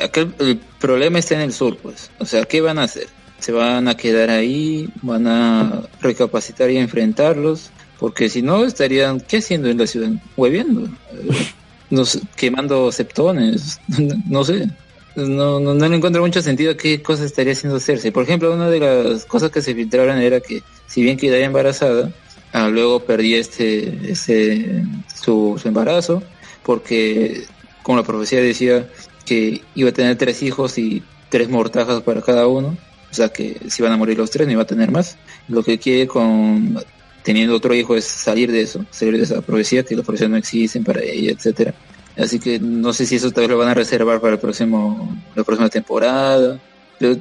aquel, 0.00 0.34
el 0.38 0.58
problema 0.80 1.18
está 1.18 1.34
en 1.34 1.42
el 1.42 1.52
sur, 1.52 1.76
pues. 1.78 2.10
O 2.18 2.26
sea, 2.26 2.44
¿qué 2.44 2.60
van 2.60 2.78
a 2.78 2.84
hacer? 2.84 3.06
¿Se 3.38 3.52
van 3.52 3.88
a 3.88 3.96
quedar 3.96 4.30
ahí? 4.30 4.88
¿Van 5.02 5.26
a 5.26 5.82
recapacitar 6.00 6.70
y 6.70 6.78
enfrentarlos? 6.78 7.70
Porque 7.98 8.28
si 8.28 8.42
no, 8.42 8.64
estarían, 8.64 9.20
¿qué 9.20 9.38
haciendo 9.38 9.68
en 9.68 9.78
la 9.78 9.86
ciudad? 9.86 10.10
Hueviendo. 10.36 10.84
Eh, 10.84 11.52
no 11.90 12.04
sé, 12.04 12.20
quemando 12.36 12.90
septones. 12.90 13.80
no 14.28 14.44
sé. 14.44 14.68
No, 15.16 15.60
no, 15.60 15.74
no 15.74 15.88
le 15.88 15.96
encuentro 15.96 16.22
mucho 16.22 16.42
sentido 16.42 16.76
qué 16.76 17.00
cosa 17.00 17.24
estaría 17.24 17.52
haciendo 17.52 17.78
Cersei. 17.78 18.10
Por 18.10 18.24
ejemplo, 18.24 18.52
una 18.52 18.68
de 18.68 18.80
las 18.80 19.24
cosas 19.26 19.50
que 19.50 19.62
se 19.62 19.74
filtraron 19.74 20.18
era 20.18 20.40
que, 20.40 20.62
si 20.86 21.02
bien 21.02 21.16
quedaba 21.16 21.44
embarazada, 21.44 22.10
ah, 22.52 22.68
luego 22.68 23.00
perdía 23.00 23.38
este, 23.38 24.10
este 24.10 24.82
su, 25.14 25.56
su 25.60 25.68
embarazo, 25.68 26.22
porque, 26.64 27.44
como 27.84 27.98
la 27.98 28.04
profecía 28.04 28.40
decía, 28.40 28.88
que 29.24 29.62
iba 29.74 29.90
a 29.90 29.92
tener 29.92 30.16
tres 30.16 30.42
hijos 30.42 30.78
y 30.78 31.02
tres 31.28 31.48
mortajas 31.48 32.02
para 32.02 32.22
cada 32.22 32.46
uno. 32.46 32.76
O 33.10 33.14
sea 33.14 33.28
que 33.28 33.60
si 33.68 33.82
van 33.82 33.92
a 33.92 33.96
morir 33.96 34.18
los 34.18 34.30
tres, 34.30 34.46
no 34.46 34.52
iba 34.52 34.62
a 34.62 34.66
tener 34.66 34.90
más. 34.90 35.16
Lo 35.48 35.62
que 35.62 35.78
quiere 35.78 36.06
con 36.06 36.78
teniendo 37.22 37.56
otro 37.56 37.74
hijo 37.74 37.96
es 37.96 38.04
salir 38.04 38.52
de 38.52 38.60
eso, 38.60 38.84
salir 38.90 39.16
de 39.16 39.22
esa 39.22 39.40
profecía, 39.40 39.82
que 39.82 39.96
las 39.96 40.04
profecías 40.04 40.30
no 40.30 40.36
existen 40.36 40.84
para 40.84 41.00
ella, 41.02 41.32
etcétera. 41.32 41.74
Así 42.16 42.38
que 42.38 42.60
no 42.60 42.92
sé 42.92 43.06
si 43.06 43.16
eso 43.16 43.30
tal 43.30 43.42
vez 43.42 43.50
lo 43.50 43.58
van 43.58 43.68
a 43.68 43.74
reservar 43.74 44.20
para 44.20 44.34
el 44.34 44.38
próximo, 44.38 45.16
la 45.34 45.42
próxima 45.42 45.68
temporada. 45.68 46.60
Pero 46.98 47.16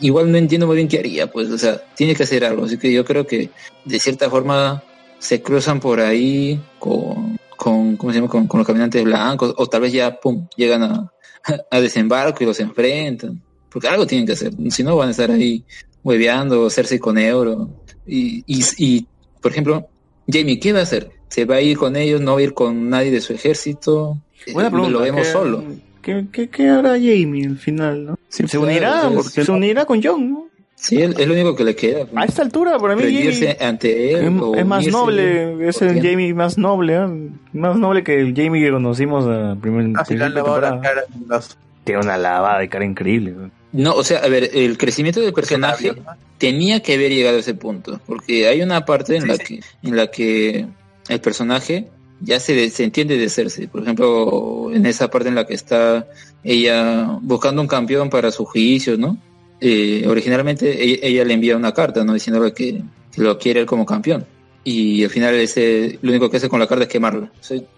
igual 0.00 0.32
no 0.32 0.38
entiendo 0.38 0.66
muy 0.66 0.76
bien 0.76 0.88
qué 0.88 0.98
haría, 0.98 1.26
pues, 1.30 1.50
o 1.50 1.58
sea, 1.58 1.82
tiene 1.94 2.14
que 2.14 2.22
hacer 2.22 2.44
algo. 2.44 2.64
Así 2.64 2.78
que 2.78 2.92
yo 2.92 3.04
creo 3.04 3.26
que 3.26 3.50
de 3.84 3.98
cierta 3.98 4.30
forma 4.30 4.82
se 5.18 5.42
cruzan 5.42 5.80
por 5.80 6.00
ahí 6.00 6.60
con, 6.78 7.38
con 7.56 7.96
¿cómo 7.96 8.12
se 8.12 8.18
llama? 8.18 8.30
Con, 8.30 8.46
con 8.46 8.58
los 8.58 8.66
caminantes 8.66 9.04
blancos, 9.04 9.54
o 9.56 9.66
tal 9.66 9.82
vez 9.82 9.92
ya, 9.92 10.18
pum, 10.18 10.46
llegan 10.56 10.82
a, 10.84 11.12
a 11.70 11.80
desembarco 11.80 12.42
y 12.42 12.46
los 12.46 12.60
enfrentan. 12.60 13.40
Porque 13.70 13.88
algo 13.88 14.06
tienen 14.06 14.26
que 14.26 14.32
hacer, 14.32 14.52
si 14.70 14.82
no 14.82 14.96
van 14.96 15.08
a 15.08 15.10
estar 15.10 15.30
ahí 15.30 15.62
hueveando, 16.02 16.66
hacerse 16.66 16.98
con 16.98 17.18
euro. 17.18 17.68
Y, 18.06 18.42
y, 18.46 18.62
y, 18.78 19.06
por 19.42 19.52
ejemplo, 19.52 19.86
Jamie, 20.30 20.58
¿qué 20.58 20.72
va 20.72 20.80
a 20.80 20.82
hacer? 20.84 21.10
¿Se 21.28 21.44
va 21.44 21.56
a 21.56 21.60
ir 21.60 21.76
con 21.76 21.94
ellos? 21.96 22.20
¿No 22.20 22.34
va 22.34 22.40
a 22.40 22.42
ir 22.42 22.54
con 22.54 22.88
nadie 22.88 23.10
de 23.10 23.20
su 23.20 23.34
ejército? 23.34 24.16
Buena 24.52 24.68
Eh, 24.68 24.72
pregunta. 24.72 24.92
Lo 24.92 25.00
vemos 25.00 25.26
¿qué- 25.26 25.32
solo. 25.32 25.64
¿Qué, 26.00 26.26
qué, 26.32 26.48
qué 26.48 26.68
hará 26.68 26.92
Jamie 26.92 27.44
al 27.46 27.58
final, 27.58 28.04
no? 28.06 28.18
se 28.28 28.44
claro, 28.44 28.62
unirá, 28.66 29.08
es- 29.08 29.14
porque 29.14 29.44
se 29.44 29.52
unirá 29.52 29.84
con 29.84 30.00
John, 30.02 30.30
¿no? 30.30 30.48
Sí, 30.80 31.02
es 31.02 31.26
lo 31.26 31.34
único 31.34 31.56
que 31.56 31.64
le 31.64 31.74
queda. 31.74 32.06
A 32.14 32.24
esta 32.24 32.42
altura, 32.42 32.78
para 32.78 32.94
mí, 32.94 33.02
Rendirse 33.02 33.56
ante 33.60 34.12
él. 34.12 34.36
es, 34.36 34.42
o 34.42 34.54
es 34.54 34.64
más 34.64 34.86
noble, 34.86 35.68
es 35.68 35.82
el 35.82 36.00
Jamie 36.00 36.32
más 36.34 36.56
noble, 36.56 36.94
¿eh? 36.94 37.06
más 37.52 37.76
noble 37.76 38.04
que 38.04 38.20
el 38.20 38.32
Jamie 38.34 38.62
que 38.62 38.70
conocimos 38.70 39.26
a 39.26 39.56
primer, 39.60 39.86
Ah, 39.96 40.04
la 40.08 40.80
cara 40.80 41.02
los- 41.26 41.56
Tiene 41.82 42.00
una 42.02 42.16
lavada 42.16 42.60
de 42.60 42.68
cara 42.68 42.84
increíble. 42.84 43.34
No, 43.72 43.92
o 43.94 44.04
sea, 44.04 44.18
a 44.20 44.28
ver, 44.28 44.50
el 44.54 44.78
crecimiento 44.78 45.20
del 45.20 45.32
personaje 45.32 45.92
tenía 46.38 46.80
que 46.80 46.94
haber 46.94 47.10
llegado 47.12 47.36
a 47.38 47.40
ese 47.40 47.54
punto, 47.54 48.00
porque 48.06 48.46
hay 48.46 48.62
una 48.62 48.84
parte 48.84 49.16
en 49.16 49.26
la 49.26 49.36
que 49.36 49.60
en 49.82 49.96
la 49.96 50.06
que 50.10 50.64
el 51.08 51.20
personaje 51.20 51.88
ya 52.20 52.38
se, 52.40 52.70
se 52.70 52.84
entiende 52.84 53.18
de 53.18 53.28
Cersei. 53.28 53.66
Por 53.66 53.82
ejemplo, 53.82 54.70
en 54.72 54.86
esa 54.86 55.10
parte 55.10 55.28
en 55.28 55.34
la 55.34 55.44
que 55.46 55.54
está 55.54 56.06
ella 56.44 57.18
buscando 57.20 57.60
un 57.62 57.68
campeón 57.68 58.10
para 58.10 58.30
su 58.30 58.44
juicio, 58.44 58.96
¿no? 58.96 59.16
Eh, 59.60 60.04
originalmente 60.06 61.06
ella, 61.06 61.24
le 61.24 61.34
envía 61.34 61.56
una 61.56 61.72
carta, 61.72 62.04
¿no? 62.04 62.14
Diciéndole 62.14 62.52
que, 62.52 62.82
lo 63.16 63.38
quiere 63.38 63.60
él 63.60 63.66
como 63.66 63.84
campeón. 63.84 64.26
Y 64.64 65.02
al 65.02 65.10
final 65.10 65.34
ese, 65.34 65.98
lo 66.02 66.10
único 66.10 66.30
que 66.30 66.36
hace 66.36 66.48
con 66.48 66.60
la 66.60 66.66
carta 66.66 66.84
es 66.84 66.90
quemarla. 66.90 67.32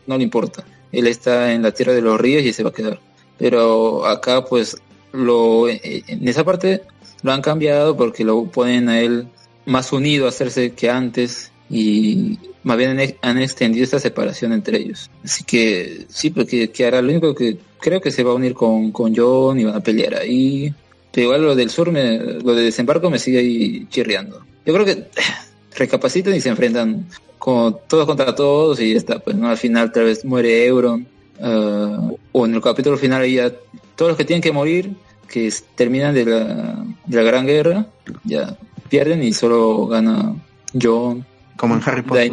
No 0.07 0.18
le 0.18 0.25
importa. 0.25 0.65
Él 0.92 1.07
está 1.07 1.52
en 1.52 1.62
la 1.62 1.73
tierra 1.73 1.92
de 1.92 2.02
los 2.02 2.20
ríos 2.20 2.42
y 2.42 2.52
se 2.52 2.62
va 2.62 2.70
a 2.70 2.75
quedar. 2.75 3.00
Pero 3.39 4.07
acá, 4.07 4.44
pues, 4.44 4.76
lo, 5.12 5.68
eh, 5.68 6.02
en 6.07 6.28
esa 6.28 6.44
parte 6.44 6.83
lo 7.23 7.33
han 7.33 7.42
cambiado 7.42 7.97
porque 7.97 8.25
lo 8.25 8.44
ponen 8.47 8.89
a 8.89 9.00
él 9.00 9.28
más 9.67 9.92
unido 9.92 10.26
a 10.26 10.31
hacerse 10.31 10.73
que 10.73 10.91
antes 10.91 11.52
y 11.68 12.39
más 12.62 12.76
bien 12.76 12.99
han, 13.23 13.39
extendido 13.39 13.84
esta 13.84 13.99
separación 13.99 14.52
entre 14.52 14.78
ellos. 14.78 15.10
Así 15.25 15.44
que 15.44 16.07
sí, 16.09 16.31
porque 16.31 16.70
que 16.70 16.86
hará 16.86 17.00
lo 17.00 17.10
único 17.10 17.34
que 17.34 17.59
creo 17.78 18.00
que 18.00 18.10
se 18.10 18.23
va 18.23 18.33
a 18.33 18.34
unir 18.34 18.55
con, 18.55 18.91
con 18.92 19.15
John 19.15 19.59
y 19.59 19.65
van 19.65 19.76
a 19.76 19.81
pelear 19.81 20.15
ahí. 20.17 20.75
Pero 21.12 21.24
igual 21.24 21.42
lo 21.42 21.55
del 21.55 21.70
sur, 21.70 21.90
me, 21.90 22.18
lo 22.18 22.55
de 22.55 22.64
desembarco 22.64 23.10
me 23.10 23.18
sigue 23.18 23.39
ahí 23.39 23.86
chirriando. 23.89 24.44
Yo 24.64 24.74
creo 24.74 24.86
que 24.86 25.06
recapacitan 25.76 26.34
y 26.34 26.40
se 26.40 26.48
enfrentan 26.48 27.06
con 27.39 27.78
todos 27.89 28.06
contra 28.06 28.34
todos 28.34 28.80
y 28.80 28.92
ya 28.92 28.98
está. 28.98 29.18
Pues 29.18 29.36
no 29.36 29.48
al 29.48 29.56
final 29.56 29.92
tal 29.92 30.05
vez 30.05 30.24
muere 30.24 30.66
Euron. 30.66 31.06
ah, 31.40 32.10
o 32.32 32.47
en 32.47 32.55
el 32.55 32.60
capítulo 32.60 32.97
final 32.97 33.22
ahí 33.22 33.34
ya 33.34 33.50
todos 33.97 34.10
los 34.10 34.16
que 34.18 34.24
tienen 34.24 34.42
que 34.42 34.52
morir, 34.52 34.92
que 35.28 35.52
terminan 35.74 36.14
de 36.14 36.24
la, 36.24 36.84
de 37.06 37.16
la 37.16 37.22
gran 37.22 37.47
guerra, 37.47 37.86
ya 38.24 38.56
pierden 38.89 39.22
y 39.22 39.32
solo 39.32 39.86
gana 39.86 40.34
John. 40.80 41.24
Como 41.56 41.74
en 41.74 41.82
Harry 41.84 42.02
Potter. 42.02 42.32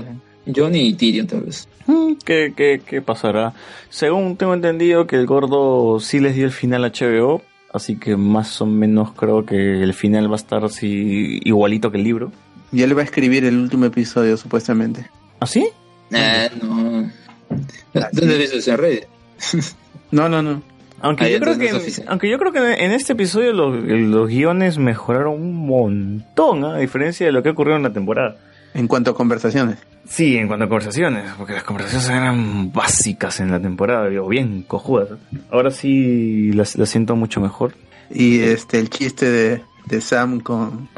John 0.56 0.76
y 0.76 0.94
Tyrion 0.94 1.28
tal 1.28 1.42
vez. 1.42 1.68
Mm, 1.88 2.14
¿Qué, 2.24 2.54
qué, 2.56 2.82
qué 2.86 3.02
pasará? 3.02 3.54
Según 3.90 4.38
tengo 4.38 4.54
entendido 4.54 5.08
que 5.08 5.18
el 5.18 5.26
gordo 5.26 6.00
sí 6.00 6.20
les 6.20 6.36
dio 6.36 6.46
el 6.46 6.52
final 6.52 6.86
a 6.86 6.92
HBO, 6.92 7.42
así 7.78 7.98
que 7.98 8.18
más 8.18 8.62
o 8.62 8.66
menos 8.66 9.14
creo 9.14 9.46
que 9.46 9.82
el 9.82 9.94
final 9.94 10.30
va 10.30 10.34
a 10.34 10.38
estar 10.38 10.64
así 10.66 11.40
igualito 11.44 11.92
que 11.92 11.98
el 11.98 12.04
libro. 12.04 12.32
Y 12.72 12.84
él 12.84 12.98
va 12.98 13.02
a 13.02 13.06
escribir 13.06 13.46
el 13.46 13.58
último 13.58 13.86
episodio, 13.86 14.36
supuestamente. 14.36 15.10
¿Ah, 15.40 15.48
sí? 15.48 15.70
Ah, 16.14 16.50
no. 16.62 17.10
¿Dónde 18.12 18.38
ves 18.38 18.54
eso 18.54 18.72
en 18.72 18.78
Reddit? 18.78 19.06
No, 20.10 20.30
no, 20.30 20.42
no. 20.42 20.62
Aunque, 21.02 21.26
Ah, 21.26 21.30
yo 21.30 21.40
creo 21.40 21.58
que, 21.58 21.70
aunque 22.08 22.30
yo 22.30 22.40
creo 22.40 22.52
que 22.54 22.60
en 22.60 22.92
este 22.92 23.14
episodio 23.14 23.52
los, 23.52 23.76
los 23.84 24.30
guiones 24.30 24.78
mejoraron 24.78 25.34
un 25.34 25.68
montón, 25.68 26.64
¿ah? 26.64 26.76
a 26.76 26.78
diferencia 26.78 27.26
de 27.26 27.34
lo 27.34 27.44
que 27.44 27.50
ocurrió 27.50 27.76
en 27.76 27.84
la 27.84 27.92
temporada. 27.92 28.38
En 28.78 28.88
cuanto 28.88 29.12
a 29.12 29.16
conversaciones. 29.16 29.80
Sí, 30.08 30.38
en 30.38 30.48
cuanto 30.48 30.66
a 30.66 30.70
conversaciones, 30.70 31.32
porque 31.36 31.54
las 31.54 31.64
conversaciones 31.64 32.10
eran 32.10 32.72
básicas 32.72 33.40
en 33.40 33.50
la 33.50 33.60
temporada, 33.60 34.08
o 34.22 34.28
bien 34.28 34.62
cojudas. 34.62 35.10
Ahora 35.50 35.72
sí 35.72 36.54
las, 36.54 36.78
las 36.78 36.88
siento 36.88 37.16
mucho 37.16 37.42
mejor. 37.42 37.74
Y 38.12 38.40
este 38.40 38.80
el 38.80 38.92
chiste 38.92 39.30
de, 39.30 39.62
de 39.88 40.02
Sam 40.02 40.42
con, 40.42 40.90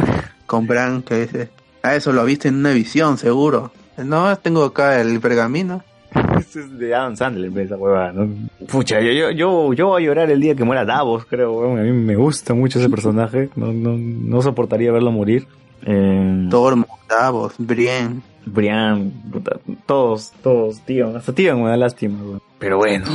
con 0.46 0.68
Bran 0.68 1.04
que 1.04 1.22
dice, 1.22 1.50
ah, 1.82 1.96
eso 1.96 2.12
lo 2.12 2.26
viste 2.26 2.50
en 2.50 2.56
una 2.56 2.72
visión, 2.72 3.18
seguro. 3.18 3.72
No, 3.98 4.36
tengo 4.38 4.66
acá 4.66 5.00
el 5.00 5.20
pergamino. 5.22 5.82
Este 6.38 6.62
es 6.62 6.78
de 6.78 6.96
Adam 6.96 7.16
Sandler, 7.16 7.58
esa 7.60 7.78
huevada, 7.78 8.12
¿no? 8.12 8.28
Pucha, 8.68 9.00
yo, 9.00 9.12
yo, 9.12 9.32
yo, 9.32 9.74
yo 9.74 9.88
voy 9.88 10.04
a 10.04 10.06
llorar 10.06 10.32
el 10.32 10.42
día 10.42 10.56
que 10.56 10.64
muera 10.64 10.84
Davos, 10.84 11.26
creo. 11.26 11.78
A 11.78 11.82
mí 11.82 11.92
me 11.92 12.16
gusta 12.16 12.54
mucho 12.54 12.80
ese 12.80 12.90
personaje. 12.90 13.50
No, 13.56 13.72
no, 13.72 13.96
no 13.98 14.42
soportaría 14.42 14.92
verlo 14.92 15.12
morir. 15.12 15.48
Eh, 15.86 16.48
Tormo, 16.50 17.00
Davos. 17.08 17.54
Brian, 17.58 19.12
puta, 19.32 19.60
todos, 19.86 20.32
todos, 20.42 20.80
tío. 20.82 21.16
Hasta 21.16 21.34
tío 21.34 21.58
me 21.58 21.70
da 21.70 21.78
lástima, 21.78 22.22
weón. 22.24 22.42
Pero 22.58 22.78
bueno. 22.78 23.06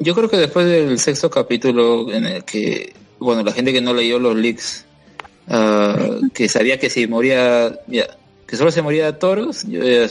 Yo 0.00 0.14
creo 0.14 0.28
que 0.28 0.36
después 0.36 0.66
del 0.66 0.98
sexto 0.98 1.30
capítulo 1.30 2.10
en 2.12 2.26
el 2.26 2.44
que, 2.44 2.94
bueno, 3.18 3.42
la 3.42 3.52
gente 3.52 3.72
que 3.72 3.80
no 3.80 3.92
leyó 3.92 4.18
los 4.18 4.34
leaks, 4.34 4.86
ah, 5.48 5.96
que 6.32 6.48
sabía 6.48 6.78
que 6.78 6.90
si 6.90 7.06
moría, 7.06 7.78
ya, 7.86 8.06
que 8.46 8.56
solo 8.56 8.70
se 8.70 8.82
moría 8.82 9.18
Toros, 9.18 9.64
yo 9.64 9.82
ya, 9.82 10.06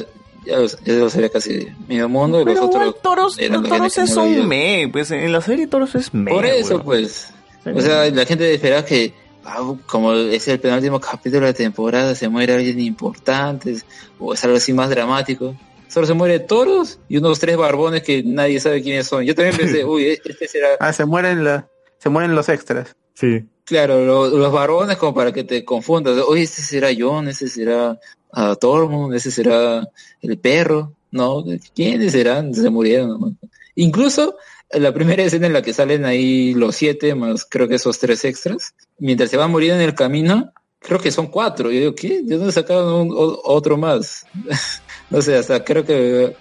ya 0.45 0.59
lo, 0.59 0.67
ya 0.67 0.93
lo 0.93 1.09
sabía 1.09 1.30
casi 1.30 1.67
medio 1.88 2.07
mundo 2.07 2.41
y 2.41 2.45
los 2.45 2.53
Pero 2.53 2.65
otros 2.67 3.01
Toros, 3.01 3.35
Toros 3.35 3.97
es 3.97 4.15
no 4.15 4.23
un 4.23 4.47
me, 4.47 4.88
pues 4.91 5.11
en 5.11 5.31
la 5.31 5.41
serie 5.41 5.67
Toros 5.67 5.95
es 5.95 6.13
me. 6.13 6.31
Por 6.31 6.45
eso, 6.45 6.81
pues. 6.83 7.33
O 7.65 7.81
sea, 7.81 8.09
la 8.09 8.25
gente 8.25 8.53
esperaba 8.53 8.85
que, 8.85 9.13
ah, 9.45 9.73
como 9.85 10.13
es 10.13 10.47
el 10.47 10.59
penúltimo 10.59 10.99
capítulo 10.99 11.41
de 11.41 11.51
la 11.51 11.53
temporada, 11.53 12.15
se 12.15 12.30
muere 12.30 12.53
alguien 12.53 12.80
importante, 12.80 13.75
o 14.19 14.33
es 14.33 14.43
algo 14.43 14.57
así 14.57 14.73
más 14.73 14.89
dramático. 14.89 15.55
Solo 15.88 16.07
se 16.07 16.13
muere 16.13 16.39
toros 16.39 16.99
y 17.07 17.17
unos 17.17 17.39
tres 17.39 17.55
barbones 17.55 18.01
que 18.01 18.23
nadie 18.23 18.59
sabe 18.59 18.81
quiénes 18.81 19.05
son. 19.07 19.23
Yo 19.23 19.35
también 19.35 19.55
pensé, 19.55 19.85
uy, 19.85 20.05
este 20.07 20.47
será. 20.47 20.69
Ah, 20.80 20.91
se 20.91 21.05
mueren, 21.05 21.43
la, 21.43 21.67
se 21.99 22.09
mueren 22.09 22.33
los 22.35 22.49
extras. 22.49 22.95
Sí. 23.13 23.45
Claro, 23.65 24.03
lo- 24.03 24.27
los 24.30 24.51
barbones 24.51 24.97
como 24.97 25.13
para 25.13 25.31
que 25.31 25.43
te 25.43 25.63
confundas. 25.63 26.17
Oye, 26.27 26.41
este 26.43 26.61
será 26.63 26.89
John, 26.97 27.27
ese 27.27 27.47
será 27.47 27.99
uh, 28.35 28.55
Tormund, 28.59 29.13
ese 29.13 29.30
será 29.31 29.88
el 30.22 30.38
perro. 30.39 30.93
No, 31.11 31.43
¿quiénes 31.75 32.11
serán? 32.13 32.55
Se 32.55 32.69
murieron. 32.72 33.38
Incluso 33.75 34.35
la 34.79 34.93
primera 34.93 35.23
escena 35.23 35.47
en 35.47 35.53
la 35.53 35.61
que 35.61 35.73
salen 35.73 36.05
ahí 36.05 36.53
los 36.53 36.75
siete, 36.75 37.15
más 37.15 37.45
creo 37.49 37.67
que 37.67 37.75
esos 37.75 37.99
tres 37.99 38.23
extras, 38.25 38.73
mientras 38.99 39.29
se 39.29 39.37
van 39.37 39.51
muriendo 39.51 39.81
en 39.81 39.87
el 39.89 39.95
camino, 39.95 40.51
creo 40.79 40.99
que 40.99 41.11
son 41.11 41.27
cuatro. 41.27 41.71
Yo 41.71 41.79
digo, 41.79 41.95
¿qué? 41.95 42.21
¿De 42.23 42.37
dónde 42.37 42.51
sacaron 42.51 43.09
un- 43.09 43.37
otro 43.45 43.77
más? 43.77 44.25
no 45.09 45.21
sé, 45.21 45.35
hasta 45.37 45.63
creo 45.63 45.85
que 45.85 46.35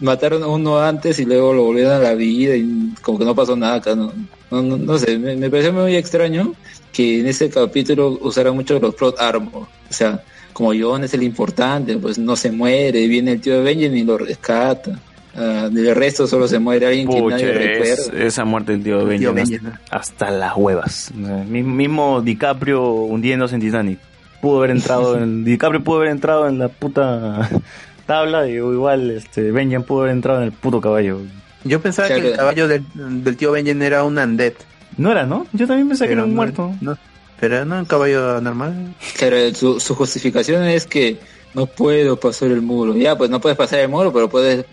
mataron 0.00 0.42
a 0.42 0.46
uno 0.46 0.78
antes 0.78 1.18
y 1.18 1.24
luego 1.24 1.52
lo 1.52 1.64
volvieron 1.64 1.92
a 1.92 1.98
la 1.98 2.14
vida 2.14 2.54
y 2.56 2.94
como 3.02 3.18
que 3.18 3.24
no 3.24 3.34
pasó 3.34 3.56
nada 3.56 3.76
acá, 3.76 3.94
no, 3.96 4.12
no, 4.50 4.62
no, 4.62 4.76
no 4.76 4.98
sé, 4.98 5.18
me, 5.18 5.34
me 5.36 5.50
pareció 5.50 5.72
muy 5.72 5.96
extraño 5.96 6.54
que 6.92 7.20
en 7.20 7.26
ese 7.26 7.50
capítulo 7.50 8.16
usaran 8.22 8.54
mucho 8.54 8.78
los 8.78 8.94
plot 8.94 9.18
armor, 9.20 9.62
o 9.64 9.92
sea, 9.92 10.22
como 10.52 10.72
John 10.78 11.02
es 11.04 11.14
el 11.14 11.22
importante, 11.24 11.96
pues 11.98 12.16
no 12.18 12.36
se 12.36 12.50
muere, 12.52 13.06
viene 13.08 13.32
el 13.32 13.40
tío 13.40 13.54
de 13.54 13.62
Benjamin 13.62 13.98
y 13.98 14.04
lo 14.04 14.18
rescata, 14.18 15.00
Ah, 15.38 15.68
del 15.70 15.94
resto 15.94 16.26
solo 16.26 16.48
se 16.48 16.58
muere 16.58 16.86
alguien 16.86 17.08
que 17.08 17.20
nadie 17.22 17.50
es- 17.90 18.06
recuerda. 18.06 18.24
esa 18.26 18.44
muerte 18.44 18.72
del 18.72 18.82
tío 18.82 18.98
tío 18.98 19.06
Benjamin 19.06 19.44
Benjamin. 19.44 19.72
hasta, 19.90 19.96
hasta 19.96 20.30
las 20.30 20.56
huevas. 20.56 21.12
Mi- 21.14 21.62
Mismo 21.62 22.20
DiCaprio 22.22 22.82
hundiéndose 22.90 23.54
en 23.54 23.60
Titanic. 23.60 23.98
Pudo 24.42 24.58
haber 24.58 24.70
entrado 24.72 25.18
en, 25.22 25.44
DiCaprio 25.44 25.82
pudo 25.84 25.98
haber 25.98 26.10
entrado 26.10 26.48
en 26.48 26.58
la 26.58 26.68
puta 26.68 27.48
tabla 28.06 28.48
y 28.48 28.54
igual 28.54 29.10
este 29.10 29.50
Benjamin 29.52 29.86
pudo 29.86 30.00
haber 30.02 30.12
entrado 30.12 30.38
en 30.40 30.44
el 30.46 30.52
puto 30.52 30.80
caballo. 30.80 31.20
Yo 31.64 31.80
pensaba 31.80 32.08
que 32.08 32.14
el 32.14 32.36
caballo 32.36 32.68
del, 32.68 32.84
del 33.24 33.36
tío 33.36 33.52
Benjen 33.52 33.82
era 33.82 34.04
un 34.04 34.16
undead. 34.18 34.52
No 34.96 35.10
era, 35.12 35.26
¿no? 35.26 35.46
Yo 35.52 35.66
también 35.66 35.88
pensé 35.88 36.06
que 36.06 36.12
era 36.14 36.24
un 36.24 36.30
no- 36.30 36.36
muerto. 36.36 36.72
no, 36.80 36.96
pero 37.40 37.64
no 37.64 37.78
un 37.78 37.84
caballo 37.84 38.40
normal. 38.40 38.94
Claro, 39.18 39.36
su, 39.54 39.78
su 39.80 39.94
justificación 39.94 40.64
es 40.64 40.86
que 40.86 41.18
no 41.54 41.66
puedo 41.66 42.18
pasar 42.18 42.50
el 42.50 42.62
muro. 42.62 42.94
Ya, 42.96 43.16
pues 43.16 43.30
no 43.30 43.40
puedes 43.40 43.56
pasar 43.56 43.80
el 43.80 43.88
muro, 43.88 44.12
pero 44.12 44.28
puedes 44.28 44.66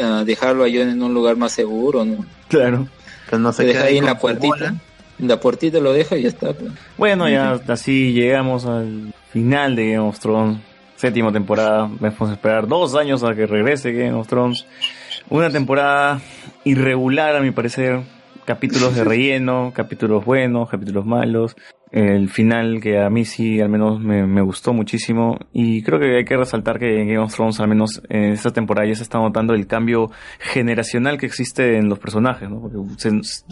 ah, 0.00 0.22
dejarlo 0.24 0.64
a 0.64 0.68
John 0.68 0.88
en 0.88 1.02
un 1.02 1.12
lugar 1.14 1.36
más 1.36 1.52
seguro, 1.52 2.04
¿no? 2.04 2.24
Claro. 2.48 2.88
Pero 3.26 3.38
no 3.38 3.52
se 3.52 3.62
Se 3.62 3.68
deja 3.68 3.84
ahí 3.84 3.98
en 3.98 4.06
la 4.06 4.18
puertita. 4.18 4.54
bola. 4.54 4.74
En 5.18 5.28
la 5.28 5.38
puertita 5.38 5.80
lo 5.80 5.92
deja 5.92 6.16
y 6.16 6.22
ya 6.22 6.28
está. 6.28 6.52
pues. 6.52 6.72
Bueno, 6.96 7.28
ya 7.28 7.60
así 7.68 8.12
llegamos 8.12 8.64
al 8.64 9.12
final 9.32 9.76
de 9.76 9.92
Game 9.92 10.08
of 10.08 10.18
Thrones. 10.18 10.58
Séptima 10.96 11.32
temporada. 11.32 11.90
Vamos 12.00 12.30
a 12.30 12.32
esperar 12.32 12.66
dos 12.66 12.94
años 12.94 13.22
a 13.22 13.34
que 13.34 13.46
regrese 13.46 13.92
Game 13.92 14.12
of 14.12 14.26
Thrones. 14.28 14.66
Una 15.28 15.50
temporada 15.50 16.20
irregular 16.64 17.36
a 17.36 17.40
mi 17.40 17.50
parecer. 17.50 18.00
Capítulos 18.44 18.94
de 18.94 19.04
relleno, 19.04 19.72
capítulos 19.74 20.24
buenos, 20.24 20.68
capítulos 20.68 21.04
malos. 21.06 21.56
El 21.92 22.28
final 22.28 22.80
que 22.80 23.00
a 23.00 23.10
mí 23.10 23.24
sí 23.24 23.60
al 23.60 23.68
menos 23.68 23.98
me, 23.98 24.42
gustó 24.42 24.72
muchísimo. 24.72 25.38
Y 25.52 25.82
creo 25.82 25.98
que 25.98 26.18
hay 26.18 26.24
que 26.24 26.36
resaltar 26.36 26.78
que 26.78 27.00
en 27.00 27.08
Game 27.08 27.18
of 27.18 27.34
Thrones 27.34 27.58
al 27.58 27.66
menos 27.68 28.00
en 28.08 28.30
esta 28.32 28.52
temporada 28.52 28.86
ya 28.86 28.94
se 28.94 29.02
está 29.02 29.18
notando 29.18 29.54
el 29.54 29.66
cambio 29.66 30.10
generacional 30.38 31.18
que 31.18 31.26
existe 31.26 31.78
en 31.78 31.88
los 31.88 31.98
personajes. 31.98 32.48
¿no? 32.48 32.60
Porque 32.60 32.78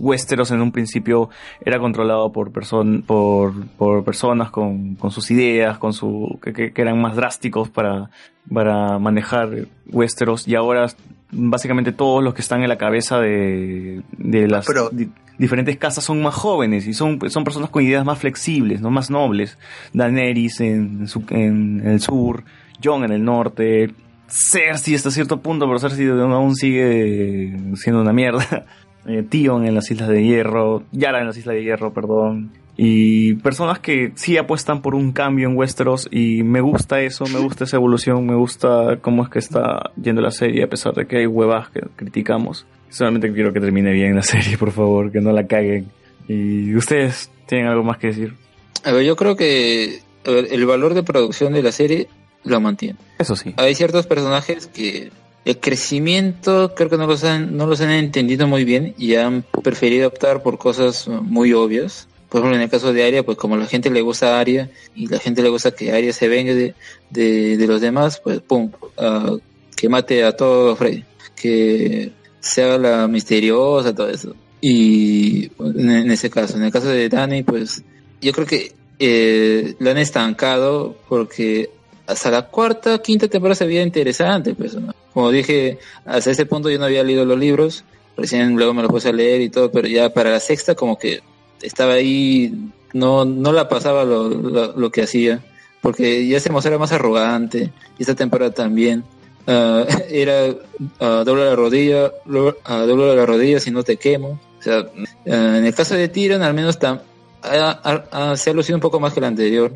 Westeros 0.00 0.50
en 0.52 0.60
un 0.60 0.70
principio 0.70 1.31
era 1.65 1.78
controlado 1.81 2.31
por, 2.31 2.52
person 2.52 3.02
por, 3.02 3.67
por 3.76 4.05
personas 4.05 4.50
con, 4.50 4.94
con 4.94 5.10
sus 5.10 5.31
ideas, 5.33 5.78
con 5.78 5.92
su 5.92 6.39
que- 6.41 6.73
que 6.73 6.81
eran 6.83 7.00
más 7.00 7.17
drásticos 7.17 7.68
para, 7.70 8.10
para 8.52 8.99
manejar 9.00 9.67
Westeros 9.91 10.47
y 10.47 10.55
ahora 10.55 10.86
básicamente 11.31 11.92
todos 11.92 12.23
los 12.23 12.34
que 12.34 12.40
están 12.42 12.62
en 12.62 12.68
la 12.68 12.78
cabeza 12.78 13.18
de, 13.20 14.02
de 14.16 14.48
las 14.48 14.66
di- 14.92 15.10
diferentes 15.39 15.76
casas 15.76 16.05
son 16.05 16.23
más 16.23 16.34
jóvenes 16.34 16.86
y 16.86 16.94
son, 16.94 17.18
son 17.31 17.44
personas 17.44 17.70
con 17.70 17.82
ideas 17.84 18.05
más 18.05 18.18
flexibles, 18.18 18.81
no 18.81 18.90
más 18.90 19.10
nobles. 19.10 19.58
Daenerys 19.92 20.60
en, 20.60 21.07
su- 21.08 21.24
en 21.31 21.82
el 21.86 22.00
sur, 22.00 22.44
Jon 22.82 23.05
en 23.05 23.12
el 23.12 23.24
norte, 23.24 23.90
Cersei 24.28 24.94
hasta 24.94 25.10
cierto 25.10 25.40
punto, 25.40 25.66
pero 25.66 25.78
Cersei 25.78 26.08
aún 26.08 26.55
sigue 26.57 27.57
siendo 27.76 28.00
una 28.02 28.12
mierda. 28.12 28.65
Eh, 29.07 29.23
Tion 29.23 29.65
en 29.65 29.74
las 29.74 29.90
Islas 29.90 30.10
de 30.10 30.23
Hierro, 30.23 30.82
Yara 30.92 31.20
en 31.20 31.28
las 31.28 31.36
Islas 31.39 31.55
de 31.55 31.62
Hierro, 31.62 31.94
perdón. 31.94 32.50
Y 32.81 33.34
personas 33.34 33.81
que 33.81 34.12
sí 34.15 34.36
apuestan 34.36 34.82
por 34.82 34.94
un 34.94 35.10
cambio 35.10 35.48
en 35.48 35.57
Westeros 35.57 36.08
y 36.12 36.44
me 36.44 36.60
gusta 36.60 37.00
eso, 37.00 37.24
me 37.26 37.40
gusta 37.40 37.65
esa 37.65 37.76
evolución, 37.76 38.24
me 38.24 38.36
gusta 38.36 38.98
cómo 39.02 39.24
es 39.24 39.31
que 39.31 39.40
está 39.40 39.90
yendo 40.00 40.23
la 40.23 40.31
serie 40.31 40.62
a 40.62 40.68
pesar 40.68 40.94
de 40.94 41.05
que 41.08 41.18
hay 41.18 41.26
huevas 41.26 41.70
que 41.70 41.81
criticamos. 41.97 42.66
Solamente 42.89 43.32
quiero 43.32 43.52
que 43.52 43.58
termine 43.58 43.90
bien 43.92 44.15
la 44.15 44.23
serie, 44.34 44.57
por 44.57 44.70
favor, 44.70 45.10
que 45.10 45.20
no 45.20 45.32
la 45.32 45.48
caguen. 45.48 45.90
Y 46.28 46.73
ustedes 46.76 47.32
tienen 47.47 47.66
algo 47.66 47.82
más 47.82 47.98
que 47.98 48.07
decir. 48.07 48.34
A 48.84 48.92
ver, 48.92 49.05
yo 49.05 49.16
creo 49.16 49.34
que 49.34 50.00
ver, 50.24 50.47
el 50.52 50.65
valor 50.65 50.94
de 50.94 51.02
producción 51.02 51.55
de 51.55 51.65
la 51.65 51.73
serie 51.73 52.08
lo 52.44 52.60
mantiene. 52.60 52.98
Eso 53.18 53.34
sí. 53.34 53.55
Hay 53.57 53.74
ciertos 53.74 54.07
personajes 54.07 54.68
que 54.68 55.10
el 55.44 55.58
crecimiento 55.58 56.74
creo 56.76 56.90
que 56.90 56.97
no 56.97 57.08
los 57.08 57.24
han, 57.24 57.57
no 57.57 57.66
los 57.66 57.81
han 57.81 57.90
entendido 57.90 58.47
muy 58.47 58.65
bien 58.65 58.94
y 58.98 59.16
han 59.16 59.44
preferido 59.65 60.08
optar 60.08 60.42
por 60.42 60.58
cosas 60.58 61.08
muy 61.08 61.52
obvias. 61.52 62.07
Por 62.28 62.40
ejemplo, 62.40 62.57
en 62.57 62.62
el 62.62 62.70
caso 62.70 62.92
de 62.92 63.05
Arya, 63.05 63.23
pues 63.23 63.39
como 63.39 63.55
a 63.55 63.58
la 63.58 63.66
gente 63.66 63.90
le 63.90 64.02
gusta 64.02 64.39
Arya 64.39 64.70
y 64.94 65.07
la 65.07 65.18
gente 65.18 65.42
le 65.42 65.48
gusta 65.48 65.70
que 65.70 65.92
Arya 65.92 66.12
se 66.12 66.28
venga 66.28 66.52
de, 66.55 66.74
de, 67.10 67.66
los 67.66 67.81
demás, 67.81 68.20
pues 68.23 68.40
pum, 68.40 68.70
ah, 68.98 69.36
que 69.74 69.89
mate 69.89 70.24
a 70.24 70.36
todo 70.36 70.76
Freddy, 70.76 71.05
que 71.34 72.12
se 72.40 72.62
haga 72.62 72.78
la 72.78 73.08
misteriosa, 73.08 73.94
todo 73.94 74.10
eso. 74.10 74.34
Y 74.60 75.50
en, 75.58 76.10
ese 76.10 76.28
caso, 76.28 76.57
en 76.57 76.65
el 76.65 76.73
caso 76.73 76.89
de 76.89 77.08
Dani, 77.08 77.44
pues 77.44 77.82
yo 78.20 78.32
creo 78.32 78.47
que 78.47 78.73
eh, 78.98 79.74
lo 79.78 79.90
han 79.90 79.98
estancado 79.98 80.97
porque 81.08 81.70
hasta 82.07 82.31
la 82.31 82.42
cuarta, 82.48 82.98
quinta 83.00 83.28
temporada 83.28 83.55
se 83.55 83.66
veía 83.66 83.82
interesante, 83.82 84.55
pues. 84.55 84.76
Como 85.15 85.31
dije, 85.31 85.78
hasta 86.05 86.31
ese 86.31 86.47
punto 86.47 86.70
yo 86.70 86.78
no 86.78 86.86
había 86.86 87.05
leído 87.05 87.24
los 87.24 87.39
libros, 87.39 87.84
recién 88.16 88.55
luego 88.57 88.74
me 88.74 88.82
los 88.82 88.90
puse 88.90 89.10
a 89.10 89.12
leer 89.12 89.40
y 89.40 89.50
todo, 89.50 89.70
pero 89.70 89.86
ya 89.89 90.12
para 90.12 90.31
la 90.31 90.40
sexta 90.40 90.74
como 90.74 90.98
que 90.98 91.20
estaba 91.62 91.95
ahí, 91.95 92.70
no, 92.93 93.25
no 93.25 93.53
la 93.53 93.69
pasaba 93.69 94.05
lo, 94.05 94.28
lo, 94.28 94.91
que 94.91 95.03
hacía, 95.03 95.43
porque 95.81 96.27
ya 96.27 96.41
se 96.41 96.51
mostraba 96.51 96.78
más 96.78 96.93
arrogante, 96.93 97.73
y 97.99 98.03
esta 98.03 98.15
temporada 98.15 98.53
también. 98.53 99.05
Ah, 99.47 99.85
era 100.11 100.55
ah, 101.01 101.23
dobla 101.25 101.47
la 101.47 101.57
rodilla, 101.57 102.12
lo- 102.27 102.57
ah, 102.65 102.81
dobla 102.81 103.15
la 103.15 103.25
rodilla 103.27 103.61
si 103.61 103.70
no 103.70 103.83
te 103.83 103.97
quemo. 103.97 104.39
O 104.59 104.62
sea, 104.62 104.85
en 105.25 105.65
el 105.65 105.75
caso 105.75 105.95
de 105.95 106.09
Tyrion 106.09 106.43
al 106.43 106.53
menos 106.53 106.78
tam- 106.81 107.01
se 108.37 108.51
ha 108.51 108.53
lucido 108.55 108.77
un 108.77 108.81
poco 108.83 109.01
más 109.01 109.12
que 109.12 109.20
el 109.20 109.25
anterior. 109.25 109.73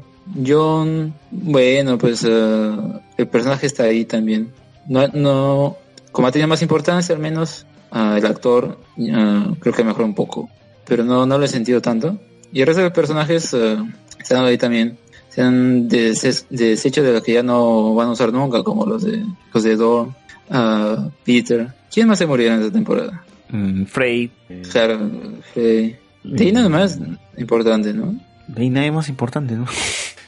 John, 0.46 1.14
bueno, 1.30 1.98
pues 1.98 2.24
el 2.24 3.28
personaje 3.30 3.66
está 3.66 3.84
ahí 3.84 4.04
también. 4.04 4.52
No, 4.88 5.06
no, 5.08 5.76
como 6.10 6.28
ha 6.28 6.32
tenido 6.32 6.48
más 6.48 6.62
importancia, 6.62 7.14
al 7.14 7.20
menos 7.20 7.64
el 7.92 8.26
actor 8.26 8.76
creo 8.96 9.74
que 9.74 9.84
mejoró 9.84 10.04
un 10.04 10.14
poco, 10.14 10.50
pero 10.86 11.04
no, 11.04 11.26
no 11.26 11.38
lo 11.38 11.44
he 11.44 11.48
sentido 11.48 11.80
tanto. 11.80 12.18
Y 12.52 12.60
el 12.60 12.66
resto 12.66 12.82
de 12.82 12.90
personajes 12.90 13.52
ah, 13.54 13.84
están 14.18 14.44
ahí 14.44 14.58
también. 14.58 14.98
Se 15.28 15.40
han 15.40 15.88
des- 15.88 16.46
deshecho 16.50 17.02
de 17.02 17.12
los 17.14 17.22
que 17.22 17.32
ya 17.32 17.42
no 17.42 17.94
van 17.94 18.08
a 18.08 18.12
usar 18.12 18.32
nunca, 18.32 18.62
como 18.62 18.84
los 18.84 19.02
de 19.02 19.24
los 19.54 19.62
de 19.62 19.76
Dorn, 19.76 20.14
ah, 20.50 21.08
Peter. 21.24 21.68
¿Quién 21.92 22.08
más 22.08 22.18
se 22.18 22.26
murió 22.26 22.52
en 22.52 22.60
esta 22.60 22.72
temporada? 22.72 23.24
Mm, 23.50 23.84
Frey. 23.84 24.30
Claro, 24.70 25.10
Frey. 25.54 25.96
De 26.24 26.44
ahí 26.44 26.52
nada 26.52 26.68
más 26.68 26.98
importante, 27.38 27.92
¿no? 27.92 28.14
De 28.48 28.62
ahí 28.62 28.70
nadie 28.70 28.92
más 28.92 29.08
importante, 29.08 29.54
¿no? 29.54 29.66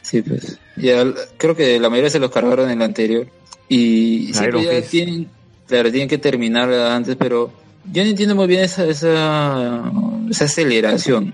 Sí, 0.03 0.23
pues. 0.23 0.59
Ya, 0.77 1.05
creo 1.39 1.55
que 1.57 1.79
la 1.81 1.89
mayoría 1.91 2.11
se 2.11 2.19
los 2.19 2.31
cargaron 2.31 2.71
en 2.71 2.79
el 2.79 2.83
anterior. 2.83 3.27
Y 3.69 4.33
siempre 4.35 4.63
ya 4.65 4.83
tienen, 4.89 5.29
claro, 5.67 5.91
tienen 5.91 6.09
que 6.09 6.19
terminar 6.19 6.71
antes, 6.73 7.17
pero 7.17 7.51
yo 7.93 8.03
no 8.05 8.11
entiendo 8.11 8.35
muy 8.35 8.47
bien 8.47 8.65
esa, 8.65 8.85
esa, 8.87 9.83
esa 10.31 10.45
aceleración. 10.45 11.33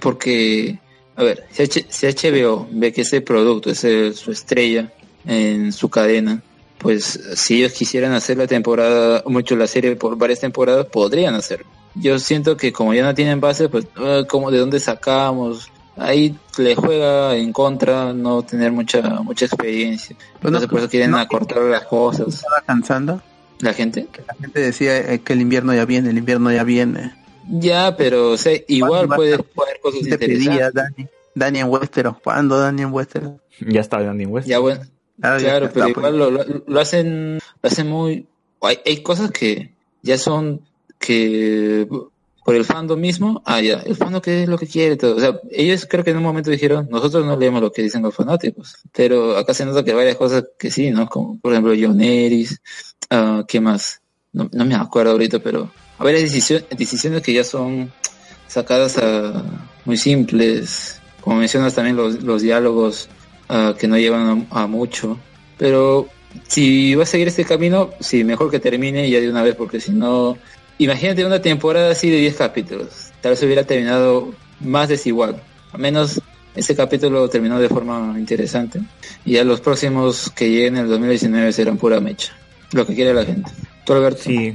Porque, 0.00 0.78
a 1.16 1.22
ver, 1.22 1.44
si, 1.50 1.62
H- 1.62 1.86
si 1.88 2.06
HBO 2.06 2.68
ve 2.70 2.92
que 2.92 3.02
ese 3.02 3.20
producto 3.20 3.70
es 3.70 3.84
el- 3.84 4.14
su 4.14 4.30
estrella 4.30 4.92
en 5.26 5.72
su 5.72 5.88
cadena, 5.88 6.42
pues 6.78 7.18
si 7.34 7.58
ellos 7.58 7.72
quisieran 7.72 8.12
hacer 8.12 8.36
la 8.36 8.46
temporada, 8.46 9.22
mucho 9.26 9.56
la 9.56 9.66
serie 9.66 9.96
por 9.96 10.16
varias 10.16 10.40
temporadas, 10.40 10.86
podrían 10.86 11.34
hacerlo. 11.34 11.66
Yo 11.94 12.18
siento 12.18 12.56
que 12.56 12.72
como 12.72 12.92
ya 12.92 13.02
no 13.02 13.14
tienen 13.14 13.40
base, 13.40 13.68
pues, 13.70 13.86
ah, 13.96 14.22
¿cómo, 14.28 14.50
¿de 14.50 14.58
dónde 14.58 14.78
sacamos? 14.80 15.70
Ahí 15.96 16.36
le 16.58 16.74
juega 16.74 17.34
en 17.36 17.54
contra 17.54 18.12
no 18.12 18.42
tener 18.42 18.70
mucha 18.70 19.00
mucha 19.22 19.46
experiencia. 19.46 20.14
Entonces 20.34 20.68
por 20.68 20.80
eso 20.80 20.90
quieren 20.90 21.14
acortar 21.14 21.62
las 21.62 21.86
cosas. 21.86 22.28
¿Estaba 22.34 22.60
cansando? 22.66 23.22
¿La 23.60 23.72
gente? 23.72 24.06
La 24.26 24.34
gente 24.34 24.60
decía 24.60 25.12
eh, 25.12 25.20
que 25.20 25.32
el 25.32 25.40
invierno 25.40 25.74
ya 25.74 25.84
viene, 25.84 26.10
el 26.10 26.18
invierno 26.18 26.52
ya 26.52 26.64
viene. 26.64 27.14
Ya, 27.48 27.96
pero 27.96 28.32
o 28.32 28.36
sea, 28.36 28.52
igual 28.68 29.06
¿Cuándo 29.06 29.16
puede 29.16 29.30
va 29.32 29.36
a- 29.36 29.54
poner 29.54 29.80
cosas 29.80 30.02
Te 30.02 30.18
pedía 30.18 30.36
interesantes. 30.36 30.74
Dani, 30.74 31.08
Dani 31.34 31.58
en 31.60 31.66
Westeros. 31.68 32.16
¿Cuándo 32.22 32.58
Dani 32.58 32.82
en 32.82 32.92
Westeros? 32.92 33.32
Ya 33.60 33.80
está 33.80 34.02
Dani 34.02 34.24
en 34.24 34.32
West. 34.32 34.48
Ya 34.48 34.58
bueno, 34.58 34.82
Ah, 35.22 35.36
claro, 35.38 35.70
pero 35.72 35.86
pues. 35.86 35.96
igual 35.96 36.18
lo, 36.18 36.30
lo- 36.30 36.44
lo 36.66 36.80
hacen 36.80 37.38
lo 37.62 37.68
hacen 37.68 37.86
muy 37.88 38.26
hay, 38.60 38.78
hay 38.84 39.02
cosas 39.02 39.30
que 39.30 39.72
ya 40.02 40.18
son 40.18 40.60
que 40.98 41.88
por 42.44 42.54
el 42.54 42.64
fandom 42.64 43.00
mismo, 43.00 43.42
ah 43.44 43.60
ya, 43.60 43.78
el 43.80 43.96
fandom 43.96 44.20
que 44.20 44.42
es 44.44 44.48
lo 44.48 44.56
que 44.58 44.66
quiere 44.68 44.96
todo, 44.96 45.16
o 45.16 45.20
sea, 45.20 45.40
ellos 45.50 45.86
creo 45.90 46.04
que 46.04 46.10
en 46.10 46.18
un 46.18 46.22
momento 46.22 46.50
dijeron, 46.50 46.86
nosotros 46.90 47.24
no 47.26 47.36
leemos 47.36 47.60
lo 47.60 47.72
que 47.72 47.82
dicen 47.82 48.02
los 48.02 48.14
fanáticos, 48.14 48.76
pero 48.92 49.36
acá 49.36 49.52
se 49.52 49.64
nota 49.66 49.82
que 49.84 49.90
hay 49.90 49.96
varias 49.96 50.16
cosas 50.16 50.44
que 50.58 50.70
sí, 50.70 50.90
¿no? 50.90 51.08
Como 51.08 51.40
por 51.40 51.52
ejemplo 51.52 51.72
John 51.80 52.00
Eris, 52.00 52.60
ah, 53.10 53.44
¿qué 53.46 53.60
más? 53.60 54.00
No, 54.32 54.48
me 54.52 54.74
acuerdo 54.74 55.12
ahorita, 55.12 55.38
pero 55.38 55.70
hay 55.98 56.04
varias 56.04 56.22
decisiones, 56.22 56.66
decisiones 56.76 57.22
que 57.22 57.32
ya 57.32 57.44
son 57.44 57.90
sacadas 58.46 58.98
a 58.98 59.42
muy 59.84 59.96
simples, 59.96 61.00
como 61.20 61.36
mencionas 61.36 61.74
también 61.74 61.96
los, 61.96 62.22
los 62.22 62.42
diálogos 62.42 63.08
ah, 63.48 63.74
que 63.78 63.88
no 63.88 63.96
llevan 63.96 64.46
a, 64.50 64.62
a 64.62 64.66
mucho, 64.66 65.18
pero 65.56 66.08
si 66.48 66.94
va 66.94 67.04
a 67.04 67.06
seguir 67.06 67.28
este 67.28 67.44
camino, 67.44 67.90
sí, 68.00 68.24
mejor 68.24 68.50
que 68.50 68.58
termine 68.58 69.08
ya 69.08 69.20
de 69.20 69.30
una 69.30 69.42
vez, 69.42 69.54
porque 69.54 69.80
si 69.80 69.92
no, 69.92 70.36
imagínate 70.78 71.24
una 71.24 71.40
temporada 71.40 71.90
así 71.90 72.10
de 72.10 72.18
10 72.18 72.36
capítulos, 72.36 73.12
tal 73.20 73.30
vez 73.30 73.42
hubiera 73.42 73.64
terminado 73.64 74.34
más 74.60 74.88
desigual, 74.88 75.42
al 75.72 75.80
menos 75.80 76.20
este 76.54 76.74
capítulo 76.74 77.28
terminó 77.28 77.58
de 77.58 77.68
forma 77.68 78.14
interesante, 78.18 78.80
y 79.24 79.32
ya 79.32 79.44
los 79.44 79.60
próximos 79.60 80.30
que 80.30 80.50
lleguen 80.50 80.76
en 80.76 80.84
el 80.84 80.88
2019 80.88 81.52
serán 81.52 81.78
pura 81.78 82.00
mecha, 82.00 82.36
lo 82.72 82.86
que 82.86 82.94
quiere 82.94 83.14
la 83.14 83.24
gente. 83.24 83.50
¿Tú, 83.84 83.92
Alberto? 83.92 84.22
Sí. 84.22 84.54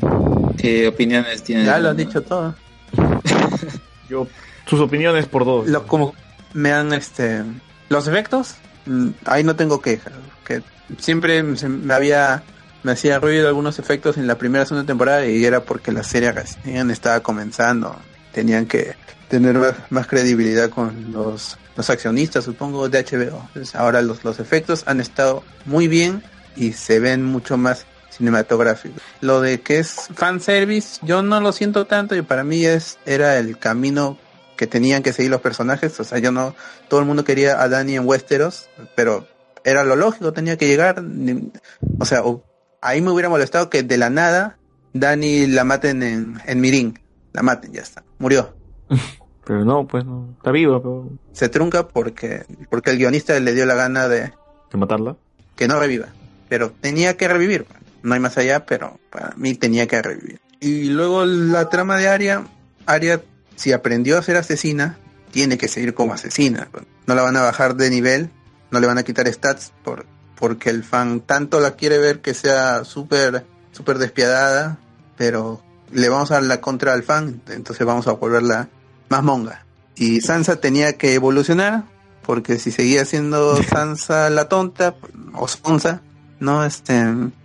¿Qué 0.58 0.88
opiniones 0.88 1.44
tienes? 1.44 1.66
Ya 1.66 1.80
lo 1.80 1.90
han 1.90 1.98
dicho 1.98 2.22
todo. 2.22 2.56
Yo, 4.10 4.28
sus 4.66 4.80
opiniones 4.80 5.26
por 5.26 5.46
dos. 5.46 5.68
Lo, 5.68 5.88
como 5.88 6.14
me 6.54 6.74
han, 6.74 6.94
este, 6.94 7.44
los 7.90 8.08
efectos, 8.08 8.56
mm, 8.86 9.10
ahí 9.26 9.44
no 9.44 9.56
tengo 9.56 9.82
quejas. 9.82 10.14
Que 10.46 10.62
siempre 10.98 11.56
se 11.56 11.70
me 11.70 11.94
había, 11.94 12.44
me 12.84 12.92
hacía 12.92 13.20
ruido 13.20 13.48
algunos 13.48 13.80
efectos 13.80 14.18
en 14.18 14.28
la 14.28 14.38
primera 14.38 14.66
segunda 14.66 14.86
temporada 14.86 15.26
y 15.26 15.44
era 15.46 15.62
porque 15.62 15.92
la 15.92 16.04
serie 16.04 16.32
recién 16.32 16.92
estaba 16.92 17.22
comenzando. 17.22 17.96
Tenían 18.34 18.66
que 18.66 18.96
tener 19.30 19.56
más, 19.58 19.76
más 19.90 20.08
credibilidad 20.08 20.70
con 20.70 21.12
los, 21.14 21.58
los 21.78 21.90
accionistas, 21.90 22.44
supongo, 22.44 22.90
de 22.90 23.04
HBO. 23.04 23.48
Entonces, 23.48 23.76
ahora 23.76 24.02
los, 24.02 24.24
los 24.26 24.40
efectos 24.40 24.84
han 24.88 25.00
estado 25.00 25.44
muy 25.66 25.88
bien 25.88 26.22
y 26.56 26.74
se 26.74 27.00
ven 27.00 27.24
mucho 27.24 27.58
más 27.58 27.86
cinematográficos. 28.22 29.02
Lo 29.20 29.42
de 29.42 29.62
que 29.62 29.80
es 29.80 30.10
fanservice, 30.14 31.00
yo 31.04 31.24
no 31.24 31.42
lo 31.42 31.52
siento 31.52 31.86
tanto 31.86 32.16
y 32.16 32.22
para 32.22 32.44
mí 32.44 32.64
es 32.66 33.00
era 33.06 33.38
el 33.38 33.58
camino 33.58 34.18
que 34.56 34.68
tenían 34.68 35.02
que 35.02 35.12
seguir 35.12 35.32
los 35.32 35.42
personajes. 35.42 36.00
O 36.00 36.04
sea, 36.04 36.20
yo 36.20 36.32
no, 36.32 36.54
todo 36.88 37.00
el 37.00 37.08
mundo 37.08 37.24
quería 37.24 37.62
a 37.62 37.68
Dani 37.68 37.96
en 37.96 38.08
Westeros, 38.08 38.70
pero 38.96 39.28
era 39.64 39.84
lo 39.84 39.96
lógico, 39.96 40.34
tenía 40.34 40.56
que 40.56 40.68
llegar. 40.68 41.04
O 42.00 42.06
sea, 42.06 42.22
ahí 42.82 43.02
me 43.02 43.10
hubiera 43.10 43.30
molestado 43.30 43.70
que 43.72 43.82
de 43.82 43.98
la 43.98 44.12
nada 44.12 44.58
Dani 44.94 45.48
la 45.48 45.64
maten 45.64 46.04
en, 46.04 46.42
en 46.46 46.62
Mirin. 46.62 47.00
La 47.34 47.42
maten, 47.42 47.72
ya 47.74 47.82
está. 47.82 48.04
Murió. 48.20 48.54
Pero 49.46 49.66
no, 49.66 49.88
pues 49.88 50.06
no. 50.06 50.30
Está 50.38 50.52
viva, 50.52 50.80
pero. 50.80 51.10
Se 51.34 51.50
trunca 51.50 51.88
porque, 51.88 52.46
porque 52.70 52.92
el 52.92 52.98
guionista 53.00 53.38
le 53.40 53.54
dio 53.54 53.66
la 53.66 53.74
gana 53.74 54.08
de 54.08 54.32
¿De 54.72 54.78
matarla? 54.78 55.18
que 55.56 55.68
no 55.68 55.80
reviva. 55.80 56.08
Pero 56.48 56.72
tenía 56.72 57.18
que 57.18 57.28
revivir. 57.28 57.66
No 58.04 58.14
hay 58.14 58.20
más 58.20 58.38
allá, 58.38 58.66
pero 58.66 59.00
para 59.10 59.34
mí 59.36 59.56
tenía 59.56 59.88
que 59.88 60.02
revivir. 60.02 60.42
Y 60.60 60.86
luego 60.86 61.26
la 61.26 61.70
trama 61.70 61.98
de 61.98 62.08
Aria. 62.08 62.46
Aria, 62.86 63.22
si 63.56 63.72
aprendió 63.74 64.18
a 64.18 64.24
ser 64.24 64.38
asesina, 64.38 64.98
tiene 65.32 65.58
que 65.58 65.68
seguir 65.68 65.94
como 65.94 66.14
asesina. 66.14 66.68
No 67.06 67.16
la 67.16 67.22
van 67.22 67.38
a 67.38 67.42
bajar 67.42 67.76
de 67.76 67.90
nivel, 67.90 68.30
no 68.72 68.80
le 68.80 68.88
van 68.88 68.98
a 68.98 69.04
quitar 69.04 69.32
stats 69.32 69.72
por, 69.84 70.06
porque 70.36 70.70
el 70.70 70.84
fan 70.84 71.22
tanto 71.22 71.60
la 71.60 71.76
quiere 71.76 71.98
ver 71.98 72.22
que 72.22 72.34
sea 72.34 72.84
súper 72.86 73.46
súper 73.72 73.98
despiadada, 73.98 74.80
pero 75.18 75.62
le 75.92 76.10
vamos 76.10 76.32
a 76.32 76.36
dar 76.36 76.44
la 76.44 76.62
contra 76.62 76.94
al 76.94 77.04
fan, 77.04 77.42
entonces 77.48 77.86
vamos 77.86 78.08
a 78.08 78.14
volverla 78.14 78.70
más 79.10 79.24
monga. 79.24 79.66
Y 79.96 80.22
Sansa 80.22 80.58
tenía 80.58 80.94
que 80.94 81.14
evolucionar, 81.14 81.86
porque 82.26 82.60
si 82.60 82.72
seguía 82.72 83.06
siendo 83.06 83.62
Sansa 83.70 84.30
la 84.30 84.48
tonta, 84.48 84.96
o 85.34 85.48
Sansa, 85.48 86.02
no, 86.42 86.66
este, 86.66 86.94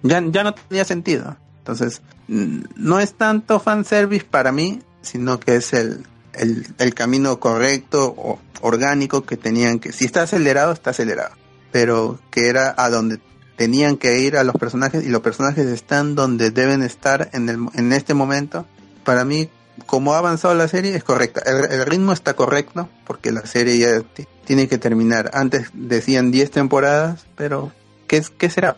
ya, 0.02 0.22
ya 0.26 0.42
no 0.42 0.54
tenía 0.54 0.84
sentido. 0.84 1.36
Entonces, 1.58 2.00
mm, 2.28 2.60
no 2.76 2.98
es 2.98 3.14
tanto 3.14 3.60
fanservice 3.60 4.24
para 4.24 4.52
mí, 4.52 4.80
sino 5.02 5.38
que 5.38 5.56
es 5.56 5.72
el, 5.74 6.04
el, 6.32 6.66
el 6.78 6.94
camino 6.94 7.38
correcto 7.38 8.14
o 8.16 8.40
orgánico 8.62 9.24
que 9.24 9.36
tenían 9.36 9.78
que, 9.78 9.92
si 9.92 10.06
está 10.06 10.22
acelerado, 10.22 10.72
está 10.72 10.90
acelerado, 10.90 11.34
pero 11.72 12.18
que 12.30 12.48
era 12.48 12.74
a 12.76 12.88
donde 12.88 13.20
tenían 13.56 13.98
que 13.98 14.18
ir 14.20 14.38
a 14.38 14.44
los 14.44 14.56
personajes 14.56 15.04
y 15.04 15.10
los 15.10 15.20
personajes 15.20 15.66
están 15.66 16.14
donde 16.14 16.50
deben 16.50 16.82
estar 16.82 17.28
en, 17.34 17.50
el, 17.50 17.58
en 17.74 17.92
este 17.92 18.14
momento. 18.14 18.66
Para 19.04 19.26
mí, 19.26 19.50
como 19.84 20.14
ha 20.14 20.18
avanzado 20.18 20.54
la 20.54 20.68
serie, 20.68 20.96
es 20.96 21.04
correcta. 21.04 21.42
El, 21.44 21.70
el 21.70 21.86
ritmo 21.86 22.12
está 22.12 22.34
correcto 22.34 22.88
porque 23.06 23.30
la 23.30 23.44
serie 23.44 23.78
ya 23.78 24.24
tiene 24.46 24.68
que 24.68 24.78
terminar. 24.78 25.30
Antes 25.34 25.68
decían 25.74 26.30
10 26.30 26.50
temporadas, 26.50 27.26
pero 27.36 27.72
¿qué, 28.06 28.16
es- 28.18 28.30
qué 28.30 28.48
será? 28.50 28.76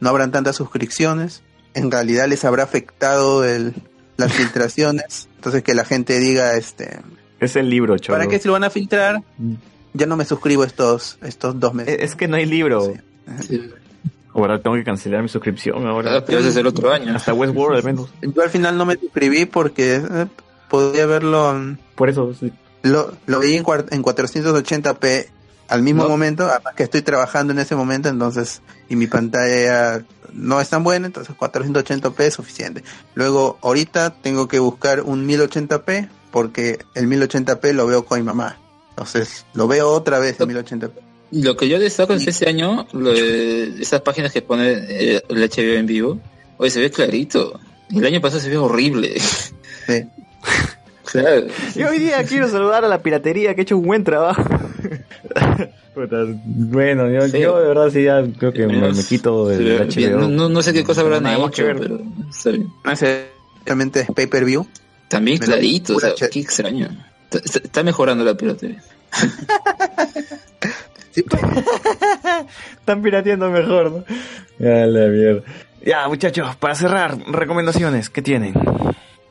No 0.00 0.08
habrán 0.08 0.30
tantas 0.32 0.56
suscripciones. 0.56 1.42
En 1.74 1.90
realidad 1.90 2.28
les 2.28 2.44
habrá 2.44 2.62
afectado 2.64 3.44
el, 3.44 3.74
las 4.16 4.32
filtraciones. 4.34 5.28
Entonces 5.36 5.62
que 5.62 5.74
la 5.74 5.84
gente 5.84 6.18
diga, 6.20 6.54
este, 6.56 7.00
Es 7.40 7.56
el 7.56 7.68
libro, 7.70 7.98
cholo. 7.98 8.18
¿para 8.18 8.28
qué 8.30 8.38
si 8.38 8.46
lo 8.48 8.52
van 8.52 8.64
a 8.64 8.70
filtrar? 8.70 9.22
Ya 9.92 10.06
no 10.06 10.16
me 10.16 10.24
suscribo 10.24 10.64
estos, 10.64 11.18
estos 11.22 11.58
dos 11.60 11.74
meses. 11.74 11.96
Es 12.00 12.14
que 12.16 12.26
no 12.28 12.36
hay 12.36 12.46
libro. 12.46 12.92
Ahora 14.34 14.60
tengo 14.60 14.74
que 14.76 14.82
cancelar 14.84 15.22
mi 15.22 15.28
suscripción 15.28 15.86
ahora. 15.86 16.16
Ah, 16.16 16.24
pero 16.26 16.40
es 16.40 16.56
el 16.56 16.66
otro 16.66 16.92
año. 16.92 17.14
Hasta 17.14 17.32
Westworld 17.32 17.76
al 17.78 17.84
menos. 17.84 18.10
Yo 18.20 18.42
al 18.42 18.50
final 18.50 18.76
no 18.76 18.84
me 18.84 18.96
suscribí 18.96 19.46
porque 19.46 19.96
eh, 19.96 20.26
podía 20.68 21.06
verlo. 21.06 21.54
mm, 21.54 21.76
Por 21.94 22.08
eso, 22.10 22.34
sí. 22.34 22.52
Lo, 22.82 23.12
lo 23.26 23.38
vi 23.40 23.54
en, 23.56 23.62
cuar- 23.64 23.86
en 23.92 24.02
480p 24.02 25.26
al 25.68 25.82
mismo 25.82 26.04
No. 26.04 26.08
momento, 26.08 26.44
además 26.48 26.74
que 26.74 26.82
estoy 26.84 27.02
trabajando 27.02 27.52
en 27.52 27.58
ese 27.58 27.74
momento, 27.74 28.08
entonces, 28.08 28.62
y 28.88 28.96
mi 28.96 29.06
pantalla 29.06 30.04
no 30.32 30.60
es 30.60 30.68
tan 30.68 30.84
buena, 30.84 31.06
entonces 31.06 31.34
480p 31.36 32.20
es 32.20 32.34
suficiente. 32.34 32.84
Luego, 33.14 33.58
ahorita 33.62 34.14
tengo 34.20 34.48
que 34.48 34.58
buscar 34.58 35.00
un 35.02 35.26
1080p 35.26 36.08
porque 36.30 36.78
el 36.94 37.06
1080p 37.08 37.72
lo 37.72 37.86
veo 37.86 38.04
con 38.04 38.18
mi 38.18 38.24
mamá. 38.24 38.58
Entonces, 38.90 39.46
lo 39.54 39.66
veo 39.68 39.88
otra 39.88 40.18
vez 40.18 40.40
en 40.40 40.48
1080p. 40.50 40.90
Lo 41.30 41.56
que 41.56 41.68
yo 41.68 41.78
destaco 41.80 42.12
es 42.12 42.24
que 42.24 42.30
este 42.30 42.48
año, 42.48 42.86
lo 42.92 43.12
de 43.12 43.80
esas 43.80 44.02
páginas 44.02 44.32
que 44.32 44.42
pone 44.42 44.70
eh, 44.88 45.22
el 45.28 45.50
HBO 45.50 45.78
en 45.78 45.86
vivo, 45.86 46.20
hoy 46.58 46.70
se 46.70 46.80
ve 46.80 46.90
clarito. 46.90 47.58
El 47.90 48.04
año 48.06 48.20
pasado 48.20 48.40
se 48.40 48.50
ve 48.50 48.56
horrible. 48.56 49.18
Sí. 49.18 50.04
Claro. 51.20 51.46
Y 51.76 51.82
hoy 51.84 51.98
día 51.98 52.24
quiero 52.24 52.48
saludar 52.48 52.84
a 52.84 52.88
la 52.88 52.98
piratería 53.02 53.54
que 53.54 53.60
ha 53.60 53.62
hecho 53.62 53.76
un 53.78 53.86
buen 53.86 54.04
trabajo. 54.04 54.42
Bueno, 56.46 57.08
yo, 57.08 57.28
Sí. 57.28 57.38
yo 57.38 57.56
de 57.60 57.68
verdad 57.68 57.88
sí 57.88 58.02
ya 58.02 58.20
creo 58.36 58.52
que 58.52 58.66
me, 58.66 58.92
me 58.92 59.04
quito 59.04 59.46
del. 59.46 59.78
HBO. 59.88 60.18
No, 60.22 60.28
no- 60.28 60.48
no 60.48 60.60
sé 60.60 60.72
qué 60.72 60.82
cosa 60.82 61.02
habrán 61.02 61.22
Nada 61.22 61.38
más 61.38 61.52
que 61.52 61.62
hecho, 61.62 61.66
ver. 61.68 61.78
pero 61.78 62.00
está 62.28 62.50
bien. 62.50 62.68
Realmente 63.64 64.00
es 64.00 64.08
pay-per-view. 64.10 64.66
También 65.06 65.38
clarito, 65.38 65.94
o 65.94 66.00
sea, 66.00 66.10
qué 66.32 66.40
extraño. 66.40 66.88
Está, 67.30 67.38
está- 67.38 67.58
está 67.60 67.82
mejorando 67.84 68.24
la 68.24 68.34
piratería. 68.34 68.82
Están 71.14 73.00
pirateando 73.02 73.48
mejor, 73.50 73.90
¿no? 73.92 74.04
Ya 74.58 74.86
la 74.86 75.06
mierda. 75.06 75.42
Ya, 75.84 76.08
muchachos, 76.08 76.56
para 76.56 76.74
cerrar, 76.74 77.16
recomendaciones, 77.28 78.10
¿qué 78.10 78.20
tienen? 78.22 78.54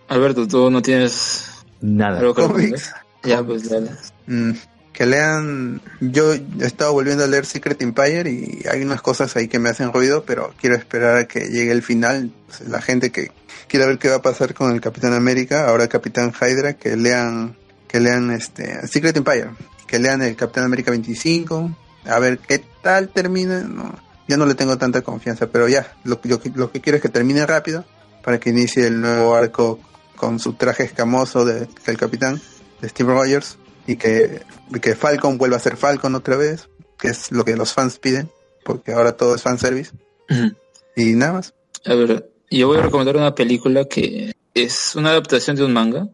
Alberto, 0.07 0.47
tú 0.47 0.69
no 0.71 0.81
tienes 0.81 1.49
Nada. 1.83 2.19
Cómics. 2.33 2.37
recomendar? 2.39 2.79
Ya, 3.23 3.43
pues 3.43 3.69
dale. 3.69 3.91
Mm, 4.27 4.51
que 4.91 5.05
lean, 5.05 5.81
yo 6.01 6.33
he 6.33 6.43
estado 6.61 6.93
volviendo 6.93 7.23
a 7.23 7.27
leer 7.27 7.45
Secret 7.45 7.81
Empire 7.81 8.29
y 8.29 8.63
hay 8.69 8.81
unas 8.83 9.01
cosas 9.01 9.35
ahí 9.35 9.47
que 9.47 9.59
me 9.59 9.69
hacen 9.69 9.91
ruido, 9.93 10.23
pero 10.25 10.53
quiero 10.59 10.75
esperar 10.75 11.17
a 11.17 11.27
que 11.27 11.41
llegue 11.49 11.71
el 11.71 11.81
final. 11.83 12.31
Pues, 12.47 12.67
La 12.69 12.81
gente 12.81 13.11
que 13.11 13.31
quiera 13.67 13.85
ver 13.85 13.97
qué 13.97 14.09
va 14.09 14.17
a 14.17 14.21
pasar 14.21 14.53
con 14.53 14.71
el 14.73 14.81
Capitán 14.81 15.13
América, 15.13 15.67
ahora 15.67 15.87
Capitán 15.87 16.31
Hydra, 16.39 16.73
que 16.73 16.95
lean, 16.95 17.55
que 17.87 17.99
lean 17.99 18.29
este 18.31 18.85
Secret 18.87 19.15
Empire, 19.17 19.49
que 19.87 19.99
lean 19.99 20.21
el 20.21 20.35
Capitán 20.35 20.65
América 20.65 20.91
25, 20.91 21.75
a 22.05 22.19
ver 22.19 22.39
qué 22.39 22.63
tal 22.81 23.09
termina. 23.09 23.61
No, 23.61 23.97
ya 24.27 24.37
no 24.37 24.45
le 24.45 24.53
tengo 24.55 24.77
tanta 24.77 25.01
confianza, 25.01 25.47
pero 25.47 25.67
ya, 25.67 25.91
lo, 26.03 26.19
lo 26.23 26.39
que- 26.39 26.51
lo 26.53 26.71
que 26.71 26.81
quiero 26.81 26.97
es 26.97 27.01
que 27.01 27.09
termine 27.09 27.45
rápido 27.45 27.83
para 28.23 28.39
que 28.39 28.51
inicie 28.51 28.85
el 28.87 29.01
nuevo 29.01 29.35
arco 29.35 29.79
con 30.23 30.39
su 30.39 30.53
traje 30.53 30.83
escamoso 30.83 31.43
de, 31.45 31.67
del 31.85 31.97
Capitán, 31.97 32.39
de 32.81 32.89
Steve 32.89 33.13
Rogers, 33.13 33.57
y 33.87 33.97
que, 33.97 34.41
que 34.81 34.95
Falcon 34.95 35.37
vuelva 35.37 35.57
a 35.57 35.59
ser 35.59 35.75
Falcon 35.75 36.15
otra 36.15 36.37
vez, 36.37 36.69
que 36.97 37.09
es 37.09 37.31
lo 37.31 37.43
que 37.43 37.55
los 37.57 37.73
fans 37.73 37.99
piden, 37.99 38.29
porque 38.63 38.93
ahora 38.93 39.17
todo 39.17 39.35
es 39.35 39.41
fanservice. 39.41 39.91
Ujú. 40.29 40.55
Y 40.95 41.13
nada 41.13 41.33
más. 41.33 41.53
A 41.85 41.93
ver, 41.95 42.29
yo 42.49 42.67
voy 42.67 42.77
a 42.77 42.81
recomendar 42.83 43.17
una 43.17 43.35
película 43.35 43.85
que 43.85 44.33
es 44.53 44.95
una 44.95 45.09
adaptación 45.09 45.55
de 45.57 45.65
un 45.65 45.73
manga. 45.73 46.07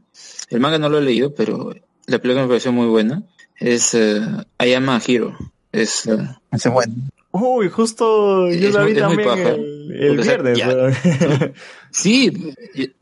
El 0.49 0.59
manga 0.59 0.79
no 0.79 0.89
lo 0.89 0.97
he 0.97 1.01
leído, 1.03 1.35
pero 1.35 1.73
la 2.07 2.17
película 2.19 2.41
me 2.43 2.47
pareció 2.47 2.71
muy 2.71 2.87
buena. 2.87 3.21
Es 3.57 3.93
eh, 3.93 4.21
I 4.65 4.73
Am 4.73 4.89
a 4.89 4.99
Hero. 5.05 5.37
Es, 5.71 6.09
Ese 6.51 6.69
bueno. 6.69 6.93
Uy, 7.31 7.69
justo 7.69 8.47
yo 8.49 8.69
Es 8.69 8.73
la 8.73 8.83
vi 8.85 8.93
muy 8.93 8.99
también 8.99 9.29
paja. 9.29 9.49
el, 9.49 9.91
el 9.91 10.07
Porque, 10.15 10.21
o 10.21 10.23
sea, 10.23 10.37
viernes. 10.41 10.57
ya- 10.57 11.51
sí, 11.91 12.31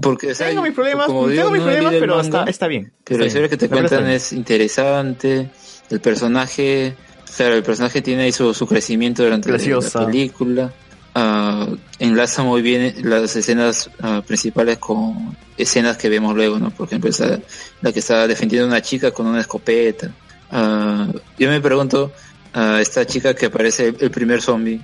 porque 0.00 0.30
o 0.30 0.34
sea, 0.34 0.48
tengo 0.48 0.62
mis 0.62 0.72
problemas, 0.72 1.06
como 1.06 1.26
tengo 1.26 1.32
digo, 1.32 1.50
mis 1.50 1.60
no 1.60 1.66
problemas, 1.66 1.94
pero 1.94 2.16
manga, 2.16 2.26
está, 2.26 2.44
está 2.50 2.68
bien. 2.68 2.92
Pero 3.04 3.20
la 3.20 3.26
historia 3.26 3.48
que 3.48 3.56
te 3.56 3.68
cuentan 3.68 4.08
es 4.08 4.32
interesante. 4.32 5.50
El 5.90 6.00
personaje, 6.00 6.94
claro, 7.36 7.54
el 7.54 7.62
personaje 7.62 8.02
tiene 8.02 8.24
ahí 8.24 8.32
su, 8.32 8.54
su 8.54 8.66
crecimiento 8.66 9.24
durante 9.24 9.48
Graciosa. 9.48 10.00
la 10.00 10.06
película. 10.06 10.72
Ah, 11.14 11.66
enlaza 11.98 12.44
muy 12.44 12.62
bien 12.62 12.94
las 13.02 13.34
escenas 13.34 13.90
ah, 14.00 14.22
principales 14.24 14.78
con 14.78 15.36
escenas 15.56 15.96
que 15.96 16.08
vemos 16.08 16.36
luego, 16.36 16.58
¿no? 16.60 16.70
Por 16.70 16.86
ejemplo, 16.86 17.10
esa, 17.10 17.40
la 17.80 17.90
que 17.90 17.98
está 17.98 18.28
defendiendo 18.28 18.66
a 18.66 18.68
una 18.68 18.82
chica 18.82 19.10
con 19.10 19.26
una 19.26 19.40
escopeta. 19.40 20.12
Ah, 20.52 21.08
yo 21.38 21.48
me 21.48 21.60
pregunto, 21.60 22.12
a 22.52 22.80
esta 22.80 23.04
chica 23.04 23.34
que 23.34 23.46
aparece 23.46 23.94
el 23.98 24.10
primer 24.12 24.42
zombie, 24.42 24.80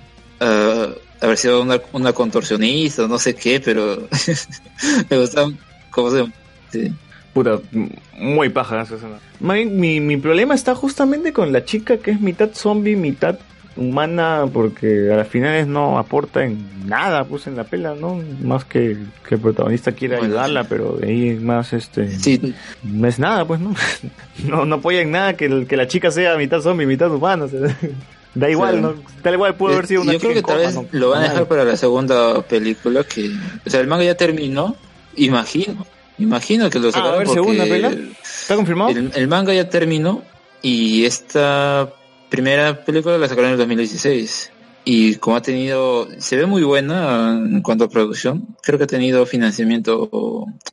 haber 1.20 1.36
sido 1.36 1.62
una, 1.62 1.80
una 1.92 2.12
contorsionista, 2.12 3.06
no 3.06 3.18
sé 3.18 3.34
qué, 3.34 3.60
pero 3.60 4.08
me 5.10 5.18
gusta 5.18 5.50
cómo 5.90 6.10
se... 6.10 6.26
sí. 6.70 6.92
Puta, 7.32 7.58
muy 8.16 8.48
paja 8.48 8.82
esa 8.82 8.94
escena. 8.94 9.18
Mi, 9.40 9.98
mi 9.98 10.16
problema 10.18 10.54
está 10.54 10.76
justamente 10.76 11.32
con 11.32 11.52
la 11.52 11.64
chica 11.64 11.96
que 11.96 12.12
es 12.12 12.20
mitad 12.20 12.50
zombie, 12.52 12.94
mitad 12.94 13.40
humana, 13.76 14.44
porque 14.52 15.12
a 15.12 15.16
las 15.16 15.28
finales 15.28 15.66
no 15.66 15.98
aporta 15.98 16.44
en 16.44 16.86
nada, 16.86 17.24
pues 17.24 17.46
en 17.46 17.56
la 17.56 17.64
pela, 17.64 17.94
¿no? 17.94 18.22
Más 18.42 18.64
que, 18.64 18.96
que 19.28 19.34
el 19.34 19.40
protagonista 19.40 19.92
quiere 19.92 20.16
ayudarla, 20.16 20.64
pero 20.64 20.92
de 20.92 21.08
ahí 21.08 21.34
más 21.34 21.72
este... 21.72 22.08
Sí, 22.08 22.54
No 22.82 23.08
es 23.08 23.18
nada, 23.18 23.44
pues, 23.44 23.60
¿no? 23.60 23.74
No, 24.44 24.64
no 24.64 24.76
apoya 24.76 25.00
en 25.00 25.10
nada 25.10 25.36
que, 25.36 25.66
que 25.66 25.76
la 25.76 25.88
chica 25.88 26.10
sea 26.10 26.36
mitad 26.36 26.60
zombie, 26.60 26.86
mitad 26.86 27.10
humana. 27.10 27.44
o 27.44 27.48
sea, 27.48 27.60
da 28.34 28.50
igual, 28.50 28.74
Sí. 28.76 28.80
¿no? 28.80 28.94
Tal 29.22 29.34
igual 29.34 29.56
pudo 29.56 29.72
haber 29.74 29.86
sido 29.86 30.02
una 30.02 30.12
Yo 30.12 30.18
creo 30.20 30.34
que 30.34 30.42
tal 30.42 30.58
vez 30.58 30.74
¿no? 30.74 30.86
lo 30.92 31.10
van 31.10 31.22
a 31.24 31.28
dejar 31.28 31.46
para 31.48 31.64
la 31.64 31.76
segunda 31.76 32.42
película 32.42 33.04
que... 33.04 33.30
O 33.66 33.70
sea, 33.70 33.80
el 33.80 33.86
manga 33.86 34.04
ya 34.04 34.16
terminó, 34.16 34.76
imagino. 35.16 35.86
Imagino 36.18 36.70
que 36.70 36.78
lo 36.78 36.88
Ah, 36.88 36.90
a 36.90 36.92
sacaron 36.92 37.26
segunda 37.28 37.64
pela. 37.64 37.92
¿Está 38.22 38.56
confirmado? 38.56 38.90
el, 38.90 39.10
el 39.14 39.28
manga 39.28 39.52
ya 39.54 39.68
terminó 39.68 40.22
y 40.62 41.04
esta 41.04 41.92
primera 42.28 42.84
película 42.84 43.18
la 43.18 43.28
sacaron 43.28 43.46
en 43.50 43.52
el 43.52 43.58
2016. 43.58 44.50
Y 44.86 45.14
como 45.16 45.36
ha 45.36 45.42
tenido... 45.42 46.08
Se 46.18 46.36
ve 46.36 46.46
muy 46.46 46.62
buena 46.62 47.30
en 47.38 47.62
cuanto 47.62 47.84
a 47.84 47.88
producción. 47.88 48.48
Creo 48.62 48.76
que 48.78 48.84
ha 48.84 48.88
tenido 48.88 49.24
financiamiento 49.26 50.08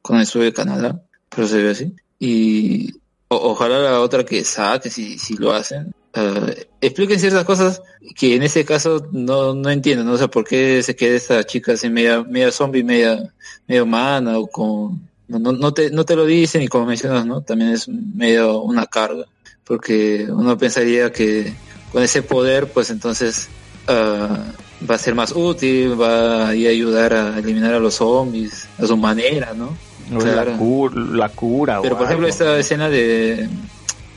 con 0.01 0.17
el 0.17 0.23
estudio 0.23 0.45
de 0.45 0.53
Canadá. 0.53 1.01
Pero 1.33 1.48
se 1.48 1.61
ve 1.61 1.69
así. 1.72 1.93
Y 2.19 2.91
o- 3.30 3.51
ojalá 3.51 3.80
la 3.80 3.99
otra 4.01 4.25
que 4.25 4.43
saque, 4.43 4.90
si, 4.90 5.17
si 5.17 5.35
lo 5.35 5.53
hacen, 5.53 5.93
eh, 6.14 6.67
expliquen 6.81 7.19
ciertas 7.19 7.45
cosas 7.45 7.81
que 8.15 8.35
en 8.35 8.43
ese 8.43 8.65
caso 8.65 9.07
no, 9.11 9.53
no 9.53 9.69
entiendo, 9.69 10.03
¿no? 10.03 10.14
O 10.14 10.17
sea, 10.17 10.27
por 10.27 10.45
qué 10.45 10.83
se 10.83 10.95
queda 10.95 11.15
esta 11.15 11.43
chica 11.45 11.73
así 11.73 11.90
media, 11.90 12.23
media 12.23 12.51
zombie, 12.51 12.83
media, 12.83 13.31
media 13.67 13.83
humana 13.83 14.38
o 14.38 14.48
con... 14.48 15.09
No, 15.27 15.40
no, 15.40 15.53
no 15.53 15.73
te, 15.73 15.90
no 15.91 16.03
te 16.03 16.17
lo 16.17 16.25
dicen 16.25 16.61
y 16.61 16.67
como 16.67 16.85
mencionas, 16.85 17.25
¿no? 17.25 17.41
También 17.41 17.72
es 17.72 17.88
medio 17.88 18.61
una 18.61 18.85
carga, 18.85 19.23
porque 19.64 20.27
uno 20.30 20.57
pensaría 20.57 21.14
que 21.14 21.53
con 21.93 22.03
ese 22.03 22.22
poder, 22.22 22.67
pues 22.67 22.90
entonces 22.90 23.48
ah, 23.88 24.43
va 24.90 24.95
a 24.95 24.98
ser 24.98 25.15
más 25.15 25.31
útil, 25.31 25.99
va 25.99 26.48
a 26.48 26.49
ayudar 26.49 27.14
a 27.14 27.40
eliminar 27.40 27.73
a 27.73 27.80
los 27.80 27.95
zombies 27.95 28.67
a 28.77 28.85
su 28.85 28.98
manera, 28.98 29.53
¿no? 29.53 29.77
La, 30.09 30.57
cura, 30.57 30.95
la 31.14 31.30
cura, 31.30 31.81
Pero 31.81 31.98
por 31.98 32.06
ejemplo 32.06 32.27
esta 32.27 32.59
escena 32.59 32.90
de, 32.90 33.48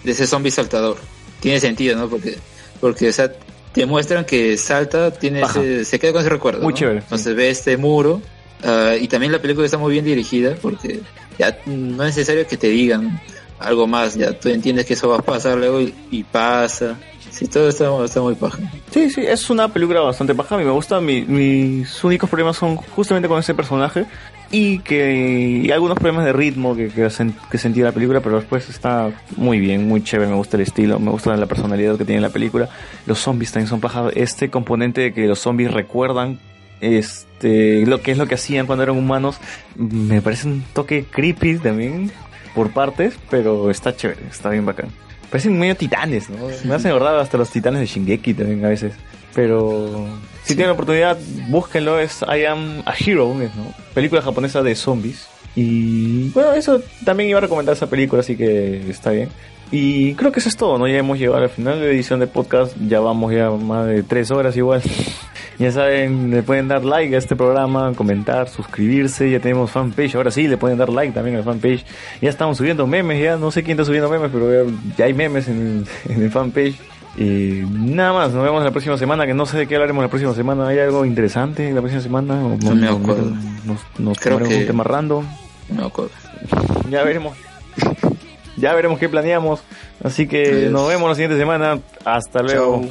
de 0.02 0.10
ese 0.10 0.26
zombie 0.26 0.50
saltador 0.50 0.97
tiene 1.44 1.60
sentido, 1.60 1.97
¿no? 1.97 2.08
Porque, 2.08 2.36
porque 2.81 3.08
o 3.08 3.12
sea, 3.12 3.31
te 3.73 3.86
muestran 3.86 4.24
que 4.24 4.56
salta, 4.56 5.10
tiene 5.12 5.40
Paja. 5.40 5.60
ese- 5.60 5.84
se 5.84 5.98
queda 6.00 6.12
con 6.12 6.20
ese 6.23 6.31
recuerdo. 6.31 6.62
Muy 6.62 6.73
¿no? 6.73 6.78
chévere, 6.78 6.98
Entonces 7.00 7.34
ve 7.36 7.50
este 7.50 7.76
muro 7.76 8.20
ah, 8.64 8.94
y 9.00 9.06
también 9.08 9.31
la 9.32 9.40
película 9.40 9.64
está 9.66 9.78
muy 9.78 9.92
bien 9.92 10.05
dirigida 10.05 10.55
porque 10.60 11.00
ya 11.39 11.56
no 11.66 12.02
es 12.05 12.16
necesario 12.16 12.47
que 12.47 12.56
te 12.56 12.68
digan 12.68 13.20
algo 13.58 13.86
más, 13.86 14.14
ya 14.16 14.32
tú 14.39 14.48
entiendes 14.48 14.84
que 14.86 14.94
eso 14.94 15.08
va 15.08 15.16
a 15.18 15.23
pasar 15.23 15.56
luego 15.58 15.81
y, 15.81 15.94
y 16.10 16.23
pasa. 16.24 16.97
Sí, 17.31 17.48
todo 17.48 17.68
está, 17.68 18.05
está 18.05 18.20
muy 18.20 18.34
paja. 18.36 18.58
Sí, 18.92 19.10
sí, 19.10 19.23
es 19.26 19.50
una 19.50 19.66
película 19.73 20.00
bastante 20.00 20.32
baja. 20.34 20.55
A 20.55 20.58
mí 20.58 20.64
me 20.64 20.70
gusta. 20.70 21.00
Mi- 21.00 21.23
mis 21.23 22.05
únicos 22.05 22.31
problemas 22.31 22.56
son 22.56 22.76
justamente 22.76 23.26
con 23.28 23.40
ese 23.40 23.55
personaje 23.55 24.06
y 24.55 24.78
que 24.78 25.62
y 25.65 25.70
algunos 25.73 25.99
problemas 25.99 26.24
de 26.24 26.33
ritmo 26.33 26.76
que, 26.76 26.89
que, 26.89 27.08
que 27.50 27.58
sentí 27.58 27.81
en 27.81 27.86
la 27.86 27.92
película, 27.92 28.20
pero 28.20 28.36
después 28.36 28.68
está 28.68 29.10
muy 29.36 29.58
bien, 29.58 29.89
muy 29.89 30.05
chévere. 30.05 30.31
Me 30.31 30.36
gusta 30.36 30.57
el 30.57 30.62
estilo, 30.62 31.00
me 31.00 31.10
gusta 31.10 31.36
la 31.36 31.47
personalidad 31.47 31.99
que 31.99 32.05
tiene 32.05 32.20
la 32.20 32.31
película. 32.31 32.68
Los 33.07 33.18
zombies 33.18 33.50
también 33.50 33.68
son 33.68 33.81
paja. 33.81 34.10
Este 34.15 34.50
componente 34.50 35.00
de 35.00 35.12
que 35.12 35.26
los 35.26 35.41
zombies 35.41 35.73
recuerdan 35.73 36.39
este 36.81 37.84
lo 37.86 38.00
que 38.00 38.12
es 38.12 38.18
lo 38.18 38.26
que 38.26 38.34
hacían 38.34 38.66
cuando 38.66 38.83
eran 38.83 38.97
humanos 38.97 39.39
me 39.76 40.20
parece 40.20 40.49
un 40.49 40.65
toque 40.73 41.05
creepy 41.05 41.58
también 41.58 42.12
por 42.55 42.70
partes, 42.70 43.18
pero 43.31 43.70
está 43.70 43.97
chévere, 43.97 44.20
está 44.31 44.50
bien 44.50 44.65
bacán. 44.65 44.89
Parecen 45.31 45.58
medio 45.58 45.74
titanes, 45.74 46.31
¿no? 46.31 46.47
Me 46.65 46.74
hacen 46.74 46.92
acordar 46.92 47.16
hasta 47.16 47.36
los 47.36 47.50
titanes 47.50 47.81
de 47.81 47.86
Shingeki 47.86 48.34
también 48.34 48.65
a 48.65 48.68
veces. 48.68 48.94
Pero 49.34 50.06
si 50.44 50.54
tienen 50.54 50.68
la 50.68 50.72
oportunidad, 50.74 51.18
búsquenlo, 51.48 51.98
es 51.98 52.22
I 52.22 52.44
Am 52.44 52.82
a 52.84 52.94
Hero, 52.98 53.34
¿no? 53.34 53.74
Película 53.94 54.22
japonesa 54.22 54.62
de 54.62 54.74
zombies. 54.74 55.26
Y 55.56 56.30
bueno, 56.30 56.52
eso 56.52 56.80
también 57.04 57.30
iba 57.30 57.38
a 57.38 57.42
recomendar 57.42 57.74
esa 57.74 57.88
película, 57.88 58.20
así 58.20 58.36
que 58.36 58.88
está 58.90 59.10
bien. 59.10 59.28
Y 59.70 60.14
creo 60.14 60.30
que 60.30 60.40
eso 60.40 60.48
es 60.48 60.56
todo, 60.56 60.78
¿no? 60.78 60.86
Ya 60.86 60.98
hemos 60.98 61.18
llegado 61.18 61.42
al 61.42 61.48
final 61.48 61.80
de 61.80 61.86
la 61.86 61.92
edición 61.92 62.20
de 62.20 62.26
podcast, 62.26 62.76
ya 62.86 63.00
vamos 63.00 63.32
ya 63.32 63.50
más 63.50 63.86
de 63.86 64.02
tres 64.02 64.30
horas 64.30 64.56
igual. 64.56 64.82
ya 65.58 65.72
saben, 65.72 66.30
le 66.30 66.42
pueden 66.42 66.68
dar 66.68 66.84
like 66.84 67.14
a 67.14 67.18
este 67.18 67.34
programa, 67.34 67.92
comentar, 67.94 68.48
suscribirse, 68.48 69.30
ya 69.30 69.40
tenemos 69.40 69.70
fanpage, 69.70 70.14
ahora 70.14 70.30
sí, 70.30 70.46
le 70.48 70.56
pueden 70.56 70.78
dar 70.78 70.90
like 70.90 71.12
también 71.12 71.36
al 71.36 71.44
fanpage. 71.44 71.84
Ya 72.20 72.30
estamos 72.30 72.58
subiendo 72.58 72.86
memes, 72.86 73.20
ya 73.22 73.36
no 73.36 73.50
sé 73.50 73.62
quién 73.62 73.76
está 73.76 73.84
subiendo 73.84 74.10
memes, 74.10 74.30
pero 74.32 74.64
ya, 74.64 74.70
ya 74.96 75.04
hay 75.06 75.14
memes 75.14 75.48
en, 75.48 75.86
en 76.08 76.22
el 76.22 76.30
fanpage. 76.30 76.78
Y 77.17 77.62
nada 77.70 78.12
más, 78.12 78.33
nos 78.33 78.43
vemos 78.44 78.65
la 78.65 78.70
próxima 78.73 78.97
semana, 78.99 79.26
que 79.26 79.34
no 79.34 79.47
sé 79.47 79.59
de 79.59 79.67
qué 79.68 79.76
hablaremos 79.76 80.02
la 80.02 80.09
próxima 80.09 80.34
semana. 80.34 80.67
¿Hay 80.68 80.78
algo 80.81 81.05
interesante 81.05 81.70
la 81.73 81.81
próxima 81.81 82.02
semana? 82.02 82.34
¿O 82.44 82.57
No 82.57 82.75
me 82.75 82.89
acuerdo. 82.89 83.33
Nos, 83.65 83.81
nos 83.99 84.18
Creo 84.18 84.39
que- 84.39 84.57
un 84.60 84.67
tema 84.67 84.83
random. 84.84 85.25
No 85.70 85.86
acuerdo. 85.86 86.10
Ya 86.91 87.02
veremos. 87.05 87.36
Ya 88.57 88.75
veremos 88.75 88.99
qué 88.99 89.09
planeamos. 89.09 89.60
Así 90.02 90.26
que 90.26 90.68
nos 90.70 90.89
vemos 90.89 91.09
la 91.09 91.15
siguiente 91.15 91.39
semana. 91.39 91.78
Hasta 92.05 92.43
luego. 92.43 92.83